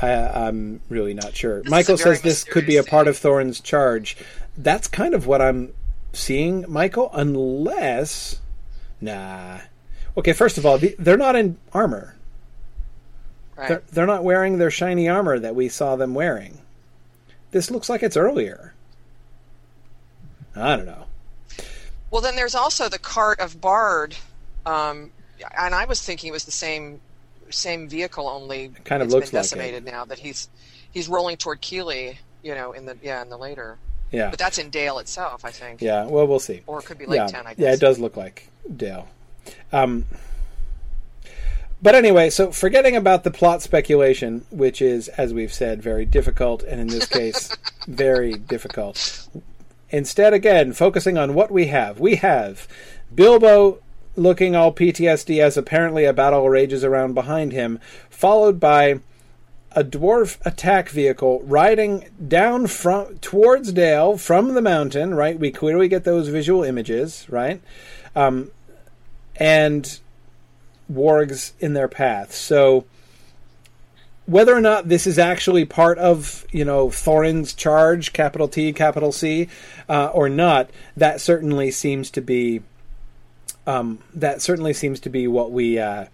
I, 0.00 0.46
I'm 0.46 0.80
really 0.88 1.14
not 1.14 1.34
sure. 1.34 1.60
is 1.60 1.70
Michael 1.70 1.98
says 1.98 2.22
this 2.22 2.44
could 2.44 2.66
be 2.66 2.76
a 2.76 2.84
part 2.84 3.08
of 3.08 3.16
Thorin's 3.16 3.60
charge. 3.60 4.16
That's 4.56 4.86
kind 4.88 5.14
of 5.14 5.26
what 5.26 5.42
I'm 5.42 5.72
seeing, 6.12 6.64
Michael. 6.68 7.10
Unless, 7.12 8.40
nah. 9.00 9.58
Okay, 10.16 10.32
first 10.32 10.58
of 10.58 10.66
all, 10.66 10.78
they're 10.98 11.16
not 11.16 11.36
in 11.36 11.58
armor. 11.72 12.16
Right. 13.56 13.68
They're, 13.68 13.82
they're 13.92 14.06
not 14.06 14.24
wearing 14.24 14.58
their 14.58 14.70
shiny 14.70 15.08
armor 15.08 15.38
that 15.38 15.54
we 15.54 15.68
saw 15.68 15.96
them 15.96 16.14
wearing. 16.14 16.58
This 17.50 17.70
looks 17.70 17.88
like 17.88 18.02
it's 18.02 18.16
earlier. 18.16 18.74
I 20.54 20.76
don't 20.76 20.86
know. 20.86 21.06
Well, 22.10 22.22
then 22.22 22.36
there's 22.36 22.54
also 22.54 22.88
the 22.88 22.98
cart 22.98 23.40
of 23.40 23.60
Bard, 23.60 24.16
um, 24.64 25.10
and 25.56 25.74
I 25.74 25.84
was 25.84 26.02
thinking 26.02 26.28
it 26.28 26.32
was 26.32 26.44
the 26.44 26.50
same 26.50 27.00
same 27.50 27.88
vehicle, 27.88 28.28
only 28.28 28.72
kind 28.84 29.02
of 29.02 29.10
looks 29.10 29.30
been 29.30 29.38
like 29.38 29.44
decimated 29.44 29.84
now. 29.84 30.04
That 30.04 30.18
he's 30.18 30.48
he's 30.90 31.08
rolling 31.08 31.36
toward 31.36 31.60
Kili, 31.60 32.16
you 32.42 32.54
know, 32.54 32.72
in 32.72 32.86
the 32.86 32.96
yeah 33.02 33.22
in 33.22 33.28
the 33.28 33.38
later, 33.38 33.78
Yeah, 34.10 34.30
but 34.30 34.38
that's 34.38 34.58
in 34.58 34.70
Dale 34.70 34.98
itself, 34.98 35.44
I 35.44 35.50
think, 35.50 35.80
yeah. 35.82 36.06
Well, 36.06 36.26
we'll 36.26 36.38
see. 36.38 36.62
or 36.66 36.80
it 36.80 36.84
could 36.84 36.98
be 36.98 37.06
Lake 37.06 37.18
yeah, 37.18 37.26
Town. 37.26 37.46
I 37.46 37.54
guess. 37.54 37.62
yeah, 37.62 37.72
it 37.72 37.80
does 37.80 37.98
look 37.98 38.16
like 38.16 38.48
Dale. 38.74 39.08
Um, 39.72 40.04
but 41.80 41.94
anyway, 41.94 42.30
so 42.30 42.50
forgetting 42.50 42.96
about 42.96 43.22
the 43.22 43.30
plot 43.30 43.62
speculation, 43.62 44.44
which 44.50 44.82
is, 44.82 45.08
as 45.08 45.32
we've 45.32 45.52
said, 45.52 45.80
very 45.80 46.04
difficult, 46.04 46.62
and 46.64 46.80
in 46.80 46.88
this 46.88 47.06
case, 47.06 47.56
very 47.86 48.34
difficult. 48.34 49.28
Instead, 49.90 50.34
again, 50.34 50.72
focusing 50.72 51.16
on 51.16 51.34
what 51.34 51.50
we 51.50 51.66
have. 51.66 52.00
We 52.00 52.16
have 52.16 52.66
Bilbo 53.14 53.78
looking 54.18 54.54
all 54.54 54.72
PTSD 54.72 55.40
as 55.40 55.56
apparently 55.56 56.04
a 56.04 56.12
battle 56.12 56.48
rages 56.48 56.84
around 56.84 57.14
behind 57.14 57.52
him, 57.52 57.78
followed 58.10 58.60
by 58.60 59.00
a 59.72 59.84
dwarf 59.84 60.38
attack 60.44 60.88
vehicle 60.88 61.40
riding 61.44 62.08
down 62.26 62.66
from 62.66 63.18
towards 63.18 63.72
Dale 63.72 64.18
from 64.18 64.54
the 64.54 64.62
mountain. 64.62 65.14
Right, 65.14 65.38
we 65.38 65.50
clearly 65.50 65.88
get 65.88 66.04
those 66.04 66.28
visual 66.28 66.64
images. 66.64 67.26
Right, 67.28 67.60
um, 68.16 68.50
and 69.36 69.98
wargs 70.92 71.52
in 71.60 71.74
their 71.74 71.88
path. 71.88 72.32
So 72.34 72.84
whether 74.26 74.54
or 74.54 74.60
not 74.60 74.88
this 74.88 75.06
is 75.06 75.18
actually 75.18 75.64
part 75.64 75.98
of 75.98 76.44
you 76.50 76.64
know 76.64 76.90
Thorin's 76.90 77.54
charge, 77.54 78.12
capital 78.12 78.48
T, 78.48 78.72
capital 78.72 79.12
C, 79.12 79.48
uh, 79.88 80.06
or 80.06 80.28
not, 80.28 80.70
that 80.96 81.20
certainly 81.20 81.70
seems 81.70 82.10
to 82.10 82.20
be 82.20 82.62
um, 83.68 83.98
that 84.14 84.40
certainly 84.40 84.72
seems 84.72 84.98
to 85.00 85.10
be 85.10 85.28
what 85.28 85.52
we 85.52 85.78
uh, 85.78 86.06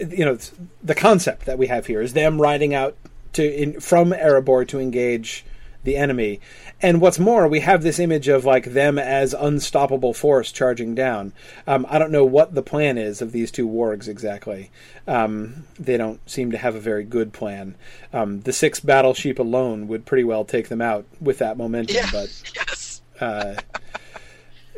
you 0.00 0.24
know 0.24 0.36
the 0.82 0.94
concept 0.94 1.46
that 1.46 1.58
we 1.58 1.68
have 1.68 1.86
here 1.86 2.02
is 2.02 2.12
them 2.12 2.42
riding 2.42 2.74
out 2.74 2.96
to 3.34 3.62
in, 3.62 3.80
from 3.80 4.10
Erebor 4.10 4.66
to 4.68 4.80
engage 4.80 5.44
the 5.84 5.96
enemy. 5.96 6.40
And 6.82 7.00
what's 7.00 7.20
more, 7.20 7.46
we 7.46 7.60
have 7.60 7.82
this 7.82 8.00
image 8.00 8.26
of 8.26 8.44
like 8.44 8.72
them 8.72 8.98
as 8.98 9.32
unstoppable 9.32 10.12
force 10.12 10.50
charging 10.50 10.94
down. 10.94 11.32
Um, 11.68 11.86
I 11.88 11.98
don't 12.00 12.10
know 12.10 12.24
what 12.24 12.54
the 12.54 12.62
plan 12.62 12.98
is 12.98 13.22
of 13.22 13.30
these 13.30 13.52
two 13.52 13.68
wargs 13.68 14.08
exactly. 14.08 14.70
Um, 15.06 15.64
they 15.78 15.96
don't 15.96 16.20
seem 16.28 16.50
to 16.50 16.58
have 16.58 16.74
a 16.74 16.80
very 16.80 17.04
good 17.04 17.32
plan. 17.32 17.76
Um, 18.12 18.40
the 18.40 18.52
six 18.52 18.80
battle 18.80 19.14
sheep 19.14 19.38
alone 19.38 19.86
would 19.88 20.04
pretty 20.04 20.24
well 20.24 20.44
take 20.44 20.68
them 20.68 20.82
out 20.82 21.06
with 21.20 21.38
that 21.38 21.56
momentum. 21.56 21.94
Yeah. 21.96 22.08
But 22.12 22.42
Yes. 22.56 23.02
uh, 23.20 23.54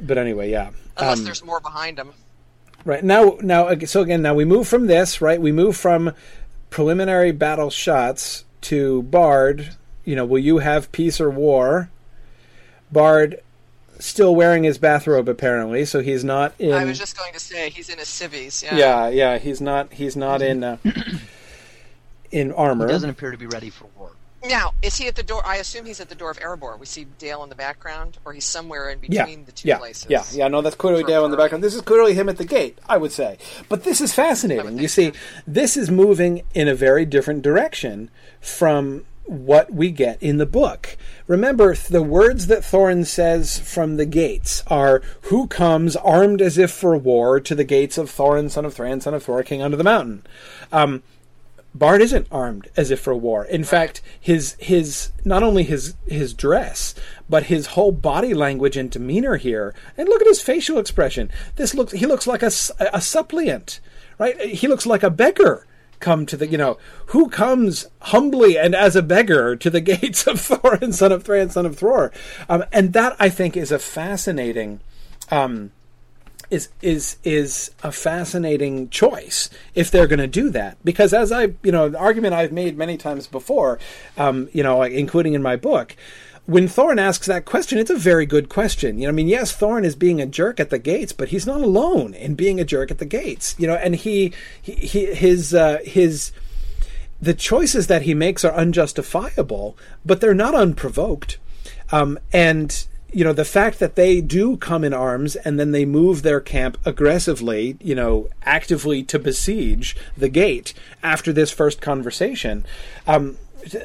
but 0.03 0.19
anyway, 0.19 0.51
yeah. 0.51 0.71
Unless 0.97 1.19
Um, 1.19 1.25
there's 1.25 1.45
more 1.45 1.61
behind 1.61 1.99
him. 1.99 2.13
Right 2.85 3.05
now, 3.05 3.37
now 3.43 3.77
so 3.85 4.01
again, 4.01 4.23
now 4.23 4.35
we 4.35 4.45
move 4.45 4.67
from 4.67 4.87
this. 4.87 5.21
Right, 5.21 5.41
we 5.41 5.53
move 5.53 5.77
from 5.77 6.13
preliminary 6.71 7.33
battle 7.33 7.71
shots 7.71 8.45
to 8.63 9.03
Bard. 9.03 9.77
You 10.05 10.17
know, 10.17 10.25
will 10.25 10.39
you 10.39 10.59
have 10.59 10.91
peace 10.93 11.21
or 11.21 11.31
war? 11.31 11.91
Bard 12.91 13.41
still 13.99 14.35
wearing 14.35 14.65
his 14.65 14.79
bathrobe 14.79 15.29
apparently, 15.29 15.85
so 15.85 16.01
he's 16.01 16.25
not 16.25 16.55
in. 16.59 16.73
I 16.73 16.85
was 16.85 16.99
just 16.99 17.17
going 17.17 17.33
to 17.35 17.41
say 17.41 17.71
he's 17.71 17.89
in 17.91 17.99
his 17.99 18.09
civvies. 18.09 18.63
Yeah. 18.63 18.77
yeah, 18.77 19.09
yeah, 19.09 19.39
he's 19.39 19.61
not. 19.61 19.93
He's 19.93 20.17
not 20.17 20.41
in. 20.43 20.65
Uh, 20.65 20.79
in 22.31 22.53
armor. 22.53 22.87
He 22.87 22.93
doesn't 22.93 23.11
appear 23.11 23.31
to 23.31 23.37
be 23.37 23.47
ready 23.47 23.71
for 23.71 23.87
war. 23.97 24.13
Now, 24.45 24.73
is 24.81 24.97
he 24.97 25.07
at 25.07 25.17
the 25.17 25.23
door? 25.23 25.47
I 25.47 25.57
assume 25.57 25.85
he's 25.85 26.01
at 26.01 26.09
the 26.09 26.15
door 26.15 26.31
of 26.31 26.39
Erebor. 26.39 26.79
We 26.79 26.87
see 26.87 27.05
Dale 27.19 27.43
in 27.43 27.51
the 27.51 27.55
background, 27.55 28.19
or 28.25 28.33
he's 28.33 28.47
somewhere 28.47 28.89
in 28.89 28.99
yeah, 29.03 29.25
between 29.25 29.45
the 29.45 29.53
two 29.53 29.69
yeah, 29.69 29.79
places. 29.79 30.07
Yeah, 30.09 30.25
yeah, 30.33 30.49
no, 30.49 30.63
that's 30.63 30.77
clearly 30.77 31.05
Dale 31.05 31.25
in 31.25 31.31
the 31.31 31.37
background. 31.37 31.63
This 31.63 31.75
is 31.75 31.83
clearly 31.83 32.15
him 32.15 32.29
at 32.29 32.39
the 32.39 32.45
gate, 32.45 32.79
I 32.89 32.97
would 32.97 33.13
say. 33.13 33.37
But 33.69 33.85
this 33.85 34.01
is 34.01 34.15
fascinating. 34.15 34.79
You 34.79 34.89
see, 34.89 35.13
this 35.47 35.77
is 35.77 35.91
moving 35.91 36.43
in 36.55 36.69
a 36.69 36.75
very 36.75 37.05
different 37.05 37.43
direction 37.43 38.11
from 38.41 39.05
what 39.25 39.73
we 39.73 39.91
get 39.93 40.21
in 40.23 40.39
the 40.39 40.47
book. 40.47 40.97
Remember, 41.27 41.75
the 41.75 42.03
words 42.03 42.49
that 42.49 42.63
Thorin 42.63 43.07
says 43.07 43.59
from 43.59 43.97
the 43.97 44.07
gates 44.07 44.65
are, 44.67 45.03
Who 45.23 45.47
comes 45.47 45.95
armed 45.97 46.43
as 46.43 46.59
if 46.59 46.71
for 46.71 46.97
war 46.97 47.39
to 47.41 47.55
the 47.55 47.65
gates 47.65 47.97
of 47.97 48.11
Thorin, 48.11 48.51
son 48.51 48.65
of 48.65 48.75
Thrain, 48.75 49.01
son 49.01 49.15
of 49.15 49.25
Thror, 49.25 49.45
king 49.45 49.63
under 49.63 49.77
the 49.77 49.85
mountain? 49.85 50.25
Um, 50.73 51.03
Bard 51.75 52.03
isn't 52.03 52.27
armed 52.33 52.69
as 52.77 52.91
if 52.91 53.01
for 53.01 53.15
war. 53.15 53.45
In 53.45 53.63
fact, 53.63 54.03
his 54.19 54.57
his 54.59 55.13
not 55.25 55.43
only 55.43 55.63
his 55.63 55.95
his 56.07 56.35
dress, 56.35 56.95
but 57.29 57.45
his 57.45 57.69
whole 57.69 57.93
body 57.93 58.35
language 58.35 58.77
and 58.77 58.91
demeanor 58.91 59.37
here. 59.37 59.75
And 59.97 60.09
look 60.09 60.21
at 60.21 60.27
his 60.27 60.43
facial 60.43 60.79
expression. 60.79 61.31
This 61.57 61.75
looks 61.75 61.93
he 61.93 62.07
looks 62.07 62.27
like 62.27 62.43
a, 62.43 62.51
a 62.93 63.01
suppliant, 63.01 63.81
right? 64.19 64.39
He 64.41 64.67
looks 64.67 64.87
like 64.87 65.03
a 65.03 65.11
beggar 65.11 65.67
come 66.01 66.25
to 66.25 66.37
the 66.37 66.47
you 66.47 66.59
know 66.59 66.79
who 67.07 67.29
comes 67.29 67.87
humbly 68.01 68.59
and 68.59 68.75
as 68.75 68.97
a 68.97 69.03
beggar 69.03 69.55
to 69.55 69.71
the 69.71 69.81
gates 69.93 70.27
of 70.27 70.37
Thorin, 70.37 70.93
son 70.93 71.13
of 71.13 71.23
Thrain, 71.23 71.51
son 71.51 71.67
of 71.67 71.79
Thror, 71.79 72.13
um, 72.49 72.65
and 72.73 72.93
that 72.95 73.15
I 73.21 73.29
think 73.29 73.57
is 73.57 73.71
a 73.71 73.79
fascinating. 73.79 74.81
Um, 75.31 75.71
is 76.51 76.69
is 76.83 77.17
is 77.23 77.71
a 77.83 77.93
fascinating 77.93 78.89
choice 78.91 79.49
if 79.75 79.91
they're 79.91 80.09
going 80.09 80.19
to 80.19 80.27
do 80.27 80.51
that 80.51 80.77
because 80.85 81.15
as 81.15 81.31
I 81.31 81.55
you 81.63 81.73
know 81.73 81.89
the 81.89 81.99
argument 81.99 82.35
I've 82.35 82.53
made 82.53 82.77
many 82.77 82.97
times 82.97 83.27
before, 83.27 83.79
um, 84.19 84.49
you 84.53 84.63
know, 84.63 84.83
including 84.83 85.35
in 85.35 85.43
my 85.43 85.57
book. 85.57 85.97
When 86.47 86.67
Thorin 86.67 86.99
asks 86.99 87.29
that 87.29 87.45
question, 87.45 87.79
it's 87.79 87.91
a 87.91 87.97
very 87.97 88.27
good 88.27 88.49
question. 88.49 88.99
You 88.99 89.05
know, 89.05 89.11
I 89.11 89.13
mean, 89.13 89.29
yes, 89.29 89.57
Thorin 89.57 89.85
is 89.85 89.95
being 89.95 90.21
a 90.21 90.27
jerk 90.27 90.59
at 90.59 90.71
the 90.71 90.81
gates, 90.81 91.13
but 91.13 91.29
he's 91.29 91.47
not 91.47 91.61
alone 91.61 92.13
in 92.15 92.35
being 92.35 92.59
a 92.59 92.65
jerk 92.65 92.91
at 92.91 92.99
the 92.99 93.05
gates. 93.05 93.55
You 93.57 93.69
know, 93.69 93.75
and 93.75 93.95
he, 93.95 94.33
he, 94.61 94.73
he 94.73 95.15
his, 95.15 95.55
uh, 95.55 95.79
his, 95.85 96.33
the 97.23 97.35
choices 97.35 97.87
that 97.87 98.03
he 98.03 98.15
makes 98.15 98.45
are 98.45 98.55
unjustifiable, 98.55 99.77
but 100.05 100.21
they're 100.21 100.35
not 100.35 100.57
unprovoked. 100.57 101.39
Um, 101.93 102.19
and 102.33 102.85
you 103.13 103.25
know 103.25 103.33
the 103.33 103.45
fact 103.45 103.79
that 103.79 103.95
they 103.95 104.21
do 104.21 104.57
come 104.57 104.85
in 104.85 104.93
arms 104.95 105.37
and 105.37 105.59
then 105.59 105.73
they 105.73 105.85
move 105.85 106.23
their 106.23 106.41
camp 106.41 106.79
aggressively, 106.85 107.77
you 107.81 107.95
know, 107.95 108.29
actively 108.43 109.03
to 109.05 109.19
besiege 109.19 109.97
the 110.17 110.29
gate 110.29 110.75
after 111.03 111.33
this 111.33 111.51
first 111.51 111.81
conversation. 111.81 112.65
Um, 113.07 113.37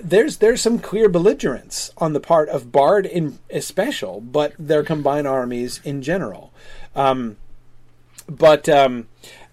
there's 0.02 0.38
there's 0.38 0.61
some 0.61 0.80
clear 0.80 1.10
belligerence 1.10 1.91
on 1.97 2.14
the 2.14 2.19
part 2.19 2.49
of 2.49 2.72
Bard 2.72 3.06
in 3.06 3.39
especial, 3.49 4.22
but 4.22 4.53
their 4.57 4.84
combined 4.84 5.27
armies 5.27 5.81
in 5.84 6.02
general. 6.02 6.53
Um, 6.95 7.38
but 8.27 8.69
um, 8.69 9.07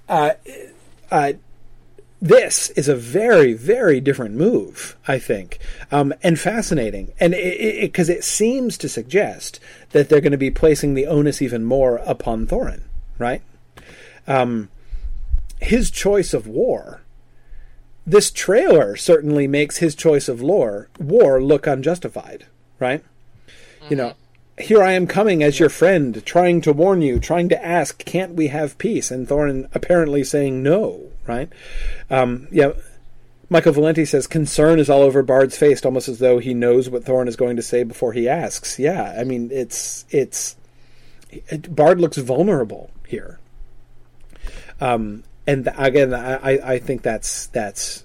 uh, 0.08 0.32
uh, 1.10 1.32
this 2.22 2.70
is 2.70 2.86
a 2.86 2.94
very, 2.94 3.52
very 3.52 4.00
different 4.00 4.36
move, 4.36 4.96
I 5.08 5.18
think, 5.18 5.58
um, 5.90 6.14
and 6.22 6.38
fascinating, 6.38 7.12
and 7.18 7.32
because 7.32 8.08
it, 8.08 8.12
it, 8.12 8.18
it, 8.18 8.24
seems 8.24 8.78
to 8.78 8.88
suggest 8.88 9.58
that 9.90 10.08
they're 10.08 10.20
going 10.20 10.30
to 10.30 10.38
be 10.38 10.50
placing 10.50 10.94
the 10.94 11.08
onus 11.08 11.42
even 11.42 11.64
more 11.64 11.96
upon 12.06 12.46
Thorin, 12.46 12.82
right? 13.18 13.42
Um, 14.28 14.68
his 15.60 15.90
choice 15.90 16.32
of 16.32 16.46
war. 16.46 17.02
This 18.06 18.30
trailer 18.30 18.94
certainly 18.94 19.48
makes 19.48 19.78
his 19.78 19.96
choice 19.96 20.28
of 20.28 20.40
lore, 20.40 20.88
war 21.00 21.42
look 21.42 21.66
unjustified, 21.66 22.46
right? 22.78 23.02
Mm-hmm. 23.02 23.86
You 23.90 23.96
know, 23.96 24.14
here 24.58 24.82
I 24.82 24.92
am 24.92 25.08
coming 25.08 25.42
as 25.42 25.58
your 25.58 25.68
friend, 25.68 26.24
trying 26.24 26.60
to 26.60 26.72
warn 26.72 27.02
you, 27.02 27.18
trying 27.18 27.48
to 27.48 27.64
ask, 27.64 28.04
can't 28.04 28.34
we 28.34 28.46
have 28.46 28.78
peace? 28.78 29.10
And 29.10 29.26
Thorin 29.26 29.68
apparently 29.74 30.22
saying 30.22 30.62
no, 30.62 31.11
right? 31.26 31.50
Um, 32.10 32.48
yeah. 32.50 32.72
Michael 33.48 33.72
Valenti 33.72 34.06
says 34.06 34.26
concern 34.26 34.78
is 34.78 34.88
all 34.88 35.02
over 35.02 35.22
Bard's 35.22 35.58
face, 35.58 35.84
almost 35.84 36.08
as 36.08 36.18
though 36.18 36.38
he 36.38 36.54
knows 36.54 36.88
what 36.88 37.04
Thorin 37.04 37.28
is 37.28 37.36
going 37.36 37.56
to 37.56 37.62
say 37.62 37.82
before 37.82 38.14
he 38.14 38.26
asks. 38.26 38.78
Yeah, 38.78 39.14
I 39.18 39.24
mean, 39.24 39.50
it's 39.52 40.06
it's 40.08 40.56
it, 41.30 41.74
Bard 41.74 42.00
looks 42.00 42.16
vulnerable 42.16 42.90
here. 43.06 43.38
Um, 44.80 45.24
and 45.46 45.70
again, 45.76 46.14
I, 46.14 46.74
I 46.74 46.78
think 46.78 47.02
that's 47.02 47.46
that's 47.48 48.04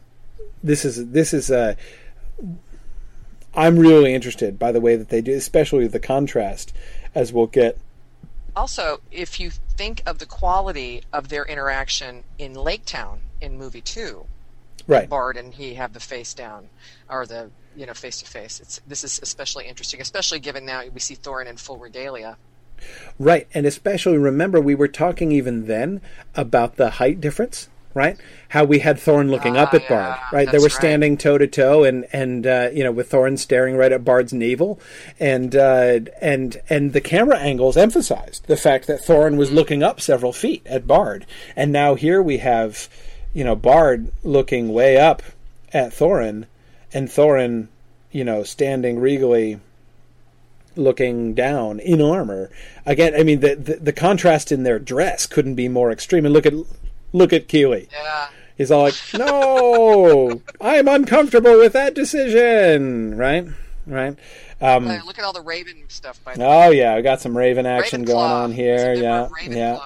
this 0.63 0.85
is 0.85 1.11
this 1.11 1.33
is 1.33 1.49
a. 1.49 1.77
I'm 3.55 3.79
really 3.79 4.13
interested 4.13 4.59
by 4.59 4.71
the 4.71 4.81
way 4.81 4.95
that 4.95 5.09
they 5.09 5.21
do, 5.21 5.33
especially 5.33 5.87
the 5.87 5.99
contrast, 5.99 6.73
as 7.15 7.33
we'll 7.33 7.47
get. 7.47 7.77
Also, 8.55 9.01
if 9.11 9.39
you 9.39 9.51
think 9.77 10.01
of 10.05 10.17
the 10.17 10.25
quality 10.25 11.03
of 11.13 11.29
their 11.29 11.45
interaction 11.45 12.23
in 12.37 12.53
Lake 12.53 12.85
Town 12.85 13.21
in 13.39 13.57
movie 13.57 13.81
two, 13.81 14.25
right? 14.87 15.07
Bard 15.07 15.37
and 15.37 15.53
he 15.53 15.75
have 15.75 15.93
the 15.93 15.99
face 15.99 16.33
down, 16.33 16.69
or 17.09 17.25
the 17.25 17.51
you 17.75 17.85
know 17.85 17.93
face 17.93 18.19
to 18.21 18.25
face. 18.25 18.59
It's 18.59 18.81
this 18.87 19.03
is 19.03 19.19
especially 19.21 19.67
interesting, 19.67 20.01
especially 20.01 20.39
given 20.39 20.65
now 20.65 20.83
we 20.93 20.99
see 20.99 21.15
Thorin 21.15 21.45
in 21.45 21.57
full 21.57 21.77
regalia. 21.77 22.37
Right, 23.17 23.47
and 23.53 23.65
especially 23.65 24.17
remember 24.17 24.61
we 24.61 24.75
were 24.75 24.87
talking 24.87 25.31
even 25.31 25.65
then 25.65 26.01
about 26.35 26.75
the 26.75 26.91
height 26.91 27.19
difference, 27.19 27.69
right? 27.97 28.17
How 28.49 28.63
we 28.63 28.79
had 28.79 28.97
Thorin 28.97 29.29
looking 29.29 29.57
Ah, 29.57 29.63
up 29.63 29.73
at 29.73 29.81
yeah, 29.83 29.89
Bard, 29.89 30.19
right? 30.31 30.51
They 30.51 30.59
were 30.59 30.65
right. 30.65 30.71
standing 30.71 31.17
toe 31.17 31.37
to 31.37 31.47
toe, 31.47 31.83
and 31.83 32.05
and 32.13 32.47
uh, 32.47 32.69
you 32.71 32.83
know 32.83 32.91
with 32.91 33.09
Thorin 33.09 33.37
staring 33.37 33.75
right 33.75 33.91
at 33.91 34.05
Bard's 34.05 34.31
navel, 34.31 34.79
and 35.19 35.55
uh, 35.55 35.99
and 36.21 36.61
and 36.69 36.93
the 36.93 37.01
camera 37.01 37.37
angles 37.37 37.75
emphasized 37.75 38.47
the 38.47 38.55
fact 38.55 38.87
that 38.87 39.01
Thorin 39.01 39.35
was 39.35 39.51
looking 39.51 39.83
up 39.83 39.99
several 39.99 40.31
feet 40.31 40.65
at 40.67 40.87
Bard, 40.87 41.25
and 41.55 41.71
now 41.71 41.95
here 41.95 42.21
we 42.21 42.37
have, 42.37 42.87
you 43.33 43.43
know, 43.43 43.55
Bard 43.55 44.11
looking 44.23 44.69
way 44.71 44.97
up 44.97 45.23
at 45.73 45.91
Thorin, 45.91 46.45
and 46.93 47.09
Thorin, 47.09 47.67
you 48.11 48.23
know, 48.23 48.43
standing 48.43 48.99
regally 48.99 49.59
looking 50.77 51.33
down 51.33 51.79
in 51.79 52.01
armor. 52.01 52.49
Again, 52.85 53.13
I 53.15 53.23
mean 53.23 53.39
the, 53.39 53.55
the, 53.55 53.75
the 53.77 53.93
contrast 53.93 54.51
in 54.51 54.63
their 54.63 54.79
dress 54.79 55.25
couldn't 55.25 55.55
be 55.55 55.67
more 55.67 55.91
extreme. 55.91 56.25
And 56.25 56.33
look 56.33 56.45
at 56.45 56.53
look 57.13 57.33
at 57.33 57.47
Kili. 57.47 57.87
Yeah. 57.91 58.27
He's 58.57 58.71
all 58.71 58.83
like, 58.83 58.95
"No, 59.15 60.41
I'm 60.61 60.87
uncomfortable 60.87 61.57
with 61.57 61.73
that 61.73 61.93
decision." 61.93 63.15
Right, 63.15 63.45
right. 63.85 64.15
Um, 64.59 64.87
look 64.87 65.19
at 65.19 65.23
all 65.23 65.33
the 65.33 65.41
Raven 65.41 65.83
stuff 65.87 66.19
by 66.23 66.33
the 66.33 66.43
oh 66.43 66.69
yeah, 66.71 66.95
we 66.95 67.03
got 67.03 67.21
some 67.21 67.37
Raven 67.37 67.65
action 67.67 68.03
Ravenclaw. 68.03 68.07
going 68.07 68.31
on 68.31 68.51
here. 68.51 68.93
Yeah, 68.93 69.27
yeah. 69.31 69.55
yeah. 69.55 69.77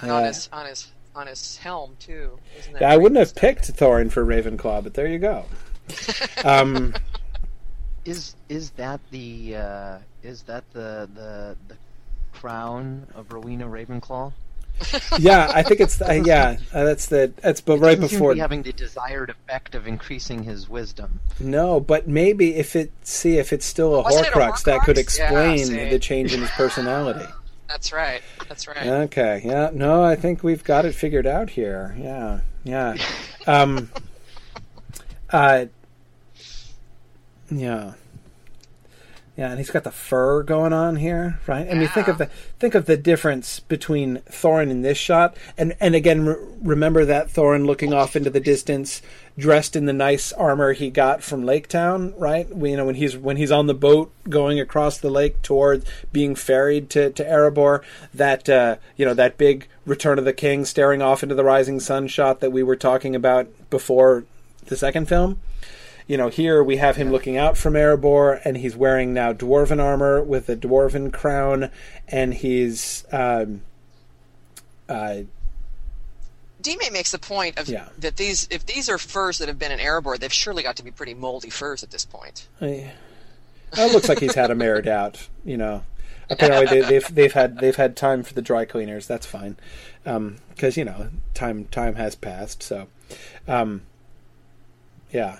And 0.00 0.08
Yeah. 0.08 0.14
on 0.14 0.24
his 0.24 0.48
on 0.52 0.66
his 0.66 0.90
on 1.14 1.26
his 1.28 1.56
helm 1.58 1.96
too. 2.00 2.38
Isn't 2.58 2.72
that 2.74 2.82
Yeah, 2.82 2.90
I 2.92 2.96
wouldn't 2.96 3.18
Raven 3.18 3.28
have 3.28 3.34
picked 3.36 3.72
Thorin 3.72 4.10
for 4.10 4.24
Ravenclaw, 4.26 4.82
but 4.82 4.94
there 4.94 5.06
you 5.06 5.18
go. 5.18 5.44
Um, 6.44 6.94
Is 8.04 8.36
is 8.48 8.70
that 8.72 9.00
the 9.10 9.56
uh, 9.56 9.98
is 10.22 10.42
that 10.42 10.62
the 10.72 11.08
the 11.14 11.56
the 11.68 11.76
crown 12.32 13.06
of 13.16 13.32
Rowena 13.32 13.66
Ravenclaw? 13.66 14.32
Yeah, 15.18 15.50
I 15.54 15.62
think 15.62 15.80
it's 15.80 16.00
uh, 16.00 16.22
yeah. 16.24 16.56
Uh, 16.72 16.84
that's 16.84 17.06
the 17.06 17.32
that's 17.40 17.60
but 17.60 17.78
right 17.78 17.94
Doesn't 17.94 18.08
seem 18.08 18.08
to 18.08 18.14
before. 18.16 18.34
be 18.34 18.40
having 18.40 18.62
the 18.62 18.72
desired 18.72 19.30
effect 19.30 19.74
of 19.74 19.86
increasing 19.86 20.42
his 20.42 20.68
wisdom. 20.68 21.20
No, 21.40 21.80
but 21.80 22.06
maybe 22.06 22.56
if 22.56 22.76
it 22.76 22.92
see 23.02 23.38
if 23.38 23.52
it's 23.52 23.64
still 23.66 23.94
a 23.96 24.02
Wasn't 24.02 24.26
a 24.26 24.30
Horcrux, 24.30 24.64
that 24.64 24.82
could 24.82 24.98
explain 24.98 25.74
Yeah, 25.74 25.88
the 25.90 25.98
change 25.98 26.34
in 26.34 26.40
his 26.40 26.50
personality. 26.50 27.26
That's 27.68 27.92
right. 27.92 28.22
That's 28.48 28.68
right. 28.68 28.86
Okay. 28.86 29.42
Yeah. 29.44 29.70
No, 29.72 30.04
I 30.04 30.14
think 30.14 30.42
we've 30.42 30.62
got 30.62 30.84
it 30.84 30.94
figured 30.94 31.26
out 31.26 31.50
here. 31.50 31.96
Yeah. 31.98 32.40
Yeah. 32.64 32.96
Um. 33.46 33.90
uh. 35.30 35.66
Yeah. 37.50 37.94
Yeah, 39.36 39.50
and 39.50 39.58
he's 39.58 39.70
got 39.70 39.84
the 39.84 39.90
fur 39.90 40.42
going 40.42 40.72
on 40.72 40.96
here, 40.96 41.38
right? 41.46 41.68
I 41.70 41.74
mean, 41.74 41.88
think 41.88 42.08
of 42.08 42.16
the 42.16 42.26
think 42.58 42.74
of 42.74 42.86
the 42.86 42.96
difference 42.96 43.60
between 43.60 44.18
Thorin 44.30 44.70
in 44.70 44.80
this 44.80 44.96
shot, 44.96 45.36
and 45.58 45.76
and 45.78 45.94
again, 45.94 46.24
re- 46.24 46.36
remember 46.62 47.04
that 47.04 47.28
Thorin 47.28 47.66
looking 47.66 47.92
off 47.92 48.16
into 48.16 48.30
the 48.30 48.40
distance, 48.40 49.02
dressed 49.36 49.76
in 49.76 49.84
the 49.84 49.92
nice 49.92 50.32
armor 50.32 50.72
he 50.72 50.88
got 50.88 51.22
from 51.22 51.44
Lake 51.44 51.68
Town, 51.68 52.14
right? 52.16 52.48
We, 52.48 52.70
you 52.70 52.78
know, 52.78 52.86
when 52.86 52.94
he's 52.94 53.14
when 53.14 53.36
he's 53.36 53.52
on 53.52 53.66
the 53.66 53.74
boat 53.74 54.10
going 54.26 54.58
across 54.58 54.96
the 54.96 55.10
lake 55.10 55.42
toward 55.42 55.84
being 56.12 56.34
ferried 56.34 56.88
to 56.90 57.10
to 57.10 57.22
Erebor, 57.22 57.82
that 58.14 58.48
uh, 58.48 58.76
you 58.96 59.04
know 59.04 59.14
that 59.14 59.36
big 59.36 59.68
Return 59.84 60.18
of 60.18 60.24
the 60.24 60.32
King 60.32 60.64
staring 60.64 61.02
off 61.02 61.22
into 61.22 61.34
the 61.34 61.44
rising 61.44 61.78
sun 61.78 62.08
shot 62.08 62.40
that 62.40 62.52
we 62.52 62.62
were 62.62 62.74
talking 62.74 63.14
about 63.14 63.48
before 63.68 64.24
the 64.64 64.76
second 64.76 65.08
film 65.08 65.38
you 66.06 66.16
know, 66.16 66.28
here 66.28 66.62
we 66.62 66.76
have 66.76 66.96
him 66.96 67.10
looking 67.10 67.36
out 67.36 67.56
from 67.56 67.74
Erebor, 67.74 68.40
and 68.44 68.56
he's 68.56 68.76
wearing 68.76 69.12
now 69.12 69.32
dwarven 69.32 69.82
armor 69.82 70.22
with 70.22 70.48
a 70.48 70.56
dwarven 70.56 71.12
crown, 71.12 71.70
and 72.08 72.32
he's 72.34 73.04
um, 73.12 73.62
uh, 74.88 75.22
D-May 76.62 76.90
makes 76.90 77.12
the 77.12 77.18
point 77.18 77.58
of 77.58 77.68
Yeah. 77.68 77.88
that 77.98 78.16
these 78.16 78.48
if 78.50 78.66
these 78.66 78.88
are 78.88 78.98
furs 78.98 79.38
that 79.38 79.48
have 79.48 79.58
been 79.58 79.72
in 79.72 79.78
Erebor, 79.78 80.18
they've 80.18 80.32
surely 80.32 80.62
got 80.62 80.76
to 80.76 80.82
be 80.84 80.90
pretty 80.90 81.14
moldy 81.14 81.50
furs 81.50 81.82
at 81.82 81.90
this 81.90 82.04
point. 82.04 82.46
I- 82.60 82.92
it 83.76 83.92
looks 83.92 84.08
like 84.08 84.20
he's 84.20 84.34
had 84.34 84.48
them 84.50 84.62
aired 84.62 84.86
out. 84.88 85.28
You 85.44 85.56
know, 85.56 85.82
apparently 86.30 86.66
they, 86.80 86.88
they've 86.88 87.14
they've 87.14 87.32
had 87.32 87.58
they've 87.58 87.74
had 87.76 87.96
time 87.96 88.22
for 88.22 88.32
the 88.32 88.40
dry 88.42 88.64
cleaners. 88.64 89.06
That's 89.08 89.26
fine, 89.26 89.56
because 90.04 90.76
you 90.76 90.84
know 90.84 91.08
time 91.34 91.64
time 91.66 91.96
has 91.96 92.14
passed. 92.14 92.62
So, 92.62 92.86
um, 93.48 93.82
yeah. 95.12 95.38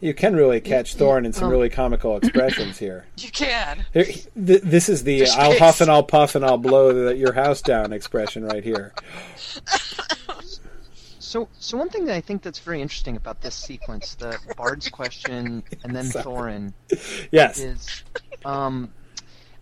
You 0.00 0.12
can 0.12 0.36
really 0.36 0.60
catch 0.60 0.94
Thorin 0.96 1.24
in 1.24 1.32
some 1.32 1.48
really 1.48 1.70
comical 1.70 2.16
expressions 2.22 2.78
here. 2.78 3.06
You 3.16 3.30
can. 3.30 3.86
Here- 3.94 4.04
th- 4.04 4.62
This 4.62 4.88
is 4.88 5.04
the 5.04 5.20
Fish 5.20 5.30
"I'll 5.36 5.52
face. 5.52 5.60
huff 5.60 5.80
and 5.80 5.90
I'll 5.90 6.02
puff 6.02 6.34
and 6.34 6.44
I'll 6.44 6.58
blow 6.58 6.92
the, 6.92 7.16
your 7.16 7.32
house 7.32 7.62
down" 7.62 7.92
expression 7.92 8.44
right 8.44 8.62
here. 8.62 8.92
So, 11.18 11.48
so 11.58 11.76
one 11.76 11.88
thing 11.88 12.04
that 12.06 12.14
I 12.14 12.20
think 12.20 12.42
that's 12.42 12.58
very 12.60 12.80
interesting 12.80 13.16
about 13.16 13.40
this 13.40 13.54
sequence, 13.54 14.14
the 14.14 14.38
Bard's 14.56 14.88
question 14.88 15.62
and 15.82 15.94
then 15.96 16.04
Sorry. 16.04 16.24
Thorin, 16.24 16.72
Yes, 17.32 17.58
is, 17.58 18.04
um, 18.44 18.92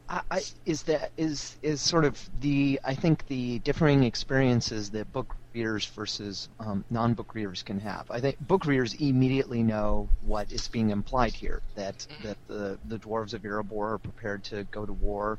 I, 0.08 0.20
I, 0.30 0.42
is 0.66 0.82
that 0.84 1.10
is 1.16 1.56
is 1.62 1.80
sort 1.80 2.04
of 2.04 2.20
the 2.40 2.78
I 2.84 2.94
think 2.94 3.26
the 3.28 3.60
differing 3.60 4.04
experiences 4.04 4.90
that 4.90 5.10
book 5.12 5.34
readers 5.54 5.86
versus 5.86 6.48
um, 6.60 6.84
non-book 6.90 7.34
readers 7.34 7.62
can 7.62 7.78
have. 7.80 8.10
I 8.10 8.20
think 8.20 8.38
book 8.40 8.66
readers 8.66 8.94
immediately 8.94 9.62
know 9.62 10.08
what 10.26 10.52
is 10.52 10.68
being 10.68 10.90
implied 10.90 11.32
here 11.32 11.62
that 11.76 12.06
that 12.22 12.36
the 12.48 12.78
the 12.88 12.98
dwarves 12.98 13.34
of 13.34 13.42
Erebor 13.42 13.94
are 13.94 13.98
prepared 13.98 14.44
to 14.44 14.64
go 14.64 14.84
to 14.84 14.92
war 14.92 15.38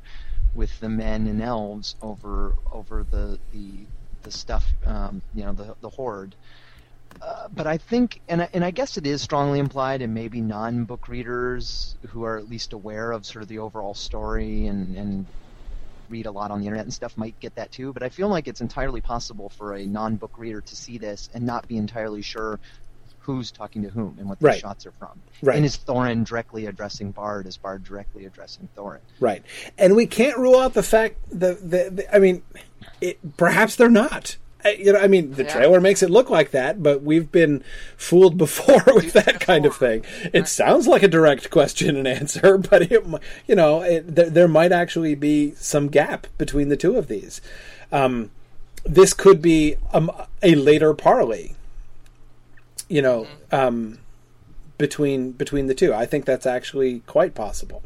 with 0.56 0.80
the 0.80 0.90
men 0.90 1.28
and 1.28 1.42
elves 1.42 1.96
over 2.02 2.56
over 2.72 3.06
the 3.12 3.38
the 3.52 3.86
the 4.24 4.32
stuff 4.32 4.66
um, 4.86 5.22
you 5.34 5.44
know 5.44 5.54
the 5.54 5.76
the 5.82 5.90
horde. 5.90 6.36
Uh, 7.22 7.48
but 7.56 7.66
I 7.66 7.78
think, 7.78 8.20
and 8.28 8.42
I, 8.42 8.50
and 8.54 8.64
I 8.64 8.72
guess 8.72 8.98
it 8.98 9.08
is 9.08 9.22
strongly 9.22 9.60
implied, 9.60 10.02
and 10.02 10.14
maybe 10.14 10.42
non-book 10.42 11.08
readers 11.08 11.96
who 12.10 12.24
are 12.26 12.38
at 12.38 12.50
least 12.50 12.74
aware 12.74 13.12
of 13.12 13.26
sort 13.26 13.42
of 13.42 13.48
the 13.48 13.60
overall 13.60 13.94
story 13.94 14.68
and 14.68 14.96
and 14.98 15.26
read 16.10 16.26
a 16.26 16.32
lot 16.32 16.52
on 16.52 16.60
the 16.60 16.66
internet 16.66 16.86
and 16.86 16.94
stuff 16.94 17.18
might 17.18 17.40
get 17.40 17.56
that 17.56 17.72
too. 17.72 17.94
But 17.94 18.04
I 18.04 18.10
feel 18.10 18.28
like 18.30 18.48
it's 18.48 18.62
entirely 18.62 19.02
possible 19.02 19.50
for 19.50 19.74
a 19.76 19.86
non-book 19.86 20.38
reader 20.38 20.62
to 20.62 20.76
see 20.76 20.98
this 20.98 21.30
and 21.34 21.46
not 21.46 21.68
be 21.68 21.78
entirely 21.78 22.22
sure 22.22 22.60
who's 23.20 23.52
talking 23.52 23.82
to 23.82 23.90
whom 23.90 24.16
and 24.20 24.30
what 24.30 24.40
the 24.40 24.46
Right. 24.46 24.60
shots 24.60 24.86
are 24.86 24.92
from. 25.00 25.20
Right. 25.42 25.56
And 25.58 25.66
is 25.66 25.78
Thorin 25.78 26.26
directly 26.26 26.68
addressing 26.68 27.12
Bard? 27.12 27.48
Is 27.48 27.58
Bard 27.58 27.84
directly 27.84 28.26
addressing 28.26 28.70
Thorin? 28.78 29.00
right. 29.20 29.44
And 29.80 29.96
we 29.96 30.06
can't 30.06 30.38
rule 30.38 30.60
out 30.60 30.74
the 30.76 30.84
fact 30.84 31.18
that 31.32 31.60
the, 31.62 31.90
the 31.90 32.16
I 32.16 32.20
mean, 32.20 32.44
it, 33.02 33.18
perhaps 33.36 33.78
they're 33.78 33.90
not. 33.90 34.38
You 34.66 34.94
know, 34.94 35.00
I 35.00 35.08
mean, 35.08 35.32
the 35.34 35.44
Yeah. 35.44 35.54
trailer 35.54 35.80
makes 35.80 36.02
it 36.02 36.10
look 36.10 36.30
like 36.30 36.52
that, 36.52 36.82
but 36.82 37.04
we've 37.04 37.32
been 37.32 37.64
fooled 37.98 38.38
before 38.46 38.84
with 38.94 39.14
that 39.14 39.40
kind 39.40 39.66
of 39.66 39.76
thing. 39.76 40.04
It 40.34 40.48
sounds 40.48 40.88
like 40.88 41.04
a 41.04 41.08
direct 41.08 41.50
question 41.52 41.96
and 41.96 42.08
answer, 42.08 42.58
but 42.70 42.92
it, 42.92 43.06
you 43.48 43.56
know, 43.56 43.82
it, 43.82 44.16
there, 44.16 44.30
there 44.30 44.48
might 44.48 44.72
actually 44.72 45.16
be 45.16 45.54
some 45.56 45.88
gap 45.88 46.28
between 46.38 46.70
the 46.70 46.78
two 46.78 46.98
of 46.98 47.08
these. 47.08 47.42
Um, 47.92 48.32
this 48.84 49.14
could 49.14 49.42
be 49.42 49.76
um, 49.94 50.12
a 50.44 50.56
later 50.56 50.94
parley. 50.94 51.56
You 52.88 53.02
know, 53.02 53.28
um, 53.52 53.98
between 54.78 55.32
between 55.32 55.66
the 55.68 55.74
two, 55.74 55.94
I 55.94 56.06
think 56.06 56.26
that's 56.26 56.46
actually 56.46 57.00
quite 57.02 57.34
possible. 57.34 57.82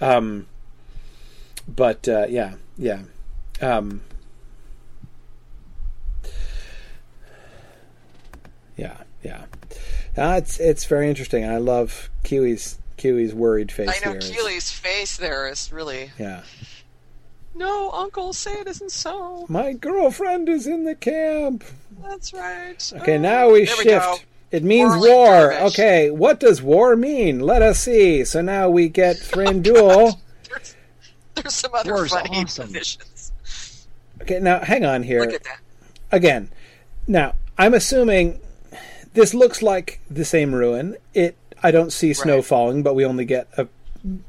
Um, 0.00 0.46
but 1.68 2.08
uh, 2.08 2.26
yeah, 2.28 2.54
yeah. 2.78 3.02
Um, 3.60 4.00
yeah, 8.76 8.96
yeah. 9.22 9.44
Uh, 10.16 10.34
it's 10.38 10.58
it's 10.60 10.84
very 10.84 11.08
interesting. 11.08 11.44
I 11.48 11.58
love 11.58 12.10
Kili's 12.24 12.78
Kili's 12.96 13.34
worried 13.34 13.72
face 13.72 13.88
I 13.90 14.04
know 14.04 14.12
here. 14.12 14.20
Kili's 14.20 14.70
face 14.70 15.16
there 15.16 15.48
is 15.48 15.72
really 15.72 16.10
Yeah. 16.18 16.42
no, 17.54 17.90
Uncle. 17.92 18.32
Say 18.32 18.52
it 18.52 18.66
isn't 18.66 18.92
so. 18.92 19.46
My 19.48 19.72
girlfriend 19.72 20.48
is 20.48 20.66
in 20.66 20.84
the 20.84 20.94
camp. 20.94 21.64
That's 22.02 22.32
right. 22.32 22.92
Okay, 23.00 23.16
Oh, 23.16 23.20
now 23.20 23.50
we 23.50 23.66
shift. 23.66 23.84
go. 23.84 24.16
It 24.50 24.62
means 24.62 24.90
Whirling 24.90 25.12
war. 25.12 25.50
dervish. 25.50 25.72
Okay, 25.72 26.10
what 26.10 26.38
does 26.40 26.60
war 26.60 26.94
mean? 26.94 27.40
Let 27.40 27.62
us 27.62 27.80
see. 27.80 28.24
So 28.24 28.42
now 28.42 28.68
we 28.68 28.88
get 28.88 29.16
Thranduil. 29.20 30.18
There's, 30.48 30.76
there's 31.34 31.54
some 31.54 31.70
other 31.74 31.94
War's 31.94 32.10
funny 32.12 32.28
awesome. 32.42 32.66
positions. 32.68 33.32
okay, 34.20 34.40
now 34.40 34.58
hang 34.60 34.84
on 34.84 35.02
here. 35.02 35.20
Look 35.20 35.32
at 35.34 35.44
that. 35.44 35.58
again, 36.10 36.50
now 37.06 37.34
I'm 37.56 37.72
assuming 37.72 38.40
this 39.14 39.34
looks 39.34 39.62
like 39.62 40.00
the 40.10 40.24
same 40.24 40.54
ruin. 40.54 40.96
It 41.14 41.36
I 41.62 41.70
don't 41.70 41.92
see 41.92 42.12
snow 42.12 42.36
Right. 42.36 42.44
falling, 42.44 42.82
but 42.82 42.94
we 42.94 43.04
only 43.04 43.24
get 43.24 43.48
a 43.56 43.68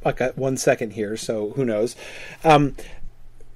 like 0.06 0.22
a 0.22 0.34
one 0.36 0.58
second 0.58 0.92
here, 0.94 1.18
so 1.18 1.52
who 1.52 1.66
knows? 1.66 1.96
Um, 2.44 2.76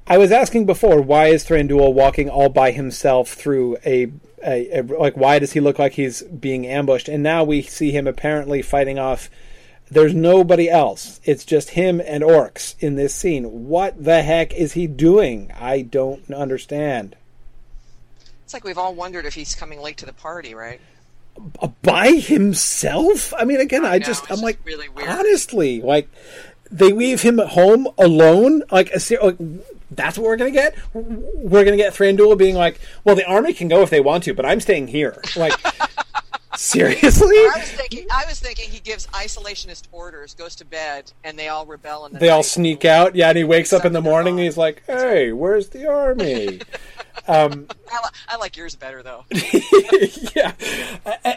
I 0.07 0.17
was 0.17 0.31
asking 0.31 0.65
before, 0.65 1.01
why 1.01 1.27
is 1.27 1.43
Thranduil 1.45 1.93
walking 1.93 2.30
all 2.30 2.49
by 2.49 2.72
himself 2.72 3.30
through 3.33 3.77
a, 3.85 4.07
a, 4.43 4.80
a 4.80 4.81
like? 4.83 5.17
Why 5.17 5.38
does 5.38 5.51
he 5.51 5.59
look 5.59 5.77
like 5.77 5.93
he's 5.93 6.22
being 6.23 6.65
ambushed? 6.65 7.09
And 7.09 7.22
now 7.22 7.43
we 7.43 7.61
see 7.61 7.91
him 7.91 8.07
apparently 8.07 8.61
fighting 8.61 8.97
off. 8.97 9.30
There's 9.89 10.14
nobody 10.14 10.69
else. 10.69 11.22
It's 11.23 11.45
just 11.45 11.72
him 11.72 12.01
and 12.01 12.22
orcs 12.23 12.75
in 12.80 12.95
this 12.95 13.14
scene. 13.15 13.67
What 13.67 14.03
the 14.03 14.22
heck 14.22 14.53
is 14.53 14.73
he 14.73 14.85
doing? 14.88 15.51
I 15.57 15.81
don't 15.81 16.30
understand. 16.31 17.15
It's 18.43 18.53
like 18.53 18.64
we've 18.64 18.77
all 18.77 18.95
wondered 18.95 19.25
if 19.25 19.33
he's 19.33 19.56
coming 19.56 19.81
late 19.81 19.97
to 19.97 20.06
the 20.06 20.14
party, 20.14 20.53
right? 20.56 20.80
Uh, 21.61 21.67
by 21.82 22.11
himself? 22.11 23.33
I 23.33 23.45
mean, 23.45 23.59
again, 23.59 23.85
I, 23.85 23.95
I 23.95 23.98
know, 23.98 24.06
just, 24.06 24.30
I'm 24.32 24.41
like, 24.41 24.59
really 24.64 24.88
honestly, 25.07 25.82
like, 25.82 26.09
they 26.72 26.91
leave 26.91 27.22
him 27.22 27.40
at 27.40 27.49
home 27.49 27.88
alone? 27.98 28.64
Like, 28.72 28.91
a 28.93 28.99
like 29.24 29.38
that's 29.91 30.17
what 30.17 30.25
we're 30.25 30.38
going 30.38 30.53
to 30.53 30.59
get? 30.59 30.75
We're 30.93 31.64
going 31.64 31.77
to 31.77 31.83
get 31.83 31.93
Thranduil 31.93 32.38
being 32.38 32.56
like, 32.56 32.80
well, 33.03 33.16
the 33.16 33.25
army 33.25 33.53
can 33.53 33.67
go 33.67 33.82
if 33.82 33.90
they 33.90 34.01
want 34.01 34.24
to, 34.25 34.33
but 34.33 34.45
I'm 34.45 34.59
staying 34.59 34.88
here. 34.88 35.22
Like, 35.35 35.53
seriously? 36.56 37.38
I 37.38 37.53
was 37.56 37.72
thinking. 37.72 38.07
I 38.11 38.25
was 38.27 38.40
thinking 38.40 38.69
he 38.69 38.80
gives 38.80 39.07
isolationist 39.07 39.83
orders, 39.91 40.33
goes 40.33 40.56
to 40.56 40.66
bed, 40.66 41.11
and 41.24 41.38
they 41.40 41.48
all 41.48 41.66
rebel. 41.66 42.06
And 42.06 42.16
the 42.16 42.19
They 42.19 42.30
all 42.30 42.43
sneak 42.43 42.83
out. 42.85 43.16
Yeah, 43.16 43.30
and 43.30 43.38
he 43.38 43.43
wakes 43.43 43.72
up 43.72 43.85
in 43.85 43.93
the 43.93 44.01
morning 44.01 44.35
and 44.35 44.43
he's 44.43 44.57
like, 44.57 44.83
hey, 44.88 45.32
where's 45.32 45.69
the 45.69 45.88
army? 45.88 46.61
um, 47.28 47.68
I, 47.92 47.98
li- 47.98 48.12
I 48.30 48.38
like 48.38 48.58
yours 48.58 48.76
better 48.76 49.04
though. 49.04 49.26
yeah, 50.36 50.54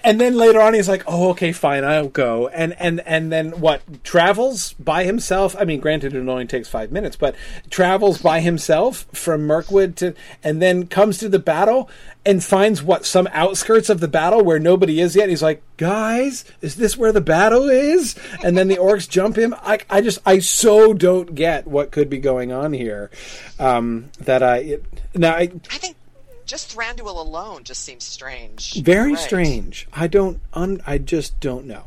and 0.04 0.20
then 0.20 0.36
later 0.36 0.60
on, 0.60 0.74
he's 0.74 0.88
like, 0.88 1.04
"Oh, 1.06 1.30
okay, 1.30 1.52
fine, 1.52 1.84
I'll 1.84 2.08
go." 2.08 2.48
And 2.48 2.74
and 2.78 3.00
and 3.06 3.32
then 3.32 3.60
what? 3.60 4.04
Travels 4.04 4.74
by 4.74 5.04
himself. 5.04 5.56
I 5.58 5.64
mean, 5.64 5.80
granted, 5.80 6.14
it 6.14 6.28
only 6.28 6.46
takes 6.46 6.68
five 6.68 6.92
minutes, 6.92 7.16
but 7.16 7.34
travels 7.70 8.18
by 8.18 8.40
himself 8.40 9.06
from 9.12 9.46
Mirkwood 9.46 9.96
to, 9.96 10.14
and 10.42 10.60
then 10.60 10.86
comes 10.86 11.18
to 11.18 11.28
the 11.28 11.38
battle 11.38 11.88
and 12.24 12.44
finds 12.44 12.82
what 12.82 13.06
some 13.06 13.28
outskirts 13.32 13.88
of 13.88 14.00
the 14.00 14.08
battle 14.08 14.44
where 14.44 14.58
nobody 14.58 15.00
is 15.00 15.16
yet. 15.16 15.28
He's 15.28 15.42
like, 15.42 15.62
guys, 15.80 16.44
is 16.60 16.76
this 16.76 16.94
where 16.94 17.10
the 17.10 17.22
battle 17.22 17.70
is? 17.70 18.14
And 18.44 18.56
then 18.56 18.68
the 18.68 18.76
orcs 18.76 19.08
jump 19.08 19.36
him. 19.36 19.54
I, 19.62 19.78
I 19.88 20.02
just, 20.02 20.18
I 20.26 20.38
so 20.40 20.92
don't 20.92 21.34
get 21.34 21.66
what 21.66 21.90
could 21.90 22.10
be 22.10 22.18
going 22.18 22.52
on 22.52 22.74
here. 22.74 23.10
Um, 23.58 24.10
that 24.20 24.42
I, 24.42 24.56
it, 24.58 24.84
now 25.14 25.32
I, 25.32 25.50
I 25.70 25.78
think 25.78 25.96
just 26.44 26.76
Thranduil 26.76 27.16
alone 27.16 27.64
just 27.64 27.82
seems 27.82 28.04
strange. 28.04 28.74
very 28.82 29.14
Right. 29.14 29.18
strange. 29.18 29.88
I 29.94 30.06
don't, 30.06 30.40
un, 30.52 30.82
I 30.86 30.98
just 30.98 31.40
don't 31.40 31.64
know. 31.64 31.84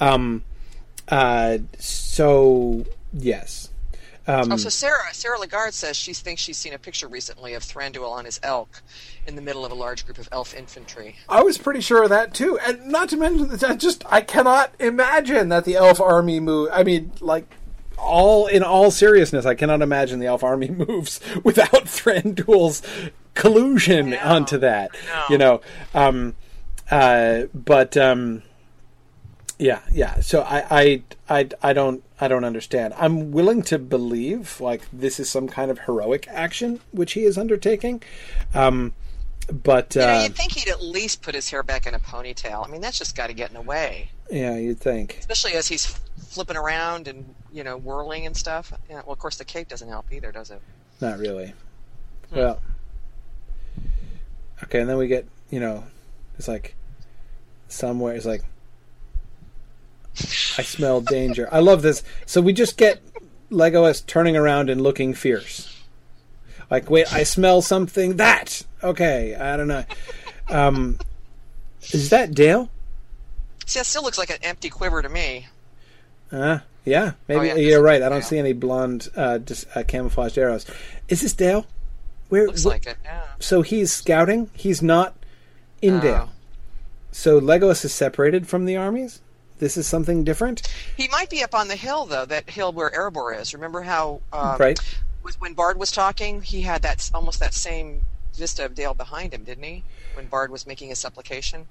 Um, 0.00 0.42
uh, 1.06 1.58
so 1.78 2.84
yes. 3.12 3.70
Um, 4.28 4.52
Oh, 4.52 4.56
so 4.56 4.68
Sarah 4.68 5.12
Sarah 5.12 5.38
Lagarde 5.38 5.72
says 5.72 5.96
she 5.96 6.12
thinks 6.12 6.42
she's 6.42 6.58
seen 6.58 6.74
a 6.74 6.78
picture 6.78 7.08
recently 7.08 7.54
of 7.54 7.62
Thranduil 7.62 8.10
on 8.10 8.24
his 8.26 8.38
elk 8.42 8.82
in 9.26 9.34
the 9.34 9.42
middle 9.42 9.64
of 9.64 9.72
a 9.72 9.74
large 9.74 10.04
group 10.04 10.18
of 10.18 10.28
elf 10.30 10.54
infantry. 10.54 11.16
I 11.28 11.42
was 11.42 11.58
pretty 11.58 11.80
sure 11.80 12.02
of 12.02 12.10
that 12.10 12.34
too, 12.34 12.58
and 12.58 12.86
not 12.88 13.08
to 13.08 13.16
mention 13.16 13.48
that 13.48 13.64
I 13.64 13.74
just 13.74 14.04
I 14.06 14.20
cannot 14.20 14.72
imagine 14.78 15.48
that 15.48 15.64
the 15.64 15.76
elf 15.76 16.00
army 16.00 16.40
move. 16.40 16.68
I 16.72 16.84
mean, 16.84 17.10
like 17.20 17.56
all 17.96 18.46
in 18.46 18.62
all 18.62 18.90
seriousness, 18.90 19.46
I 19.46 19.54
cannot 19.54 19.82
imagine 19.82 20.20
the 20.20 20.26
elf 20.26 20.44
army 20.44 20.68
moves 20.88 21.20
without 21.42 21.86
Thranduil's 21.86 22.82
collusion 23.34 24.10
know. 24.10 24.18
onto 24.18 24.58
that. 24.58 24.90
Know. 25.06 25.24
You 25.30 25.38
know, 25.38 25.60
um, 25.94 26.34
uh, 26.90 27.42
but 27.54 27.96
um, 27.96 28.42
yeah, 29.58 29.80
yeah. 29.92 30.20
So 30.20 30.42
I, 30.42 30.64
I, 30.70 31.02
I, 31.28 31.48
I 31.62 31.72
don't, 31.72 32.02
I 32.20 32.28
don't 32.28 32.44
understand. 32.44 32.94
I'm 32.96 33.30
willing 33.30 33.62
to 33.64 33.78
believe 33.78 34.60
like 34.60 34.82
this 34.92 35.20
is 35.20 35.30
some 35.30 35.48
kind 35.48 35.70
of 35.70 35.80
heroic 35.80 36.26
action 36.28 36.80
which 36.90 37.12
he 37.12 37.24
is 37.24 37.38
undertaking. 37.38 38.02
Um, 38.54 38.92
but 39.50 39.94
You 39.94 40.02
know, 40.02 40.08
uh, 40.08 40.22
you'd 40.24 40.34
think 40.34 40.52
he'd 40.52 40.68
at 40.68 40.82
least 40.82 41.22
put 41.22 41.34
his 41.34 41.48
hair 41.48 41.62
back 41.62 41.86
in 41.86 41.94
a 41.94 41.98
ponytail. 41.98 42.66
I 42.66 42.70
mean, 42.70 42.80
that's 42.80 42.98
just 42.98 43.16
got 43.16 43.28
to 43.28 43.32
get 43.32 43.48
in 43.48 43.54
the 43.54 43.62
way, 43.62 44.10
yeah, 44.30 44.56
you'd 44.56 44.78
think. 44.80 45.16
especially 45.20 45.52
as 45.54 45.68
he's 45.68 45.86
flipping 46.28 46.56
around 46.56 47.08
and 47.08 47.34
you 47.52 47.64
know 47.64 47.76
whirling 47.78 48.26
and 48.26 48.36
stuff. 48.36 48.72
Yeah, 48.90 48.96
well, 49.06 49.12
of 49.12 49.18
course, 49.18 49.36
the 49.36 49.44
cape 49.44 49.68
doesn't 49.68 49.88
help 49.88 50.12
either, 50.12 50.32
does 50.32 50.50
it? 50.50 50.60
Not 51.00 51.18
really. 51.18 51.54
Well, 52.30 52.60
okay, 54.64 54.80
and 54.80 54.90
then 54.90 54.98
we 54.98 55.06
get 55.06 55.26
you 55.50 55.60
know, 55.60 55.84
it's 56.38 56.48
like 56.48 56.74
somewhere 57.68 58.14
it's 58.14 58.26
like 58.26 58.42
I 60.58 60.62
smell 60.62 61.00
danger. 61.00 61.48
I 61.52 61.60
love 61.60 61.82
this. 61.82 62.02
So 62.26 62.40
we 62.40 62.52
just 62.52 62.76
get 62.76 63.00
Legolas 63.50 64.04
turning 64.06 64.36
around 64.36 64.70
and 64.70 64.80
looking 64.80 65.14
fierce. 65.14 65.74
Like, 66.70 66.90
wait, 66.90 67.12
I 67.12 67.22
smell 67.22 67.62
something. 67.62 68.16
That 68.16 68.62
okay? 68.82 69.34
I 69.34 69.56
don't 69.56 69.68
know. 69.68 69.84
Um, 70.50 70.98
is 71.92 72.10
that 72.10 72.34
Dale? 72.34 72.68
See, 73.66 73.78
that 73.78 73.86
still 73.86 74.02
looks 74.02 74.18
like 74.18 74.30
an 74.30 74.38
empty 74.42 74.68
quiver 74.70 75.00
to 75.02 75.08
me. 75.08 75.46
Uh, 76.32 76.58
yeah, 76.84 77.12
maybe 77.26 77.40
Oh, 77.40 77.42
yeah, 77.42 77.54
you're 77.54 77.82
right. 77.82 78.02
I 78.02 78.08
don't 78.08 78.24
see 78.24 78.38
any 78.38 78.52
blonde, 78.52 79.08
uh, 79.16 79.38
dis- 79.38 79.66
uh, 79.74 79.82
camouflaged 79.86 80.36
arrows. 80.38 80.66
Is 81.08 81.20
this 81.22 81.32
Dale? 81.32 81.66
Where? 82.28 82.46
Looks 82.46 82.64
wh- 82.64 82.66
like 82.66 82.86
it. 82.86 82.96
Yeah. 83.04 83.22
So 83.38 83.62
he's 83.62 83.92
scouting. 83.92 84.50
He's 84.54 84.82
not 84.82 85.14
in 85.80 85.94
Oh. 85.98 86.00
Dale. 86.00 86.32
So 87.12 87.40
Legolas 87.40 87.84
is 87.84 87.92
separated 87.94 88.46
from 88.46 88.64
the 88.66 88.76
armies. 88.76 89.20
This 89.58 89.76
is 89.76 89.86
something 89.86 90.24
different, 90.24 90.62
He 90.96 91.08
might 91.08 91.30
be 91.30 91.42
up 91.42 91.54
on 91.54 91.68
the 91.68 91.76
hill 91.76 92.06
though. 92.06 92.24
That 92.24 92.48
hill 92.48 92.72
where 92.72 92.90
Erebor 92.90 93.38
is. 93.38 93.54
Remember 93.54 93.82
how? 93.82 94.20
Um, 94.32 94.56
right? 94.58 94.78
When 95.40 95.54
Bard 95.54 95.78
was 95.78 95.90
talking, 95.90 96.40
he 96.42 96.62
had 96.62 96.82
that 96.82 97.10
almost 97.12 97.40
that 97.40 97.52
same 97.52 98.02
vista 98.34 98.64
of 98.64 98.74
Dale 98.74 98.94
behind 98.94 99.34
him, 99.34 99.44
didn't 99.44 99.64
he? 99.64 99.84
When 100.14 100.26
Bard 100.26 100.50
was 100.50 100.66
making 100.66 100.88
his 100.88 100.98
supplication. 100.98 101.66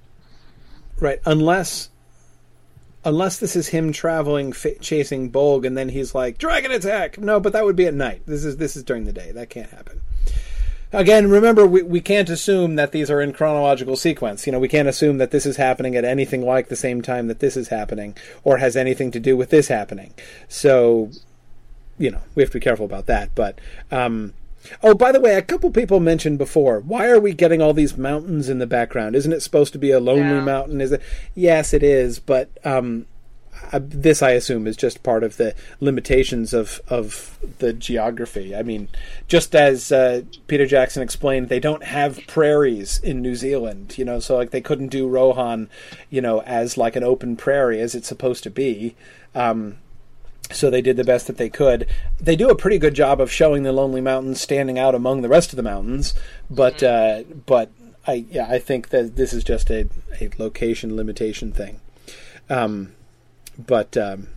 Right. 1.00 1.20
Unless, 1.26 1.90
unless 3.04 3.40
this 3.40 3.56
is 3.56 3.70
him 3.70 3.94
traveling, 3.94 4.50
f- 4.50 4.80
chasing 4.82 5.32
Bolg, 5.32 5.66
and 5.66 5.78
then 5.78 5.90
he's 5.90 6.14
like 6.14 6.38
dragon 6.38 6.72
attack. 6.72 7.18
No, 7.18 7.40
but 7.40 7.54
that 7.54 7.66
would 7.66 7.76
be 7.76 7.88
at 7.88 7.94
night. 7.94 8.24
This 8.26 8.44
is 8.44 8.58
this 8.58 8.76
is 8.76 8.84
during 8.84 9.06
the 9.06 9.14
day. 9.14 9.32
That 9.32 9.50
can't 9.50 9.70
happen. 9.70 10.02
Again, 10.94 11.30
remember 11.30 11.68
we, 11.68 11.82
we 11.82 12.00
can't 12.00 12.30
assume 12.30 12.76
that 12.76 12.94
these 12.94 13.12
are 13.12 13.22
in 13.22 13.34
chronological 13.34 13.98
sequence. 13.98 14.46
You 14.46 14.54
know, 14.54 14.60
we 14.60 14.70
can't 14.70 14.88
assume 14.88 15.18
that 15.18 15.32
this 15.32 15.46
is 15.46 15.58
happening 15.58 15.96
at 15.96 16.06
anything 16.06 16.46
like 16.46 16.70
the 16.70 16.76
same 16.78 17.02
time 17.02 17.28
that 17.28 17.40
this 17.40 17.58
is 17.58 17.68
happening, 17.68 18.16
or 18.44 18.58
has 18.58 18.78
anything 18.78 19.12
to 19.12 19.20
do 19.20 19.36
with 19.36 19.50
this 19.50 19.68
happening. 19.68 20.14
So, 20.48 21.12
you 21.98 22.10
know, 22.12 22.22
we 22.36 22.44
have 22.44 22.52
to 22.52 22.60
be 22.60 22.64
careful 22.64 22.86
about 22.86 23.06
that. 23.08 23.36
But, 23.36 23.60
um, 23.92 24.34
oh, 24.82 24.94
by 24.94 25.12
the 25.12 25.20
way, 25.20 25.36
a 25.36 25.42
couple 25.42 25.72
people 25.72 26.00
mentioned 26.00 26.38
before, 26.38 26.80
why 26.80 27.08
are 27.10 27.20
we 27.20 27.34
getting 27.34 27.62
all 27.62 27.74
these 27.74 27.98
mountains 27.98 28.48
in 28.48 28.60
the 28.60 28.68
background? 28.68 29.16
Isn't 29.16 29.34
it 29.34 29.42
supposed 29.42 29.74
to 29.74 29.80
be 29.80 29.92
a 29.92 30.00
lonely 30.00 30.36
Yeah. 30.36 30.42
mountain? 30.42 30.80
Is 30.80 30.94
it? 30.94 31.02
Yes, 31.36 31.74
it 31.74 31.84
is. 31.84 32.20
But 32.20 32.50
um, 32.64 33.08
uh, 33.72 33.80
this, 33.82 34.22
I 34.22 34.32
assume, 34.32 34.68
is 34.68 34.78
just 34.78 35.04
part 35.04 35.24
of 35.24 35.38
the 35.38 35.56
limitations 35.80 36.54
of 36.54 36.82
of 36.88 37.38
the 37.60 37.74
geography. 37.74 38.56
I 38.56 38.64
mean, 38.64 38.90
just 39.28 39.56
as 39.56 39.92
uh, 39.92 40.22
Peter 40.48 40.66
Jackson 40.66 41.04
explained, 41.04 41.50
they 41.50 41.60
don't 41.60 41.84
have 41.84 42.20
prairies 42.28 43.00
in 43.00 43.22
New 43.22 43.36
Zealand. 43.36 43.98
You 43.98 44.06
know, 44.06 44.20
so 44.20 44.36
like 44.36 44.52
they 44.52 44.62
couldn't 44.62 44.90
do 44.90 45.08
Rohan, 45.08 45.70
you 46.10 46.22
know, 46.22 46.42
as 46.44 46.78
like 46.78 46.96
an 46.96 47.04
open 47.04 47.36
prairie 47.36 47.80
as 47.80 47.96
it's 47.96 48.08
supposed 48.08 48.44
to 48.44 48.50
be. 48.50 48.96
Um, 49.36 49.78
so 50.52 50.70
they 50.70 50.82
did 50.82 50.98
the 50.98 51.04
best 51.04 51.28
that 51.28 51.38
they 51.38 51.50
could. 51.50 51.88
They 52.20 52.36
do 52.36 52.50
a 52.50 52.56
pretty 52.56 52.78
good 52.78 52.94
job 52.94 53.20
of 53.20 53.32
showing 53.32 53.64
the 53.64 53.74
Lonely 53.74 54.02
Mountains 54.02 54.40
standing 54.40 54.80
out 54.80 54.96
among 54.96 55.22
the 55.22 55.30
rest 55.30 55.52
of 55.52 55.58
the 55.58 55.64
mountains, 55.64 56.14
but 56.50 56.82
uh, 56.82 57.24
but 57.46 57.72
I 58.06 58.26
yeah 58.30 58.48
I 58.50 58.60
think 58.60 58.90
that 58.90 59.16
this 59.18 59.34
is 59.34 59.44
just 59.44 59.70
a, 59.70 59.90
a 60.22 60.30
location 60.38 60.96
limitation 60.96 61.52
thing. 61.52 61.82
Um, 62.50 62.94
but 63.58 63.96
um, 63.98 64.28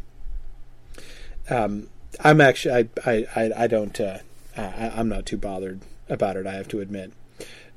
um, 1.49 1.89
I'm 2.23 2.41
actually 2.41 2.89
I 3.05 3.11
I, 3.11 3.27
I, 3.37 3.51
I 3.65 3.67
don't 3.67 3.99
uh, 4.01 4.19
I, 4.57 4.93
I'm 4.97 5.09
not 5.09 5.27
too 5.27 5.37
bothered 5.37 5.81
about 6.09 6.37
it. 6.37 6.47
I 6.47 6.53
have 6.55 6.69
to 6.69 6.81
admit. 6.81 7.13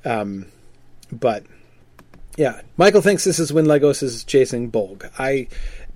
Um, 0.05 0.47
but 1.11 1.43
yeah, 2.37 2.61
Michael 2.77 3.01
thinks 3.01 3.23
this 3.23 3.39
is 3.39 3.53
when 3.53 3.65
Legolas 3.65 4.03
is 4.03 4.23
chasing 4.23 4.71
Bolg. 4.71 5.09
I 5.19 5.47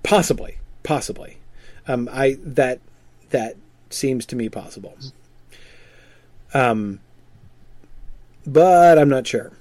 possibly 0.02 0.58
possibly. 0.82 1.38
Um, 1.86 2.08
I 2.12 2.38
that 2.42 2.80
that 3.30 3.56
seems 3.90 4.26
to 4.26 4.36
me 4.36 4.48
possible. 4.48 4.96
Um, 6.54 7.00
but 8.46 8.98
I'm 8.98 9.08
not 9.08 9.26
sure. 9.26 9.52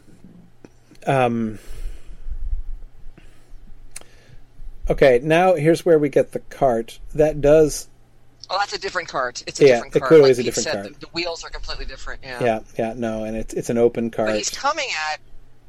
Um, 1.05 1.59
okay, 4.89 5.19
now 5.23 5.55
here's 5.55 5.85
where 5.85 5.99
we 5.99 6.09
get 6.09 6.31
the 6.31 6.39
cart. 6.39 6.99
That 7.15 7.41
does, 7.41 7.87
Oh, 8.49 8.57
that's 8.59 8.73
a 8.73 8.79
different 8.79 9.09
cart. 9.09 9.43
It's 9.45 9.59
a 9.59 9.65
Yeah, 9.65 9.73
different 9.75 9.95
it 9.95 9.99
cart. 9.99 10.09
clearly 10.09 10.29
is 10.31 10.39
a 10.39 10.41
Pete 10.43 10.45
different 10.55 10.63
said, 10.65 10.73
cart. 10.83 10.93
The, 10.93 10.99
the 11.01 11.11
wheels 11.13 11.43
are 11.43 11.49
completely 11.49 11.85
different. 11.85 12.21
Yeah. 12.23 12.43
yeah, 12.43 12.59
yeah, 12.77 12.93
no, 12.95 13.23
and 13.25 13.35
it's 13.35 13.53
it's 13.53 13.69
an 13.69 13.77
open 13.77 14.09
cart. 14.09 14.29
But 14.29 14.37
he's 14.37 14.49
coming 14.49 14.87
at. 15.11 15.19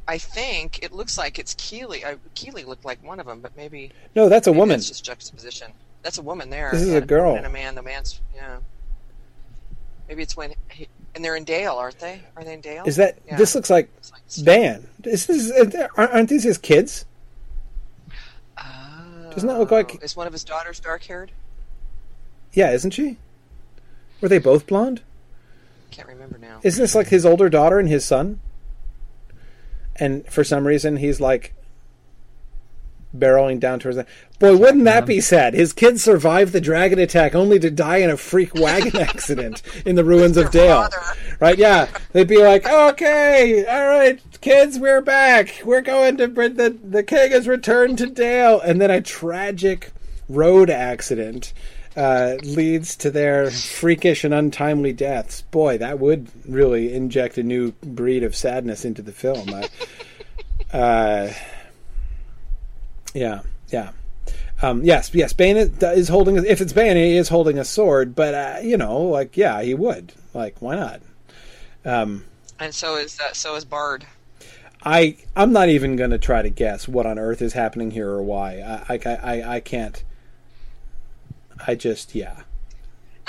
I 0.07 0.17
think 0.17 0.83
it 0.83 0.93
looks 0.93 1.19
like 1.19 1.39
it's 1.39 1.55
Kili. 1.57 2.03
Uh, 2.05 2.15
Kili 2.35 2.65
looked 2.65 2.85
like 2.85 3.03
one 3.05 3.21
of 3.21 3.27
them, 3.27 3.41
but 3.41 3.55
maybe, 3.59 3.91
No, 4.15 4.29
that's 4.31 4.47
a 4.47 4.51
maybe 4.51 4.59
woman. 4.61 4.77
That's 4.79 4.89
just 4.89 5.05
juxtaposition. 5.05 5.71
That's 6.03 6.17
a 6.19 6.23
woman 6.23 6.49
there. 6.49 6.71
This 6.73 6.81
is 6.83 6.95
a 6.95 7.01
girl. 7.03 7.35
and 7.35 7.45
a 7.45 7.51
man. 7.51 7.75
The 7.75 7.83
man's 7.83 8.21
yeah. 8.35 8.59
Maybe 10.09 10.23
it's 10.23 10.37
when 10.37 10.55
he, 10.71 10.89
and 11.15 11.23
they're 11.25 11.37
in 11.37 11.45
Dale, 11.45 11.75
aren't 11.75 11.99
they? 11.99 12.23
Are 12.37 12.45
they 12.45 12.55
in 12.55 12.61
Dale? 12.63 12.85
Is 12.87 12.97
that 12.97 13.19
Yeah. 13.27 13.37
this 13.37 13.55
looks 13.55 13.69
like 13.69 13.91
Looks 13.97 14.13
like 14.13 14.23
Van? 14.47 14.87
This 15.01 15.29
is 15.29 15.51
aren't 15.53 15.75
aren't 16.15 16.29
these 16.31 16.45
his 16.45 16.57
kids? 16.59 17.05
Doesn't 19.35 19.49
that 19.49 19.59
look 19.59 19.71
like- 19.71 20.03
Is 20.03 20.17
one 20.17 20.27
of 20.27 20.33
his 20.33 20.45
daughters 20.45 20.81
dark 20.81 21.05
haired? 21.05 21.33
Yeah, 22.53 22.71
isn't 22.73 22.93
she? 22.93 23.19
Were 24.21 24.29
they 24.29 24.39
both 24.39 24.67
blonde? 24.67 25.03
Can't 25.91 26.09
remember 26.09 26.39
now. 26.39 26.61
Isn't 26.63 26.83
this 26.83 26.95
like 26.95 27.09
his 27.09 27.25
older 27.25 27.49
daughter 27.49 27.79
and 27.79 27.89
his 27.89 28.05
son? 28.05 28.41
And 29.97 30.27
for 30.27 30.45
some 30.45 30.67
reason, 30.67 30.97
he's 30.97 31.21
like 31.21 31.55
barreling 33.17 33.61
down 33.61 33.79
towards 33.79 33.97
that. 33.97 34.09
Boy, 34.39 34.57
wouldn't 34.57 34.85
that 34.85 35.07
be 35.07 35.21
sad? 35.21 35.55
His 35.55 35.73
kids 35.73 36.03
survived 36.03 36.53
the 36.53 36.61
dragon 36.61 36.99
attack 36.99 37.35
only 37.35 37.59
to 37.59 37.71
die 37.71 37.99
in 37.99 38.11
a 38.11 38.17
freak 38.17 38.55
wagon 38.55 38.97
accident 39.01 39.63
in 39.85 39.97
the 39.97 40.05
ruins 40.05 40.37
of 40.37 40.51
Dale. 40.51 40.83
father. 40.83 40.97
Right? 41.41 41.59
Yeah. 41.59 41.89
They'd 42.13 42.29
be 42.29 42.43
like, 42.43 42.67
okay, 42.67 43.67
all 43.67 43.87
right, 43.87 44.21
kids, 44.41 44.79
we're 44.79 45.01
back. 45.01 45.63
We're 45.65 45.81
going 45.81 46.19
to 46.19 46.29
bring 46.29 46.55
the, 46.55 46.71
the 46.71 47.03
king 47.03 47.33
has 47.33 47.49
returned 47.49 47.99
to 47.99 48.07
Dale. 48.07 48.61
And 48.61 48.81
then 48.81 48.91
a 48.91 49.01
tragic 49.01 49.93
road 50.29 50.71
accident 50.71 51.53
uh, 51.97 52.37
leads 52.45 52.95
to 52.97 53.11
their 53.11 53.51
freakish 53.51 54.23
and 54.23 54.33
untimely 54.33 54.93
deaths. 54.93 55.43
Boy, 55.43 55.79
that 55.79 55.99
would 55.99 56.29
really 56.47 56.95
inject 56.95 57.39
a 57.39 57.43
new 57.43 57.73
breed 57.83 58.23
of 58.23 58.37
sadness 58.37 58.85
into 58.85 59.03
the 59.03 59.11
film. 59.11 59.49
I, 59.53 60.77
uh, 60.77 61.33
yeah, 63.15 63.43
yeah. 63.69 63.91
Um, 64.61 64.83
yes, 64.83 65.15
yes. 65.15 65.33
Bain 65.33 65.57
is, 65.57 65.83
is 65.83 66.09
holding. 66.09 66.37
If 66.45 66.61
it's 66.61 66.73
Bain, 66.73 66.97
he 66.97 67.17
is 67.17 67.29
holding 67.29 67.59
a 67.59 67.65
sword. 67.65 68.15
But 68.15 68.35
uh, 68.35 68.57
you 68.63 68.77
know, 68.77 69.03
like, 69.03 69.37
yeah, 69.37 69.63
he 69.63 69.75
would. 69.75 70.13
Like, 70.35 70.61
why 70.61 70.77
not? 70.77 71.01
Um, 71.85 72.25
And 72.59 72.75
so 72.75 72.97
is 72.97 73.19
uh, 73.21 73.33
so 73.33 73.55
is 73.55 73.65
Bard. 73.65 74.05
I 74.83 75.17
I'm 75.37 75.53
not 75.53 75.69
even 75.69 75.97
going 75.97 76.11
to 76.11 76.19
try 76.19 76.43
to 76.43 76.51
guess 76.51 76.89
what 76.89 77.07
on 77.07 77.19
earth 77.19 77.43
is 77.43 77.53
happening 77.53 77.91
here 77.91 78.09
or 78.11 78.23
why. 78.23 78.61
I 78.89 79.01
I 79.05 79.15
I, 79.15 79.55
I 79.57 79.61
can't. 79.61 80.03
I 81.67 81.75
just 81.75 82.15
yeah. 82.15 82.43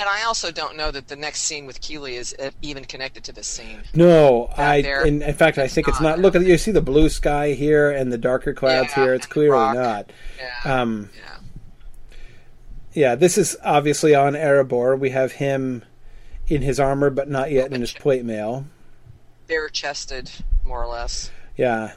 And 0.00 0.08
I 0.08 0.22
also 0.24 0.50
don't 0.50 0.78
know 0.78 0.90
that 0.90 1.08
the 1.08 1.14
next 1.16 1.42
scene 1.42 1.66
with 1.66 1.82
Kili 1.82 2.12
is 2.12 2.34
uh, 2.38 2.50
even 2.62 2.86
connected 2.86 3.22
to 3.24 3.32
this 3.32 3.46
scene. 3.46 3.82
No, 3.94 4.46
I 4.56 4.76
in, 5.04 5.20
in 5.20 5.34
fact 5.34 5.58
I 5.58 5.68
think 5.68 5.88
it's 5.88 6.00
not. 6.00 6.12
not. 6.16 6.18
Look 6.20 6.34
at 6.34 6.40
you 6.40 6.56
see 6.56 6.70
the 6.70 6.80
blue 6.80 7.10
sky 7.10 7.52
here 7.52 7.90
and 7.90 8.10
the 8.10 8.16
darker 8.16 8.54
clouds 8.54 8.88
Yeah, 8.96 9.04
here. 9.04 9.14
It's 9.14 9.26
clearly 9.26 9.50
rock. 9.50 9.74
not. 9.74 10.10
Yeah. 10.38 10.80
Um, 10.80 11.10
yeah. 11.18 12.16
yeah, 12.94 13.14
this 13.14 13.36
is 13.36 13.58
obviously 13.62 14.14
on 14.14 14.32
Erebor. 14.32 14.98
We 14.98 15.10
have 15.10 15.32
him 15.32 15.84
in 16.48 16.62
his 16.62 16.80
armor, 16.80 17.10
but 17.10 17.28
not 17.28 17.50
yet 17.50 17.70
in 17.70 17.82
his 17.82 17.92
plate 17.92 18.24
mail. 18.24 18.64
Bare 19.48 19.68
chested, 19.68 20.30
more 20.64 20.82
or 20.82 20.86
less. 20.88 21.30
Yeah, 21.58 21.92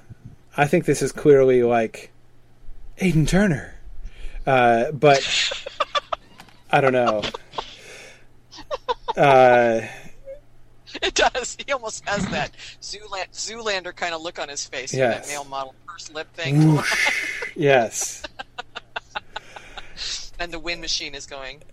I 0.57 0.67
think 0.67 0.83
this 0.83 1.01
is 1.01 1.13
clearly 1.13 1.63
like 1.63 2.11
Aidan 2.97 3.25
Turner, 3.27 3.75
uh, 4.45 4.91
but 4.91 5.25
I 6.69 6.81
don't 6.81 6.91
know. 6.91 7.23
Uh, 9.17 9.81
It 11.01 11.15
does. 11.15 11.57
He 11.65 11.71
almost 11.73 12.07
has 12.07 12.23
that 12.27 12.51
Zoola- 12.79 13.27
Zoolander 13.33 13.95
kind 13.95 14.13
of 14.13 14.21
look 14.21 14.37
on 14.37 14.47
his 14.47 14.63
face. 14.67 14.93
Yes. 14.93 15.25
That 15.27 15.33
male 15.33 15.43
model 15.43 15.73
pursed 15.87 16.13
lip 16.13 16.31
thing. 16.35 16.79
yes, 17.55 18.21
and 20.39 20.51
the 20.51 20.59
wind 20.59 20.81
machine 20.81 21.15
is 21.15 21.25
going. 21.25 21.63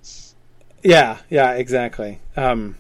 yeah, 0.83 1.19
yeah, 1.29 1.53
exactly. 1.53 2.19
Um, 2.35 2.77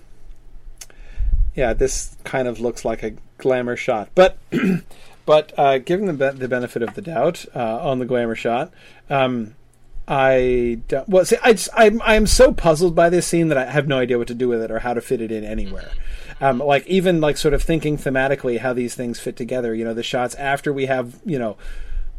yeah, 1.55 1.75
this 1.75 2.17
kind 2.25 2.49
of 2.49 2.59
looks 2.59 2.87
like 2.87 3.03
a 3.03 3.13
glamour 3.37 3.77
shot, 3.77 4.09
but 4.15 4.39
but 5.27 5.53
uh, 5.59 5.77
given 5.77 6.07
the 6.07 6.15
be- 6.33 6.39
the 6.39 6.49
benefit 6.49 6.83
of 6.83 6.95
the 6.95 7.03
doubt 7.03 7.45
uh, 7.55 7.81
on 7.87 7.99
the 7.99 8.07
glamour 8.07 8.35
shot, 8.35 8.73
um, 9.11 9.55
I 10.09 10.81
don't, 10.89 11.09
well, 11.09 11.25
see, 11.25 11.37
I 11.43 11.53
just, 11.53 11.69
I'm 11.75 12.03
I'm 12.03 12.27
so 12.27 12.53
puzzled 12.53 12.95
by 12.97 13.11
this 13.11 13.27
scene 13.27 13.49
that 13.49 13.59
I 13.59 13.67
have 13.71 13.87
no 13.87 13.99
idea 13.99 14.19
what 14.19 14.29
to 14.29 14.35
do 14.35 14.49
with 14.49 14.61
it 14.63 14.71
or 14.71 14.81
how 14.81 14.95
to 14.95 15.01
fit 15.01 15.21
it 15.21 15.31
in 15.31 15.45
anywhere. 15.45 15.91
Um, 16.41 16.59
like 16.59 16.87
even 16.87 17.21
like 17.21 17.37
sort 17.37 17.55
of 17.55 17.63
thinking 17.63 17.97
thematically 17.97 18.59
how 18.59 18.73
these 18.73 18.95
things 18.95 19.21
fit 19.21 19.37
together. 19.37 19.75
You 19.75 19.85
know, 19.85 19.95
the 19.95 20.03
shots 20.03 20.35
after 20.37 20.73
we 20.73 20.87
have 20.87 21.21
you 21.25 21.39
know, 21.39 21.57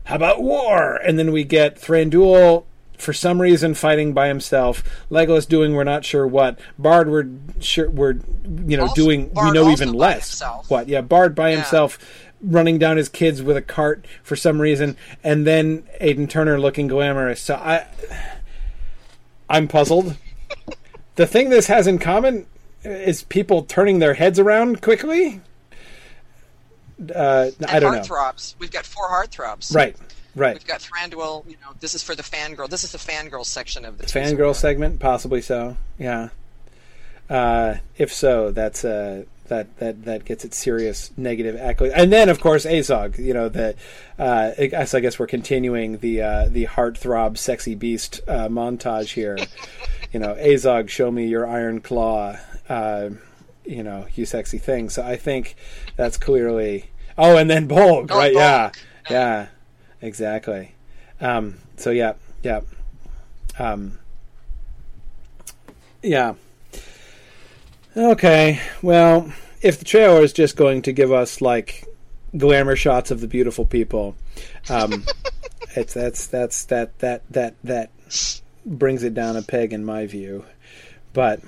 how 0.06 0.16
about 0.16 0.42
war, 0.42 0.95
and 0.95 1.19
then 1.19 1.32
we 1.34 1.43
get 1.43 1.76
Thranduil 1.76 2.64
for 2.98 3.14
some 3.14 3.42
reason 3.42 3.74
fighting 3.74 4.14
by 4.14 4.27
himself. 4.27 4.84
Legolas 5.10 5.48
doing 5.48 5.74
we're 5.74 5.84
not 5.84 6.06
sure 6.06 6.26
what. 6.27 6.60
Bard 6.80 7.10
we're 7.10 7.27
sure 7.60 7.90
we're 7.90 8.14
you 8.66 8.77
know 8.77 8.84
Also- 8.84 8.95
doing 8.95 9.32
we 9.34 9.51
know 9.51 9.69
even 9.69 9.92
less 9.93 10.30
himself. 10.30 10.69
what. 10.69 10.88
Yeah, 10.88 11.01
Bard 11.01 11.35
by 11.35 11.50
Yeah. 11.50 11.56
himself 11.58 11.98
running 12.43 12.77
down 12.77 12.97
his 12.97 13.09
kids 13.09 13.41
with 13.41 13.57
a 13.57 13.61
cart 13.61 14.05
for 14.23 14.35
some 14.35 14.61
reason, 14.61 14.97
and 15.23 15.45
then 15.45 15.83
Aidan 15.99 16.27
Turner 16.27 16.59
looking 16.59 16.87
glamorous. 16.87 17.41
So 17.41 17.55
I, 17.55 17.85
I'm 19.49 19.67
puzzled. 19.67 20.17
the 21.15 21.27
thing 21.27 21.49
this 21.49 21.67
has 21.67 21.87
in 21.87 21.99
common 21.99 22.45
is 22.83 23.23
people 23.23 23.63
turning 23.63 23.99
their 23.99 24.13
heads 24.13 24.39
around 24.39 24.81
quickly. 24.81 25.41
Uh, 27.13 27.51
I 27.67 27.79
don't 27.79 27.93
know. 27.93 28.01
heartthrobs. 28.01 28.55
We've 28.59 28.71
got 28.71 28.85
four 28.85 29.09
heartthrobs. 29.09 29.73
Right, 29.75 29.95
right. 30.35 30.53
We've 30.53 30.67
got 30.67 30.81
Thranduil. 30.81 31.45
You 31.47 31.57
know, 31.61 31.73
this 31.79 31.95
is 31.95 32.03
for 32.03 32.15
the 32.15 32.23
fangirl. 32.23 32.69
This 32.69 32.83
is 32.83 32.91
the 32.91 32.97
fangirl 32.97 33.45
section 33.45 33.85
of 33.85 33.97
the 33.97 34.05
Fangirl 34.05 34.55
segment, 34.55 34.99
possibly 34.99 35.41
so. 35.41 35.77
Yeah. 35.97 36.29
Uh, 37.29 37.77
if 37.97 38.13
so, 38.13 38.51
that's 38.51 38.83
uh, 38.83 39.23
that 39.51 39.77
that 39.80 40.05
that 40.05 40.23
gets 40.23 40.45
its 40.45 40.57
serious 40.57 41.11
negative 41.17 41.57
accolade. 41.57 41.91
And 41.93 42.11
then, 42.11 42.30
of 42.30 42.39
course, 42.39 42.65
Azog. 42.65 43.19
You 43.19 43.33
know 43.33 43.49
that. 43.49 43.75
Uh, 44.17 44.51
I 44.57 44.67
guess 44.67 44.93
I 44.93 45.01
guess 45.01 45.19
we're 45.19 45.27
continuing 45.27 45.97
the 45.97 46.21
uh, 46.21 46.47
the 46.49 46.65
heartthrob, 46.67 47.38
sexy 47.38 47.75
beast 47.75 48.21
uh, 48.30 48.47
montage 48.47 49.13
here. 49.13 49.38
you 50.13 50.19
know, 50.21 50.35
Azog, 50.35 50.88
show 50.89 51.11
me 51.11 51.27
your 51.27 51.45
iron 51.45 51.81
claw. 51.81 52.38
Uh, 52.69 53.09
you 53.65 53.83
know, 53.83 54.07
you 54.15 54.25
sexy 54.25 54.57
thing. 54.57 54.89
So 54.89 55.03
I 55.03 55.17
think 55.17 55.55
that's 55.97 56.17
clearly. 56.17 56.89
Oh, 57.17 57.35
and 57.35 57.49
then 57.49 57.67
Bolg, 57.67 58.09
Oh, 58.09 58.17
right? 58.17 58.33
Bolg. 58.33 58.38
Yeah, 58.38 58.71
yeah, 59.09 59.47
exactly. 60.01 60.75
Um, 61.19 61.57
so 61.75 61.89
yeah, 61.91 62.13
yeah, 62.41 62.61
um, 63.59 63.99
yeah. 66.01 66.35
Okay, 67.95 68.61
well, 68.81 69.33
if 69.61 69.79
the 69.79 69.85
trailer 69.85 70.21
is 70.21 70.31
just 70.31 70.55
going 70.55 70.83
to 70.83 70.93
give 70.93 71.11
us 71.11 71.41
like 71.41 71.85
glamour 72.37 72.77
shots 72.77 73.11
of 73.11 73.19
the 73.19 73.27
beautiful 73.27 73.65
people, 73.65 74.15
um, 74.69 75.03
it's 75.75 75.93
that's 75.93 76.27
that's 76.27 76.65
that 76.65 76.97
that 76.99 77.23
that 77.31 77.55
that 77.65 77.91
brings 78.65 79.03
it 79.03 79.13
down 79.13 79.35
a 79.35 79.41
peg 79.41 79.73
in 79.73 79.83
my 79.83 80.05
view. 80.05 80.45
But 81.11 81.41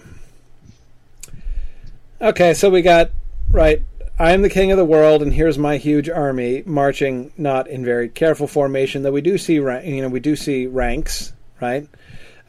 okay, 2.20 2.54
so 2.54 2.70
we 2.70 2.82
got 2.82 3.12
right. 3.50 3.82
I 4.20 4.34
am 4.34 4.42
the 4.42 4.50
king 4.50 4.70
of 4.72 4.78
the 4.78 4.86
world, 4.86 5.22
and 5.22 5.34
here's 5.34 5.58
my 5.58 5.78
huge 5.78 6.10
army 6.10 6.62
marching, 6.66 7.32
not 7.38 7.70
in 7.70 7.86
very 7.86 8.10
careful 8.10 8.48
formation, 8.48 9.02
though 9.02 9.14
we 9.14 9.22
do 9.22 9.38
see 9.38 9.54
you 9.54 10.02
know 10.02 10.10
we 10.10 10.20
do 10.20 10.36
see 10.36 10.68
ranks, 10.68 11.32
right? 11.62 11.88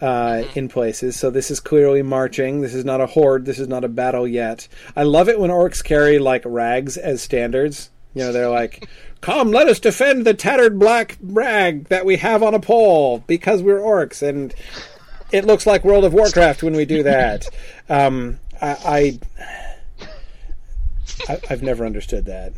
Uh, 0.05 0.47
in 0.55 0.69
places. 0.69 1.17
So 1.17 1.31
this 1.31 1.51
is 1.51 1.61
clearly 1.61 2.03
marching. 2.03 2.61
This 2.61 2.75
is 2.75 2.85
not 2.85 3.01
a 3.01 3.07
horde. 3.07 3.47
This 3.47 3.59
is 3.59 3.69
not 3.69 3.85
a 3.85 3.89
battle 3.89 4.29
yet. 4.29 4.69
I 4.95 5.05
love 5.05 5.31
it 5.31 5.41
when 5.41 5.49
orcs 5.49 5.83
carry 5.83 6.19
like 6.19 6.43
rags 6.45 6.99
as 6.99 7.23
standards. 7.23 7.89
You 8.13 8.25
know, 8.25 8.33
they're 8.33 8.51
like, 8.51 8.87
"Come, 9.23 9.51
let 9.51 9.67
us 9.67 9.81
defend 9.81 10.27
the 10.27 10.35
tattered 10.35 10.79
black 10.79 11.17
rag 11.23 11.89
that 11.89 12.05
we 12.05 12.19
have 12.19 12.43
on 12.43 12.53
a 12.53 12.61
pole 12.61 13.25
because 13.27 13.63
we're 13.63 13.81
orcs." 13.81 14.21
And 14.21 14.55
it 15.33 15.47
looks 15.47 15.67
like 15.67 15.87
World 15.87 16.05
of 16.05 16.13
Warcraft 16.13 16.63
when 16.63 16.77
we 16.77 16.85
do 16.85 17.03
that. 17.03 17.47
Um, 17.87 18.41
I, 18.63 19.19
I, 19.99 20.09
I, 21.29 21.41
I've 21.51 21.63
never 21.63 21.85
understood 21.85 22.25
that. 22.25 22.55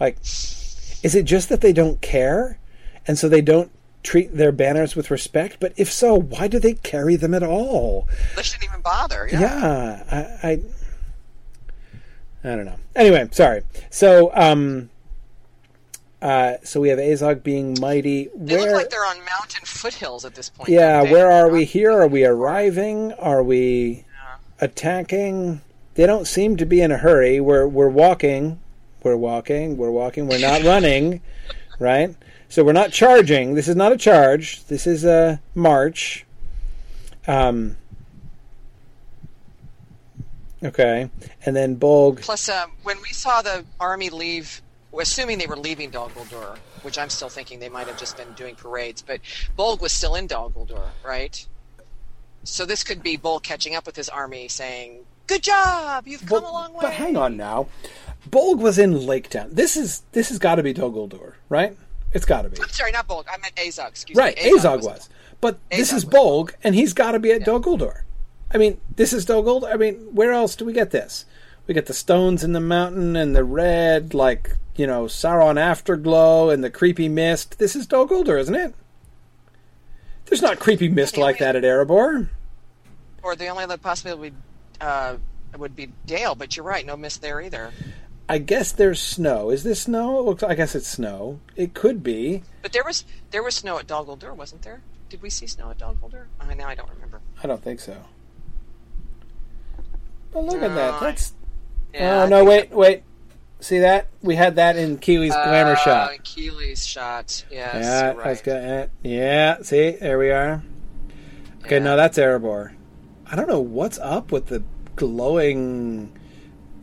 Like, 0.00 0.18
is 0.20 1.14
it 1.14 1.24
just 1.24 1.50
that 1.50 1.60
they 1.60 1.72
don't 1.72 2.00
care, 2.00 2.58
and 3.06 3.16
so 3.16 3.28
they 3.28 3.40
don't 3.40 3.70
treat 4.02 4.34
their 4.36 4.52
banners 4.52 4.94
with 4.96 5.10
respect? 5.10 5.58
But 5.60 5.72
if 5.76 5.90
so, 5.92 6.14
why 6.14 6.48
do 6.48 6.58
they 6.58 6.74
carry 6.74 7.16
them 7.16 7.34
at 7.34 7.42
all? 7.42 8.08
They 8.36 8.42
shouldn't 8.42 8.68
even 8.68 8.80
bother. 8.80 9.28
Yeah. 9.30 9.40
Yeah, 9.40 10.04
I, 10.42 10.48
I, 10.48 10.60
I 12.44 12.56
don't 12.56 12.64
know. 12.64 12.78
Anyway, 12.96 13.28
sorry. 13.32 13.62
So, 13.90 14.30
um, 14.34 14.90
uh, 16.22 16.54
so 16.64 16.80
we 16.80 16.88
have 16.88 16.98
Azog 16.98 17.42
being 17.42 17.76
mighty. 17.80 18.28
They 18.34 18.56
Where? 18.56 18.66
look 18.66 18.74
like 18.74 18.90
they're 18.90 19.04
on 19.06 19.18
mountain 19.18 19.64
foothills 19.64 20.24
at 20.24 20.34
this 20.34 20.48
point. 20.48 20.68
yeah, 20.68 21.02
where 21.02 21.30
are 21.30 21.48
we 21.48 21.64
here? 21.64 21.92
Are 21.92 22.08
we 22.08 22.24
arriving? 22.24 23.12
Are 23.14 23.42
we 23.42 24.04
attacking? 24.60 25.60
They 25.94 26.06
don't 26.06 26.26
seem 26.26 26.56
to 26.56 26.66
be 26.66 26.80
in 26.80 26.90
a 26.90 26.96
hurry. 26.96 27.40
We're 27.40 27.66
we're 27.68 27.88
walking. 27.88 28.58
We're 29.02 29.16
walking. 29.16 29.76
We're 29.76 29.90
walking. 29.92 30.26
We're 30.28 30.40
not 30.40 30.62
running, 30.62 31.20
right? 31.78 32.14
So 32.48 32.64
we're 32.64 32.72
not 32.72 32.92
charging. 32.92 33.54
This 33.54 33.68
is 33.68 33.76
not 33.76 33.92
a 33.92 33.96
charge. 33.96 34.64
This 34.64 34.86
is 34.86 35.04
a 35.04 35.40
march. 35.54 36.24
Um. 37.26 37.76
Okay, 40.64 41.08
and 41.46 41.54
then 41.54 41.76
Bolg. 41.76 42.20
Plus, 42.20 42.48
uh, 42.48 42.66
when 42.82 43.00
we 43.02 43.10
saw 43.10 43.42
the 43.42 43.64
army 43.78 44.10
leave, 44.10 44.60
assuming 44.98 45.38
they 45.38 45.46
were 45.46 45.56
leaving 45.56 45.90
Dol 45.90 46.08
Guldur, 46.08 46.56
which 46.82 46.98
I'm 46.98 47.10
still 47.10 47.28
thinking 47.28 47.60
they 47.60 47.68
might 47.68 47.86
have 47.86 47.98
just 47.98 48.16
been 48.16 48.32
doing 48.32 48.56
parades, 48.56 49.00
but 49.00 49.20
Bolg 49.56 49.80
was 49.80 49.92
still 49.92 50.16
in 50.16 50.26
Dol 50.26 50.50
Guldur, 50.50 50.88
right? 51.04 51.46
So 52.42 52.64
this 52.64 52.82
could 52.82 53.02
be 53.04 53.16
Bolg 53.16 53.44
catching 53.44 53.76
up 53.76 53.86
with 53.86 53.94
his 53.94 54.08
army, 54.08 54.48
saying, 54.48 55.04
"Good 55.26 55.42
job, 55.42 56.08
you've 56.08 56.26
come 56.26 56.42
a 56.42 56.50
long 56.50 56.72
way." 56.72 56.80
But 56.80 56.94
hang 56.94 57.16
on 57.16 57.36
now. 57.36 57.68
Bolg 58.28 58.58
was 58.58 58.78
in 58.78 59.06
Lake 59.06 59.28
Town. 59.30 59.50
This 59.52 59.76
is 59.76 60.02
this 60.12 60.30
has 60.30 60.38
got 60.38 60.56
to 60.56 60.62
be 60.62 60.72
Dol 60.72 60.90
Guldur, 60.90 61.34
right? 61.48 61.76
It's 62.12 62.24
got 62.24 62.42
to 62.42 62.48
be. 62.48 62.60
I'm 62.62 62.68
sorry, 62.70 62.92
not 62.92 63.06
Bolg. 63.06 63.24
I 63.30 63.36
meant 63.38 63.54
Azog. 63.56 63.88
Excuse 63.88 64.16
Right, 64.16 64.36
me. 64.36 64.52
Azog 64.56 64.82
was. 64.82 65.08
But 65.40 65.58
this 65.70 65.92
is 65.92 66.04
Bolg, 66.04 66.54
and 66.64 66.74
he's 66.74 66.92
got 66.92 67.12
to 67.12 67.18
be 67.18 67.32
at 67.32 67.44
Dol 67.44 67.60
Guldur. 67.60 68.02
I 68.50 68.56
mean, 68.58 68.80
this 68.96 69.12
is 69.12 69.24
Dol 69.24 69.42
Guldur. 69.44 69.72
I 69.72 69.76
mean, 69.76 69.94
where 70.14 70.32
else 70.32 70.56
do 70.56 70.64
we 70.64 70.72
get 70.72 70.90
this? 70.90 71.26
We 71.66 71.74
get 71.74 71.86
the 71.86 71.94
stones 71.94 72.42
in 72.42 72.52
the 72.54 72.60
mountain 72.60 73.14
and 73.14 73.36
the 73.36 73.44
red, 73.44 74.14
like, 74.14 74.56
you 74.74 74.86
know, 74.86 75.04
Sauron 75.04 75.60
afterglow 75.60 76.48
and 76.50 76.64
the 76.64 76.70
creepy 76.70 77.08
mist. 77.08 77.58
This 77.58 77.76
is 77.76 77.86
Dol 77.86 78.08
Guldur, 78.08 78.40
isn't 78.40 78.54
it? 78.54 78.74
There's 80.26 80.42
not 80.42 80.58
creepy 80.58 80.88
mist 80.88 81.16
like 81.16 81.38
that 81.38 81.56
at 81.56 81.62
Erebor. 81.62 82.28
Or 83.22 83.36
the 83.36 83.48
only 83.48 83.64
other 83.64 83.76
possibility 83.76 84.20
would, 84.20 84.34
uh, 84.80 85.16
would 85.58 85.76
be 85.76 85.90
Dale, 86.06 86.34
but 86.34 86.56
you're 86.56 86.64
right, 86.64 86.84
no 86.86 86.96
mist 86.96 87.20
there 87.22 87.40
either. 87.40 87.70
I 88.28 88.38
guess 88.38 88.72
there's 88.72 89.00
snow. 89.00 89.50
Is 89.50 89.62
this 89.62 89.82
snow? 89.82 90.18
It 90.18 90.22
looks. 90.22 90.42
I 90.42 90.54
guess 90.54 90.74
it's 90.74 90.86
snow. 90.88 91.40
It 91.56 91.72
could 91.74 92.02
be. 92.02 92.42
But 92.62 92.72
there 92.72 92.84
was 92.84 93.04
there 93.30 93.42
was 93.42 93.54
snow 93.54 93.78
at 93.78 93.86
Dol 93.86 94.04
Guldur, 94.04 94.34
wasn't 94.36 94.62
there? 94.62 94.82
Did 95.08 95.22
we 95.22 95.30
see 95.30 95.46
snow 95.46 95.70
at 95.70 95.78
Dol 95.78 95.94
Guldur? 95.94 96.26
Uh, 96.40 96.52
now 96.54 96.68
I 96.68 96.74
don't 96.74 96.90
remember. 96.90 97.20
I 97.42 97.46
don't 97.46 97.62
think 97.62 97.80
so. 97.80 97.96
But 100.32 100.44
look 100.44 100.62
at 100.62 100.74
that. 100.74 100.94
I- 100.94 101.00
That's 101.00 101.32
Yeah, 101.94 102.20
oh 102.20 102.24
I 102.24 102.28
no! 102.28 102.44
Wait, 102.44 102.70
wait. 102.70 103.02
See 103.60 103.78
that? 103.80 104.06
We 104.22 104.36
had 104.36 104.56
that 104.56 104.76
in 104.76 104.98
Kili's 104.98 105.32
glamour 105.34 105.72
Uh, 105.72 105.76
shot. 105.76 106.10
Kili's 106.22 106.86
shot. 106.86 107.44
Yes. 107.50 107.74
Yeah, 107.84 108.12
right. 108.12 108.24
that's 108.24 108.42
good. 108.42 108.90
Yeah, 109.02 109.62
see, 109.62 109.92
there 109.92 110.18
we 110.18 110.30
are. 110.30 110.62
Okay, 111.64 111.76
Yeah. 111.78 111.82
no, 111.82 111.96
that's 111.96 112.18
Erebor. 112.18 112.72
I 113.26 113.34
don't 113.34 113.48
know 113.48 113.58
what's 113.58 113.98
up 113.98 114.30
with 114.30 114.46
the 114.46 114.62
glowing, 114.94 116.12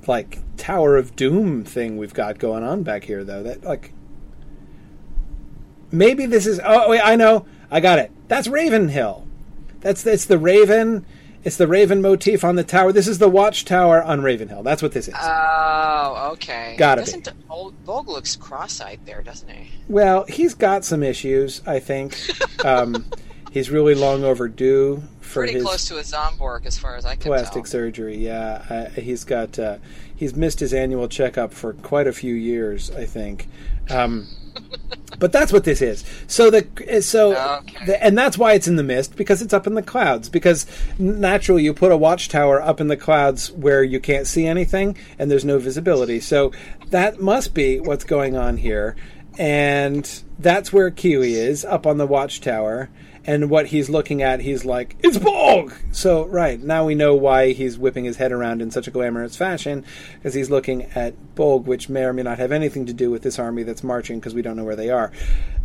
like 0.08 0.40
Tower 0.58 0.98
of 0.98 1.16
Doom 1.16 1.64
thing 1.64 1.98
we've 1.98 2.14
got 2.14 2.40
going 2.40 2.64
on 2.64 2.84
back 2.84 3.04
here, 3.04 3.24
though. 3.24 3.44
That 3.44 3.64
like, 3.64 3.94
maybe 5.92 6.26
this 6.26 6.46
is. 6.46 6.60
Oh 6.64 6.90
wait, 6.90 7.02
I 7.02 7.16
know, 7.16 7.46
I 7.70 7.80
got 7.80 8.00
it. 8.00 8.12
That's 8.28 8.48
Ravenhill. 8.48 9.28
That's 9.82 10.06
it's 10.06 10.26
the 10.26 10.38
Raven. 10.38 11.06
It's 11.44 11.58
the 11.58 11.68
Raven 11.68 12.02
motif 12.02 12.44
on 12.44 12.56
the 12.56 12.64
tower. 12.64 12.92
This 12.92 13.08
is 13.08 13.20
the 13.20 13.30
watchtower 13.30 14.02
on 14.02 14.24
Ravenhill. 14.24 14.64
That's 14.64 14.82
what 14.82 14.94
this 14.94 15.08
is. 15.08 15.14
Oh, 15.16 16.32
okay. 16.34 16.74
Gotta 16.76 17.02
be. 17.02 17.06
Doesn't 17.06 17.48
Bolg 17.48 18.08
looks 18.08 18.36
cross-eyed 18.36 19.00
there, 19.06 19.22
doesn't 19.22 19.50
he? 19.50 19.70
Well, 19.88 20.26
he's 20.26 20.56
got 20.56 20.84
some 20.84 21.04
issues, 21.04 21.62
I 21.68 21.80
think. 21.80 22.18
Um, 22.64 23.06
he's 23.56 23.72
really 23.72 23.96
long 23.96 24.26
overdue 24.26 25.02
for 25.22 25.40
Pretty 25.44 25.54
his 25.54 25.64
close 25.64 25.86
to 25.86 25.98
a 25.98 26.02
Zomborg, 26.02 26.66
as 26.66 26.78
far 26.78 26.98
as 26.98 27.06
I 27.06 27.16
can 27.16 27.32
plastic 27.32 27.64
tell. 27.64 27.72
surgery. 27.72 28.18
Yeah, 28.18 28.64
uh, 28.70 28.90
he's 29.00 29.24
got 29.24 29.58
uh, 29.58 29.78
he's 30.14 30.36
missed 30.36 30.60
his 30.60 30.74
annual 30.74 31.08
checkup 31.08 31.54
for 31.54 31.72
quite 31.74 32.06
a 32.06 32.14
few 32.14 32.36
years, 32.36 32.92
I 32.92 33.06
think. 33.06 33.48
Um, 33.90 34.28
but 35.20 35.32
that's 35.32 35.54
what 35.54 35.64
this 35.64 35.82
is. 35.82 36.04
So 36.28 36.52
the 36.52 37.02
so 37.02 37.34
Okay. 37.60 37.86
the, 37.86 38.04
and 38.04 38.18
that's 38.18 38.38
why 38.38 38.54
it's 38.54 38.68
in 38.68 38.76
the 38.76 38.84
mist 38.84 39.16
because 39.16 39.42
it's 39.42 39.54
up 39.54 39.66
in 39.68 39.74
the 39.74 39.82
clouds. 39.82 40.28
Because 40.28 40.66
naturally, 41.00 41.64
you 41.64 41.74
put 41.74 41.94
a 41.94 41.98
watchtower 41.98 42.62
up 42.62 42.82
in 42.82 42.88
the 42.90 42.98
clouds 42.98 43.52
where 43.54 43.84
you 43.84 44.02
can't 44.02 44.28
see 44.28 44.46
anything 44.46 44.98
and 45.18 45.32
there's 45.32 45.46
no 45.46 45.60
visibility. 45.60 46.20
So 46.20 46.52
that 46.90 47.22
must 47.22 47.54
be 47.54 47.80
what's 47.80 48.04
going 48.04 48.36
on 48.36 48.58
here, 48.58 48.98
and 49.40 50.06
that's 50.40 50.74
where 50.74 50.92
Kili 50.92 51.32
is 51.32 51.64
up 51.64 51.88
on 51.88 51.98
the 51.98 52.08
watchtower. 52.08 52.90
And 53.28 53.50
what 53.50 53.68
he's 53.68 53.90
looking 53.90 54.22
at, 54.22 54.42
he's 54.42 54.66
like, 54.66 54.96
"It's 55.02 55.18
Bog." 55.18 55.74
So 55.92 56.26
right 56.26 56.62
now 56.62 56.86
we 56.86 56.96
know 56.96 57.16
why 57.16 57.54
he's 57.54 57.78
whipping 57.78 58.06
his 58.06 58.18
head 58.18 58.32
around 58.32 58.62
in 58.62 58.72
such 58.72 58.88
a 58.88 58.92
glamorous 58.92 59.36
fashion, 59.36 59.84
because 60.16 60.34
he's 60.34 60.50
looking 60.50 60.84
at 60.96 61.16
Bolg, 61.36 61.66
which 61.66 61.90
may 61.90 62.04
or 62.04 62.14
may 62.14 62.24
not 62.24 62.38
have 62.38 62.52
anything 62.52 62.86
to 62.86 62.94
do 62.94 63.10
with 63.10 63.24
this 63.24 63.40
army 63.40 63.64
that's 63.64 63.84
marching, 63.84 64.20
because 64.20 64.34
we 64.34 64.42
don't 64.42 64.56
know 64.56 64.64
where 64.64 64.76
they 64.76 64.90
are. 64.90 65.12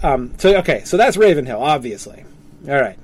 Um, 0.03 0.33
so 0.39 0.57
okay, 0.59 0.83
so 0.85 0.97
that's 0.97 1.17
Ravenhill, 1.17 1.63
obviously. 1.63 2.25
All 2.69 2.81
right. 2.81 2.99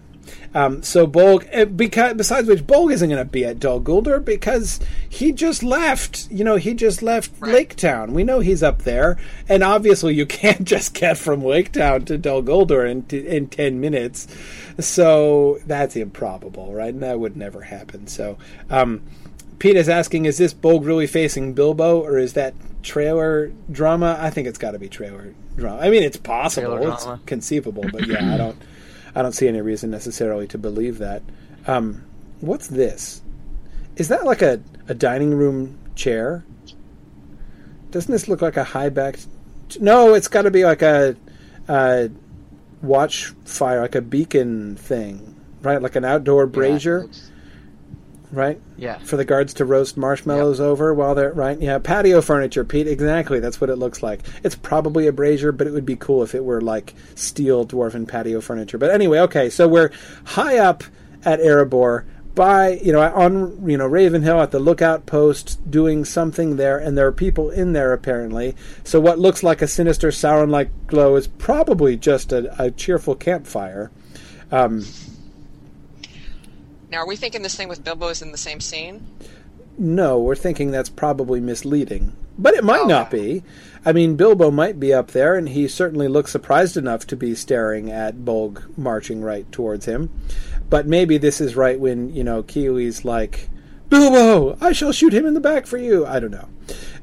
Um, 0.56 0.82
so 0.82 1.06
Bolg, 1.06 1.46
eh, 1.52 1.66
because 1.66 2.14
besides 2.14 2.48
which, 2.48 2.66
Bolg 2.66 2.90
isn't 2.90 3.10
going 3.10 3.22
to 3.22 3.30
be 3.30 3.44
at 3.44 3.60
Dol 3.60 3.78
Guldur 3.78 4.24
because 4.24 4.80
he 5.06 5.30
just 5.30 5.62
left. 5.62 6.30
You 6.30 6.44
know, 6.44 6.56
he 6.56 6.72
just 6.72 7.02
left 7.02 7.42
Lake 7.42 7.76
Town. 7.76 8.14
We 8.14 8.24
know 8.24 8.40
he's 8.40 8.62
up 8.62 8.78
there, 8.84 9.18
and 9.50 9.62
obviously 9.62 10.14
you 10.14 10.24
can't 10.40 10.64
just 10.64 10.94
get 10.94 11.18
from 11.18 11.44
Lake 11.44 11.72
Town 11.72 12.06
to 12.06 12.16
Dol 12.16 12.42
Guldur 12.42 12.90
in 12.90 13.02
t- 13.02 13.26
in 13.26 13.48
ten 13.48 13.82
minutes. 13.82 14.28
So 14.80 15.58
that's 15.66 15.94
improbable, 15.94 16.72
right? 16.72 16.92
And 16.94 17.02
that 17.02 17.20
would 17.20 17.36
never 17.36 17.60
happen. 17.60 18.06
So. 18.06 18.38
Um, 18.70 19.02
Pete 19.58 19.76
is 19.76 19.88
asking, 19.88 20.26
is 20.26 20.36
this 20.36 20.52
Bolg 20.52 20.84
really 20.84 21.06
facing 21.06 21.54
Bilbo, 21.54 22.02
or 22.02 22.18
is 22.18 22.34
that 22.34 22.52
trailer 22.82 23.50
drama? 23.72 24.18
I 24.20 24.28
think 24.28 24.46
it's 24.46 24.58
got 24.58 24.72
to 24.72 24.78
be 24.78 24.86
trailer 24.86 25.32
drama. 25.56 25.80
I 25.80 25.88
mean, 25.88 26.02
it's 26.02 26.18
possible, 26.18 26.92
it's 26.92 27.06
conceivable, 27.24 27.86
but 27.90 28.06
yeah, 28.06 28.34
I 28.34 28.36
don't, 28.36 28.56
I 29.16 29.22
don't 29.22 29.32
see 29.32 29.48
any 29.48 29.60
reason 29.62 29.90
necessarily 29.90 30.46
to 30.48 30.58
believe 30.58 30.98
that. 30.98 31.22
Um, 31.66 32.04
what's 32.40 32.68
this? 32.68 33.22
Is 33.96 34.08
that 34.08 34.24
like 34.26 34.42
a, 34.42 34.60
a 34.88 34.94
dining 34.94 35.32
room 35.34 35.78
chair? 35.94 36.44
Doesn't 37.90 38.12
this 38.12 38.28
look 38.28 38.42
like 38.42 38.56
a 38.56 38.64
high 38.64 38.90
backed? 38.90 39.26
No, 39.80 40.14
it's 40.14 40.28
got 40.28 40.42
to 40.42 40.50
be 40.50 40.64
like 40.64 40.82
a, 40.82 41.16
a 41.68 42.10
watch 42.82 43.32
fire, 43.46 43.80
like 43.80 43.94
a 43.94 44.02
beacon 44.02 44.76
thing, 44.76 45.34
right? 45.62 45.80
Like 45.80 45.96
an 45.96 46.04
outdoor 46.04 46.46
brazier, 46.46 47.02
looks- 47.02 47.30
right? 48.32 48.60
Yeah. 48.76 48.98
for 48.98 49.16
the 49.16 49.24
guards 49.24 49.54
to 49.54 49.64
roast 49.64 49.96
marshmallows 49.96 50.60
over 50.60 50.92
while 50.92 51.14
they're 51.14 51.32
right. 51.32 51.60
Yeah, 51.60 51.78
patio 51.78 52.20
furniture, 52.20 52.64
Pete. 52.64 52.86
Exactly, 52.86 53.40
that's 53.40 53.60
what 53.60 53.70
it 53.70 53.76
looks 53.76 54.02
like. 54.02 54.20
It's 54.42 54.54
probably 54.54 55.06
a 55.06 55.12
brazier, 55.12 55.52
but 55.52 55.66
it 55.66 55.72
would 55.72 55.86
be 55.86 55.96
cool 55.96 56.22
if 56.22 56.34
it 56.34 56.44
were 56.44 56.60
like 56.60 56.94
steel 57.14 57.66
dwarven 57.66 58.06
patio 58.06 58.40
furniture. 58.40 58.78
But 58.78 58.90
anyway, 58.90 59.20
okay, 59.20 59.50
so 59.50 59.68
we're 59.68 59.90
high 60.24 60.58
up 60.58 60.84
at 61.24 61.40
Erebor 61.40 62.04
by 62.36 62.72
you 62.82 62.92
know 62.92 63.00
on 63.00 63.68
you 63.68 63.78
know 63.78 63.86
Ravenhill 63.86 64.40
at 64.42 64.50
the 64.50 64.58
lookout 64.58 65.06
post 65.06 65.58
doing 65.68 66.04
something 66.04 66.56
there, 66.56 66.78
and 66.78 66.96
there 66.96 67.06
are 67.06 67.12
people 67.12 67.50
in 67.50 67.72
there 67.72 67.92
apparently. 67.92 68.54
So 68.84 69.00
what 69.00 69.18
looks 69.18 69.42
like 69.42 69.62
a 69.62 69.66
sinister 69.66 70.08
Sauron-like 70.08 70.86
glow 70.86 71.16
is 71.16 71.26
probably 71.26 71.96
just 71.96 72.32
a, 72.32 72.62
a 72.62 72.70
cheerful 72.70 73.14
campfire. 73.14 73.90
Um, 74.52 74.84
Now, 76.90 76.98
are 76.98 77.06
we 77.06 77.16
thinking 77.16 77.42
this 77.42 77.54
thing 77.56 77.68
with 77.68 77.84
Bilbo 77.84 78.08
is 78.08 78.22
in 78.22 78.32
the 78.32 78.38
same 78.38 78.60
scene? 78.60 79.06
No, 79.78 80.18
we're 80.18 80.36
thinking 80.36 80.70
that's 80.70 80.88
probably 80.88 81.40
misleading. 81.40 82.14
But 82.38 82.54
it 82.54 82.64
might 82.64 82.82
Oh, 82.82 82.86
not 82.86 83.10
be. 83.10 83.42
I 83.84 83.92
mean, 83.92 84.16
Bilbo 84.16 84.50
might 84.50 84.78
be 84.78 84.92
up 84.92 85.10
there, 85.12 85.34
and 85.36 85.48
he 85.48 85.68
certainly 85.68 86.08
looks 86.08 86.30
surprised 86.32 86.76
enough 86.76 87.06
to 87.08 87.16
be 87.16 87.34
staring 87.34 87.90
at 87.90 88.24
Bolg 88.24 88.76
marching 88.78 89.22
right 89.22 89.50
towards 89.52 89.86
him. 89.86 90.10
But 90.68 90.86
maybe 90.86 91.18
this 91.18 91.40
is 91.40 91.56
right 91.56 91.78
when, 91.78 92.14
you 92.14 92.24
know, 92.24 92.42
Kili's 92.42 93.04
like, 93.04 93.48
Bilbo, 93.88 94.56
I 94.60 94.72
shall 94.72 94.92
shoot 94.92 95.14
him 95.14 95.26
in 95.26 95.34
the 95.34 95.40
back 95.40 95.66
for 95.66 95.78
you. 95.78 96.06
I 96.06 96.20
don't 96.20 96.30
know. 96.32 96.48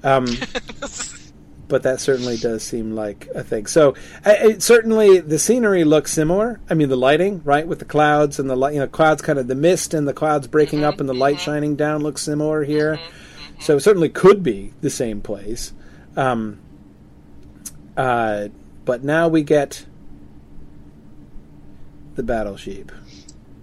Um, 0.03 0.25
but 1.73 1.81
that 1.81 1.99
certainly 1.99 2.37
does 2.37 2.61
seem 2.61 2.93
like 2.93 3.27
a 3.33 3.43
thing. 3.43 3.65
So 3.65 3.95
uh, 4.23 4.35
it, 4.43 4.61
certainly 4.61 5.21
the 5.21 5.39
scenery 5.39 5.83
looks 5.85 6.13
similar. 6.13 6.59
I 6.69 6.75
mean, 6.75 6.87
the 6.87 6.95
lighting, 6.95 7.41
right, 7.43 7.67
with 7.67 7.79
the 7.79 7.85
clouds 7.85 8.37
and 8.37 8.47
the 8.47 8.55
light, 8.55 8.75
you 8.75 8.79
know, 8.79 8.85
clouds 8.85 9.23
kind 9.23 9.39
of 9.39 9.47
the 9.47 9.55
mist 9.55 9.95
and 9.95 10.07
the 10.07 10.13
clouds 10.13 10.45
breaking 10.45 10.83
up 10.83 10.99
and 10.99 11.09
the 11.09 11.15
light 11.15 11.39
shining 11.39 11.75
down 11.75 12.03
looks 12.03 12.21
similar 12.21 12.63
here. 12.63 12.99
So 13.59 13.77
it 13.77 13.79
certainly 13.79 14.09
could 14.09 14.43
be 14.43 14.71
the 14.81 14.91
same 14.91 15.19
place. 15.19 15.73
Um, 16.15 16.59
uh, 17.97 18.49
but 18.85 19.03
now 19.03 19.27
we 19.27 19.41
get 19.41 19.87
the 22.13 22.21
battle 22.21 22.55
sheep. 22.55 22.91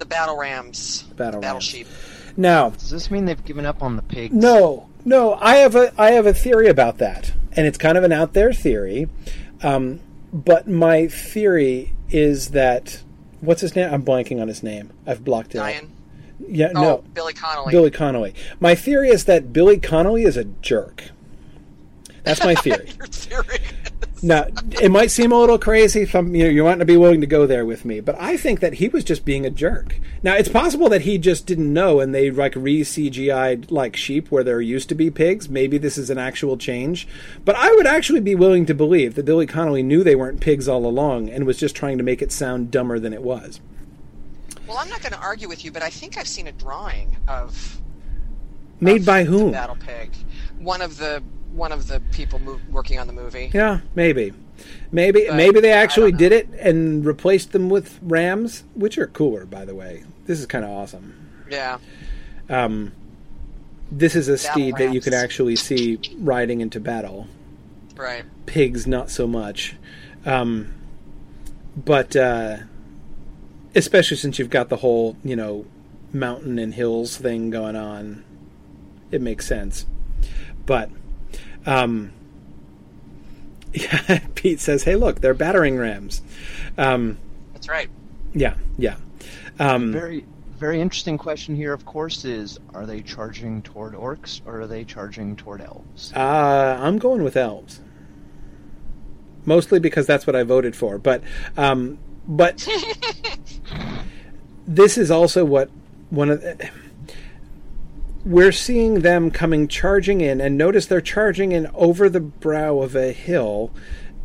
The 0.00 0.06
battle 0.06 0.36
rams. 0.36 1.04
Battle 1.14 1.40
battle 1.40 1.58
rams. 1.58 1.64
sheep. 1.64 1.86
Now, 2.36 2.70
Does 2.70 2.90
this 2.90 3.08
mean 3.08 3.26
they've 3.26 3.44
given 3.44 3.66
up 3.66 3.84
on 3.84 3.94
the 3.94 4.02
pigs? 4.02 4.34
no, 4.34 4.88
no. 5.04 5.34
I 5.34 5.58
have 5.58 5.76
a 5.76 5.92
I 5.96 6.10
have 6.10 6.26
a 6.26 6.34
theory 6.34 6.66
about 6.66 6.98
that, 6.98 7.32
and 7.56 7.66
it's 7.66 7.78
kind 7.78 7.96
of 7.98 8.04
an 8.04 8.12
out 8.12 8.32
there 8.32 8.52
theory. 8.52 9.08
Um, 9.62 10.00
but 10.32 10.68
my 10.68 11.08
theory 11.08 11.92
is 12.10 12.50
that 12.50 13.02
what's 13.40 13.60
his 13.60 13.74
name? 13.76 13.92
I'm 13.92 14.04
blanking 14.04 14.40
on 14.40 14.48
his 14.48 14.62
name. 14.62 14.92
I've 15.06 15.24
blocked 15.24 15.54
it. 15.54 15.58
Dain. 15.58 15.92
Yeah, 16.48 16.72
Oh, 16.74 16.80
no. 16.82 17.04
Billy 17.14 17.34
Connolly. 17.34 17.70
Billy 17.72 17.90
Connolly. 17.90 18.34
My 18.60 18.74
theory 18.74 19.10
is 19.10 19.24
that 19.26 19.52
Billy 19.52 19.78
Connolly 19.78 20.22
is 20.22 20.36
a 20.36 20.44
jerk. 20.44 21.10
That's 22.22 22.42
my 22.42 22.54
theory. 22.62 22.90
Your 22.98 23.06
theory. 23.08 23.60
Now, 24.22 24.46
it 24.80 24.90
might 24.90 25.10
seem 25.10 25.32
a 25.32 25.38
little 25.38 25.58
crazy. 25.58 26.00
You 26.00 26.22
know, 26.22 26.46
you 26.46 26.64
might 26.64 26.78
not 26.78 26.86
be 26.86 26.96
willing 26.96 27.22
to 27.22 27.26
go 27.26 27.46
there 27.46 27.64
with 27.64 27.84
me, 27.84 28.00
but 28.00 28.20
I 28.20 28.36
think 28.36 28.60
that 28.60 28.74
he 28.74 28.88
was 28.88 29.02
just 29.02 29.24
being 29.24 29.46
a 29.46 29.50
jerk. 29.50 29.98
Now, 30.22 30.34
it's 30.34 30.48
possible 30.48 30.88
that 30.90 31.02
he 31.02 31.16
just 31.16 31.46
didn't 31.46 31.72
know, 31.72 32.00
and 32.00 32.14
they 32.14 32.30
like 32.30 32.54
re 32.54 32.82
CGI'd 32.82 33.70
like 33.70 33.96
sheep 33.96 34.30
where 34.30 34.44
there 34.44 34.60
used 34.60 34.90
to 34.90 34.94
be 34.94 35.10
pigs. 35.10 35.48
Maybe 35.48 35.78
this 35.78 35.96
is 35.96 36.10
an 36.10 36.18
actual 36.18 36.58
change, 36.58 37.08
but 37.44 37.56
I 37.56 37.72
would 37.72 37.86
actually 37.86 38.20
be 38.20 38.34
willing 38.34 38.66
to 38.66 38.74
believe 38.74 39.14
that 39.14 39.24
Billy 39.24 39.46
Connolly 39.46 39.82
knew 39.82 40.04
they 40.04 40.16
weren't 40.16 40.40
pigs 40.40 40.68
all 40.68 40.84
along 40.86 41.30
and 41.30 41.46
was 41.46 41.58
just 41.58 41.74
trying 41.74 41.96
to 41.96 42.04
make 42.04 42.20
it 42.20 42.32
sound 42.32 42.70
dumber 42.70 42.98
than 42.98 43.14
it 43.14 43.22
was. 43.22 43.60
well, 44.66 44.76
I'm 44.78 44.88
not 44.90 45.00
going 45.00 45.12
to 45.12 45.20
argue 45.20 45.48
with 45.48 45.64
you, 45.64 45.72
but 45.72 45.82
I 45.82 45.90
think 45.90 46.18
I've 46.18 46.28
seen 46.28 46.46
a 46.46 46.52
drawing 46.52 47.16
of 47.26 47.80
Made 48.80 49.00
of 49.00 49.06
by 49.06 49.24
whom? 49.24 49.52
Battle 49.52 49.76
pig. 49.76 50.14
One 50.58 50.80
of 50.82 50.96
the 50.98 51.22
one 51.52 51.72
of 51.72 51.88
the 51.88 52.00
people 52.12 52.38
mov- 52.38 52.68
working 52.70 52.98
on 52.98 53.06
the 53.06 53.12
movie. 53.12 53.50
Yeah, 53.52 53.80
maybe. 53.94 54.32
Maybe 54.92 55.26
But 55.26 55.36
maybe 55.36 55.60
they 55.60 55.72
actually 55.72 56.12
did 56.12 56.32
it 56.32 56.48
and 56.58 57.04
replaced 57.04 57.52
them 57.52 57.70
with 57.70 57.98
rams, 58.02 58.64
which 58.74 58.98
are 58.98 59.06
cooler, 59.06 59.46
by 59.46 59.64
the 59.64 59.74
way. 59.74 60.04
This 60.26 60.38
is 60.38 60.46
kind 60.46 60.64
of 60.64 60.70
awesome. 60.70 61.44
Yeah. 61.50 61.78
Um, 62.48 62.92
this 63.90 64.14
is 64.14 64.28
a 64.28 64.38
steed 64.38 64.76
that 64.76 64.92
you 64.92 65.00
can 65.00 65.14
actually 65.14 65.56
see 65.56 65.98
riding 66.18 66.60
into 66.60 66.78
battle. 66.78 67.26
Right. 67.96 68.24
Pigs, 68.46 68.86
not 68.86 69.10
so 69.10 69.26
much. 69.26 69.76
Um, 70.24 70.74
but 71.76 72.14
uh, 72.14 72.58
especially 73.74 74.16
since 74.16 74.38
you've 74.38 74.50
got 74.50 74.68
the 74.68 74.76
whole, 74.76 75.16
you 75.24 75.36
know, 75.36 75.66
mountain 76.12 76.58
and 76.58 76.74
hills 76.74 77.16
thing 77.16 77.50
going 77.50 77.76
on, 77.76 78.24
it 79.10 79.20
makes 79.20 79.46
sense. 79.46 79.86
But 80.66 80.90
um, 81.70 82.12
yeah, 83.72 84.20
Pete 84.34 84.60
says, 84.60 84.82
"Hey, 84.82 84.96
look, 84.96 85.20
they're 85.20 85.34
battering 85.34 85.78
rams." 85.78 86.22
Um, 86.76 87.18
That's 87.52 87.68
right. 87.68 87.88
yeah, 88.34 88.56
yeah. 88.76 88.96
Um, 89.58 89.92
Very, 89.92 90.24
very 90.58 90.80
interesting 90.80 91.16
question 91.18 91.54
here, 91.54 91.72
of 91.72 91.84
course, 91.84 92.24
is 92.24 92.58
are 92.74 92.86
they 92.86 93.02
charging 93.02 93.62
toward 93.62 93.94
orcs 93.94 94.40
or 94.46 94.62
are 94.62 94.66
they 94.66 94.84
charging 94.84 95.36
toward 95.36 95.60
elves? 95.60 96.12
Uh, 96.14 96.78
I'm 96.80 96.98
going 96.98 97.22
with 97.22 97.36
elves, 97.36 97.80
mostly 99.44 99.78
because 99.78 100.06
that's 100.06 100.26
what 100.26 100.34
I 100.34 100.42
voted 100.42 100.74
for. 100.74 100.98
But, 100.98 101.22
um, 101.56 101.98
but 102.26 102.66
this 104.66 104.98
is 104.98 105.10
also 105.10 105.44
what 105.44 105.70
one 106.08 106.30
of 106.30 106.40
the, 106.40 106.70
we're 108.24 108.52
seeing 108.52 109.00
them 109.00 109.30
coming 109.30 109.66
charging 109.68 110.20
in, 110.20 110.40
and 110.40 110.56
notice 110.58 110.86
they're 110.86 111.00
charging 111.00 111.52
in 111.52 111.66
over 111.74 112.08
the 112.08 112.20
brow 112.20 112.78
of 112.80 112.94
a 112.94 113.12
hill. 113.12 113.70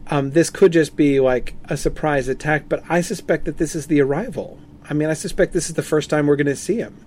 Um, 0.07 0.31
this 0.31 0.49
could 0.49 0.71
just 0.73 0.95
be 0.95 1.19
like 1.19 1.55
a 1.65 1.77
surprise 1.77 2.27
attack, 2.27 2.69
but 2.69 2.83
I 2.89 3.01
suspect 3.01 3.45
that 3.45 3.57
this 3.57 3.75
is 3.75 3.87
the 3.87 4.01
arrival. 4.01 4.59
I 4.87 4.93
mean, 4.93 5.09
I 5.09 5.13
suspect 5.13 5.53
this 5.53 5.67
is 5.69 5.75
the 5.75 5.81
first 5.81 6.09
time 6.09 6.27
we're 6.27 6.35
going 6.35 6.45
to 6.47 6.55
see 6.55 6.77
them. 6.77 7.03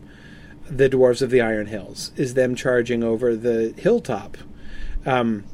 The 0.69 0.89
dwarves 0.91 1.23
of 1.23 1.31
the 1.31 1.41
Iron 1.41 1.67
Hills 1.67 2.11
is 2.17 2.35
them 2.35 2.55
charging 2.55 3.03
over 3.05 3.37
the 3.37 3.73
hilltop. 3.79 4.37
Um, 5.07 5.45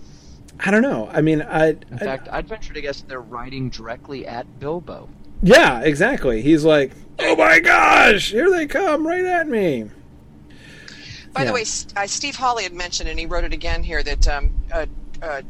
I 0.58 0.70
don't 0.70 0.82
know. 0.82 1.08
I 1.12 1.20
mean, 1.20 1.42
I, 1.42 1.68
In 1.70 1.78
I- 1.92 1.96
fact, 1.98 2.28
I'd 2.30 2.48
venture 2.48 2.72
to 2.72 2.80
guess 2.80 3.02
they're 3.02 3.20
riding 3.20 3.68
directly 3.70 4.26
at 4.26 4.58
Bilbo. 4.58 5.08
yeah, 5.42 5.80
exactly. 5.82 6.40
He's 6.42 6.64
like, 6.64 6.92
"Oh 7.18 7.36
my 7.36 7.60
gosh, 7.60 8.30
here 8.30 8.50
they 8.50 8.66
come 8.66 9.06
right 9.06 9.24
at 9.24 9.48
me." 9.48 9.90
By 11.34 11.42
Yeah. 11.42 11.46
the 11.48 11.52
way, 11.52 11.64
uh, 11.96 12.06
Steve 12.06 12.36
Hawley 12.36 12.62
had 12.62 12.72
mentioned, 12.72 13.08
and 13.08 13.18
he 13.18 13.26
wrote 13.26 13.44
it 13.44 13.52
again 13.52 13.82
here, 13.82 14.02
that 14.04 14.28
um, 14.28 14.50
uh, 14.72 14.86
uh, 15.20 15.42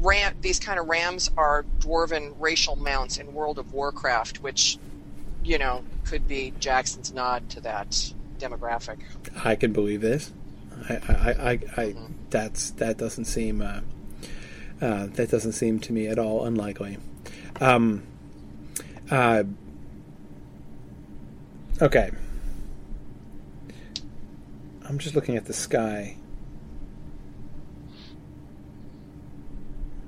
ram, 0.00 0.34
these 0.40 0.60
kind 0.60 0.78
of 0.78 0.86
rams 0.86 1.30
are 1.36 1.64
dwarven 1.80 2.34
racial 2.38 2.76
mounts 2.76 3.18
in 3.18 3.34
World 3.34 3.58
of 3.58 3.72
Warcraft, 3.72 4.40
which, 4.40 4.78
you 5.42 5.58
know, 5.58 5.82
could 6.04 6.28
be 6.28 6.52
Jackson's 6.60 7.12
nod 7.12 7.50
to 7.50 7.60
that 7.62 7.90
demographic. 8.38 8.98
I 9.44 9.56
can 9.56 9.72
believe 9.72 10.00
this. 10.00 10.30
I, 10.88 10.94
I, 10.94 11.50
I, 11.50 11.82
I 11.82 11.94
that's 12.30 12.70
that 12.72 12.96
doesn't 12.96 13.26
seem 13.26 13.60
uh, 13.60 13.80
uh, 14.80 15.06
that 15.06 15.30
doesn't 15.30 15.52
seem 15.52 15.80
to 15.80 15.92
me 15.92 16.06
at 16.06 16.18
all 16.18 16.46
unlikely. 16.46 16.98
Um, 17.60 18.04
uh, 19.10 19.42
okay, 21.82 22.12
I'm 24.90 24.98
just 24.98 25.14
looking 25.14 25.36
at 25.36 25.44
the 25.44 25.52
sky. 25.52 26.16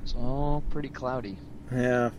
It's 0.03 0.13
all 0.17 0.65
pretty 0.71 0.89
cloudy. 0.89 1.39
Yeah, 1.73 2.11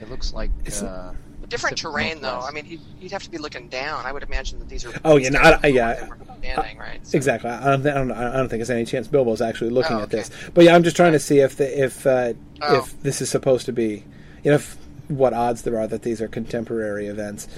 It 0.00 0.08
looks 0.08 0.32
like 0.32 0.50
It's- 0.60 0.82
uh, 0.84 1.14
Different 1.48 1.74
Pacific 1.76 1.92
terrain, 1.92 2.20
though. 2.22 2.40
I 2.40 2.52
mean, 2.52 2.64
he'd, 2.64 2.80
he'd 3.00 3.10
have 3.10 3.24
to 3.24 3.30
be 3.30 3.36
looking 3.38 3.68
down. 3.68 4.06
I 4.06 4.12
would 4.12 4.22
imagine 4.22 4.60
that 4.60 4.68
these 4.68 4.86
are. 4.86 4.92
Oh, 5.04 5.16
yeah, 5.16 5.30
no, 5.30 5.40
I- 5.40 5.58
I- 5.64 5.66
yeah. 5.66 6.06
standing, 6.38 6.78
right? 6.78 7.04
So- 7.04 7.16
exactly. 7.16 7.50
I 7.50 7.64
don't, 7.72 7.82
thi- 7.82 7.90
I 7.90 7.94
don't, 7.94 8.12
I 8.12 8.36
don't 8.36 8.48
think 8.48 8.60
there's 8.60 8.70
any 8.70 8.84
chance 8.86 9.08
Bilbo's 9.08 9.42
actually 9.42 9.70
looking 9.70 9.96
Oh, 9.96 10.02
at 10.02 10.04
okay. 10.04 10.18
this. 10.18 10.30
But 10.54 10.64
yeah, 10.64 10.74
I'm 10.76 10.84
just 10.84 10.94
trying 10.96 11.12
to 11.12 11.18
see 11.18 11.40
if 11.40 11.56
the, 11.56 11.82
if 11.84 12.06
uh, 12.06 12.34
Oh. 12.62 12.78
if 12.78 13.02
this 13.02 13.20
is 13.20 13.28
supposed 13.30 13.66
to 13.66 13.72
be, 13.72 14.04
you 14.44 14.50
know, 14.52 14.54
if, 14.54 14.76
what 15.08 15.34
odds 15.34 15.62
there 15.62 15.78
are 15.78 15.88
that 15.88 16.02
these 16.02 16.22
are 16.22 16.28
contemporary 16.28 17.08
events. 17.08 17.48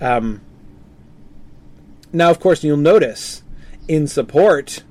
Um, 0.00 0.40
now, 2.12 2.30
of 2.30 2.40
course, 2.40 2.62
you'll 2.64 2.76
notice 2.76 3.42
in 3.88 4.06
support, 4.06 4.84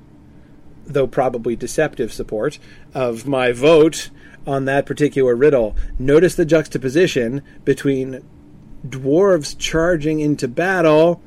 though 0.86 1.06
probably 1.06 1.56
deceptive 1.56 2.12
support, 2.12 2.58
of 2.94 3.26
my 3.26 3.52
vote 3.52 4.10
on 4.46 4.64
that 4.66 4.86
particular 4.86 5.34
riddle. 5.34 5.76
Notice 5.98 6.34
the 6.34 6.44
juxtaposition 6.44 7.42
between 7.64 8.22
dwarves 8.86 9.56
charging 9.58 10.20
into 10.20 10.48
battle 10.48 11.22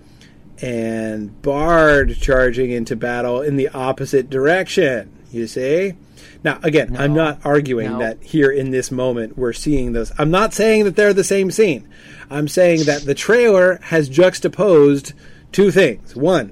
and 0.61 1.41
Bard 1.41 2.17
charging 2.19 2.72
into 2.72 2.95
battle 2.95 3.41
in 3.41 3.56
the 3.58 3.69
opposite 3.69 4.30
direction. 4.30 5.11
You 5.32 5.48
see? 5.48 5.93
Now, 6.43 6.59
again, 6.64 6.95
I'm 6.98 7.14
not 7.14 7.40
arguing 7.45 7.91
No. 7.93 8.00
that 8.00 8.17
here 8.22 8.51
in 8.51 8.72
this 8.72 8.91
moment 8.91 9.38
we're 9.38 9.53
seeing 9.53 9.93
those. 9.93 10.11
I'm 10.17 10.32
not 10.32 10.53
saying 10.53 10.83
that 10.85 10.95
they're 10.95 11.14
the 11.14 11.24
same 11.24 11.51
scene. 11.51 11.88
I'm 12.30 12.48
saying 12.48 12.83
that 12.85 13.03
the 13.03 13.14
trailer 13.14 13.80
has 13.83 14.09
juxtaposed 14.09 15.14
two 15.51 15.72
things. 15.72 16.16
One, 16.16 16.51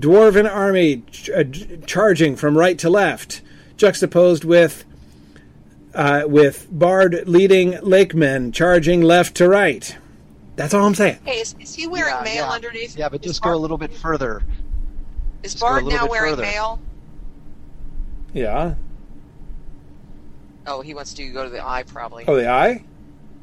dwarven 0.00 0.50
army 0.50 1.02
ch- 1.10 1.30
uh, 1.30 1.44
charging 1.86 2.36
from 2.36 2.56
right 2.56 2.78
to 2.78 2.90
left, 2.90 3.42
juxtaposed 3.76 4.44
with 4.44 4.84
uh, 5.94 6.22
with 6.26 6.68
Bard 6.70 7.24
leading 7.26 7.78
Lakemen 7.82 8.52
charging 8.52 9.02
left 9.02 9.36
to 9.36 9.48
right. 9.48 9.96
That's 10.56 10.74
all 10.74 10.84
I'm 10.84 10.94
saying. 10.94 11.18
Hey, 11.24 11.40
is, 11.40 11.54
is 11.58 11.74
he 11.74 11.86
wearing 11.86 12.14
yeah, 12.14 12.22
mail 12.22 12.46
yeah. 12.46 12.50
underneath? 12.50 12.96
Yeah, 12.96 13.08
but 13.08 13.24
Is 13.24 13.32
just 13.32 13.42
go 13.42 13.54
a 13.54 13.56
little 13.56 13.78
bit 13.78 13.94
further. 13.94 14.42
Is 15.42 15.52
just 15.52 15.62
Bard 15.62 15.86
now 15.86 16.06
wearing 16.06 16.32
further. 16.32 16.42
mail? 16.42 16.80
Yeah. 18.34 18.74
Oh, 20.66 20.82
he 20.82 20.94
wants 20.94 21.14
to 21.14 21.26
go 21.30 21.44
to 21.44 21.50
the 21.50 21.66
eye, 21.66 21.82
probably. 21.84 22.24
Oh, 22.28 22.36
the 22.36 22.48
eye. 22.48 22.84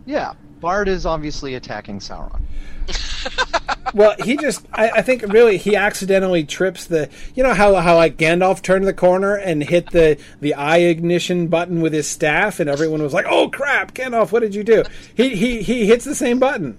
Yeah, 0.06 0.34
Bard 0.60 0.88
is 0.88 1.06
obviously 1.06 1.56
attacking 1.56 2.00
Sauron. 2.00 2.42
Well, 3.94 4.16
he 4.24 4.38
just, 4.38 4.66
I, 4.74 4.90
I 4.90 5.02
think 5.02 5.22
really 5.24 5.58
he 5.58 5.76
accidentally 5.76 6.44
trips 6.44 6.86
the, 6.86 7.10
you 7.36 7.44
know 7.44 7.54
how, 7.54 7.74
how 7.76 7.96
like 7.96 8.18
Gandalf 8.18 8.62
turned 8.62 8.86
the 8.86 8.94
corner 8.94 9.36
and 9.36 9.64
hit 9.64 9.92
the, 9.92 10.20
the 10.42 10.54
eye 10.56 10.78
ignition 10.78 11.48
button 11.48 11.82
with 11.82 11.94
his 11.94 12.08
staff 12.08 12.60
and 12.60 12.70
everyone 12.70 13.02
was 13.02 13.14
like, 13.14 13.26
oh 13.28 13.50
crap, 13.50 13.94
Gandalf, 13.94 14.32
what 14.32 14.42
did 14.42 14.54
you 14.54 14.64
do? 14.64 14.84
He, 15.16 15.36
he, 15.36 15.62
he 15.62 15.88
hits 15.88 16.06
the 16.06 16.16
same 16.16 16.38
button, 16.38 16.78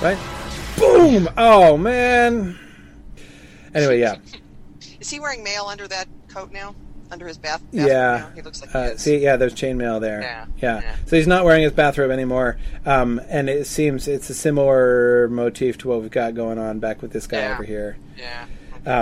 right? 0.00 0.18
Boom! 0.78 1.28
Oh 1.36 1.76
man. 1.76 2.58
Anyway, 3.74 4.00
yeah. 4.00 4.16
Is 4.98 5.10
he 5.10 5.20
wearing 5.20 5.42
mail 5.42 5.66
under 5.66 5.86
that 5.88 6.08
coat 6.28 6.52
now? 6.52 6.74
Under 7.10 7.26
his 7.28 7.38
bath? 7.38 7.60
bathrobe 7.72 7.88
Yeah. 7.90 8.26
He 8.34 8.42
looks 8.42 8.60
like 8.60 8.74
Uh, 8.74 8.96
see, 8.96 9.18
yeah, 9.18 9.36
there's 9.36 9.54
chainmail 9.54 10.00
there. 10.00 10.20
Yeah, 10.22 10.46
yeah. 10.58 10.80
yeah. 10.82 10.96
So 11.06 11.16
he's 11.16 11.26
not 11.26 11.44
wearing 11.44 11.62
his 11.62 11.72
bathrobe 11.72 12.10
anymore, 12.10 12.56
um, 12.84 13.20
and 13.28 13.48
it 13.48 13.66
seems 13.66 14.08
it's 14.08 14.28
a 14.30 14.34
similar 14.34 15.28
motif 15.28 15.78
to 15.78 15.88
what 15.88 16.02
we've 16.02 16.10
got 16.10 16.34
going 16.34 16.58
on 16.58 16.78
back 16.80 17.02
with 17.02 17.12
this 17.12 17.26
guy 17.26 17.38
Yeah. 17.40 17.54
over 17.54 17.62
here. 17.64 17.96
Yeah. 18.18 18.46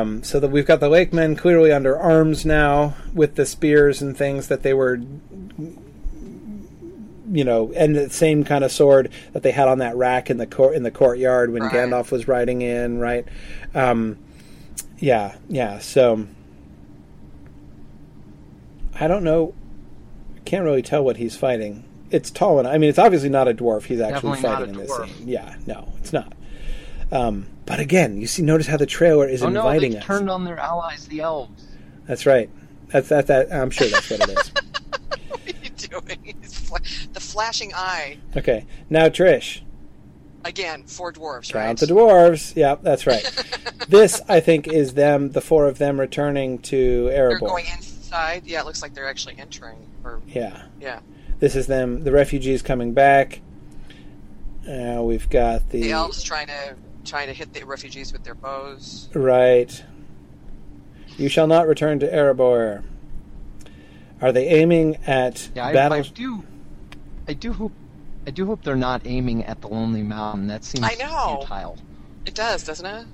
Um, 0.01 0.23
so 0.23 0.41
that 0.41 0.49
we've 0.51 0.67
got 0.67 0.81
the 0.81 0.89
Lakemen 0.89 1.37
clearly 1.37 1.71
under 1.73 1.99
arms 1.99 2.47
now 2.47 2.95
with 3.13 3.35
the 3.37 3.45
spears 3.47 4.01
and 4.01 4.17
things 4.17 4.49
that 4.49 4.63
they 4.63 4.73
were, 4.73 4.99
you 7.31 7.45
know, 7.45 7.73
and 7.75 7.95
the 7.97 8.11
same 8.11 8.45
kind 8.45 8.65
of 8.65 8.73
sword 8.73 9.11
that 9.33 9.43
they 9.43 9.51
had 9.51 9.69
on 9.69 9.79
that 9.79 9.97
rack 9.97 10.31
in 10.31 10.37
the 10.39 10.47
court 10.47 10.75
in 10.75 10.83
the 10.85 10.91
courtyard 10.91 11.53
when 11.53 11.63
Right. 11.63 11.73
Gandalf 11.73 12.11
was 12.11 12.29
riding 12.29 12.63
in, 12.63 12.99
right? 12.99 13.27
Um, 13.75 14.19
yeah, 14.99 15.35
yeah. 15.49 15.79
So 15.81 16.27
I 19.01 19.07
don't 19.09 19.25
know. 19.25 19.55
I 20.37 20.41
can't 20.41 20.65
really 20.65 20.83
tell 20.83 21.05
what 21.05 21.17
he's 21.17 21.37
fighting. 21.37 21.85
It's 22.11 22.31
tall 22.31 22.61
enough. 22.61 22.73
I 22.73 22.79
mean, 22.79 22.91
it's 22.91 22.99
obviously 22.99 23.29
not 23.29 23.49
a 23.49 23.55
dwarf. 23.55 23.85
He's 23.85 24.01
actually 24.01 24.33
Definitely 24.37 24.43
fighting 24.43 24.75
in 24.75 24.81
this 24.81 24.91
dwarf. 24.91 25.09
scene. 25.17 25.29
Yeah, 25.29 25.57
no, 25.67 25.93
it's 25.99 26.13
not. 26.13 26.33
Um, 27.11 27.47
but 27.67 27.81
again, 27.81 28.21
you 28.21 28.27
see, 28.27 28.43
notice 28.43 28.67
how 28.67 28.77
the 28.77 28.87
trailer 28.87 29.29
is 29.29 29.43
oh 29.43 29.49
no, 29.49 29.61
inviting 29.67 29.93
they've 29.93 30.01
us. 30.01 30.07
turned 30.07 30.31
on 30.31 30.45
their 30.45 30.59
allies, 30.59 31.07
the 31.09 31.21
elves. 31.21 31.65
That's 32.07 32.27
right. 32.27 32.51
That's 32.89 33.09
that. 33.09 33.27
That 33.29 33.53
I'm 33.53 33.71
sure 33.71 33.89
that's 33.89 34.11
what 34.11 34.21
it 34.29 34.39
is. 34.39 34.53
What 35.29 35.55
are 35.55 35.59
you 35.63 35.71
doing? 35.71 36.43
Fla- 36.43 36.81
the 37.13 37.21
flashing 37.21 37.73
eye. 37.75 38.19
Okay, 38.37 38.67
now 38.91 39.09
Trish, 39.09 39.61
Again, 40.45 40.85
four 40.85 41.13
dwarves, 41.13 41.53
count 41.53 41.55
right? 41.55 41.77
the 41.79 41.87
dwarves. 41.87 42.55
Yeah, 42.57 42.77
that's 42.81 43.07
right. 43.07 43.23
this, 43.89 44.21
I 44.29 44.41
think, 44.41 44.69
is 44.69 44.95
them, 44.95 45.31
the 45.33 45.41
four 45.41 45.67
of 45.67 45.79
them 45.79 45.99
returning 46.01 46.59
to 46.61 47.07
They're 47.09 47.31
Erebor. 47.39 47.41
going 47.49 47.67
inside. 48.15 48.47
Yeah, 48.47 48.61
it 48.61 48.67
looks 48.67 48.83
like 48.83 48.95
they're 48.95 49.09
actually 49.09 49.37
entering. 49.39 49.79
Or 50.05 50.21
Yeah, 50.27 50.63
yeah, 50.81 51.01
this 51.41 51.57
is 51.57 51.67
them, 51.67 52.05
the 52.05 52.13
refugees 52.13 52.63
coming 52.63 52.93
back. 52.93 53.41
Uh, 54.69 55.03
we've 55.03 55.29
got 55.29 55.69
the, 55.71 55.83
the 55.83 55.91
elves 55.93 56.23
trying 56.23 56.47
to 56.47 56.75
trying 57.05 57.27
to 57.27 57.35
hit 57.35 57.53
the 57.53 57.65
refugees 57.65 58.13
with 58.13 58.25
their 58.25 58.35
bows. 58.35 59.09
right. 59.15 59.85
You 61.19 61.29
shall 61.29 61.47
not 61.47 61.69
return 61.69 62.01
to 62.01 62.09
Erebor. 62.11 62.83
Are 64.21 64.33
they 64.33 64.49
aiming 64.49 64.97
at 65.07 65.49
Yeah, 65.55 65.67
I, 65.67 65.73
battle? 65.73 65.99
I 65.99 66.01
do. 66.03 66.43
I 67.29 67.35
do 67.35 67.53
hope. 67.53 67.73
I 68.27 68.31
do 68.31 68.47
hope 68.47 68.65
they're 68.65 68.75
not 68.75 69.03
aiming 69.05 69.45
at 69.45 69.61
the 69.61 69.69
Lonely 69.69 70.03
Mountain. 70.03 70.47
That 70.49 70.65
seems 70.65 70.85
I 70.85 70.95
know. 70.95 71.41
futile. 71.41 71.77
It 72.27 72.35
does, 72.35 72.65
doesn't 72.65 72.87
it? 72.87 73.07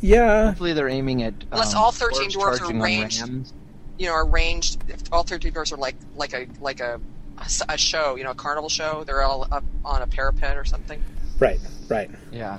yeah, 0.00 0.46
Hopefully, 0.46 0.72
they're 0.72 0.88
aiming 0.88 1.24
at. 1.24 1.34
Unless 1.50 1.74
um, 1.74 1.82
all 1.82 1.92
13 1.92 2.30
dwarves 2.30 2.34
dwarves 2.36 2.52
are 2.54 2.58
charging 2.58 2.80
ranged. 2.80 3.20
rams. 3.22 3.52
You 4.00 4.06
know, 4.06 4.16
arranged. 4.16 4.82
If 4.88 5.02
all 5.12 5.22
thirteen 5.22 5.52
doors 5.52 5.72
are 5.72 5.76
like 5.76 5.94
like 6.16 6.32
a 6.32 6.46
like 6.60 6.80
a, 6.80 6.98
a 7.38 7.42
s- 7.42 7.62
a 7.68 7.76
show. 7.76 8.16
You 8.16 8.24
know, 8.24 8.30
a 8.30 8.34
carnival 8.34 8.70
show. 8.70 9.04
They're 9.04 9.22
all 9.22 9.46
up 9.52 9.62
on 9.84 10.00
a 10.02 10.06
parapet 10.06 10.56
or 10.56 10.64
something. 10.64 11.02
right, 11.38 11.60
right, 11.88 12.10
Yeah, 12.32 12.58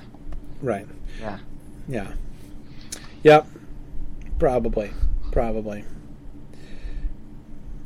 right. 0.62 0.86
yeah. 1.20 1.38
Yeah. 1.88 2.12
Yep. 3.24 3.46
Probably. 4.38 4.92
Probably. 5.32 5.84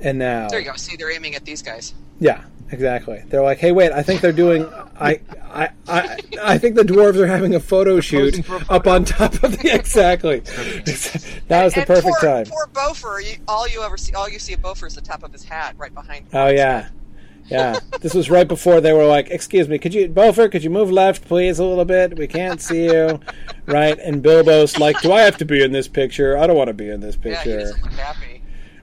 And 0.01 0.19
now. 0.19 0.49
There 0.49 0.61
you 0.61 0.67
go. 0.67 0.77
See, 0.77 0.97
they're 0.97 1.11
aiming 1.11 1.35
at 1.35 1.45
these 1.47 1.63
guys. 1.63 1.95
Yeah. 2.19 2.45
Exactly. 2.73 3.23
They're 3.29 3.43
like, 3.43 3.59
hey, 3.59 3.71
wait, 3.73 3.93
I 3.93 4.03
think 4.03 4.21
they're 4.21 4.33
doing. 4.33 4.65
I, 4.99 5.21
I, 5.53 5.69
I, 5.89 6.19
I 6.43 6.59
think 6.59 6.75
the 6.75 6.83
dwarves 6.83 7.17
are 7.17 7.27
having 7.27 7.55
a 7.55 7.61
photo 7.61 8.01
shoot 8.01 8.35
posing 8.35 8.43
for 8.43 8.57
a 8.57 8.75
up 8.77 8.87
on 8.87 9.05
top 9.05 9.35
of 9.43 9.57
the 9.59 9.71
exactly. 9.75 10.41
That 11.49 11.63
was 11.63 11.75
the 11.75 11.81
and 11.81 11.87
perfect 11.87 12.17
poor, 12.21 12.21
time. 12.21 12.47
Poor 12.47 12.67
Bofur. 12.73 13.25
You, 13.25 13.37
all 13.47 13.69
you 13.69 13.83
ever 13.83 13.97
see, 13.97 14.13
all 14.15 14.29
you 14.29 14.41
see 14.41 14.55
of 14.55 14.61
Bofur 14.63 14.89
is 14.89 14.97
the 14.97 15.01
top 15.01 15.23
of 15.23 15.33
his 15.33 15.45
hat, 15.45 15.77
right 15.79 15.95
behind. 15.95 16.27
Oh 16.33 16.49
yeah, 16.49 16.89
yeah. 17.47 17.79
This 18.01 18.15
was 18.15 18.29
right 18.31 18.49
before 18.49 18.81
they 18.81 18.93
were 18.93 19.05
like, 19.07 19.31
"Excuse 19.31 19.69
me, 19.69 19.79
could 19.79 19.95
you, 19.95 20.09
Bofur, 20.09 20.51
could 20.51 20.65
you 20.65 20.71
move 20.71 20.91
left, 20.91 21.25
please, 21.27 21.61
a 21.61 21.65
little 21.65 21.85
bit? 21.85 22.19
We 22.19 22.27
can't 22.27 22.61
see 22.61 22.87
you." 22.87 23.21
Right? 23.67 23.97
And 24.01 24.25
Bilbo's 24.25 24.77
like, 24.79 25.01
"Do 25.03 25.13
I 25.13 25.21
have 25.23 25.37
to 25.37 25.45
be 25.45 25.63
in 25.63 25.71
this 25.71 25.87
picture? 25.87 26.37
I 26.37 26.49
don't 26.49 26.57
want 26.57 26.69
to 26.69 26.75
be 26.75 26.91
in 26.91 26.99
this 26.99 27.17
Yeah, 27.17 27.31
he 27.31 27.51
picture." 27.51 27.61
doesn't 27.61 27.83
look 27.83 27.93
happy. 27.93 28.36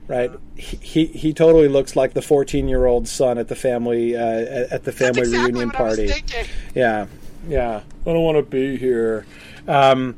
Right? 0.08 0.30
He, 0.56 0.76
he 0.76 1.06
he 1.06 1.32
totally 1.32 1.68
looks 1.68 1.96
like 1.96 2.14
the 2.14 2.22
fourteen-year-old 2.22 3.08
son 3.08 3.38
at 3.38 3.48
the 3.48 3.54
family 3.56 4.16
uh, 4.16 4.20
at 4.22 4.72
at 4.72 4.84
the 4.84 4.92
family 4.92 5.22
That's 5.22 5.28
exactly 5.28 5.52
reunion 5.52 5.68
what 5.68 5.80
I 5.80 5.82
was 5.84 5.96
party. 6.22 6.46
Yeah, 6.74 7.06
yeah. 7.48 7.80
I 8.02 8.04
don't 8.12 8.22
want 8.22 8.36
to 8.38 8.42
be 8.42 8.76
here. 8.76 9.26
Um, 9.66 10.16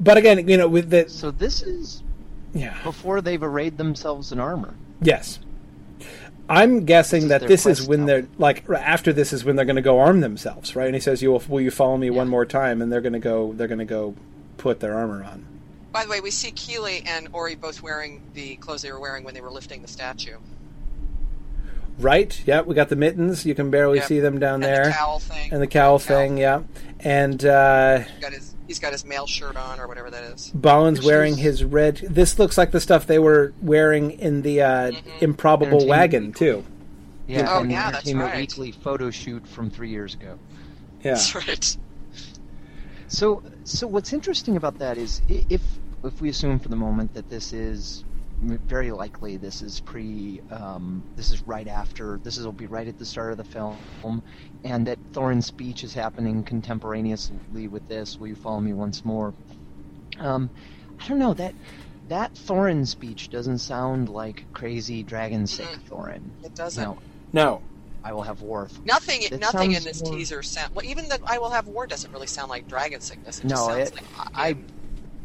but 0.00 0.16
again, 0.16 0.46
you 0.48 0.56
know, 0.56 0.68
with 0.68 0.90
the 0.90 1.08
So 1.08 1.30
this 1.30 1.62
is 1.62 2.02
yeah, 2.54 2.76
before 2.84 3.20
they've 3.20 3.42
arrayed 3.42 3.78
themselves 3.78 4.32
in 4.32 4.38
armor. 4.40 4.74
yes. 5.02 5.38
I'm 6.50 6.86
guessing 6.86 7.28
This 7.28 7.32
is 7.34 7.40
that 7.40 7.46
this 7.48 7.66
is 7.66 7.86
when 7.86 8.00
now. 8.00 8.06
they're 8.06 8.26
like 8.38 8.64
after 8.70 9.12
this 9.12 9.34
is 9.34 9.44
when 9.44 9.56
they're 9.56 9.66
going 9.66 9.76
to 9.76 9.82
go 9.82 9.98
arm 10.00 10.20
themselves, 10.22 10.74
right? 10.74 10.86
And 10.86 10.94
he 10.94 11.00
says, 11.00 11.20
"You 11.20 11.32
will, 11.32 11.42
will 11.46 11.60
you 11.60 11.70
follow 11.70 11.98
me 11.98 12.06
Yeah. 12.06 12.12
one 12.16 12.28
more 12.28 12.46
time?" 12.46 12.80
And 12.80 12.90
they're 12.90 13.02
going 13.02 13.12
to 13.12 13.18
go, 13.18 13.52
they're 13.52 13.68
going 13.68 13.80
to 13.80 13.84
go 13.84 14.14
put 14.56 14.80
their 14.80 14.94
armor 14.96 15.22
on. 15.24 15.44
By 15.92 16.04
the 16.04 16.10
way, 16.10 16.20
we 16.20 16.30
see 16.30 16.50
Kili 16.52 17.06
and 17.08 17.28
Ori 17.32 17.54
both 17.54 17.82
wearing 17.82 18.22
the 18.34 18.56
clothes 18.56 18.82
they 18.82 18.92
were 18.92 19.00
wearing 19.00 19.24
when 19.24 19.34
they 19.34 19.40
were 19.40 19.50
lifting 19.50 19.82
the 19.82 19.88
statue. 19.88 20.36
Right? 21.98 22.40
Yeah, 22.46 22.60
we 22.60 22.74
got 22.76 22.90
the 22.90 22.96
mittens. 22.96 23.44
You 23.44 23.54
can 23.56 23.70
barely 23.70 23.98
Yep. 23.98 24.06
see 24.06 24.20
them 24.20 24.38
down 24.38 24.54
And 24.56 24.64
there, 24.64 24.84
the 24.86 24.92
cowl 24.92 25.18
thing. 25.18 25.52
and 25.52 25.60
the 25.60 25.66
cowl 25.66 25.98
thing. 25.98 26.36
Yeah, 26.38 26.62
and 27.00 27.44
uh, 27.44 27.98
He's 28.00 28.20
got 28.20 28.32
his, 28.32 28.54
he's 28.68 28.78
got 28.78 28.92
his 28.92 29.04
mail 29.04 29.26
shirt 29.26 29.56
on, 29.56 29.80
or 29.80 29.88
whatever 29.88 30.08
that 30.10 30.22
is. 30.22 30.52
Balin's 30.54 31.00
Which 31.00 31.06
wearing 31.06 31.36
his 31.36 31.64
red. 31.64 31.96
This 31.96 32.38
looks 32.38 32.56
like 32.56 32.70
the 32.70 32.80
stuff 32.80 33.06
they 33.08 33.18
were 33.18 33.52
wearing 33.60 34.12
in 34.12 34.42
the 34.42 34.62
uh, 34.62 34.68
Mm-hmm. 34.92 35.10
improbable 35.24 35.86
wagon 35.88 36.26
Weekly. 36.26 36.46
too. 36.46 36.64
Yeah, 37.26 37.46
Oh, 37.50 37.62
and 37.62 37.70
yeah, 37.72 37.90
that's 37.90 38.06
Entertainment 38.06 38.30
right. 38.32 38.38
Weekly 38.38 38.72
photo 38.72 39.10
shoot 39.10 39.44
from 39.46 39.68
three 39.68 39.90
years 39.90 40.14
ago. 40.14 40.38
Yeah, 41.02 41.14
That's 41.14 41.34
right. 41.34 41.76
So, 43.08 43.42
so 43.64 43.86
what's 43.86 44.12
interesting 44.12 44.56
about 44.56 44.78
that 44.78 44.98
is 44.98 45.22
if 45.28 45.62
if 46.04 46.20
we 46.20 46.28
assume 46.28 46.58
for 46.58 46.68
the 46.68 46.76
moment 46.76 47.12
that 47.14 47.28
this 47.28 47.52
is 47.52 48.04
very 48.42 48.92
likely 48.92 49.36
this 49.36 49.62
is 49.62 49.80
pre 49.80 50.40
um, 50.50 51.02
this 51.16 51.30
is 51.32 51.42
right 51.46 51.66
after 51.66 52.20
this 52.22 52.36
is 52.36 52.44
will 52.44 52.52
be 52.52 52.66
right 52.66 52.86
at 52.86 52.98
the 52.98 53.04
start 53.04 53.32
of 53.32 53.38
the 53.38 53.44
film 53.44 54.22
and 54.64 54.86
that 54.86 54.98
Thorin's 55.12 55.46
speech 55.46 55.82
is 55.82 55.92
happening 55.92 56.44
contemporaneously 56.44 57.66
with 57.66 57.86
this 57.88 58.20
will 58.20 58.28
you 58.28 58.36
follow 58.36 58.60
me 58.60 58.72
once 58.72 59.04
more 59.04 59.34
um, 60.20 60.50
I 61.00 61.08
don't 61.08 61.18
know 61.18 61.34
that 61.34 61.54
that 62.08 62.34
Thorin 62.34 62.86
speech 62.86 63.28
doesn't 63.28 63.58
sound 63.58 64.08
like 64.08 64.44
crazy 64.52 65.02
dragon 65.02 65.46
sick. 65.46 65.66
Thorin 65.90 66.30
It 66.44 66.54
doesn't. 66.54 66.80
you 66.80 66.86
know 66.88 66.98
no, 67.32 67.62
I 68.04 68.12
will 68.12 68.22
have 68.22 68.40
war 68.40 68.68
Nothing, 68.84 69.22
It 69.22 69.40
nothing 69.40 69.72
in 69.72 69.82
this 69.84 70.02
more- 70.02 70.12
teaser 70.16 70.42
sound. 70.42 70.70
Well, 70.74 70.84
even 70.84 71.08
the 71.08 71.18
"I 71.26 71.38
Will 71.38 71.50
Have 71.50 71.66
War" 71.66 71.86
doesn't 71.86 72.12
really 72.12 72.26
sound 72.26 72.48
like 72.50 72.68
dragon 72.68 73.00
sickness. 73.00 73.38
It 73.38 73.48
just 73.48 73.54
No, 73.54 73.68
sounds 73.68 73.88
it, 73.90 73.94
like 73.94 74.04
I, 74.34 74.56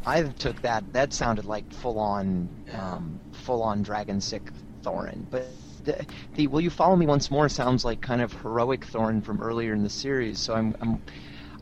I 0.04 0.22
took 0.24 0.60
that. 0.62 0.84
That 0.92 1.12
sounded 1.12 1.44
like 1.44 1.72
full 1.72 1.98
on, 1.98 2.48
um, 2.72 3.20
full 3.32 3.62
on 3.62 3.82
dragon 3.82 4.20
sick 4.20 4.50
Thorin. 4.84 5.26
But 5.30 5.46
the, 5.84 6.04
the 6.34 6.46
"Will 6.48 6.60
you 6.60 6.70
follow 6.70 6.96
me 6.96 7.06
once 7.06 7.30
more" 7.30 7.48
sounds 7.48 7.84
like 7.84 8.00
kind 8.00 8.20
of 8.20 8.32
heroic 8.42 8.84
Thorin 8.86 9.22
from 9.22 9.40
earlier 9.40 9.72
in 9.72 9.82
the 9.82 9.90
series. 9.90 10.40
So 10.40 10.54
I'm, 10.54 10.74
I'm, 10.80 11.00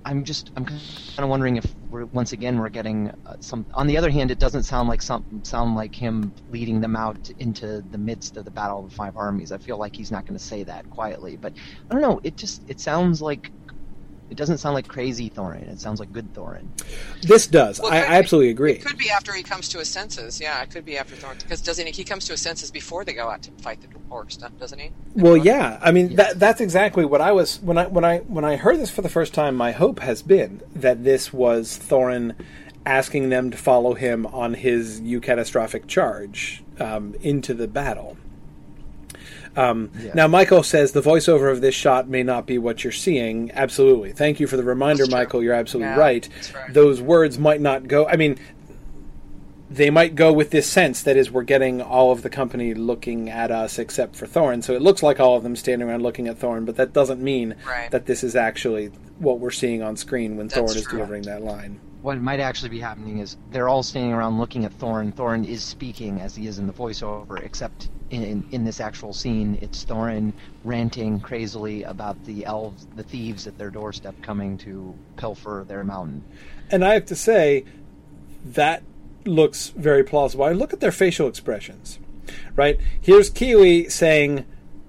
I'm 0.05 0.25
just, 0.25 0.51
I'm 0.57 0.65
kind 0.65 0.81
of 1.19 1.29
wondering 1.29 1.57
if 1.57 1.77
we're 1.89 2.07
once 2.07 2.33
again 2.33 2.59
we're 2.59 2.71
getting 2.71 3.13
uh, 3.27 3.35
some. 3.41 3.67
On 3.75 3.87
the 3.87 3.97
other 3.97 4.11
hand, 4.11 4.31
it 4.31 4.39
doesn't 4.39 4.65
sound 4.65 4.89
like 4.89 5.03
some 5.03 5.25
sound 5.45 5.77
like 5.77 5.95
him 5.95 6.35
leading 6.49 6.81
them 6.81 6.97
out 6.97 7.29
into 7.39 7.83
the 7.91 7.99
midst 7.99 8.37
of 8.37 8.45
the 8.45 8.51
battle 8.51 8.81
of 8.81 8.91
the 8.91 8.95
five 8.97 9.17
armies. 9.17 9.53
I 9.53 9.59
feel 9.59 9.79
like 9.79 9.95
he's 9.97 10.11
not 10.11 10.27
going 10.27 10.39
to 10.39 10.45
say 10.45 10.65
that 10.65 10.89
quietly. 10.91 11.37
But 11.37 11.55
I 11.91 11.95
don't 11.95 12.03
know. 12.03 12.21
It 12.25 12.37
just, 12.37 12.65
it 12.69 12.81
sounds 12.81 13.23
like. 13.23 13.53
It 14.33 14.37
doesn't 14.39 14.59
sound 14.59 14.75
like 14.75 14.89
crazy 14.89 15.31
Thorin. 15.31 15.69
It 15.71 15.81
sounds 15.81 16.01
like 16.01 16.13
good 16.13 16.33
Thorin. 16.35 16.67
this 17.23 17.47
does. 17.47 17.81
Well, 17.81 17.93
I, 17.93 17.99
I 17.99 18.15
absolutely 18.19 18.51
agree. 18.51 18.73
It 18.73 18.85
could 18.85 18.99
be 18.99 19.11
after 19.11 19.33
he 19.33 19.43
comes 19.43 19.69
to 19.69 19.79
his 19.79 19.89
senses. 19.89 20.41
Yeah, 20.41 20.61
it 20.63 20.71
could 20.71 20.85
be 20.85 20.99
after 20.99 21.15
Thorin 21.15 21.39
because 21.41 21.61
doesn't 21.61 21.87
he? 21.87 21.93
He 21.93 22.03
comes 22.05 22.25
to 22.27 22.33
his 22.33 22.41
senses 22.41 22.71
before 22.71 23.05
they 23.05 23.13
go 23.13 23.29
out 23.29 23.43
to 23.43 23.51
fight 23.63 23.81
the 23.83 23.89
orcs, 24.11 24.39
doesn't 24.59 24.79
he? 24.79 24.91
Well, 25.15 25.37
yeah. 25.37 25.79
I 25.81 25.93
mean, 25.93 26.09
Yes. 26.09 26.17
that 26.17 26.39
that's 26.41 26.61
exactly 26.61 27.05
what 27.05 27.21
I 27.21 27.33
was 27.33 27.61
when 27.61 27.79
I 27.79 27.87
when 27.87 28.05
I 28.05 28.19
when 28.21 28.45
I 28.45 28.57
heard 28.57 28.79
this 28.79 28.91
for 28.91 29.03
the 29.03 29.09
first 29.09 29.33
time. 29.35 29.55
My 29.55 29.73
hope 29.73 30.01
has 30.01 30.23
been 30.23 30.63
that 30.75 31.05
this 31.05 31.33
was 31.33 31.79
Thorin 31.79 32.35
asking 32.85 33.29
them 33.29 33.51
to 33.51 33.57
follow 33.57 33.95
him 33.95 34.27
on 34.27 34.55
his 34.55 35.01
eucatastrophic 35.01 35.87
charge 35.87 36.65
um, 36.81 37.15
into 37.21 37.55
the 37.55 37.69
battle. 37.69 38.17
Um, 39.57 39.91
Yeah. 40.03 40.13
Now, 40.15 40.29
Michael 40.29 40.63
says 40.63 40.93
the 40.93 41.03
voiceover 41.03 41.51
of 41.53 41.61
this 41.61 41.75
shot 41.75 42.09
may 42.09 42.23
not 42.23 42.47
be 42.47 42.57
what 42.59 42.85
you're 42.85 42.93
seeing. 42.93 43.51
Absolutely. 43.53 44.13
Thank 44.13 44.41
you 44.41 44.47
for 44.47 44.57
the 44.57 44.63
reminder, 44.65 45.07
Michael. 45.07 45.43
You're 45.43 45.55
absolutely 45.55 45.91
Yeah, 45.93 45.99
right. 45.99 46.29
right. 46.55 46.73
Those 46.73 47.01
words 47.03 47.39
might 47.39 47.61
not 47.61 47.87
go. 47.89 48.07
I 48.07 48.17
mean, 48.17 48.39
they 49.71 49.89
might 49.91 50.15
go 50.15 50.33
with 50.33 50.51
this 50.51 50.67
sense 50.67 51.03
that 51.03 51.17
is 51.17 51.31
we're 51.31 51.43
getting 51.45 51.81
all 51.81 52.13
of 52.13 52.23
the 52.23 52.29
company 52.29 52.75
looking 52.75 53.31
at 53.31 53.51
us 53.51 53.79
except 53.79 54.17
for 54.17 54.27
Thorin. 54.27 54.63
So 54.63 54.75
it 54.75 54.83
looks 54.83 55.03
like 55.03 55.19
all 55.19 55.37
of 55.37 55.43
them 55.43 55.57
standing 55.57 55.89
around 55.89 56.03
looking 56.03 56.29
at 56.29 56.39
Thorin, 56.39 56.67
but 56.67 56.77
that 56.77 56.93
doesn't 56.93 57.23
mean 57.23 57.55
Right. 57.67 57.91
that 57.91 58.05
this 58.07 58.23
is 58.23 58.37
actually 58.37 58.91
what 59.19 59.39
we're 59.41 59.51
seeing 59.51 59.83
on 59.83 59.97
screen 59.97 60.37
when 60.37 60.49
That's 60.49 60.61
Thorin 60.73 60.77
is 60.77 60.83
true. 60.85 60.99
delivering 60.99 61.23
that 61.23 61.43
line. 61.43 61.81
What 62.03 62.21
might 62.21 62.41
actually 62.41 62.71
be 62.71 62.81
happening 62.81 63.19
is 63.19 63.37
they're 63.53 63.69
all 63.69 63.85
standing 63.85 64.13
around 64.13 64.39
looking 64.39 64.65
at 64.65 64.77
Thorin. 64.77 65.15
Thorin 65.15 65.47
is 65.47 65.63
speaking 65.63 66.21
as 66.21 66.35
he 66.35 66.49
is 66.49 66.59
in 66.59 66.67
the 66.67 66.73
voiceover, 66.73 67.41
except 67.41 67.89
in, 68.11 68.45
in, 68.51 68.65
this 68.65 68.81
actual 68.81 69.13
scene, 69.13 69.57
it's 69.63 69.85
Thorin 69.85 70.33
ranting 70.65 71.21
crazily 71.21 71.85
about 71.85 72.23
the 72.25 72.45
elves, 72.45 72.89
the 72.97 73.05
thieves 73.05 73.47
at 73.47 73.57
their 73.57 73.71
doorstep 73.71 74.21
coming 74.21 74.59
to 74.59 74.95
pilfer 75.17 75.65
their 75.67 75.85
mountain. 75.85 76.25
And 76.71 76.85
I 76.85 76.95
have 76.95 77.07
to 77.07 77.17
say 77.17 77.65
that 78.45 78.83
looks 79.25 79.69
very 79.69 80.03
plausible. 80.03 80.45
I 80.45 80.53
look 80.53 80.73
at 80.73 80.81
their 80.81 80.93
facial 80.93 81.29
expressions. 81.29 82.01
Right? 82.57 82.81
Here's 83.01 83.31
Kili 83.31 83.91
saying 83.91 84.45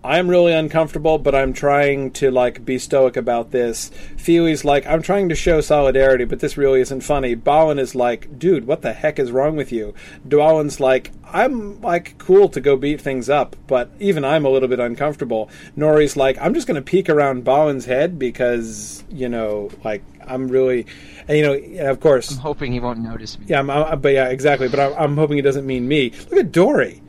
I'm 0.06 0.30
really 0.30 0.52
uncomfortable, 0.52 1.18
but 1.18 1.34
I'm 1.34 1.54
trying 1.54 2.12
to 2.12 2.30
like 2.30 2.66
be 2.66 2.78
stoic 2.78 3.16
about 3.16 3.52
this. 3.52 3.90
Fili's 4.18 4.66
like, 4.66 4.86
I'm 4.86 5.02
trying 5.02 5.30
to 5.30 5.36
show 5.36 5.62
solidarity, 5.62 6.26
but 6.26 6.42
this 6.42 6.58
really 6.58 6.82
isn't 6.82 7.02
funny. 7.02 7.36
Balin 7.36 7.80
is 7.80 7.96
like, 7.96 8.38
dude, 8.38 8.68
what 8.68 8.82
the 8.82 8.92
heck 8.92 9.18
is 9.18 9.32
wrong 9.32 9.56
with 9.56 9.72
you? 9.72 9.94
Dwalin's 10.28 10.82
like, 10.82 11.12
I'm 11.26 11.80
like 11.80 12.18
cool 12.18 12.50
to 12.50 12.60
go 12.60 12.76
beat 12.76 13.00
things 13.00 13.30
up, 13.30 13.56
but 13.66 13.92
even 14.00 14.26
I'm 14.26 14.44
a 14.44 14.50
little 14.50 14.68
bit 14.68 14.82
uncomfortable. 14.82 15.50
Nori's 15.78 16.18
like, 16.18 16.38
I'm 16.42 16.54
just 16.54 16.68
gonna 16.68 16.82
peek 16.82 17.08
around 17.08 17.46
Balin's 17.46 17.86
head 17.86 18.20
because, 18.20 19.06
you 19.10 19.30
know, 19.30 19.70
like 19.86 20.04
I'm 20.28 20.50
really 20.50 20.86
and 21.30 21.38
you 21.38 21.44
know, 21.44 21.90
of 21.90 22.02
course 22.02 22.30
I'm 22.30 22.38
hoping 22.40 22.74
he 22.74 22.82
won't 22.82 23.00
notice 23.00 23.40
me. 23.40 23.46
yeah, 23.48 23.60
I'm, 23.60 23.70
i 23.70 23.96
but 23.96 24.12
yeah, 24.12 24.28
exactly. 24.28 24.68
But 24.68 24.82
I'm, 24.82 24.94
I'm 24.94 25.18
hoping 25.18 25.38
he 25.38 25.42
doesn't 25.42 25.66
mean 25.66 25.88
me. 25.88 26.12
Look 26.30 26.40
at 26.40 26.52
Dori. 26.52 27.02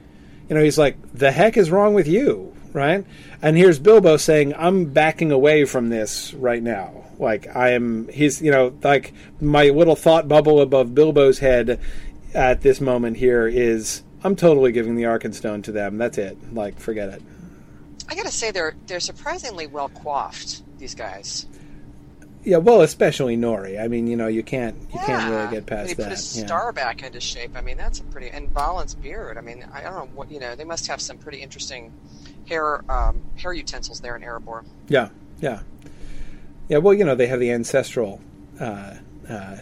You 0.49 0.55
know, 0.55 0.63
he's 0.63 0.77
like, 0.77 0.97
"The 1.15 1.33
heck 1.33 1.57
is 1.57 1.71
wrong 1.71 1.95
with 1.95 2.07
you?" 2.07 2.54
Right? 2.75 3.07
And 3.41 3.57
here's 3.57 3.79
Bilbo 3.79 4.19
saying, 4.19 4.53
"I'm 4.55 4.87
backing 4.93 5.31
away 5.33 5.65
from 5.65 5.89
this 5.89 6.35
right 6.35 6.63
now." 6.63 7.05
Like 7.19 7.55
I 7.57 7.71
am. 7.71 8.09
He's 8.09 8.43
you 8.43 8.51
know 8.51 8.75
like 8.83 9.15
my 9.41 9.71
little 9.71 9.97
thought 9.97 10.29
bubble 10.29 10.61
above 10.61 10.95
Bilbo's 10.95 11.39
head 11.39 11.81
at 12.35 12.61
this 12.61 12.81
moment 12.81 13.17
here 13.17 13.47
is 13.47 14.03
I'm 14.25 14.37
totally 14.37 14.73
giving 14.73 14.97
the 14.97 15.05
Arkenstone 15.05 15.63
to 15.65 15.73
them. 15.73 15.99
That's 15.99 16.19
it. 16.19 16.37
Like 16.53 16.79
forget 16.79 17.09
it. 17.11 17.23
I 18.09 18.15
gotta 18.15 18.31
say 18.31 18.51
they're 18.51 18.75
they're 18.87 19.01
surprisingly 19.01 19.67
well 19.67 19.89
coiffed. 19.89 20.63
These 20.79 20.95
guys. 20.95 21.47
Yeah, 22.43 22.59
well, 22.59 22.83
especially 22.83 23.39
Nori. 23.39 23.83
I 23.83 23.89
mean, 23.89 24.07
you 24.07 24.17
know, 24.17 24.27
you 24.27 24.43
can't 24.43 24.77
you 24.77 24.89
yeah. 24.97 25.07
can't 25.07 25.31
really 25.31 25.51
get 25.51 25.67
past 25.67 25.89
They 25.89 25.95
that. 25.95 26.03
put 26.03 26.11
his 26.13 26.39
yeah. 26.39 26.47
star 26.47 26.73
back 26.73 27.03
into 27.03 27.21
shape. 27.21 27.53
I 27.57 27.63
mean, 27.63 27.79
that's 27.79 28.01
a 28.01 28.05
pretty 28.05 28.29
and 28.29 28.53
Balin's 28.53 28.95
beard. 28.95 29.39
I 29.39 29.41
mean, 29.41 29.65
I 29.73 29.81
don't 29.81 29.95
know 29.95 30.09
what 30.15 30.31
you 30.31 30.41
know. 30.41 30.55
They 30.55 30.65
must 30.65 30.87
have 30.89 31.01
some 31.01 31.17
pretty 31.17 31.41
interesting 31.41 31.93
hair 32.49 32.91
um, 32.91 33.23
hair 33.37 33.53
utensils 33.53 34.01
there 34.01 34.17
in 34.17 34.23
Erebor. 34.23 34.65
Yeah, 34.89 35.09
yeah, 35.41 35.61
yeah. 36.69 36.79
Well, 36.79 36.95
you 36.95 37.05
know, 37.05 37.15
they 37.15 37.27
have 37.27 37.41
the 37.41 37.51
ancestral 37.53 38.21
uh, 38.61 38.95
uh, 39.29 39.33
uh, 39.33 39.57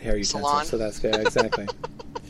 hair 0.00 0.16
utensils, 0.16 0.28
Salon. 0.28 0.64
so 0.64 0.78
that's 0.78 1.02
yeah, 1.02 1.16
exactly. 1.16 1.66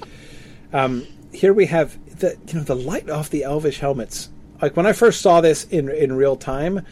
um, 0.72 1.06
here 1.32 1.52
we 1.52 1.66
have 1.66 1.98
the 2.18 2.36
you 2.48 2.54
know 2.54 2.64
the 2.64 2.76
light 2.76 3.08
off 3.10 3.30
the 3.30 3.44
elvish 3.44 3.80
helmets. 3.80 4.28
Like 4.60 4.76
when 4.76 4.86
I 4.86 4.92
first 4.92 5.20
saw 5.20 5.40
this 5.40 5.64
in 5.64 5.88
in 5.88 6.12
real 6.12 6.36
time, 6.36 6.84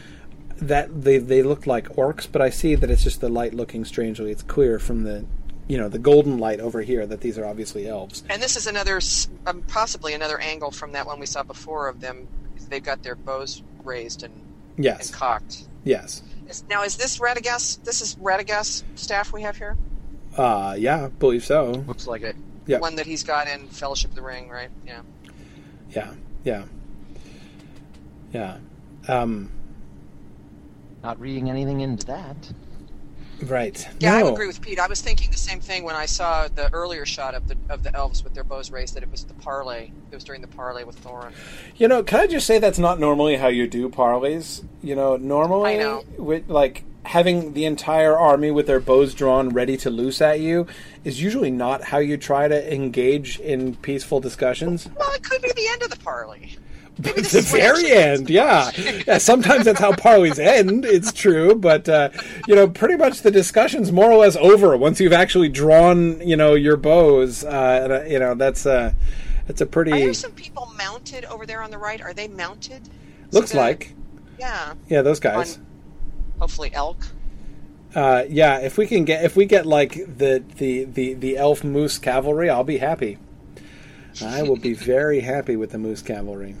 that 0.57 1.03
they 1.03 1.17
they 1.17 1.43
looked 1.43 1.67
like 1.67 1.89
orcs, 1.89 2.27
but 2.29 2.41
I 2.41 2.49
see 2.49 2.75
that 2.75 2.89
it's 2.89 3.03
just 3.03 3.21
the 3.21 3.29
light 3.29 3.53
looking 3.53 3.85
strangely. 3.85 4.31
It's 4.31 4.43
clear 4.43 4.79
from 4.79 5.03
the 5.03 5.25
you 5.67 5.77
know 5.77 5.87
the 5.87 5.99
golden 5.99 6.39
light 6.39 6.59
over 6.59 6.81
here 6.81 7.05
that 7.05 7.21
these 7.21 7.37
are 7.37 7.45
obviously 7.45 7.87
elves. 7.87 8.23
And 8.29 8.41
this 8.41 8.57
is 8.57 8.67
another, 8.67 8.99
um, 9.45 9.61
possibly 9.67 10.13
another 10.13 10.39
angle 10.39 10.71
from 10.71 10.91
that 10.93 11.05
one 11.05 11.19
we 11.19 11.25
saw 11.25 11.43
before 11.43 11.87
of 11.87 12.01
them. 12.01 12.27
They've 12.69 12.83
got 12.83 13.03
their 13.03 13.15
bows 13.15 13.63
raised 13.83 14.23
and, 14.23 14.33
Yes. 14.77 15.07
and 15.09 15.15
cocked. 15.17 15.67
Yes. 15.83 16.23
Is, 16.47 16.63
now, 16.69 16.83
is 16.83 16.97
this 16.97 17.19
Radagast? 17.19 17.83
This 17.83 18.01
is 18.01 18.15
Radagast 18.15 18.83
staff 18.95 19.33
we 19.33 19.41
have 19.43 19.57
here. 19.57 19.75
Uh, 20.37 20.75
yeah, 20.77 21.07
believe 21.19 21.43
so. 21.43 21.71
Looks 21.87 22.07
like 22.07 22.21
it. 22.21 22.35
Yeah. 22.67 22.79
One 22.79 22.95
that 22.97 23.05
he's 23.05 23.23
got 23.23 23.47
in 23.47 23.67
Fellowship 23.67 24.11
of 24.11 24.15
the 24.15 24.21
Ring, 24.21 24.49
right? 24.49 24.69
Yeah. 24.85 25.01
Yeah. 25.89 26.13
Yeah. 26.43 26.63
Yeah. 28.31 28.57
Um, 29.07 29.51
Not 31.03 31.19
reading 31.19 31.49
anything 31.49 31.81
into 31.81 32.05
that. 32.07 32.51
Right. 33.43 33.87
Yeah, 33.99 34.15
I 34.15 34.21
agree 34.21 34.47
with 34.47 34.61
Pete. 34.61 34.79
I 34.79 34.87
was 34.87 35.01
thinking 35.01 35.31
the 35.31 35.37
same 35.37 35.59
thing 35.59 35.83
when 35.83 35.95
I 35.95 36.05
saw 36.05 36.47
the 36.47 36.71
earlier 36.73 37.05
shot 37.05 37.35
of 37.35 37.47
the 37.47 37.57
of 37.69 37.83
the 37.83 37.95
elves 37.95 38.23
with 38.23 38.33
their 38.33 38.43
bows 38.43 38.71
raised. 38.71 38.95
That 38.95 39.03
it 39.03 39.11
was 39.11 39.23
the 39.23 39.33
parley. 39.35 39.91
It 40.11 40.15
was 40.15 40.23
during 40.23 40.41
the 40.41 40.47
parley 40.47 40.83
with 40.83 41.03
Thorin. 41.03 41.31
You 41.77 41.87
know, 41.87 42.03
can 42.03 42.19
I 42.19 42.27
just 42.27 42.45
say 42.45 42.59
that's 42.59 42.79
not 42.79 42.99
normally 42.99 43.37
how 43.37 43.47
you 43.47 43.67
do 43.67 43.89
parleys? 43.89 44.63
You 44.81 44.95
know, 44.95 45.17
normally, 45.17 45.75
I 45.75 45.77
know. 45.77 46.03
with 46.17 46.49
like 46.49 46.83
having 47.03 47.53
the 47.53 47.65
entire 47.65 48.17
army 48.17 48.51
with 48.51 48.67
their 48.67 48.79
bows 48.79 49.13
drawn, 49.13 49.49
ready 49.49 49.77
to 49.77 49.89
loose 49.89 50.21
at 50.21 50.39
you, 50.39 50.67
is 51.03 51.21
usually 51.21 51.51
not 51.51 51.85
how 51.85 51.97
you 51.97 52.17
try 52.17 52.47
to 52.47 52.73
engage 52.73 53.39
in 53.39 53.75
peaceful 53.77 54.19
discussions. 54.19 54.87
Well, 54.97 55.11
it 55.13 55.23
could 55.23 55.41
be 55.41 55.51
the 55.53 55.67
end 55.67 55.81
of 55.83 55.89
the 55.89 55.97
parley. 55.97 56.57
Maybe 57.01 57.21
the 57.21 57.41
very 57.41 57.91
end, 57.91 58.29
yeah. 58.29 58.71
yeah. 59.07 59.17
Sometimes 59.19 59.65
that's 59.65 59.79
how 59.79 59.95
parleys 59.95 60.37
end. 60.37 60.83
It's 60.83 61.13
true, 61.13 61.55
but 61.55 61.87
uh, 61.87 62.09
you 62.45 62.55
know, 62.55 62.67
pretty 62.67 62.97
much 62.97 63.21
the 63.21 63.31
discussion's 63.31 63.91
more 63.91 64.11
or 64.11 64.17
less 64.17 64.35
over 64.35 64.75
once 64.75 64.99
you've 64.99 65.13
actually 65.13 65.47
drawn, 65.47 66.19
you 66.27 66.35
know, 66.35 66.55
your 66.55 66.75
bows. 66.75 67.45
Uh, 67.45 67.79
and, 67.83 67.93
uh, 67.93 68.03
you 68.03 68.19
know, 68.19 68.35
that's 68.35 68.65
uh, 68.65 68.93
that's 69.47 69.61
a 69.61 69.65
pretty 69.65 69.93
Are 69.93 69.99
there 69.99 70.13
some 70.13 70.33
people 70.33 70.71
mounted 70.77 71.23
over 71.25 71.45
there 71.45 71.61
on 71.61 71.71
the 71.71 71.77
right? 71.77 72.01
Are 72.01 72.13
they 72.13 72.27
mounted? 72.27 72.89
looks 73.31 73.51
So 73.51 73.57
like. 73.57 73.93
Yeah. 74.37 74.73
Yeah, 74.89 75.01
those 75.01 75.19
guys. 75.19 75.57
On, 75.57 75.65
hopefully 76.39 76.71
elk. 76.73 76.97
Uh, 77.95 78.23
yeah, 78.29 78.59
if 78.59 78.77
we 78.77 78.85
can 78.85 79.03
get 79.03 79.23
if 79.23 79.35
we 79.35 79.45
get 79.45 79.65
like 79.65 79.93
the 79.93 80.43
the 80.57 80.83
the 80.83 81.13
the 81.15 81.37
elf 81.37 81.63
moose 81.63 81.97
cavalry, 81.97 82.49
I'll 82.49 82.63
be 82.63 82.77
happy. 82.77 83.17
I 84.23 84.43
will 84.43 84.57
be 84.57 84.73
very 84.75 85.21
happy 85.21 85.55
with 85.55 85.71
the 85.71 85.77
moose 85.77 86.01
cavalry. 86.01 86.55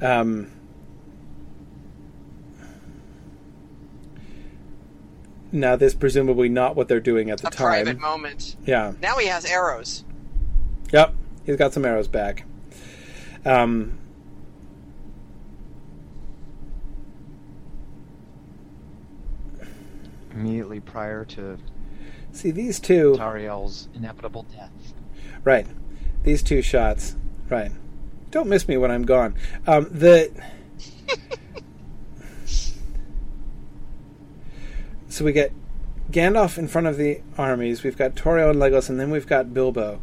Um, 0.00 0.50
now, 5.52 5.76
this 5.76 5.94
presumably 5.94 6.48
not 6.48 6.76
what 6.76 6.88
they're 6.88 7.00
doing 7.00 7.30
at 7.30 7.38
the 7.38 7.48
A 7.48 7.50
time. 7.50 7.66
private 7.66 8.00
moment. 8.00 8.56
Yeah. 8.64 8.92
Now 9.00 9.16
he 9.18 9.26
has 9.26 9.44
arrows. 9.44 10.04
Yep. 10.92 11.14
He's 11.44 11.56
got 11.56 11.72
some 11.72 11.84
arrows 11.84 12.08
back. 12.08 12.44
Um, 13.44 13.98
Immediately 20.32 20.80
prior 20.80 21.24
to 21.24 21.58
see 22.32 22.50
these 22.50 22.78
two. 22.78 23.14
Tauriel's 23.18 23.88
inevitable 23.94 24.44
death. 24.54 24.70
Right. 25.44 25.66
These 26.24 26.42
two 26.42 26.60
shots. 26.60 27.16
Right. 27.48 27.72
Don't 28.36 28.48
miss 28.50 28.68
me 28.68 28.76
when 28.76 28.90
I'm 28.90 29.06
gone. 29.06 29.34
Um, 29.66 29.88
the. 29.90 30.30
so 35.08 35.24
we 35.24 35.32
get 35.32 35.52
Gandalf 36.10 36.58
in 36.58 36.68
front 36.68 36.86
of 36.86 36.98
the 36.98 37.22
armies. 37.38 37.82
We've 37.82 37.96
got 37.96 38.14
Tauriel 38.14 38.50
and 38.50 38.58
Legolas, 38.60 38.90
and 38.90 39.00
then 39.00 39.10
we've 39.10 39.26
got 39.26 39.54
Bilbo. 39.54 40.02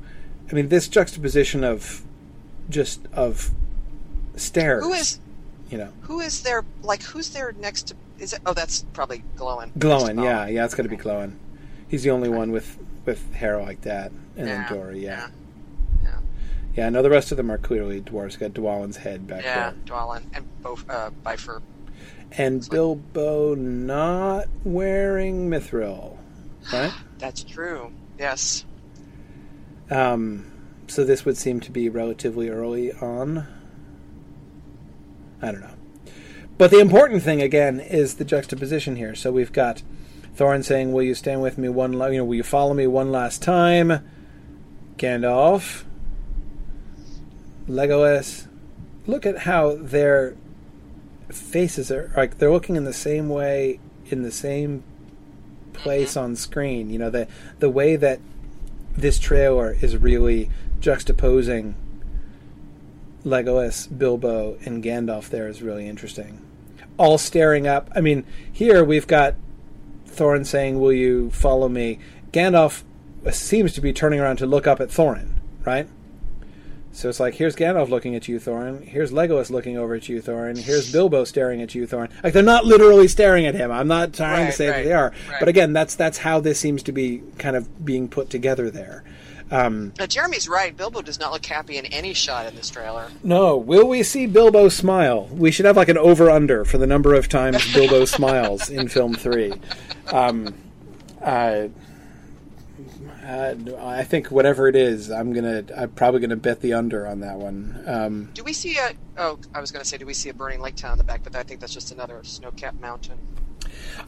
I 0.49 0.53
mean, 0.55 0.69
this 0.69 0.87
juxtaposition 0.87 1.63
of 1.63 2.01
just 2.71 3.05
of 3.13 3.51
stairs. 4.35 4.83
Who 4.83 4.93
is 4.93 5.19
you 5.69 5.77
know 5.77 5.93
who 6.01 6.19
is 6.19 6.41
there? 6.41 6.65
Like 6.81 7.03
who's 7.03 7.29
there 7.29 7.51
next 7.51 7.89
to? 7.89 7.95
Is 8.17 8.33
it? 8.33 8.39
Oh, 8.47 8.53
that's 8.53 8.83
probably 8.93 9.23
Gloin. 9.37 9.71
Gloin? 9.77 10.17
Yeah, 10.17 10.47
yeah, 10.47 10.65
it's 10.65 10.73
got 10.73 10.81
to 10.81 10.89
be 10.89 10.95
Gloin. 10.95 11.37
He's 11.87 12.01
the 12.01 12.09
only 12.09 12.29
one 12.29 12.51
with 12.51 12.79
with 13.05 13.31
hair 13.35 13.61
like 13.61 13.81
that, 13.81 14.11
and 14.35 14.47
Yeah, 14.47 14.67
then 14.67 14.75
Dori. 14.75 15.03
Yeah. 15.03 15.09
yeah. 15.09 15.27
Yeah, 16.75 16.89
No, 16.89 17.01
the 17.01 17.09
rest 17.09 17.31
of 17.31 17.37
them 17.37 17.51
are 17.51 17.57
clearly 17.57 18.01
dwarves. 18.01 18.37
Got 18.39 18.51
Dwalin's 18.53 18.97
head 18.97 19.27
back 19.27 19.43
Yeah, 19.43 19.71
there. 19.71 19.79
Dwalin 19.85 20.23
and 20.33 20.45
both 20.61 20.89
uh, 20.89 21.11
Bifur. 21.25 21.61
And 22.35 22.67
Bilbo 22.69 23.53
not 23.55 24.47
wearing 24.63 25.49
mithril, 25.49 26.17
right? 26.71 26.91
That's 27.19 27.43
true. 27.43 27.91
Yes. 28.17 28.65
um, 29.91 30.49
so 30.87 31.03
this 31.03 31.25
would 31.25 31.37
seem 31.37 31.59
to 31.61 31.71
be 31.71 31.89
relatively 31.89 32.49
early 32.49 32.91
on. 32.91 33.47
I 35.41 35.51
don't 35.51 35.61
know. 35.61 35.73
But 36.57 36.71
the 36.71 36.79
important 36.79 37.23
thing 37.23 37.41
again 37.41 37.79
is 37.79 38.15
the 38.15 38.25
juxtaposition 38.25 38.95
here. 38.95 39.13
So 39.15 39.31
we've 39.31 39.51
got 39.51 39.81
Thorin 40.35 40.63
saying, 40.63 40.91
"Will 40.91 41.03
you 41.03 41.15
stand 41.15 41.41
with 41.41 41.57
me 41.57 41.69
one? 41.69 41.93
La- 41.93 42.07
you 42.07 42.17
know, 42.19 42.25
will 42.25 42.35
you 42.35 42.43
follow 42.43 42.73
me 42.73 42.87
one 42.87 43.11
last 43.11 43.41
time?" 43.41 43.99
Gandalf, 44.97 45.83
Legolas. 47.67 48.47
Look 49.05 49.25
at 49.25 49.39
how 49.39 49.75
their 49.75 50.35
faces 51.29 51.91
are 51.91 52.11
like 52.15 52.37
they're 52.37 52.51
looking 52.51 52.75
in 52.75 52.83
the 52.83 52.93
same 52.93 53.27
way 53.27 53.79
in 54.05 54.21
the 54.21 54.31
same 54.31 54.83
place 55.73 56.11
mm-hmm. 56.11 56.25
on 56.25 56.35
screen. 56.35 56.89
You 56.89 56.99
know 56.99 57.09
the 57.09 57.27
the 57.59 57.69
way 57.69 57.95
that 57.95 58.19
this 58.95 59.19
trailer 59.19 59.75
is 59.81 59.97
really 59.97 60.49
juxtaposing 60.79 61.73
Legolas, 63.25 63.87
Bilbo, 63.97 64.57
and 64.65 64.83
Gandalf 64.83 65.29
there 65.29 65.47
is 65.47 65.61
really 65.61 65.87
interesting. 65.87 66.41
All 66.97 67.17
staring 67.17 67.67
up. 67.67 67.89
I 67.95 68.01
mean, 68.01 68.25
here 68.51 68.83
we've 68.83 69.07
got 69.07 69.35
Thorin 70.07 70.45
saying, 70.45 70.79
Will 70.79 70.93
you 70.93 71.31
follow 71.31 71.69
me? 71.69 71.99
Gandalf 72.31 72.83
uh, 73.25 73.31
seems 73.31 73.73
to 73.73 73.81
be 73.81 73.93
turning 73.93 74.19
around 74.19 74.37
to 74.37 74.45
look 74.45 74.67
up 74.67 74.79
at 74.79 74.89
Thorin, 74.89 75.39
right? 75.65 75.87
So 76.95 77.09
it's 77.09 77.19
like, 77.19 77.33
here's 77.33 77.55
Gandalf 77.55 77.89
looking 77.89 78.15
at 78.15 78.27
you, 78.27 78.39
Thorin. 78.39 78.83
Here's 78.83 79.11
Legolas 79.11 79.49
looking 79.49 79.77
over 79.77 79.95
at 79.95 80.07
you, 80.07 80.21
Thorin. 80.21 80.55
Here's 80.57 80.91
Bilbo 80.91 81.23
staring 81.23 81.59
at 81.63 81.73
you, 81.73 81.87
Thorin. 81.87 82.09
Like 82.23 82.33
they're 82.33 82.43
not 82.43 82.65
literally 82.65 83.07
staring 83.07 83.47
at 83.47 83.55
him. 83.55 83.71
I'm 83.71 83.87
not 83.87 84.13
trying 84.13 84.37
to 84.37 84.43
Right, 84.45 84.53
say 84.53 84.67
that 84.67 84.83
they 84.83 84.93
are, 84.93 85.11
right. 85.29 85.39
but 85.39 85.47
again, 85.49 85.73
that's 85.73 85.95
that's 85.95 86.19
how 86.19 86.39
this 86.39 86.59
seems 86.59 86.83
to 86.83 86.91
be 86.91 87.23
kind 87.39 87.55
of 87.55 87.83
being 87.83 88.07
put 88.07 88.29
together 88.29 88.69
there. 88.69 89.03
Um, 89.51 89.93
Now, 89.99 90.05
Jeremy's 90.05 90.47
right. 90.47 90.75
Bilbo 90.75 91.01
does 91.01 91.19
not 91.19 91.31
look 91.31 91.45
happy 91.45 91.77
in 91.77 91.85
any 91.87 92.13
shot 92.13 92.45
in 92.47 92.55
this 92.55 92.69
trailer. 92.69 93.07
no, 93.23 93.57
will 93.57 93.87
we 93.87 94.01
see 94.03 94.25
Bilbo 94.27 94.69
smile? 94.69 95.27
We 95.31 95.51
should 95.51 95.65
have 95.65 95.75
like 95.77 95.89
an 95.89 95.97
over 95.97 96.29
under 96.29 96.63
for 96.63 96.77
the 96.77 96.87
number 96.87 97.13
of 97.15 97.27
times 97.27 97.73
Bilbo 97.73 98.05
smiles 98.17 98.69
in 98.69 98.87
film 98.87 99.15
three. 99.15 99.53
Um, 100.11 100.53
uh, 101.21 101.67
uh, 103.25 103.55
I 103.79 104.03
think 104.03 104.31
whatever 104.31 104.67
it 104.67 104.75
is, 104.75 105.09
I'm 105.09 105.33
gonna. 105.33 105.63
I'm 105.75 105.89
probably 105.91 106.19
gonna 106.19 106.35
bet 106.35 106.61
the 106.61 106.73
under 106.73 107.07
on 107.07 107.21
that 107.21 107.37
one. 107.37 107.83
Um, 107.85 108.29
Do 108.33 108.43
we 108.43 108.53
see 108.53 108.77
a? 108.77 108.91
Oh, 109.17 109.39
I 109.53 109.61
was 109.61 109.71
to 109.71 109.85
say, 109.85 109.97
do 109.97 110.05
we 110.05 110.13
see 110.13 110.29
a 110.29 110.33
burning 110.33 110.59
lake 110.61 110.75
town 110.75 110.93
in 110.93 110.97
the 110.97 111.03
back? 111.03 111.23
But 111.23 111.35
I 111.35 111.43
think 111.43 111.59
that's 111.59 111.73
just 111.73 111.91
another 111.91 112.23
snow-capped 112.23 112.81
mountain. 112.81 113.17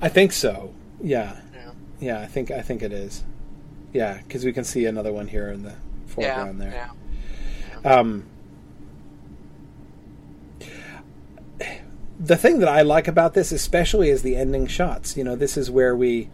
I 0.02 0.10
think 0.10 0.32
so. 0.34 0.74
Yeah, 1.02 1.38
Yeah. 1.54 1.72
yeah. 2.00 2.20
I 2.22 2.26
think 2.26 2.52
I 2.52 2.62
think 2.62 2.82
it 2.82 2.92
is. 2.92 3.24
Yeah, 3.94 4.18
because 4.22 4.44
we 4.44 4.52
can 4.52 4.64
see 4.66 4.86
another 4.86 5.14
one 5.14 5.28
here 5.28 5.50
in 5.50 5.64
the 5.64 5.70
Yeah. 5.70 5.76
foreground 6.08 6.62
there. 6.62 6.90
Yeah. 7.84 8.00
Um, 8.00 8.26
the 12.20 12.38
thing 12.38 12.60
that 12.60 12.70
I 12.70 12.82
like 12.82 13.08
about 13.08 13.34
this, 13.34 13.52
especially, 13.52 14.10
is 14.10 14.22
the 14.22 14.36
ending 14.36 14.68
shots. 14.68 15.16
You 15.18 15.24
know, 15.24 15.36
this 15.36 15.58
is 15.58 15.70
where 15.70 15.96
we, 15.96 16.30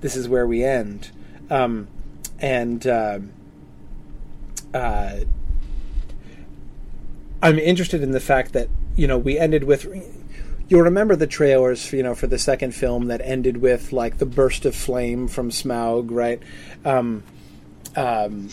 this 0.00 0.16
is 0.16 0.28
where 0.28 0.46
we 0.46 0.62
end, 0.64 1.10
um, 1.50 1.88
and 2.40 2.86
um 2.86 3.32
uh, 4.74 5.20
I'm 7.40 7.58
interested 7.58 8.02
in 8.02 8.10
the 8.10 8.20
fact 8.20 8.52
that 8.52 8.68
you 8.96 9.06
know 9.06 9.16
we 9.16 9.38
ended 9.38 9.64
with. 9.64 9.86
You'll 10.68 10.82
remember 10.82 11.14
the 11.14 11.26
trailers, 11.26 11.92
you 11.92 12.02
know, 12.02 12.14
for 12.14 12.26
the 12.26 12.38
second 12.38 12.74
film 12.74 13.06
that 13.08 13.20
ended 13.22 13.58
with 13.58 13.92
like 13.92 14.18
the 14.18 14.26
burst 14.26 14.64
of 14.64 14.74
flame 14.74 15.28
from 15.28 15.50
Smaug, 15.50 16.08
right? 16.10 16.42
Um, 16.86 17.22
um, 17.96 18.48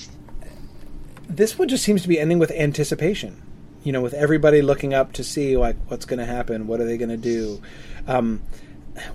this 1.30 1.58
one 1.58 1.70
just 1.70 1.86
seems 1.86 2.02
to 2.02 2.10
be 2.10 2.20
ending 2.20 2.38
with 2.38 2.52
anticipation. 2.52 3.42
You 3.84 3.94
know, 3.94 4.02
with 4.02 4.14
everybody 4.14 4.62
looking 4.62 4.94
up 4.94 5.14
to 5.14 5.24
see 5.24 5.58
like 5.58 5.78
what's 5.88 6.06
going 6.06 6.20
to 6.20 6.26
happen, 6.26 6.68
what 6.68 6.80
are 6.82 6.86
they 6.86 6.98
going 6.98 7.10
to 7.10 7.18
do. 7.18 7.62
Um, 8.08 8.44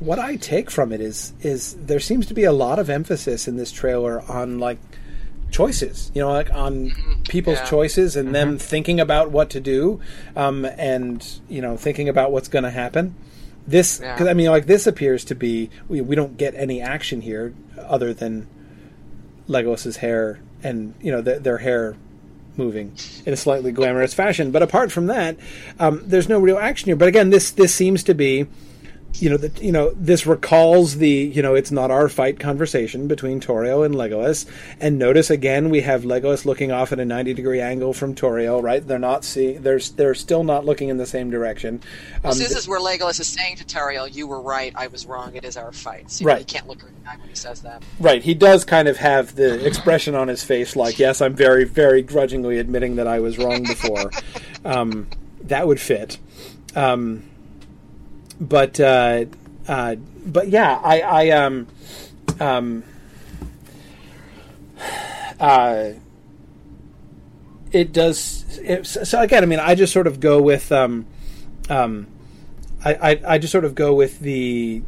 what 0.00 0.18
I 0.18 0.36
take 0.36 0.70
from 0.70 0.92
it 0.92 1.00
is 1.00 1.32
is 1.40 1.74
there 1.74 2.00
seems 2.00 2.26
to 2.26 2.34
be 2.34 2.44
a 2.44 2.52
lot 2.52 2.78
of 2.78 2.88
emphasis 2.90 3.46
in 3.48 3.56
this 3.56 3.70
trailer 3.72 4.22
on 4.30 4.58
like 4.58 4.78
choices. 5.50 6.10
You 6.14 6.22
know, 6.22 6.32
like 6.32 6.52
on 6.52 6.92
people's 7.28 7.58
Yeah. 7.58 7.64
choices 7.66 8.16
and 8.16 8.34
them 8.34 8.58
thinking 8.58 9.00
about 9.00 9.30
what 9.30 9.50
to 9.50 9.60
do, 9.60 10.00
um, 10.34 10.64
and 10.64 11.24
you 11.48 11.60
know, 11.62 11.76
thinking 11.76 12.08
about 12.08 12.32
what's 12.32 12.48
going 12.48 12.64
to 12.64 12.70
happen. 12.70 13.14
This, 13.68 14.00
Yeah. 14.02 14.14
because 14.14 14.28
I 14.28 14.34
mean, 14.34 14.48
like 14.48 14.66
this 14.66 14.86
appears 14.86 15.24
to 15.26 15.34
be 15.34 15.70
we, 15.88 16.00
we 16.00 16.14
don't 16.16 16.36
get 16.36 16.54
any 16.54 16.80
action 16.80 17.20
here 17.20 17.52
other 17.78 18.14
than 18.14 18.46
Legolas's 19.48 19.98
hair 19.98 20.40
and 20.62 20.94
you 21.00 21.12
know 21.12 21.20
their, 21.20 21.38
their 21.38 21.58
hair 21.58 21.96
moving 22.56 22.92
in 23.26 23.32
a 23.32 23.36
slightly 23.36 23.70
glamorous 23.70 24.14
fashion. 24.14 24.50
But 24.50 24.62
apart 24.62 24.90
from 24.90 25.06
that, 25.06 25.36
um, 25.78 26.02
there's 26.06 26.28
no 26.28 26.38
real 26.38 26.58
action 26.58 26.86
here. 26.86 26.96
But 26.96 27.08
again, 27.08 27.30
this 27.30 27.50
this 27.50 27.74
seems 27.74 28.02
to 28.04 28.14
be 28.14 28.46
you 29.14 29.30
know, 29.30 29.36
that 29.38 29.62
you 29.62 29.72
know, 29.72 29.92
this 29.96 30.26
recalls 30.26 30.96
the, 30.98 31.08
you 31.08 31.40
know, 31.40 31.54
it's 31.54 31.70
not 31.70 31.90
our 31.90 32.08
fight 32.08 32.38
conversation 32.38 33.08
between 33.08 33.40
Tauriel 33.40 33.84
and 33.84 33.94
Legolas. 33.94 34.46
And 34.78 34.98
notice 34.98 35.30
again, 35.30 35.70
we 35.70 35.80
have 35.80 36.02
Legolas 36.02 36.44
looking 36.44 36.70
off 36.70 36.92
at 36.92 37.00
a 37.00 37.04
ninety 37.04 37.32
degree 37.32 37.60
angle 37.60 37.94
from 37.94 38.14
Tauriel. 38.14 38.62
Right? 38.62 38.86
They're 38.86 38.98
not 38.98 39.24
seeing. 39.24 39.62
They're 39.62 39.78
they're 39.78 40.14
still 40.14 40.44
not 40.44 40.64
looking 40.64 40.90
in 40.90 40.98
the 40.98 41.06
same 41.06 41.30
direction. 41.30 41.80
Well, 42.22 42.32
Um, 42.32 42.38
so 42.38 42.44
this 42.44 42.56
is 42.56 42.68
where 42.68 42.80
Legolas 42.80 43.18
is 43.20 43.26
saying 43.26 43.56
to 43.56 43.64
Tauriel, 43.64 44.12
"You 44.12 44.26
were 44.26 44.40
right. 44.40 44.72
I 44.76 44.88
was 44.88 45.06
wrong. 45.06 45.34
It 45.34 45.44
is 45.44 45.56
our 45.56 45.72
fight." 45.72 46.10
So 46.10 46.26
Right. 46.26 46.38
He 46.38 46.44
can't 46.44 46.66
look 46.68 46.82
her 46.82 46.88
in 46.88 47.20
when 47.20 47.28
he 47.28 47.34
says 47.34 47.62
that. 47.62 47.82
Right. 48.00 48.22
He 48.22 48.34
does 48.34 48.64
kind 48.64 48.88
of 48.88 48.96
have 48.96 49.36
the 49.36 49.64
expression 49.64 50.14
on 50.14 50.28
his 50.28 50.42
face 50.42 50.74
like, 50.76 50.98
yes, 50.98 51.20
I'm 51.20 51.34
very, 51.34 51.64
very 51.64 52.02
grudgingly 52.02 52.58
admitting 52.58 52.96
that 52.96 53.06
I 53.06 53.20
was 53.20 53.38
wrong 53.38 53.62
before. 53.62 54.10
um, 54.64 55.06
that 55.42 55.66
would 55.66 55.80
fit. 55.80 56.18
Um, 56.74 57.22
but, 58.40 58.78
uh, 58.80 59.26
uh, 59.68 59.96
but 60.26 60.48
yeah, 60.48 60.80
I, 60.82 61.00
I, 61.00 61.30
um, 61.30 61.66
um, 62.40 62.84
uh, 65.40 65.90
it 67.72 67.92
does. 67.92 68.58
It, 68.62 68.86
so 68.86 69.20
again, 69.20 69.42
I 69.42 69.46
mean, 69.46 69.60
I 69.60 69.74
just 69.74 69.92
sort 69.92 70.06
of 70.06 70.20
go 70.20 70.40
with, 70.40 70.72
um, 70.72 71.06
um, 71.68 72.06
I, 72.84 72.94
I, 72.94 73.20
I 73.26 73.38
just 73.38 73.52
sort 73.52 73.64
of 73.64 73.74
go 73.74 73.94
with 73.94 74.20
the 74.20 74.82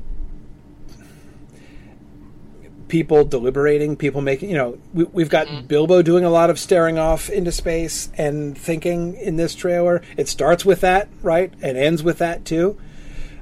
people 2.89 3.25
deliberating, 3.25 3.97
people 3.97 4.21
making, 4.21 4.49
you 4.51 4.57
know, 4.57 4.79
we, 4.95 5.05
we've 5.05 5.29
got 5.29 5.69
Bilbo 5.69 6.03
doing 6.03 6.25
a 6.25 6.31
lot 6.31 6.51
of 6.51 6.59
staring 6.59 6.99
off 6.99 7.29
into 7.29 7.53
space 7.53 8.11
and 8.17 8.57
thinking 8.57 9.15
in 9.15 9.37
this 9.37 9.55
trailer. 9.55 10.03
It 10.17 10.29
starts 10.29 10.65
with 10.65 10.81
that, 10.81 11.09
right? 11.23 11.53
And 11.61 11.77
ends 11.77 12.03
with 12.03 12.19
that 12.19 12.45
too. 12.45 12.79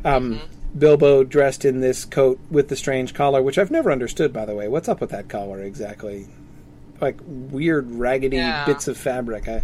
Um, 0.07 0.41
Bilbo 0.79 1.25
dressed 1.25 1.65
in 1.65 1.81
this 1.81 2.05
coat 2.05 2.39
with 2.51 2.69
the 2.69 2.77
strange 2.77 3.15
collar, 3.15 3.43
which 3.43 3.59
I've 3.59 3.71
never 3.71 3.91
understood, 3.91 4.33
by 4.33 4.45
the 4.45 4.55
way. 4.55 4.69
What's 4.69 4.89
up 4.89 5.01
with 5.01 5.11
that 5.11 5.29
collar 5.29 5.61
exactly? 5.63 6.27
Like 7.01 7.17
weird, 7.27 7.91
raggedy 7.91 8.37
Yeah. 8.37 8.65
bits 8.67 8.87
of 8.89 8.97
fabric. 8.97 9.49
I, 9.49 9.63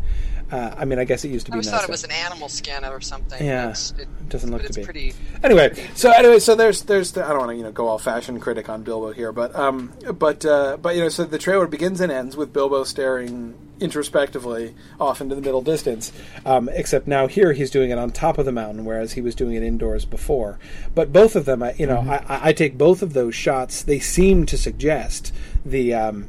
uh, 0.50 0.74
I 0.76 0.84
mean, 0.84 0.98
I 0.98 1.04
guess 1.04 1.24
it 1.24 1.28
used 1.28 1.46
to 1.46 1.52
I 1.52 1.54
be. 1.54 1.56
always 1.56 1.66
nice 1.66 1.74
thought 1.80 1.88
it 1.88 1.90
was 1.92 2.04
an 2.04 2.10
animal 2.10 2.48
skin 2.48 2.84
or 2.84 3.00
something. 3.00 3.42
Yeah, 3.44 3.62
It's- 3.70 3.94
it 3.98 4.28
doesn't 4.28 4.50
look 4.50 4.62
but 4.62 4.64
to 4.64 4.68
it's 4.68 4.76
be. 4.78 4.84
pretty. 4.84 5.14
anyway, 5.42 5.72
so 5.94 6.10
anyway, 6.10 6.38
so 6.38 6.54
there's 6.54 6.82
there's 6.82 7.16
I 7.16 7.28
don't 7.30 7.38
want 7.38 7.50
to 7.52 7.56
you 7.56 7.62
know 7.62 7.72
go 7.72 7.88
all 7.88 7.98
fashion 7.98 8.38
critic 8.40 8.68
on 8.68 8.82
Bilbo 8.82 9.12
here, 9.12 9.32
but 9.32 9.54
um, 9.56 9.92
but 10.18 10.44
uh, 10.44 10.76
but 10.80 10.94
you 10.94 11.02
know, 11.02 11.08
so 11.08 11.24
the 11.24 11.38
trailer 11.38 11.66
begins 11.66 12.00
and 12.02 12.12
ends 12.12 12.36
with 12.36 12.52
Bilbo 12.52 12.84
staring 12.84 13.54
introspectively 13.82 14.74
off 15.00 15.20
into 15.20 15.34
the 15.34 15.40
middle 15.42 15.62
distance. 15.62 16.12
Um, 16.46 16.68
except 16.72 17.06
now 17.06 17.26
here 17.26 17.52
he's 17.52 17.70
doing 17.70 17.90
it 17.90 17.98
on 17.98 18.10
top 18.10 18.38
of 18.38 18.46
the 18.46 18.52
mountain, 18.52 18.84
whereas 18.84 19.12
he 19.12 19.20
was 19.20 19.34
doing 19.34 19.54
it 19.54 19.62
indoors 19.62 20.04
before. 20.04 20.58
But 20.94 21.12
both 21.12 21.36
of 21.36 21.44
them, 21.44 21.62
I, 21.62 21.74
you 21.74 21.86
know, 21.86 22.00
I, 22.00 22.16
I 22.28 22.48
I 22.48 22.52
take 22.52 22.78
both 22.78 23.02
of 23.02 23.12
those 23.12 23.34
shots. 23.34 23.82
They 23.82 23.98
seem 23.98 24.46
to 24.46 24.56
suggest 24.56 25.32
the. 25.64 25.94
Um, 25.94 26.28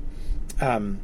um, 0.62 1.00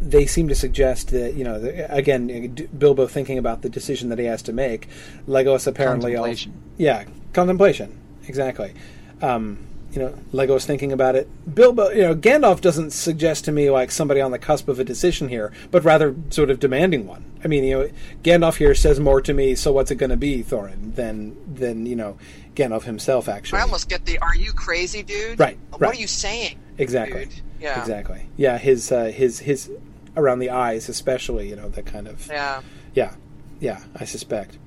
they 0.00 0.26
seem 0.26 0.48
to 0.48 0.54
suggest 0.54 1.10
that 1.10 1.34
you 1.34 1.44
know 1.44 1.56
again 1.88 2.54
Bilbo 2.76 3.06
thinking 3.06 3.38
about 3.38 3.62
the 3.62 3.68
decision 3.70 4.10
that 4.10 4.18
he 4.18 4.26
has 4.26 4.42
to 4.42 4.52
make. 4.52 4.88
Legolas 5.26 5.66
apparently 5.66 6.14
also, 6.14 6.28
Contemplation. 6.28 6.62
yeah 6.76 7.04
contemplation 7.32 7.98
exactly. 8.26 8.74
Um, 9.22 9.58
you 9.94 10.02
know 10.02 10.14
Legolas 10.32 10.64
thinking 10.64 10.92
about 10.92 11.14
it. 11.16 11.28
Bilbo 11.54 11.90
you 11.90 12.02
know 12.02 12.14
Gandalf 12.14 12.60
doesn't 12.60 12.90
suggest 12.90 13.44
to 13.46 13.52
me 13.52 13.70
like 13.70 13.90
somebody 13.90 14.20
on 14.20 14.30
the 14.32 14.38
cusp 14.38 14.68
of 14.68 14.78
a 14.80 14.84
decision 14.84 15.28
here, 15.28 15.52
but 15.70 15.84
rather 15.84 16.14
sort 16.30 16.50
of 16.50 16.58
demanding 16.60 17.06
one. 17.06 17.24
I 17.44 17.48
mean 17.48 17.64
you 17.64 17.78
know 17.78 17.90
Gandalf 18.22 18.56
here 18.56 18.74
says 18.74 18.98
more 19.00 19.20
to 19.20 19.32
me. 19.32 19.54
So 19.54 19.72
what's 19.72 19.90
it 19.90 19.96
going 19.96 20.10
to 20.10 20.16
be, 20.16 20.42
Thorin? 20.42 20.94
Than 20.94 21.36
than 21.54 21.86
you 21.86 21.96
know 21.96 22.18
Gandalf 22.54 22.82
himself 22.84 23.28
actually. 23.28 23.58
I 23.60 23.62
almost 23.62 23.88
get 23.88 24.04
the 24.06 24.18
"Are 24.18 24.34
you 24.36 24.52
crazy, 24.52 25.02
dude?" 25.02 25.38
Right, 25.38 25.58
What 25.70 25.80
right. 25.80 25.94
are 25.94 26.00
you 26.00 26.06
saying? 26.06 26.58
Exactly. 26.78 27.26
dude? 27.26 27.34
Yeah. 27.60 27.80
Exactly. 27.80 28.28
Yeah. 28.36 28.58
His 28.58 28.90
uh, 28.92 29.04
his 29.06 29.38
his 29.40 29.70
around 30.16 30.38
the 30.40 30.50
eyes, 30.50 30.88
especially. 30.88 31.48
You 31.48 31.56
know, 31.56 31.68
the 31.68 31.82
kind 31.82 32.06
of 32.08 32.26
Yeah. 32.28 32.60
yeah, 32.94 33.14
yeah. 33.60 33.80
I 33.96 34.04
suspect. 34.04 34.58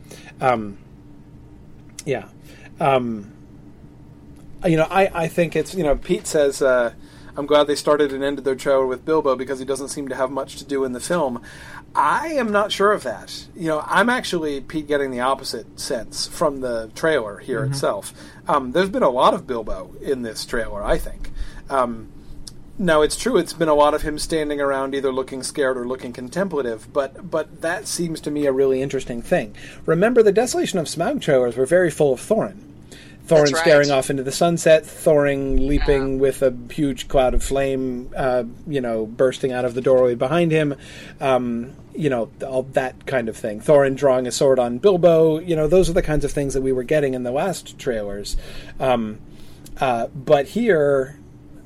Um, 0.42 0.78
yeah. 2.06 2.28
Um, 2.80 3.32
you 4.66 4.78
know, 4.78 4.88
I 4.90 5.24
I 5.24 5.28
think 5.28 5.56
it's 5.56 5.74
you 5.74 5.84
know 5.84 5.96
Pete 5.96 6.28
says. 6.28 6.62
Uh, 6.62 6.94
I'm 7.38 7.46
glad 7.46 7.68
they 7.68 7.76
started 7.76 8.12
and 8.14 8.24
ended 8.24 8.46
their 8.46 8.56
trailer 8.56 8.88
with 8.88 9.06
Bilbo 9.06 9.36
because 9.36 9.60
he 9.60 9.66
doesn't 9.66 9.90
seem 9.90 10.08
to 10.08 10.16
have 10.16 10.32
much 10.32 10.56
to 10.56 10.66
do 10.66 10.84
in 10.84 10.94
the 10.94 11.00
film. 11.00 11.44
I 11.94 12.30
am 12.30 12.52
not 12.52 12.72
sure 12.72 12.92
of 12.92 13.04
that. 13.04 13.46
You 13.56 13.68
know, 13.68 13.84
I'm 13.86 14.10
actually 14.10 14.60
Pete 14.62 14.88
getting 14.88 15.12
the 15.12 15.20
opposite 15.20 15.80
sense 15.80 16.26
from 16.26 16.62
the 16.62 16.90
trailer 16.96 17.38
here 17.38 17.64
itself. 17.64 18.12
Um, 18.48 18.72
there's 18.72 18.90
been 18.90 19.04
a 19.04 19.10
lot 19.10 19.36
of 19.36 19.46
Bilbo 19.46 19.94
in 20.02 20.24
this 20.24 20.46
trailer, 20.46 20.84
I 20.84 20.98
think. 20.98 21.30
Um, 21.70 22.12
now 22.80 23.02
it's 23.02 23.16
true; 23.16 23.38
it's 23.38 23.54
been 23.54 23.68
a 23.68 23.76
lot 23.76 23.94
of 23.94 24.02
him 24.02 24.18
standing 24.18 24.60
around, 24.60 24.96
either 24.96 25.12
looking 25.12 25.44
scared 25.44 25.78
or 25.78 25.88
looking 25.88 26.14
contemplative. 26.14 26.92
But 26.92 27.30
but 27.30 27.62
that 27.62 27.88
seems 27.88 28.20
to 28.22 28.32
me 28.32 28.48
a 28.48 28.52
really 28.52 28.82
interesting 28.82 29.22
thing. 29.22 29.56
Remember, 29.86 30.24
the 30.24 30.32
Desolation 30.32 30.80
of 30.80 30.88
Smaug 30.88 31.22
trailers 31.22 31.56
were 31.56 31.66
very 31.68 31.92
full 31.92 32.14
of 32.14 32.20
Thorin. 32.20 32.67
Thorin 33.28 33.54
right. 33.54 33.58
staring 33.58 33.92
off 33.92 34.10
into 34.10 34.24
the 34.24 34.32
sunset, 34.32 34.84
Thorin 34.84 35.68
leaping 35.68 36.18
with 36.18 36.42
a 36.42 36.56
huge 36.72 37.08
cloud 37.08 37.34
of 37.34 37.44
flame, 37.44 38.12
uh, 38.16 38.46
you 38.66 38.80
know, 38.80 39.06
bursting 39.06 39.52
out 39.52 39.66
of 39.66 39.74
the 39.74 39.82
doorway 39.82 40.16
behind 40.16 40.52
him, 40.52 40.76
um, 41.20 41.76
you 41.94 42.10
know, 42.10 42.30
all 42.46 42.64
that 42.64 43.06
kind 43.06 43.28
of 43.28 43.36
thing. 43.36 43.60
Thorin 43.60 43.98
drawing 43.98 44.28
a 44.28 44.32
sword 44.32 44.60
on 44.60 44.78
Bilbo, 44.78 45.40
you 45.40 45.56
know, 45.56 45.68
those 45.68 45.90
are 45.90 45.94
the 45.94 46.02
kinds 46.02 46.24
of 46.24 46.32
things 46.32 46.54
that 46.54 46.62
we 46.62 46.72
were 46.72 46.84
getting 46.84 47.14
in 47.14 47.24
the 47.24 47.32
last 47.32 47.78
trailers. 47.78 48.38
Um, 48.80 49.20
uh, 49.80 50.08
but 50.08 50.48
here, 50.48 51.20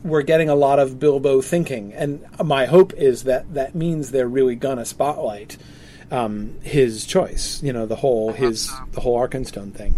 we're 0.03 0.23
getting 0.23 0.49
a 0.49 0.56
lot 0.56 0.80
of 0.80 0.99
Bilbo 0.99 1.41
thinking, 1.41 1.93
and 1.93 2.25
my 2.43 2.65
hope 2.65 2.93
is 2.93 3.25
that 3.25 3.53
that 3.53 3.75
means 3.75 4.11
they're 4.11 4.27
really 4.27 4.56
gonna 4.56 4.85
spotlight 4.85 5.57
um, 6.09 6.56
his 6.64 7.06
choice. 7.06 7.61
You 7.61 7.72
know, 7.72 7.85
the 7.85 7.98
whole 7.98 8.33
his 8.33 8.69
so. 8.69 8.75
the 8.93 9.01
whole 9.01 9.19
Arkenstone 9.19 9.73
thing. 9.73 9.95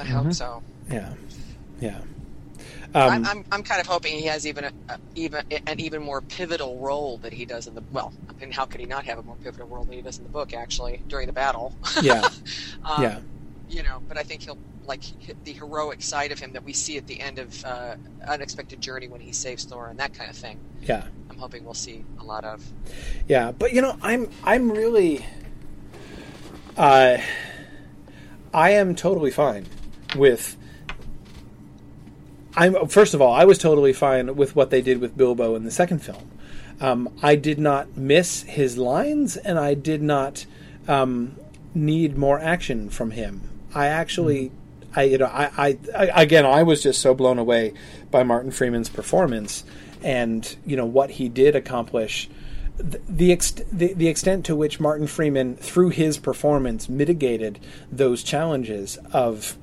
I 0.00 0.04
hope 0.04 0.32
so. 0.32 0.62
Yeah, 0.90 1.12
yeah. 1.80 2.00
Um, 2.92 3.10
I'm, 3.10 3.26
I'm, 3.26 3.44
I'm 3.52 3.62
kind 3.62 3.80
of 3.80 3.86
hoping 3.86 4.18
he 4.18 4.26
has 4.26 4.46
even 4.46 4.64
a, 4.64 4.72
a, 4.88 4.98
even 5.14 5.44
an 5.66 5.78
even 5.78 6.02
more 6.02 6.20
pivotal 6.20 6.78
role 6.78 7.18
that 7.18 7.32
he 7.32 7.44
does 7.44 7.68
in 7.68 7.74
the 7.76 7.82
well. 7.92 8.12
I 8.28 8.32
mean, 8.40 8.50
how 8.50 8.64
could 8.64 8.80
he 8.80 8.86
not 8.86 9.04
have 9.04 9.18
a 9.18 9.22
more 9.22 9.36
pivotal 9.36 9.68
role 9.68 9.84
than 9.84 9.94
he 9.94 10.02
does 10.02 10.18
in 10.18 10.24
the 10.24 10.30
book? 10.30 10.52
Actually, 10.54 11.00
during 11.06 11.28
the 11.28 11.32
battle. 11.32 11.72
yeah, 12.02 12.28
um, 12.84 13.02
yeah, 13.02 13.20
You 13.68 13.84
know, 13.84 14.02
but 14.08 14.16
I 14.18 14.24
think 14.24 14.42
he'll 14.42 14.58
like 14.86 15.02
the 15.44 15.52
heroic 15.52 16.02
side 16.02 16.32
of 16.32 16.40
him 16.40 16.52
that 16.54 16.64
we 16.64 16.72
see 16.72 16.96
at 16.96 17.06
the 17.06 17.20
end 17.20 17.38
of 17.38 17.64
uh, 17.64 17.94
Unexpected 18.26 18.80
Journey 18.80 19.06
when 19.06 19.20
he 19.20 19.30
saves 19.30 19.64
Thorin 19.66 19.96
that 19.98 20.12
kind 20.14 20.28
of 20.28 20.34
thing. 20.36 20.58
yeah, 20.82 21.04
I'm 21.28 21.38
hoping 21.38 21.64
we'll 21.64 21.74
see 21.74 22.04
a 22.18 22.24
lot 22.24 22.44
of. 22.44 22.64
yeah. 23.28 23.52
But 23.52 23.72
you 23.72 23.82
know, 23.82 23.96
I'm 24.02 24.28
I'm 24.42 24.68
really, 24.72 25.24
uh, 26.76 27.18
I 28.52 28.70
am 28.72 28.96
totally 28.96 29.30
fine 29.30 29.66
with. 30.14 30.56
I'm 32.56 32.88
first 32.88 33.14
of 33.14 33.22
all, 33.22 33.32
I 33.32 33.44
was 33.44 33.58
totally 33.58 33.92
fine 33.92 34.34
with 34.36 34.56
what 34.56 34.70
they 34.70 34.82
did 34.82 35.00
with 35.00 35.16
Bilbo 35.16 35.54
in 35.54 35.64
the 35.64 35.70
second 35.70 36.00
film. 36.00 36.30
Um, 36.80 37.10
I 37.22 37.36
did 37.36 37.58
not 37.58 37.96
miss 37.96 38.42
his 38.42 38.78
lines, 38.78 39.36
and 39.36 39.58
I 39.58 39.74
did 39.74 40.02
not 40.02 40.46
um, 40.88 41.36
need 41.74 42.16
more 42.16 42.40
action 42.40 42.88
from 42.88 43.10
him. 43.12 43.42
I 43.74 43.86
actually, 43.86 44.50
I 44.96 45.02
you 45.02 45.18
know, 45.18 45.26
I, 45.26 45.50
I, 45.56 45.78
I 45.94 46.22
again, 46.22 46.46
I 46.46 46.62
was 46.62 46.82
just 46.82 47.00
so 47.00 47.14
blown 47.14 47.38
away 47.38 47.74
by 48.10 48.22
Martin 48.22 48.50
Freeman's 48.50 48.88
performance, 48.88 49.64
and 50.02 50.56
you 50.66 50.76
know 50.76 50.86
what 50.86 51.10
he 51.10 51.28
did 51.28 51.54
accomplish. 51.54 52.28
The, 52.78 53.30
ext- 53.30 53.66
the 53.70 53.92
the 53.92 54.08
extent 54.08 54.46
to 54.46 54.56
which 54.56 54.80
Martin 54.80 55.06
Freeman, 55.06 55.56
through 55.56 55.90
his 55.90 56.16
performance, 56.16 56.88
mitigated 56.88 57.60
those 57.92 58.22
challenges 58.22 58.98
of 59.12 59.58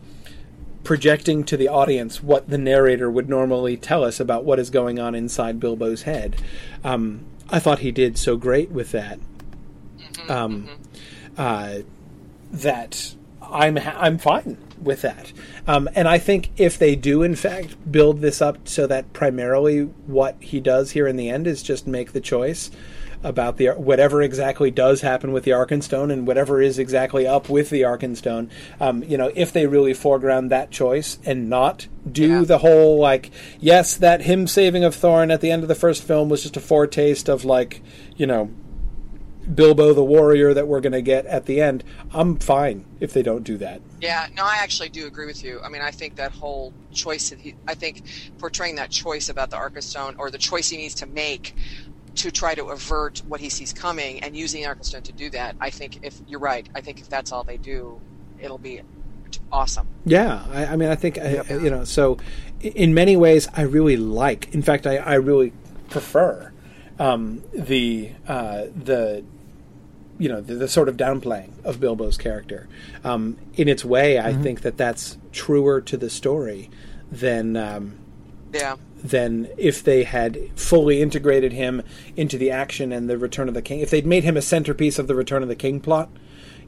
projecting 0.88 1.43
to 1.43 1.57
the 1.57 1.67
audience 1.67 2.24
what 2.24 2.49
the 2.49 2.57
narrator 2.57 3.11
would 3.11 3.27
normally 3.27 3.75
tell 3.75 4.06
us 4.06 4.22
about 4.22 4.45
what 4.45 4.57
is 4.57 4.69
going 4.69 4.98
on 4.98 5.14
inside 5.14 5.59
Bilbo's 5.59 6.03
head. 6.03 6.33
Um, 6.82 7.25
I 7.49 7.59
thought 7.59 7.80
he 7.80 7.91
did 7.91 8.17
so 8.17 8.38
great 8.38 8.72
with 8.72 8.93
that. 8.93 9.19
Um, 10.30 10.69
uh, 11.38 11.80
that 12.53 13.16
I'm 13.41 13.75
ha- 13.75 13.98
I'm 13.99 14.17
fine 14.17 14.57
with 14.82 15.01
that. 15.01 15.33
Um, 15.67 15.90
and 15.93 16.07
I 16.07 16.19
think 16.19 16.51
if 16.56 16.80
they 16.80 16.95
do 16.95 17.22
in 17.22 17.35
fact 17.35 17.91
build 17.91 18.22
this 18.22 18.41
up 18.41 18.66
so 18.66 18.88
that 18.88 19.11
primarily 19.11 19.82
what 19.82 20.38
he 20.40 20.61
does 20.61 20.91
here 20.91 21.06
in 21.06 21.17
the 21.17 21.30
end 21.30 21.48
is 21.48 21.61
just 21.61 21.85
make 21.85 22.14
the 22.14 22.22
choice, 22.22 22.72
about 23.24 23.58
the 23.58 23.68
whatever 23.70 24.22
exactly 24.22 24.70
does 24.72 25.02
happen 25.02 25.32
with 25.32 25.44
the 25.44 25.52
Arkenstone 25.52 26.12
and 26.12 26.28
whatever 26.28 26.62
is 26.62 26.78
exactly 26.78 27.26
up 27.26 27.50
with 27.50 27.70
the 27.70 27.82
Arkenstone. 27.82 28.50
Um, 28.80 29.04
you 29.04 29.18
know, 29.18 29.32
if 29.36 29.52
they 29.52 29.66
really 29.68 29.94
foreground 29.94 30.52
that 30.52 30.72
choice 30.72 31.18
and 31.26 31.50
not 31.50 31.88
do 32.10 32.28
Yeah. 32.28 32.44
the 32.44 32.58
whole 32.60 33.00
like, 33.00 33.32
yes, 33.60 33.98
that 33.98 34.22
him 34.22 34.48
saving 34.48 34.84
of 34.84 34.96
Thorin 34.96 35.34
at 35.34 35.42
the 35.42 35.52
end 35.52 35.64
of 35.64 35.68
the 35.68 35.76
first 35.76 36.04
film 36.04 36.30
was 36.30 36.44
just 36.44 36.58
a 36.58 36.62
foretaste 36.62 37.28
of 37.28 37.44
like, 37.44 37.82
you 38.16 38.28
know, 38.28 38.52
Bilbo 39.54 39.94
the 39.94 40.04
warrior 40.04 40.54
that 40.54 40.68
we're 40.68 40.82
going 40.82 40.92
to 40.92 41.02
get 41.02 41.26
at 41.26 41.46
the 41.46 41.62
end. 41.62 41.82
I'm 42.14 42.36
fine 42.38 42.84
if 43.00 43.14
they 43.14 43.24
don't 43.24 43.44
do 43.46 43.58
that. 43.60 43.80
Yeah, 44.02 44.28
no, 44.36 44.44
I 44.44 44.58
actually 44.58 44.90
do 44.90 45.08
agree 45.08 45.26
with 45.26 45.42
you. 45.42 45.62
I 45.64 45.70
mean, 45.70 45.82
I 45.82 45.90
think 45.92 46.18
that 46.18 46.34
whole 46.34 46.74
choice 46.92 47.30
that 47.30 47.40
he, 47.40 47.56
I 47.66 47.74
think 47.74 48.04
portraying 48.40 48.76
that 48.76 48.90
choice 48.92 49.30
about 49.30 49.50
the 49.50 49.56
Arkenstone 49.56 50.20
or 50.20 50.30
the 50.32 50.38
choice 50.38 50.68
he 50.70 50.76
needs 50.76 50.96
to 50.96 51.06
make 51.06 51.56
to 52.18 52.32
try 52.32 52.56
to 52.56 52.66
avert 52.66 53.22
what 53.28 53.40
he 53.40 53.50
sees 53.50 53.74
coming 53.74 54.22
and 54.22 54.36
using 54.36 54.64
the 54.64 54.68
Arkenstone 54.68 55.04
to 55.04 55.12
do 55.12 55.30
that, 55.32 55.56
I 55.60 55.70
think 55.70 56.00
if 56.04 56.20
you're 56.28 56.40
right, 56.40 56.68
I 56.76 56.82
think 56.82 57.00
if 57.00 57.10
that's 57.10 57.32
all 57.32 57.44
they 57.44 57.58
do, 57.58 58.02
it'll 58.40 58.58
be 58.58 58.82
awesome. 59.52 59.88
Yeah, 60.06 60.44
I, 60.52 60.66
I 60.66 60.76
mean, 60.76 60.90
I 60.90 60.96
think 60.96 61.18
I, 61.18 61.44
you 61.50 61.70
know. 61.70 61.84
So, 61.84 62.18
in 62.62 62.94
many 62.94 63.16
ways, 63.16 63.48
I 63.56 63.62
really 63.62 63.98
like. 63.98 64.54
In 64.54 64.62
fact, 64.62 64.88
I, 64.88 64.98
I 64.98 65.16
really 65.16 65.54
prefer 65.90 66.52
um, 67.00 67.44
the 67.54 68.12
uh, 68.28 68.66
the 68.76 69.24
you 70.18 70.30
know 70.30 70.42
the, 70.42 70.56
the 70.56 70.68
sort 70.68 70.90
of 70.90 70.98
downplaying 70.98 71.64
of 71.64 71.80
Bilbo's 71.80 72.18
character. 72.18 72.68
Um, 73.04 73.38
in 73.56 73.68
its 73.68 73.86
way, 73.86 74.20
I 74.20 74.34
think 74.34 74.62
that 74.62 74.78
that's 74.78 75.18
truer 75.32 75.82
to 75.82 75.98
the 75.98 76.10
story 76.10 76.70
than. 77.12 77.56
Um, 77.56 78.00
Yeah. 78.53 78.76
than 79.03 79.48
if 79.58 79.84
they 79.84 80.03
had 80.03 80.38
fully 80.56 81.01
integrated 81.01 81.53
him 81.53 81.84
into 82.16 82.38
the 82.38 82.50
action 82.50 82.92
and 82.92 83.09
the 83.09 83.17
Return 83.17 83.48
of 83.48 83.53
the 83.53 83.61
King. 83.61 83.80
If 83.82 83.90
they'd 83.90 84.06
made 84.06 84.24
him 84.24 84.38
a 84.38 84.42
centerpiece 84.42 84.98
of 84.98 85.08
the 85.08 85.16
Return 85.16 85.43
of 85.43 85.50
the 85.50 85.56
King 85.56 85.80
plot, 85.80 86.09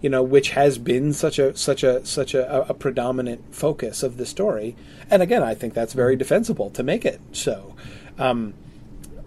you 0.01 0.09
know, 0.09 0.23
which 0.23 0.51
has 0.51 0.77
been 0.77 1.11
such 1.13 1.39
a 1.39 1.55
such 1.57 1.83
a 1.83 2.05
such 2.05 2.33
a, 2.33 2.69
a 2.69 2.73
predominant 2.73 3.53
focus 3.53 4.03
of 4.03 4.17
the 4.17 4.25
story. 4.25 4.75
And 5.09 5.21
again, 5.21 5.43
I 5.43 5.55
think 5.55 5.73
that's 5.73 5.93
very 5.93 6.15
defensible 6.15 6.69
to 6.71 6.83
make 6.83 7.05
it 7.05 7.19
so. 7.31 7.75
Um, 8.17 8.53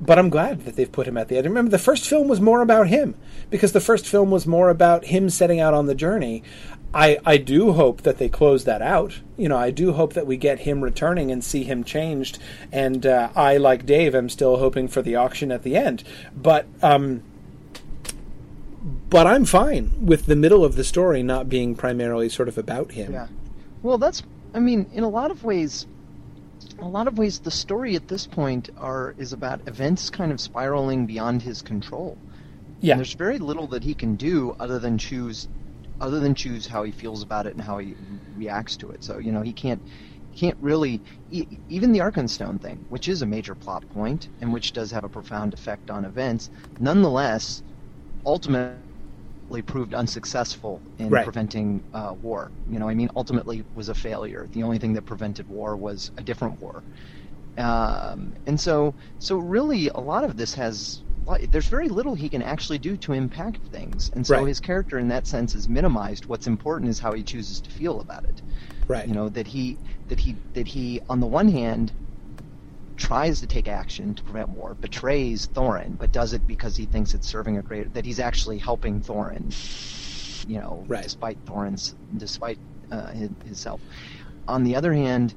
but 0.01 0.19
I'm 0.19 0.31
glad 0.31 0.65
that 0.65 0.75
they've 0.75 0.91
put 0.91 1.07
him 1.07 1.17
at 1.17 1.29
the 1.29 1.37
end. 1.37 1.47
Remember, 1.47 1.71
the 1.71 1.79
first 1.79 2.09
film 2.09 2.27
was 2.27 2.41
more 2.41 2.61
about 2.61 2.89
him 2.89 3.15
because 3.51 3.71
the 3.73 3.81
first 3.81 4.07
film 4.07 4.31
was 4.33 4.47
more 4.49 4.69
about 4.69 5.05
him 5.05 5.31
setting 5.31 5.61
out 5.61 5.75
on 5.75 5.87
the 5.87 5.95
journey. 5.95 6.43
I, 6.95 7.19
I 7.25 7.37
do 7.39 7.73
hope 7.73 8.03
that 8.03 8.19
they 8.19 8.29
close 8.29 8.65
that 8.65 8.83
out. 8.83 9.21
You 9.37 9.49
know, 9.49 9.57
I 9.57 9.71
do 9.71 9.93
hope 9.93 10.13
that 10.15 10.27
we 10.27 10.37
get 10.37 10.61
him 10.61 10.83
returning 10.83 11.31
and 11.31 11.43
see 11.43 11.65
him 11.65 11.85
changed. 11.85 12.39
And 12.71 13.07
uh, 13.07 13.31
I, 13.35 13.57
like 13.57 13.87
Dave, 13.87 14.15
am 14.15 14.29
still 14.29 14.59
hoping 14.59 14.89
for 14.89 15.01
the 15.03 15.17
auction 15.17 15.51
at 15.51 15.63
the 15.63 15.77
end. 15.77 16.05
But 16.37 16.67
um, 16.83 17.23
but 19.09 19.27
I'm 19.27 19.45
fine 19.45 19.93
with 20.05 20.27
the 20.27 20.37
middle 20.37 20.65
of 20.65 20.75
the 20.75 20.85
story 20.85 21.23
not 21.23 21.49
being 21.49 21.75
primarily 21.75 22.29
sort 22.29 22.49
of 22.49 22.59
about 22.59 22.93
him. 22.93 23.13
Yeah. 23.13 23.29
Well, 23.83 23.99
that's. 23.99 24.23
I 24.55 24.61
mean, 24.61 24.87
in 24.93 25.03
a 25.03 25.09
lot 25.09 25.31
of 25.31 25.45
ways, 25.45 25.87
a 26.79 26.89
lot 26.89 27.09
of 27.09 27.17
ways, 27.17 27.39
the 27.41 27.51
story 27.51 27.95
at 27.97 28.09
this 28.09 28.27
point 28.27 28.71
are 28.77 29.15
is 29.19 29.33
about 29.33 29.67
events 29.67 30.11
kind 30.11 30.33
of 30.33 30.41
spiraling 30.41 31.07
beyond 31.07 31.43
his 31.43 31.63
control. 31.63 32.19
Yeah. 32.81 32.95
And 32.95 33.01
there's 33.01 33.15
very 33.15 33.39
little 33.39 33.67
that 33.69 33.85
he 33.85 33.95
can 33.95 34.17
do 34.17 34.57
other 34.59 34.79
than 34.79 34.99
choose, 34.99 35.49
other 36.03 36.21
than 36.21 36.35
choose 36.37 36.67
how 36.69 36.85
he 36.85 36.93
feels 36.93 37.23
about 37.23 37.47
it 37.47 37.55
and 37.55 37.63
how 37.63 37.79
he 37.79 37.97
reacts 38.35 38.77
to 38.79 38.91
it. 38.91 39.05
So 39.05 39.19
you 39.19 39.33
know, 39.33 39.43
he 39.43 39.55
can't. 39.55 39.83
he 40.31 40.47
Can't 40.47 40.59
really 40.61 41.03
e- 41.31 41.61
even 41.69 41.93
the 41.93 42.01
Arkenstone 42.01 42.61
thing, 42.61 42.87
which 42.89 43.09
is 43.09 43.23
a 43.23 43.27
major 43.27 43.55
plot 43.57 43.85
point 43.91 44.31
and 44.41 44.53
which 44.53 44.73
does 44.75 44.91
have 44.93 45.05
a 45.05 45.11
profound 45.11 45.55
effect 45.55 45.91
on 45.91 46.05
events. 46.07 46.51
Nonetheless, 46.81 47.63
ultimately 48.27 48.83
proved 48.87 49.95
unsuccessful 49.95 50.83
in 50.99 51.19
Right. 51.19 51.21
preventing 51.21 51.85
uh, 51.93 52.15
war. 52.21 52.53
You 52.67 52.79
know, 52.81 52.89
I 52.89 52.95
mean, 52.95 53.11
ultimately 53.17 53.65
was 53.75 53.89
a 53.89 53.95
failure. 53.95 54.49
The 54.53 54.63
only 54.63 54.79
thing 54.79 54.95
that 54.95 55.03
prevented 55.03 55.47
war 55.49 55.77
was 55.77 56.11
a 56.19 56.23
different 56.25 56.61
war. 56.61 56.85
Um, 57.59 58.35
and 58.47 58.59
so, 58.61 58.95
so 59.19 59.39
really, 59.39 59.89
a 59.89 60.01
lot 60.01 60.25
of 60.25 60.37
this 60.37 60.55
has. 60.55 61.05
There's 61.51 61.69
very 61.69 61.89
little 61.89 62.15
he 62.15 62.29
can 62.29 62.43
actually 62.43 62.79
do 62.79 62.97
to 62.99 63.13
impact 63.13 63.67
things, 63.69 64.11
and 64.15 64.27
so 64.27 64.35
Right. 64.35 64.49
his 64.49 64.61
character, 64.61 64.99
in 64.99 65.09
that 65.09 65.27
sense, 65.27 65.55
is 65.55 65.69
minimized. 65.69 66.27
What's 66.27 66.47
important 66.47 66.91
is 66.91 66.99
how 66.99 67.13
he 67.13 67.23
chooses 67.25 67.61
to 67.63 67.71
feel 67.71 68.01
about 68.01 68.25
it. 68.25 68.43
Right. 68.89 69.07
You 69.07 69.15
know 69.15 69.29
that 69.31 69.47
he 69.47 69.79
that 70.09 70.21
he 70.21 70.37
that 70.55 70.69
he, 70.69 71.01
on 71.09 71.21
the 71.21 71.27
one 71.27 71.49
hand, 71.49 71.93
tries 72.97 73.41
to 73.41 73.47
take 73.47 73.69
action 73.69 74.15
to 74.15 74.23
prevent 74.25 74.49
war, 74.51 74.75
betrays 74.81 75.49
Thorin, 75.49 75.97
but 75.99 76.13
does 76.13 76.33
it 76.33 76.47
because 76.47 76.77
he 76.77 76.87
thinks 76.87 77.15
it's 77.15 77.29
serving 77.29 77.57
a 77.59 77.63
greater 77.63 77.89
that 77.91 78.05
he's 78.05 78.21
actually 78.21 78.59
helping 78.59 79.01
Thorin. 79.01 79.55
You 80.49 80.59
know, 80.61 80.85
Right. 80.89 81.03
despite 81.05 81.39
Thorin's 81.47 81.95
despite 82.17 82.59
uh, 82.91 83.13
his, 83.13 83.31
himself. 83.45 83.81
On 84.49 84.65
the 84.65 84.77
other 84.77 84.93
hand, 84.93 85.35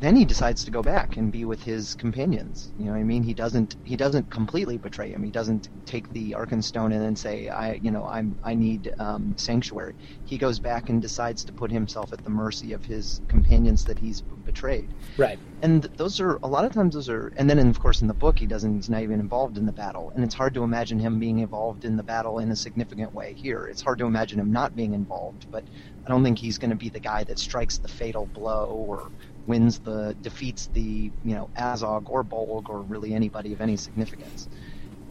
then 0.00 0.14
he 0.16 0.24
decides 0.24 0.64
to 0.64 0.70
go 0.70 0.82
back 0.82 1.16
and 1.16 1.32
be 1.32 1.44
with 1.44 1.62
his 1.62 1.94
companions. 1.94 2.72
You 2.78 2.86
know 2.86 2.92
what 2.92 2.98
I 2.98 3.04
mean? 3.04 3.22
He 3.22 3.34
doesn't 3.34 3.76
he 3.84 3.96
doesn't 3.96 4.30
completely 4.30 4.78
betray 4.78 5.10
him. 5.10 5.22
He 5.24 5.30
doesn't 5.30 5.68
take 5.86 6.08
the 6.12 6.32
Arkenstone 6.38 6.92
and 6.92 7.02
then 7.02 7.16
say, 7.16 7.48
I 7.48 7.74
you 7.74 7.90
know, 7.90 8.04
I'm 8.06 8.38
I 8.44 8.54
need 8.54 8.92
um, 8.98 9.34
sanctuary. 9.36 9.94
He 10.24 10.38
goes 10.38 10.60
back 10.60 10.88
and 10.88 11.02
decides 11.02 11.44
to 11.44 11.52
put 11.52 11.70
himself 11.70 12.12
at 12.12 12.22
the 12.22 12.30
mercy 12.30 12.72
of 12.72 12.84
his 12.84 13.20
companions 13.28 13.84
that 13.84 13.98
he's 13.98 14.22
betrayed 14.44 14.94
Right. 15.16 15.38
and 15.62 15.82
those 15.96 16.20
are 16.20 16.38
a 16.42 16.48
lot 16.48 16.64
of 16.64 16.72
times 16.72 16.94
those 16.94 17.08
are 17.08 17.32
and 17.36 17.48
then 17.50 17.58
of 17.58 17.78
course 17.80 18.00
in 18.02 18.08
the 18.08 18.14
book 18.14 18.38
he 18.38 18.46
doesn't 18.46 18.74
he's 18.76 18.88
not 18.88 19.02
even 19.02 19.20
involved 19.20 19.58
in 19.58 19.66
the 19.66 19.72
battle 19.72 20.12
and 20.14 20.24
it's 20.24 20.34
hard 20.34 20.54
to 20.54 20.62
imagine 20.62 20.98
him 20.98 21.18
being 21.18 21.40
involved 21.40 21.84
in 21.84 21.96
the 21.96 22.02
battle 22.02 22.38
in 22.38 22.50
a 22.50 22.56
significant 22.56 23.12
way 23.14 23.34
here 23.34 23.66
it's 23.66 23.82
hard 23.82 23.98
to 23.98 24.06
imagine 24.06 24.38
him 24.38 24.52
not 24.52 24.74
being 24.76 24.94
involved 24.94 25.46
but 25.50 25.64
i 26.06 26.08
don't 26.08 26.22
think 26.24 26.38
he's 26.38 26.58
going 26.58 26.70
to 26.70 26.76
be 26.76 26.88
the 26.88 27.00
guy 27.00 27.24
that 27.24 27.38
strikes 27.38 27.78
the 27.78 27.88
fatal 27.88 28.26
blow 28.34 28.66
or 28.88 29.10
wins 29.48 29.80
the 29.80 30.14
defeats 30.22 30.68
the 30.74 31.10
you 31.24 31.34
know 31.34 31.50
azog 31.58 32.08
or 32.08 32.22
bolg 32.22 32.68
or 32.68 32.82
really 32.82 33.14
anybody 33.14 33.52
of 33.52 33.60
any 33.60 33.76
significance. 33.76 34.48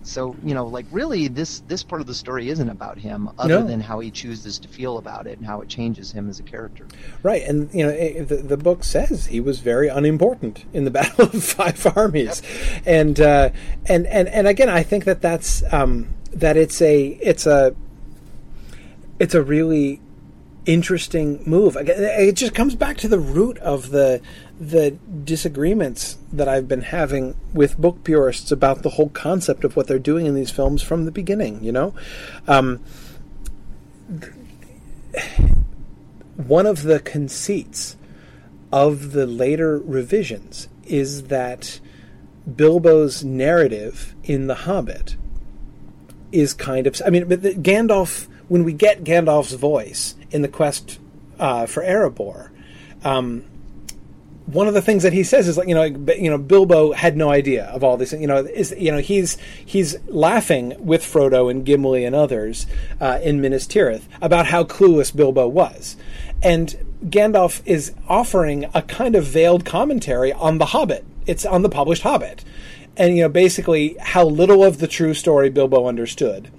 So 0.03 0.37
you 0.41 0.53
know 0.53 0.65
like 0.67 0.85
really 0.89 1.27
this 1.27 1.59
this 1.67 1.83
part 1.83 1.99
of 1.99 2.07
the 2.07 2.13
story 2.13 2.47
isn't 2.47 2.69
about 2.69 2.97
him 2.97 3.29
other 3.37 3.59
No. 3.59 3.67
than 3.67 3.81
how 3.81 3.99
he 3.99 4.09
chooses 4.09 4.57
to 4.59 4.67
feel 4.69 4.97
about 4.99 5.27
it 5.27 5.37
and 5.37 5.45
how 5.45 5.59
it 5.59 5.67
changes 5.67 6.13
him 6.13 6.29
as 6.29 6.39
a 6.39 6.43
character. 6.43 6.85
Right, 7.23 7.43
and 7.43 7.69
you 7.73 7.83
know 7.85 7.89
eh, 7.91 8.23
the, 8.23 8.37
the 8.37 8.55
book 8.55 8.85
says 8.85 9.25
he 9.25 9.41
was 9.41 9.59
very 9.59 9.89
unimportant 9.89 10.63
in 10.71 10.85
the 10.85 10.91
Battle 10.97 11.25
of 11.25 11.43
Five 11.43 11.85
Armies, 11.97 12.41
and 12.85 13.19
uh, 13.19 13.49
and 13.87 14.07
and 14.07 14.29
and 14.29 14.47
again, 14.47 14.69
I 14.69 14.83
think 14.83 15.03
that 15.05 15.21
that's 15.21 15.61
um, 15.73 16.13
that 16.31 16.55
it's 16.55 16.81
a 16.81 17.07
it's 17.21 17.45
a 17.45 17.75
it's 19.19 19.33
a 19.35 19.41
really 19.41 19.99
interesting 20.67 21.41
move. 21.45 21.75
It 21.79 22.35
just 22.35 22.53
comes 22.53 22.75
back 22.75 22.97
to 22.97 23.07
the 23.07 23.17
root 23.17 23.57
of 23.59 23.89
the 23.89 24.21
the 24.59 24.91
disagreements 25.23 26.17
that 26.33 26.47
I've 26.47 26.67
been 26.67 26.81
having 26.81 27.35
with 27.53 27.77
book 27.77 28.03
purists 28.03 28.51
about 28.51 28.83
the 28.83 28.89
whole 28.91 29.09
concept 29.09 29.63
of 29.63 29.75
what 29.75 29.87
they're 29.87 29.97
doing 29.97 30.25
in 30.25 30.35
these 30.35 30.51
films 30.51 30.83
from 30.83 31.05
the 31.05 31.11
beginning. 31.11 31.63
You 31.63 31.71
know. 31.71 31.95
Um, 32.47 32.81
one 36.35 36.67
of 36.67 36.83
the 36.83 36.99
conceits 36.99 37.97
of 38.71 39.13
the 39.13 39.25
later 39.25 39.79
revisions 39.79 40.67
is 40.85 41.23
that 41.23 41.79
Bilbo's 42.55 43.23
narrative 43.23 44.15
in 44.23 44.47
The 44.47 44.55
Hobbit 44.55 45.15
is 46.31 46.53
kind 46.53 46.87
of. 46.87 47.01
I 47.05 47.09
mean, 47.09 47.27
but 47.27 47.41
the, 47.41 47.53
Gandalf, 47.53 48.27
when 48.47 48.63
we 48.63 48.73
get 48.73 49.03
Gandalf's 49.03 49.53
voice 49.53 50.15
in 50.31 50.41
the 50.41 50.47
quest 50.47 50.99
uh, 51.39 51.65
for 51.65 51.83
Erebor, 51.83 52.49
um, 53.03 53.43
one 54.47 54.67
of 54.67 54.73
the 54.73 54.81
things 54.81 55.03
that 55.03 55.11
he 55.11 55.23
says 55.23 55.47
is 55.47 55.57
like 55.57 55.67
you 55.67 55.75
know 55.75 55.83
you 55.83 56.29
know 56.29 56.37
Bilbo 56.37 56.93
had 56.93 57.17
no 57.17 57.29
idea 57.29 57.65
of 57.65 57.83
all 57.83 57.97
this. 57.97 58.13
You 58.13 58.27
know 58.27 58.37
is 58.37 58.73
you 58.77 58.91
know 58.91 58.99
he's 58.99 59.37
he's 59.65 59.97
laughing 60.07 60.73
with 60.79 61.03
Frodo 61.03 61.51
and 61.51 61.65
Gimli 61.65 62.05
and 62.05 62.15
others 62.15 62.65
uh, 63.01 63.19
in 63.21 63.41
Minas 63.41 63.67
Tirith 63.67 64.03
about 64.21 64.47
how 64.47 64.63
clueless 64.63 65.13
Bilbo 65.13 65.47
was. 65.47 65.97
And 66.41 66.77
Gandalf 67.05 67.61
is 67.65 67.93
offering 68.07 68.65
a 68.73 68.81
kind 68.81 69.15
of 69.15 69.25
veiled 69.25 69.65
commentary 69.65 70.31
on 70.31 70.59
the 70.59 70.67
Hobbit. 70.67 71.05
It's 71.25 71.45
on 71.45 71.61
the 71.61 71.69
published 71.69 72.03
Hobbit. 72.03 72.45
And 72.95 73.17
you 73.17 73.23
know 73.23 73.29
basically 73.29 73.97
how 73.99 74.23
little 74.23 74.63
of 74.63 74.77
the 74.77 74.87
true 74.87 75.13
story 75.13 75.49
Bilbo 75.49 75.87
understood 75.87 76.49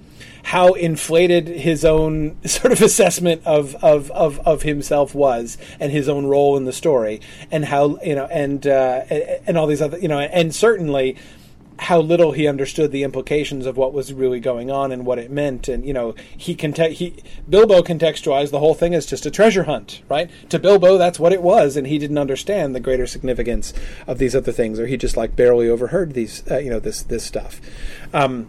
how 0.44 0.72
inflated 0.72 1.48
his 1.48 1.84
own 1.84 2.36
sort 2.46 2.72
of 2.72 2.80
assessment 2.82 3.42
of, 3.44 3.74
of, 3.76 4.10
of, 4.12 4.38
of 4.40 4.62
himself 4.62 5.14
was 5.14 5.58
and 5.80 5.92
his 5.92 6.08
own 6.08 6.26
role 6.26 6.56
in 6.56 6.64
the 6.64 6.72
story 6.72 7.20
and 7.50 7.64
how 7.66 7.98
you 8.02 8.14
know 8.14 8.26
and 8.26 8.66
uh, 8.66 9.04
and 9.46 9.58
all 9.58 9.66
these 9.66 9.82
other 9.82 9.98
you 9.98 10.08
know 10.08 10.18
and 10.18 10.54
certainly 10.54 11.16
how 11.80 12.00
little 12.00 12.32
he 12.32 12.48
understood 12.48 12.90
the 12.90 13.04
implications 13.04 13.64
of 13.64 13.76
what 13.76 13.92
was 13.92 14.12
really 14.12 14.40
going 14.40 14.70
on 14.70 14.90
and 14.90 15.06
what 15.06 15.18
it 15.18 15.30
meant. 15.30 15.68
And 15.68 15.84
you 15.84 15.92
know 15.92 16.14
he 16.36 16.54
conte- 16.54 16.92
he 16.92 17.14
Bilbo 17.48 17.82
contextualized 17.82 18.50
the 18.50 18.58
whole 18.58 18.74
thing 18.74 18.94
as 18.94 19.06
just 19.06 19.26
a 19.26 19.30
treasure 19.30 19.64
hunt 19.64 20.02
right? 20.08 20.30
To 20.48 20.58
Bilbo 20.58 20.98
that's 20.98 21.20
what 21.20 21.32
it 21.32 21.42
was 21.42 21.76
and 21.76 21.86
he 21.86 21.98
didn't 21.98 22.18
understand 22.18 22.74
the 22.74 22.80
greater 22.80 23.06
significance 23.06 23.72
of 24.06 24.18
these 24.18 24.34
other 24.34 24.52
things 24.52 24.80
or 24.80 24.86
he 24.86 24.96
just 24.96 25.16
like 25.16 25.36
barely 25.36 25.68
overheard 25.68 26.14
these 26.14 26.42
uh, 26.50 26.58
you 26.58 26.70
know 26.70 26.80
this 26.80 27.02
this 27.02 27.24
stuff. 27.24 27.60
Um, 28.12 28.48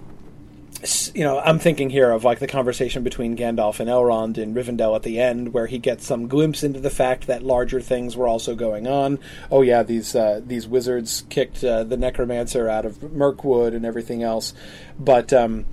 you 1.13 1.25
know, 1.25 1.39
I'm 1.39 1.59
thinking 1.59 1.89
here 1.89 2.09
of 2.11 2.23
like 2.23 2.39
the 2.39 2.47
conversation 2.47 3.03
between 3.03 3.35
Gandalf 3.35 3.81
and 3.81 3.89
Elrond 3.89 4.37
in 4.37 4.53
Rivendell 4.53 4.95
at 4.95 5.03
the 5.03 5.19
end, 5.19 5.53
where 5.53 5.67
he 5.67 5.77
gets 5.77 6.05
some 6.05 6.27
glimpse 6.27 6.63
into 6.63 6.79
the 6.79 6.89
fact 6.89 7.27
that 7.27 7.43
larger 7.43 7.81
things 7.81 8.15
were 8.15 8.27
also 8.27 8.55
going 8.55 8.87
on. 8.87 9.19
Oh 9.51 9.61
yeah, 9.61 9.83
these 9.83 10.15
uh, 10.15 10.39
these 10.45 10.67
wizards 10.67 11.25
kicked 11.29 11.63
uh, 11.63 11.83
the 11.83 11.97
necromancer 11.97 12.69
out 12.69 12.85
of 12.85 13.11
Mirkwood 13.11 13.73
and 13.73 13.85
everything 13.85 14.23
else, 14.23 14.53
but 14.97 15.33
um, 15.33 15.65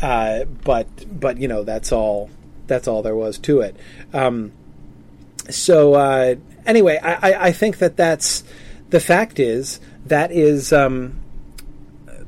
uh, 0.00 0.44
but 0.44 0.86
but 1.10 1.38
you 1.38 1.48
know 1.48 1.64
that's 1.64 1.90
all 1.90 2.30
that's 2.68 2.86
all 2.86 3.02
there 3.02 3.16
was 3.16 3.38
to 3.40 3.60
it. 3.60 3.76
Um, 4.12 4.52
so 5.50 5.94
uh, 5.94 6.36
anyway, 6.64 6.98
I, 7.02 7.48
I, 7.48 7.52
think 7.52 7.78
that 7.78 7.96
that's 7.96 8.44
the 8.90 9.00
fact 9.00 9.40
is 9.40 9.80
that 10.06 10.30
is 10.30 10.72
um, 10.72 11.21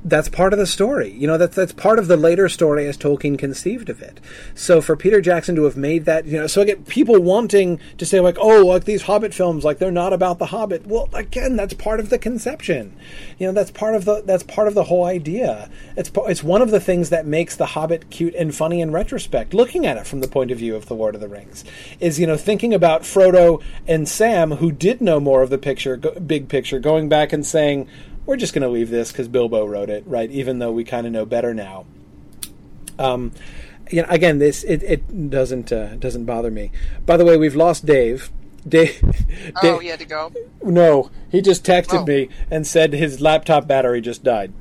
that's 0.04 0.28
part 0.28 0.52
of 0.52 0.58
the 0.58 0.66
story. 0.66 1.10
You 1.10 1.26
know, 1.26 1.38
that's 1.38 1.56
that's 1.56 1.72
part 1.72 1.98
of 1.98 2.08
the 2.08 2.16
later 2.16 2.48
story 2.48 2.86
as 2.86 2.98
Tolkien 2.98 3.38
conceived 3.38 3.88
of 3.88 4.02
it. 4.02 4.20
So 4.54 4.80
for 4.82 4.96
Peter 4.96 5.20
Jackson 5.20 5.56
to 5.56 5.64
have 5.64 5.76
made 5.76 6.04
that, 6.04 6.26
you 6.26 6.38
know, 6.38 6.46
so 6.46 6.60
again, 6.60 6.84
people 6.84 7.18
wanting 7.20 7.80
to 7.96 8.04
say 8.04 8.20
like, 8.20 8.36
oh, 8.38 8.66
like 8.66 8.84
these 8.84 9.02
Hobbit 9.02 9.32
films, 9.32 9.64
like 9.64 9.78
they're 9.78 9.90
not 9.90 10.12
about 10.12 10.38
the 10.38 10.46
Hobbit. 10.46 10.86
Well, 10.86 11.08
again, 11.14 11.56
that's 11.56 11.72
part 11.72 12.00
of 12.00 12.10
the 12.10 12.18
conception. 12.18 12.94
You 13.38 13.46
know, 13.46 13.52
that's 13.52 13.70
part 13.70 13.94
of 13.94 14.04
the 14.04 14.22
that's 14.22 14.42
part 14.42 14.68
of 14.68 14.74
the 14.74 14.84
whole 14.84 15.04
idea. 15.04 15.70
It's 15.96 16.10
it's 16.14 16.44
one 16.44 16.60
of 16.60 16.70
the 16.70 16.80
things 16.80 17.08
that 17.08 17.26
makes 17.26 17.56
the 17.56 17.66
Hobbit 17.66 18.10
cute 18.10 18.34
and 18.34 18.54
funny 18.54 18.82
in 18.82 18.92
retrospect. 18.92 19.54
Looking 19.54 19.86
at 19.86 19.96
it 19.96 20.06
from 20.06 20.20
the 20.20 20.28
point 20.28 20.50
of 20.50 20.58
view 20.58 20.76
of 20.76 20.86
the 20.86 20.94
Lord 20.94 21.14
of 21.14 21.22
the 21.22 21.28
Rings, 21.28 21.64
is 21.98 22.20
you 22.20 22.26
know 22.26 22.36
thinking 22.36 22.74
about 22.74 23.02
Frodo 23.02 23.62
and 23.88 24.06
Sam, 24.06 24.52
who 24.52 24.70
did 24.70 25.00
know 25.00 25.18
more 25.18 25.40
of 25.40 25.48
the 25.48 25.58
picture, 25.58 25.96
big 25.96 26.48
picture, 26.48 26.78
going 26.78 27.08
back 27.08 27.32
and 27.32 27.46
saying 27.46 27.88
we're 28.26 28.36
just 28.36 28.54
going 28.54 28.62
to 28.62 28.68
leave 28.68 28.90
this 28.90 29.12
because 29.12 29.28
Bilbo 29.28 29.66
wrote 29.66 29.90
it, 29.90 30.04
right? 30.06 30.30
Even 30.30 30.58
though 30.58 30.72
we 30.72 30.84
kind 30.84 31.06
of 31.06 31.12
know 31.12 31.24
better 31.26 31.52
now. 31.54 31.84
Um, 32.98 33.32
you 33.90 34.02
know, 34.02 34.08
again, 34.08 34.38
this 34.38 34.64
it, 34.64 34.82
it 34.82 35.30
doesn't 35.30 35.72
uh, 35.72 35.96
doesn't 35.96 36.24
bother 36.24 36.50
me. 36.50 36.70
By 37.04 37.16
the 37.16 37.24
way, 37.24 37.36
we've 37.36 37.56
lost 37.56 37.84
Dave. 37.86 38.30
Dave, 38.66 39.02
Oh, 39.56 39.60
Dave 39.60 39.80
he 39.82 39.88
had 39.88 39.98
to 39.98 40.06
go. 40.06 40.32
no, 40.62 41.10
he 41.30 41.42
just 41.42 41.64
texted 41.64 42.00
Oh. 42.00 42.06
me 42.06 42.28
and 42.50 42.66
said 42.66 42.92
his 42.94 43.20
laptop 43.20 43.66
battery 43.66 44.00
just 44.00 44.22
died. 44.24 44.52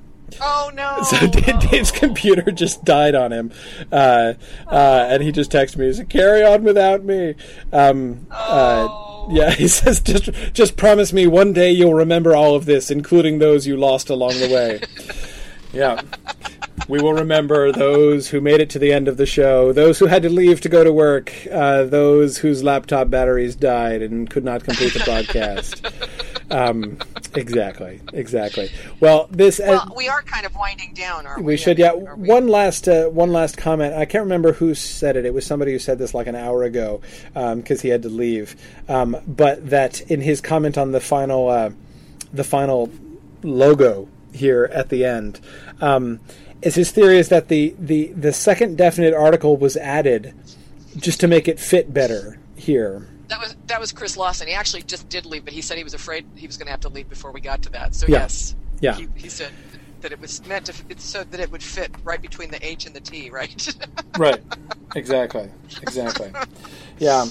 Oh 0.42 0.72
no! 0.74 0.98
So 1.04 1.28
Dave, 1.28 1.60
Dave's 1.70 1.92
computer 2.04 2.52
just 2.52 2.84
died 2.84 3.14
on 3.16 3.32
him, 3.32 3.52
uh, 3.92 4.34
uh, 4.68 5.08
and 5.10 5.22
he 5.24 5.32
just 5.32 5.52
texted 5.52 5.78
me. 5.78 5.86
He 5.86 5.94
said, 5.94 6.10
"Carry 6.10 6.44
on 6.44 6.64
without 6.64 7.04
me." 7.06 7.36
Um, 7.72 8.26
uh, 8.32 8.88
Oh. 8.90 9.10
yeah, 9.30 9.52
he 9.52 9.68
says, 9.68 10.02
"Just, 10.02 10.32
just 10.54 10.78
promise 10.78 11.14
me 11.14 11.28
one 11.28 11.54
day 11.54 11.72
you'll 11.72 11.94
remember 11.94 12.36
all 12.36 12.56
of 12.56 12.66
this, 12.66 12.92
including 12.92 13.40
those 13.40 13.68
you 13.68 13.78
lost 13.78 14.10
along 14.10 14.32
the 14.40 14.50
way." 14.50 14.82
yeah, 15.74 16.02
we 16.88 17.02
will 17.02 17.14
remember 17.14 17.72
those 17.72 18.30
who 18.30 18.42
made 18.42 18.60
it 18.60 18.70
to 18.72 18.80
the 18.80 18.92
end 18.92 19.08
of 19.08 19.18
the 19.18 19.26
show, 19.26 19.72
those 19.72 20.00
who 20.00 20.08
had 20.08 20.24
to 20.24 20.30
leave 20.30 20.62
to 20.62 20.70
go 20.70 20.84
to 20.84 20.92
work, 20.92 21.32
uh, 21.52 21.84
those 21.84 22.38
whose 22.38 22.64
laptop 22.64 23.10
batteries 23.10 23.56
died 23.56 24.02
and 24.02 24.30
could 24.30 24.44
not 24.44 24.64
complete 24.64 24.94
the 24.94 25.00
broadcast. 25.00 25.86
um, 26.54 26.98
exactly, 27.36 28.00
exactly. 28.14 28.72
Well, 29.00 29.28
this. 29.32 29.60
uh, 29.60 29.66
Well, 29.68 29.94
we 29.98 30.08
are 30.08 30.22
kind 30.22 30.46
of 30.46 30.56
winding 30.56 30.94
down, 30.94 31.26
aren't 31.26 31.40
we? 31.40 31.54
we 31.54 31.58
should, 31.58 31.78
yeah. 31.78 31.94
mean, 31.94 32.08
are 32.08 32.16
we- 32.16 32.28
One 32.28 32.48
last, 32.48 32.88
uh, 32.88 33.08
one 33.08 33.32
last 33.32 33.58
comment. 33.58 33.94
I 33.96 34.06
can't 34.06 34.24
remember 34.24 34.54
who 34.54 34.74
said 34.76 35.16
it. 35.18 35.26
It 35.26 35.34
was 35.34 35.46
somebody 35.46 35.72
who 35.72 35.80
said 35.80 35.98
this 36.00 36.14
like 36.14 36.28
an 36.28 36.36
hour 36.36 36.64
ago 36.64 37.02
because 37.34 37.82
he 37.82 37.90
had 37.90 38.04
to 38.04 38.10
leave. 38.10 38.56
Um, 38.88 39.18
but 39.28 39.70
that 39.70 40.02
in 40.02 40.22
his 40.22 40.42
comment 40.42 40.78
on 40.78 40.92
the 40.92 41.00
final, 41.02 41.50
uh, 41.50 41.72
the 42.32 42.44
final 42.44 42.90
logo 43.44 44.08
here 44.32 44.70
at 44.74 44.90
the 44.90 45.06
end, 45.06 45.40
um, 45.82 46.20
is 46.62 46.76
his 46.76 46.92
theory 46.92 47.18
is 47.18 47.28
that 47.30 47.50
the, 47.50 47.76
the 47.78 48.08
the 48.14 48.32
second 48.32 48.78
definite 48.78 49.14
article 49.14 49.58
was 49.58 49.76
added 49.76 50.34
just 50.96 51.20
to 51.20 51.28
make 51.28 51.48
it 51.48 51.60
fit 51.60 51.94
better 51.94 52.40
here. 52.56 53.08
That 53.30 53.40
was 53.40 53.56
that 53.68 53.80
was 53.80 53.92
Chris 53.92 54.18
Lawson. 54.18 54.48
He 54.48 54.54
actually 54.54 54.84
just 54.84 55.08
did 55.10 55.26
leave, 55.26 55.46
but 55.46 55.54
he 55.54 55.62
said 55.62 55.78
he 55.78 55.84
was 55.84 55.94
afraid 55.94 56.26
he 56.36 56.46
was 56.48 56.58
going 56.58 56.68
to 56.68 56.72
have 56.72 56.82
to 56.82 56.90
leave 56.90 57.10
before 57.10 57.32
we 57.32 57.42
got 57.42 57.62
to 57.64 57.70
that. 57.72 57.96
So 57.96 58.06
Yeah. 58.08 58.20
yes, 58.20 58.56
Yeah. 58.82 58.96
he, 58.96 59.08
he 59.16 59.30
said 59.30 59.52
that 60.02 60.12
it 60.12 60.20
was 60.20 60.46
meant 60.46 60.66
to 60.66 60.74
it's 60.90 61.04
so 61.06 61.24
that 61.24 61.40
it 61.40 61.50
would 61.52 61.64
fit 61.64 61.92
right 62.04 62.22
between 62.22 62.52
the 62.52 62.64
H 62.66 62.86
and 62.86 62.94
the 62.96 63.00
T, 63.00 63.30
right? 63.30 63.76
Right. 64.18 64.42
Exactly. 64.96 65.50
Exactly. 65.82 66.32
Yeah. 67.00 67.26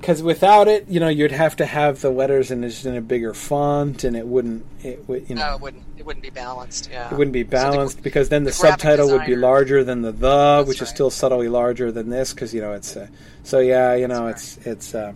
Because 0.00 0.22
without 0.22 0.68
it, 0.68 0.86
you 0.88 1.00
know, 1.00 1.08
you'd 1.08 1.32
have 1.32 1.56
to 1.56 1.64
have 1.64 2.02
the 2.02 2.10
letters 2.10 2.50
in 2.50 2.60
just 2.62 2.84
in 2.84 2.94
a 2.94 3.00
bigger 3.00 3.32
font, 3.32 4.04
and 4.04 4.14
it 4.14 4.26
wouldn't, 4.26 4.66
it 4.82 5.08
would, 5.08 5.28
you 5.30 5.34
know, 5.34 5.48
no, 5.48 5.54
it 5.54 5.60
wouldn't. 5.62 5.82
It 5.96 6.04
wouldn't 6.04 6.22
be 6.22 6.28
balanced. 6.30 6.90
Yeah, 6.92 7.10
it 7.10 7.16
wouldn't 7.16 7.32
be 7.32 7.40
So 7.42 7.44
the- 7.46 7.50
balanced 7.50 8.02
because 8.02 8.28
then 8.28 8.44
the, 8.44 8.50
the 8.50 8.54
subtitle 8.54 9.10
would 9.12 9.24
be 9.24 9.34
larger 9.34 9.82
than 9.82 10.02
the 10.02 10.12
the, 10.12 10.64
which 10.68 10.82
is 10.82 10.90
still 10.90 11.08
subtly 11.10 11.48
larger 11.48 11.90
than 11.90 12.10
this 12.10 12.34
because 12.34 12.52
you 12.52 12.60
know 12.60 12.74
it's 12.74 12.94
uh, 12.96 13.06
so 13.42 13.58
yeah, 13.60 13.94
you 13.94 14.06
know 14.06 14.26
That's 14.26 14.58
it's 14.58 14.66
it's. 14.66 14.94
Uh, 14.94 15.14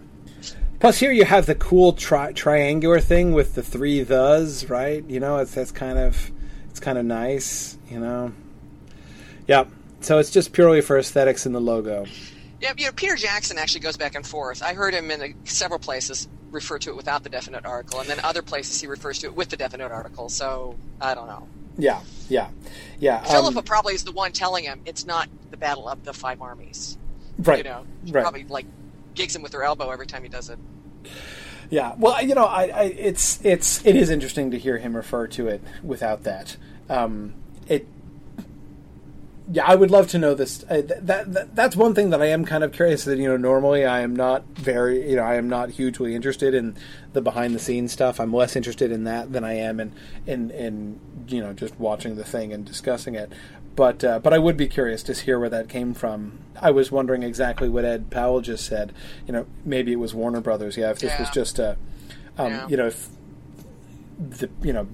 plus 0.80 0.98
here 0.98 1.12
you 1.12 1.24
have 1.24 1.46
the 1.46 1.54
cool 1.54 1.92
tri- 1.92 2.32
triangular 2.32 3.00
thing 3.00 3.32
with 3.32 3.54
the 3.54 3.62
three 3.62 4.02
thes, 4.02 4.68
right? 4.68 5.04
You 5.08 5.20
know, 5.20 5.38
it's 5.38 5.54
that's 5.54 5.70
kind 5.70 5.98
of 5.98 6.30
it's 6.70 6.80
kind 6.80 6.98
of 6.98 7.04
nice, 7.04 7.78
you 7.88 8.00
know. 8.00 8.32
Yeah. 9.46 9.64
So 10.00 10.18
it's 10.18 10.30
just 10.30 10.52
purely 10.52 10.80
for 10.80 10.98
aesthetics 10.98 11.46
in 11.46 11.52
the 11.52 11.60
logo. 11.60 12.06
Yeah, 12.60 12.72
you 12.76 12.86
know, 12.86 12.92
Peter 12.92 13.16
Jackson 13.16 13.58
actually 13.58 13.80
goes 13.80 13.96
back 13.96 14.14
and 14.14 14.26
forth. 14.26 14.62
I 14.62 14.74
heard 14.74 14.94
him 14.94 15.10
in 15.10 15.20
uh 15.22 15.26
several 15.44 15.78
places 15.78 16.28
refer 16.50 16.78
to 16.80 16.90
it 16.90 16.96
without 16.96 17.22
the 17.22 17.28
definite 17.28 17.64
article, 17.64 18.00
and 18.00 18.08
then 18.08 18.20
other 18.20 18.42
places 18.42 18.80
he 18.80 18.86
refers 18.86 19.18
to 19.20 19.26
it 19.28 19.34
with 19.34 19.48
the 19.48 19.56
definite 19.56 19.90
article. 19.92 20.28
So 20.28 20.76
I 21.00 21.14
don't 21.14 21.26
know. 21.26 21.48
Yeah, 21.78 22.00
yeah, 22.28 22.48
yeah. 22.98 23.18
um, 23.18 23.24
Philippa 23.24 23.62
probably 23.62 23.94
is 23.94 24.04
the 24.04 24.12
one 24.12 24.32
telling 24.32 24.64
him 24.64 24.82
it's 24.84 25.06
not 25.06 25.28
the 25.50 25.56
battle 25.56 25.88
of 25.88 26.04
the 26.04 26.12
five 26.12 26.42
armies. 26.42 26.98
right, 27.38 27.58
You 27.58 27.64
know, 27.64 27.86
right. 28.08 28.22
probably 28.22 28.44
like 28.44 28.66
gigs 29.20 29.36
him 29.36 29.42
with 29.42 29.52
her 29.52 29.62
elbow 29.62 29.90
every 29.90 30.06
time 30.06 30.22
he 30.22 30.28
does 30.28 30.48
it. 30.48 30.58
Yeah, 31.68 31.94
well, 31.98 32.20
you 32.22 32.34
know, 32.34 32.46
I, 32.46 32.64
I, 32.64 32.82
it's 32.84 33.44
it's 33.44 33.84
it 33.86 33.94
is 33.94 34.10
interesting 34.10 34.50
to 34.50 34.58
hear 34.58 34.78
him 34.78 34.96
refer 34.96 35.26
to 35.28 35.46
it 35.46 35.62
without 35.84 36.24
that. 36.24 36.56
Um, 36.88 37.34
it, 37.68 37.86
yeah, 39.52 39.64
I 39.66 39.76
would 39.76 39.90
love 39.90 40.08
to 40.08 40.18
know 40.18 40.34
this. 40.34 40.64
Uh, 40.64 40.82
th- 40.82 41.00
that, 41.02 41.32
that 41.32 41.54
that's 41.54 41.76
one 41.76 41.94
thing 41.94 42.10
that 42.10 42.22
I 42.22 42.26
am 42.26 42.44
kind 42.44 42.64
of 42.64 42.72
curious. 42.72 43.04
That 43.04 43.18
you 43.18 43.28
know, 43.28 43.36
normally 43.36 43.84
I 43.84 44.00
am 44.00 44.16
not 44.16 44.44
very, 44.54 45.08
you 45.10 45.16
know, 45.16 45.22
I 45.22 45.36
am 45.36 45.48
not 45.48 45.70
hugely 45.70 46.14
interested 46.14 46.54
in 46.54 46.76
the 47.12 47.20
behind 47.20 47.54
the 47.54 47.60
scenes 47.60 47.92
stuff. 47.92 48.18
I'm 48.18 48.32
less 48.32 48.56
interested 48.56 48.90
in 48.90 49.04
that 49.04 49.32
than 49.32 49.44
I 49.44 49.54
am 49.54 49.78
in 49.78 49.92
in 50.26 50.50
in 50.50 51.00
you 51.28 51.40
know 51.40 51.52
just 51.52 51.78
watching 51.78 52.16
the 52.16 52.24
thing 52.24 52.52
and 52.52 52.64
discussing 52.64 53.14
it. 53.14 53.32
But 53.80 54.04
uh, 54.04 54.18
but 54.18 54.34
I 54.34 54.38
would 54.38 54.58
be 54.58 54.66
curious 54.68 55.02
to 55.04 55.14
hear 55.14 55.38
where 55.38 55.48
that 55.48 55.70
came 55.70 55.94
from. 55.94 56.38
I 56.60 56.70
was 56.70 56.92
wondering 56.92 57.22
exactly 57.22 57.66
what 57.70 57.86
Ed 57.86 58.10
Powell 58.10 58.42
just 58.42 58.66
said. 58.66 58.92
You 59.26 59.32
know, 59.32 59.46
maybe 59.64 59.90
it 59.90 59.98
was 59.98 60.12
Warner 60.12 60.42
Brothers. 60.42 60.76
Yeah, 60.76 60.90
if 60.90 60.98
this 60.98 61.18
was 61.18 61.30
just 61.30 61.58
a, 61.58 61.78
um, 62.36 62.52
Yeah. 62.52 62.68
you 62.68 62.76
know, 62.76 62.88
if 62.88 63.08
the 64.18 64.50
you 64.62 64.74
know 64.74 64.86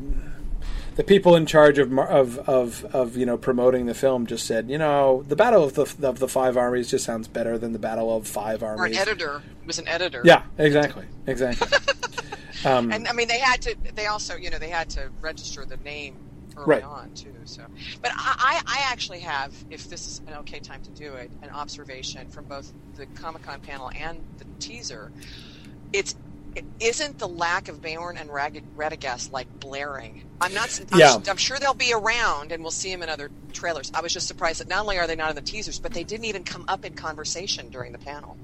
the 0.94 1.02
people 1.02 1.34
in 1.34 1.47
charge 1.47 1.78
of, 1.78 1.98
of 1.98 2.39
of 2.48 2.84
of 2.94 3.16
you 3.16 3.26
know 3.26 3.36
promoting 3.36 3.86
the 3.86 3.94
film 3.94 4.24
just 4.24 4.47
said, 4.47 4.70
you 4.70 4.78
know, 4.78 5.24
the 5.26 5.34
battle 5.34 5.65
of 5.65 5.74
the 5.74 5.82
of 6.06 6.20
the 6.20 6.28
five 6.28 6.56
armies 6.56 6.89
just 6.89 7.05
sounds 7.05 7.26
better 7.26 7.58
than 7.58 7.73
the 7.73 7.81
battle 7.81 8.16
of 8.16 8.28
five 8.28 8.62
Or 8.62 8.74
an 8.74 8.78
armies. 8.78 8.98
editor 8.98 9.42
was 9.66 9.81
an 9.81 9.89
editor. 9.89 10.23
Yeah, 10.24 10.44
exactly, 10.58 11.06
exactly. 11.26 11.66
um, 12.65 12.92
And 12.92 13.08
I 13.08 13.12
mean, 13.15 13.26
they 13.26 13.40
had 13.40 13.60
to. 13.62 13.74
They 13.97 14.06
also, 14.06 14.36
you 14.36 14.48
know, 14.48 14.60
they 14.60 14.70
had 14.70 14.89
to 14.90 15.08
register 15.20 15.65
the 15.65 15.76
name 15.78 16.15
early 16.57 16.67
Right. 16.68 16.83
on 16.83 17.10
too. 17.15 17.33
So, 17.44 17.62
but 18.02 18.12
I, 18.17 18.60
I, 18.67 18.93
actually 18.93 19.20
have, 19.20 19.55
if 19.70 19.89
this 19.89 20.07
is 20.07 20.20
an 20.26 20.35
okay 20.41 20.60
time 20.60 20.83
to 20.83 20.91
do 20.91 21.15
it, 21.15 21.31
an 21.43 21.51
observation 21.51 22.28
from 22.28 22.47
both 22.47 22.73
the 22.97 23.07
Comic 23.07 23.43
Con 23.43 23.60
panel 23.60 23.91
and 23.99 24.18
the 24.39 24.47
teaser. 24.60 25.12
It's 25.93 26.15
it 26.55 26.65
isn't 26.81 27.18
the 27.18 27.28
lack 27.28 27.68
of 27.68 27.83
Beorn 27.83 28.17
and 28.17 28.31
Radagast 28.31 29.31
like 29.33 29.49
blaring. 29.60 30.25
I'm 30.41 30.55
not. 30.55 30.81
I'm, 30.93 30.99
Yeah. 31.01 31.18
I'm 31.28 31.36
sure 31.36 31.59
they'll 31.59 31.75
be 31.75 31.93
around, 31.93 32.52
and 32.52 32.62
we'll 32.62 32.70
see 32.70 32.91
them 32.91 33.02
in 33.02 33.10
other 33.10 33.31
trailers. 33.52 33.91
I 33.94 34.01
was 34.01 34.12
just 34.12 34.26
surprised 34.26 34.60
that 34.60 34.68
not 34.68 34.81
only 34.81 34.99
are 34.99 35.07
they 35.07 35.17
not 35.17 35.31
in 35.31 35.36
the 35.36 35.43
teasers, 35.43 35.78
but 35.78 35.93
they 35.93 36.05
didn't 36.05 36.25
even 36.26 36.44
come 36.44 36.65
up 36.68 36.85
in 36.85 36.94
conversation 36.94 37.68
during 37.70 37.93
the 37.93 37.99
panel. 37.99 38.39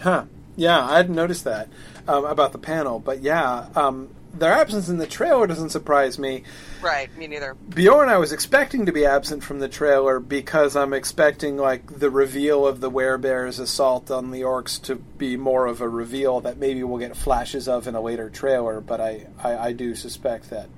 Huh. 0.00 0.26
Yeah, 0.56 0.84
I 0.84 0.98
hadn't 0.98 1.14
noticed 1.14 1.44
that 1.44 1.68
um, 2.08 2.24
about 2.24 2.52
the 2.52 2.58
panel, 2.58 2.98
but 3.00 3.22
yeah, 3.22 3.68
um, 3.74 4.10
their 4.34 4.52
absence 4.52 4.88
in 4.88 4.98
the 4.98 5.06
trailer 5.06 5.46
doesn't 5.46 5.70
surprise 5.70 6.18
me. 6.18 6.42
Right. 6.80 7.14
Me 7.16 7.26
neither. 7.26 7.54
Beorn, 7.54 8.08
I 8.08 8.16
was 8.16 8.32
expecting 8.32 8.86
to 8.86 8.92
be 8.92 9.04
absent 9.04 9.44
from 9.44 9.58
the 9.60 9.68
trailer 9.68 10.18
because 10.20 10.74
I'm 10.74 10.92
expecting 10.92 11.56
like 11.56 11.98
the 11.98 12.10
reveal 12.10 12.66
of 12.66 12.80
the 12.80 12.90
werebear's 12.90 13.58
assault 13.58 14.10
on 14.10 14.30
the 14.30 14.40
orcs 14.40 14.80
to 14.84 14.96
be 14.96 15.36
more 15.36 15.66
of 15.66 15.80
a 15.80 15.88
reveal 15.88 16.40
that 16.40 16.56
maybe 16.56 16.82
we'll 16.82 16.98
get 16.98 17.16
flashes 17.16 17.68
of 17.68 17.86
in 17.86 17.94
a 17.94 18.00
later 18.00 18.30
trailer. 18.30 18.80
But 18.80 19.00
I, 19.00 19.26
I, 19.42 19.56
I 19.56 19.72
do 19.72 19.94
suspect 19.94 20.50
that 20.50 20.68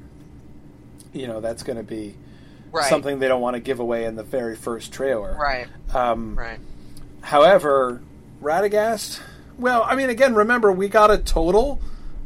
you 1.13 1.27
know 1.29 1.41
that's 1.41 1.63
going 1.63 1.79
to 1.79 1.85
be 1.85 2.17
Right. 2.73 2.87
something 2.87 3.21
they 3.21 3.29
don't 3.29 3.41
want 3.41 3.55
to 3.55 3.61
give 3.61 3.79
away 3.79 4.05
in 4.05 4.17
the 4.17 4.25
very 4.25 4.57
first 4.57 4.93
trailer. 4.93 5.37
Right. 5.41 5.69
Um, 5.95 6.35
Right. 6.37 6.59
However, 7.21 8.03
Radagast. 8.43 9.21
Well, 9.59 9.85
I 9.85 9.95
mean, 9.95 10.11
again, 10.11 10.35
remember 10.35 10.73
we 10.73 10.89
got 10.89 11.11
a 11.13 11.19
total 11.19 11.81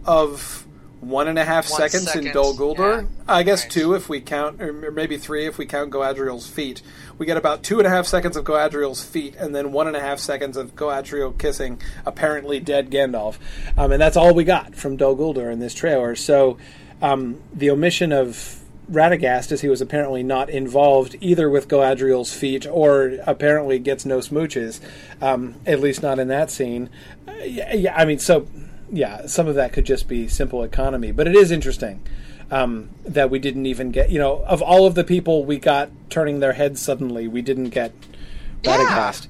of 0.07 0.67
one 1.01 1.29
and 1.29 1.39
a 1.39 1.45
half 1.45 1.71
One 1.71 1.79
seconds 1.81 2.03
in 2.15 2.23
second, 2.25 2.33
Dol 2.33 2.55
Guldur. 2.55 3.03
yeah. 3.03 3.07
I 3.29 3.43
guess 3.45 3.63
Right. 3.63 3.71
two 3.71 3.95
if 3.95 4.09
we 4.09 4.21
count, 4.21 4.61
or 4.61 4.73
maybe 4.73 5.17
three 5.17 5.47
if 5.47 5.57
we 5.57 5.65
count 5.67 5.91
Galadriel's 5.91 6.47
feet. 6.49 6.83
We 7.19 7.27
get 7.27 7.37
about 7.37 7.63
two 7.63 7.79
and 7.79 7.87
a 7.87 7.91
half 7.91 8.07
seconds 8.07 8.37
of 8.37 8.45
Galadriel's 8.45 9.03
feet, 9.05 9.35
and 9.37 9.55
then 9.55 9.71
one 9.73 9.87
and 9.87 9.97
a 9.97 10.01
half 10.01 10.19
seconds 10.19 10.57
of 10.57 10.75
Galadriel 10.75 11.37
kissing 11.39 11.81
apparently 12.05 12.59
dead 12.61 12.91
Gandalf, 12.91 13.37
um, 13.77 13.93
and 13.93 14.01
that's 14.03 14.17
all 14.17 14.35
we 14.35 14.45
got 14.45 14.75
from 14.75 14.97
Dol 14.97 15.17
Guldur 15.17 15.53
in 15.53 15.59
this 15.61 15.75
trailer. 15.75 16.17
So 16.17 16.59
um, 17.01 17.39
the 17.55 17.71
omission 17.71 18.13
of 18.13 18.61
Radagast, 18.91 19.53
as 19.53 19.61
he 19.61 19.69
was 19.69 19.81
apparently 19.81 20.23
not 20.23 20.49
involved 20.51 21.15
either 21.21 21.49
with 21.51 21.69
Galadriel's 21.69 22.33
feet 22.33 22.67
or 22.67 23.19
apparently 23.27 23.79
gets 23.79 24.05
no 24.07 24.19
smooches, 24.19 24.81
um, 25.21 25.55
at 25.67 25.79
least 25.79 26.03
not 26.03 26.19
in 26.19 26.29
that 26.29 26.51
scene. 26.51 26.89
Uh, 27.29 27.33
yeah, 27.45 27.75
yeah, 27.75 27.95
I 27.95 28.05
mean, 28.07 28.19
so 28.19 28.47
yeah, 28.91 29.27
some 29.27 29.47
of 29.47 29.55
that 29.57 29.73
could 29.73 29.85
just 29.85 30.09
be 30.09 30.29
simple 30.29 30.63
economy, 30.63 31.13
but 31.13 31.27
it 31.27 31.35
is 31.35 31.51
interesting 31.51 32.03
um, 32.51 32.91
that 33.05 33.31
we 33.31 33.39
didn't 33.39 33.67
even 33.67 33.91
get, 33.91 34.11
you 34.11 34.19
know, 34.19 34.43
of 34.47 34.63
all 34.63 34.87
of 34.87 34.95
the 34.95 35.05
people 35.05 35.45
we 35.45 35.59
got 35.59 35.91
turning 36.11 36.41
their 36.41 36.55
heads 36.55 36.81
suddenly, 36.81 37.29
we 37.29 37.43
didn't 37.43 37.71
get 37.71 37.93
Yeah. 38.63 38.79
Radagast. 38.79 39.29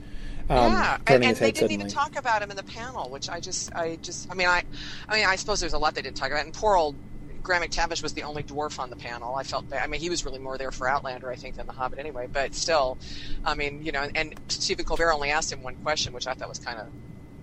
Um, 0.50 0.72
yeah, 0.72 0.98
and, 1.06 1.24
and 1.24 1.36
they 1.36 1.52
didn't 1.52 1.56
suddenly. 1.56 1.74
even 1.74 1.88
talk 1.88 2.16
about 2.16 2.40
him 2.40 2.50
in 2.50 2.56
the 2.56 2.62
panel, 2.62 3.10
which 3.10 3.28
I 3.28 3.38
just, 3.38 3.74
I 3.74 3.96
just, 3.96 4.30
I 4.30 4.34
mean, 4.34 4.48
I, 4.48 4.62
I 5.06 5.16
mean, 5.16 5.26
I 5.26 5.36
suppose 5.36 5.60
there's 5.60 5.74
a 5.74 5.78
lot 5.78 5.94
they 5.94 6.00
didn't 6.00 6.16
talk 6.16 6.30
about. 6.30 6.44
And 6.44 6.54
poor 6.54 6.74
old 6.74 6.96
Graham 7.42 7.62
McTavish 7.62 8.02
was 8.02 8.14
the 8.14 8.22
only 8.22 8.42
dwarf 8.42 8.78
on 8.78 8.88
the 8.88 8.96
panel. 8.96 9.34
I 9.34 9.42
felt 9.42 9.68
bad. 9.68 9.82
I 9.82 9.86
mean, 9.86 10.00
he 10.00 10.08
was 10.08 10.24
really 10.24 10.38
more 10.38 10.56
there 10.56 10.70
for 10.70 10.88
Outlander, 10.88 11.30
I 11.30 11.34
think, 11.34 11.56
than 11.56 11.66
The 11.66 11.72
Hobbit 11.72 11.98
anyway. 11.98 12.28
But 12.32 12.54
still, 12.54 12.96
I 13.44 13.54
mean, 13.54 13.84
you 13.84 13.92
know, 13.92 14.02
and, 14.02 14.16
and 14.16 14.40
Stephen 14.48 14.86
Colbert 14.86 15.12
only 15.12 15.30
asked 15.30 15.52
him 15.52 15.62
one 15.62 15.74
question, 15.76 16.14
which 16.14 16.26
I 16.26 16.32
thought 16.32 16.48
was 16.48 16.58
kind 16.58 16.78
of, 16.78 16.86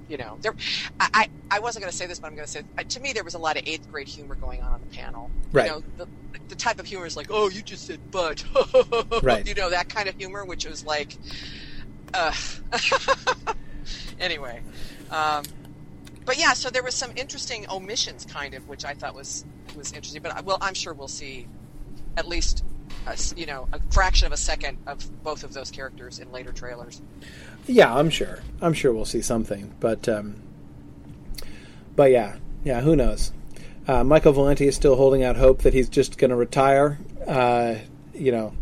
you 0.07 0.17
know, 0.17 0.37
there. 0.41 0.55
I, 0.99 1.29
I, 1.49 1.59
wasn't 1.59 1.83
going 1.83 1.91
to 1.91 1.97
say 1.97 2.05
this, 2.05 2.19
but 2.19 2.27
I'm 2.27 2.35
going 2.35 2.45
to 2.45 2.51
say, 2.51 2.63
uh, 2.77 2.83
to 2.83 2.99
me, 2.99 3.13
there 3.13 3.23
was 3.23 3.33
a 3.33 3.39
lot 3.39 3.57
of 3.57 3.63
eighth 3.65 3.89
grade 3.91 4.07
humor 4.07 4.35
going 4.35 4.61
on 4.61 4.71
on 4.73 4.81
the 4.81 4.95
panel. 4.95 5.31
Right. 5.51 5.65
You 5.65 5.71
know, 5.71 5.83
the, 5.97 6.07
the 6.49 6.55
type 6.55 6.79
of 6.79 6.85
humor 6.85 7.05
is 7.05 7.17
like, 7.17 7.27
oh, 7.29 7.49
you 7.49 7.61
just 7.61 7.87
said 7.87 7.99
but, 8.11 8.43
Right. 9.23 9.47
You 9.47 9.55
know, 9.55 9.69
that 9.71 9.89
kind 9.89 10.07
of 10.07 10.15
humor, 10.15 10.45
which 10.45 10.65
was 10.65 10.85
like, 10.85 11.15
uh. 12.13 12.33
anyway, 14.19 14.61
um, 15.11 15.43
but 16.25 16.37
yeah, 16.39 16.53
so 16.53 16.69
there 16.69 16.83
was 16.83 16.95
some 16.95 17.11
interesting 17.15 17.65
omissions, 17.69 18.25
kind 18.25 18.53
of, 18.53 18.67
which 18.67 18.85
I 18.85 18.93
thought 18.93 19.15
was 19.15 19.45
was 19.75 19.91
interesting. 19.91 20.21
But 20.21 20.35
I- 20.37 20.41
well, 20.41 20.57
I'm 20.61 20.73
sure 20.73 20.93
we'll 20.93 21.07
see 21.07 21.47
at 22.17 22.27
least 22.27 22.63
a, 23.07 23.11
s- 23.11 23.33
you 23.37 23.45
know 23.45 23.67
a 23.73 23.79
fraction 23.91 24.25
of 24.25 24.31
a 24.31 24.37
second 24.37 24.77
of 24.87 25.23
both 25.23 25.43
of 25.43 25.53
those 25.53 25.71
characters 25.71 26.19
in 26.19 26.31
later 26.31 26.51
trailers. 26.51 27.01
Yeah, 27.67 27.93
I'm 27.93 28.09
sure. 28.09 28.39
I'm 28.61 28.73
sure 28.73 28.93
we'll 28.93 29.05
see 29.05 29.21
something, 29.21 29.73
but 29.79 30.07
um, 30.07 30.35
but 31.95 32.11
yeah, 32.11 32.37
yeah. 32.63 32.81
Who 32.81 32.95
knows? 32.95 33.31
Uh, 33.87 34.03
Michael 34.03 34.33
Valenti 34.33 34.67
is 34.67 34.75
still 34.75 34.95
holding 34.95 35.23
out 35.23 35.35
hope 35.35 35.61
that 35.63 35.73
he's 35.73 35.89
just 35.89 36.17
going 36.17 36.29
to 36.29 36.35
retire. 36.35 36.99
Uh, 37.27 37.75
you 38.13 38.31
know, 38.31 38.53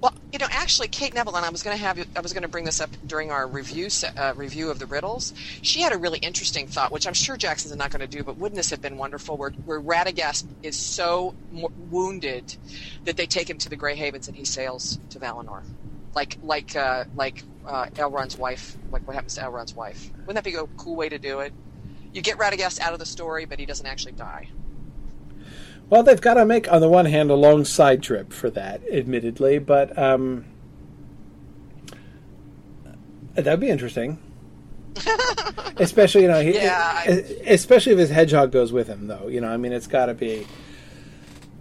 Well, 0.00 0.14
you 0.32 0.38
know, 0.38 0.46
actually, 0.50 0.88
Kate 0.88 1.14
Neville, 1.14 1.36
and 1.36 1.44
I 1.44 1.50
was 1.50 1.62
going 1.62 1.76
to 1.76 1.82
have 1.82 1.98
I 2.16 2.20
was 2.20 2.32
going 2.32 2.42
to 2.42 2.48
bring 2.48 2.64
this 2.64 2.80
up 2.80 2.90
during 3.06 3.30
our 3.30 3.46
review 3.46 3.88
uh, 4.16 4.32
review 4.36 4.70
of 4.70 4.78
the 4.78 4.86
riddles. 4.86 5.32
She 5.62 5.80
had 5.80 5.92
a 5.92 5.98
really 5.98 6.18
interesting 6.18 6.66
thought, 6.66 6.92
which 6.92 7.06
I'm 7.06 7.14
sure 7.14 7.36
Jackson's 7.36 7.74
not 7.76 7.90
going 7.90 8.00
to 8.00 8.06
do, 8.06 8.22
but 8.22 8.36
wouldn't 8.36 8.56
this 8.56 8.70
have 8.70 8.82
been 8.82 8.96
wonderful? 8.96 9.36
Where 9.36 9.50
where 9.50 9.80
Radagast 9.80 10.44
is 10.62 10.76
so 10.76 11.34
wounded 11.90 12.54
that 13.04 13.16
they 13.16 13.26
take 13.26 13.48
him 13.48 13.58
to 13.58 13.68
the 13.68 13.76
Grey 13.76 13.96
Havens 13.96 14.28
and 14.28 14.36
he 14.36 14.44
sails 14.44 14.98
to 15.10 15.18
Valinor, 15.18 15.62
like 16.14 16.36
like 16.42 16.76
uh, 16.76 17.04
like 17.16 17.42
uh, 17.68 17.86
Elrond's 17.94 18.36
wife. 18.36 18.76
Like 18.90 19.06
what 19.06 19.14
happens 19.14 19.34
to 19.36 19.42
Elrond's 19.42 19.74
wife? 19.74 20.10
Wouldn't 20.20 20.34
that 20.34 20.44
be 20.44 20.54
a 20.54 20.66
cool 20.76 20.96
way 20.96 21.08
to 21.08 21.18
do 21.18 21.40
it? 21.40 21.52
You 22.12 22.22
get 22.22 22.38
Radagast 22.38 22.80
out 22.80 22.94
of 22.94 22.98
the 22.98 23.06
story, 23.06 23.44
but 23.44 23.58
he 23.58 23.66
doesn't 23.66 23.86
actually 23.86 24.12
die. 24.12 24.48
well, 25.90 26.02
they've 26.02 26.20
got 26.20 26.34
to 26.34 26.44
make 26.44 26.70
on 26.72 26.80
the 26.80 26.88
one 26.88 27.04
hand 27.04 27.30
a 27.30 27.34
long 27.34 27.64
side 27.64 28.02
trip 28.02 28.32
for 28.32 28.50
that, 28.50 28.80
admittedly, 28.90 29.58
but 29.58 29.96
um, 29.98 30.46
that'd 33.34 33.60
be 33.60 33.68
interesting. 33.68 34.18
especially, 35.76 36.22
you 36.22 36.28
know, 36.28 36.42
he, 36.42 36.54
Yeah, 36.54 37.04
especially 37.46 37.92
if 37.92 37.98
his 37.98 38.10
hedgehog 38.10 38.50
goes 38.50 38.72
with 38.72 38.88
him, 38.88 39.06
though. 39.06 39.28
You 39.28 39.40
know, 39.40 39.48
I 39.48 39.56
mean, 39.56 39.72
it's 39.72 39.86
got 39.86 40.06
to 40.06 40.14
be. 40.14 40.46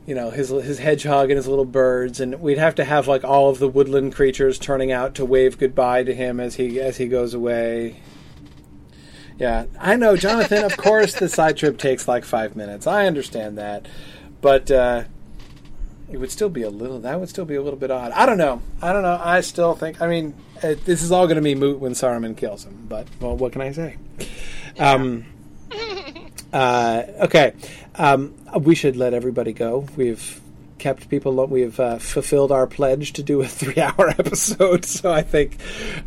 You 0.08 0.16
know 0.16 0.32
his 0.32 0.50
his 0.50 0.80
hedgehog 0.80 1.30
and 1.30 1.38
his 1.38 1.48
little 1.48 1.66
birds, 1.66 2.19
and 2.19 2.40
we'd 2.42 2.58
have 2.58 2.76
to 2.76 2.86
have 2.86 3.08
like 3.08 3.24
all 3.24 3.50
of 3.50 3.60
the 3.60 3.68
woodland 3.68 4.16
creatures 4.16 4.58
turning 4.58 4.92
out 4.92 5.14
to 5.16 5.26
wave 5.26 5.60
goodbye 5.60 6.03
to 6.03 6.16
him 6.16 6.40
as 6.40 6.56
he 6.56 6.80
as 6.80 6.98
he 6.98 7.08
goes 7.08 7.36
away. 7.36 8.00
Yeah, 9.38 9.66
I 9.80 9.98
know, 9.98 10.16
Jonathan. 10.16 10.64
of 10.64 10.77
course, 10.77 11.14
the 11.14 11.30
side 11.30 11.58
trip 11.58 11.77
takes 11.77 12.08
like 12.08 12.24
five 12.24 12.56
minutes. 12.56 12.88
I 12.88 13.06
understand 13.06 13.58
that, 13.58 13.86
but 14.42 14.72
uh, 14.72 15.03
it 16.10 16.18
would 16.18 16.32
still 16.32 16.50
be 16.50 16.64
a 16.64 16.69
little. 16.69 17.00
That 17.02 17.19
would 17.19 17.30
still 17.30 17.45
be 17.45 17.56
a 17.56 17.61
little 17.61 17.77
bit 17.77 17.92
odd. 17.92 18.14
I 18.14 18.26
don't 18.26 18.38
know. 18.38 18.61
I 18.82 18.94
don't 18.94 19.03
know. 19.03 19.19
I 19.22 19.42
still 19.42 19.76
think. 19.76 20.02
I 20.02 20.08
mean, 20.08 20.34
uh, 20.64 20.76
this 20.86 21.03
is 21.03 21.11
all 21.11 21.27
going 21.27 21.36
to 21.36 21.42
be 21.42 21.53
moot 21.53 21.80
when 21.80 21.92
Saruman 21.92 22.36
kills 22.38 22.64
him. 22.64 22.86
But 22.88 23.08
well, 23.19 23.36
what 23.36 23.52
can 23.52 23.61
I 23.61 23.72
say? 23.72 23.98
Um, 24.80 25.26
uh, 26.53 27.03
okay, 27.22 27.53
um, 27.98 28.34
we 28.59 28.76
should 28.76 28.95
let 28.95 29.14
everybody 29.14 29.53
go. 29.53 29.88
We've 29.95 30.42
kept 30.77 31.09
people. 31.09 31.34
Lo- 31.34 31.45
we've 31.45 31.80
uh, 31.80 31.98
fulfilled 31.98 32.51
our 32.51 32.67
pledge 32.67 33.14
to 33.14 33.24
do 33.24 33.42
a 33.42 33.48
three-hour 33.48 34.09
episode, 34.09 34.85
so 34.85 35.11
I 35.11 35.22
think 35.22 35.58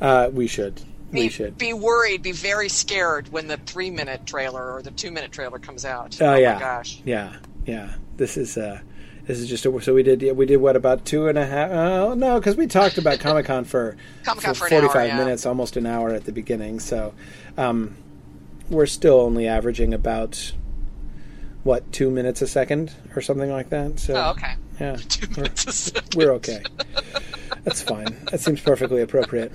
uh, 0.00 0.30
we 0.32 0.46
should. 0.46 0.82
Be, 1.10 1.22
we 1.22 1.28
should. 1.28 1.58
be 1.58 1.72
worried, 1.72 2.22
be 2.22 2.30
very 2.30 2.68
scared 2.68 3.32
when 3.32 3.48
the 3.48 3.56
three 3.56 3.90
minute 3.90 4.26
trailer 4.26 4.72
or 4.72 4.80
the 4.80 4.92
two 4.92 5.10
minute 5.10 5.32
trailer 5.32 5.58
comes 5.58 5.84
out. 5.84 6.20
Oh, 6.22 6.36
yeah, 6.36 6.54
my 6.54 6.60
gosh. 6.60 7.00
yeah, 7.04 7.36
yeah. 7.66 7.94
This 8.16 8.36
is 8.36 8.56
uh, 8.56 8.80
this 9.26 9.40
is 9.40 9.48
just 9.48 9.66
a, 9.66 9.80
so 9.80 9.92
we 9.92 10.04
did 10.04 10.22
yeah, 10.22 10.32
we 10.32 10.46
did 10.46 10.58
what 10.58 10.76
about 10.76 11.04
two 11.04 11.26
and 11.26 11.36
a 11.36 11.44
half? 11.44 11.70
Oh 11.70 12.14
no, 12.14 12.38
because 12.38 12.56
we 12.56 12.66
talked 12.68 12.96
about 12.98 13.18
Comic 13.18 13.46
Con 13.46 13.64
for, 13.64 13.96
Comic-Con 14.24 14.54
for 14.54 14.64
an 14.72 14.82
forty 14.82 14.98
hour, 14.98 15.06
yeah. 15.06 15.16
minutes, 15.16 15.46
almost 15.46 15.76
an 15.76 15.86
hour 15.86 16.10
at 16.10 16.24
the 16.24 16.32
beginning. 16.32 16.78
So 16.78 17.12
um, 17.56 17.96
we're 18.68 18.86
still 18.86 19.20
only 19.20 19.48
averaging 19.48 19.94
about 19.94 20.52
what 21.62 21.90
two 21.92 22.10
minutes 22.10 22.42
a 22.42 22.46
second 22.46 22.92
or 23.14 23.22
something 23.22 23.50
like 23.50 23.70
that. 23.70 23.98
So 24.00 24.14
Oh, 24.14 24.30
okay. 24.30 24.54
yeah, 24.80 24.96
we're, 25.36 25.46
we're 26.26 26.32
okay. 26.34 26.62
That's 27.64 27.82
fine. 27.82 28.16
That 28.30 28.40
seems 28.40 28.60
perfectly 28.60 29.02
appropriate. 29.02 29.52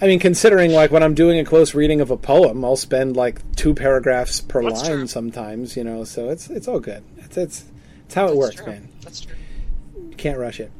I 0.00 0.06
mean, 0.06 0.18
considering 0.18 0.72
like 0.72 0.90
when 0.90 1.02
I'm 1.02 1.14
doing 1.14 1.38
a 1.38 1.44
close 1.44 1.74
reading 1.74 2.00
of 2.00 2.10
a 2.10 2.16
poem, 2.16 2.64
I'll 2.64 2.76
spend 2.76 3.16
like 3.16 3.40
two 3.56 3.74
paragraphs 3.74 4.40
per 4.40 4.62
That's 4.62 4.82
line 4.82 4.90
true. 4.98 5.06
sometimes. 5.06 5.76
You 5.76 5.84
know, 5.84 6.04
so 6.04 6.30
it's 6.30 6.48
it's 6.48 6.66
all 6.66 6.80
good. 6.80 7.04
It's 7.18 7.36
it's 7.36 7.64
it's 8.06 8.14
how 8.14 8.28
it 8.28 8.36
works, 8.36 8.56
true. 8.56 8.66
man. 8.66 8.88
That's 9.02 9.20
true. 9.20 9.36
Can't 10.16 10.38
rush 10.38 10.60
it. 10.60 10.70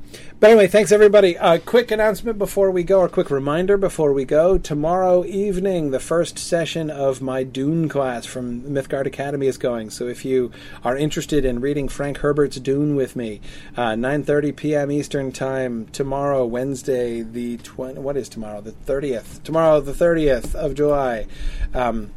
But 0.41 0.51
anyway, 0.51 0.67
thanks 0.67 0.91
everybody. 0.91 1.37
A 1.37 1.59
quick 1.59 1.91
announcement 1.91 2.37
before 2.37 2.71
we 2.71 2.83
go, 2.83 3.01
or 3.01 3.09
quick 3.09 3.31
reminder 3.31 3.77
before 3.77 4.13
we 4.13 4.25
go. 4.25 4.59
Tomorrow 4.59 5.25
evening, 5.25 5.91
the 5.91 6.01
first 6.01 6.39
session 6.39 6.91
of 6.91 7.23
my 7.23 7.45
Dune 7.45 7.89
class 7.89 8.27
from 8.27 8.63
Mythgard 8.63 9.07
Academy 9.07 9.47
is 9.47 9.57
going. 9.57 9.91
So 9.91 10.09
if 10.09 10.25
you 10.25 10.51
are 10.83 10.97
interested 10.97 11.45
in 11.45 11.61
reading 11.61 11.89
Frank 11.89 12.19
Herbert's 12.19 12.59
Dune 12.59 12.97
with 12.97 13.15
me, 13.15 13.41
uh, 13.77 13.93
9:30 13.93 14.57
p.m. 14.57 14.91
Eastern 14.91 15.31
Time 15.31 15.87
tomorrow, 15.93 16.45
Wednesday, 16.45 17.23
the 17.23 17.59
20, 17.59 18.01
what 18.01 18.17
is 18.17 18.29
tomorrow? 18.29 18.61
The 18.61 18.73
30th. 18.73 19.43
Tomorrow, 19.45 19.81
the 19.81 19.93
30th 19.93 20.55
of 20.55 20.75
July. 20.75 21.27
Um, 21.73 22.11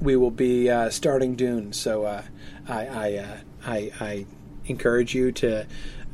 we 0.00 0.16
will 0.16 0.30
be 0.30 0.70
uh, 0.70 0.90
starting 0.90 1.36
Dune. 1.36 1.72
So 1.72 2.04
uh, 2.04 2.22
I 2.68 2.86
I, 2.86 3.16
uh, 3.16 3.36
I 3.64 3.92
I 4.00 4.26
encourage 4.66 5.14
you 5.14 5.32
to 5.32 5.66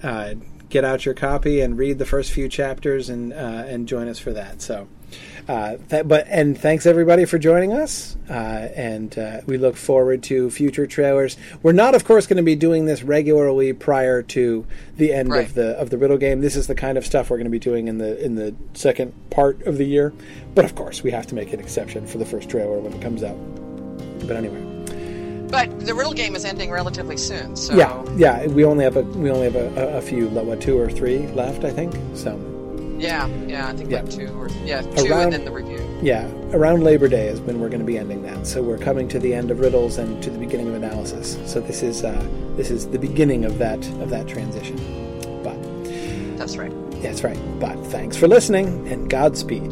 uh, 0.02 0.34
get 0.68 0.84
out 0.84 1.04
your 1.04 1.14
copy 1.14 1.60
and 1.60 1.78
read 1.78 1.98
the 1.98 2.06
first 2.06 2.32
few 2.32 2.48
chapters 2.48 3.08
and 3.08 3.32
uh, 3.32 3.36
and 3.36 3.86
join 3.88 4.08
us 4.08 4.18
for 4.18 4.32
that. 4.32 4.62
So. 4.62 4.88
Uh, 5.48 5.76
th- 5.88 6.08
but 6.08 6.26
and 6.28 6.58
thanks 6.58 6.84
everybody 6.86 7.24
for 7.24 7.38
joining 7.38 7.72
us, 7.72 8.16
uh, 8.28 8.32
and 8.32 9.16
uh, 9.16 9.40
we 9.46 9.56
look 9.56 9.76
forward 9.76 10.20
to 10.24 10.50
future 10.50 10.88
trailers. 10.88 11.36
We're 11.62 11.70
not, 11.70 11.94
of 11.94 12.04
course, 12.04 12.26
going 12.26 12.38
to 12.38 12.42
be 12.42 12.56
doing 12.56 12.86
this 12.86 13.04
regularly 13.04 13.72
prior 13.72 14.22
to 14.24 14.66
the 14.96 15.12
end 15.14 15.30
Right. 15.30 15.46
of 15.46 15.54
the 15.54 15.78
of 15.78 15.90
the 15.90 15.98
riddle 15.98 16.18
game. 16.18 16.40
This 16.40 16.56
is 16.56 16.66
the 16.66 16.74
kind 16.74 16.98
of 16.98 17.06
stuff 17.06 17.30
we're 17.30 17.36
going 17.36 17.44
to 17.44 17.50
be 17.52 17.60
doing 17.60 17.86
in 17.86 17.98
the 17.98 18.20
in 18.22 18.34
the 18.34 18.56
second 18.74 19.12
part 19.30 19.62
of 19.62 19.78
the 19.78 19.84
year. 19.86 20.12
But 20.56 20.64
of 20.64 20.74
course, 20.74 21.04
we 21.04 21.12
have 21.12 21.28
to 21.28 21.36
make 21.36 21.52
an 21.52 21.60
exception 21.60 22.08
for 22.08 22.18
the 22.18 22.26
first 22.26 22.50
trailer 22.50 22.80
when 22.80 22.92
it 22.92 23.00
comes 23.00 23.22
out. 23.22 23.36
But 24.26 24.36
anyway, 24.36 24.60
But 25.50 25.80
the 25.86 25.94
riddle 25.94 26.12
game 26.12 26.34
is 26.34 26.44
ending 26.44 26.70
relatively 26.70 27.16
soon, 27.16 27.56
so 27.56 27.74
yeah, 27.74 28.02
yeah, 28.16 28.46
we 28.48 28.64
only 28.64 28.84
have 28.84 28.96
a 28.96 29.02
we 29.02 29.30
only 29.30 29.44
have 29.50 29.56
a, 29.56 29.94
a, 29.94 29.98
a 29.98 30.02
few, 30.02 30.28
what 30.28 30.60
two 30.60 30.78
or 30.78 30.90
three 30.90 31.26
left, 31.28 31.64
I 31.64 31.70
think. 31.70 31.94
So 32.14 32.38
yeah, 32.98 33.26
yeah, 33.46 33.68
I 33.68 33.72
think 33.74 33.90
Yeah. 33.90 34.00
like 34.02 34.10
two 34.10 34.26
or 34.38 34.48
yeah, 34.64 34.80
two 34.82 35.10
Around- 35.12 35.22
and 35.24 35.32
then 35.34 35.44
the 35.44 35.50
review. 35.52 35.80
yeah, 36.02 36.26
around 36.52 36.82
Labor 36.82 37.08
Day 37.08 37.28
is 37.28 37.40
when 37.40 37.60
we're 37.60 37.68
going 37.68 37.80
to 37.80 37.86
be 37.86 37.98
ending 37.98 38.22
that. 38.22 38.46
So 38.46 38.62
we're 38.62 38.78
coming 38.78 39.06
to 39.08 39.18
the 39.18 39.34
end 39.34 39.50
of 39.50 39.60
riddles 39.60 39.98
and 39.98 40.22
to 40.22 40.30
the 40.30 40.38
beginning 40.38 40.68
of 40.68 40.74
analysis. 40.74 41.38
So 41.44 41.60
this 41.60 41.82
is 41.82 42.02
uh, 42.04 42.26
this 42.56 42.70
is 42.70 42.88
the 42.88 42.98
beginning 42.98 43.44
of 43.44 43.58
that 43.58 43.86
of 44.00 44.10
that 44.10 44.26
transition. 44.26 44.76
But 45.44 45.56
That's 46.38 46.56
right. 46.56 46.72
that's 47.02 47.22
right. 47.22 47.38
But 47.60 47.76
thanks 47.86 48.16
for 48.16 48.26
listening 48.28 48.88
and 48.88 49.08
Godspeed. 49.08 49.70